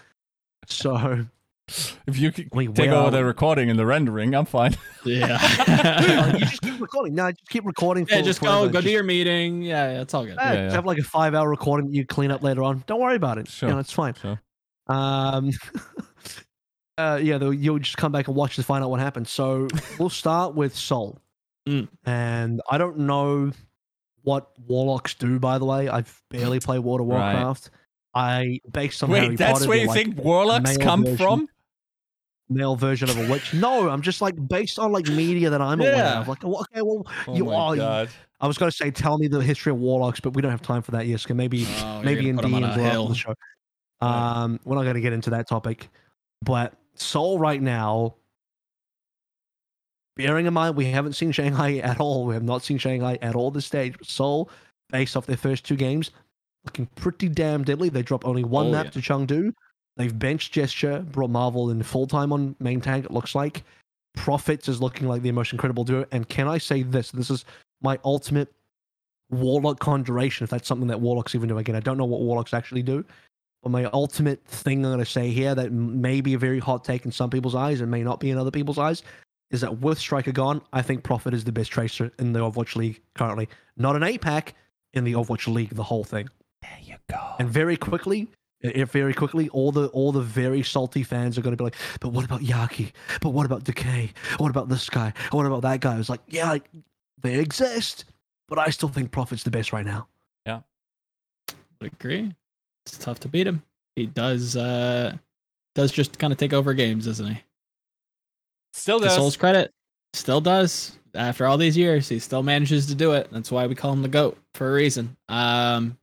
So 0.67 1.25
if 1.69 2.17
you 2.17 2.31
c- 2.31 2.47
we 2.53 2.67
take 2.67 2.89
will- 2.91 2.97
over 2.97 3.11
the 3.11 3.23
recording 3.23 3.69
and 3.69 3.79
the 3.79 3.85
rendering 3.85 4.35
i'm 4.35 4.45
fine 4.45 4.75
Oh, 5.05 5.09
Yeah. 5.09 6.33
you 6.33 6.39
just 6.39 6.61
keep 6.61 6.79
recording. 6.79 7.15
No, 7.15 7.29
just 7.31 7.49
keep 7.49 7.65
recording. 7.65 8.07
yeah, 8.09 8.21
just 8.21 8.41
go 8.41 8.67
go 8.67 8.71
Just- 8.73 8.85
do 8.85 8.91
your 8.91 9.03
meeting. 9.03 9.61
Yeah, 9.61 9.91
yeah, 9.93 10.01
it's 10.01 10.13
all 10.13 10.25
good. 10.25 10.35
Yeah, 10.37 10.53
Yeah, 10.53 10.65
yeah. 10.67 10.71
have 10.71 10.85
like 10.85 10.97
a 10.97 11.03
five 11.03 11.33
hour 11.35 11.49
recording 11.49 11.87
that 11.89 11.95
you 11.95 12.05
clean 12.05 12.31
up 12.31 12.41
later 12.43 12.63
on. 12.63 12.83
Don't 12.87 13.01
worry 13.01 13.15
about 13.17 13.37
it. 13.37 13.47
Sure. 13.49 13.67
You 13.69 13.75
know, 13.75 13.79
it's 13.79 13.91
fine. 13.91 14.13
Sure. 14.13 14.39
Um, 14.87 15.51
uh, 16.97 17.19
yeah, 17.21 17.37
though 17.37 17.49
you'll 17.51 17.79
just 17.79 17.97
come 17.97 18.11
back 18.11 18.27
and 18.27 18.35
watch 18.35 18.55
to 18.57 18.63
find 18.63 18.83
out 18.83 18.89
what 18.89 18.99
happened. 18.99 19.27
So 19.27 19.67
we'll 19.99 20.09
start 20.09 20.55
with 20.55 20.75
Seoul, 20.75 21.19
Mm. 21.67 21.87
and 22.05 22.61
I 22.69 22.77
don't 22.77 22.99
know 22.99 23.51
what 24.23 24.49
Warlocks 24.67 25.15
do. 25.15 25.39
By 25.39 25.57
the 25.57 25.65
way, 25.65 25.89
I've 25.89 26.21
barely 26.29 26.59
played 26.59 26.79
World 26.79 27.01
of 27.01 27.07
Right. 27.07 27.33
Warcraft. 27.33 27.69
I 28.15 28.59
based 28.71 29.01
on 29.03 29.09
Harry 29.09 29.29
wait 29.29 29.37
that's 29.37 29.59
Potter, 29.59 29.69
where 29.69 29.77
you 29.79 29.87
like 29.87 29.97
think 29.97 30.17
warlocks 30.17 30.77
come 30.77 31.03
version. 31.03 31.17
from 31.17 31.47
male 32.49 32.75
version 32.75 33.09
of 33.09 33.17
a 33.17 33.29
witch. 33.31 33.53
No, 33.53 33.89
I'm 33.89 34.01
just 34.01 34.21
like 34.21 34.35
based 34.47 34.77
on 34.79 34.91
like 34.91 35.07
media 35.07 35.49
that 35.49 35.61
I'm 35.61 35.79
aware 35.79 35.95
Yeah. 35.95 36.19
of. 36.21 36.27
Like, 36.27 36.43
okay, 36.43 36.81
well, 36.81 37.05
oh 37.27 37.35
you 37.35 37.49
are. 37.51 37.75
god 37.75 38.09
I 38.41 38.47
was 38.47 38.57
going 38.57 38.69
to 38.69 38.75
say, 38.75 38.91
tell 38.91 39.17
me 39.17 39.27
the 39.29 39.39
history 39.39 39.71
of 39.71 39.77
Warlocks, 39.79 40.19
but 40.19 40.33
we 40.33 40.41
don't 40.41 40.51
have 40.51 40.61
time 40.61 40.81
for 40.81 40.91
that. 40.91 41.07
Yes, 41.07 41.27
maybe 41.29 41.65
Oh, 41.81 42.01
maybe 42.03 42.29
gonna 42.31 42.45
in 42.47 42.63
on 42.63 42.63
DMs 42.63 42.63
a 42.63 42.67
or 42.67 42.69
after 42.69 42.91
hill. 42.91 43.07
the 43.07 43.15
show. 43.15 43.33
Um, 44.01 44.59
we're 44.65 44.75
not 44.75 44.83
going 44.83 44.95
to 44.95 45.01
get 45.01 45.13
into 45.13 45.29
that 45.29 45.47
topic, 45.47 45.89
but 46.41 46.73
Seoul 46.95 47.39
right 47.39 47.61
now 47.61 48.15
bearing 50.17 50.45
in 50.45 50.53
mind 50.53 50.75
we 50.75 50.85
haven't 50.85 51.13
seen 51.13 51.31
Shanghai 51.31 51.77
at 51.83 51.99
all. 52.01 52.25
We 52.25 52.33
have 52.33 52.43
not 52.43 52.63
seen 52.63 52.77
Shanghai 52.77 53.17
at 53.21 53.33
all 53.35 53.49
this 53.49 53.65
stage. 53.65 53.95
Seoul, 54.03 54.49
based 54.89 55.15
off 55.15 55.25
their 55.25 55.37
first 55.37 55.63
two 55.65 55.77
games, 55.77 56.11
looking 56.65 56.85
pretty 56.95 57.29
damn 57.29 57.63
deadly. 57.63 57.87
They 57.89 58.01
drop 58.03 58.25
only 58.25 58.43
one 58.43 58.67
Oh, 58.67 58.71
map 58.71 58.85
yeah. 58.87 58.91
to 58.91 58.99
Chengdu. 58.99 59.53
They've 59.97 60.17
benched 60.17 60.53
Gesture, 60.53 60.99
brought 61.11 61.29
Marve1 61.29 61.71
in 61.71 61.83
full 61.83 62.07
time 62.07 62.31
on 62.31 62.55
main 62.59 62.81
tank. 62.81 63.05
It 63.05 63.11
looks 63.11 63.35
like 63.35 63.63
Profit's 64.15 64.67
is 64.67 64.81
looking 64.81 65.07
like 65.07 65.21
the 65.21 65.31
most 65.31 65.51
incredible 65.51 65.83
duo. 65.83 66.05
And 66.11 66.27
can 66.27 66.47
I 66.47 66.57
say 66.57 66.83
this? 66.83 67.11
This 67.11 67.29
is 67.29 67.45
my 67.81 67.99
ultimate 68.03 68.51
Warlock 69.29 69.79
conjuration. 69.79 70.43
If 70.43 70.49
that's 70.49 70.67
something 70.67 70.87
that 70.87 71.01
Warlocks 71.01 71.35
even 71.35 71.49
do. 71.49 71.57
Again, 71.57 71.75
I 71.75 71.79
don't 71.79 71.97
know 71.97 72.05
what 72.05 72.21
Warlocks 72.21 72.53
actually 72.53 72.83
do. 72.83 73.05
But 73.61 73.71
my 73.71 73.85
ultimate 73.85 74.43
thing 74.45 74.83
I'm 74.83 74.91
going 74.91 74.99
to 74.99 75.09
say 75.09 75.29
here 75.29 75.55
that 75.55 75.71
may 75.71 76.21
be 76.21 76.33
a 76.33 76.37
very 76.37 76.59
hot 76.59 76.83
take 76.83 77.05
in 77.05 77.11
some 77.11 77.29
people's 77.29 77.55
eyes 77.55 77.79
and 77.79 77.89
may 77.89 78.03
not 78.03 78.19
be 78.19 78.29
in 78.29 78.37
other 78.37 78.51
people's 78.51 78.77
eyes 78.77 79.03
is 79.51 79.61
that 79.61 79.79
with 79.79 79.99
Striker 79.99 80.31
gone, 80.31 80.61
I 80.73 80.81
think 80.81 81.03
Profit 81.03 81.33
is 81.33 81.43
the 81.43 81.51
best 81.51 81.71
tracer 81.71 82.11
in 82.19 82.33
the 82.33 82.39
Overwatch 82.39 82.75
League 82.75 83.01
currently. 83.15 83.47
Not 83.77 83.95
an 83.95 84.01
APAC, 84.01 84.53
in 84.93 85.03
the 85.03 85.13
Overwatch 85.13 85.51
League, 85.51 85.71
the 85.71 85.83
whole 85.83 86.03
thing. 86.03 86.29
There 86.61 86.79
you 86.81 86.95
go. 87.09 87.19
And 87.39 87.49
very 87.49 87.77
quickly, 87.77 88.27
i- 88.65 88.81
i- 88.81 88.83
very 88.85 89.13
quickly, 89.13 89.49
all 89.49 89.71
the 89.71 89.87
all 89.87 90.11
the 90.11 90.21
very 90.21 90.63
salty 90.63 91.03
fans 91.03 91.37
are 91.37 91.41
going 91.41 91.53
to 91.55 91.57
be 91.57 91.63
like, 91.63 91.75
"But 91.99 92.09
what 92.09 92.25
about 92.25 92.41
Yaki? 92.41 92.91
But 93.21 93.29
what 93.29 93.45
about 93.45 93.63
Decay? 93.63 94.11
What 94.37 94.49
about 94.49 94.69
this 94.69 94.89
guy? 94.89 95.13
What 95.31 95.45
about 95.45 95.61
that 95.63 95.79
guy?" 95.81 95.97
It's 95.99 96.09
like, 96.09 96.21
yeah, 96.27 96.49
like, 96.49 96.69
they 97.21 97.39
exist, 97.39 98.05
but 98.47 98.59
I 98.59 98.69
still 98.69 98.89
think 98.89 99.11
Profit's 99.11 99.43
the 99.43 99.51
best 99.51 99.71
right 99.73 99.85
now. 99.85 100.07
would 101.81 101.91
agree. 101.93 102.33
It's 102.85 102.97
tough 102.97 103.19
to 103.21 103.27
beat 103.27 103.45
him. 103.47 103.61
He 103.95 104.05
does 104.05 104.55
uh 104.55 105.17
does 105.75 105.91
just 105.91 106.17
kind 106.17 106.31
of 106.31 106.39
take 106.39 106.53
over 106.53 106.73
games, 106.73 107.05
doesn't 107.05 107.27
he? 107.27 107.41
Still 108.73 108.99
To 108.99 109.05
does. 109.05 109.15
Seoul's 109.15 109.37
credit, 109.37 109.71
still 110.13 110.41
does. 110.41 110.97
After 111.15 111.45
all 111.45 111.57
these 111.57 111.77
years, 111.77 112.07
he 112.09 112.19
still 112.19 112.41
manages 112.41 112.87
to 112.87 112.95
do 112.95 113.11
it. 113.11 113.27
That's 113.31 113.51
why 113.51 113.67
we 113.67 113.75
call 113.75 113.93
him 113.93 114.01
the 114.01 114.07
goat 114.07 114.37
for 114.55 114.69
a 114.69 114.73
reason. 114.73 115.15
Um, 115.29 115.97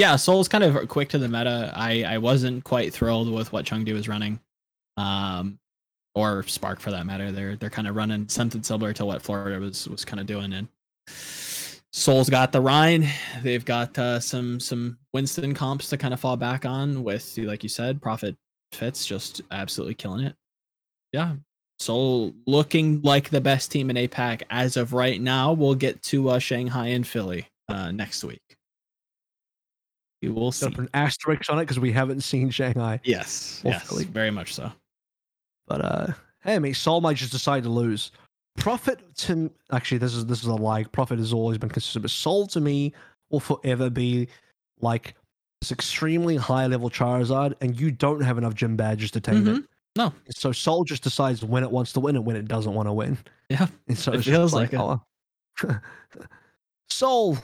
yeah, 0.00 0.16
Seoul's 0.16 0.48
kind 0.48 0.64
of 0.64 0.88
quick 0.88 1.10
to 1.10 1.18
the 1.18 1.28
meta. 1.28 1.70
I 1.76 2.04
I 2.04 2.16
wasn't 2.16 2.64
quite 2.64 2.90
thrilled 2.90 3.30
with 3.30 3.52
what 3.52 3.66
Chengdu 3.66 3.92
was 3.92 4.08
running, 4.08 4.40
um, 4.96 5.58
or 6.14 6.42
Spark 6.44 6.80
for 6.80 6.90
that 6.90 7.04
matter. 7.04 7.30
They're 7.30 7.54
they're 7.54 7.68
kind 7.68 7.86
of 7.86 7.96
running 7.96 8.26
something 8.26 8.62
similar 8.62 8.94
to 8.94 9.04
what 9.04 9.20
Florida 9.20 9.60
was 9.60 9.86
was 9.88 10.06
kind 10.06 10.18
of 10.18 10.26
doing. 10.26 10.54
And 10.54 10.68
Seoul's 11.92 12.30
got 12.30 12.50
the 12.50 12.62
Rein. 12.62 13.10
They've 13.42 13.64
got 13.64 13.98
uh, 13.98 14.20
some 14.20 14.58
some 14.58 14.96
Winston 15.12 15.52
comps 15.52 15.90
to 15.90 15.98
kind 15.98 16.14
of 16.14 16.20
fall 16.20 16.38
back 16.38 16.64
on 16.64 17.04
with, 17.04 17.36
like 17.36 17.62
you 17.62 17.68
said, 17.68 18.00
Profit 18.00 18.36
Fits 18.72 19.04
just 19.04 19.42
absolutely 19.50 19.96
killing 19.96 20.24
it. 20.24 20.34
Yeah, 21.12 21.34
Seoul 21.78 22.32
looking 22.46 23.02
like 23.02 23.28
the 23.28 23.42
best 23.42 23.70
team 23.70 23.90
in 23.90 23.96
APAC 23.96 24.44
as 24.48 24.78
of 24.78 24.94
right 24.94 25.20
now. 25.20 25.52
We'll 25.52 25.74
get 25.74 26.02
to 26.04 26.30
uh, 26.30 26.38
Shanghai 26.38 26.86
and 26.86 27.06
Philly 27.06 27.48
uh, 27.68 27.90
next 27.90 28.24
week. 28.24 28.56
We 30.22 30.28
will 30.28 30.52
see. 30.52 30.66
An 30.66 30.88
asterisk 30.94 31.50
on 31.50 31.58
it 31.58 31.62
because 31.62 31.78
we 31.80 31.92
haven't 31.92 32.20
seen 32.20 32.50
Shanghai. 32.50 33.00
Yes, 33.04 33.62
yes, 33.64 33.86
Philly. 33.88 34.04
very 34.04 34.30
much 34.30 34.54
so. 34.54 34.70
But 35.66 35.84
uh, 35.84 36.06
hey, 36.42 36.58
mate, 36.58 36.74
Seoul 36.74 37.00
might 37.00 37.16
just 37.16 37.32
decide 37.32 37.62
to 37.62 37.70
lose. 37.70 38.12
Profit 38.58 39.00
to 39.18 39.50
actually, 39.72 39.98
this 39.98 40.14
is 40.14 40.26
this 40.26 40.40
is 40.40 40.46
a 40.46 40.54
lie. 40.54 40.84
Profit 40.84 41.18
has 41.18 41.32
always 41.32 41.56
been 41.58 41.70
consistent, 41.70 42.02
but 42.02 42.10
Seoul 42.10 42.46
to 42.48 42.60
me 42.60 42.92
will 43.30 43.40
forever 43.40 43.88
be 43.88 44.28
like 44.80 45.14
this 45.60 45.72
extremely 45.72 46.36
high 46.36 46.66
level 46.66 46.90
Charizard, 46.90 47.54
and 47.60 47.78
you 47.78 47.90
don't 47.90 48.20
have 48.20 48.36
enough 48.38 48.54
gym 48.54 48.76
badges 48.76 49.10
to 49.12 49.20
tame 49.20 49.46
it. 49.46 49.56
Mhm. 49.56 49.66
No. 49.96 50.12
So 50.30 50.52
Seoul 50.52 50.84
just 50.84 51.02
decides 51.02 51.42
when 51.44 51.62
it 51.62 51.70
wants 51.70 51.92
to 51.94 52.00
win 52.00 52.16
and 52.16 52.26
when 52.26 52.36
it 52.36 52.46
doesn't 52.48 52.74
want 52.74 52.88
to 52.88 52.92
win. 52.92 53.16
Yeah, 53.48 53.66
And 53.88 53.98
so 53.98 54.12
it 54.12 54.22
feels 54.24 54.52
like 54.54 54.72
it. 54.72 54.78
oh. 54.80 55.00
Seoul, 56.88 57.38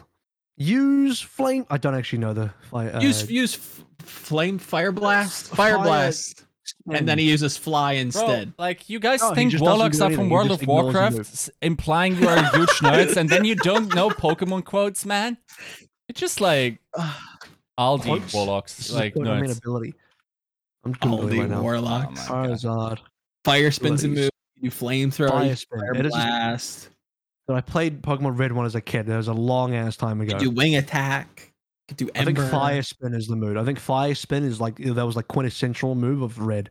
use 0.57 1.21
flame. 1.21 1.67
I 1.71 1.79
don't 1.79 1.95
actually 1.95 2.19
know 2.21 2.33
the 2.35 2.51
fi- 2.71 2.89
uh, 2.91 3.01
use 3.01 3.29
use 3.31 3.55
f- 3.57 3.85
flame 4.01 4.59
fire 4.59 4.93
blast, 4.93 5.49
Fire- 5.49 5.75
fire 5.77 5.85
blast, 5.85 6.45
and 6.91 7.07
then 7.09 7.19
he 7.19 7.29
uses 7.31 7.57
fly 7.57 7.95
Bro, 7.95 8.01
instead. 8.01 8.53
like 8.59 8.89
you 8.89 8.99
guys 8.99 9.21
No, 9.23 9.35
think 9.35 9.51
just 9.53 9.63
warlocks 9.63 10.01
are 10.01 10.11
from 10.11 10.31
World 10.31 10.51
of 10.51 10.63
ignores 10.63 10.95
Warcraft, 10.95 11.51
implying 11.63 12.17
you 12.17 12.29
are 12.29 12.43
huge 12.57 12.69
nerds, 12.81 13.17
and 13.17 13.29
then 13.29 13.45
you 13.45 13.55
don't 13.57 13.95
know 13.95 14.09
Pokemon 14.11 14.65
quotes, 14.65 15.05
man. 15.07 15.37
It's 16.09 16.21
just 16.21 16.41
like 16.41 16.79
Aldi 17.79 18.03
Quotes? 18.05 18.33
warlocks, 18.33 18.77
This 18.77 18.93
like 18.93 19.15
a 19.17 19.21
I 19.21 19.41
mean 19.41 19.51
nerds. 19.51 19.59
ability. 19.59 19.95
I'm 20.85 20.95
All 21.03 21.19
googling 21.19 21.31
the 21.31 21.41
right 21.41 21.51
now. 21.51 21.63
warlocks, 21.63 22.31
Oh 22.31 22.35
my 22.49 22.97
fire 23.45 23.71
spins 23.71 24.05
a 24.05 24.07
abilities. 24.07 24.25
move, 24.25 24.31
you 24.57 24.71
flamethrower, 24.71 25.29
Fire 25.31 25.45
you 25.47 25.57
spin. 25.57 25.81
fire 25.81 25.95
It 25.97 26.07
is- 26.07 26.13
blast, 26.13 26.83
So 26.83 26.91
I 27.55 27.61
played 27.61 28.03
Pokemon 28.03 28.39
Red 28.39 28.53
one 28.53 28.67
as 28.67 28.75
a 28.75 28.81
kid. 28.81 29.07
That 29.07 29.17
was 29.17 29.29
a 29.29 29.33
long 29.33 29.75
ass 29.75 29.97
time 29.97 30.21
you 30.21 30.27
ago. 30.29 30.39
do 30.39 30.51
wing 30.51 30.75
attack, 30.77 31.53
you 31.89 31.95
could 31.95 31.97
do 31.97 32.11
I 32.17 32.25
think. 32.25 32.39
Fire 32.39 32.83
Spin 32.83 33.15
is 33.15 33.27
the 33.29 33.37
mood. 33.37 33.57
I 33.57 33.65
think 33.65 33.79
Fire 33.79 34.15
Spin 34.15 34.43
is 34.45 34.61
like 34.61 34.77
that 34.79 35.07
was 35.07 35.15
like 35.17 35.29
quintessential 35.29 35.95
move 35.95 36.23
of 36.23 36.39
Red. 36.39 36.71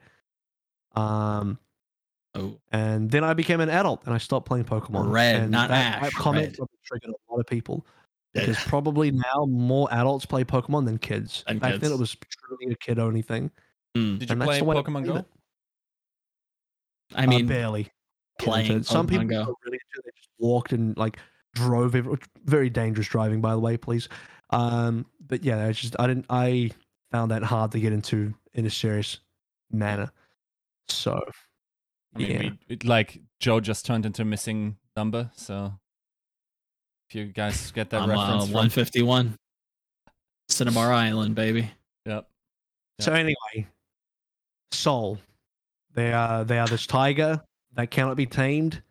Um, 0.95 1.59
Oh, 2.37 2.57
and 2.73 3.09
then 3.09 3.23
I 3.23 3.33
became 3.33 3.61
an 3.61 3.69
adult 3.69 4.01
and 4.05 4.13
I 4.13 4.17
stopped 4.17 4.45
playing 4.45 4.65
Pokemon. 4.65 5.09
Red, 5.09 5.43
and 5.43 5.51
not 5.51 5.69
that, 5.69 6.01
that 6.01 6.07
Ash, 6.07 6.13
comment 6.15 6.47
Red. 6.47 6.57
probably 6.57 6.77
triggered 6.83 7.09
a 7.11 7.31
lot 7.33 7.39
of 7.39 7.47
people 7.47 7.85
Yeah. 8.33 8.41
because 8.41 8.57
probably 8.65 9.11
now 9.11 9.45
more 9.47 9.87
adults 9.93 10.25
play 10.25 10.43
Pokemon 10.43 10.83
than 10.83 10.97
kids. 10.97 11.45
Than 11.47 11.59
Back 11.59 11.71
then 11.71 11.79
kids. 11.79 11.91
it 11.93 11.97
was 11.99 12.17
truly 12.29 12.73
a 12.73 12.75
kid 12.75 12.99
only 12.99 13.21
thing. 13.21 13.51
Mm. 13.95 14.19
Did 14.19 14.29
you 14.29 14.33
and 14.33 14.41
that's 14.41 14.49
play 14.49 14.59
the 14.59 14.65
way 14.65 14.75
Pokemon 14.75 15.03
believe 15.03 15.05
Go? 15.07 15.15
it. 15.15 15.25
I 17.15 17.23
Uh, 17.23 17.27
mean, 17.29 17.47
barely. 17.47 17.83
get 17.83 17.91
playing 18.39 18.71
it. 18.79 18.85
Some 18.85 19.07
Pokemon 19.07 19.09
people 19.09 19.27
Go. 19.27 19.55
really 19.65 19.79
into 19.79 19.99
it. 19.99 20.03
They 20.03 20.11
just 20.11 20.14
walked 20.39 20.71
and 20.71 20.97
like 20.97 21.17
drove. 21.53 21.95
Every, 21.95 22.17
very 22.43 22.69
dangerous 22.69 23.07
driving, 23.07 23.41
by 23.41 23.51
the 23.51 23.59
way. 23.59 23.77
Please. 23.77 24.09
Um, 24.51 25.05
but 25.27 25.43
yeah, 25.43 25.65
I 25.65 25.71
just 25.71 25.95
I 25.99 26.07
didn't. 26.07 26.25
I 26.29 26.71
found 27.11 27.31
that 27.31 27.43
hard 27.43 27.71
to 27.71 27.79
get 27.79 27.93
into 27.93 28.33
in 28.53 28.65
a 28.65 28.69
serious 28.69 29.19
manner. 29.71 30.11
So 30.87 31.19
I 32.15 32.19
mean, 32.19 32.31
yeah, 32.31 32.39
we, 32.39 32.59
it, 32.69 32.85
like 32.85 33.21
Joe 33.39 33.59
just 33.59 33.85
turned 33.85 34.05
into 34.05 34.21
a 34.21 34.25
missing 34.25 34.77
number, 34.95 35.31
so 35.35 35.73
if 37.09 37.15
you 37.15 37.25
guys 37.25 37.71
get 37.71 37.89
that 37.89 38.01
I'm 38.01 38.09
uh, 38.09 38.13
reference, 38.13 38.43
from, 38.45 38.53
151. 38.53 39.37
Cinnabar 40.47 40.93
Island, 40.93 41.35
baby. 41.35 41.71
yep. 42.05 42.27
So 42.99 43.11
anyway, 43.13 43.67
Seoul, 44.71 45.17
they 45.93 46.13
are 46.13 46.43
they 46.43 46.59
are 46.59 46.67
this 46.67 46.85
tiger 46.85 47.41
that 47.73 47.91
cannot 47.91 48.15
be 48.15 48.25
tamed, 48.25 48.81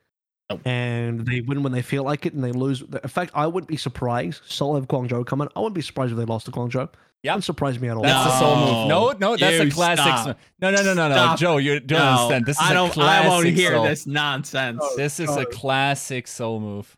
Nope. 0.55 0.67
and 0.67 1.27
they 1.27 1.41
win 1.41 1.63
when 1.63 1.73
they 1.73 1.83
feel 1.83 2.03
like 2.05 2.27
it, 2.27 2.33
and 2.35 2.43
they 2.43 2.53
lose. 2.53 2.83
In 2.83 3.09
fact, 3.09 3.31
I 3.35 3.47
wouldn't 3.47 3.69
be 3.69 3.77
surprised. 3.77 4.43
Seoul 4.47 4.75
have 4.75 4.89
Guangzhou 4.89 5.27
coming. 5.27 5.49
I 5.55 5.61
wouldn't 5.61 5.75
be 5.75 5.83
surprised 5.83 6.13
if 6.13 6.19
they 6.19 6.25
lost 6.25 6.47
to 6.47 6.53
Guangzhou. 6.53 6.89
Yep. 7.23 7.33
wouldn't 7.33 7.45
surprise 7.45 7.81
me 7.81 7.89
at 7.89 7.97
all. 7.97 8.03
That's 8.03 8.25
the 8.33 8.39
Seoul 8.39 8.57
move. 8.57 8.89
No, 8.89 9.11
No, 9.13 9.13
no, 9.31 9.37
that's 9.37 9.61
a 9.61 9.71
classic. 9.75 10.05
stop. 10.05 10.39
No, 10.61 10.71
no, 10.71 10.83
no, 10.83 10.93
no, 10.95 11.09
no, 11.09 11.15
Stop. 11.15 11.39
Joe, 11.39 11.57
you 11.57 11.81
don't 11.81 11.99
No, 11.99 12.07
understand. 12.07 12.47
This 12.47 12.57
is 12.59 12.63
I 12.63 12.71
a 12.71 12.75
don't. 12.75 12.93
classic 12.93 13.25
I 13.25 13.29
won't 13.29 13.47
hear 13.47 13.71
Seoul. 13.73 13.85
this 13.85 14.07
nonsense. 14.07 14.81
Oh, 14.83 14.97
This 14.97 15.21
is 15.21 15.31
a 15.31 15.41
Oh. 15.41 15.45
classic 15.47 16.27
Seoul 16.27 16.61
move. 16.61 16.95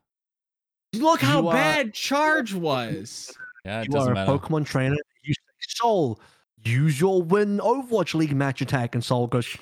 Look 0.94 1.20
how 1.20 1.42
You 1.42 1.48
are- 1.48 1.54
bad 1.54 1.94
Charge 1.94 2.54
was. 2.54 3.32
Yeah, 3.64 3.80
it 3.82 3.88
you 3.88 3.94
are 3.94 3.98
doesn't 3.98 4.12
a 4.12 4.14
matter. 4.14 4.32
Pokemon 4.32 4.66
trainer. 4.66 4.96
You 5.22 5.34
say, 5.34 5.40
Seoul, 5.80 6.18
use 6.64 7.00
your 7.00 7.22
win 7.22 7.58
Overwatch 7.58 8.14
League 8.14 8.34
match 8.34 8.60
attack, 8.60 8.94
and 8.96 9.04
Seoul 9.04 9.26
goes. 9.28 9.56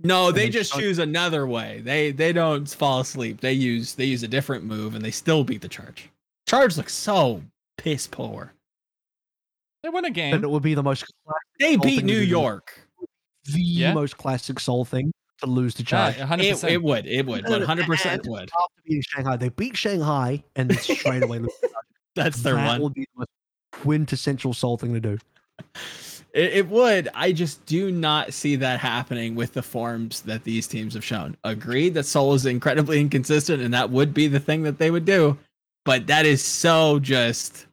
No, 0.00 0.30
they 0.30 0.44
they 0.46 0.50
just 0.50 0.70
start- 0.70 0.82
choose 0.82 0.98
another 0.98 1.46
way. 1.46 1.80
They 1.84 2.12
they 2.12 2.32
don't 2.32 2.68
fall 2.68 3.00
asleep. 3.00 3.40
They 3.40 3.52
use 3.52 3.94
they 3.94 4.04
use 4.04 4.22
a 4.22 4.28
different 4.28 4.64
move 4.64 4.94
and 4.94 5.04
they 5.04 5.10
still 5.10 5.42
beat 5.44 5.60
the 5.60 5.68
Charge. 5.68 6.08
Charge 6.46 6.76
looks 6.76 6.94
so 6.94 7.42
piss 7.76 8.06
poor. 8.06 8.52
They 9.82 9.88
win 9.88 10.04
a 10.04 10.10
game. 10.10 10.34
And 10.34 10.44
it 10.44 10.50
would 10.50 10.62
be 10.62 10.74
the 10.74 10.82
most 10.82 11.04
classic, 11.24 11.42
They 11.58 11.76
beat 11.76 12.04
New. 12.04 12.18
York. 12.18 12.80
the 13.44 13.60
Yeah. 13.60 13.92
most 13.94 14.16
classic 14.18 14.60
Seoul 14.60 14.84
thing 14.84 15.12
to 15.40 15.46
lose 15.46 15.74
to 15.74 15.82
Yeah, 15.82 16.12
Charge. 16.12 16.16
100%. 16.16 16.64
It, 16.68 16.72
it 16.74 16.82
would. 16.82 17.06
It 17.06 17.26
would. 17.26 17.44
No, 17.44 17.50
no, 17.50 17.58
One 17.58 17.66
hundred 17.66 17.86
percent 17.86 18.22
and 18.24 18.30
would. 18.32 18.42
After 18.42 18.82
beating 18.84 19.02
Shanghai, 19.06 19.36
they 19.36 19.48
beat 19.50 19.76
Shanghai 19.76 20.42
and 20.56 20.68
then 20.70 20.78
straight 20.78 21.22
away 21.22 21.38
lose. 21.38 21.52
to 21.62 21.68
Charge. 21.68 21.84
That's 22.14 22.42
their 22.42 22.54
that 22.56 22.66
one. 22.66 22.82
would 22.82 22.94
be 22.94 23.02
the 23.14 23.20
most 23.20 23.28
quintessential 23.72 24.52
Seoul 24.52 24.76
thing 24.76 24.94
to 24.94 25.00
do. 25.00 25.18
It, 26.34 26.52
it 26.52 26.68
would. 26.68 27.08
I 27.14 27.32
just 27.32 27.64
do 27.66 27.90
not 27.90 28.32
see 28.34 28.56
that 28.56 28.80
happening 28.80 29.34
with 29.34 29.54
the 29.54 29.62
forms 29.62 30.20
that 30.22 30.44
these 30.44 30.66
teams 30.66 30.94
have 30.94 31.04
shown. 31.04 31.36
Agreed 31.44 31.94
that 31.94 32.04
Seoul 32.04 32.34
is 32.34 32.44
incredibly 32.46 33.00
inconsistent, 33.00 33.62
and 33.62 33.72
that 33.74 33.90
would 33.90 34.12
be 34.12 34.28
the 34.28 34.38
thing 34.40 34.62
that 34.64 34.78
they 34.78 34.90
would 34.90 35.04
do. 35.04 35.38
But 35.84 36.06
that 36.08 36.26
is 36.26 36.42
so 36.44 36.98
just. 36.98 37.66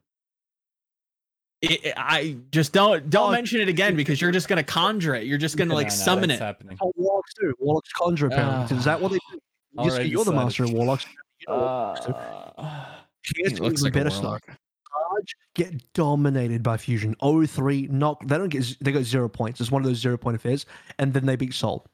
It, 1.61 1.85
it- 1.85 1.93
I 1.97 2.37
just 2.51 2.71
don't 2.73 3.09
don't 3.09 3.29
Oh, 3.29 3.31
mention 3.31 3.59
it 3.59 3.67
again 3.67 3.95
because 3.95 4.21
you're 4.21 4.31
just 4.31 4.47
gonna 4.47 4.63
conjure 4.63 5.15
it. 5.15 5.25
You're 5.25 5.37
just 5.37 5.57
gonna 5.57 5.69
No, 5.69 5.75
like 5.75 5.87
no, 5.87 5.93
summon 5.93 6.29
that's 6.29 6.41
it. 6.41 6.43
happening. 6.43 6.77
What 6.79 6.95
Warlocks 6.97 7.33
do? 7.39 7.53
Warlocks 7.59 7.91
conjure 7.93 8.27
apparently. 8.27 8.77
Is 8.77 8.85
that 8.85 8.99
what 9.01 9.11
they 9.11 9.17
do? 9.31 9.39
Yes, 9.83 10.07
you're 10.07 10.23
the 10.25 10.31
master 10.31 10.63
of 10.63 10.71
Warlocks. 10.71 11.05
You 11.41 11.47
know 11.53 11.55
what 11.57 11.61
Warlocks 11.65 12.05
do. 12.05 12.13
Uh, 12.13 12.85
Here's 13.35 13.51
He 13.51 13.55
the 13.57 13.63
looks 13.63 13.81
even 13.81 13.83
like 13.83 13.95
a 13.95 13.97
better 14.03 14.09
stuff. 14.11 14.41
Warlock. 15.15 15.25
Charge 15.27 15.35
get 15.55 15.93
dominated 15.93 16.63
by 16.63 16.77
Fusion. 16.77 17.15
0-3, 17.21 17.89
knock. 17.89 18.25
They 18.25 18.37
don't 18.37 18.49
get. 18.49 18.77
They 18.81 18.91
got 18.91 19.03
zero 19.03 19.29
points. 19.29 19.61
It's 19.61 19.71
one 19.71 19.81
of 19.81 19.87
those 19.87 19.99
zero 19.99 20.17
point 20.17 20.35
affairs, 20.35 20.65
and 20.99 21.13
then 21.13 21.25
they 21.25 21.35
beat 21.35 21.53
Seoul. 21.53 21.85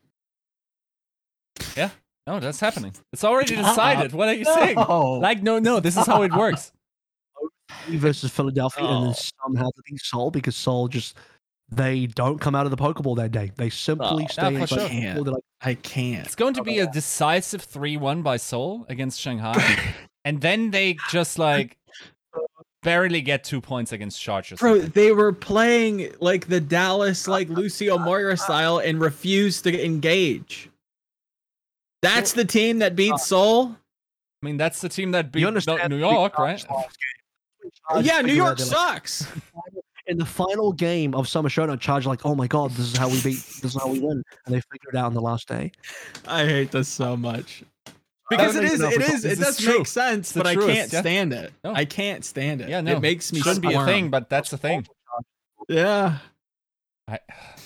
Yeah. 1.75 1.91
No, 2.27 2.39
that's 2.39 2.59
happening. 2.59 2.93
It's 3.11 3.23
already 3.23 3.55
ah. 3.57 3.69
decided. 3.69 4.13
What 4.13 4.29
are 4.29 4.33
you 4.33 4.45
saying? 4.45 4.75
No. 4.75 5.13
Like, 5.13 5.41
no, 5.41 5.59
no, 5.59 5.79
this 5.79 5.97
is 5.97 6.05
how 6.05 6.21
it 6.23 6.33
works. 6.33 6.71
Oh 7.43 7.49
versus 7.87 8.31
Philadelphia, 8.31 8.83
and 8.85 8.97
Oh. 8.97 9.03
then 9.05 9.13
somehow 9.13 9.69
to 9.69 9.81
beat 9.89 10.01
Seoul 10.01 10.29
because 10.29 10.55
Seoul 10.55 10.87
just 10.87 11.15
they 11.69 12.05
don't 12.07 12.39
come 12.39 12.53
out 12.53 12.65
of 12.65 12.71
the 12.71 12.77
Pokeball 12.77 13.15
that 13.15 13.31
day. 13.31 13.51
They 13.55 13.69
simply 13.69 14.25
Oh, 14.25 14.27
stay 14.27 14.47
in 14.53 14.59
the 14.59 14.67
sure. 14.67 14.77
Pokeball. 14.77 15.23
They're 15.23 15.33
like, 15.33 15.43
I 15.61 15.73
can't. 15.75 16.25
It's 16.25 16.35
going 16.35 16.53
to 16.55 16.63
be 16.63 16.79
a 16.79 16.87
decisive 16.87 17.61
3 17.61 17.97
1 17.97 18.21
by 18.21 18.37
Seoul 18.37 18.85
against 18.89 19.19
Shanghai. 19.19 19.79
and 20.25 20.41
then 20.41 20.71
they 20.71 20.97
just 21.09 21.39
like 21.39 21.77
barely 22.83 23.21
get 23.21 23.43
two 23.43 23.61
points 23.61 23.91
against 23.91 24.21
Chargers. 24.21 24.59
Bro, 24.59 24.79
they 24.79 25.11
were 25.11 25.33
playing 25.33 26.13
like 26.19 26.47
the 26.47 26.59
Dallas 26.59 27.27
like 27.27 27.49
Lucio 27.49 27.97
Moira 27.97 28.37
style 28.37 28.79
and 28.79 28.99
refused 28.99 29.63
to 29.65 29.85
engage. 29.85 30.69
That's 32.01 32.33
the 32.33 32.45
team 32.45 32.79
that 32.79 32.95
beat 32.95 33.13
uh, 33.13 33.17
Seoul. 33.17 33.75
I 34.41 34.45
mean, 34.45 34.57
that's 34.57 34.81
the 34.81 34.89
team 34.89 35.11
that 35.11 35.31
beat 35.31 35.41
New 35.41 35.47
understand 35.47 35.89
New 35.89 35.99
the 35.99 36.09
York, 36.09 36.37
right? 36.39 36.63
last 36.69 36.69
game. 36.69 37.71
Chargers 37.87 38.07
Yeah, 38.07 38.21
New 38.21 38.33
York 38.33 38.59
sucks. 38.59 39.27
in 40.07 40.17
the 40.17 40.25
final 40.25 40.71
game 40.73 41.13
of 41.13 41.27
Summer 41.27 41.49
Showdown, 41.49 41.77
Charge 41.77 42.07
like, 42.07 42.25
oh 42.25 42.33
my 42.33 42.47
god, 42.47 42.71
this 42.71 42.91
is 42.91 42.97
how 42.97 43.07
we 43.07 43.21
beat, 43.21 43.37
this 43.61 43.75
is 43.75 43.75
how 43.75 43.87
we 43.87 43.99
win, 43.99 44.23
and 44.45 44.55
they 44.55 44.61
figured 44.61 44.93
it 44.93 44.97
out 44.97 45.05
on 45.05 45.13
the 45.13 45.21
last 45.21 45.47
day. 45.47 45.71
I 46.27 46.45
hate 46.45 46.71
this 46.71 46.87
so 46.87 47.15
much. 47.15 47.63
I 48.31 48.37
Because 48.37 48.55
don't 48.55 48.65
it 48.65 48.71
is, 48.71 48.81
it 48.81 48.93
if 48.93 49.01
is, 49.01 49.21
This 49.23 49.25
it 49.25 49.31
is 49.33 49.39
does 49.39 49.57
true. 49.57 49.77
make 49.79 49.87
sense, 49.87 50.19
It's 50.19 50.31
the 50.33 50.39
but 50.39 50.47
I 50.47 50.55
can't 50.55 50.93
yeah. 50.93 50.99
stand 51.01 51.33
it. 51.33 51.53
No. 51.63 51.73
I 51.73 51.85
can't 51.85 52.23
stand 52.25 52.61
it. 52.61 52.69
Yeah, 52.69 52.81
no. 52.81 52.93
It 52.93 53.01
makes 53.01 53.31
me 53.33 53.39
Shouldn't 53.41 53.61
be 53.61 53.73
a 53.73 53.85
thing, 53.85 54.09
but 54.09 54.29
that's 54.29 54.49
the 54.49 54.57
thing. 54.57 54.85
Yeah. 55.69 56.17
I, 57.07 57.19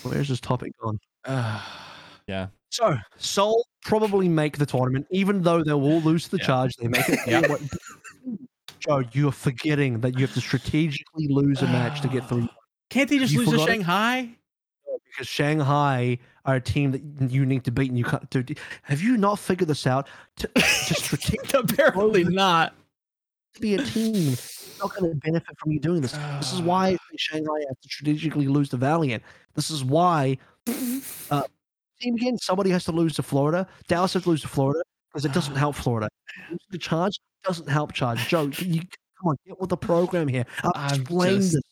Where's 0.03 0.27
this 0.29 0.39
topic 0.39 0.71
gone? 0.81 0.99
yeah. 2.27 2.47
So 2.69 2.95
Seoul 3.17 3.65
probably 3.83 4.27
make 4.27 4.57
the 4.57 4.65
tournament, 4.65 5.07
even 5.11 5.41
though 5.41 5.63
they 5.63 5.71
will 5.73 5.83
all 5.93 6.01
lose 6.01 6.27
the 6.27 6.37
Yeah. 6.37 6.45
Charge. 6.45 6.75
They 6.77 6.87
make 6.87 7.07
it. 7.07 7.19
Yeah. 7.27 7.47
What- 7.47 7.61
Joe, 8.79 9.03
you 9.13 9.29
are 9.29 9.31
forgetting 9.31 10.01
that 10.01 10.13
you 10.19 10.25
have 10.25 10.33
to 10.35 10.41
strategically 10.41 11.27
lose 11.29 11.61
a 11.61 11.65
match 11.67 12.01
to 12.01 12.07
get 12.07 12.25
through. 12.29 12.47
Can't 12.89 13.09
they 13.09 13.17
just 13.17 13.33
You 13.33 13.39
lose 13.39 13.49
to 13.49 13.51
forgot 13.53 13.69
it? 13.69 13.71
Shanghai? 13.73 14.29
Because 15.11 15.27
Shanghai 15.27 16.19
are 16.45 16.55
a 16.55 16.61
team 16.61 16.91
that 16.91 17.31
you 17.31 17.45
need 17.45 17.63
to 17.65 17.71
beat, 17.71 17.89
and 17.89 17.97
you 17.97 18.05
can't. 18.05 18.29
Do, 18.29 18.43
have 18.83 19.01
you 19.01 19.17
not 19.17 19.39
figured 19.39 19.67
this 19.67 19.85
out? 19.87 20.07
To, 20.37 20.47
to 20.47 21.37
Apparently 21.59 22.23
not. 22.23 22.73
be 23.59 23.75
a 23.75 23.83
team, 23.83 24.33
it's 24.33 24.77
not 24.79 24.95
going 24.95 25.11
to 25.11 25.15
benefit 25.17 25.57
from 25.57 25.71
you 25.71 25.79
doing 25.79 26.01
this. 26.01 26.11
This 26.39 26.53
is 26.53 26.61
why 26.61 26.97
Shanghai 27.17 27.59
has 27.67 27.77
to 27.81 27.89
strategically 27.89 28.47
lose 28.47 28.69
to 28.69 28.77
Valiant. 28.77 29.23
This 29.55 29.69
is 29.69 29.83
why. 29.83 30.37
Uh, 31.31 31.41
team 31.99 32.13
again, 32.15 32.37
somebody 32.37 32.69
has 32.69 32.83
to 32.85 32.91
lose 32.91 33.15
to 33.15 33.23
Florida. 33.23 33.67
Dallas 33.87 34.13
has 34.13 34.23
to 34.23 34.29
lose 34.29 34.41
to 34.41 34.47
Florida 34.47 34.83
because 35.09 35.25
it 35.25 35.33
doesn't 35.33 35.55
help 35.55 35.75
Florida. 35.75 36.07
Losing 36.51 36.59
to 36.71 36.77
Charge 36.77 37.19
doesn't 37.43 37.67
help 37.67 37.93
Charge. 37.93 38.27
Joe, 38.27 38.43
you 38.59 38.81
come 38.81 39.29
on, 39.29 39.37
get 39.47 39.59
with 39.59 39.69
the 39.71 39.77
program 39.77 40.27
here. 40.27 40.45
I've 40.75 40.99
explained 41.01 41.41
just- 41.41 41.53
this 41.53 41.63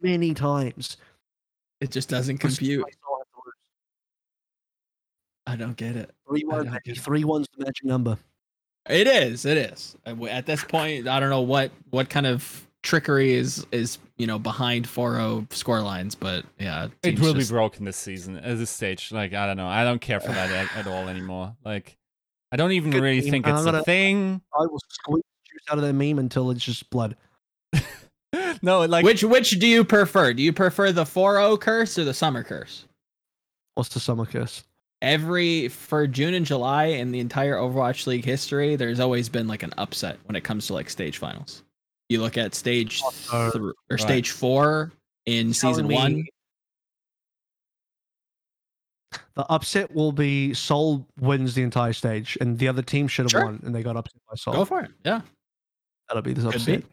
many 0.00 0.34
times. 0.34 0.98
It 1.80 1.90
just 1.90 2.08
doesn't 2.08 2.38
compute. 2.38 2.80
why 2.84 2.90
Seoul 2.90 3.18
have 3.18 3.26
to 3.26 3.40
lose. 3.44 3.54
I 5.46 5.56
don't 5.56 5.76
get 5.76 5.96
it. 5.96 6.10
Three 6.28 6.44
I 6.50 6.54
one, 6.54 6.64
don't 6.66 6.84
get 6.84 6.96
it. 6.96 7.00
three 7.00 7.24
one's 7.24 7.46
the 7.56 7.64
magic 7.64 7.84
number. 7.84 8.16
It 8.88 9.06
is. 9.06 9.44
It 9.44 9.56
is. 9.58 9.96
Uh, 10.06 10.24
At 10.26 10.46
this 10.46 10.64
point, 10.64 11.06
I 11.08 11.20
don't 11.20 11.30
know 11.30 11.40
what 11.42 11.70
what 11.90 12.08
kind 12.10 12.26
of 12.26 12.66
trickery 12.82 13.32
is 13.34 13.64
is 13.70 13.98
you 14.18 14.26
know 14.26 14.38
behind 14.40 14.86
4-0 14.88 15.52
score 15.52 15.80
lines, 15.80 16.14
but 16.16 16.44
yeah, 16.58 16.88
It 17.02 17.18
will 17.20 17.34
just- 17.34 17.50
be 17.50 17.54
broken 17.54 17.84
this 17.84 17.96
season 17.96 18.36
at 18.38 18.58
this 18.58 18.70
stage. 18.70 19.12
Like, 19.12 19.34
I 19.34 19.46
don't 19.46 19.56
know. 19.56 19.68
I 19.68 19.84
don't 19.84 20.00
care 20.00 20.20
for 20.20 20.32
that 20.32 20.50
at, 20.50 20.76
at 20.76 20.86
all 20.86 21.08
anymore. 21.08 21.54
Like, 21.64 21.96
I 22.50 22.56
don't 22.56 22.72
even 22.72 22.90
Good 22.90 23.02
really 23.02 23.20
team. 23.20 23.30
think 23.30 23.46
it's 23.46 23.60
a 23.62 23.64
gonna- 23.64 23.82
thing. 23.84 24.42
I 24.54 24.62
will 24.66 24.80
squeeze 24.88 25.22
juice 25.48 25.62
out 25.70 25.78
of 25.78 25.84
that 25.84 25.92
meme 25.92 26.18
until 26.18 26.50
it's 26.50 26.64
just 26.64 26.88
blood. 26.90 27.16
no, 28.62 28.84
like, 28.86 29.04
Which 29.04 29.22
which 29.24 29.50
do 29.60 29.66
you 29.66 29.84
prefer? 29.84 30.32
Do 30.32 30.42
you 30.42 30.52
prefer 30.52 30.90
the 30.92 31.04
4-0 31.04 31.60
curse 31.60 31.98
or 31.98 32.04
the 32.04 32.14
summer 32.14 32.42
curse? 32.42 32.84
What's 33.74 33.90
the 33.90 34.00
summer 34.00 34.26
curse? 34.26 34.64
Every 35.02 35.66
for 35.68 36.06
June 36.06 36.32
and 36.32 36.46
July 36.46 36.84
in 36.84 37.10
the 37.10 37.18
entire 37.20 37.56
Overwatch 37.56 38.06
League 38.06 38.24
history, 38.24 38.76
there's 38.76 39.00
always 39.00 39.28
been 39.28 39.48
like 39.48 39.62
an 39.64 39.74
upset 39.76 40.16
when 40.26 40.36
it 40.36 40.42
comes 40.44 40.68
to 40.68 40.74
like 40.74 40.88
stage 40.88 41.18
finals. 41.18 41.64
You 42.08 42.20
look 42.20 42.38
at 42.38 42.54
stage 42.54 43.02
Uh, 43.32 43.50
thr- 43.50 43.68
or 43.70 43.74
right. 43.90 44.00
stage 44.00 44.30
four 44.30 44.92
in 45.26 45.52
season 45.52 45.88
one. 45.88 46.24
The 49.34 49.44
upset 49.50 49.92
will 49.94 50.12
be 50.12 50.54
Seoul 50.54 51.06
wins 51.18 51.54
the 51.54 51.62
entire 51.62 51.92
stage, 51.94 52.38
and 52.40 52.58
the 52.58 52.68
other 52.68 52.82
team 52.82 53.08
should 53.08 53.24
have 53.24 53.30
Sure. 53.30 53.44
won, 53.46 53.60
and 53.64 53.74
they 53.74 53.82
got 53.82 53.96
upset 53.96 54.20
by 54.28 54.36
Seoul. 54.36 54.54
Go 54.54 54.64
for 54.64 54.82
it. 54.82 54.90
Yeah. 55.04 55.22
That'll 56.08 56.22
be 56.22 56.32
the 56.32 56.42
Could 56.50 56.64
be. 56.64 56.74
upset. 56.74 56.84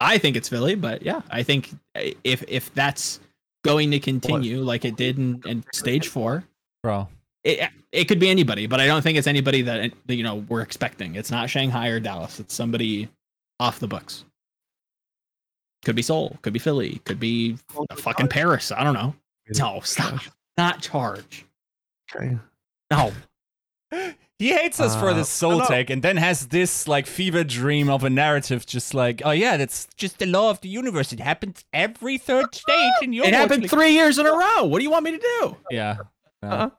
I 0.00 0.18
think 0.18 0.36
it's 0.36 0.48
Philly, 0.48 0.74
but 0.74 1.02
yeah, 1.02 1.22
I 1.30 1.42
think 1.42 1.70
uh, 1.96 2.10
if 2.24 2.44
if 2.48 2.72
that's 2.74 3.20
going 3.64 3.90
to 3.92 4.00
continue 4.00 4.60
like 4.62 4.84
it 4.84 4.96
did 4.96 5.16
in, 5.18 5.40
in 5.46 5.64
stage 5.72 6.08
four, 6.08 6.44
bro. 6.82 7.08
It 7.44 7.68
it 7.90 8.04
could 8.06 8.20
be 8.20 8.30
anybody, 8.30 8.66
but 8.66 8.80
I 8.80 8.86
don't 8.86 9.02
think 9.02 9.18
it's 9.18 9.26
anybody 9.26 9.62
that 9.62 9.92
that, 10.06 10.14
you 10.14 10.22
know 10.22 10.36
we're 10.48 10.62
expecting. 10.62 11.16
It's 11.16 11.30
not 11.30 11.50
Shanghai 11.50 11.88
or 11.88 11.98
Dallas. 12.00 12.38
It's 12.38 12.54
somebody 12.54 13.08
off 13.58 13.80
the 13.80 13.88
books. 13.88 14.24
Could 15.84 15.96
be 15.96 16.02
Seoul. 16.02 16.36
Could 16.42 16.52
be 16.52 16.60
Philly. 16.60 17.00
Could 17.04 17.18
be 17.18 17.58
fucking 17.96 18.28
Paris. 18.28 18.70
I 18.70 18.84
don't 18.84 18.94
know. 18.94 19.14
No, 19.58 19.80
stop. 19.80 20.20
Not 20.56 20.80
charge. 20.80 21.44
Okay. 22.14 22.38
No. 22.90 23.12
He 24.38 24.52
hates 24.52 24.80
us 24.80 24.96
for 24.96 25.10
Uh, 25.10 25.14
this 25.14 25.28
Seoul 25.28 25.60
no. 25.60 25.66
take 25.66 25.88
and 25.88 26.02
then 26.02 26.16
has 26.16 26.48
this 26.48 26.88
like 26.88 27.06
fever 27.06 27.44
dream 27.44 27.88
of 27.88 28.02
a 28.02 28.10
narrative 28.10 28.66
just 28.66 28.92
like, 28.92 29.22
oh 29.24 29.30
yeah, 29.30 29.56
that's 29.56 29.86
just 29.96 30.18
the 30.18 30.26
law 30.26 30.50
of 30.50 30.60
the 30.62 30.68
universe. 30.68 31.12
It 31.12 31.20
happens 31.20 31.64
every 31.72 32.18
third 32.18 32.52
stage 32.52 32.92
in 33.02 33.12
your 33.12 33.24
It 33.24 33.34
happened 33.34 33.70
three 33.70 33.92
years 33.92 34.18
in 34.18 34.26
a 34.26 34.32
row. 34.32 34.64
What 34.64 34.78
do 34.78 34.82
you 34.82 34.90
want 34.90 35.04
me 35.04 35.12
to 35.12 35.18
do? 35.18 35.56
Yeah. 35.70 35.98
Yeah. 36.42 36.70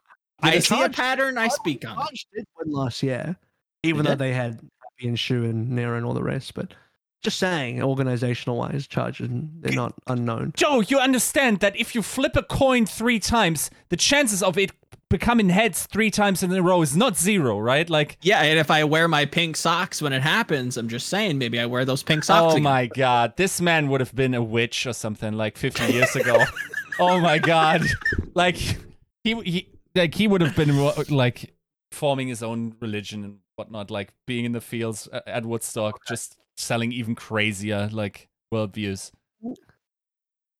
I 0.44 0.54
Yeah, 0.56 0.60
see 0.60 0.82
a 0.82 0.90
pattern. 0.90 1.38
I 1.38 1.48
speak 1.48 1.86
on 1.86 1.94
it. 1.94 1.96
Charge 2.02 2.26
did 2.36 2.46
win 2.58 2.72
last 2.74 3.02
year, 3.04 3.38
even 3.84 4.04
They 4.04 4.12
though 4.12 4.16
they 4.16 4.34
had 4.34 4.54
Happy 4.54 5.08
and 5.08 5.20
Shu 5.20 5.44
and 5.44 5.70
Nero 5.72 5.98
and 5.98 6.06
all 6.06 6.14
the 6.14 6.24
rest. 6.24 6.54
But 6.54 6.74
just 7.24 7.40
saying, 7.40 7.82
organizational 7.82 8.58
wise, 8.58 8.86
Charge 8.88 9.20
and 9.22 9.50
they're 9.62 9.74
not 9.74 9.94
unknown. 10.08 10.52
Joe, 10.56 10.82
you 10.82 11.00
understand 11.00 11.60
that 11.62 11.76
if 11.78 11.96
you 11.96 12.02
flip 12.02 12.36
a 12.36 12.44
coin 12.44 12.86
three 12.86 13.20
times, 13.20 13.70
the 13.90 13.96
chances 13.98 14.44
of 14.44 14.58
it 14.58 14.72
becoming 15.10 15.50
heads 15.50 15.86
three 15.86 16.10
times 16.10 16.42
in 16.42 16.52
a 16.52 16.62
row 16.62 16.82
is 16.82 16.98
not 16.98 17.16
zero, 17.16 17.60
right? 17.60 17.88
Like, 17.90 18.18
Yeah, 18.24 18.42
and 18.42 18.58
if 18.58 18.72
I 18.72 18.84
wear 18.84 19.08
my 19.08 19.26
pink 19.26 19.56
socks 19.56 20.02
when 20.02 20.12
it 20.12 20.24
happens, 20.24 20.76
I'm 20.76 20.90
just 20.90 21.08
saying 21.08 21.38
maybe 21.38 21.60
I 21.60 21.68
wear 21.68 21.86
those 21.86 22.02
pink 22.04 22.24
oh 22.24 22.26
socks. 22.26 22.42
oh 22.46 22.50
again. 22.54 22.64
my 22.64 22.88
god, 22.88 23.38
this 23.38 23.62
man 23.62 23.90
would 23.90 24.02
have 24.02 24.14
been 24.16 24.34
a 24.34 24.42
witch 24.42 24.88
or 24.88 24.94
something 24.94 25.34
like 25.34 25.56
50 25.56 25.94
years 25.94 26.16
ago. 26.16 26.44
oh 27.00 27.20
my 27.20 27.38
god, 27.38 27.84
like 28.34 28.58
he, 29.24 29.40
he 29.44 29.68
like 29.96 30.16
he 30.16 30.28
would 30.28 30.42
have 30.42 30.56
been 30.56 30.76
like 31.10 31.54
forming 31.92 32.28
his 32.28 32.44
own 32.44 32.76
religion 32.80 33.24
and 33.24 33.38
whatnot, 33.56 33.92
like 33.92 34.14
being 34.26 34.46
in 34.46 34.52
the 34.52 34.62
fields 34.62 35.08
uh, 35.12 35.22
at 35.28 35.46
Woodstock, 35.46 36.00
just 36.08 36.38
selling 36.58 36.92
even 36.92 37.16
crazier 37.16 37.90
like 37.92 38.28
worldviews. 38.54 39.12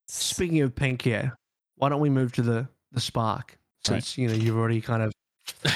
Speaking 0.08 0.62
of 0.62 0.76
pink, 0.76 1.06
yeah, 1.06 1.32
why 1.78 1.90
don't 1.90 2.02
we 2.02 2.10
move 2.10 2.32
to 2.34 2.42
the 2.42 2.68
the 2.92 3.02
Spark? 3.02 3.58
Right. 3.90 4.04
Since 4.04 4.18
you 4.18 4.28
know 4.28 4.36
you've 4.36 4.58
already 4.58 4.82
kind 4.82 5.04
of 5.04 5.12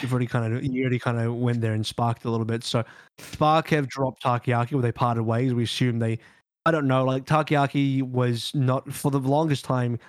you've 0.02 0.12
already 0.12 0.28
kind 0.28 0.54
of 0.54 0.64
you 0.64 0.82
already 0.82 1.00
kind 1.00 1.20
of 1.20 1.36
went 1.36 1.62
there 1.62 1.74
and 1.74 1.86
sparked 1.86 2.26
a 2.26 2.30
little 2.30 2.46
bit. 2.46 2.64
So 2.64 2.84
Spark 3.18 3.70
have 3.70 3.88
dropped 3.88 4.24
Takoyaki, 4.24 4.74
where 4.74 4.82
they 4.82 4.92
parted 4.92 5.24
ways. 5.24 5.54
We 5.54 5.64
assume 5.64 6.00
they, 6.00 6.20
I 6.66 6.72
don't 6.72 6.88
know, 6.88 7.04
like 7.04 7.26
Takoyaki 7.26 8.04
was 8.04 8.54
not 8.54 8.92
for 8.92 9.12
the 9.12 9.20
longest 9.20 9.66
time 9.66 10.00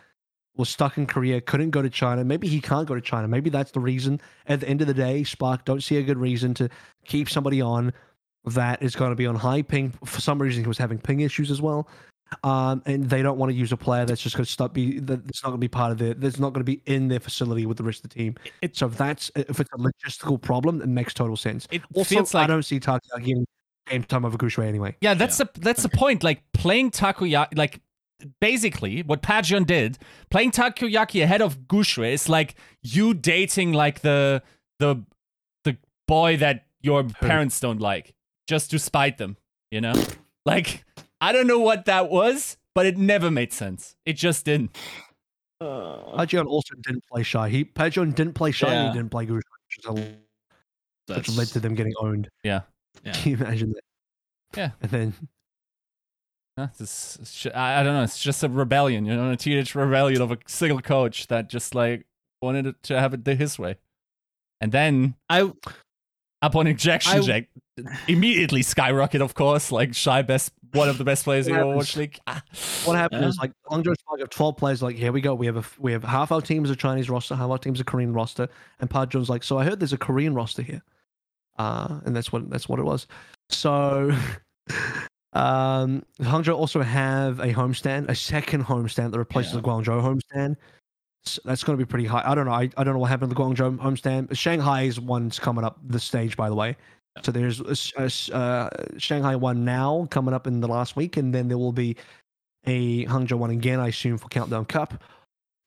was 0.59 0.69
stuck 0.69 0.99
in 0.99 1.07
Korea, 1.07 1.41
couldn't 1.41 1.71
go 1.71 1.81
to 1.81 1.89
China. 1.89 2.25
Maybe 2.25 2.49
he 2.49 2.61
can't 2.61 2.87
go 2.87 2.95
to 2.95 3.01
China. 3.01 3.29
Maybe 3.29 3.49
that's 3.49 3.71
the 3.71 3.81
reason. 3.81 4.21
At 4.47 4.61
the 4.61 4.69
end 4.69 4.83
of 4.83 4.87
the 4.89 4.95
day, 4.95 5.25
Spark 5.25 5.65
don't 5.65 5.83
see 5.83 5.97
a 5.97 6.03
good 6.03 6.19
reason 6.19 6.53
to 6.55 6.69
keep 7.07 7.31
somebody 7.31 7.63
on 7.63 7.93
that 8.45 8.83
is 8.83 8.95
going 8.97 9.11
to 9.11 9.17
be 9.17 9.27
on 9.27 9.37
high 9.37 9.63
ping. 9.63 9.93
For 10.05 10.21
some 10.21 10.41
reason, 10.43 10.63
he 10.65 10.69
was 10.69 10.79
having 10.79 10.99
ping 10.99 11.21
issues 11.21 11.51
as 11.51 11.63
well. 11.63 11.89
Um, 12.45 12.83
and 12.85 13.09
they 13.09 13.23
don't 13.23 13.39
want 13.39 13.51
to 13.51 13.57
use 13.57 13.73
a 13.73 13.77
player 13.77 14.05
that's 14.05 14.21
just 14.21 14.37
going 14.37 14.45
to 14.45 14.51
stop 14.53 14.75
be 14.75 14.99
that's 14.99 15.43
not 15.43 15.49
going 15.51 15.59
to 15.61 15.65
be 15.65 15.69
part 15.69 15.93
of 15.93 15.99
their 15.99 16.13
that's 16.13 16.39
not 16.39 16.53
going 16.53 16.61
to 16.61 16.65
be 16.65 16.83
in 16.85 17.09
their 17.09 17.21
facility 17.21 17.65
with 17.65 17.79
the 17.79 17.85
rest 17.85 18.05
of 18.05 18.11
the 18.11 18.15
team. 18.15 18.35
It- 18.61 18.77
so 18.77 18.87
if 18.87 18.99
that's 18.99 19.31
if 19.35 19.61
it's 19.61 19.71
a 19.73 19.79
logistical 19.79 20.39
problem, 20.41 20.83
it 20.83 20.89
makes 20.89 21.15
total 21.15 21.37
sense. 21.37 21.67
It 21.71 21.81
Also, 21.95 22.17
feels 22.17 22.35
I 22.35 22.47
don't 22.47 22.65
see 22.65 22.81
Takuya 22.81 23.19
getting 23.21 23.47
game 23.89 24.05
time 24.05 24.27
over 24.27 24.37
Guxue 24.37 24.63
anyway. 24.63 24.95
Yeah, 25.01 25.15
that's 25.15 25.39
the 25.39 25.49
that's 25.55 25.83
the 25.83 25.89
point. 25.89 26.23
Like 26.23 26.43
playing 26.53 26.91
Takuya, 26.91 27.49
like 27.57 27.81
basically 28.41 29.03
what 29.03 29.23
Pajion 29.23 29.67
did, 29.67 29.99
playing 30.31 30.51
takoyaki 30.51 31.23
ahead 31.23 31.43
of 31.43 31.61
Guxue 31.69 32.13
is 32.13 32.29
like 32.29 32.55
you 32.83 33.15
dating 33.15 33.73
like 33.73 34.01
the 34.01 34.43
the 34.79 35.05
the 35.65 35.77
boy 36.07 36.37
that 36.37 36.67
your 36.81 37.05
parents 37.21 37.61
don't 37.61 37.81
like 37.81 38.15
just 38.47 38.71
to 38.71 38.79
spite 38.79 39.19
them. 39.19 39.37
You 39.71 39.81
know, 39.81 39.95
like 40.47 40.85
I 41.21 41.33
don't 41.33 41.47
know 41.47 41.59
what 41.59 41.85
that 41.87 42.09
was, 42.09 42.57
but 42.75 42.87
it 42.87 42.97
never 42.97 43.31
made 43.31 43.53
sense. 43.53 43.97
It 44.07 44.15
just 44.15 44.45
didn't. 44.45 44.77
Uh. 45.61 46.17
Pajon 46.17 46.47
also 46.47 46.75
didn't 46.83 47.05
play 47.13 47.23
shy. 47.23 47.49
He 47.49 47.65
Pajon 47.65 48.13
didn't 48.13 48.35
play 48.35 48.53
shy. 48.53 48.69
and 48.69 48.75
Yeah. 48.75 48.93
He 48.93 48.99
didn't 48.99 49.11
play 49.11 49.27
Guxue. 49.27 49.37
Which 49.37 49.79
is 49.79 49.85
a 49.87 51.15
which 51.15 51.37
led 51.37 51.49
to 51.49 51.61
them 51.61 51.75
getting 51.75 51.95
owned. 52.01 52.29
Yeah. 52.45 52.63
Yeah. 53.05 53.13
Can 53.15 53.33
you 53.33 53.37
imagine 53.39 53.71
that? 53.73 54.57
Yeah. 54.57 54.71
And 54.83 54.91
then 54.91 55.15
Huh, 55.15 55.38
this 56.79 57.19
sh- 57.25 57.47
I 57.55 57.81
I 57.81 57.83
don't 57.83 57.95
know. 57.95 58.03
It's 58.03 58.19
just 58.19 58.43
a 58.43 58.49
rebellion, 58.49 59.07
you 59.07 59.15
know, 59.17 59.31
a 59.31 59.37
teenage 59.37 59.75
rebellion 59.75 60.21
of 60.21 60.31
a 60.33 60.39
single 60.47 60.81
coach 60.81 61.27
that 61.29 61.49
just 61.49 61.75
like 61.75 62.07
wanted 62.43 62.75
to 62.85 62.99
have 63.01 63.15
it 63.15 63.25
his 63.27 63.59
way. 63.59 63.77
And 64.61 64.73
then 64.73 65.15
I 65.29 65.53
upon 66.43 66.67
ejection, 66.67 67.19
I- 67.19 67.21
Jack 67.21 67.49
immediately 68.09 68.63
skyrocket. 68.63 69.21
Of 69.23 69.35
course, 69.35 69.71
like 69.71 69.95
shy 69.95 70.23
best, 70.23 70.53
one 70.73 70.89
of 70.89 70.99
the 70.99 71.05
best 71.05 71.25
players 71.25 71.47
in 71.47 71.55
the 71.55 71.65
What 71.65 71.77
Overwatch 71.79 71.97
League. 71.97 72.19
Ah. 72.27 72.43
what 72.85 72.97
happened 72.97 73.23
Yeah. 73.23 73.29
is 73.29 73.39
like 73.39 73.53
Hangzhou 73.71 73.95
Spark 73.99 74.21
have 74.21 74.31
12 74.31 74.57
players. 74.57 74.83
Like 74.83 74.97
here 74.97 75.13
we 75.13 75.21
go. 75.21 75.35
We 75.35 75.47
have 75.47 75.57
a 75.57 75.65
we 75.79 75.93
have 75.93 76.03
half 76.05 76.33
our 76.33 76.41
team 76.41 76.65
is 76.65 76.71
a 76.71 76.77
Chinese 76.77 77.09
roster, 77.09 77.37
half 77.37 77.51
our 77.51 77.59
team 77.59 77.75
is 77.75 77.81
a 77.81 77.85
Korean 77.85 78.13
roster. 78.13 78.49
And 78.81 78.91
Park 78.91 79.15
like, 79.15 79.45
so 79.45 79.59
I 79.59 79.65
heard 79.65 79.81
there's 79.81 79.93
a 79.93 79.99
Korean 79.99 80.35
roster 80.35 80.63
here, 80.63 80.83
uh, 81.59 82.01
and 82.05 82.17
that's 82.17 82.33
what 82.33 82.51
that's 82.51 82.69
what 82.69 82.79
it 82.79 82.85
was. 82.85 83.07
So. 83.51 84.13
Um, 85.39 86.03
Hangzhou 86.21 86.57
also 86.57 86.83
have 86.83 87.39
a 87.39 87.53
homestand, 87.53 88.09
a 88.09 88.15
second 88.15 88.65
homestand 88.65 89.13
that 89.13 89.19
replaces 89.19 89.53
Yeah. 89.55 89.61
the 89.61 89.69
Guangzhou 89.69 90.03
homestand. 90.03 90.57
So 91.25 91.41
that's 91.45 91.63
going 91.63 91.79
to 91.79 91.85
be 91.85 91.89
pretty 91.89 92.07
high. 92.07 92.23
I 92.25 92.35
don't 92.35 92.47
know. 92.47 92.53
I, 92.53 92.69
I 92.77 92.85
don't 92.85 92.95
know 92.95 92.99
what 92.99 93.11
happened 93.11 93.31
to 93.31 93.35
the 93.35 93.41
Guangzhou 93.41 93.79
homestand. 93.79 94.37
Shanghai's 94.37 94.99
one's 94.99 95.39
coming 95.39 95.65
up 95.65 95.79
the 95.87 96.01
stage, 96.01 96.37
by 96.37 96.49
the 96.49 96.55
way. 96.55 96.77
So 97.23 97.33
there's 97.33 97.61
a 97.61 98.01
a 98.03 98.05
s- 98.07 98.31
uh, 98.31 98.69
Shanghai 98.97 99.37
one 99.37 99.65
now 99.65 100.07
coming 100.11 100.35
up 100.35 100.47
in 100.47 100.61
the 100.61 100.69
last 100.69 100.97
week, 100.97 101.17
and 101.17 101.35
then 101.35 101.49
there 101.49 101.59
will 101.59 101.73
be 101.73 101.97
a 102.67 103.05
Hangzhou 103.07 103.39
one 103.39 103.51
again, 103.51 103.81
I 103.81 103.89
assume, 103.89 104.19
for 104.19 104.29
Countdown 104.29 104.65
Cup. 104.67 105.03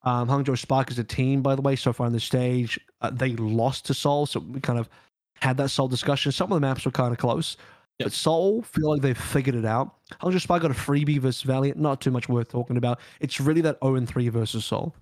Um, 0.04 0.28
Hangzhou 0.30 0.58
Spark 0.58 0.90
is 0.92 0.98
a 1.00 1.04
team, 1.04 1.42
by 1.42 1.56
the 1.56 1.62
way, 1.62 1.76
so 1.76 1.94
far 1.94 2.08
on 2.08 2.14
the 2.14 2.20
stage. 2.20 2.80
Uh, 3.02 3.10
they 3.12 3.36
lost 3.36 3.86
to 3.86 3.94
Seoul, 3.94 4.26
so 4.26 4.40
we 4.40 4.60
kind 4.60 4.80
of 4.80 4.90
had 5.36 5.58
that 5.58 5.70
Seoul 5.70 5.88
discussion. 5.88 6.32
Some 6.32 6.52
of 6.52 6.56
the 6.56 6.66
maps 6.66 6.86
were 6.86 6.92
kind 6.92 7.12
of 7.12 7.20
close. 7.20 7.58
Yep. 8.02 8.06
But 8.08 8.14
Seoul 8.14 8.62
feel 8.64 8.90
like 8.92 9.02
they've 9.02 9.18
figured 9.18 9.56
it 9.56 9.66
out. 9.66 9.96
Hangzhou 10.22 10.42
Spark 10.42 10.62
got 10.62 10.72
a 10.72 10.74
freebie 10.74 11.20
versus 11.20 11.42
Valiant, 11.44 11.78
not 11.80 12.02
too 12.02 12.12
much 12.12 12.28
worth 12.30 12.50
talking 12.50 12.78
about. 12.78 13.00
It's 13.20 13.40
really 13.40 13.62
that 13.62 13.78
0 13.84 13.96
and 13.96 14.08
3 14.08 14.28
versus 14.30 14.66
Seoul. 14.66 14.94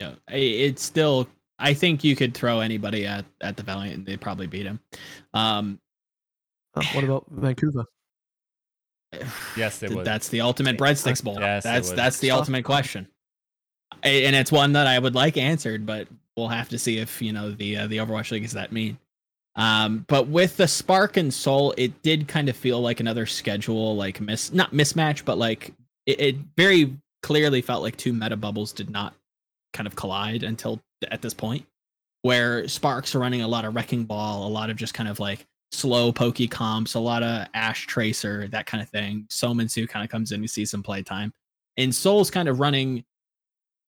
Yeah, 0.00 0.14
it's 0.28 0.82
still. 0.82 1.28
I 1.58 1.74
think 1.74 2.02
you 2.02 2.16
could 2.16 2.32
throw 2.34 2.60
anybody 2.60 3.06
at 3.06 3.24
at 3.42 3.56
the 3.56 3.62
Valiant 3.62 3.98
and 3.98 4.06
they'd 4.06 4.20
probably 4.20 4.46
beat 4.46 4.64
him. 4.66 4.80
Um, 5.34 5.78
Uh, 6.74 6.82
what 6.94 7.04
about 7.04 7.26
Vancouver? 7.30 7.84
Yes, 9.56 9.78
they 9.78 9.88
th- 9.88 9.96
would. 9.98 10.06
that's 10.06 10.28
the 10.28 10.40
ultimate 10.40 10.78
breadsticks 10.78 11.22
bowl. 11.22 11.36
Yes, 11.40 11.64
that's 11.64 11.90
that's 11.92 12.18
the 12.20 12.28
Tough. 12.28 12.38
ultimate 12.38 12.64
question, 12.64 13.08
and 14.04 14.36
it's 14.36 14.52
one 14.52 14.72
that 14.74 14.86
I 14.86 14.98
would 15.00 15.14
like 15.16 15.36
answered, 15.36 15.84
but 15.84 16.06
we'll 16.36 16.46
have 16.48 16.68
to 16.68 16.78
see 16.78 16.98
if 16.98 17.20
you 17.20 17.32
know 17.32 17.50
the 17.50 17.76
uh, 17.76 17.86
the 17.88 17.96
Overwatch 17.98 18.30
League 18.30 18.44
is 18.44 18.52
that 18.52 18.70
mean. 18.72 18.96
Um, 19.56 20.04
but 20.08 20.28
with 20.28 20.56
the 20.56 20.68
Spark 20.68 21.16
and 21.16 21.32
Soul, 21.32 21.74
it 21.76 22.02
did 22.02 22.28
kind 22.28 22.48
of 22.48 22.56
feel 22.56 22.80
like 22.80 23.00
another 23.00 23.26
schedule, 23.26 23.96
like 23.96 24.20
miss 24.20 24.52
not 24.52 24.72
mismatch, 24.72 25.24
but 25.24 25.38
like 25.38 25.72
it, 26.06 26.20
it 26.20 26.36
very 26.56 26.96
clearly 27.22 27.60
felt 27.60 27.82
like 27.82 27.96
two 27.96 28.12
meta 28.12 28.36
bubbles 28.36 28.72
did 28.72 28.90
not 28.90 29.14
kind 29.72 29.86
of 29.86 29.96
collide 29.96 30.42
until 30.42 30.80
at 31.10 31.22
this 31.22 31.34
point, 31.34 31.66
where 32.22 32.66
Sparks 32.68 33.14
are 33.14 33.18
running 33.18 33.42
a 33.42 33.48
lot 33.48 33.64
of 33.64 33.74
Wrecking 33.74 34.04
Ball, 34.04 34.46
a 34.46 34.48
lot 34.48 34.70
of 34.70 34.76
just 34.76 34.94
kind 34.94 35.08
of 35.08 35.18
like 35.20 35.46
slow 35.72 36.12
pokey 36.12 36.48
comps, 36.48 36.94
a 36.94 37.00
lot 37.00 37.22
of 37.22 37.46
Ashe 37.54 37.86
Tracer, 37.86 38.48
that 38.48 38.66
kind 38.66 38.82
of 38.82 38.88
thing. 38.88 39.26
Somansu 39.28 39.88
kind 39.88 40.04
of 40.04 40.10
comes 40.10 40.32
in, 40.32 40.42
you 40.42 40.48
see 40.48 40.64
some 40.64 40.82
playtime. 40.82 41.32
And 41.76 41.94
Seoul's 41.94 42.30
kind 42.30 42.48
of 42.48 42.60
running 42.60 43.04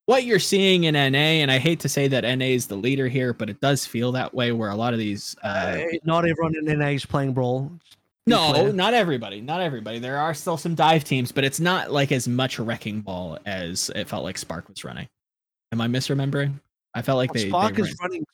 what 0.06 0.24
you're 0.24 0.38
seeing 0.38 0.84
in 0.84 0.94
NA, 0.94 1.42
and 1.42 1.50
I 1.50 1.58
hate 1.58 1.80
to 1.80 1.88
say 1.88 2.08
that 2.08 2.22
NA 2.22 2.46
is 2.46 2.66
the 2.66 2.76
leader 2.76 3.08
here, 3.08 3.32
but 3.32 3.48
it 3.48 3.60
does 3.60 3.86
feel 3.86 4.12
that 4.12 4.34
way 4.34 4.52
where 4.52 4.70
a 4.70 4.76
lot 4.76 4.92
of 4.92 4.98
these 4.98 5.36
uh, 5.42 5.78
not 6.04 6.26
everyone 6.26 6.54
in 6.56 6.78
NA 6.78 6.88
is 6.88 7.06
playing 7.06 7.32
Brawl. 7.32 7.70
No, 8.26 8.52
clear. 8.52 8.72
not 8.72 8.94
everybody. 8.94 9.40
Not 9.40 9.60
everybody. 9.60 9.98
There 9.98 10.18
are 10.18 10.32
still 10.32 10.56
some 10.56 10.74
dive 10.74 11.02
teams, 11.04 11.32
but 11.32 11.44
it's 11.44 11.58
not 11.58 11.90
like 11.90 12.12
as 12.12 12.28
much 12.28 12.58
wrecking 12.58 13.00
ball 13.00 13.38
as 13.46 13.90
it 13.96 14.08
felt 14.08 14.22
like 14.22 14.38
Spark 14.38 14.68
was 14.68 14.84
running. 14.84 15.08
Am 15.72 15.80
I 15.80 15.88
misremembering? 15.88 16.60
I 16.94 17.02
felt 17.02 17.16
like 17.16 17.32
they, 17.32 17.48
Spark 17.48 17.76
they 17.76 17.82
is 17.82 17.96
running. 18.00 18.24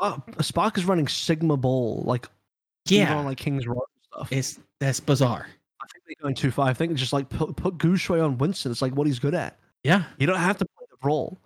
Uh, 0.00 0.18
Spark 0.40 0.78
is 0.78 0.84
running 0.84 1.08
Sigma 1.08 1.56
Ball, 1.56 2.02
like 2.06 2.26
yeah, 2.86 3.16
on 3.16 3.24
like 3.24 3.38
King's 3.38 3.66
Road 3.66 3.76
and 3.76 4.04
stuff. 4.12 4.32
it's 4.32 4.58
that's 4.80 5.00
bizarre. 5.00 5.46
I 5.80 5.86
think 5.92 6.04
they're 6.06 6.22
going 6.22 6.34
too 6.34 6.50
far. 6.50 6.68
I 6.68 6.74
think 6.74 6.92
it's 6.92 7.00
just 7.00 7.12
like 7.12 7.28
put, 7.28 7.54
put 7.56 7.76
Guxue 7.76 8.24
on 8.24 8.38
Winston. 8.38 8.72
It's 8.72 8.80
like 8.80 8.94
what 8.94 9.06
he's 9.06 9.18
good 9.18 9.34
at. 9.34 9.58
Yeah, 9.82 10.04
You 10.18 10.26
don't 10.26 10.38
have 10.38 10.56
to 10.58 10.64
play 10.64 10.83
brawl. 11.04 11.38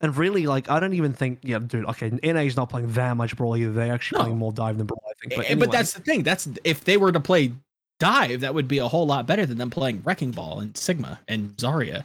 And 0.00 0.16
really, 0.16 0.46
like, 0.46 0.70
I 0.70 0.78
don't 0.78 0.94
even 0.94 1.12
think, 1.12 1.40
yeah, 1.42 1.58
dude, 1.58 1.84
okay, 1.86 2.10
NA 2.22 2.42
is 2.42 2.56
not 2.56 2.68
playing 2.70 2.92
that 2.92 3.16
much 3.16 3.36
brawl 3.36 3.56
either. 3.56 3.72
They're 3.72 3.92
actually 3.92 4.18
No. 4.18 4.24
playing 4.26 4.38
more 4.38 4.52
dive 4.52 4.78
than 4.78 4.86
brawl, 4.86 5.02
I 5.04 5.12
think. 5.20 5.34
But, 5.34 5.50
Eh, 5.50 5.54
but 5.56 5.72
that's 5.72 5.92
the 5.92 6.00
thing. 6.00 6.22
That's 6.22 6.48
if 6.62 6.84
they 6.84 6.96
were 6.96 7.10
to 7.10 7.18
play 7.18 7.52
dive, 7.98 8.42
that 8.42 8.54
would 8.54 8.68
be 8.68 8.78
a 8.78 8.86
whole 8.86 9.06
lot 9.06 9.26
better 9.26 9.44
than 9.44 9.58
them 9.58 9.70
playing 9.70 10.02
wrecking 10.04 10.30
ball 10.30 10.60
and 10.60 10.76
Sigma 10.76 11.18
and 11.26 11.56
Zarya. 11.56 12.04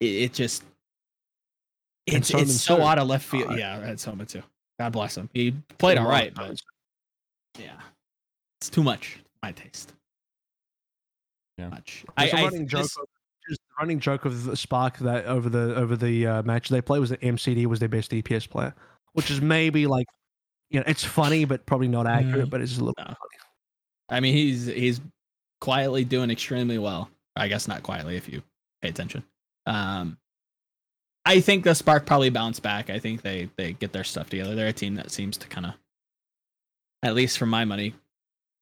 It, 0.00 0.06
it 0.06 0.32
just 0.32 0.62
it's 2.06 2.30
it's 2.30 2.62
so 2.62 2.76
too. 2.76 2.82
out 2.82 2.98
of 2.98 3.08
left 3.08 3.26
field. 3.26 3.50
Uh, 3.52 3.56
yeah, 3.56 3.78
right, 3.78 4.00
Soma 4.00 4.24
too. 4.24 4.42
God 4.80 4.92
bless 4.92 5.14
him. 5.18 5.28
He 5.34 5.50
played 5.76 5.98
all 5.98 6.08
right, 6.08 6.32
but 6.32 6.58
yeah, 7.58 7.72
it's 8.58 8.70
too 8.70 8.82
much 8.82 9.18
my 9.42 9.52
taste. 9.52 9.92
Yeah. 11.58 11.68
Much. 11.68 12.04
There's 12.16 12.32
a 12.32 12.36
I, 12.36 12.40
I- 12.40 12.44
running 12.44 12.66
joke. 12.68 12.82
this- 12.84 12.96
Of, 12.96 13.02
just 13.02 13.17
the 13.56 13.74
running 13.80 14.00
joke 14.00 14.24
of 14.24 14.44
the 14.44 14.56
Spark 14.56 14.98
that 14.98 15.24
over 15.24 15.48
the 15.48 15.74
over 15.74 15.96
the 15.96 16.26
uh, 16.26 16.42
match 16.42 16.68
they 16.68 16.82
play 16.82 16.98
was 16.98 17.10
that 17.10 17.20
MCD 17.20 17.66
was 17.66 17.80
their 17.80 17.88
best 17.88 18.10
DPS 18.10 18.48
player, 18.48 18.74
which 19.14 19.30
is 19.30 19.40
maybe 19.40 19.86
like, 19.86 20.06
you 20.70 20.78
know, 20.80 20.84
it's 20.86 21.04
funny 21.04 21.44
but 21.44 21.64
probably 21.66 21.88
not 21.88 22.06
accurate, 22.06 22.46
Mm, 22.48 22.50
but 22.50 22.60
it's 22.60 22.76
a 22.76 22.80
little 22.80 22.94
no. 22.98 23.04
funny. 23.04 23.16
I 24.10 24.20
mean, 24.20 24.34
he's 24.34 24.66
he's 24.66 25.00
quietly 25.60 26.04
doing 26.04 26.30
extremely 26.30 26.78
well. 26.78 27.10
I 27.36 27.48
guess 27.48 27.68
not 27.68 27.82
quietly 27.82 28.16
if 28.16 28.28
you 28.28 28.42
pay 28.82 28.88
attention. 28.88 29.22
Um, 29.66 30.18
I 31.24 31.40
think 31.40 31.64
the 31.64 31.74
Spark 31.74 32.06
probably 32.06 32.30
bounce 32.30 32.58
back. 32.58 32.90
I 32.90 32.98
think 32.98 33.22
they 33.22 33.50
they 33.56 33.72
get 33.74 33.92
their 33.92 34.04
stuff 34.04 34.30
together. 34.30 34.54
They're 34.54 34.68
a 34.68 34.72
team 34.72 34.94
that 34.96 35.10
seems 35.10 35.36
to 35.38 35.48
kind 35.48 35.66
of, 35.66 35.74
at 37.02 37.14
least 37.14 37.38
for 37.38 37.46
my 37.46 37.64
money, 37.64 37.94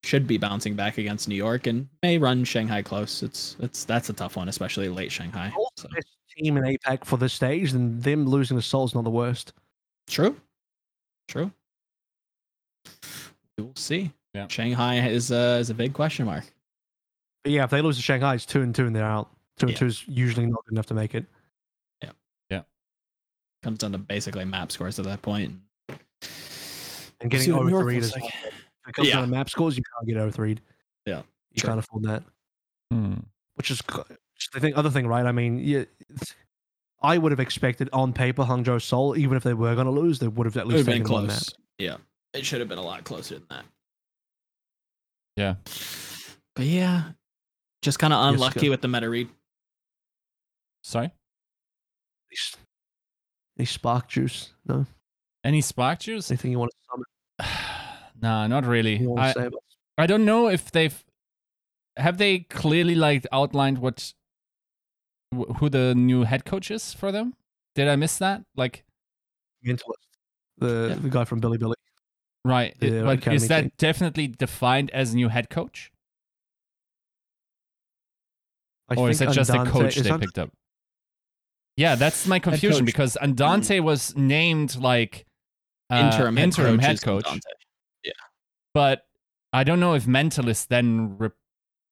should 0.07 0.27
be 0.27 0.39
bouncing 0.39 0.75
back 0.77 0.99
against 0.99 1.29
New 1.29 1.35
York 1.35 1.67
and 1.67 1.89
may 2.03 2.17
run 2.17 2.45
Shanghai 2.45 2.81
close. 2.81 3.23
It's 3.23 3.57
it's 3.61 3.85
that's 3.85 4.09
a 4.09 4.13
tough 4.13 4.37
one, 4.37 4.49
especially 4.49 4.89
late 4.89 5.11
Shanghai. 5.11 5.51
Seoul's 5.51 5.71
So, 5.77 5.89
best 5.95 6.07
team 6.37 6.57
in 6.57 6.63
APAC 6.65 7.05
for 7.05 7.17
the 7.19 7.29
stage, 7.29 7.73
and 7.73 8.03
them 8.03 8.27
losing 8.27 8.57
to 8.57 8.63
Seoul's 8.63 8.95
not 8.95 9.05
the 9.05 9.11
worst. 9.11 9.53
true, 10.09 10.37
true. 11.29 11.51
We 13.59 13.65
will 13.65 13.75
see. 13.75 14.13
Yeah. 14.35 14.47
Shanghai 14.49 15.07
is 15.09 15.33
uh, 15.33 15.59
is 15.61 15.71
a 15.71 15.75
big 15.75 15.93
question 15.93 16.27
mark. 16.27 16.45
But 17.43 17.53
yeah, 17.53 17.65
if 17.65 17.71
they 17.71 17.81
lose 17.81 17.97
to 17.97 18.03
Shanghai, 18.03 18.35
it's 18.35 18.47
two 18.47 18.63
and 18.63 18.75
two, 18.75 18.87
and 18.87 18.95
they're 18.95 19.05
out. 19.05 19.31
Two 19.59 19.67
and 19.67 19.73
Yeah. 19.73 19.79
two 19.79 19.87
is 19.87 20.07
usually 20.07 20.47
not 20.47 20.65
good 20.67 20.73
enough 20.73 20.87
to 20.87 20.95
make 20.95 21.15
it. 21.15 21.25
Yeah, 22.03 22.11
yeah. 22.51 22.63
Comes 23.63 23.79
down 23.79 23.93
to 23.93 23.99
basically 23.99 24.45
map 24.45 24.71
scores 24.71 24.99
at 24.99 25.05
that 25.07 25.23
point. 25.23 25.55
And 25.89 27.31
getting 27.31 27.47
See 27.47 27.53
what 27.53 27.61
over 27.61 27.71
New 27.71 27.77
York 27.77 27.85
three 27.87 27.95
looks 28.01 28.07
is 28.09 28.23
like. 28.23 28.33
If 28.87 28.91
it 28.91 28.95
comes 28.95 29.11
down 29.11 29.23
to 29.23 29.29
map 29.29 29.51
schools, 29.51 29.77
you 29.77 29.83
can't 29.83 30.09
get 30.09 30.17
over 30.17 30.31
three. 30.31 30.59
Yeah, 31.07 31.23
you 31.53 31.61
sure. 31.61 31.69
can't 31.69 31.79
afford 31.81 32.05
that. 32.05 32.23
Hmm. 32.91 33.15
Which 33.55 33.71
is 33.71 33.79
c- 33.79 33.99
which 33.99 34.45
is 34.45 34.49
the 34.53 34.61
thing, 34.61 34.75
other 34.75 34.91
thing, 34.91 35.07
right? 35.07 35.27
I 35.27 35.33
mean, 35.33 35.59
yeah, 35.59 35.85
I 37.03 37.19
would 37.19 37.33
have 37.33 37.41
expected 37.41 37.89
on 37.93 38.13
paper 38.13 38.45
Hangzhou 38.45 38.81
Seoul, 38.83 39.17
even 39.17 39.37
if 39.37 39.43
they 39.43 39.55
were 39.55 39.75
going 39.75 39.87
to 39.87 39.91
lose, 39.93 40.19
they 40.19 40.29
would 40.29 40.45
have 40.47 40.57
at 40.57 40.67
least 40.67 40.87
been 40.87 40.99
taken 41.01 41.13
one 41.13 41.27
close. 41.27 41.53
Yeah, 41.79 41.97
it 42.33 42.45
should 42.47 42.61
have 42.61 42.69
been 42.69 42.79
a 42.79 42.83
lot 42.85 43.05
closer 43.05 43.35
than 43.35 43.47
that. 43.51 43.65
Yeah. 45.37 45.55
But 46.55 46.65
yeah, 46.65 47.03
just 47.83 47.99
kind 47.99 48.13
of 48.13 48.33
unlucky 48.35 48.67
go. 48.67 48.71
with 48.71 48.81
the 48.81 48.89
meta 48.89 49.09
read. 49.09 49.29
Sorry. 50.83 51.07
Any- 52.31 52.63
Any 53.59 53.67
spark 53.67 54.09
juice? 54.09 54.53
No, 54.67 54.87
Any 55.45 55.61
spark 55.61 56.01
juice? 56.01 56.31
anything 56.31 56.53
you 56.53 56.59
want 56.59 56.71
to 56.71 56.77
summon? 56.91 57.86
Nah, 58.21 58.47
not 58.47 58.65
really. 58.67 58.97
I, 59.17 59.33
to 59.33 59.41
say 59.41 59.47
about 59.47 59.63
I 59.99 60.07
don't 60.07 60.25
know 60.25 60.49
if 60.49 60.71
they've 60.71 61.05
have 61.97 62.19
they 62.19 62.41
clearly 62.41 62.95
like 62.95 63.27
outlined 63.33 63.79
what 63.79 64.13
wh- 65.35 65.57
who 65.59 65.69
the 65.69 65.95
new 65.95 66.25
head 66.25 66.45
coach 66.45 66.71
is 66.71 66.93
for 66.93 67.13
them. 67.13 67.35
Did 67.75 67.89
I 67.89 67.97
miss 67.97 68.19
that? 68.19 68.43
Like, 68.57 68.85
mentalist? 69.65 70.07
The 70.59 70.89
Yeah. 70.91 70.95
the 70.97 71.11
guy 71.11 71.25
from 71.25 71.41
Bilibili. 71.41 71.75
right? 72.45 72.75
The 72.81 73.03
but 73.03 73.27
is 73.27 73.49
that 73.49 73.63
team. 73.63 73.73
definitely 73.79 74.29
defined 74.29 74.91
as 74.91 75.15
new 75.15 75.29
head 75.29 75.51
coach, 75.51 75.91
I 78.89 78.95
or 78.95 79.11
is 79.11 79.19
think 79.19 79.31
that 79.31 79.35
just 79.35 79.51
a 79.51 79.65
coach 79.65 79.97
they 79.97 80.19
picked 80.19 80.39
up? 80.39 80.51
Yeah, 81.77 81.95
that's 81.95 82.27
my 82.27 82.39
confusion 82.39 82.85
because 82.87 83.17
Andante 83.19 83.81
was 83.81 84.17
named 84.17 84.77
like 84.77 85.27
uh, 85.91 85.97
interim 85.97 86.37
head 86.37 86.45
interim 86.45 86.77
coach 86.77 86.87
head 86.87 87.03
coach, 87.03 87.25
Dante. 87.25 87.41
But 88.77 89.07
I 89.55 89.65
don't 89.65 89.81
know 89.81 89.95
if 89.95 90.05
mentalist 90.05 90.69
then 90.69 91.17
re- 91.17 91.31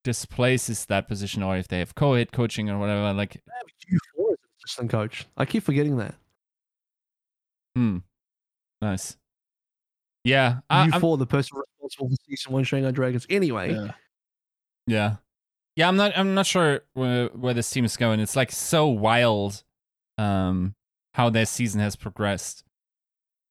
displaces 0.05 0.85
that 0.87 1.09
position 1.09 1.43
or 1.43 1.57
if 1.57 1.67
they 1.69 1.79
have 1.79 1.95
co-head 1.95 2.31
coaching 2.31 2.69
or 2.69 2.79
whatever. 2.79 3.11
Like, 3.15 3.33
Q4 3.33 3.39
is 3.95 3.99
an 4.19 4.37
assistant 4.63 4.91
coach. 4.91 5.27
I 5.39 5.47
keep 5.47 5.63
forgetting 5.63 5.97
that. 5.97 6.15
hmm, 7.75 7.99
nice. 8.83 9.17
Yeah, 10.25 10.61
I, 10.69 10.85
you 10.87 10.93
I'm- 10.93 11.01
for 11.01 11.17
the 11.17 11.27
person 11.27 11.59
responsible 11.59 12.11
for 12.11 12.17
season 12.29 12.53
one 12.53 12.65
Shanghai 12.65 12.91
Dragons. 12.91 13.27
Anyway, 13.31 13.73
Yeah. 13.75 13.93
Yeah. 14.87 15.17
Yeah, 15.77 15.89
I'm 15.89 15.97
not 15.97 16.13
I'm 16.17 16.35
not 16.35 16.47
sure 16.47 16.81
where 16.93 17.29
where 17.29 17.55
this 17.55 17.69
team 17.71 17.85
is 17.85 17.97
going. 17.97 18.21
It's 18.21 18.37
like 18.37 18.53
so 18.53 18.87
wild 18.89 19.63
um 20.19 20.75
how 21.15 21.31
their 21.31 21.47
season 21.47 21.81
has 21.81 21.97
progressed 21.97 22.64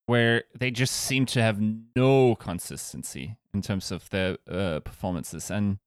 where 0.05 0.43
they 0.57 0.69
just 0.71 0.93
seem 0.95 1.25
to 1.25 1.41
have 1.41 1.59
no 1.95 2.35
consistency 2.35 3.37
in 3.53 3.61
terms 3.61 3.91
of 3.91 4.09
their 4.09 4.37
uh, 4.49 4.79
performances 4.81 5.49
and 5.51 5.77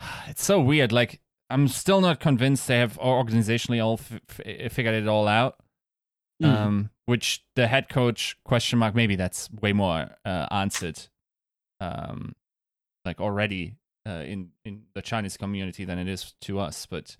it's 0.28 0.44
so 0.44 0.60
weird 0.60 0.92
like 0.92 1.20
I'm 1.50 1.68
still 1.68 2.00
not 2.00 2.18
convinced 2.20 2.66
they 2.66 2.78
have 2.78 2.98
organizationally 2.98 3.82
all 3.84 3.94
f- 3.94 4.20
f- 4.38 4.72
figured 4.72 4.94
it 4.94 5.08
all 5.08 5.28
out 5.28 5.56
Mhm. 6.42 6.46
um, 6.48 6.90
which 7.06 7.44
the 7.54 7.68
head 7.68 7.88
coach 7.88 8.36
question 8.44 8.78
mark 8.78 8.94
maybe 8.94 9.16
that's 9.16 9.50
way 9.52 9.72
more 9.72 10.16
uh, 10.24 10.46
answered 10.50 10.98
um, 11.80 12.34
like 13.04 13.20
already 13.20 13.76
uh, 14.06 14.24
in 14.26 14.50
in 14.64 14.84
the 14.94 15.02
Chinese 15.02 15.36
community 15.36 15.84
than 15.84 15.98
it 15.98 16.08
is 16.08 16.34
to 16.40 16.58
us. 16.58 16.86
But 16.86 17.16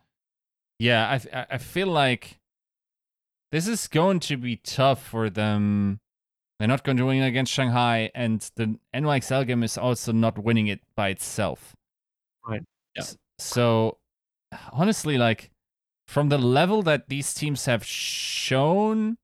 yeah, 0.81 1.19
I 1.33 1.47
I 1.51 1.59
feel 1.59 1.87
like 1.89 2.41
this 3.53 3.69
is 3.69 3.87
going 3.87 4.19
to 4.21 4.37
be 4.37 4.57
tough 4.57 5.07
for 5.07 5.31
them. 5.31 6.01
They're 6.59 6.69
not 6.69 6.85
going 6.85 6.97
to 6.97 7.07
win 7.07 7.23
against 7.23 7.53
Shanghai, 7.53 8.11
and 8.15 8.41
the 8.57 8.79
NYXL 8.95 9.47
game 9.47 9.63
is 9.63 9.77
also 9.77 10.13
not 10.13 10.39
winning 10.39 10.69
it 10.69 10.81
by 10.97 11.11
itself. 11.11 11.77
Right. 12.47 12.63
Yeah. 12.97 13.05
So 13.39 13.99
honestly, 14.73 15.19
like 15.19 15.51
from 16.07 16.29
the 16.29 16.39
level 16.39 16.83
that 16.83 17.09
these 17.09 17.35
teams 17.35 17.67
have 17.67 17.85
shown, 17.85 19.19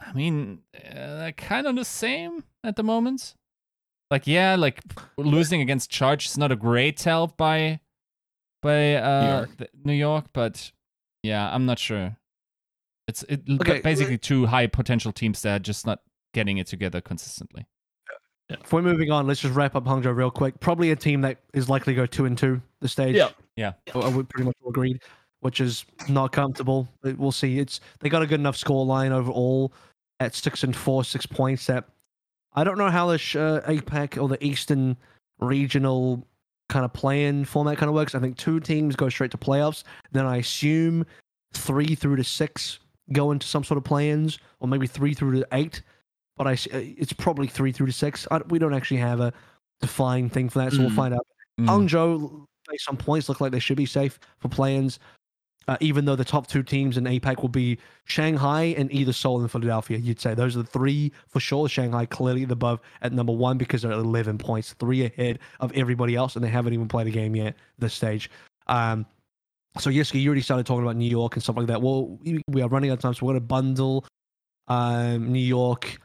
I 0.00 0.12
mean, 0.12 0.60
uh, 0.74 1.16
they're 1.18 1.32
kind 1.32 1.66
of 1.66 1.76
the 1.76 1.84
same 1.84 2.44
at 2.64 2.76
the 2.76 2.82
moment. 2.82 3.34
Like, 4.10 4.26
yeah, 4.26 4.56
like 4.56 4.80
losing 5.16 5.60
against 5.60 5.90
Charge 5.90 6.26
is 6.26 6.36
not 6.36 6.52
a 6.52 6.56
great 6.56 6.96
tell 6.96 7.28
by 7.28 7.80
by 8.62 8.96
uh, 8.96 9.46
York. 9.58 9.70
New 9.84 9.94
York, 9.94 10.26
but 10.32 10.72
yeah, 11.22 11.52
I'm 11.52 11.66
not 11.66 11.78
sure. 11.78 12.16
It's 13.08 13.22
it 13.24 13.42
Okay, 13.60 13.80
basically 13.80 14.18
two 14.18 14.46
high 14.46 14.66
potential 14.66 15.12
teams 15.12 15.42
that 15.42 15.56
are 15.56 15.62
just 15.62 15.86
not 15.86 16.00
getting 16.34 16.58
it 16.58 16.66
together 16.66 17.00
consistently. 17.00 17.66
if 18.48 18.72
we're 18.72 18.82
moving 18.82 19.10
on, 19.10 19.26
let's 19.26 19.40
just 19.40 19.54
wrap 19.54 19.74
up 19.74 19.84
Hangzhou 19.84 20.14
real 20.14 20.30
quick. 20.30 20.58
Probably 20.60 20.90
a 20.90 20.96
team 20.96 21.20
that 21.22 21.38
is 21.54 21.68
likely 21.68 21.94
to 21.94 21.96
go 21.96 22.06
two 22.06 22.26
and 22.26 22.36
two 22.36 22.60
the 22.80 22.88
stage. 22.88 23.16
Yeah. 23.16 23.30
Yeah. 23.56 23.72
We 23.94 24.22
pretty 24.22 24.44
much 24.44 24.56
all 24.62 24.70
agreed, 24.70 25.02
which 25.40 25.60
is 25.60 25.84
not 26.08 26.32
comfortable. 26.32 26.88
We'll 27.02 27.32
see. 27.32 27.58
It's 27.58 27.80
they 28.00 28.08
got 28.08 28.22
a 28.22 28.26
good 28.26 28.40
enough 28.40 28.56
score 28.56 28.84
line 28.86 29.12
overall 29.12 29.72
at 30.20 30.34
six 30.34 30.62
and 30.62 30.74
four, 30.74 31.04
six 31.04 31.26
points. 31.26 31.66
That 31.66 31.84
I 32.54 32.64
don't 32.64 32.78
know 32.78 32.90
how 32.90 33.08
the 33.08 33.18
sh- 33.18 33.36
uh, 33.36 33.60
APAC 33.66 34.20
or 34.20 34.28
the 34.28 34.42
Eastern 34.44 34.96
regional 35.40 36.26
kind 36.68 36.84
of 36.84 36.92
play-in 36.92 37.44
format 37.44 37.76
kind 37.76 37.88
of 37.88 37.94
works. 37.94 38.14
I 38.14 38.18
think 38.20 38.36
two 38.38 38.60
teams 38.60 38.96
go 38.96 39.08
straight 39.08 39.30
to 39.32 39.38
playoffs. 39.38 39.82
Then 40.12 40.24
I 40.24 40.36
assume 40.38 41.04
three 41.52 41.94
through 41.94 42.16
to 42.16 42.24
six 42.24 42.78
go 43.12 43.30
into 43.30 43.46
some 43.46 43.64
sort 43.64 43.78
of 43.78 43.84
play-ins, 43.84 44.38
or 44.60 44.68
maybe 44.68 44.86
three 44.86 45.14
through 45.14 45.40
to 45.40 45.46
eight. 45.52 45.82
But 46.36 46.46
I, 46.46 46.52
uh, 46.52 46.80
it's 46.98 47.12
probably 47.12 47.46
three 47.46 47.72
through 47.72 47.86
to 47.86 47.92
six. 47.92 48.26
I, 48.30 48.38
we 48.48 48.58
don't 48.58 48.74
actually 48.74 48.96
have 48.98 49.20
a 49.20 49.32
defined 49.80 50.32
thing 50.32 50.48
for 50.48 50.60
that, 50.60 50.72
so 50.72 50.80
we'll 50.80 50.90
Mm. 50.90 50.96
find 50.96 51.14
out. 51.14 51.26
Mm. 51.60 51.66
Hangzhou, 51.66 52.44
based 52.68 52.88
on 52.88 52.96
points, 52.96 53.28
look 53.28 53.40
like 53.40 53.52
they 53.52 53.58
should 53.58 53.76
be 53.76 53.86
safe 53.86 54.18
for 54.38 54.48
play-ins. 54.48 54.98
Uh, 55.68 55.76
even 55.80 56.04
though 56.06 56.16
the 56.16 56.24
top 56.24 56.48
two 56.48 56.62
teams 56.64 56.96
in 56.96 57.04
APAC 57.04 57.40
will 57.40 57.48
be 57.48 57.78
Shanghai 58.04 58.74
and 58.76 58.92
either 58.92 59.12
Seoul 59.12 59.40
and 59.42 59.50
Philadelphia, 59.50 59.96
you'd 59.96 60.18
say 60.20 60.34
those 60.34 60.56
are 60.56 60.62
the 60.62 60.68
three 60.68 61.12
for 61.28 61.38
sure. 61.38 61.68
Shanghai 61.68 62.04
clearly 62.04 62.44
the 62.44 62.54
above 62.54 62.80
at 63.00 63.12
number 63.12 63.32
one 63.32 63.58
because 63.58 63.82
they're 63.82 63.92
at 63.92 63.98
11 63.98 64.38
points, 64.38 64.72
three 64.80 65.04
ahead 65.04 65.38
of 65.60 65.70
everybody 65.74 66.16
else, 66.16 66.34
and 66.34 66.44
they 66.44 66.48
haven't 66.48 66.72
even 66.74 66.88
played 66.88 67.06
a 67.06 67.10
game 67.10 67.36
yet 67.36 67.54
this 67.78 67.94
stage. 67.94 68.28
Um, 68.66 69.06
so 69.78 69.90
yes, 69.90 70.12
you 70.14 70.28
already 70.28 70.42
started 70.42 70.66
talking 70.66 70.82
about 70.82 70.96
New 70.96 71.08
York 71.10 71.34
and 71.34 71.42
stuff 71.42 71.56
like 71.56 71.66
that. 71.68 71.80
Well, 71.80 72.18
we 72.48 72.62
are 72.62 72.68
running 72.68 72.90
out 72.90 72.94
of 72.94 73.00
time, 73.00 73.14
so 73.14 73.26
we're 73.26 73.32
going 73.32 73.40
to 73.42 73.46
bundle 73.46 74.04
um, 74.68 75.32
New 75.32 75.38
York 75.40 75.98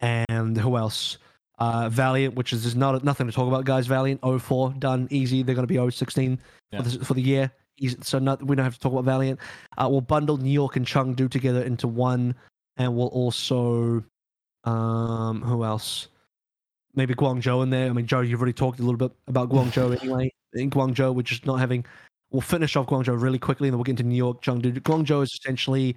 and 0.00 0.56
who 0.56 0.76
else? 0.76 1.18
Uh, 1.58 1.88
Valiant, 1.88 2.34
which 2.34 2.52
is 2.52 2.64
there's 2.64 2.74
not 2.76 3.02
nothing 3.04 3.26
to 3.26 3.32
talk 3.32 3.46
about, 3.48 3.64
guys. 3.64 3.86
Valiant 3.86 4.20
04 4.40 4.74
done 4.78 5.06
easy. 5.10 5.42
They're 5.42 5.54
going 5.54 5.66
to 5.66 5.72
be 5.72 5.90
016 5.90 6.38
Yeah. 6.72 6.82
for, 6.82 6.88
the, 6.88 7.04
for 7.04 7.14
the 7.14 7.22
year. 7.22 7.50
Easy, 7.78 7.96
so 8.02 8.18
not, 8.18 8.42
we 8.44 8.54
don't 8.56 8.64
have 8.64 8.74
to 8.74 8.80
talk 8.80 8.92
about 8.92 9.04
Valiant. 9.04 9.38
Uh, 9.78 9.88
we'll 9.90 10.00
bundle 10.00 10.36
New 10.36 10.50
York 10.50 10.76
and 10.76 10.84
Chengdu 10.86 11.30
together 11.30 11.62
into 11.62 11.88
one, 11.88 12.34
and 12.76 12.94
we'll 12.96 13.08
also 13.08 14.04
um 14.64 15.42
who 15.42 15.64
else? 15.64 16.08
Maybe 16.94 17.14
Guangzhou 17.14 17.62
in 17.62 17.70
there. 17.70 17.88
I 17.88 17.92
mean, 17.92 18.06
Joe, 18.06 18.20
you've 18.20 18.40
already 18.40 18.52
talked 18.52 18.78
a 18.78 18.82
little 18.82 18.96
bit 18.96 19.12
about 19.26 19.48
Guangzhou 19.50 20.00
anyway. 20.02 20.32
In 20.54 20.70
Guangzhou, 20.70 21.14
we're 21.14 21.22
just 21.22 21.46
not 21.46 21.56
having. 21.56 21.84
We'll 22.34 22.40
finish 22.40 22.74
off 22.74 22.86
Guangzhou 22.86 23.22
really 23.22 23.38
quickly, 23.38 23.68
and 23.68 23.72
then 23.72 23.78
we'll 23.78 23.84
get 23.84 23.92
into 23.92 24.02
New 24.02 24.16
York, 24.16 24.42
Chengdu. 24.42 24.80
Guangzhou 24.80 25.22
is 25.22 25.32
essentially 25.40 25.94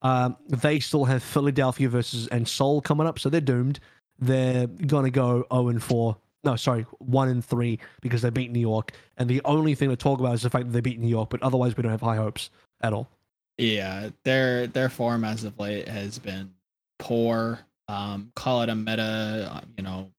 um, 0.00 0.34
they 0.48 0.80
still 0.80 1.04
have 1.04 1.22
Philadelphia 1.22 1.90
versus 1.90 2.26
and 2.28 2.48
Seoul 2.48 2.80
coming 2.80 3.06
up, 3.06 3.18
so 3.18 3.28
they're 3.28 3.42
doomed. 3.42 3.80
They're 4.18 4.66
gonna 4.66 5.10
go 5.10 5.44
0 5.52 5.68
and 5.68 5.82
4. 5.82 6.16
No, 6.42 6.56
sorry, 6.56 6.86
1 7.00 7.28
and 7.28 7.44
3 7.44 7.78
because 8.00 8.22
they 8.22 8.30
beat 8.30 8.50
New 8.50 8.60
York. 8.60 8.92
And 9.18 9.28
the 9.28 9.42
only 9.44 9.74
thing 9.74 9.90
to 9.90 9.96
talk 9.96 10.20
about 10.20 10.32
is 10.32 10.40
the 10.40 10.48
fact 10.48 10.64
that 10.64 10.72
they 10.72 10.80
beat 10.80 10.98
New 10.98 11.08
York, 11.08 11.28
but 11.28 11.42
otherwise 11.42 11.76
we 11.76 11.82
don't 11.82 11.92
have 11.92 12.00
high 12.00 12.16
hopes 12.16 12.48
at 12.80 12.94
all. 12.94 13.10
Yeah, 13.58 14.08
their 14.22 14.66
their 14.66 14.88
form 14.88 15.22
as 15.22 15.44
of 15.44 15.58
late 15.58 15.86
has 15.86 16.18
been 16.18 16.50
poor. 16.98 17.58
Um, 17.88 18.32
call 18.34 18.62
it 18.62 18.70
a 18.70 18.74
meta, 18.74 19.62
you 19.76 19.84
know, 19.84 20.10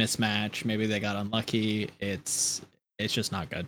mismatch. 0.00 0.64
Maybe 0.64 0.86
they 0.86 1.00
got 1.00 1.16
unlucky. 1.16 1.90
It's 1.98 2.62
it's 3.00 3.12
just 3.12 3.32
not 3.32 3.50
good. 3.50 3.66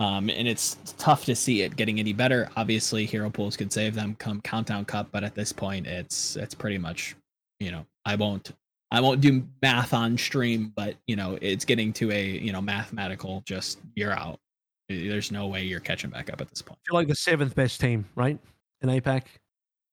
Um, 0.00 0.30
and 0.30 0.48
it's 0.48 0.78
tough 0.96 1.26
to 1.26 1.36
see 1.36 1.60
it 1.60 1.76
getting 1.76 2.00
any 2.00 2.14
better. 2.14 2.48
Obviously, 2.56 3.04
hero 3.04 3.28
pools 3.28 3.56
could 3.56 3.70
save 3.70 3.94
them 3.94 4.16
come 4.18 4.40
countdown 4.40 4.86
cup, 4.86 5.08
but 5.12 5.22
at 5.22 5.34
this 5.34 5.52
point, 5.52 5.86
it's 5.86 6.36
it's 6.36 6.54
pretty 6.54 6.78
much, 6.78 7.14
you 7.60 7.70
know, 7.70 7.84
I 8.06 8.14
won't 8.16 8.52
I 8.90 9.00
won't 9.00 9.20
do 9.20 9.46
math 9.60 9.92
on 9.92 10.16
stream, 10.16 10.72
but 10.74 10.96
you 11.06 11.16
know, 11.16 11.38
it's 11.42 11.66
getting 11.66 11.92
to 11.94 12.10
a 12.10 12.24
you 12.24 12.50
know 12.50 12.62
mathematical 12.62 13.42
just 13.44 13.78
you're 13.94 14.12
out. 14.12 14.40
There's 14.88 15.30
no 15.30 15.46
way 15.46 15.62
you're 15.62 15.80
catching 15.80 16.10
back 16.10 16.32
up 16.32 16.40
at 16.40 16.48
this 16.48 16.62
point. 16.62 16.78
I 16.86 16.90
feel 16.90 16.98
like 16.98 17.08
the 17.08 17.14
seventh 17.14 17.54
best 17.54 17.78
team, 17.78 18.06
right? 18.16 18.38
In 18.80 18.88
APAC. 18.88 19.22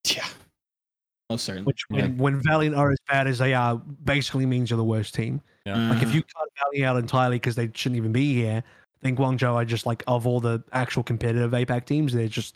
Yeah. 0.08 0.26
Most 1.30 1.44
certainly. 1.44 1.66
Which 1.66 1.84
when, 1.90 2.18
when 2.18 2.42
Valiant 2.42 2.76
are 2.76 2.92
as 2.92 2.98
bad 3.08 3.28
as 3.28 3.38
they 3.38 3.54
are, 3.54 3.76
basically 3.76 4.46
means 4.46 4.70
you're 4.72 4.78
the 4.78 4.84
worst 4.84 5.14
team. 5.14 5.42
Yeah. 5.66 5.90
Like 5.90 6.02
if 6.02 6.16
you 6.16 6.24
cut 6.24 6.48
Valiant 6.64 6.90
out 6.90 6.98
entirely 6.98 7.36
because 7.36 7.56
they 7.56 7.70
shouldn't 7.76 7.98
even 7.98 8.12
be 8.12 8.34
here, 8.34 8.64
then 9.02 9.16
Guangzhou 9.16 9.54
are 9.54 9.66
just 9.66 9.86
like 9.86 10.04
of 10.08 10.26
all 10.26 10.40
the 10.40 10.64
actual 10.74 11.04
competitive 11.04 11.52
APAC 11.52 11.86
teams, 11.86 12.14
they're 12.14 12.28
just 12.28 12.56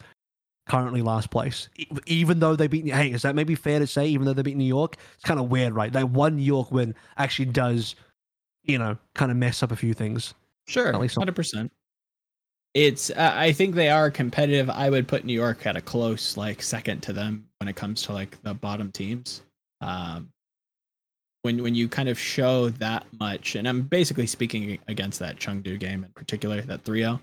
currently 0.69 1.01
last 1.01 1.29
place. 1.29 1.69
Even 2.05 2.39
though 2.39 2.55
they 2.55 2.67
beat, 2.67 2.87
hey, 2.87 3.11
is 3.11 3.21
that 3.23 3.35
maybe 3.35 3.55
fair 3.55 3.79
to 3.79 3.87
say? 3.87 4.07
Even 4.07 4.25
though 4.25 4.33
they 4.33 4.41
beat 4.41 4.57
New 4.57 4.63
York, 4.63 4.97
it's 5.15 5.23
kind 5.23 5.39
of 5.39 5.49
weird, 5.49 5.73
right? 5.73 5.91
That 5.91 6.09
one 6.09 6.37
New 6.37 6.43
York 6.43 6.71
win 6.71 6.95
actually 7.17 7.45
does, 7.45 7.95
you 8.63 8.77
know, 8.77 8.97
kind 9.13 9.31
of 9.31 9.37
mess 9.37 9.63
up 9.63 9.71
a 9.71 9.75
few 9.75 9.93
things. 9.93 10.33
Sure, 10.67 10.93
At 10.93 10.99
least 10.99 11.17
hundred 11.17 11.35
percent. 11.35 11.71
It's. 12.73 13.09
Uh, 13.09 13.33
I 13.35 13.51
think 13.51 13.75
they 13.75 13.89
are 13.89 14.09
competitive. 14.09 14.69
I 14.69 14.89
would 14.89 15.07
put 15.07 15.25
New 15.25 15.33
York 15.33 15.65
at 15.65 15.75
a 15.75 15.81
close, 15.81 16.37
like 16.37 16.61
second 16.61 17.01
to 17.01 17.13
them 17.13 17.45
when 17.57 17.67
it 17.67 17.75
comes 17.75 18.03
to 18.03 18.13
like 18.13 18.41
the 18.43 18.53
bottom 18.53 18.91
teams. 18.91 19.41
Um, 19.81 20.29
when 21.43 21.61
when 21.63 21.75
you 21.75 21.87
kind 21.87 22.09
of 22.09 22.19
show 22.19 22.69
that 22.69 23.05
much, 23.19 23.55
and 23.55 23.67
I'm 23.67 23.81
basically 23.83 24.27
speaking 24.27 24.77
against 24.87 25.19
that 25.19 25.37
Chengdu 25.37 25.79
game 25.79 26.03
in 26.03 26.11
particular, 26.11 26.61
that 26.61 26.83
3-0. 26.83 27.19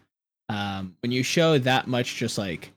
Um, 0.49 0.97
when 1.03 1.13
you 1.13 1.23
show 1.23 1.59
that 1.59 1.87
much, 1.87 2.17
just 2.17 2.39
like 2.39 2.73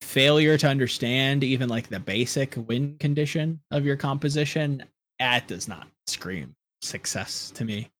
failure 0.00 0.56
to 0.58 0.66
understand 0.66 1.44
even 1.44 1.68
like 1.68 1.88
the 1.88 2.00
basic 2.00 2.54
win 2.66 2.96
condition 2.98 3.60
of 3.70 3.84
your 3.84 3.96
composition, 3.96 4.82
that 5.18 5.46
does 5.46 5.68
not 5.68 5.86
scream 6.06 6.54
success 6.82 7.50
to 7.52 7.64
me. 7.64 7.90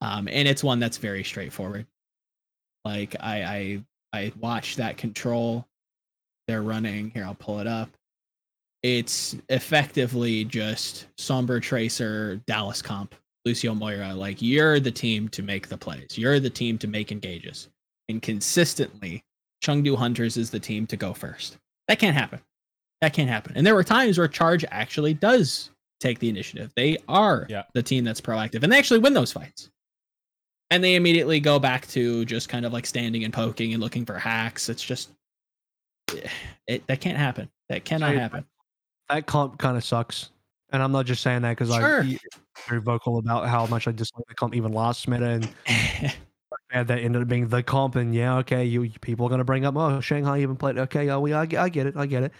Um, 0.00 0.28
and 0.28 0.48
it's 0.48 0.64
one 0.64 0.78
that's 0.78 0.96
very 0.96 1.22
straightforward. 1.22 1.86
Like 2.84 3.16
I 3.20 3.42
I 3.44 3.84
I 4.12 4.32
watched 4.40 4.78
that 4.78 4.96
control 4.96 5.66
they're 6.50 6.62
running 6.62 7.10
here. 7.10 7.24
I'll 7.24 7.34
pull 7.34 7.60
it 7.60 7.68
up. 7.68 7.90
It's 8.82 9.36
effectively 9.50 10.44
just 10.44 11.06
Sombra 11.18 11.60
Tracer, 11.60 12.36
Dallas 12.46 12.80
Comp, 12.80 13.14
Lucio 13.44 13.74
Moira. 13.74 14.14
Like 14.14 14.40
you're 14.40 14.80
the 14.80 14.90
team 14.90 15.28
to 15.30 15.42
make 15.42 15.68
the 15.68 15.76
plays. 15.76 16.16
You're 16.16 16.40
the 16.40 16.50
team 16.50 16.78
to 16.78 16.86
make 16.88 17.12
engages. 17.12 17.68
And 18.08 18.22
consistently, 18.22 19.22
Chengdu 19.62 19.96
Hunters 19.96 20.36
is 20.36 20.50
the 20.50 20.58
team 20.60 20.86
to 20.88 20.96
go 20.96 21.12
first. 21.12 21.58
That 21.88 21.98
can't 21.98 22.16
happen. 22.16 22.40
That 23.02 23.12
can't 23.12 23.28
happen. 23.28 23.52
And 23.54 23.66
there 23.66 23.74
were 23.74 23.84
times 23.84 24.16
where 24.18 24.28
Charge 24.28 24.64
actually 24.70 25.14
does 25.14 25.70
take 26.00 26.18
the 26.18 26.28
initiative. 26.30 26.72
They 26.76 26.96
are 27.08 27.46
Yeah. 27.50 27.64
the 27.74 27.82
team 27.82 28.04
that's 28.04 28.20
proactive, 28.20 28.62
and 28.62 28.72
they 28.72 28.78
actually 28.78 29.00
win 29.00 29.12
those 29.12 29.32
fights. 29.32 29.70
And 30.70 30.82
they 30.82 30.94
immediately 30.94 31.40
go 31.40 31.58
back 31.58 31.86
to 31.88 32.24
just 32.24 32.48
kind 32.48 32.64
of 32.64 32.72
like 32.72 32.86
standing 32.86 33.24
and 33.24 33.32
poking 33.34 33.74
and 33.74 33.82
looking 33.82 34.06
for 34.06 34.18
hacks. 34.18 34.68
It's 34.68 34.82
just 34.82 35.10
eh, 36.16 36.28
it 36.66 36.86
that 36.86 37.00
can't 37.00 37.18
happen. 37.18 37.50
That 37.68 37.84
cannot 37.84 38.14
happen. 38.14 38.46
That 39.10 39.26
comp 39.26 39.58
kind 39.58 39.76
of 39.76 39.84
sucks. 39.84 40.30
And 40.72 40.82
I'm 40.82 40.92
not 40.92 41.04
just 41.06 41.22
saying 41.22 41.42
that 41.42 41.50
because 41.58 41.74
Sure. 41.74 42.02
I'm 42.02 42.18
very 42.68 42.80
vocal 42.80 43.18
about 43.18 43.48
how 43.48 43.66
much 43.66 43.88
I 43.88 43.92
dislike 43.92 44.24
the 44.28 44.34
comp 44.34 44.54
even 44.54 44.72
last 44.72 45.08
minute. 45.08 45.48
and 45.66 46.14
and 46.72 46.86
that 46.88 46.98
ended 47.00 47.22
up 47.22 47.28
being 47.28 47.48
the 47.48 47.62
comp. 47.62 47.96
And 47.96 48.14
yeah, 48.14 48.36
okay, 48.38 48.64
you 48.64 48.82
you- 48.82 48.98
people 49.00 49.26
are 49.26 49.28
gonna 49.30 49.44
bring 49.44 49.64
up 49.64 49.74
oh 49.76 50.00
Shanghai 50.00 50.40
even 50.40 50.56
played. 50.56 50.78
Okay, 50.78 51.14
we 51.16 51.32
I, 51.32 51.46
get- 51.46 51.60
I 51.60 51.68
get 51.68 51.86
it, 51.86 51.96
I 51.96 52.06
get 52.06 52.22
it. 52.22 52.32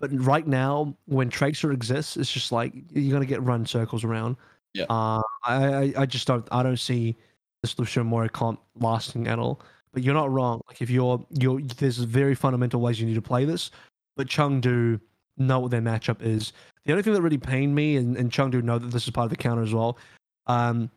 But 0.00 0.10
right 0.12 0.46
now, 0.46 0.94
when 1.06 1.30
Tracer 1.30 1.72
exists, 1.72 2.16
it's 2.16 2.30
just 2.32 2.52
like 2.52 2.74
you're 2.92 3.12
gonna 3.12 3.24
get 3.24 3.42
run 3.42 3.64
circles 3.64 4.02
around. 4.04 4.36
Yeah. 4.74 4.84
Uh, 4.90 5.22
I, 5.44 5.64
I 5.74 5.92
I 5.98 6.06
just 6.06 6.26
don't 6.26 6.46
I 6.50 6.62
don't 6.62 6.76
see 6.78 7.16
this 7.62 7.78
Lucio 7.78 8.02
Moira 8.04 8.28
comp 8.28 8.60
lasting 8.74 9.28
at 9.28 9.38
all. 9.38 9.62
But 9.94 10.02
you're 10.02 10.12
not 10.12 10.30
wrong. 10.30 10.60
Like 10.68 10.82
if 10.82 10.90
you're 10.90 11.24
you're 11.30 11.60
there's 11.62 11.98
very 11.98 12.34
fundamental 12.34 12.80
ways 12.80 13.00
you 13.00 13.06
need 13.06 13.14
to 13.14 13.22
play 13.22 13.44
this. 13.44 13.70
But 14.16 14.26
Chengdu 14.26 15.00
know 15.38 15.60
what 15.60 15.70
their 15.70 15.82
matchup 15.82 16.22
is. 16.22 16.52
The 16.84 16.92
only 16.92 17.02
thing 17.02 17.12
that 17.14 17.22
really 17.22 17.38
pained 17.38 17.74
me, 17.74 17.96
and, 17.96 18.16
and 18.16 18.30
Chengdu 18.30 18.62
know 18.62 18.78
that 18.78 18.90
this 18.90 19.04
is 19.04 19.10
part 19.10 19.24
of 19.24 19.30
the 19.30 19.36
counter 19.36 19.62
as 19.62 19.74
well. 19.74 19.98
Um, 20.46 20.90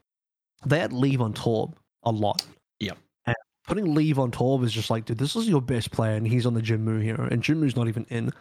they 0.65 0.79
had 0.79 0.93
leave 0.93 1.21
on 1.21 1.33
Torb 1.33 1.73
a 2.03 2.11
lot. 2.11 2.45
Yep. 2.79 2.97
And 3.25 3.35
putting 3.65 3.93
leave 3.95 4.19
on 4.19 4.31
Torb 4.31 4.63
is 4.63 4.71
just 4.71 4.89
like, 4.89 5.05
dude, 5.05 5.17
this 5.17 5.35
is 5.35 5.47
your 5.47 5.61
best 5.61 5.91
player, 5.91 6.15
and 6.15 6.27
he's 6.27 6.45
on 6.45 6.53
the 6.53 6.61
Jinmu 6.61 7.01
here, 7.01 7.15
and 7.15 7.41
Jinmu's 7.43 7.75
not 7.75 7.87
even 7.87 8.05
in. 8.09 8.31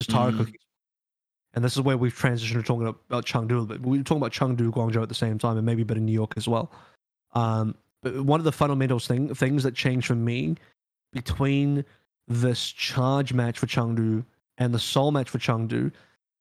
It's 0.00 0.12
Tara 0.12 0.32
Mhm. 0.32 0.38
Cookies. 0.38 0.60
And 1.54 1.64
this 1.64 1.74
is 1.76 1.82
where 1.82 1.96
we've 1.96 2.14
transitioned 2.14 2.52
to 2.52 2.62
talking 2.62 2.86
about 2.86 3.24
Chengdu 3.24 3.50
a 3.50 3.54
little 3.54 3.66
bit. 3.66 3.80
We 3.80 3.98
were 3.98 4.04
talking 4.04 4.18
about 4.22 4.32
Chengdu, 4.32 4.70
Guangzhou 4.70 5.02
at 5.02 5.08
the 5.08 5.14
same 5.14 5.38
time, 5.38 5.56
and 5.56 5.64
maybe 5.64 5.82
a 5.82 5.84
bit 5.84 5.96
in 5.96 6.04
New 6.04 6.12
York 6.12 6.34
as 6.36 6.46
well. 6.46 6.70
Um, 7.32 7.74
but 8.02 8.22
one 8.22 8.38
of 8.38 8.44
the 8.44 8.52
fundamentals 8.52 9.06
thing 9.06 9.34
things 9.34 9.62
that 9.64 9.74
changed 9.74 10.06
for 10.06 10.14
me 10.14 10.56
between 11.12 11.84
this 12.28 12.70
charge 12.70 13.32
match 13.32 13.58
for 13.58 13.66
Chengdu 13.66 14.24
and 14.58 14.74
the 14.74 14.78
Seoul 14.78 15.10
match 15.12 15.30
for 15.30 15.38
Chengdu 15.38 15.92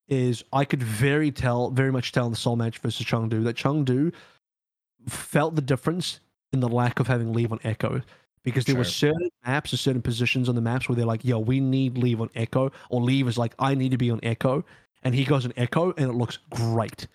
is 0.09 0.43
I 0.51 0.65
could 0.65 0.83
very 0.83 1.31
tell, 1.31 1.69
very 1.69 1.91
much 1.91 2.11
tell 2.11 2.25
in 2.25 2.31
the 2.31 2.37
Seoul 2.37 2.55
match 2.55 2.79
versus 2.79 3.05
Chengdu 3.05 3.43
that 3.43 3.55
Chengdu 3.55 4.13
felt 5.07 5.55
the 5.55 5.61
difference 5.61 6.19
in 6.51 6.59
the 6.59 6.67
lack 6.67 6.99
of 6.99 7.07
having 7.07 7.33
leave 7.33 7.51
on 7.51 7.59
Echo 7.63 8.01
because 8.43 8.65
there 8.65 8.75
were 8.75 8.85
certain 8.85 9.29
maps 9.45 9.73
or 9.73 9.77
certain 9.77 10.01
positions 10.01 10.47
on 10.47 10.55
the 10.55 10.61
maps 10.61 10.87
where 10.87 10.95
they're 10.95 11.05
like, 11.05 11.25
"Yo, 11.25 11.39
we 11.39 11.59
need 11.59 11.97
leave 11.97 12.21
on 12.21 12.29
Echo," 12.33 12.71
or 12.89 13.01
leave 13.01 13.27
is 13.27 13.37
like, 13.37 13.53
"I 13.59 13.75
need 13.75 13.91
to 13.91 13.97
be 13.97 14.09
on 14.09 14.21
Echo," 14.23 14.63
and 15.03 15.13
he 15.13 15.25
goes 15.25 15.45
on 15.45 15.53
Echo 15.57 15.93
and 15.97 16.09
it 16.09 16.13
looks 16.13 16.37
great. 16.49 17.07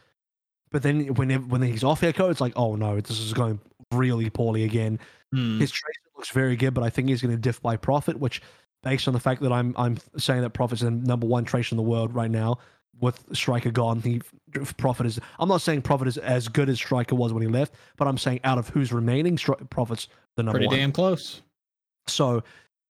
But 0.71 0.83
then 0.83 1.15
when 1.15 1.49
when 1.49 1.63
he's 1.63 1.85
off 1.85 2.03
Echo, 2.03 2.29
it's 2.29 2.41
like, 2.41 2.53
"Oh 2.57 2.77
no, 2.77 3.01
this 3.01 3.19
is 3.19 3.33
going 3.33 3.61
really 3.93 4.29
poorly 4.31 4.65
again." 4.65 4.99
Hmm. 5.33 5.59
His 5.59 5.71
tracer 5.71 6.01
looks 6.17 6.31
very 6.31 6.57
good, 6.57 6.75
but 6.75 6.85
I 6.85 6.91
think 6.91 7.09
he's 7.09 7.23
going 7.23 7.35
to 7.35 7.41
diff 7.41 7.61
by 7.63 7.77
Profit, 7.77 8.19
which, 8.21 8.43
based 8.83 9.09
on 9.09 9.15
the 9.15 9.21
fact 9.21 9.43
that 9.43 9.53
I'm 9.53 9.75
I'm 9.77 9.99
saying 10.17 10.43
that 10.43 10.51
Profit's 10.51 10.83
the 10.83 10.91
number 10.91 11.27
one 11.27 11.45
tracer 11.45 11.75
in 11.75 11.77
the 11.77 11.83
world 11.83 12.15
right 12.15 12.31
now 12.31 12.59
with 13.01 13.25
Striker 13.33 13.71
gone, 13.71 14.01
he 14.01 14.21
Profit 14.77 15.07
is. 15.07 15.19
I'm 15.39 15.49
not 15.49 15.61
saying 15.61 15.83
Profit 15.83 16.09
is 16.09 16.19
as 16.19 16.49
good 16.49 16.69
as 16.69 16.77
Striker 16.77 17.15
was 17.15 17.33
when 17.33 17.43
he 17.43 17.49
left, 17.49 17.75
but 17.97 18.07
I'm 18.07 18.19
saying 18.19 18.41
out 18.45 18.59
of 18.59 18.69
who's 18.69 18.93
remaining, 18.93 19.37
Stri- 19.37 19.69
Profit's 19.71 20.09
the 20.37 20.43
number 20.43 20.59
one. 20.59 20.69
Pretty 20.69 20.69
one. 20.69 20.77
damn 20.79 20.93
close. 20.93 21.43
So 22.07 22.43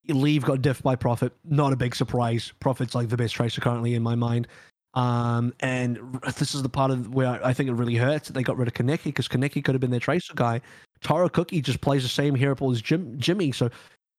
Leave 0.09 0.45
got 0.45 0.61
diffed 0.61 0.83
by 0.83 0.97
Profit. 0.97 1.33
Not 1.45 1.73
a 1.73 1.77
big 1.77 1.95
surprise. 1.95 2.53
Profit's 2.61 2.95
like 2.95 3.09
the 3.09 3.17
best 3.17 3.35
tracer 3.35 3.61
currently 3.61 3.95
in 3.95 4.03
my 4.03 4.15
mind. 4.15 4.49
Um, 4.95 5.55
and 5.61 5.99
this 6.37 6.55
is 6.55 6.63
the 6.63 6.69
part 6.69 6.91
of 6.91 7.15
where 7.15 7.45
I 7.45 7.53
think 7.55 7.71
it 7.71 7.75
really 7.75 7.95
hurts. 7.95 8.29
that 8.29 8.35
They 8.35 8.43
got 8.43 8.59
rid 8.59 8.69
of 8.69 8.75
Kaneki 8.75 9.05
because 9.05 9.29
Kaneki 9.29 9.65
could 9.65 9.75
have 9.75 9.81
been 9.81 9.91
their 9.91 10.01
tracer 10.01 10.35
guy. 10.35 10.61
Taro 11.01 11.29
Cookie 11.29 11.63
just 11.63 11.81
plays 11.81 12.03
the 12.03 12.09
same 12.09 12.35
hero 12.35 12.55
pool 12.55 12.73
as 12.73 12.83
Jim, 12.83 13.19
Jimmy. 13.19 13.53
So, 13.53 13.71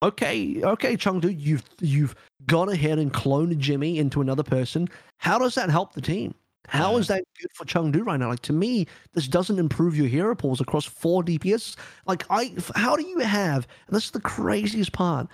okay, 0.04 0.62
okay, 0.64 0.96
Chengdu, 0.98 1.36
you've 1.38 1.64
you've 1.80 2.16
gone 2.46 2.70
ahead 2.70 3.00
and 3.00 3.14
cloned 3.14 3.58
Jimmy 3.58 3.98
into 3.98 4.22
another 4.22 4.44
person. 4.44 4.88
How 5.18 5.40
does 5.40 5.56
that 5.56 5.70
help 5.70 5.94
the 5.94 6.02
team? 6.02 6.36
How 6.68 6.96
is 6.96 7.08
that 7.08 7.24
good 7.42 7.52
for 7.54 7.66
Chengdu 7.66 8.06
right 8.06 8.20
now? 8.20 8.30
Like 8.30 8.42
to 8.44 8.54
me, 8.54 8.88
this 9.14 9.28
doesn't 9.28 9.60
improve 9.60 9.98
your 9.98 10.08
hero 10.08 10.34
pools 10.34 10.62
across 10.62 10.86
four 10.86 11.22
DPS. 11.22 11.76
Like 12.06 12.26
I, 12.30 12.54
how 12.76 12.96
do 12.96 13.06
you 13.06 13.20
have? 13.20 13.68
And 13.88 13.96
this 13.96 14.06
is 14.06 14.12
the 14.12 14.22
craziest 14.22 14.94
part 14.94 15.28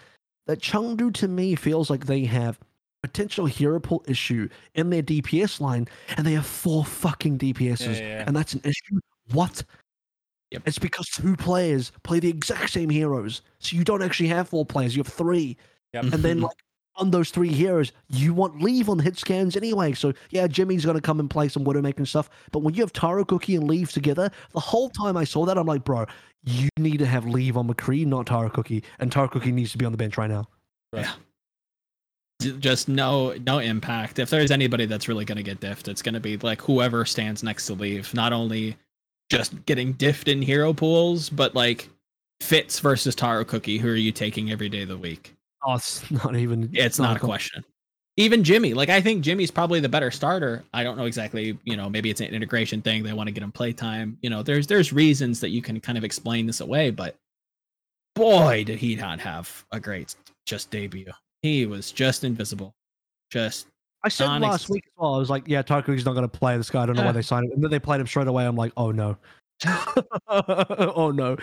that 0.48 0.60
Chengdu 0.60 1.14
to 1.16 1.28
me 1.28 1.56
feels 1.56 1.90
like 1.90 2.06
they 2.06 2.26
have 2.26 2.60
potential 3.04 3.46
hero 3.46 3.80
pool 3.80 4.04
issue 4.08 4.50
in 4.74 4.90
their 4.90 5.04
DPS 5.04 5.62
line, 5.62 5.88
and 6.18 6.26
they 6.26 6.34
have 6.34 6.46
four 6.46 6.84
fucking 6.84 7.38
DPSs, 7.38 7.80
Yeah, 7.80 7.92
yeah, 7.92 8.00
yeah. 8.00 8.24
and 8.28 8.36
that's 8.36 8.54
an 8.54 8.62
issue. 8.64 9.00
What? 9.32 9.64
Yep. 10.52 10.64
It's 10.66 10.80
because 10.80 11.08
two 11.10 11.36
players 11.36 11.92
play 12.04 12.20
the 12.20 12.30
exact 12.30 12.72
same 12.72 12.90
heroes, 12.90 13.42
so 13.60 13.76
you 13.76 13.84
don't 13.84 14.02
actually 14.02 14.30
have 14.30 14.50
four 14.50 14.66
players. 14.66 14.96
You 14.96 15.04
have 15.04 15.14
three, 15.14 15.58
Yep. 15.94 16.04
and 16.06 16.14
then 16.14 16.42
like 16.42 16.58
on 16.96 17.12
those 17.12 17.30
three 17.30 17.54
heroes, 17.54 17.92
you 18.10 18.34
want 18.34 18.62
leave 18.62 18.90
on 18.90 18.98
hit 19.00 19.18
scans 19.18 19.56
anyway. 19.56 19.94
So 19.94 20.12
yeah, 20.32 20.48
Jimmy's 20.48 20.86
gonna 20.86 21.02
come 21.02 21.20
and 21.20 21.30
play 21.30 21.48
some 21.50 21.64
Widowmaker 21.64 21.98
and 21.98 22.08
stuff. 22.08 22.30
But 22.52 22.60
when 22.60 22.74
you 22.74 22.82
have 22.82 22.92
Taro 22.94 23.24
Cookie 23.24 23.56
and 23.56 23.68
Leave 23.68 23.92
together, 23.92 24.32
the 24.54 24.60
whole 24.60 24.90
time 24.90 25.16
I 25.18 25.24
saw 25.24 25.46
that, 25.46 25.58
I'm 25.58 25.68
like, 25.68 25.84
bro, 25.84 26.06
you 26.44 26.70
need 26.78 26.98
to 26.98 27.06
have 27.06 27.28
Leave 27.28 27.56
on 27.56 27.68
McCree, 27.68 28.06
not 28.08 28.26
Taro 28.26 28.50
Cookie, 28.50 28.84
and 29.00 29.12
Taro 29.12 29.28
Cookie 29.28 29.52
needs 29.52 29.72
to 29.74 29.78
be 29.78 29.86
on 29.86 29.92
the 29.92 29.98
bench 30.00 30.18
right 30.18 30.30
now. 30.30 30.48
J- 32.42 32.58
just 32.58 32.88
no 32.90 33.34
no 33.46 33.60
impact. 33.60 34.18
If 34.20 34.30
there's 34.30 34.52
anybody 34.52 34.86
that's 34.86 35.08
really 35.08 35.26
going 35.26 35.38
to 35.38 35.44
get 35.44 35.60
diffed, 35.60 35.88
it's 35.88 36.02
going 36.02 36.14
to 36.14 36.20
be 36.20 36.38
like 36.38 36.62
whoever 36.62 37.06
stands 37.06 37.44
next 37.44 37.68
to 37.68 37.74
leave. 37.74 38.14
Not 38.14 38.32
only 38.34 38.78
just 39.30 39.66
getting 39.66 39.94
diffed 39.94 40.28
in 40.28 40.42
hero 40.42 40.74
pools, 40.74 41.30
but 41.30 41.56
like 41.56 41.90
Fitz 42.42 42.80
versus 42.80 43.16
Taro 43.16 43.44
Cookie. 43.44 43.78
Who 43.78 43.90
are 43.90 43.96
you 43.96 44.12
taking 44.12 44.52
every 44.52 44.70
day 44.70 44.84
of 44.84 44.90
the 44.90 44.98
week? 44.98 45.36
Oh, 45.66 45.76
it's 45.76 46.10
not 46.24 46.36
even. 46.36 46.70
It's 46.74 47.00
not 47.00 47.18
a 47.18 47.20
question. 47.20 47.64
Even 48.18 48.44
Jimmy, 48.44 48.74
like 48.74 48.90
I 48.90 49.00
think 49.00 49.24
Jimmy's 49.24 49.52
probably 49.52 49.80
the 49.80 49.88
better 49.88 50.12
starter. 50.12 50.64
I 50.74 50.84
don't 50.84 50.98
know 50.98 51.06
exactly, 51.06 51.58
you 51.64 51.78
know, 51.78 51.90
maybe 51.90 52.10
it's 52.10 52.20
an 52.20 52.28
integration 52.28 52.82
thing. 52.82 53.02
They 53.02 53.14
want 53.14 53.28
to 53.28 53.32
get 53.32 53.44
him 53.44 53.52
playtime. 53.52 54.18
You 54.22 54.30
know, 54.30 54.44
there's 54.44 54.68
there's 54.68 54.92
reasons 54.92 55.40
that 55.40 55.50
you 55.50 55.62
can 55.62 55.80
kind 55.80 55.98
of 55.98 56.04
explain 56.04 56.46
this 56.46 56.60
away, 56.60 56.90
but 56.90 57.16
boy, 58.16 58.66
did 58.66 58.78
he 58.78 58.96
not 58.96 59.22
have 59.22 59.64
a 59.72 59.80
great 59.80 60.16
just 60.46 60.72
debut. 60.72 61.12
He 61.42 61.66
was 61.66 61.92
just 61.92 62.24
invisible. 62.26 62.76
Just 63.32 63.68
I 64.04 64.10
said 64.10 64.26
last 64.26 64.40
non-existent. 64.42 64.74
week 64.76 64.84
as 64.88 64.94
well. 64.98 65.16
I 65.16 65.18
was 65.18 65.30
like, 65.30 65.44
yeah, 65.48 65.62
Cookie's 65.62 66.06
not 66.06 66.14
going 66.14 66.28
to 66.28 66.28
play 66.28 66.56
this 66.58 66.70
guy. 66.70 66.84
I 66.84 66.86
don't 66.86 66.96
know 66.96 67.04
why 67.06 67.12
they 67.12 67.22
signed 67.22 67.48
him. 67.48 67.54
And 67.54 67.64
then 67.64 67.72
they 67.72 67.80
played 67.80 68.00
him 68.00 68.08
straight 68.08 68.28
away. 68.28 68.46
I'm 68.46 68.56
like, 68.56 68.72
oh 68.78 68.92
no. 68.92 69.18
oh 70.28 71.12
no. 71.14 71.36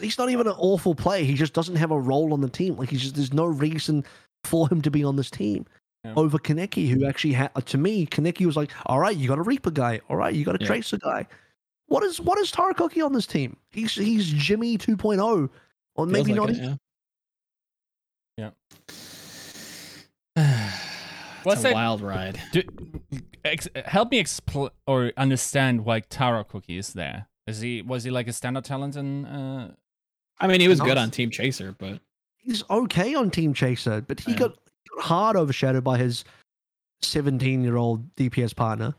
He's 0.00 0.16
not 0.16 0.30
even 0.30 0.46
an 0.46 0.54
awful 0.58 0.94
play. 0.94 1.24
He 1.24 1.34
just 1.34 1.54
doesn't 1.54 1.76
have 1.76 1.90
a 1.90 1.98
role 1.98 2.32
on 2.32 2.40
the 2.40 2.48
team. 2.48 2.76
Like 2.76 2.90
he's 2.90 3.02
just 3.02 3.16
there's 3.16 3.32
no 3.32 3.46
reason 3.46 4.04
for 4.44 4.68
him 4.68 4.80
to 4.82 4.90
be 4.90 5.02
on 5.02 5.16
this 5.16 5.30
team. 5.30 5.66
Yeah. 6.04 6.12
Over 6.16 6.38
Kaneki, 6.38 6.88
who 6.88 7.06
actually 7.06 7.32
had 7.32 7.50
uh, 7.56 7.62
to 7.62 7.78
me, 7.78 8.06
Kaneki 8.06 8.46
was 8.46 8.56
like, 8.56 8.70
all 8.86 9.00
right, 9.00 9.16
you 9.16 9.26
got 9.26 9.38
a 9.38 9.42
Reaper 9.42 9.70
guy. 9.70 10.00
All 10.08 10.16
right, 10.16 10.34
you 10.34 10.44
got 10.44 10.54
a 10.54 10.58
Yeah. 10.60 10.66
Tracer 10.66 10.98
guy. 10.98 11.26
What 11.86 12.04
is 12.04 12.20
what 12.20 12.38
is 12.38 12.50
Taro 12.50 12.74
on 12.74 13.12
this 13.12 13.26
team? 13.26 13.56
He's 13.70 13.92
he's 13.94 14.26
Jimmy 14.26 14.78
2.0. 14.78 15.50
Or 15.96 16.06
maybe 16.06 16.32
not 16.32 16.48
like 16.48 16.56
even 16.56 16.70
it, 16.70 16.78
Yeah. 18.36 18.50
yeah. 20.36 20.70
What's 21.44 21.60
it's 21.60 21.64
a 21.66 21.68
that- 21.68 21.74
wild 21.74 22.00
ride. 22.00 22.40
Do, 22.52 22.62
ex, 23.44 23.68
help 23.86 24.10
me 24.10 24.18
explain 24.18 24.70
or 24.86 25.12
understand 25.16 25.84
why 25.84 26.00
Taro 26.00 26.44
Cookie 26.44 26.78
is 26.78 26.92
there. 26.92 27.26
Is 27.46 27.60
he 27.60 27.82
was 27.82 28.04
he 28.04 28.10
like 28.10 28.26
a 28.26 28.30
standout 28.30 28.64
talent 28.64 28.96
in? 28.96 29.24
Uh, 29.26 29.74
I 30.40 30.46
mean, 30.48 30.60
he 30.60 30.68
was 30.68 30.80
good 30.80 30.96
on 30.98 31.10
Team 31.10 31.30
Chaser, 31.30 31.74
but 31.78 32.00
he's 32.38 32.64
okay 32.70 33.14
on 33.14 33.30
Team 33.30 33.52
Chaser, 33.54 34.00
but 34.00 34.20
he 34.20 34.32
Yeah. 34.32 34.38
got, 34.38 34.58
got 34.96 35.04
hard 35.04 35.36
overshadowed 35.36 35.84
by 35.84 35.98
his 35.98 36.24
17 37.02 37.62
year 37.62 37.76
old 37.76 38.14
DPS 38.16 38.54
partner. 38.56 38.94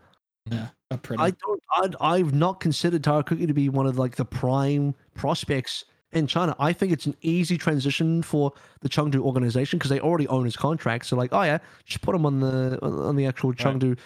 yeah, 0.49 0.67
a 0.91 0.97
pretty. 0.97 1.21
I 1.23 1.31
don't. 1.31 1.63
I'd, 1.77 1.95
I've 1.99 2.33
not 2.33 2.59
considered 2.59 3.03
Taro 3.03 3.23
Cookie 3.23 3.47
to 3.47 3.53
be 3.53 3.67
one 3.69 3.87
of 3.87 3.97
like 3.97 4.15
the 4.15 4.25
prime 4.25 4.93
prospects 5.15 5.85
in 6.11 6.27
China. 6.27 6.55
I 6.59 6.71
think 6.73 6.91
it's 6.93 7.05
an 7.05 7.15
easy 7.21 7.57
transition 7.57 8.21
for 8.21 8.53
the 8.81 8.89
Chengdu 8.89 9.19
organization 9.19 9.77
because 9.79 9.89
they 9.89 9.99
already 9.99 10.27
own 10.27 10.45
his 10.45 10.55
contract. 10.55 11.05
So 11.07 11.15
like, 11.15 11.31
oh 11.33 11.41
yeah, 11.41 11.57
just 11.85 12.01
put 12.01 12.15
him 12.15 12.25
on 12.25 12.39
the 12.39 12.79
on 12.81 13.15
the 13.15 13.25
actual 13.25 13.53
Chengdu 13.53 13.97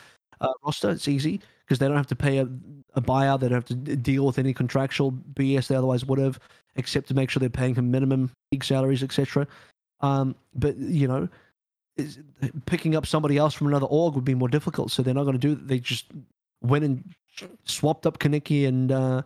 uh, 0.42 0.54
roster. 0.64 0.90
It's 0.92 1.08
easy 1.08 1.42
because 1.66 1.80
they 1.80 1.88
don't 1.88 1.98
have 1.98 2.08
to 2.08 2.16
pay 2.16 2.40
a, 2.40 2.48
a 2.96 3.02
buyout. 3.02 3.40
They 3.42 3.50
don't 3.50 3.58
have 3.58 3.66
to 3.66 3.96
deal 3.96 4.26
with 4.26 4.40
any 4.40 4.54
contractual 4.54 5.12
BS 5.34 5.68
they 5.68 5.76
otherwise 5.76 6.06
would 6.06 6.20
have, 6.20 6.40
except 6.76 7.08
to 7.10 7.14
make 7.14 7.30
sure 7.30 7.40
they're 7.40 7.50
paying 7.50 7.76
him 7.76 7.92
minimum 7.92 8.32
league 8.52 8.64
salaries, 8.64 9.04
etc. 9.04 9.48
Um, 10.02 10.36
but 10.56 10.78
you 10.78 11.08
know. 11.08 11.28
is- 11.98 12.20
Picking 12.66 12.96
up 12.96 13.06
somebody 13.06 13.38
else 13.38 13.54
from 13.54 13.68
another 13.68 13.86
org 13.88 14.16
would 14.16 14.24
be 14.24 14.34
more 14.34 14.48
difficult, 14.48 14.90
so 14.92 15.04
they're 15.04 15.14
not 15.14 15.26
going 15.26 15.38
to 15.38 15.56
do. 15.56 15.56
They 15.56 15.80
just 15.80 16.06
went 16.62 16.86
and 16.86 17.04
swapped 17.66 18.06
up 18.06 18.18
Kaneki 18.20 18.66
and 18.68 18.92
uh, 18.92 19.22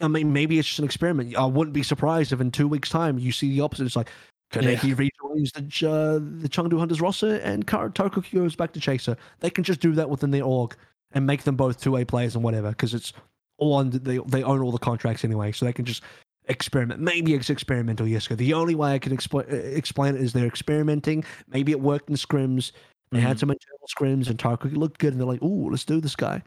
I 0.00 0.08
mean, 0.08 0.32
maybe 0.32 0.58
it's 0.58 0.68
just 0.68 0.78
an 0.78 0.84
experiment. 0.84 1.36
I 1.36 1.44
wouldn't 1.44 1.74
be 1.74 1.82
surprised 1.82 2.32
if 2.32 2.40
in 2.40 2.50
two 2.50 2.68
weeks' 2.68 2.88
time 2.90 3.18
you 3.18 3.32
see 3.32 3.50
the 3.50 3.60
opposite. 3.60 3.86
It's 3.86 3.96
like 3.96 4.10
Kaneki 4.52 4.96
rejoins 4.96 5.52
the 5.52 5.88
uh, 5.88 6.18
the 6.42 6.48
Chengdu 6.48 6.78
Hunters 6.78 7.00
roster 7.00 7.36
and 7.36 7.66
Taro 7.66 7.90
goes 7.90 8.56
back 8.56 8.72
to 8.72 8.80
Chaser. 8.80 9.16
They 9.40 9.50
can 9.50 9.64
just 9.64 9.80
do 9.80 9.92
that 9.92 10.08
within 10.08 10.30
their 10.30 10.44
org 10.44 10.74
and 11.12 11.26
make 11.26 11.42
them 11.42 11.56
both 11.56 11.80
two 11.80 11.92
way 11.92 12.04
players 12.04 12.34
and 12.34 12.42
whatever 12.44 12.70
because 12.70 12.94
it's 12.94 13.12
all 13.58 13.76
under 13.76 13.98
they 13.98 14.18
they 14.18 14.42
own 14.42 14.62
all 14.62 14.72
the 14.72 14.78
contracts 14.78 15.24
anyway, 15.24 15.52
so 15.52 15.66
they 15.66 15.72
can 15.72 15.84
just 15.84 16.02
experiment. 16.46 17.00
Maybe 17.00 17.34
it's 17.34 17.50
experimental, 17.50 18.06
Esca. 18.06 18.36
The 18.36 18.54
only 18.54 18.74
way 18.74 18.94
I 18.94 18.98
can 18.98 19.14
expl- 19.14 19.50
explain 19.76 20.14
it 20.14 20.22
is 20.22 20.32
they're 20.32 20.46
experimenting. 20.46 21.24
Maybe 21.48 21.72
it 21.72 21.80
worked 21.80 22.08
in 22.08 22.16
scrims. 22.16 22.72
They 23.10 23.20
had 23.20 23.36
Mhm. 23.36 23.40
some 23.40 23.50
internal 23.50 23.88
scrims 23.94 24.30
and 24.30 24.38
Taro 24.38 24.58
looked 24.72 24.98
good, 24.98 25.12
and 25.12 25.20
they're 25.20 25.26
like, 25.26 25.42
"Ooh, 25.42 25.70
let's 25.70 25.84
do 25.84 26.00
this 26.00 26.16
guy." 26.16 26.42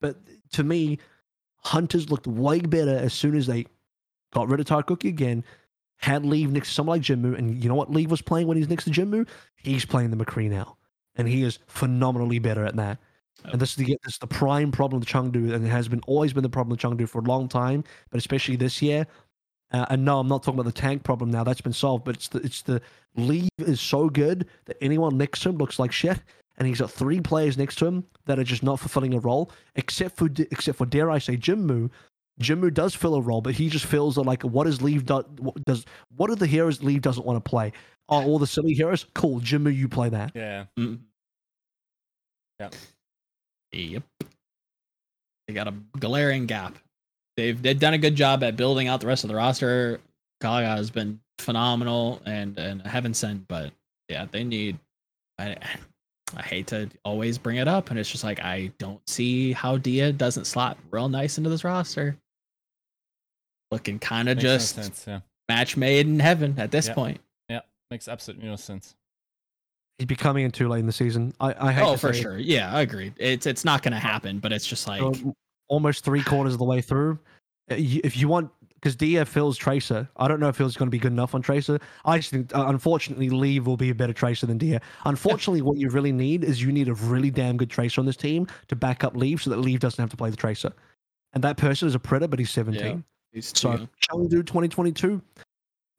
But 0.00 0.16
to 0.52 0.64
me, 0.64 0.98
Hunters 1.60 2.10
looked 2.10 2.26
way 2.26 2.60
better 2.60 2.96
as 2.96 3.12
soon 3.12 3.36
as 3.36 3.46
they 3.46 3.66
got 4.32 4.48
rid 4.48 4.60
of 4.60 4.66
Todd 4.66 4.86
Cookie 4.86 5.08
again, 5.08 5.44
had 5.96 6.24
Leave 6.24 6.50
next 6.52 6.68
to 6.68 6.74
someone 6.74 6.98
like 6.98 7.06
Jinmu, 7.06 7.36
and 7.36 7.62
you 7.62 7.68
know 7.68 7.74
what 7.74 7.90
Leave 7.90 8.10
was 8.10 8.22
playing 8.22 8.46
when 8.46 8.56
he's 8.56 8.68
next 8.68 8.84
to 8.84 8.90
Jinmu? 8.90 9.26
He's 9.56 9.84
playing 9.84 10.10
the 10.10 10.24
McCree 10.24 10.50
now. 10.50 10.76
And 11.16 11.26
he 11.26 11.42
is 11.42 11.58
phenomenally 11.66 12.38
better 12.38 12.64
at 12.64 12.76
that. 12.76 12.98
And 13.44 13.60
this 13.60 13.70
is 13.70 13.76
the 13.76 13.96
this 14.04 14.14
is 14.14 14.18
the 14.18 14.26
prime 14.26 14.72
problem 14.72 15.00
with 15.00 15.08
Chengdu, 15.08 15.52
and 15.52 15.64
it 15.64 15.70
has 15.70 15.88
been 15.88 16.00
always 16.06 16.32
been 16.32 16.42
the 16.42 16.48
problem 16.48 16.70
with 16.70 16.80
Chengdu 16.80 17.08
for 17.08 17.20
a 17.20 17.24
long 17.24 17.48
time, 17.48 17.84
but 18.10 18.18
especially 18.18 18.56
this 18.56 18.82
year. 18.82 19.06
Uh, 19.70 19.84
and 19.90 20.04
no, 20.04 20.18
I'm 20.18 20.28
not 20.28 20.42
talking 20.42 20.58
about 20.58 20.74
the 20.74 20.80
tank 20.80 21.04
problem 21.04 21.30
now. 21.30 21.44
That's 21.44 21.60
been 21.60 21.72
solved, 21.72 22.04
but 22.04 22.16
it's 22.16 22.28
the 22.28 22.38
it's 22.38 22.62
the 22.62 22.80
leave 23.16 23.50
is 23.58 23.80
so 23.80 24.08
good 24.08 24.46
that 24.64 24.76
anyone 24.80 25.16
next 25.16 25.40
to 25.42 25.50
him 25.50 25.58
looks 25.58 25.78
like 25.78 25.92
shit, 25.92 26.20
and 26.58 26.66
he's 26.66 26.80
got 26.80 26.90
three 26.90 27.20
players 27.20 27.56
next 27.56 27.76
to 27.76 27.86
him 27.86 28.04
that 28.26 28.38
are 28.38 28.44
just 28.44 28.62
not 28.62 28.78
fulfilling 28.80 29.14
a 29.14 29.20
role, 29.20 29.50
except 29.76 30.16
for 30.16 30.28
except 30.50 30.78
for 30.78 30.86
dare 30.86 31.10
I 31.10 31.18
say 31.18 31.36
Jinmu. 31.36 31.90
Jinmu 32.40 32.72
does 32.74 32.94
fill 32.94 33.14
a 33.14 33.20
role, 33.20 33.40
but 33.40 33.54
he 33.54 33.68
just 33.68 33.86
feels 33.86 34.16
that 34.16 34.22
like 34.22 34.42
what 34.42 34.66
is 34.66 34.82
leave 34.82 35.06
do, 35.06 35.24
what 35.38 35.64
does 35.64 35.86
what 36.16 36.30
are 36.30 36.36
the 36.36 36.46
heroes 36.46 36.82
leave 36.82 37.02
doesn't 37.02 37.24
want 37.24 37.42
to 37.42 37.48
play? 37.48 37.72
Oh, 38.08 38.24
all 38.24 38.38
the 38.38 38.46
silly 38.46 38.74
heroes. 38.74 39.06
Cool, 39.14 39.40
Jinmu, 39.40 39.74
you 39.74 39.88
play 39.88 40.08
that. 40.08 40.32
Yeah. 40.34 40.64
Mm. 40.78 40.98
Yeah. 42.60 42.70
Yep. 43.72 44.02
They 45.46 45.54
got 45.54 45.68
a 45.68 45.74
glaring 45.98 46.46
gap. 46.46 46.78
They've 47.36 47.60
they've 47.60 47.78
done 47.78 47.94
a 47.94 47.98
good 47.98 48.16
job 48.16 48.42
at 48.42 48.56
building 48.56 48.88
out 48.88 49.00
the 49.00 49.06
rest 49.06 49.24
of 49.24 49.28
the 49.28 49.36
roster. 49.36 50.00
Gaga 50.40 50.66
has 50.66 50.90
been 50.90 51.20
phenomenal 51.38 52.20
and 52.26 52.58
and 52.58 52.82
heaven 52.82 53.14
sent, 53.14 53.46
but 53.46 53.72
yeah, 54.08 54.26
they 54.30 54.42
need. 54.42 54.78
I 55.38 55.56
I 56.36 56.42
hate 56.42 56.66
to 56.68 56.88
always 57.04 57.38
bring 57.38 57.56
it 57.56 57.68
up, 57.68 57.90
and 57.90 57.98
it's 57.98 58.10
just 58.10 58.24
like 58.24 58.40
I 58.40 58.70
don't 58.78 59.00
see 59.08 59.52
how 59.52 59.76
Dia 59.78 60.12
doesn't 60.12 60.44
slot 60.46 60.76
real 60.90 61.08
nice 61.08 61.38
into 61.38 61.50
this 61.50 61.64
roster. 61.64 62.16
Looking 63.70 63.98
kind 63.98 64.28
of 64.28 64.36
Makes 64.36 64.44
no 64.44 64.50
just 64.56 64.74
sense, 64.74 65.04
yeah. 65.06 65.20
match 65.48 65.76
made 65.76 66.06
in 66.06 66.18
heaven 66.20 66.54
at 66.58 66.70
this 66.70 66.88
Yeah. 66.88 66.94
point. 66.94 67.20
Yeah, 67.48 67.60
makes 67.90 68.08
absolutely 68.08 68.46
no 68.48 68.56
sense. 68.56 68.94
He's 69.98 70.06
becoming 70.06 70.44
in 70.44 70.50
too 70.52 70.68
late 70.68 70.80
in 70.80 70.86
the 70.86 70.92
season. 70.92 71.34
I, 71.40 71.54
I 71.68 71.72
hate 71.72 71.82
Oh, 71.82 71.92
to 71.92 71.98
for 71.98 72.12
say 72.12 72.20
it. 72.20 72.22
sure. 72.22 72.38
Yeah, 72.38 72.72
I 72.74 72.82
agree. 72.82 73.12
It's 73.18 73.46
it's 73.46 73.64
not 73.64 73.82
going 73.82 73.92
to 73.92 73.98
happen, 73.98 74.38
but 74.38 74.52
it's 74.52 74.66
just 74.66 74.86
like 74.86 75.00
So, 75.00 75.34
almost 75.68 76.04
three 76.04 76.22
quarters 76.22 76.52
of 76.54 76.58
the 76.58 76.64
way 76.64 76.80
through. 76.80 77.18
Uh, 77.70 77.74
If 77.76 78.16
you 78.16 78.28
want, 78.28 78.50
because 78.80 78.94
Dia 78.96 79.24
fills 79.24 79.56
Tracer, 79.56 80.08
I 80.16 80.28
don't 80.28 80.38
know 80.40 80.48
if 80.48 80.58
he's 80.58 80.76
going 80.76 80.86
to 80.86 80.90
be 80.90 80.98
good 80.98 81.12
enough 81.12 81.34
on 81.34 81.42
Tracer. 81.42 81.78
I 82.04 82.18
just 82.18 82.30
think, 82.30 82.54
uh, 82.54 82.66
unfortunately, 82.68 83.28
Leave 83.28 83.66
will 83.66 83.76
be 83.76 83.90
a 83.90 83.94
better 83.94 84.12
Tracer 84.12 84.46
than 84.46 84.56
Dia. 84.58 84.80
Unfortunately, 85.04 85.62
what 85.62 85.76
you 85.78 85.88
really 85.90 86.12
need 86.12 86.44
is 86.44 86.62
you 86.62 86.70
need 86.72 86.88
a 86.88 86.94
really 86.94 87.30
damn 87.30 87.56
good 87.56 87.70
Tracer 87.70 88.00
on 88.00 88.06
this 88.06 88.16
team 88.16 88.46
to 88.68 88.76
back 88.76 89.02
up 89.04 89.16
Leave 89.16 89.42
so 89.42 89.50
that 89.50 89.58
Leave 89.58 89.80
doesn't 89.80 90.00
have 90.00 90.10
to 90.10 90.16
play 90.16 90.30
the 90.30 90.36
Tracer. 90.36 90.72
And 91.32 91.42
that 91.44 91.56
person 91.56 91.88
is 91.88 91.94
a 91.94 91.98
Predator, 91.98 92.28
but 92.28 92.38
he's 92.38 92.50
17. 92.50 93.04
these 93.32 93.52
So 93.54 93.76
two. 93.76 93.88
Chengdu 94.10 94.46
2022. 94.46 95.20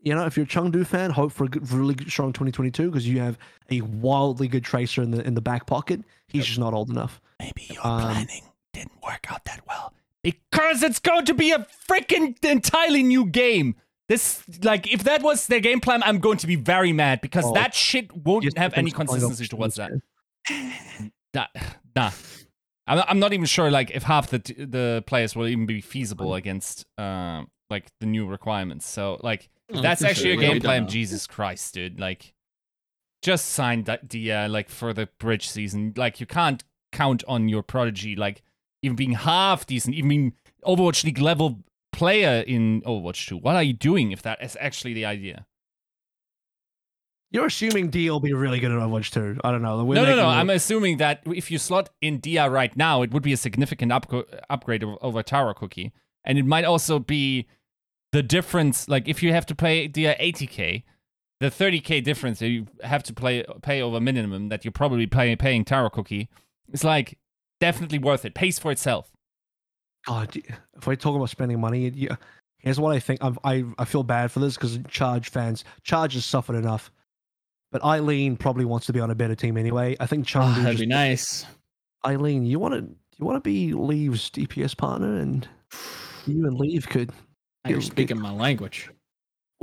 You 0.02 0.16
know, 0.16 0.26
if 0.26 0.38
you're 0.38 0.46
a 0.46 0.48
Chengdu 0.50 0.88
fan, 0.88 1.12
hope 1.12 1.32
for 1.34 1.44
a 1.44 1.48
good, 1.50 1.70
really 1.72 1.94
strong 2.08 2.32
2022 2.32 2.90
because 2.90 3.06
you 3.06 3.20
have 3.20 3.38
a 3.70 3.82
wildly 3.82 4.48
good 4.48 4.64
tracer 4.64 5.02
in 5.02 5.12
the 5.12 5.22
in 5.28 5.34
the 5.34 5.42
back 5.42 5.66
pocket. 5.66 6.00
He's 6.30 6.40
Yep. 6.40 6.46
just 6.48 6.60
not 6.60 6.74
old 6.74 6.90
enough. 6.90 7.20
Maybe 7.38 7.68
your 7.70 7.86
Um, 7.86 8.00
planning 8.14 8.44
didn't 8.72 9.02
work 9.04 9.30
out 9.30 9.44
that 9.44 9.62
well. 9.68 9.94
Because 10.24 10.84
it's 10.84 11.00
going 11.00 11.26
to 11.26 11.34
be 11.34 11.52
a 11.52 11.66
freaking 11.90 12.44
entirely 12.44 13.04
new 13.04 13.26
game. 13.26 13.76
This, 14.10 14.44
like, 14.64 14.92
if 14.92 15.04
that 15.04 15.22
was 15.22 15.48
their 15.48 15.60
game 15.60 15.80
plan, 15.80 16.02
I'm 16.04 16.20
going 16.20 16.38
to 16.40 16.48
be 16.48 16.56
very 16.56 16.92
mad 16.92 17.22
because 17.22 17.46
Oh, 17.46 17.54
that 17.54 17.74
shit 17.76 18.12
won't 18.16 18.58
have 18.58 18.74
any 18.74 18.90
the 18.90 18.96
consistency 18.98 19.48
towards 19.48 19.76
that. 19.76 19.92
Nah, 21.36 21.46
nah. 21.96 22.10
I'm, 22.88 23.04
I'm 23.08 23.20
not 23.20 23.34
even 23.34 23.46
sure, 23.46 23.70
like, 23.70 23.92
if 23.92 24.02
half 24.02 24.32
the 24.32 24.40
the 24.40 25.04
players 25.06 25.36
will 25.36 25.48
even 25.48 25.68
be 25.68 25.80
feasible 25.80 26.34
against, 26.34 26.88
uh, 26.98 27.44
like, 27.70 27.86
the 28.00 28.08
new 28.08 28.26
requirements. 28.26 28.88
So, 28.88 29.20
like, 29.22 29.48
Oh, 29.72 29.82
that's 29.82 30.02
actually 30.02 30.34
sure. 30.34 30.40
a 30.40 30.46
game 30.48 30.52
don't 30.54 30.62
plan. 30.62 30.88
Jesus 30.88 31.28
Christ, 31.28 31.76
dude! 31.76 32.00
Like, 32.00 32.34
just 33.22 33.50
sign 33.50 33.84
that 33.84 34.08
Dia 34.10 34.48
like 34.50 34.68
for 34.70 34.94
the 34.94 35.08
bridge 35.20 35.48
season. 35.48 35.94
Like, 35.96 36.20
you 36.20 36.26
can't 36.26 36.64
count 36.92 37.24
on 37.28 37.48
your 37.48 37.62
prodigy 37.62 38.16
like 38.16 38.42
even 38.82 38.96
being 38.96 39.14
half 39.14 39.66
decent, 39.66 39.96
even 39.96 40.10
being 40.10 40.34
Overwatch 40.66 41.04
League 41.04 41.20
level 41.20 41.60
player 41.92 42.44
in 42.46 42.82
Overwatch 42.82 43.28
2. 43.28 43.38
What 43.38 43.56
are 43.56 43.64
you 43.64 43.74
doing 43.74 44.12
if 44.12 44.22
that 44.24 44.44
is 44.44 44.58
actually 44.60 44.94
the 44.94 45.06
idea? 45.06 45.46
You're 47.32 47.46
assuming 47.46 47.90
D 47.90 48.10
will 48.10 48.20
be 48.20 48.34
really 48.34 48.60
good 48.60 48.72
at 48.72 48.78
Overwatch 48.78 49.12
2. 49.12 49.42
I 49.44 49.52
don't 49.52 49.62
know. 49.62 49.84
We're 49.84 49.96
no, 49.96 50.06
no, 50.06 50.16
no. 50.16 50.28
I'm 50.28 50.50
assuming 50.50 50.98
that 50.98 51.22
if 51.26 51.52
you 51.52 51.58
slot 51.58 51.90
in 52.02 52.20
Dia 52.20 52.50
right 52.50 52.76
now, 52.76 53.02
it 53.02 53.12
would 53.12 53.24
be 53.24 53.34
a 53.34 53.38
significant 53.38 53.92
upgo- 53.92 54.26
upgrade 54.50 54.84
over, 54.84 55.22
Tara 55.22 55.54
Cookie, 55.54 55.94
and 56.24 56.38
it 56.38 56.46
might 56.46 56.66
also 56.66 56.98
be 56.98 57.48
the 58.12 58.24
difference. 58.24 58.88
Like 58.88 59.08
if 59.08 59.22
you 59.22 59.32
have 59.32 59.46
to 59.48 59.56
pay 59.56 59.88
Dia 59.88 60.16
80k, 60.18 60.84
the 61.40 61.48
30k 61.52 62.04
difference 62.04 62.40
that 62.40 62.50
you 62.50 62.66
have 62.84 63.04
to 63.04 63.14
play 63.14 63.46
pay 63.62 63.82
over 63.82 64.00
minimum 64.02 64.50
that 64.50 64.66
you're 64.66 64.72
probably 64.72 65.06
pay, 65.06 65.36
paying 65.36 65.64
Tara 65.64 65.90
Cookie 65.90 66.30
it's 66.74 66.84
like 66.84 67.18
definitely 67.60 68.00
worth 68.00 68.26
it. 68.26 68.34
Pays 68.34 68.60
for 68.60 68.72
itself. 68.72 69.12
God, 70.08 70.36
if 70.36 70.88
we're 70.88 70.96
talking 70.96 71.18
about 71.18 71.30
spending 71.30 71.60
money, 71.60 71.90
yeah, 71.90 72.16
here's 72.58 72.80
what 72.80 72.96
I 72.96 73.00
think. 73.00 73.20
I'm, 73.24 73.38
I 73.44 73.66
I 73.78 73.86
feel 73.86 74.04
bad 74.04 74.32
for 74.32 74.40
this 74.40 74.56
because 74.56 74.80
Charge 74.88 75.30
fans, 75.30 75.64
Charge 75.84 76.14
has 76.14 76.26
suffered 76.26 76.56
enough. 76.56 76.92
But 77.72 77.84
Eileen 77.84 78.36
probably 78.36 78.66
wants 78.66 78.88
to 78.88 78.94
be 78.94 79.00
on 79.00 79.12
a 79.12 79.16
better 79.16 79.36
team 79.36 79.56
anyway. 79.58 79.96
I 80.00 80.08
think 80.08 80.26
Oh, 80.36 80.40
Chengdu. 80.40 80.56
that'd 80.56 80.72
just- 80.72 80.80
be 80.80 80.86
nice. 80.88 81.46
Eileen, 82.06 82.46
you 82.46 82.58
want 82.60 82.74
to 82.76 82.96
you 83.18 83.26
want 83.26 83.36
to 83.36 83.42
be 83.48 83.74
Leave's 83.74 84.30
DPS 84.32 84.76
partner, 84.76 85.18
and 85.18 85.48
you 86.26 86.46
and 86.48 86.58
Leave 86.58 86.88
could. 86.90 87.12
You're 87.68 87.80
Get- 87.80 87.88
speaking 87.92 88.20
my 88.22 88.32
language. 88.32 88.90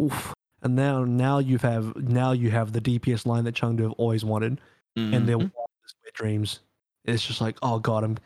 Oof. 0.01 0.35
And 0.63 0.77
now 0.77 1.05
now 1.05 1.39
you 1.39 1.57
have 1.59 1.97
now 1.97 2.33
you 2.33 2.51
have 2.51 2.73
the 2.73 2.81
DPS 2.81 3.25
line 3.27 3.45
that 3.45 3.55
Chengdu 3.55 3.81
have 3.85 3.93
always 3.93 4.25
wanted, 4.25 4.61
and 4.95 5.27
their 5.27 5.37
Mhm. 5.39 5.51
wildest 5.55 5.97
wet 6.05 6.13
dreams. 6.15 6.61
It's 7.07 7.25
just 7.27 7.41
like, 7.41 7.57
oh 7.63 7.79
god, 7.79 8.05
I'm 8.05 8.17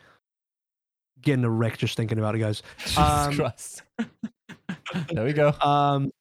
getting 1.21 1.43
a 1.45 1.49
wreck 1.49 1.77
just 1.77 1.95
thinking 1.97 2.17
about 2.17 2.35
it, 2.35 2.39
guys. 2.39 2.63
Jesus 2.79 2.97
Um, 2.97 3.35
Christ. 3.35 3.83
there 5.13 5.25
we 5.25 5.33
go. 5.33 5.53
Um, 5.61 6.11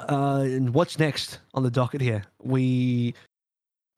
uh, 0.00 0.42
and 0.44 0.72
what's 0.74 0.98
next 0.98 1.40
on 1.54 1.62
the 1.62 1.70
docket 1.70 2.00
here? 2.00 2.22
We 2.42 3.14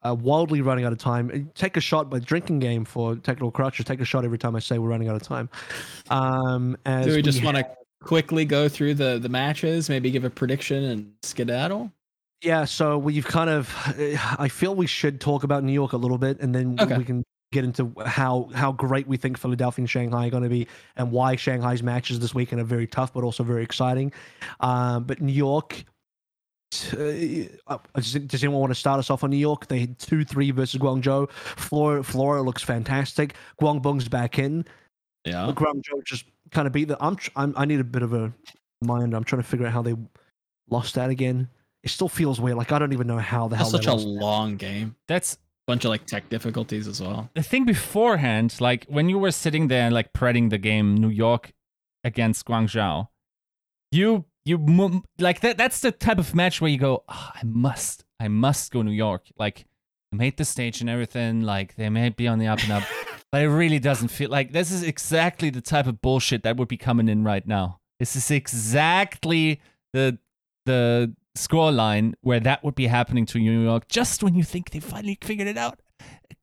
are 0.03 0.15
wildly 0.15 0.63
running 0.63 0.85
out 0.87 0.93
of 0.93 0.99
time. 0.99 1.51
Take 1.55 1.77
a 1.77 1.81
shot 1.81 2.09
by 2.09 2.21
drinking 2.21 2.61
game 2.61 2.85
for 2.87 3.17
technical 3.17 3.51
crutches. 3.51 3.85
Take 3.85 4.01
a 4.01 4.05
shot 4.05 4.25
every 4.25 4.39
time 4.39 4.57
I 4.57 4.61
say 4.61 4.79
we're 4.79 4.89
running 4.89 5.09
out 5.09 5.17
of 5.17 5.23
time. 5.23 5.51
Um, 6.09 6.77
as 6.87 7.07
Do 7.07 7.15
we 7.15 7.23
just 7.23 7.45
want 7.45 7.59
to 7.59 7.67
quickly 8.03 8.47
go 8.47 8.67
through 8.69 8.95
the 8.95 9.19
the 9.19 9.29
matches, 9.29 9.91
maybe 9.91 10.11
give 10.11 10.25
a 10.25 10.31
prediction 10.31 10.85
and 10.85 11.13
skedaddle? 11.23 11.93
Yeah, 12.43 12.65
so 12.65 12.97
we've 12.97 13.27
kind 13.27 13.51
of. 13.51 13.71
I 14.39 14.49
feel 14.49 14.75
we 14.75 14.87
should 14.87 15.21
talk 15.21 15.43
about 15.45 15.65
New 15.65 15.73
York 15.75 15.93
a 15.93 15.99
little 15.99 16.17
bit, 16.17 16.41
and 16.41 16.55
then 16.55 16.77
Okay. 16.81 16.97
we 16.97 17.05
can 17.05 17.23
get 17.53 17.65
into 17.65 17.93
how 18.07 18.49
how 18.55 18.73
great 18.73 19.07
we 19.07 19.17
think 19.17 19.39
Philadelphia 19.39 19.83
and 19.83 19.91
Shanghai 19.91 20.27
are 20.27 20.31
going 20.31 20.43
to 20.43 20.49
be, 20.49 20.67
and 20.97 21.11
why 21.11 21.37
Shanghai's 21.37 21.83
matches 21.83 22.19
this 22.21 22.35
weekend 22.35 22.61
are 22.61 22.65
very 22.65 22.87
tough, 22.87 23.13
but 23.13 23.25
also 23.25 23.43
very 23.43 23.63
exciting. 23.63 24.13
Um, 24.61 25.05
but 25.05 25.21
New 25.21 25.33
York. 25.33 25.85
Uh, 26.93 27.79
does, 27.97 28.13
does 28.13 28.45
anyone 28.45 28.61
want 28.61 28.71
to 28.71 28.79
start 28.79 29.01
us 29.01 29.11
off 29.11 29.25
on 29.25 29.31
New 29.31 29.37
York? 29.37 29.67
They 29.67 29.81
had 29.81 29.99
two 29.99 30.25
three 30.25 30.53
versus 30.53 30.81
Guangzhou. 30.81 31.29
Flora 31.31 32.05
Flora 32.05 32.43
looks 32.43 32.63
fantastic. 32.63 33.35
Guangbong's 33.61 34.09
back 34.09 34.39
in. 34.39 34.65
Yeah. 35.25 35.47
But 35.47 35.57
Guangzhou 35.57 36.05
just 36.05 36.27
kind 36.53 36.69
of 36.69 36.73
beat 36.73 36.87
the. 36.87 36.97
I'm, 37.03 37.17
tr- 37.17 37.31
I'm 37.35 37.55
I 37.57 37.65
need 37.65 37.81
a 37.81 37.85
bit 37.85 38.03
of 38.03 38.13
a 38.13 38.33
mind. 38.83 39.15
I'm 39.15 39.25
trying 39.25 39.43
to 39.43 39.49
figure 39.49 39.67
out 39.67 39.73
how 39.73 39.83
they 39.83 39.97
lost 40.69 40.95
that 40.95 41.11
again. 41.11 41.49
It 41.83 41.91
still 41.91 42.09
feels 42.09 42.41
weird. 42.41 42.57
Like 42.57 42.71
I 42.71 42.79
don't 42.79 42.93
even 42.93 43.09
know 43.09 43.19
how 43.19 43.49
the 43.49 43.57
hell 43.57 43.71
That's 43.71 43.87
they 43.87 43.91
such 43.91 44.05
a 44.05 44.07
long 44.07 44.57
game. 44.57 44.95
That's 45.09 45.39
Bunch 45.71 45.85
of 45.85 45.91
like 45.91 46.05
tech 46.05 46.29
difficulties 46.29 46.89
as 46.89 47.01
well. 47.01 47.31
the 47.35 47.45
thing 47.45 47.65
beforehand, 47.65 48.57
like 48.59 48.87
when 48.89 49.09
you 49.09 49.21
were 49.21 49.31
sitting 49.31 49.69
there 49.69 49.85
and 49.85 49.95
like 49.95 50.13
predding 50.13 50.51
the 50.51 50.59
game 50.59 50.97
New 50.97 51.11
York 51.11 51.53
against 52.03 52.45
Guangzhou, 52.45 53.07
you 53.93 54.25
you 54.45 55.05
like 55.21 55.43
that. 55.43 55.57
That's 55.59 55.79
the 55.79 55.93
type 55.93 56.19
of 56.19 56.35
match 56.35 56.61
where 56.61 56.73
you 56.73 56.77
go, 56.77 57.05
"Ah, 57.09 57.31
I 57.37 57.45
must, 57.45 58.05
I 58.19 58.27
must 58.27 58.73
go 58.73 58.83
New 58.83 58.91
York. 58.91 59.27
Like 59.39 59.65
I 60.13 60.17
made 60.17 60.39
the 60.39 60.45
stage 60.45 60.81
and 60.81 60.91
everything. 60.91 61.43
Like 61.43 61.77
they 61.77 61.89
may 61.89 62.09
be 62.09 62.27
on 62.27 62.41
the 62.41 62.49
up 62.49 62.61
and 62.65 62.73
up, 62.73 62.83
but 63.31 63.43
it 63.43 63.49
really 63.49 63.79
doesn't 63.79 64.09
feel 64.09 64.29
like 64.29 64.51
this 64.51 64.73
is 64.73 64.83
exactly 64.83 65.51
the 65.51 65.61
type 65.61 65.87
of 65.87 66.01
bullshit 66.01 66.43
that 66.43 66.57
would 66.57 66.67
be 66.67 66.79
coming 66.79 67.09
in 67.09 67.23
right 67.23 67.47
now. 67.47 67.79
This 68.01 68.17
is 68.17 68.29
exactly 68.33 69.61
the 69.93 70.19
the 70.67 71.15
score 71.41 71.73
line 71.73 72.15
where 72.21 72.41
that 72.41 72.63
would 72.65 72.75
be 72.75 72.87
happening 72.87 73.27
to 73.27 73.39
New 73.39 73.63
York 73.63 73.89
just 73.89 74.23
when 74.23 74.35
you 74.35 74.45
think 74.45 74.71
they 74.71 74.81
finally 74.81 75.19
figured 75.23 75.49
it 75.49 75.57
out. 75.59 75.81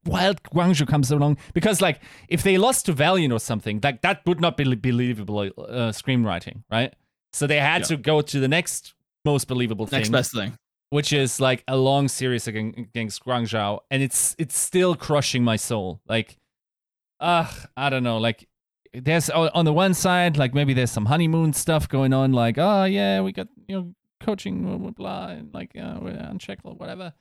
Wild 0.06 0.42
Guangzhou 0.44 0.88
comes 0.88 1.12
along 1.12 1.38
because, 1.54 1.82
like, 1.82 2.00
if 2.30 2.42
they 2.44 2.58
lost 2.58 2.86
to 2.86 2.94
Valiant 2.94 3.34
or 3.34 3.40
something, 3.40 3.80
like 3.84 4.02
that 4.02 4.22
would 4.26 4.40
not 4.40 4.56
be 4.58 4.64
believable 4.76 5.40
uh, 5.40 5.92
screenwriting, 5.92 6.64
right? 6.72 6.94
So 7.34 7.46
they 7.48 7.60
had 7.60 7.82
Yeah. 7.82 7.88
to 7.88 7.98
go 7.98 8.22
to 8.22 8.40
the 8.40 8.48
next 8.48 8.94
most 9.26 9.48
believable 9.48 9.86
Next 9.92 10.08
thing, 10.08 10.12
best 10.12 10.32
thing. 10.34 10.54
which 10.92 11.12
is 11.12 11.40
like 11.42 11.64
a 11.68 11.76
long 11.76 12.08
series 12.08 12.48
against, 12.48 12.78
against 12.80 13.26
Guangzhou, 13.26 13.80
and 13.92 14.02
it's 14.02 14.36
it's 14.40 14.58
still 14.58 14.96
crushing 14.96 15.44
my 15.44 15.58
soul. 15.58 16.00
Like 16.08 16.38
uh, 17.20 17.52
I 17.76 17.90
don't 17.90 18.04
know. 18.04 18.20
Like, 18.20 18.48
there's 18.94 19.30
on 19.30 19.66
the 19.66 19.74
one 19.74 19.94
side, 19.94 20.38
like 20.38 20.54
maybe 20.54 20.74
there's 20.74 20.92
some 20.92 21.06
honeymoon 21.08 21.52
stuff 21.54 21.90
going 21.90 22.14
on. 22.14 22.32
Like, 22.32 22.58
oh 22.58 22.86
yeah, 22.86 23.22
we 23.22 23.32
got 23.34 23.48
you 23.68 23.76
know 23.76 23.94
coaching, 24.28 24.64
blah 24.64 24.78
blah, 24.78 24.92
blah 24.92 25.28
and 25.30 25.54
like 25.54 25.72
uh, 25.80 25.98
we're 26.02 26.18
on 26.20 26.38
check 26.40 26.60
or 26.64 26.74
whatever. 26.76 27.14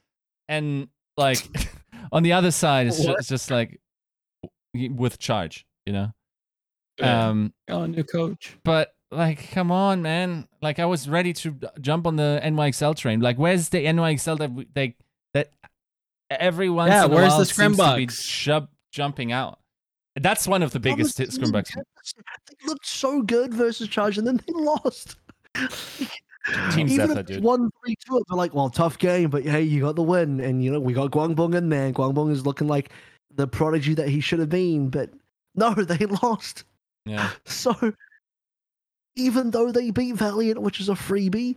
And 0.48 0.88
like 1.16 1.38
on 2.12 2.22
the 2.24 2.32
other 2.32 2.50
side, 2.50 2.88
it's 2.88 2.98
just, 2.98 3.18
it's 3.20 3.28
just 3.28 3.50
like 3.50 3.80
with 4.74 5.18
charge, 5.18 5.64
you 5.86 5.92
know. 5.92 6.12
Yeah. 6.98 7.28
Um, 7.28 7.52
Oh, 7.68 7.86
new 7.86 8.02
coach. 8.04 8.56
but 8.64 8.90
like, 9.10 9.50
come 9.52 9.70
on, 9.70 10.02
man! 10.02 10.48
Like, 10.62 10.78
I 10.80 10.86
was 10.86 11.08
ready 11.08 11.32
to 11.34 11.54
jump 11.80 12.06
on 12.08 12.16
the 12.16 12.40
NYXL 12.42 12.96
train. 12.96 13.20
Like, 13.20 13.38
where's 13.38 13.68
the 13.68 13.84
NYXL 13.84 14.38
that 14.38 14.52
we, 14.52 14.66
they 14.74 14.96
that 15.32 15.52
every 16.30 16.68
once 16.70 16.90
Yeah, 16.90 17.04
in 17.04 17.12
a 17.12 17.14
where's 17.14 17.28
while 17.30 17.38
the 17.38 17.44
seems 17.46 17.76
to 17.76 17.82
be 17.96 18.06
Scrimbucks? 18.08 18.10
shub- 18.20 18.68
jumping 18.90 19.30
out? 19.32 19.60
That's 20.18 20.48
one 20.48 20.62
of 20.62 20.72
the 20.72 20.80
biggest 20.80 21.18
hit 21.18 21.30
Thomas 21.30 21.50
scrimbucks. 21.50 21.74
They 21.76 22.66
looked 22.66 22.86
so 22.86 23.20
good 23.22 23.52
versus 23.54 23.86
Charge, 23.88 24.18
and 24.18 24.26
then 24.26 24.38
they 24.46 24.52
lost. 24.54 25.16
Team 26.72 26.88
Even 26.88 27.16
it's 27.18 27.28
dude. 27.28 27.42
one 27.42 27.70
three 27.84 27.96
two, 28.06 28.22
they're 28.28 28.36
like, 28.36 28.54
well, 28.54 28.70
tough 28.70 28.98
game, 28.98 29.30
but 29.30 29.44
hey, 29.44 29.62
you 29.62 29.80
got 29.80 29.96
the 29.96 30.02
win, 30.02 30.40
and 30.40 30.62
you 30.62 30.70
know 30.70 30.78
we 30.78 30.92
got 30.92 31.10
Guangbong 31.10 31.54
in 31.54 31.68
there. 31.68 31.92
Guangbong 31.92 32.30
is 32.30 32.46
looking 32.46 32.68
like 32.68 32.90
the 33.34 33.46
prodigy 33.46 33.94
that 33.94 34.08
he 34.08 34.20
should 34.20 34.38
have 34.38 34.48
been, 34.48 34.88
but 34.88 35.10
no, 35.54 35.74
they 35.74 36.06
lost. 36.06 36.64
Yeah, 37.04 37.30
So 37.44 37.74
even 39.16 39.50
though 39.50 39.72
they 39.72 39.90
beat 39.90 40.14
Valiant, 40.14 40.60
which 40.62 40.80
is 40.80 40.88
a 40.88 40.94
freebie, 40.94 41.56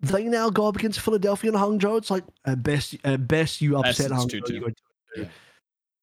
they 0.00 0.24
now 0.24 0.50
go 0.50 0.66
up 0.66 0.76
against 0.76 1.00
Philadelphia 1.00 1.50
and 1.50 1.58
Hangzhou. 1.58 1.98
It's 1.98 2.10
like 2.10 2.24
at 2.44 2.62
best, 2.62 2.96
at 3.04 3.26
best 3.26 3.60
you 3.60 3.76
upset 3.76 4.10
Hangzhou. 4.10 4.40
2-2. 4.42 4.50
you 4.50 4.60
go 4.60 4.66
2-2. 4.66 4.72
Yeah. 5.16 5.24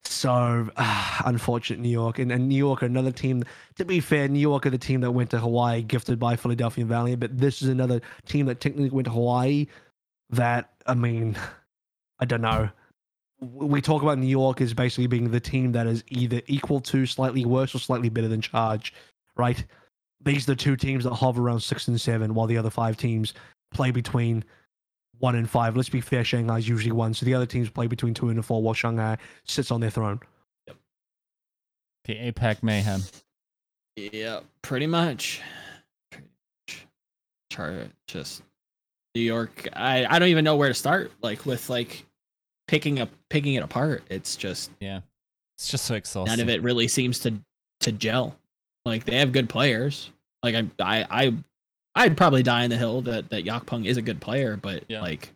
So 0.05 0.69
ah, 0.77 1.21
unfortunate 1.25 1.79
New 1.79 1.89
York 1.89 2.19
and, 2.19 2.31
and 2.31 2.47
New 2.47 2.55
York 2.55 2.83
are 2.83 2.87
another 2.87 3.11
team. 3.11 3.43
To 3.77 3.85
be 3.85 3.99
fair, 3.99 4.27
New 4.27 4.39
York 4.39 4.65
are 4.65 4.69
the 4.69 4.77
team 4.77 5.01
that 5.01 5.11
went 5.11 5.29
to 5.31 5.39
Hawaii, 5.39 5.81
gifted 5.81 6.19
by 6.19 6.35
Philadelphia 6.35 6.85
Valley. 6.85 7.15
But 7.15 7.37
this 7.37 7.61
is 7.61 7.69
another 7.69 8.01
team 8.25 8.45
that 8.47 8.59
technically 8.59 8.89
went 8.89 9.05
to 9.05 9.11
Hawaii. 9.11 9.67
That 10.29 10.71
I 10.85 10.93
mean, 10.93 11.35
I 12.19 12.25
don't 12.25 12.41
know. 12.41 12.69
We 13.41 13.81
talk 13.81 14.03
about 14.03 14.19
New 14.19 14.27
York 14.27 14.61
as 14.61 14.73
basically 14.73 15.07
being 15.07 15.29
the 15.29 15.39
team 15.39 15.73
that 15.73 15.85
is 15.85 16.03
either 16.07 16.41
equal 16.47 16.79
to, 16.81 17.05
slightly 17.05 17.43
worse, 17.43 17.75
or 17.75 17.79
slightly 17.79 18.07
better 18.07 18.29
than 18.29 18.39
Charge, 18.39 18.93
right? 19.35 19.65
These 20.23 20.47
are 20.47 20.53
the 20.53 20.55
two 20.55 20.77
teams 20.77 21.03
that 21.03 21.13
hover 21.13 21.41
around 21.41 21.59
six 21.59 21.89
and 21.89 21.99
seven, 21.99 22.35
while 22.35 22.47
the 22.47 22.57
other 22.57 22.69
five 22.69 22.95
teams 22.95 23.33
play 23.73 23.91
between 23.91 24.45
one 25.19 25.35
and 25.35 25.49
five. 25.49 25.75
Let's 25.75 25.89
be 25.89 26.01
fair, 26.01 26.23
Shanghai's 26.23 26.67
usually 26.67 26.91
one, 26.91 27.13
so 27.13 27.25
the 27.25 27.33
other 27.33 27.45
teams 27.45 27.69
play 27.69 27.87
between 27.87 28.13
two 28.13 28.29
and 28.29 28.45
four, 28.45 28.61
while 28.61 28.73
Shanghai 28.73 29.17
sits 29.45 29.71
on 29.71 29.81
their 29.81 29.89
throne. 29.89 30.19
Yep. 30.67 30.77
the 32.05 32.31
APAC 32.31 32.63
mayhem. 32.63 33.01
Yeah, 33.95 34.39
pretty 34.61 34.87
much. 34.87 35.41
Pretty 36.11 36.27
much. 36.67 36.87
Char- 37.51 37.87
just 38.07 38.41
New 39.15 39.21
York. 39.21 39.67
I 39.73 40.05
I 40.05 40.19
don't 40.19 40.29
even 40.29 40.43
know 40.43 40.55
where 40.55 40.69
to 40.69 40.73
start. 40.73 41.11
Like 41.21 41.45
with 41.45 41.69
like 41.69 42.05
picking 42.67 42.99
up 42.99 43.09
picking 43.29 43.53
it 43.53 43.63
apart. 43.63 44.03
It's 44.09 44.35
just 44.35 44.71
yeah. 44.79 45.01
It's 45.57 45.69
just 45.69 45.85
so 45.85 45.95
exhausting. 45.95 46.31
none 46.31 46.39
of 46.39 46.49
it 46.49 46.63
really 46.63 46.87
seems 46.87 47.19
to 47.19 47.35
to 47.81 47.91
gel. 47.91 48.35
Like 48.85 49.05
they 49.05 49.17
have 49.19 49.31
good 49.31 49.47
players. 49.49 50.09
Like 50.41 50.55
I 50.55 50.65
I 50.79 51.05
I 51.09 51.33
I'd 51.95 52.17
probably 52.17 52.43
die 52.43 52.63
in 52.63 52.69
the 52.69 52.77
hill 52.77 53.01
that 53.03 53.29
that 53.29 53.45
Yakpung 53.45 53.85
is 53.85 53.97
a 53.97 54.01
good 54.01 54.19
player, 54.21 54.57
but 54.57 54.83
Yeah. 54.87 55.01
like 55.01 55.31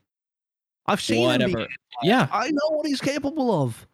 I've 0.88 1.02
seen 1.02 1.18
him. 1.22 1.52
whatever. 1.52 1.68
Be, 1.68 1.76
Yeah, 2.04 2.28
I 2.32 2.50
know 2.52 2.70
what 2.70 2.86
he's 2.88 3.02
capable 3.02 3.64
of. 3.64 3.88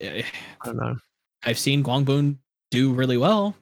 eh, 0.00 0.22
I 0.62 0.66
don't 0.66 0.76
know. 0.76 0.96
I've 1.44 1.58
seen 1.58 1.82
Guangboon 1.84 2.36
do 2.70 2.92
really 2.92 3.16
well. 3.18 3.54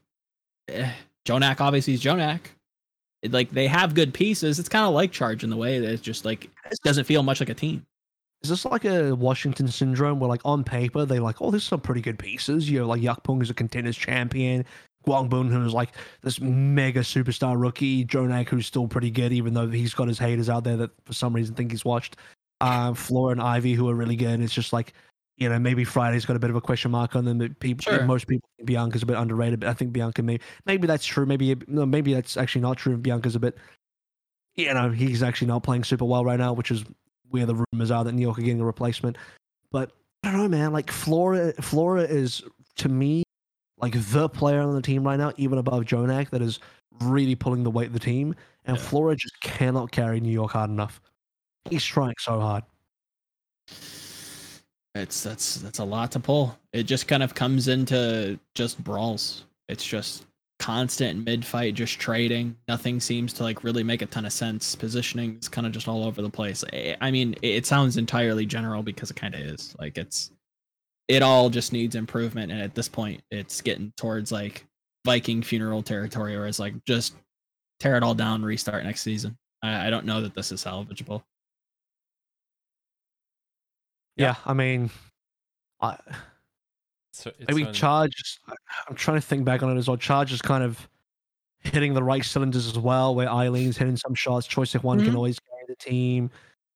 Eh, 0.69 0.91
JJoNak 1.27 1.61
obviously 1.61 1.95
is 1.95 2.03
JJoNak. 2.03 2.41
Like 3.29 3.51
they 3.51 3.67
have 3.69 3.95
good 3.95 4.13
pieces. 4.15 4.59
It's 4.59 4.69
kind 4.69 4.85
of 4.87 4.95
like 4.95 5.13
Charge 5.13 5.45
in 5.45 5.51
the 5.51 5.57
way 5.57 5.79
that 5.79 5.91
it's 5.93 6.03
just 6.03 6.25
like 6.25 6.45
it 6.45 6.79
doesn't 6.85 7.05
feel 7.05 7.23
much 7.23 7.41
like 7.41 7.49
a 7.51 7.55
team. 7.55 7.85
Is 8.43 8.51
this 8.51 8.65
like 8.65 8.85
a 8.85 9.13
Washington 9.15 9.69
syndrome 9.69 10.19
where, 10.19 10.29
like, 10.29 10.41
on 10.45 10.65
paper, 10.65 11.05
they 11.05 11.21
like, 11.21 11.41
oh, 11.41 11.53
this 11.53 11.63
is 11.63 11.69
some 11.69 11.81
pretty 11.81 12.01
good 12.01 12.19
pieces. 12.19 12.69
You 12.69 12.81
know, 12.81 12.87
like 12.89 13.01
Yakpung 13.01 13.41
is 13.41 13.51
a 13.51 13.55
contenders 13.55 13.97
champion. 13.97 14.65
Guangbun, 15.07 15.51
who's 15.51 15.73
like 15.73 15.91
this 16.23 16.41
mega 16.41 17.01
superstar 17.01 17.61
rookie. 17.61 18.05
JJoNak, 18.05 18.49
who's 18.49 18.67
still 18.67 18.89
pretty 18.89 19.11
good, 19.11 19.33
even 19.33 19.55
though 19.55 19.69
he's 19.69 19.95
got 19.95 20.09
his 20.09 20.19
haters 20.19 20.49
out 20.49 20.65
there 20.65 20.77
that 20.77 20.91
for 21.05 21.13
some 21.13 21.33
reason 21.35 21.55
think 21.55 21.71
he's 21.71 21.85
watched. 21.85 22.17
Um, 22.61 22.95
Flora 22.95 23.33
and 23.33 23.43
Ivy, 23.43 23.75
who 23.75 23.89
are 23.89 23.95
really 23.95 24.17
good. 24.17 24.31
And 24.31 24.43
it's 24.45 24.55
just 24.55 24.73
like, 24.73 24.93
you 25.37 25.49
know, 25.49 25.59
maybe 25.59 25.85
Friday's 25.85 26.25
got 26.25 26.37
a 26.37 26.39
bit 26.39 26.51
of 26.51 26.57
a 26.57 26.61
question 26.61 26.91
mark 26.93 27.17
on 27.17 27.25
them. 27.25 27.39
But 27.39 27.59
people, 27.59 27.83
Sure. 27.83 28.05
most 28.05 28.29
people 28.29 28.49
think 28.57 28.69
Bianca's 28.69 29.03
a 29.03 29.07
bit 29.07 29.17
underrated, 29.17 29.61
but 29.61 29.69
I 29.69 29.75
think 29.75 29.93
Bianca 29.93 30.23
may 30.23 30.39
maybe 30.67 30.87
that's 30.87 31.05
true. 31.05 31.27
Maybe 31.27 31.57
no, 31.67 31.85
maybe 31.85 32.15
that's 32.15 32.37
actually 32.37 32.61
not 32.61 32.77
true. 32.77 32.97
Bianca's 32.97 33.35
a 33.35 33.41
bit, 33.41 33.57
you 34.55 34.73
know, 34.73 34.91
he's 34.91 35.23
actually 35.23 35.49
not 35.49 35.63
playing 35.65 35.83
super 35.85 36.05
well 36.05 36.25
right 36.25 36.39
now, 36.39 36.53
which 36.53 36.71
is 36.71 36.85
where 37.31 37.47
the 37.47 37.65
rumors 37.73 37.91
are 37.91 38.05
that 38.05 38.13
New 38.13 38.23
York 38.23 38.39
are 38.39 38.43
getting 38.43 38.61
a 38.61 38.65
replacement. 38.65 39.17
But 39.73 39.91
I 40.23 40.31
don't 40.31 40.43
know, 40.43 40.49
man. 40.49 40.73
Like 40.73 40.91
Flora, 40.93 41.53
Flora 41.61 42.03
is 42.03 42.43
to 42.77 42.89
me 42.89 43.25
like 43.83 43.95
the 44.13 44.29
player 44.29 44.61
on 44.61 44.75
the 44.75 44.83
team 44.83 45.05
right 45.05 45.19
now, 45.19 45.33
even 45.37 45.59
above 45.59 45.83
JJoNak, 45.85 46.31
that 46.31 46.41
is 46.41 46.61
really 47.01 47.35
pulling 47.35 47.65
the 47.65 47.71
weight 47.71 47.89
of 47.89 47.93
the 47.93 47.99
team. 47.99 48.35
And 48.65 48.77
Yeah. 48.77 48.83
Flora 48.83 49.17
just 49.17 49.41
cannot 49.41 49.91
carry 49.91 50.21
New 50.21 50.31
York 50.33 50.53
hard 50.53 50.71
enough. 50.71 51.01
He's 51.69 51.85
trying 51.85 52.15
so 52.19 52.41
hard. 52.41 52.63
It's 54.95 55.23
that's 55.23 55.57
that's 55.57 55.79
a 55.79 55.85
lot 55.85 56.13
to 56.13 56.21
pull. 56.21 56.57
It 56.73 56.85
just 56.85 57.09
kind 57.09 57.23
of 57.23 57.35
comes 57.35 57.69
into 57.69 58.39
just 58.55 58.83
brawls. 58.85 59.45
It's 59.69 59.85
just 59.85 60.27
constant 60.59 61.25
mid 61.25 61.45
fight, 61.45 61.75
just 61.75 61.99
trading. 61.99 62.57
Nothing 62.69 63.01
seems 63.01 63.33
to 63.35 63.43
like 63.43 63.65
really 63.65 63.83
make 63.83 64.03
a 64.03 64.07
ton 64.07 64.27
of 64.27 64.33
sense. 64.33 64.77
Positioning 64.77 65.39
is 65.41 65.49
kind 65.49 65.67
of 65.67 65.73
just 65.73 65.89
all 65.89 66.05
over 66.05 66.21
the 66.21 66.29
place. 66.31 66.63
I- 67.01 67.11
mean, 67.11 67.35
it 67.43 67.65
sounds 67.67 67.97
entirely 67.97 68.45
general 68.47 68.83
because 68.83 69.11
it 69.11 69.17
kind 69.17 69.35
of 69.35 69.41
is. 69.41 69.75
Like 69.81 69.97
it's 69.99 70.31
it 71.09 71.23
all 71.23 71.51
just 71.51 71.73
needs 71.73 71.95
improvement, 71.95 72.51
and 72.53 72.61
at 72.61 72.75
this 72.75 72.89
point, 72.89 73.23
it's 73.31 73.61
getting 73.61 73.93
towards 73.97 74.33
like 74.33 74.65
Viking 75.05 75.43
funeral 75.43 75.83
territory, 75.83 76.37
where 76.37 76.47
it's 76.47 76.59
like 76.59 76.75
just 76.85 77.15
tear 77.81 77.97
it 77.97 78.03
all 78.03 78.15
down, 78.15 78.43
restart 78.43 78.85
next 78.85 79.03
season. 79.03 79.37
I, 79.63 79.89
I 79.89 79.91
don't 79.91 80.07
know 80.07 80.21
that 80.23 80.35
this 80.35 80.53
is 80.53 80.63
salvageable. 80.65 81.23
Yeah, 84.17 84.35
I 84.45 84.53
mean, 84.53 84.91
I, 85.81 85.97
So 87.13 87.31
it's 87.39 87.49
maybe 87.49 87.63
only- 87.63 87.73
Charge. 87.73 88.39
I'm 88.89 88.95
trying 88.95 89.21
to 89.21 89.27
think 89.27 89.45
back 89.45 89.63
on 89.63 89.75
it 89.75 89.79
as 89.79 89.89
well. 89.89 89.97
Charge 89.97 90.33
is 90.33 90.43
kind 90.43 90.63
of 90.63 90.89
hitting 91.61 91.95
the 91.95 92.03
right 92.03 92.25
cylinders 92.25 92.67
as 92.67 92.79
well, 92.79 93.15
where 93.15 93.29
Eileen's 93.29 93.77
hitting 93.77 93.97
some 93.97 94.15
shots. 94.15 94.47
ChoiHyoBin 94.49 94.99
can 95.05 95.13
Mhm. 95.13 95.17
always 95.17 95.39
carry 95.39 95.63
the 95.69 95.77
team. 95.77 96.31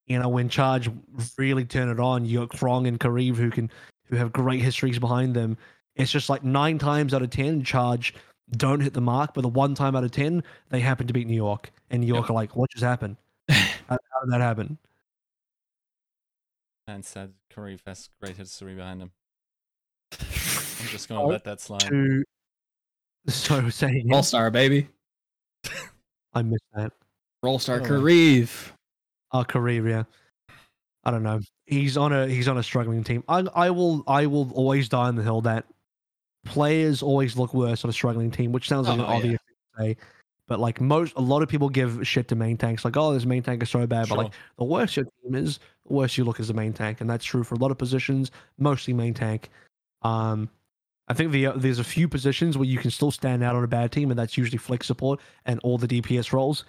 You 0.07 0.19
know, 0.21 0.29
when 0.29 0.49
Charge 0.49 0.89
really 1.37 1.65
turn 1.65 1.89
it 1.91 1.99
on, 2.01 2.25
you 2.25 2.39
got 2.47 2.57
Krong 2.59 2.87
and 2.87 2.99
Kariv 2.99 3.37
who 3.37 3.51
can 3.51 3.71
who 4.09 4.17
have 4.17 4.33
great 4.33 4.61
histories 4.63 4.99
behind 4.99 5.35
them. 5.35 5.57
It's 5.95 6.11
just 6.11 6.29
like 6.29 6.45
nine 6.45 6.79
times 6.79 7.15
out 7.15 7.23
of 7.23 7.31
ten, 7.31 7.63
Charge 7.65 8.15
don't 8.53 8.81
hit 8.81 8.93
the 8.95 9.01
mark, 9.01 9.35
but 9.35 9.41
the 9.41 9.49
one 9.49 9.75
time 9.75 9.97
out 9.97 10.05
of 10.05 10.13
ten, 10.13 10.43
they 10.69 10.79
happen 10.81 11.07
to 11.09 11.13
beat 11.13 11.27
New 11.27 11.35
York, 11.35 11.73
and 11.91 12.01
New 12.01 12.07
York 12.07 12.31
are 12.31 12.35
like, 12.35 12.55
"What 12.55 12.71
just 12.71 12.85
happened? 12.85 13.17
How, 13.49 13.67
how 13.89 14.21
did 14.25 14.33
that 14.33 14.41
happen?" 14.41 14.79
and 16.89 17.05
said 17.05 17.33
Kariv 17.53 17.81
has 17.87 18.09
great 18.21 18.37
history 18.37 18.75
behind 18.75 19.03
him. 19.03 19.11
I'm 20.21 20.87
just 20.89 21.09
gonna 21.09 21.23
Oh, 21.23 21.27
let 21.27 21.43
that 21.45 21.61
slide. 21.61 21.81
To 21.81 22.23
so 23.29 23.69
saying, 23.71 24.13
All 24.13 24.23
star 24.23 24.51
baby, 24.53 24.89
I 26.33 26.43
missed 26.43 26.63
that. 26.75 26.93
roll 27.43 27.59
star 27.59 27.81
Oh. 27.81 27.85
Kariv. 27.85 28.71
our 29.33 29.45
career. 29.45 29.85
Oh, 29.85 29.89
yeah. 29.91 30.03
I 31.07 31.13
don't 31.13 31.23
know. 31.23 31.41
He's 31.67 31.97
on 31.97 32.13
a 32.13 32.27
he's 32.27 32.49
on 32.49 32.59
a 32.59 32.63
struggling 32.63 33.05
team. 33.05 33.23
I 33.29 33.45
I 33.55 33.71
will 33.71 34.03
I 34.09 34.27
will 34.27 34.51
always 34.53 34.89
die 34.89 35.07
on 35.07 35.15
the 35.15 35.23
hill 35.23 35.41
that 35.43 35.65
players 36.45 37.03
always 37.03 37.37
look 37.37 37.55
worse 37.55 37.85
on 37.85 37.91
a 37.91 37.93
struggling 37.93 38.31
team, 38.31 38.51
which 38.53 38.69
sounds 38.69 38.89
like 38.89 38.99
Oh, 38.99 39.05
an 39.05 39.09
yeah. 39.09 39.17
obvious 39.17 39.41
thing 39.47 39.57
to 39.77 39.83
say. 39.83 39.97
But 40.49 40.61
like 40.61 40.81
most, 40.81 41.15
a 41.17 41.21
lot 41.21 41.43
of 41.43 41.49
people 41.49 41.69
give 41.69 42.07
shit 42.07 42.29
to 42.29 42.37
main 42.37 42.57
tanks, 42.57 42.85
like, 42.85 42.97
oh, 42.97 43.13
this 43.13 43.25
main 43.25 43.43
tank 43.43 43.63
is 43.63 43.71
so 43.71 43.85
bad. 43.87 44.09
But 44.09 44.19
like, 44.19 44.33
the 44.59 44.65
worse 44.65 44.97
your 44.97 45.07
team 45.23 45.35
is, 45.35 45.59
the 45.87 45.93
worse 45.93 46.17
you 46.17 46.25
look 46.25 46.39
as 46.39 46.51
a 46.51 46.55
main 46.55 46.73
tank, 46.73 47.01
and 47.01 47.11
that's 47.11 47.25
true 47.25 47.43
for 47.43 47.57
a 47.57 47.59
lot 47.59 47.73
of 47.73 47.79
positions, 47.79 48.31
mostly 48.59 48.93
main 48.95 49.13
tank. 49.13 49.51
Um, 50.03 50.49
I 51.09 51.15
think 51.15 51.33
the, 51.33 51.49
there's 51.57 51.81
a 51.81 51.85
few 51.85 52.09
positions 52.09 52.57
where 52.57 52.69
you 52.69 52.79
can 52.79 52.93
still 52.93 53.11
stand 53.11 53.43
out 53.43 53.57
on 53.57 53.65
a 53.65 53.69
bad 53.69 53.91
team, 53.91 54.11
and 54.11 54.19
that's 54.19 54.37
usually 54.37 54.59
flex 54.59 54.87
support 54.87 55.21
and 55.47 55.59
all 55.65 55.79
the 55.79 55.89
DPS 55.89 56.33
roles, 56.33 56.65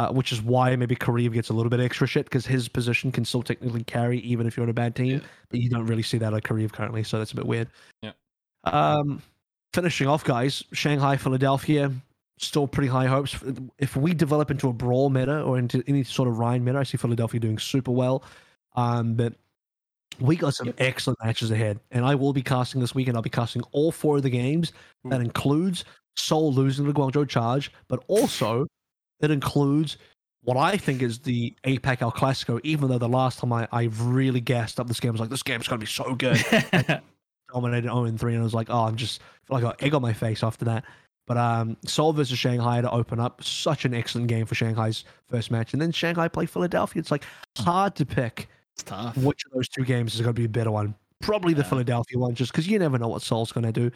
uh, 0.00 0.10
which 0.10 0.32
is 0.32 0.40
why 0.40 0.74
maybe 0.76 0.96
Kariv 0.96 1.34
gets 1.34 1.50
a 1.50 1.52
little 1.52 1.68
bit 1.68 1.78
extra 1.78 2.06
shit 2.06 2.24
because 2.24 2.46
his 2.46 2.68
position 2.68 3.12
can 3.12 3.22
still 3.26 3.42
technically 3.42 3.84
carry 3.84 4.18
even 4.20 4.46
if 4.46 4.56
you're 4.56 4.64
on 4.64 4.70
a 4.70 4.72
bad 4.72 4.96
team, 4.96 5.18
Yeah. 5.18 5.26
but 5.50 5.60
you 5.60 5.68
don't 5.68 5.84
really 5.84 6.02
see 6.02 6.16
that 6.18 6.32
at 6.32 6.42
Kariv 6.42 6.72
currently, 6.72 7.02
so 7.02 7.18
that's 7.18 7.32
a 7.32 7.36
bit 7.36 7.44
weird. 7.46 7.68
Yeah. 8.00 8.12
Um, 8.64 9.20
finishing 9.74 10.06
off, 10.08 10.24
guys, 10.24 10.64
Shanghai, 10.72 11.18
Philadelphia, 11.18 11.92
still 12.38 12.66
pretty 12.66 12.88
high 12.88 13.06
hopes. 13.06 13.36
If 13.78 13.94
we 13.94 14.14
develop 14.14 14.50
into 14.50 14.70
a 14.70 14.72
brawl 14.72 15.10
meta 15.10 15.42
or 15.42 15.58
into 15.58 15.84
any 15.86 16.02
sort 16.02 16.28
of 16.30 16.38
Rein 16.38 16.64
meta, 16.64 16.78
I 16.78 16.82
see 16.84 16.96
Philadelphia 16.96 17.38
doing 17.38 17.58
super 17.58 17.90
well. 17.90 18.22
Um, 18.76 19.14
but 19.14 19.34
We 20.18 20.36
got 20.36 20.54
some 20.54 20.72
excellent 20.78 21.18
matches 21.22 21.50
ahead, 21.50 21.78
and 21.90 22.04
I 22.06 22.14
will 22.14 22.32
be 22.32 22.42
casting 22.42 22.80
this 22.80 22.94
weekend. 22.94 23.16
I'll 23.16 23.22
be 23.22 23.30
casting 23.30 23.62
all 23.72 23.92
four 23.92 24.16
of 24.16 24.22
the 24.22 24.30
games. 24.30 24.72
That 25.04 25.20
includes 25.20 25.84
Seoul 26.16 26.52
losing 26.52 26.84
to 26.86 26.92
Guangzhou 26.92 27.28
Charge, 27.28 27.70
but 27.88 28.02
also 28.08 28.66
it 29.20 29.30
includes 29.30 29.96
what 30.42 30.56
I 30.56 30.76
think 30.76 31.02
is 31.02 31.18
the 31.18 31.54
APAC 31.64 32.02
El 32.02 32.12
Clasico. 32.12 32.60
Even 32.64 32.88
though 32.88 32.98
the 32.98 33.08
last 33.08 33.38
time 33.38 33.52
I, 33.52 33.68
I 33.72 33.84
really 33.98 34.40
gassed 34.40 34.80
up 34.80 34.88
this 34.88 35.00
game, 35.00 35.10
I 35.10 35.12
was 35.12 35.20
like, 35.20 35.30
this 35.30 35.42
game's 35.42 35.68
gonna 35.68 35.80
be 35.80 35.86
so 35.86 36.14
good. 36.14 36.42
dominated 37.52 37.88
0 37.88 38.04
and 38.04 38.18
3, 38.18 38.34
and 38.34 38.42
I 38.42 38.44
was 38.44 38.54
like, 38.54 38.70
oh, 38.70 38.84
I'm 38.84 38.96
just 38.96 39.20
I 39.20 39.46
feel 39.46 39.56
like 39.56 39.64
I 39.64 39.68
got 39.68 39.82
egg 39.82 39.94
on 39.94 40.02
my 40.02 40.12
face 40.12 40.42
after 40.42 40.64
that. 40.66 40.84
But 41.26 41.36
um, 41.36 41.76
Seoul 41.86 42.12
versus 42.12 42.38
Shanghai 42.38 42.80
to 42.80 42.90
open 42.90 43.20
up, 43.20 43.42
such 43.42 43.84
an 43.84 43.94
excellent 43.94 44.26
game 44.26 44.46
for 44.46 44.54
Shanghai's 44.54 45.04
first 45.28 45.50
match, 45.50 45.72
and 45.72 45.80
then 45.80 45.92
Shanghai 45.92 46.28
play 46.28 46.46
Philadelphia. 46.46 47.00
It's 47.00 47.10
like 47.10 47.24
hard 47.58 47.94
to 47.96 48.06
pick 48.06 48.48
it's 48.74 48.82
tough. 48.82 49.16
which 49.16 49.44
of 49.46 49.52
those 49.52 49.68
two 49.68 49.84
games 49.84 50.14
is 50.14 50.20
going 50.22 50.34
to 50.34 50.40
be 50.40 50.46
a 50.46 50.48
better 50.48 50.70
one. 50.70 50.94
Probably 51.20 51.54
the 51.54 51.62
Philadelphia 51.62 52.18
one, 52.18 52.34
just 52.34 52.50
because 52.50 52.66
you 52.66 52.78
never 52.78 52.98
know 52.98 53.08
what 53.08 53.22
Seoul's 53.22 53.52
going 53.52 53.66
to 53.66 53.72
do. 53.72 53.90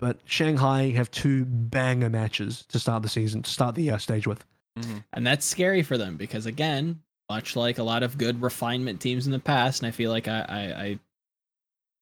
But 0.00 0.18
Shanghai 0.24 0.90
have 0.90 1.10
two 1.10 1.44
banger 1.44 2.10
matches 2.10 2.64
to 2.70 2.78
start 2.80 3.02
the 3.02 3.08
season, 3.08 3.42
to 3.42 3.50
start 3.50 3.74
the 3.74 3.90
uh, 3.90 3.98
stage 3.98 4.26
with. 4.26 4.44
Mhm. 4.78 5.04
And 5.12 5.26
that's 5.26 5.46
scary 5.46 5.82
for 5.82 5.96
them 5.96 6.16
because 6.16 6.46
again, 6.46 7.00
much 7.30 7.56
like 7.56 7.78
a 7.78 7.82
lot 7.82 8.02
of 8.02 8.18
good 8.18 8.42
refinement 8.42 9.00
teams 9.00 9.26
in 9.26 9.32
the 9.32 9.38
past, 9.38 9.82
and 9.82 9.88
I 9.88 9.90
feel 9.92 10.10
like 10.10 10.28
I, 10.28 10.40
I, 10.48 10.82
I 10.84 10.98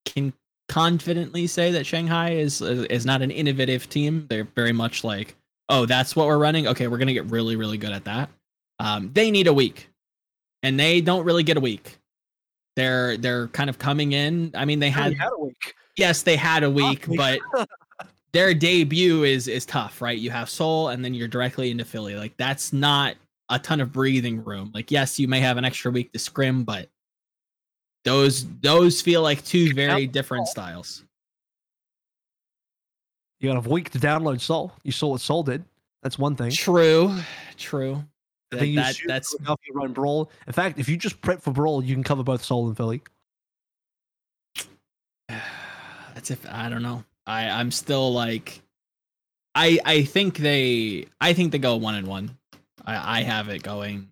can 0.07 0.33
confidently 0.69 1.47
say 1.47 1.71
that 1.73 1.85
Shanghai 1.87 2.31
is 2.33 2.63
is 2.63 3.05
not 3.07 3.23
an 3.23 3.31
innovative 3.31 3.89
team. 3.89 4.27
They're 4.29 4.49
very 4.57 4.73
much 4.73 5.05
like, 5.05 5.37
oh, 5.69 5.87
that's 5.87 6.17
what 6.17 6.27
we're 6.27 6.39
running. 6.39 6.67
Okay, 6.67 6.89
we're 6.89 6.99
gonna 6.99 7.13
get 7.13 7.27
really, 7.27 7.57
really 7.57 7.79
good 7.79 7.93
at 7.93 8.05
that. 8.05 8.31
Um, 8.79 9.11
they 9.13 9.31
need 9.31 9.47
a 9.47 9.53
week, 9.53 9.91
and 10.63 10.79
they 10.81 11.01
don't 11.01 11.25
really 11.25 11.43
get 11.43 11.57
a 11.57 11.61
week. 11.61 11.99
They're 12.77 13.17
they're 13.19 13.49
kind 13.49 13.69
of 13.69 13.79
coming 13.79 14.13
in. 14.13 14.51
I 14.55 14.65
mean, 14.65 14.81
they 14.81 14.91
had 14.91 15.15
had 15.15 15.33
a 15.33 15.39
week. 15.39 15.75
yes, 15.97 16.23
they 16.23 16.37
had 16.37 16.63
a 16.65 16.71
week, 16.71 17.07
week. 17.07 17.19
but 17.19 17.39
their 18.33 18.55
debut 18.55 19.25
is 19.25 19.49
is 19.49 19.67
tough, 19.67 20.01
right? 20.01 20.19
You 20.19 20.31
have 20.31 20.49
Seoul 20.49 20.89
and 20.89 21.05
then 21.05 21.15
you're 21.15 21.29
directly 21.29 21.71
into 21.71 21.85
Philly. 21.85 22.15
Like 22.15 22.37
that's 22.37 22.73
not 22.73 23.17
a 23.51 23.59
ton 23.59 23.81
of 23.81 23.93
breathing 23.93 24.43
room. 24.43 24.71
Like 24.75 24.91
yes, 24.91 25.19
you 25.19 25.29
may 25.29 25.41
have 25.41 25.57
an 25.59 25.65
extra 25.65 25.91
week 25.91 26.13
to 26.13 26.19
scrim, 26.19 26.65
but 26.65 26.89
those 28.05 28.47
those 28.61 29.01
feel 29.01 29.23
like 29.23 29.45
two 29.45 29.75
very 29.75 30.07
different 30.07 30.49
styles. 30.49 31.05
You 33.41 33.53
got 33.53 33.65
a 33.65 33.69
week 33.69 33.91
to 33.91 33.99
download 33.99 34.41
Seoul. 34.41 34.73
You 34.83 34.93
saw 34.93 35.09
what 35.09 35.21
Seoul 35.21 35.43
did. 35.43 35.65
That's 36.03 36.19
one 36.19 36.35
thing. 36.37 36.51
True, 36.53 37.15
true. 37.57 37.95
And 37.95 38.07
That, 38.51 38.61
then 38.61 38.69
you 38.69 38.77
that- 38.77 38.91
assume 38.93 39.09
that's 39.09 39.33
Philadelphia 39.35 39.73
run 39.75 39.93
Brawl. 39.93 40.31
In 40.47 40.53
fact, 40.53 40.79
if 40.79 40.89
you 40.89 40.97
just 40.97 41.21
prep 41.21 41.43
for 41.43 41.53
Brawl, 41.53 41.83
you 41.83 41.95
can 41.95 42.03
cover 42.05 42.23
both 42.23 42.45
Seoul 42.45 42.69
and 42.69 42.77
Philly. 42.77 43.03
that's 45.29 46.31
if 46.31 46.47
I 46.49 46.69
don't 46.69 46.83
know. 46.83 47.05
I 47.33 47.49
I'm 47.49 47.71
still 47.71 48.13
like 48.13 48.61
I 49.55 49.79
I 49.85 50.03
think 50.03 50.39
they 50.39 51.07
I 51.21 51.33
think 51.33 51.53
they 51.53 51.59
go 51.59 51.77
one 51.77 51.95
and 51.95 52.07
one. 52.07 52.37
I 52.85 53.21
I 53.21 53.23
have 53.23 53.49
it 53.49 53.63
going 53.63 54.09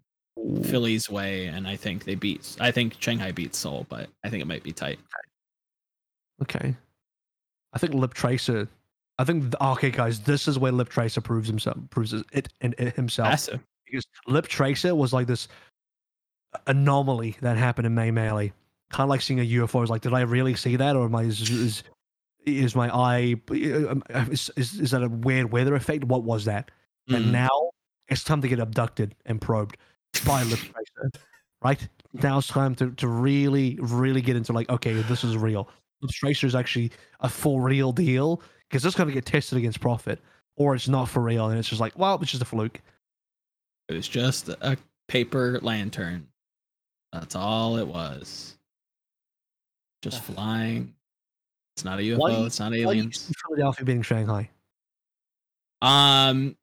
Philly's 0.64 1.10
way, 1.10 1.46
and 1.46 1.68
I 1.68 1.76
think 1.76 2.04
they 2.04 2.14
beat. 2.14 2.56
I 2.60 2.70
think 2.70 2.96
Shanghai 2.98 3.32
beats 3.32 3.58
Seoul, 3.58 3.86
but 3.88 4.08
I 4.24 4.30
think 4.30 4.42
it 4.42 4.46
might 4.46 4.62
be 4.62 4.72
tight. 4.72 4.98
Okay. 6.42 6.74
I 7.72 7.78
think 7.78 7.94
Lip 7.94 8.14
Tracer. 8.14 8.68
I 9.18 9.24
think 9.24 9.54
okay, 9.60 9.90
guys. 9.90 10.20
This 10.20 10.48
is 10.48 10.58
where 10.58 10.72
Lip 10.72 10.88
Tracer 10.88 11.20
proves 11.20 11.46
himself, 11.46 11.76
proves 11.90 12.14
it, 12.14 12.48
it 12.60 12.96
himself. 12.96 13.28
Massive. 13.28 13.60
because 13.84 14.06
Lip 14.26 14.48
Tracer 14.48 14.94
was 14.94 15.12
like 15.12 15.26
this 15.26 15.46
anomaly 16.66 17.36
that 17.42 17.56
happened 17.58 17.86
in 17.86 17.94
May 17.94 18.10
Melee. 18.10 18.52
Kind 18.90 19.04
of 19.04 19.10
like 19.10 19.20
seeing 19.20 19.40
a 19.40 19.44
UFO. 19.44 19.76
I 19.76 19.80
was 19.82 19.90
like, 19.90 20.02
did 20.02 20.14
I 20.14 20.22
really 20.22 20.54
see 20.54 20.76
that, 20.76 20.96
or 20.96 21.04
am 21.04 21.14
I 21.14 21.22
is 21.24 21.48
is, 21.50 21.82
is 22.46 22.74
my 22.74 22.88
eye 22.94 23.34
um, 23.50 24.02
is, 24.30 24.50
is 24.56 24.78
is 24.80 24.90
that 24.92 25.02
a 25.02 25.08
weird 25.08 25.52
weather 25.52 25.74
effect? 25.74 26.04
What 26.04 26.22
was 26.24 26.44
that? 26.46 26.70
And 27.08 27.26
Mm. 27.26 27.30
now 27.32 27.70
it's 28.08 28.24
time 28.24 28.40
to 28.42 28.48
get 28.48 28.58
abducted 28.60 29.14
and 29.26 29.40
probed 29.40 29.76
by 30.26 30.42
Lip 30.44 30.58
Tracer. 30.58 31.10
Right 31.62 31.88
now 32.14 32.38
it's 32.38 32.48
time 32.48 32.74
to 32.76 32.90
to 32.92 33.08
really 33.08 33.78
really 33.80 34.20
get 34.22 34.36
into 34.36 34.52
like, 34.52 34.68
okay, 34.70 34.94
this 35.02 35.24
is 35.24 35.36
real. 35.36 35.68
Lip 36.00 36.10
Tracer 36.12 36.46
is 36.46 36.54
actually 36.54 36.90
a 37.20 37.28
for 37.28 37.60
real 37.62 37.92
deal 37.92 38.42
because 38.68 38.84
it's 38.84 38.96
going 38.96 39.08
to 39.08 39.14
get 39.14 39.26
tested 39.26 39.58
against 39.58 39.80
Profit, 39.80 40.20
or 40.56 40.74
it's 40.74 40.88
not 40.88 41.08
for 41.08 41.20
real, 41.20 41.48
and 41.50 41.58
it's 41.58 41.68
just 41.68 41.80
like, 41.80 41.98
well, 41.98 42.18
it's 42.22 42.30
just 42.30 42.42
a 42.42 42.46
fluke. 42.46 42.80
It 43.88 43.94
was 43.94 44.08
just 44.08 44.48
a 44.48 44.78
paper 45.08 45.58
lantern. 45.60 46.28
That's 47.12 47.34
all 47.34 47.76
it 47.76 47.86
was. 47.88 48.56
Just 50.02 50.22
flying. 50.22 50.94
It's 51.80 51.84
not 51.86 51.98
a 51.98 52.02
UFO. 52.02 52.18
Why- 52.18 52.46
it's 52.46 52.60
not 52.60 52.72
Why 52.72 52.76
do 52.76 52.80
you 52.80 52.88
aliens. 52.88 53.32
Philadelphia 53.46 53.86
beating 53.86 54.02
Shanghai. 54.02 54.50
Um, 55.80 56.56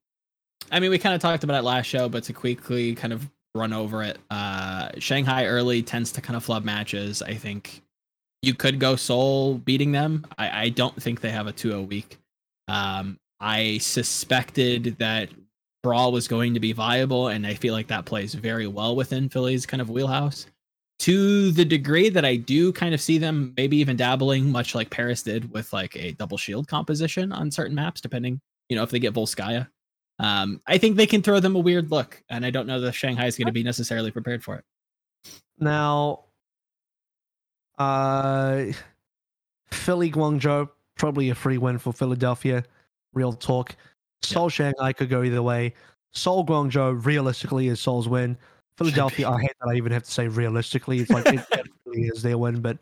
I 0.72 0.80
mean, 0.80 0.92
we 0.92 1.00
kind 1.00 1.16
of 1.16 1.22
talked 1.22 1.44
about 1.44 1.58
it 1.58 1.64
last 1.64 1.88
show, 1.88 2.08
but 2.08 2.24
to 2.26 2.34
quickly 2.34 2.94
kind 2.94 3.12
of 3.12 3.28
run 3.56 3.74
over 3.74 4.04
it, 4.04 4.20
uh, 4.30 4.90
Shanghai 5.00 5.48
early 5.48 5.82
tends 5.82 6.12
to 6.12 6.22
kind 6.22 6.38
of 6.38 6.44
flub 6.44 6.64
matches. 6.64 7.24
I 7.24 7.34
think 7.34 7.82
you 8.44 8.54
could 8.54 8.80
go 8.80 8.96
Seoul 8.96 9.56
beating 9.58 9.92
them. 9.92 10.24
I, 10.38 10.66
I 10.66 10.70
don't 10.70 11.02
think 11.02 11.22
they 11.22 11.32
have 11.32 11.48
a 11.48 11.52
2 11.52 11.82
week. 11.82 12.20
Um, 12.68 13.18
I 13.40 13.80
suspected 13.80 14.98
that 15.00 15.30
Brawl 15.82 16.12
was 16.12 16.28
going 16.28 16.54
to 16.54 16.60
be 16.60 16.74
viable, 16.74 17.30
and 17.30 17.48
I 17.48 17.56
feel 17.56 17.74
like 17.74 17.88
that 17.88 18.06
plays 18.06 18.36
very 18.36 18.68
well 18.68 18.96
within 18.96 19.30
Philly's 19.30 19.66
kind 19.66 19.82
of 19.82 19.90
wheelhouse. 19.90 20.46
To 21.00 21.52
the 21.52 21.64
degree 21.64 22.10
that 22.10 22.26
I 22.26 22.38
do 22.38 22.74
kind 22.74 22.94
of 22.94 23.00
see 23.00 23.20
them 23.20 23.54
maybe 23.56 23.78
even 23.78 23.96
dabbling, 23.98 24.52
much 24.52 24.74
like 24.74 24.90
Paris 24.90 25.22
did 25.22 25.52
with 25.52 25.72
like 25.72 25.96
a 25.96 26.14
double 26.14 26.38
shield 26.38 26.68
composition 26.68 27.32
on 27.32 27.52
certain 27.52 27.76
maps, 27.76 28.02
depending 28.02 28.42
you 28.70 28.76
know, 28.76 28.84
if 28.84 28.92
they 28.92 29.00
get 29.00 29.14
Volskaya. 29.14 29.68
Um, 30.20 30.62
I 30.66 30.78
think 30.78 30.98
they 30.98 31.08
can 31.08 31.22
throw 31.22 31.40
them 31.40 31.56
a 31.56 31.60
weird 31.60 31.92
look, 31.92 32.22
and 32.30 32.46
I 32.46 32.50
don't 32.50 32.68
know 32.68 32.82
that 32.82 32.94
Shanghai 32.94 33.28
is 33.28 33.38
going 33.38 33.48
to 33.48 33.54
be 33.54 33.64
necessarily 33.64 34.12
prepared 34.12 34.44
for 34.44 34.56
it. 34.56 34.66
Now, 35.60 36.26
uh, 37.78 38.66
Philly 39.72 40.12
Guangzhou 40.12 40.70
probably 40.96 41.30
a 41.30 41.36
free 41.36 41.60
win 41.60 41.78
for 41.78 41.94
Philadelphia. 41.94 42.64
Real 43.14 43.34
talk. 43.34 43.76
Seoul 44.24 44.50
Shanghai 44.50 44.94
could 44.94 45.10
go 45.10 45.24
either 45.24 45.44
way. 45.44 45.76
Seoul 46.12 46.46
Guangzhou 46.46 47.06
realistically 47.06 47.68
is 47.68 47.80
Seoul's 47.80 48.08
win. 48.08 48.38
Philadelphia, 48.78 49.30
I 49.30 49.42
hate 49.42 49.54
that 49.62 49.70
I 49.70 49.76
even 49.76 49.92
have 49.92 50.04
to 50.04 50.12
say 50.12 50.28
realistically. 50.28 51.00
It's 51.00 51.10
like 51.10 51.26
it 51.26 51.46
definitely 51.50 52.04
is 52.14 52.22
their 52.22 52.38
win, 52.38 52.62
but 52.62 52.78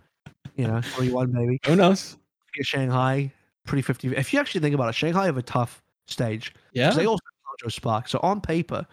you 0.56 0.68
know, 0.68 0.82
three 0.82 1.12
one 1.12 1.32
maybe. 1.32 1.60
Who 1.66 1.76
knows? 1.76 2.18
Shanghai 2.62 3.32
pretty 3.66 3.82
fifty. 3.82 4.16
If 4.16 4.34
you 4.34 4.40
actually 4.40 4.62
think 4.62 4.76
about 4.76 4.90
it, 4.90 4.96
Shanghai 4.96 5.26
have 5.26 5.38
a 5.38 5.42
tough 5.42 5.84
stage. 6.08 6.54
Yeah. 6.74 6.92
They 6.92 7.06
also 7.06 7.22
have 7.26 7.70
Guangzhou 7.70 7.74
Spark. 7.74 8.08
So 8.08 8.20
on 8.24 8.42
paper, 8.42 8.86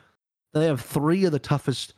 they 0.53 0.67
have 0.67 0.81
three 0.81 1.25
of 1.25 1.33
the 1.33 1.39
toughest, 1.39 1.95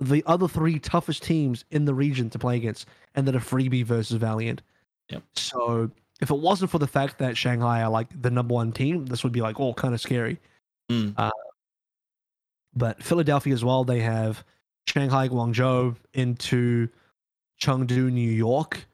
the 0.00 0.22
other 0.26 0.48
three 0.48 0.78
toughest 0.78 1.22
teams 1.22 1.64
in 1.70 1.84
the 1.84 1.94
region 1.94 2.30
to 2.30 2.38
play 2.38 2.56
against, 2.56 2.86
and 3.14 3.26
then 3.26 3.34
a 3.34 3.40
freebie 3.40 3.84
versus 3.84 4.16
Valiant. 4.16 4.62
Yep. 5.10 5.22
So 5.34 5.90
if 6.20 6.30
it 6.30 6.38
wasn't 6.38 6.70
for 6.70 6.78
the 6.78 6.86
fact 6.86 7.18
that 7.18 7.36
Shanghai 7.36 7.82
are 7.82 7.90
like 7.90 8.08
the 8.22 8.30
number 8.30 8.54
one 8.54 8.72
team, 8.72 9.06
this 9.06 9.22
would 9.22 9.32
be 9.32 9.42
like 9.42 9.60
all 9.60 9.74
kind 9.74 9.94
of 9.94 10.00
scary. 10.00 10.38
Mm. 10.90 11.14
Uh, 11.16 11.30
but 12.76 13.02
Philadelphia 13.02 13.52
as 13.54 13.64
well, 13.64 13.82
they 13.84 14.00
have 14.00 14.44
Shanghai, 14.86 15.28
Guangzhou 15.28 15.96
into 16.14 16.88
Chengdu, 17.60 18.10
New 18.12 18.30
York. 18.30 18.86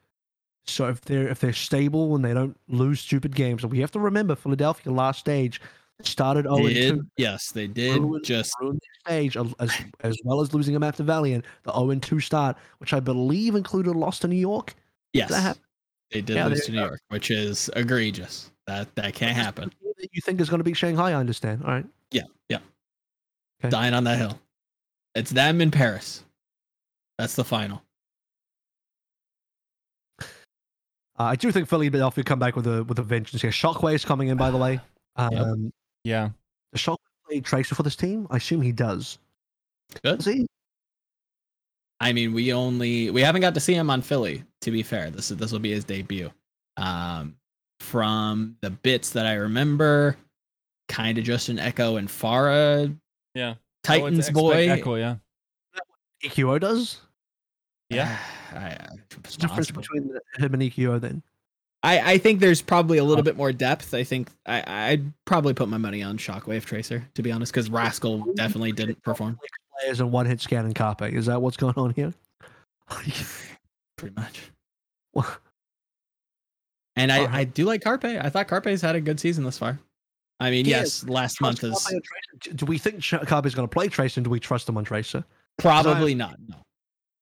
So 0.65 0.87
if 0.87 1.01
they're 1.01 1.27
if 1.27 1.39
they're 1.39 1.51
stable 1.53 2.15
and 2.15 2.23
they 2.23 2.33
don't 2.33 2.57
lose 2.69 3.01
stupid 3.01 3.35
games, 3.35 3.65
we 3.65 3.79
have 3.81 3.91
to 3.91 3.99
remember 3.99 4.35
Philadelphia 4.35 4.91
last 4.93 5.19
stage 5.19 5.59
started 6.01 6.45
0 6.45 6.57
Did, 6.69 6.95
2. 6.95 7.05
yes, 7.17 7.51
they 7.51 7.67
did. 7.67 8.01
Ruined- 8.01 8.25
Just 8.25 8.53
ruined 8.59 8.79
the 8.81 9.09
stage 9.11 9.37
as, 9.37 9.71
as 10.01 10.17
well 10.23 10.41
as 10.41 10.53
losing 10.53 10.75
a 10.75 10.79
map 10.79 10.95
to 10.95 11.03
Valiant, 11.03 11.45
the 11.63 11.71
0 11.73 11.95
2 11.95 12.19
start, 12.21 12.57
which 12.79 12.93
I 12.93 12.99
believe 13.01 13.55
included 13.55 13.95
a 13.95 13.97
loss 13.97 14.19
to 14.19 14.27
New 14.27 14.37
York. 14.37 14.73
yes, 15.13 15.29
that 15.29 15.57
they 16.11 16.21
did 16.21 16.37
Yeah, 16.37 16.47
lose 16.47 16.65
to 16.65 16.71
New. 16.71 16.79
York, 16.79 17.01
which 17.09 17.29
is 17.29 17.69
egregious. 17.75 18.49
That 18.67 18.93
that 18.95 19.13
can't 19.13 19.35
happen. 19.35 19.71
You 20.11 20.21
think 20.21 20.39
is 20.39 20.49
going 20.49 20.59
to 20.59 20.63
be 20.63 20.73
Shanghai? 20.73 21.11
I 21.11 21.15
understand. 21.15 21.63
All 21.63 21.71
right. 21.71 21.85
Yeah, 22.11 22.23
yeah. 22.49 22.59
Okay. 23.63 23.69
Dying 23.69 23.93
on 23.93 24.03
that 24.03 24.17
hill. 24.17 24.39
It's 25.15 25.31
them 25.31 25.61
in 25.61 25.71
Paris. 25.71 26.23
That's 27.17 27.35
the 27.35 27.43
final. 27.43 27.81
Uh, 31.19 31.25
I 31.25 31.35
do 31.35 31.51
think 31.51 31.69
Philly 31.69 31.89
Philadelphia 31.89 32.23
come 32.23 32.39
back 32.39 32.55
with 32.55 32.65
a 32.65 32.83
with 32.83 32.97
a 32.99 33.03
vengeance 33.03 33.41
here. 33.41 33.51
Shockwave's 33.51 34.03
coming 34.03 34.29
in, 34.29 34.37
by 34.37 34.51
the 34.51 34.57
way. 34.57 34.79
Um, 35.15 35.31
Yep. 35.31 35.55
Yeah. 36.05 36.29
Does 36.71 36.81
Shockwave 36.81 36.97
play 37.27 37.39
Tracer 37.39 37.75
for 37.75 37.83
this 37.83 37.95
team? 37.95 38.25
I 38.31 38.37
assume 38.37 38.63
he 38.63 38.71
does. 38.71 39.19
Good. 40.03 40.17
Does 40.17 40.25
he? 40.25 40.47
I 41.99 42.13
mean, 42.13 42.33
we 42.33 42.51
only 42.51 43.11
we 43.11 43.21
haven't 43.21 43.41
got 43.41 43.53
to 43.53 43.59
see 43.59 43.75
him 43.75 43.91
on 43.91 44.01
Philly. 44.01 44.43
To 44.61 44.71
be 44.71 44.81
fair, 44.81 45.11
this 45.11 45.29
is 45.29 45.37
this 45.37 45.51
will 45.51 45.59
be 45.59 45.71
his 45.71 45.85
debut. 45.85 46.31
Um, 46.77 47.35
from 47.79 48.57
the 48.61 48.71
bits 48.71 49.11
that 49.11 49.27
I 49.27 49.33
remember, 49.33 50.17
kind 50.89 51.19
of 51.19 51.23
just 51.23 51.49
an 51.49 51.59
Echo 51.59 51.97
and 51.97 52.07
Pharah 52.09 52.97
Yeah. 53.33 53.55
Oh, 53.57 53.59
Titans 53.83 54.19
Expect 54.19 54.35
boy. 54.35 54.69
Echo, 54.69 54.95
yeah. 54.95 55.15
EQO 56.23 56.59
does. 56.59 57.01
Yeah. 57.89 58.07
Ah, 58.09 58.55
I, 58.55 58.59
I, 58.67 58.87
What's 59.17 59.35
the 59.35 59.41
difference 59.41 59.71
between 59.71 60.03
him 60.37 60.53
and 60.53 60.61
EQO 60.63 60.99
then? 61.01 61.21
I, 61.83 62.13
I 62.13 62.17
think 62.17 62.39
there's 62.39 62.61
probably 62.61 62.97
a 62.97 63.03
little 63.03 63.19
Oh. 63.21 63.23
bit 63.25 63.35
more 63.35 63.51
depth. 63.51 63.93
I 63.93 64.03
think 64.05 64.29
I, 64.45 64.63
I'd 64.91 65.11
probably 65.25 65.53
put 65.53 65.67
my 65.67 65.77
money 65.77 66.01
on 66.01 66.17
Shockwave 66.17 66.63
Tracer, 66.63 67.05
to 67.15 67.21
be 67.21 67.31
honest, 67.31 67.51
because 67.51 67.69
Rascal 67.69 68.23
definitely 68.35 68.71
didn't 68.71 69.01
perform. 69.03 69.37
Players 69.81 69.99
and 69.99 70.11
one 70.11 70.25
hit 70.25 70.39
scan 70.39 70.63
and 70.65 70.73
Carpe. 70.73 71.01
Is 71.01 71.25
that 71.25 71.41
what's 71.41 71.57
going 71.57 71.73
on 71.75 71.93
here? 71.93 72.13
Pretty 72.87 74.15
much. 74.15 74.51
Well, 75.13 75.27
And 76.95 77.11
I. 77.11 77.39
I 77.39 77.43
do 77.43 77.65
like 77.65 77.81
Carpe. 77.81 78.05
I 78.05 78.29
thought 78.29 78.47
Carpe's 78.47 78.81
had 78.81 78.95
a 78.95 79.01
good 79.01 79.19
season 79.19 79.43
thus 79.43 79.57
far. 79.57 79.79
I 80.39 80.49
mean, 80.51 80.65
Yeah, 80.65 80.79
yes, 80.79 81.03
last 81.05 81.39
month 81.41 81.63
is 81.63 81.85
Carpe? 81.85 82.55
Do 82.57 82.65
we 82.65 82.77
think 82.77 83.03
Carpe 83.27 83.45
is 83.45 83.55
going 83.55 83.67
to 83.67 83.71
play 83.73 83.87
Tracer 83.87 84.19
and 84.19 84.25
do 84.25 84.29
we 84.31 84.39
trust 84.39 84.67
him 84.67 84.77
on 84.77 84.83
Tracer? 84.83 85.23
probably 85.57 86.15
not. 86.15 86.35
No. 86.47 86.55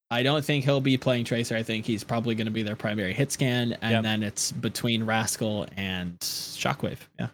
I 0.10 0.24
don't 0.24 0.44
think 0.44 0.66
he'll 0.66 0.82
be 0.82 0.98
playing 0.98 1.26
Tracer. 1.26 1.56
I 1.56 1.64
think 1.64 1.86
he's 1.86 2.04
probably 2.04 2.36
going 2.36 2.46
to 2.46 2.52
be 2.52 2.64
their 2.64 2.76
primary 2.76 3.14
hit 3.14 3.32
scan, 3.32 3.74
and 3.82 3.92
Yep. 3.92 4.04
then 4.04 4.24
it's 4.24 4.52
between 4.52 5.04
Rascal 5.06 5.68
and 5.78 6.20
Shockwave. 6.20 6.98
Yeah. 7.20 7.28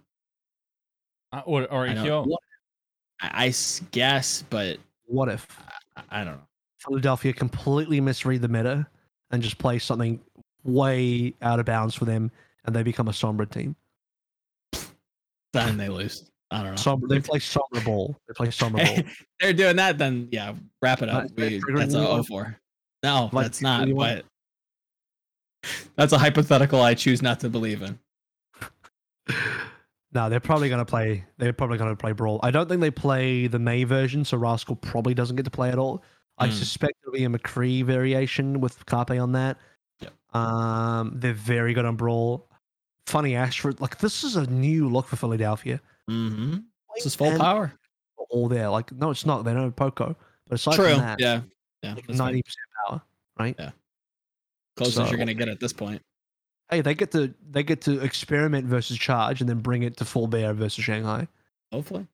Uh, 1.31 1.41
or 1.45 1.63
or 1.71 1.87
I 1.87 1.93
don't- 1.93 2.05
EQO. 2.05 2.35
I, 3.21 3.45
I 3.45 3.47
s- 3.47 3.81
guess, 3.91 4.43
but 4.49 4.77
What 5.05 5.27
if 5.29 5.47
I, 5.95 6.21
I 6.21 6.23
don't 6.23 6.35
know. 6.35 6.43
Philadelphia 6.79 7.33
completely 7.33 7.99
misread 7.99 8.41
the 8.41 8.47
meta 8.47 8.87
and 9.31 9.41
just 9.41 9.57
play 9.57 9.79
something 9.79 10.21
way 10.63 11.33
out 11.41 11.59
of 11.59 11.65
bounds 11.65 11.95
for 11.95 12.05
them 12.05 12.31
and 12.65 12.75
they 12.75 12.83
become 12.83 13.07
a 13.07 13.11
Sombra 13.11 13.49
team? 13.49 13.75
Then 15.53 15.77
they 15.77 15.89
lose. 15.89 16.29
I 16.51 16.63
don't 16.63 16.75
know. 16.75 16.81
Sombra, 16.81 17.09
they 17.09 17.19
play 17.19 17.39
Sombra 17.39 17.83
ball. 17.83 18.15
They 18.27 18.33
play 18.33 18.47
Sombra 18.47 18.85
ball. 18.85 19.05
they're 19.39 19.53
doing 19.53 19.75
that, 19.77 19.97
then 19.97 20.29
yeah, 20.31 20.53
wrap 20.81 21.01
it 21.01 21.09
up. 21.09 21.27
We, 21.35 21.61
that's 21.75 21.93
a 21.93 21.99
anyone? 21.99 22.23
04. 22.23 22.57
No, 23.03 23.29
Like, 23.33 23.45
that's 23.45 23.61
not. 23.61 23.87
But 23.95 24.25
that's 25.95 26.13
a 26.13 26.17
hypothetical 26.17 26.81
I 26.81 26.93
choose 26.93 27.21
not 27.21 27.39
to 27.41 27.49
believe 27.49 27.81
in. 27.81 27.99
no, 30.13 30.29
they're 30.29 30.39
probably 30.39 30.69
going 30.69 30.79
to 30.79 30.85
play. 30.85 31.25
They're 31.37 31.53
probably 31.53 31.77
going 31.77 31.89
to 31.91 31.95
play 31.97 32.13
Brawl. 32.13 32.39
I 32.43 32.51
don't 32.51 32.69
think 32.69 32.81
they 32.81 32.91
play 32.91 33.47
the 33.47 33.59
Mei 33.59 33.83
version, 33.83 34.23
so 34.23 34.37
Rascal 34.37 34.75
probably 34.77 35.13
doesn't 35.13 35.35
get 35.35 35.43
to 35.45 35.51
play 35.51 35.69
at 35.69 35.77
all. 35.77 36.03
I 36.37 36.47
Hmm. 36.47 36.53
suspect 36.53 36.93
it'll 37.01 37.13
be 37.13 37.25
a 37.25 37.29
McCree 37.29 37.83
variation 37.83 38.61
with 38.61 38.85
Carpe 38.85 39.11
on 39.11 39.33
that. 39.33 39.57
Yep. 40.01 40.13
Um, 40.35 41.13
they're 41.15 41.33
very 41.33 41.73
good 41.73 41.85
on 41.85 41.95
Brawl. 41.95 42.47
Funny 43.07 43.35
Ashford, 43.35 43.79
like 43.79 43.99
this 43.99 44.23
is 44.23 44.35
a 44.35 44.45
new 44.47 44.89
look 44.89 45.07
for 45.07 45.15
Philadelphia. 45.15 45.79
Mm-hmm. 46.09 46.57
This 46.95 47.05
is 47.05 47.15
full 47.15 47.37
power. 47.37 47.71
All 48.29 48.49
there, 48.49 48.69
like 48.69 48.91
no, 48.91 49.11
it's 49.11 49.25
not. 49.25 49.43
They 49.45 49.53
don't 49.53 49.63
have 49.63 49.75
Poco, 49.77 50.15
but 50.47 50.55
aside 50.55 50.75
True. 50.75 50.89
from 50.91 50.99
that, 50.99 51.19
Yeah. 51.19 51.41
Yeah. 51.81 51.93
like 51.93 52.09
ninety 52.09 52.43
percent 52.43 52.67
power, 52.85 53.01
right? 53.39 53.55
Yeah. 53.57 53.71
Closest 54.75 54.97
So- 54.97 55.07
you're 55.07 55.17
gonna 55.17 55.33
get 55.33 55.47
at 55.47 55.59
this 55.61 55.71
point. 55.73 56.01
Hey, 56.69 56.81
they 56.81 56.93
get 56.95 57.11
to 57.11 57.33
they 57.49 57.63
get 57.63 57.79
to 57.83 58.01
experiment 58.01 58.65
versus 58.67 58.97
charge 58.97 59.39
and 59.39 59.49
then 59.49 59.59
bring 59.59 59.83
it 59.83 59.95
to 59.97 60.05
full 60.05 60.27
bear 60.27 60.51
versus 60.53 60.83
Shanghai. 60.83 61.29
Hopefully. 61.71 62.07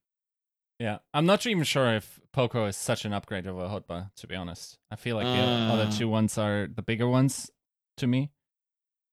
Yeah, 0.80 1.00
I'm 1.14 1.26
not 1.26 1.46
even 1.48 1.64
sure 1.64 1.96
if 1.96 2.20
Poco 2.34 2.66
is 2.66 2.78
such 2.78 3.06
an 3.06 3.14
upgrade 3.14 3.48
over 3.48 3.62
HOTBA. 3.68 4.12
To 4.18 4.28
be 4.28 4.36
honest, 4.36 4.78
I 4.92 4.96
feel 4.96 5.16
like 5.16 5.26
the 5.26 5.42
other 5.42 5.84
Uh. 5.86 5.92
two 5.92 6.08
ones 6.08 6.38
are 6.38 6.68
the 6.68 6.84
bigger 6.84 7.08
ones 7.08 7.50
to 7.98 8.06
me, 8.06 8.30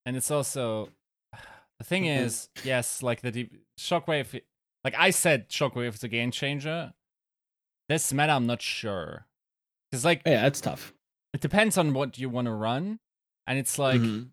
and 0.05 0.15
it's 0.17 0.31
also 0.31 0.91
the 1.81 1.85
thing 1.85 2.05
Mhm. 2.05 2.21
is, 2.27 2.49
yes, 2.63 3.03
like 3.03 3.23
the 3.23 3.31
deep, 3.31 3.53
Shockwave. 3.79 4.41
Like 4.85 4.95
I 4.97 5.11
said, 5.11 5.49
Shockwave 5.49 5.95
is 5.95 6.05
a 6.05 6.09
game 6.09 6.31
changer. 6.31 6.93
This 7.89 8.13
meta, 8.13 8.33
I'm 8.33 8.47
not 8.47 8.61
sure, 8.63 9.27
because 9.91 10.05
like 10.05 10.23
Yeah, 10.27 10.47
it's 10.47 10.61
tough. 10.61 10.93
it 11.33 11.41
depends 11.41 11.77
on 11.79 11.95
what 11.95 12.19
you 12.19 12.29
want 12.29 12.47
to 12.47 12.53
run, 12.53 13.01
and 13.47 13.59
it's 13.59 13.79
like. 13.79 14.01
Mhm. 14.01 14.31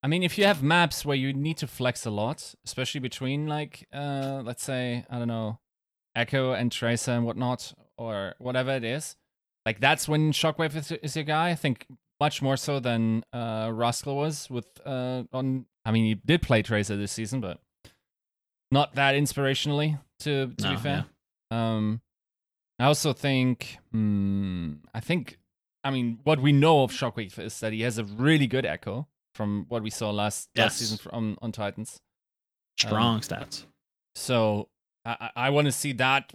I 0.00 0.06
mean, 0.06 0.22
if 0.22 0.38
you 0.38 0.44
have 0.44 0.62
maps 0.62 1.04
where 1.04 1.16
you 1.16 1.32
need 1.32 1.56
to 1.56 1.66
flex 1.66 2.06
a 2.06 2.10
lot, 2.10 2.54
especially 2.64 3.00
between 3.00 3.48
like, 3.48 3.88
uh, 3.92 4.42
let's 4.44 4.62
say, 4.62 5.04
I 5.10 5.18
don't 5.18 5.26
know, 5.26 5.58
Echo 6.14 6.52
and 6.52 6.70
Tracer 6.70 7.10
and 7.10 7.24
whatnot, 7.26 7.74
or 7.96 8.36
whatever 8.38 8.70
it 8.70 8.84
is, 8.84 9.16
like 9.66 9.80
that's 9.80 10.06
when 10.08 10.30
Shockwave 10.32 10.76
is, 10.76 10.92
is 10.92 11.16
your 11.16 11.24
guy. 11.24 11.50
I 11.50 11.56
think 11.56 11.86
much 12.20 12.42
more 12.42 12.56
so 12.56 12.80
than 12.80 13.24
uh, 13.32 13.70
Rascal 13.72 14.16
was 14.16 14.48
with 14.50 14.66
uh, 14.84 15.24
on. 15.32 15.66
I 15.84 15.90
mean, 15.90 16.04
he 16.04 16.14
did 16.14 16.42
play 16.42 16.62
Tracer 16.62 16.96
this 16.96 17.12
season, 17.12 17.40
but 17.40 17.60
not 18.70 18.94
that 18.94 19.14
inspirationally. 19.14 19.98
To 20.20 20.48
to 20.56 20.64
No, 20.64 20.70
be 20.70 20.76
fair, 20.76 21.04
um, 21.50 22.00
I 22.78 22.84
also 22.86 23.12
think, 23.12 23.78
hmm, 23.92 24.74
I 24.92 25.00
think, 25.00 25.38
I 25.84 25.90
mean, 25.90 26.18
what 26.24 26.40
we 26.40 26.52
know 26.52 26.82
of 26.82 26.90
Shockwave 26.90 27.38
is 27.38 27.60
that 27.60 27.72
he 27.72 27.82
has 27.82 27.98
a 27.98 28.04
really 28.04 28.46
good 28.48 28.66
Echo 28.66 29.06
from 29.34 29.66
what 29.68 29.82
we 29.82 29.90
saw 29.90 30.10
last 30.10 30.48
Yes. 30.54 30.64
last 30.64 30.78
season 30.78 30.98
from 30.98 31.38
on 31.40 31.52
Titans. 31.52 32.00
Strong 32.80 33.20
stats. 33.20 33.64
So 34.16 34.68
I, 35.04 35.16
I- 35.20 35.46
I 35.46 35.50
want 35.50 35.66
to 35.66 35.72
see 35.72 35.92
that 35.94 36.32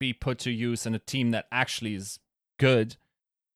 be 0.00 0.12
put 0.12 0.38
to 0.40 0.50
use 0.50 0.84
in 0.84 0.94
a 0.94 0.98
team 0.98 1.30
that 1.30 1.46
actually 1.50 1.94
is 1.94 2.18
good. 2.58 2.96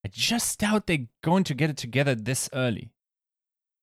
I 0.05 0.09
just 0.09 0.59
doubt 0.59 0.87
they're 0.87 1.07
going 1.23 1.45
to 1.45 1.55
get 1.55 1.70
it 1.70 1.77
together 1.77 2.15
this 2.15 2.49
early. 2.53 2.91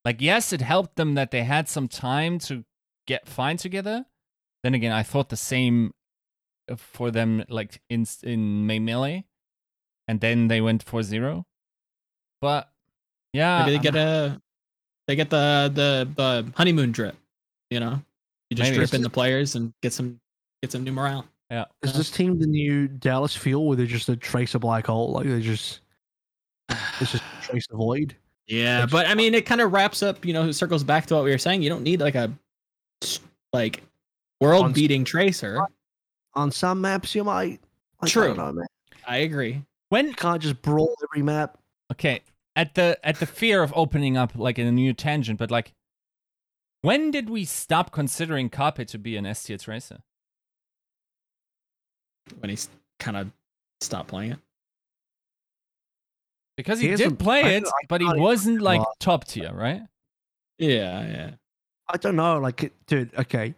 Like, 0.03 0.21
yes, 0.21 0.53
it 0.53 0.61
helped 0.61 0.95
them 0.95 1.15
that 1.15 1.31
they 1.31 1.43
had 1.43 1.67
some 1.67 1.87
time 1.87 2.39
to 2.39 2.63
get 3.05 3.27
fine 3.27 3.57
together. 3.57 4.05
Then 4.63 4.73
again, 4.73 4.91
I 4.91 5.03
thought 5.03 5.29
the 5.29 5.37
same 5.37 5.93
uh, 6.69 6.75
for 6.75 7.11
them, 7.11 7.43
like 7.49 7.81
in 7.89 8.05
in 8.23 8.65
May 8.65 8.79
Melee, 8.79 9.25
and 10.07 10.19
then 10.19 10.47
they 10.47 10.61
went 10.61 10.83
for 10.83 11.03
zero. 11.03 11.45
But 12.41 12.69
yeah, 13.33 13.59
Maybe 13.65 13.77
they 13.77 13.83
get 13.83 13.95
a 13.95 14.41
they 15.07 15.15
get 15.15 15.29
the 15.29 15.71
the 15.73 16.09
the 16.15 16.51
honeymoon 16.55 16.91
drip. 16.91 17.15
You 17.69 17.79
know, 17.79 18.01
you 18.49 18.57
just 18.57 18.71
Maybe. 18.71 18.77
drip 18.77 18.93
in 18.93 19.01
the 19.01 19.09
players 19.09 19.55
and 19.55 19.73
get 19.81 19.93
some 19.93 20.19
get 20.63 20.71
some 20.71 20.83
new 20.83 20.91
morale. 20.91 21.25
yeah. 21.51 21.65
Is 21.83 21.93
this 21.93 22.09
team 22.09 22.39
the 22.39 22.47
new 22.47 22.87
Dallas 22.87 23.35
Fuel 23.35 23.67
where 23.67 23.75
they're 23.77 23.85
just 23.85 24.09
a 24.09 24.15
tracer 24.15 24.57
black 24.57 24.87
hole? 24.87 25.11
Like 25.11 25.27
they 25.27 25.41
just 25.41 25.81
it's 26.69 27.11
just 27.11 27.23
a 27.23 27.41
trace 27.41 27.67
the 27.67 27.75
void. 27.77 28.15
Yeah, 28.47 28.77
It's- 28.83 28.91
but 28.91 29.07
I 29.07 29.13
mean, 29.13 29.33
it 29.33 29.45
kind 29.45 29.61
of 29.61 29.71
wraps 29.73 30.01
up. 30.03 30.25
You 30.25 30.33
know, 30.33 30.51
circles 30.51 30.83
back 30.83 31.05
to 31.07 31.15
what 31.15 31.23
we 31.23 31.31
were 31.31 31.37
saying. 31.37 31.61
You 31.61 31.69
don't 31.69 31.83
need 31.83 31.99
like 32.01 32.15
a 32.15 32.31
like 33.53 33.83
world 34.39 34.73
beating 34.73 35.03
tracer. 35.03 35.59
On 36.33 36.51
some 36.51 36.81
maps 36.81 37.15
you 37.15 37.23
might. 37.23 37.59
Like, 38.01 38.03
I 38.03 38.07
True. 38.07 38.27
don't 38.27 38.37
know, 38.37 38.51
man. 38.53 38.67
I 39.07 39.17
agree. 39.17 39.63
When 39.89 40.07
You 40.09 40.13
can't 40.13 40.41
just 40.41 40.61
brawl 40.61 40.93
every 41.11 41.23
map. 41.23 41.57
Okay, 41.91 42.21
at 42.55 42.75
the 42.75 42.97
at 43.03 43.19
the 43.19 43.25
fear 43.25 43.63
of 43.63 43.73
opening 43.75 44.17
up 44.17 44.33
like 44.35 44.59
in 44.59 44.67
a 44.67 44.71
new 44.71 44.93
tangent, 44.93 45.39
but 45.39 45.49
like, 45.49 45.73
when 46.81 47.11
did 47.11 47.29
we 47.29 47.43
stop 47.45 47.91
considering 47.91 48.49
Carpe 48.49 48.85
to 48.87 48.97
be 48.97 49.17
an 49.17 49.25
S 49.25 49.43
tier 49.43 49.57
tracer? 49.57 49.99
When 52.39 52.49
he's 52.49 52.69
kind 52.99 53.17
of 53.17 53.31
stopped 53.81 54.09
playing 54.09 54.33
it. 54.33 54.39
Because 56.57 56.79
He 56.81 56.89
he, 56.89 56.95
did 56.95 57.17
play 57.19 57.43
I- 57.43 57.49
it, 57.57 57.65
I 57.67 57.85
but 57.87 58.01
he 58.01 58.07
can't 58.07 58.19
wasn't 58.19 58.61
like 58.61 58.79
remember. 58.79 58.91
top 58.99 59.25
tier, 59.25 59.53
right? 59.53 59.83
Yeah, 60.57 61.07
yeah. 61.07 61.31
I 61.87 61.97
don't 61.97 62.15
know. 62.17 62.39
Like, 62.39 62.63
it- 62.63 62.73
dude, 62.87 63.11
okay. 63.17 63.53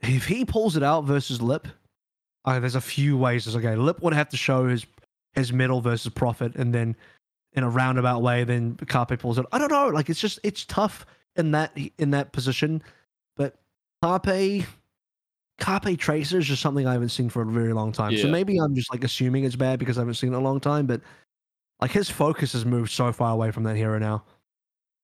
If 0.00 0.26
he 0.26 0.44
pulls 0.44 0.76
it 0.76 0.82
out 0.82 1.02
versus 1.04 1.40
Lip, 1.40 1.68
uh, 2.44 2.58
there's 2.60 2.74
a 2.74 2.80
few 2.80 3.16
ways. 3.16 3.46
It's 3.46 3.54
okay. 3.56 3.76
Lip 3.76 4.00
would 4.02 4.12
have 4.14 4.28
to 4.30 4.36
show 4.36 4.66
his 4.68 4.86
his 5.34 5.52
middle 5.52 5.80
versus 5.80 6.12
profit, 6.12 6.56
and 6.56 6.74
then 6.74 6.96
in 7.52 7.62
a 7.62 7.68
roundabout 7.70 8.20
way, 8.22 8.44
then 8.44 8.76
Carpe 8.76 9.18
pulls 9.18 9.38
it. 9.38 9.46
I 9.52 9.58
don't 9.58 9.70
know. 9.70 9.88
Like, 9.88 10.10
it's 10.10 10.20
just 10.20 10.38
it's 10.42 10.64
tough 10.64 11.06
in 11.36 11.52
that 11.52 11.76
in 11.98 12.10
that 12.10 12.32
position. 12.32 12.82
But 13.36 13.54
Carpe, 14.02 14.64
Carpe 15.62 15.96
Tracer 15.96 16.38
is 16.38 16.46
just 16.46 16.60
something 16.60 16.88
I 16.88 16.92
haven't 16.92 17.10
seen 17.10 17.28
for 17.30 17.42
a 17.42 17.46
very 17.46 17.72
long 17.72 17.92
time. 17.92 18.12
So 18.18 18.26
maybe 18.28 18.58
I'm 18.58 18.74
just 18.74 18.90
like 18.92 19.04
assuming 19.04 19.44
it's 19.44 19.54
bad 19.54 19.78
because 19.78 19.96
I 19.96 20.00
haven't 20.00 20.14
seen 20.14 20.32
it 20.32 20.36
in 20.36 20.42
a 20.42 20.44
long 20.44 20.58
time. 20.58 20.86
But 20.86 21.00
like 21.80 21.92
his 21.92 22.10
focus 22.10 22.52
has 22.54 22.64
moved 22.64 22.90
so 22.90 23.12
far 23.12 23.32
away 23.32 23.52
from 23.52 23.62
that 23.62 23.76
hero 23.76 23.98
now. 23.98 24.24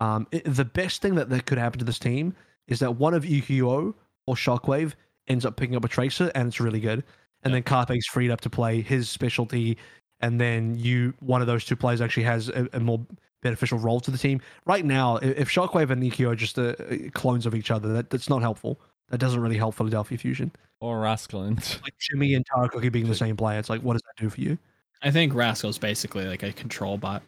Um, 0.01 0.27
it, 0.33 0.43
the 0.45 0.65
best 0.65 1.01
thing 1.01 1.15
that, 1.15 1.29
that 1.31 1.47
could 1.47 1.59
happen 1.59 1.79
to 1.79 1.85
this 1.85 2.01
team 2.01 2.35
is 2.67 2.81
that 2.81 2.97
one 2.97 3.15
of 3.15 3.23
EQO 3.23 3.95
or 4.27 4.35
Shockwave 4.35 4.95
ends 5.29 5.47
up 5.47 5.57
picking 5.57 5.77
up 5.77 5.85
a 5.85 5.89
tracer 5.89 6.31
and 6.35 6.49
it's 6.49 6.61
really 6.61 6.81
good. 6.81 7.05
And 7.45 7.53
Yeah. 7.53 7.57
then 7.57 7.63
Carpe's 7.63 8.07
freed 8.07 8.33
up 8.33 8.41
to 8.41 8.51
play 8.51 8.81
his 8.81 9.09
specialty. 9.09 9.79
And 10.21 10.41
then 10.41 10.77
you, 10.77 11.15
one 11.21 11.41
of 11.41 11.47
those 11.47 11.65
two 11.65 11.77
players 11.77 12.01
actually 12.01 12.25
has 12.25 12.49
a, 12.49 12.69
a 12.73 12.81
more 12.81 13.07
beneficial 13.43 13.79
role 13.79 14.01
to 14.01 14.11
the 14.11 14.19
team. 14.19 14.41
Right 14.67 14.85
now, 14.85 15.19
if 15.19 15.49
Shockwave 15.49 15.91
and 15.91 16.03
EQO 16.03 16.33
are 16.33 16.35
just 16.35 16.59
uh, 16.59 16.75
clones 17.13 17.47
of 17.47 17.55
each 17.55 17.71
other, 17.71 17.93
that, 17.93 18.11
that's 18.11 18.29
not 18.29 18.43
helpful. 18.43 18.81
That 19.11 19.19
doesn't 19.19 19.41
really 19.41 19.57
help 19.57 19.75
Philadelphia 19.75 20.19
Fusion. 20.19 20.53
Or 20.81 21.01
Rascal 21.01 21.43
and 21.43 21.57
Like 21.83 21.95
Jimmy 21.99 22.35
and 22.35 22.45
Tara 22.47 22.69
Cookie 22.69 22.89
being 22.89 23.09
the 23.09 23.15
same 23.15 23.37
player, 23.37 23.59
it's 23.59 23.71
like, 23.71 23.81
what 23.83 23.95
does 23.95 24.03
that 24.03 24.23
do 24.23 24.29
for 24.31 24.41
you? 24.41 24.59
I 25.03 25.11
think 25.11 25.35
Rascal's 25.35 25.79
basically 25.79 26.25
like 26.27 26.43
a 26.43 26.53
control 26.53 26.99
bot. 26.99 27.23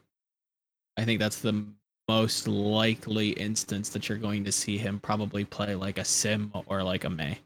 I 0.97 1.05
think 1.05 1.21
that's 1.21 1.41
the 1.41 1.65
most 2.09 2.49
likely 2.49 3.31
instance 3.31 3.89
that 3.91 4.09
you're 4.09 4.19
going 4.19 4.45
to 4.45 4.53
see 4.53 4.77
him 4.77 4.99
probably 5.01 5.45
play 5.45 5.75
like 5.75 5.99
a 5.99 6.05
Sym 6.05 6.51
or 6.67 6.83
like 6.83 7.05
a 7.05 7.11
Mei. 7.11 7.39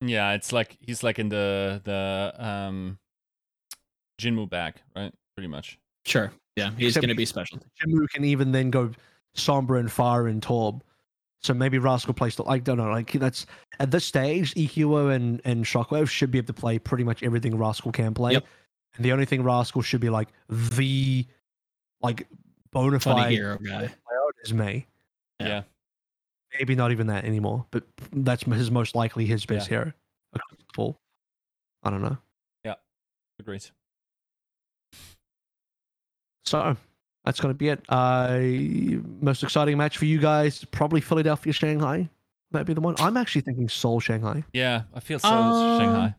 yeah, 0.00 0.32
it's 0.32 0.52
like 0.52 0.76
he's 0.80 1.02
like 1.02 1.18
in 1.18 1.28
the 1.28 1.80
the 1.84 2.34
um 2.38 2.98
Jinmu 4.20 4.50
bag, 4.50 4.74
right? 4.96 5.12
Pretty 5.36 5.48
much. 5.48 5.78
Sure. 6.04 6.32
Yeah, 6.56 6.72
he's 6.76 6.96
going 6.96 7.08
to 7.08 7.14
be 7.14 7.24
special. 7.24 7.60
Jinmu 7.80 8.08
can 8.10 8.24
even 8.24 8.52
then 8.52 8.70
go 8.70 8.90
Sombra 9.36 9.80
and 9.80 9.88
Pharah 9.88 10.28
and 10.30 10.42
Torb. 10.42 10.80
So 11.42 11.52
maybe 11.54 11.78
Rascal 11.78 12.14
plays 12.14 12.36
the 12.36 12.44
I 12.44 12.58
don't 12.58 12.76
know. 12.78 12.90
Like 12.90 13.12
that's 13.12 13.46
at 13.80 13.90
this 13.90 14.04
stage, 14.04 14.54
EQO 14.54 15.12
and 15.14 15.40
and 15.44 15.64
Shockwave 15.64 16.08
should 16.08 16.30
be 16.30 16.38
able 16.38 16.46
to 16.46 16.52
play 16.52 16.78
pretty 16.78 17.02
much 17.04 17.22
everything 17.22 17.56
Rascal 17.56 17.90
can 17.92 18.14
play. 18.14 18.32
Yep. 18.34 18.46
And 18.96 19.04
the 19.04 19.12
only 19.12 19.24
thing 19.24 19.42
Rascal 19.42 19.82
should 19.82 20.00
be 20.00 20.10
like 20.10 20.28
the 20.48 21.26
like 22.00 22.28
bona 22.70 23.00
Funny 23.00 23.22
fide 23.22 23.32
hero 23.32 23.58
guy. 23.58 23.92
is 24.44 24.52
Mei. 24.52 24.86
Yeah. 25.40 25.46
Yeah. 25.48 25.62
Maybe 26.58 26.74
not 26.74 26.92
even 26.92 27.06
that 27.08 27.24
anymore, 27.24 27.66
but 27.70 27.84
that's 28.12 28.42
his 28.44 28.70
most 28.70 28.94
likely 28.94 29.24
his 29.26 29.44
best 29.46 29.68
Yeah. 29.70 29.78
hero. 29.78 29.92
across 30.34 30.58
the 30.58 30.64
ball. 30.74 31.00
I 31.82 31.90
don't 31.90 32.02
know. 32.02 32.18
Yeah. 32.64 32.74
Agreed. 33.40 33.64
So 36.44 36.76
that's 37.24 37.40
going 37.40 37.54
to 37.54 37.58
be 37.58 37.68
it. 37.68 37.82
Uh, 37.88 38.38
most 39.24 39.42
exciting 39.42 39.76
match 39.78 39.98
for 39.98 40.04
you 40.06 40.18
guys, 40.18 40.64
probably 40.66 41.00
Philadelphia 41.00 41.52
Shanghai. 41.52 42.08
That'd 42.50 42.66
be 42.66 42.74
the 42.74 42.80
one. 42.80 42.96
I'm 42.98 43.16
actually 43.16 43.42
thinking 43.42 43.68
Seoul 43.68 44.00
Shanghai. 44.00 44.44
Yeah, 44.52 44.82
I 44.94 45.00
feel 45.00 45.18
so 45.18 45.28
is 45.28 45.32
Uh, 45.32 45.78
Shanghai. 45.78 46.14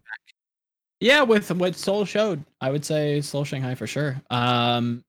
Yeah, 0.99 1.21
with 1.23 1.51
what 1.51 1.75
Seoul 1.75 2.05
showed, 2.05 2.43
I 2.61 2.71
would 2.71 2.85
say 2.85 3.21
Seoul 3.21 3.43
Shanghai 3.43 3.75
for 3.75 3.85
sure. 3.85 4.21
Um, 4.29 5.03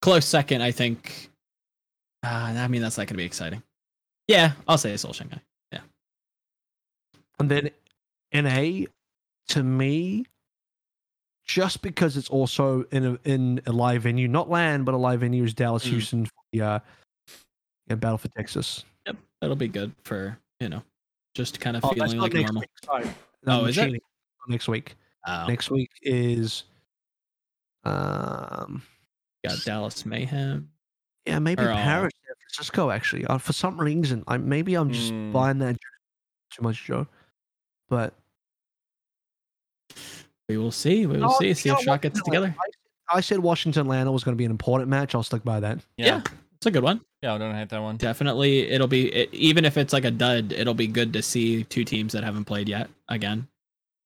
close 0.00 0.24
second, 0.24 0.62
I 0.62 0.70
think. 0.72 1.30
Uh, 2.24 2.54
I 2.56 2.66
mean, 2.68 2.82
that's 2.82 2.96
not 2.96 3.02
going 3.06 3.14
to 3.14 3.18
be 3.18 3.24
exciting. 3.24 3.62
Yeah, 4.26 4.52
I'll 4.66 4.78
say 4.78 4.96
Seoul 4.96 5.12
Shanghai. 5.12 5.40
Yeah. 5.70 5.80
And 7.38 7.50
then 7.50 7.70
NA, 8.32 8.86
to 9.48 9.62
me, 9.62 10.24
just 11.46 11.80
because 11.80 12.16
it's 12.16 12.28
also 12.28 12.84
in 12.90 13.04
a 13.06 13.18
in 13.24 13.60
a 13.66 13.72
live 13.72 14.02
venue, 14.02 14.28
not 14.28 14.50
land, 14.50 14.84
but 14.84 14.94
a 14.94 14.98
live 14.98 15.20
venue 15.20 15.44
is 15.44 15.54
Dallas 15.54 15.84
Mm. 15.84 15.90
Houston 15.90 16.26
for 16.26 16.32
the 16.52 16.60
uh, 16.62 16.78
yeah, 17.88 17.94
Battle 17.96 18.18
for 18.18 18.28
Texas. 18.28 18.84
Yep, 19.06 19.16
that'll 19.40 19.56
be 19.56 19.68
good 19.68 19.94
for 20.04 20.38
you 20.60 20.68
know, 20.68 20.82
just 21.34 21.60
kind 21.60 21.76
of 21.76 21.84
Oh, 21.84 21.92
feeling 21.92 22.18
like 22.18 22.32
normal. 22.34 22.60
week. 22.60 22.70
Sorry. 22.84 23.08
Oh, 23.46 23.64
is 23.66 23.78
it? 23.78 24.02
Next 24.48 24.68
week. 24.68 24.96
Oh, 25.26 25.46
Next 25.48 25.70
week 25.70 25.90
is 26.02 26.64
um 27.84 28.82
got 29.44 29.62
Dallas 29.64 30.04
Mayhem. 30.04 30.70
yeah 31.26 31.38
maybe 31.38 31.62
Or, 31.62 31.70
uh, 31.72 31.76
Paris, 31.76 32.12
San 32.26 32.34
Francisco. 32.40 32.90
Actually, 32.90 33.24
uh, 33.26 33.38
for 33.38 33.52
some 33.52 33.80
reason, 33.80 34.24
I 34.26 34.36
maybe 34.38 34.74
I'm 34.74 34.90
just 34.90 35.12
Mm. 35.12 35.32
buying 35.32 35.58
that 35.58 35.76
too 36.50 36.62
much, 36.62 36.82
Joe. 36.84 37.06
But 37.88 38.14
We 40.48 40.58
will 40.58 40.70
see. 40.70 41.06
We 41.06 41.14
will 41.14 41.28
No, 41.28 41.36
see. 41.38 41.54
See 41.54 41.68
if 41.68 41.76
what? 41.76 41.84
Shock 41.84 42.02
gets 42.02 42.18
it 42.18 42.22
No, 42.26 42.32
together. 42.32 42.54
I 43.08 43.20
said 43.20 43.38
Washington 43.38 43.82
Atlanta 43.82 44.10
was 44.10 44.24
going 44.24 44.34
to 44.34 44.38
be 44.38 44.44
an 44.44 44.50
important 44.50 44.88
match. 44.88 45.14
I'll 45.14 45.22
stick 45.22 45.44
by 45.44 45.60
that. 45.60 45.78
Yeah. 45.96 46.06
Yeah, 46.06 46.22
it's 46.56 46.66
a 46.66 46.70
good 46.70 46.82
one. 46.82 47.00
Yeah, 47.22 47.34
I 47.34 47.38
don't 47.38 47.54
hate 47.54 47.68
that 47.70 47.82
one. 47.82 47.96
Definitely, 47.96 48.68
it'll 48.68 48.88
be 48.88 49.12
it, 49.12 49.32
even 49.32 49.64
if 49.64 49.76
it's 49.76 49.92
like 49.92 50.04
a 50.04 50.10
dud, 50.10 50.52
it'll 50.52 50.74
be 50.74 50.86
good 50.86 51.12
to 51.12 51.22
see 51.22 51.64
two 51.64 51.84
teams 51.84 52.12
that 52.12 52.24
haven't 52.24 52.44
played 52.44 52.68
yet 52.68 52.88
again. 53.08 53.46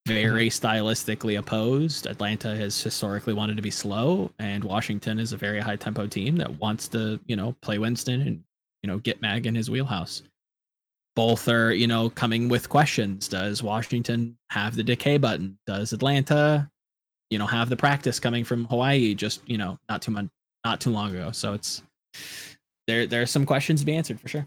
Very 0.06 0.48
mm-hmm. 0.48 0.66
stylistically 0.66 1.38
opposed. 1.38 2.06
Atlanta 2.06 2.56
has 2.56 2.80
historically 2.80 3.34
wanted 3.34 3.56
to 3.56 3.62
be 3.62 3.70
slow, 3.70 4.30
and 4.38 4.64
Washington 4.64 5.18
is 5.18 5.32
a 5.32 5.36
very 5.36 5.60
high 5.60 5.76
tempo 5.76 6.06
team 6.06 6.36
that 6.36 6.58
wants 6.58 6.88
to, 6.88 7.20
you 7.26 7.36
know, 7.36 7.54
play 7.60 7.78
Winston 7.78 8.22
and 8.22 8.42
you 8.82 8.88
know 8.88 8.98
get 8.98 9.20
Mag 9.20 9.46
in 9.46 9.54
his 9.54 9.70
wheelhouse. 9.70 10.22
Both 11.16 11.48
are, 11.48 11.72
you 11.72 11.86
know, 11.86 12.10
coming 12.10 12.48
with 12.48 12.68
questions. 12.68 13.28
Does 13.28 13.62
Washington 13.62 14.36
have 14.50 14.76
the 14.76 14.82
decay 14.82 15.18
button? 15.18 15.58
Does 15.66 15.92
Atlanta, 15.92 16.70
you 17.30 17.38
know, 17.38 17.46
have 17.46 17.68
the 17.68 17.76
practice 17.76 18.20
coming 18.20 18.44
from 18.44 18.64
Hawaii? 18.66 19.14
Just 19.14 19.46
you 19.48 19.58
know, 19.58 19.78
not 19.88 20.02
too 20.02 20.12
much, 20.12 20.26
not 20.64 20.80
too 20.80 20.90
long 20.90 21.14
ago. 21.14 21.30
So 21.32 21.52
it's 21.52 21.82
there. 22.86 23.06
There 23.06 23.22
are 23.22 23.26
some 23.26 23.44
questions 23.44 23.80
to 23.80 23.86
be 23.86 23.96
answered 23.96 24.20
for 24.20 24.28
sure. 24.28 24.46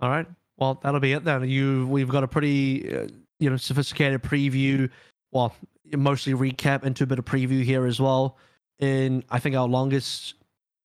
All 0.00 0.10
right. 0.10 0.26
Well, 0.58 0.78
that'll 0.82 1.00
be 1.00 1.12
it 1.12 1.24
then. 1.24 1.48
You, 1.48 1.86
we've 1.88 2.08
got 2.08 2.22
a 2.22 2.28
pretty, 2.28 2.96
uh, 2.96 3.08
you 3.40 3.50
know, 3.50 3.56
sophisticated 3.56 4.22
preview. 4.22 4.88
Well, 5.32 5.54
mostly 5.92 6.34
recap 6.34 6.84
into 6.84 7.04
a 7.04 7.06
bit 7.06 7.18
of 7.18 7.24
preview 7.24 7.64
here 7.64 7.86
as 7.86 8.00
well. 8.00 8.38
In 8.78 9.24
I 9.30 9.38
think 9.38 9.56
our 9.56 9.66
longest 9.68 10.34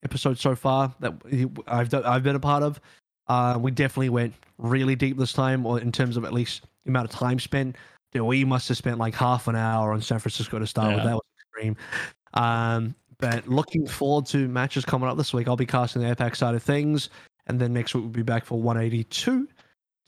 episode 0.04 0.40
so 0.40 0.56
far 0.56 0.94
that 1.00 1.14
I've 1.68 1.90
done, 1.90 2.04
I've 2.04 2.24
been 2.24 2.36
a 2.36 2.40
part 2.40 2.64
of. 2.64 2.80
Uh, 3.30 3.58
we 3.60 3.72
definitely 3.72 4.10
went 4.10 4.34
really 4.58 4.96
deep 4.96 5.18
this 5.18 5.32
time, 5.32 5.66
or 5.66 5.80
in 5.80 5.92
terms 5.92 6.18
of 6.18 6.26
at 6.26 6.34
least 6.34 6.64
the 6.84 6.90
amount 6.90 7.12
of 7.12 7.18
time 7.18 7.40
spent. 7.40 7.76
Dude, 8.12 8.24
we 8.24 8.44
must 8.44 8.68
have 8.68 8.78
spent 8.78 8.98
like 8.98 9.14
half 9.14 9.48
an 9.48 9.56
hour 9.56 9.94
on 9.94 10.02
San 10.02 10.20
Francisco 10.20 10.58
to 10.58 10.66
start 10.66 10.90
with. 10.90 10.98
Yeah. 10.98 11.06
That 11.06 11.14
was 11.14 11.24
extreme. 11.40 11.78
Um, 12.34 12.96
but 13.20 13.48
looking 13.48 13.86
forward 13.86 14.26
to 14.28 14.48
matches 14.48 14.84
coming 14.84 15.08
up 15.08 15.18
this 15.18 15.34
week. 15.34 15.48
I'll 15.48 15.56
be 15.56 15.66
casting 15.66 16.02
the 16.02 16.16
APAC 16.16 16.36
side 16.36 16.56
of 16.56 16.64
things, 16.64 17.10
and 17.48 17.60
then 17.60 17.72
next 17.72 17.94
week 17.94 18.04
we'll 18.04 18.12
be 18.12 18.24
back 18.24 18.46
for 18.46 18.60
182 18.60 19.48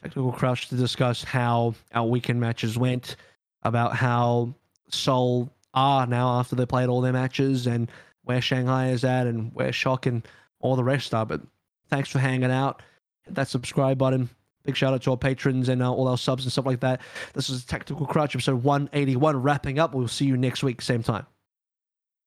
Tactical 0.01 0.31
Crouch 0.31 0.67
to 0.69 0.75
discuss 0.75 1.23
how 1.23 1.75
our 1.93 2.07
weekend 2.07 2.39
matches 2.39 2.75
went, 2.77 3.17
about 3.61 3.95
how 3.95 4.55
Seoul 4.89 5.51
are 5.75 6.07
now 6.07 6.39
after 6.39 6.55
they 6.55 6.65
played 6.65 6.89
all 6.89 7.01
their 7.01 7.13
matches, 7.13 7.67
and 7.67 7.91
where 8.23 8.41
Shanghai 8.41 8.89
is 8.89 9.03
at, 9.03 9.27
and 9.27 9.53
where 9.53 9.71
Shock 9.71 10.07
and 10.07 10.27
all 10.59 10.75
the 10.75 10.83
rest 10.83 11.13
are. 11.13 11.25
But 11.25 11.41
thanks 11.89 12.09
for 12.09 12.17
hanging 12.17 12.49
out. 12.49 12.81
That 13.27 13.47
subscribe 13.47 13.97
button. 13.97 14.29
Big 14.63 14.75
shout 14.75 14.93
out 14.93 15.01
to 15.03 15.11
our 15.11 15.17
patrons 15.17 15.69
and 15.69 15.81
uh, 15.81 15.91
all 15.91 16.07
our 16.07 16.17
subs 16.17 16.43
and 16.43 16.51
stuff 16.51 16.65
like 16.65 16.81
that. 16.81 17.01
This 17.33 17.49
is 17.49 17.65
Tactical 17.65 18.05
Crouch 18.05 18.35
episode 18.35 18.63
181 18.63 19.41
wrapping 19.41 19.79
up. 19.79 19.95
We'll 19.95 20.07
see 20.07 20.25
you 20.25 20.37
next 20.37 20.61
week, 20.61 20.81
same 20.81 21.01
time. 21.01 21.25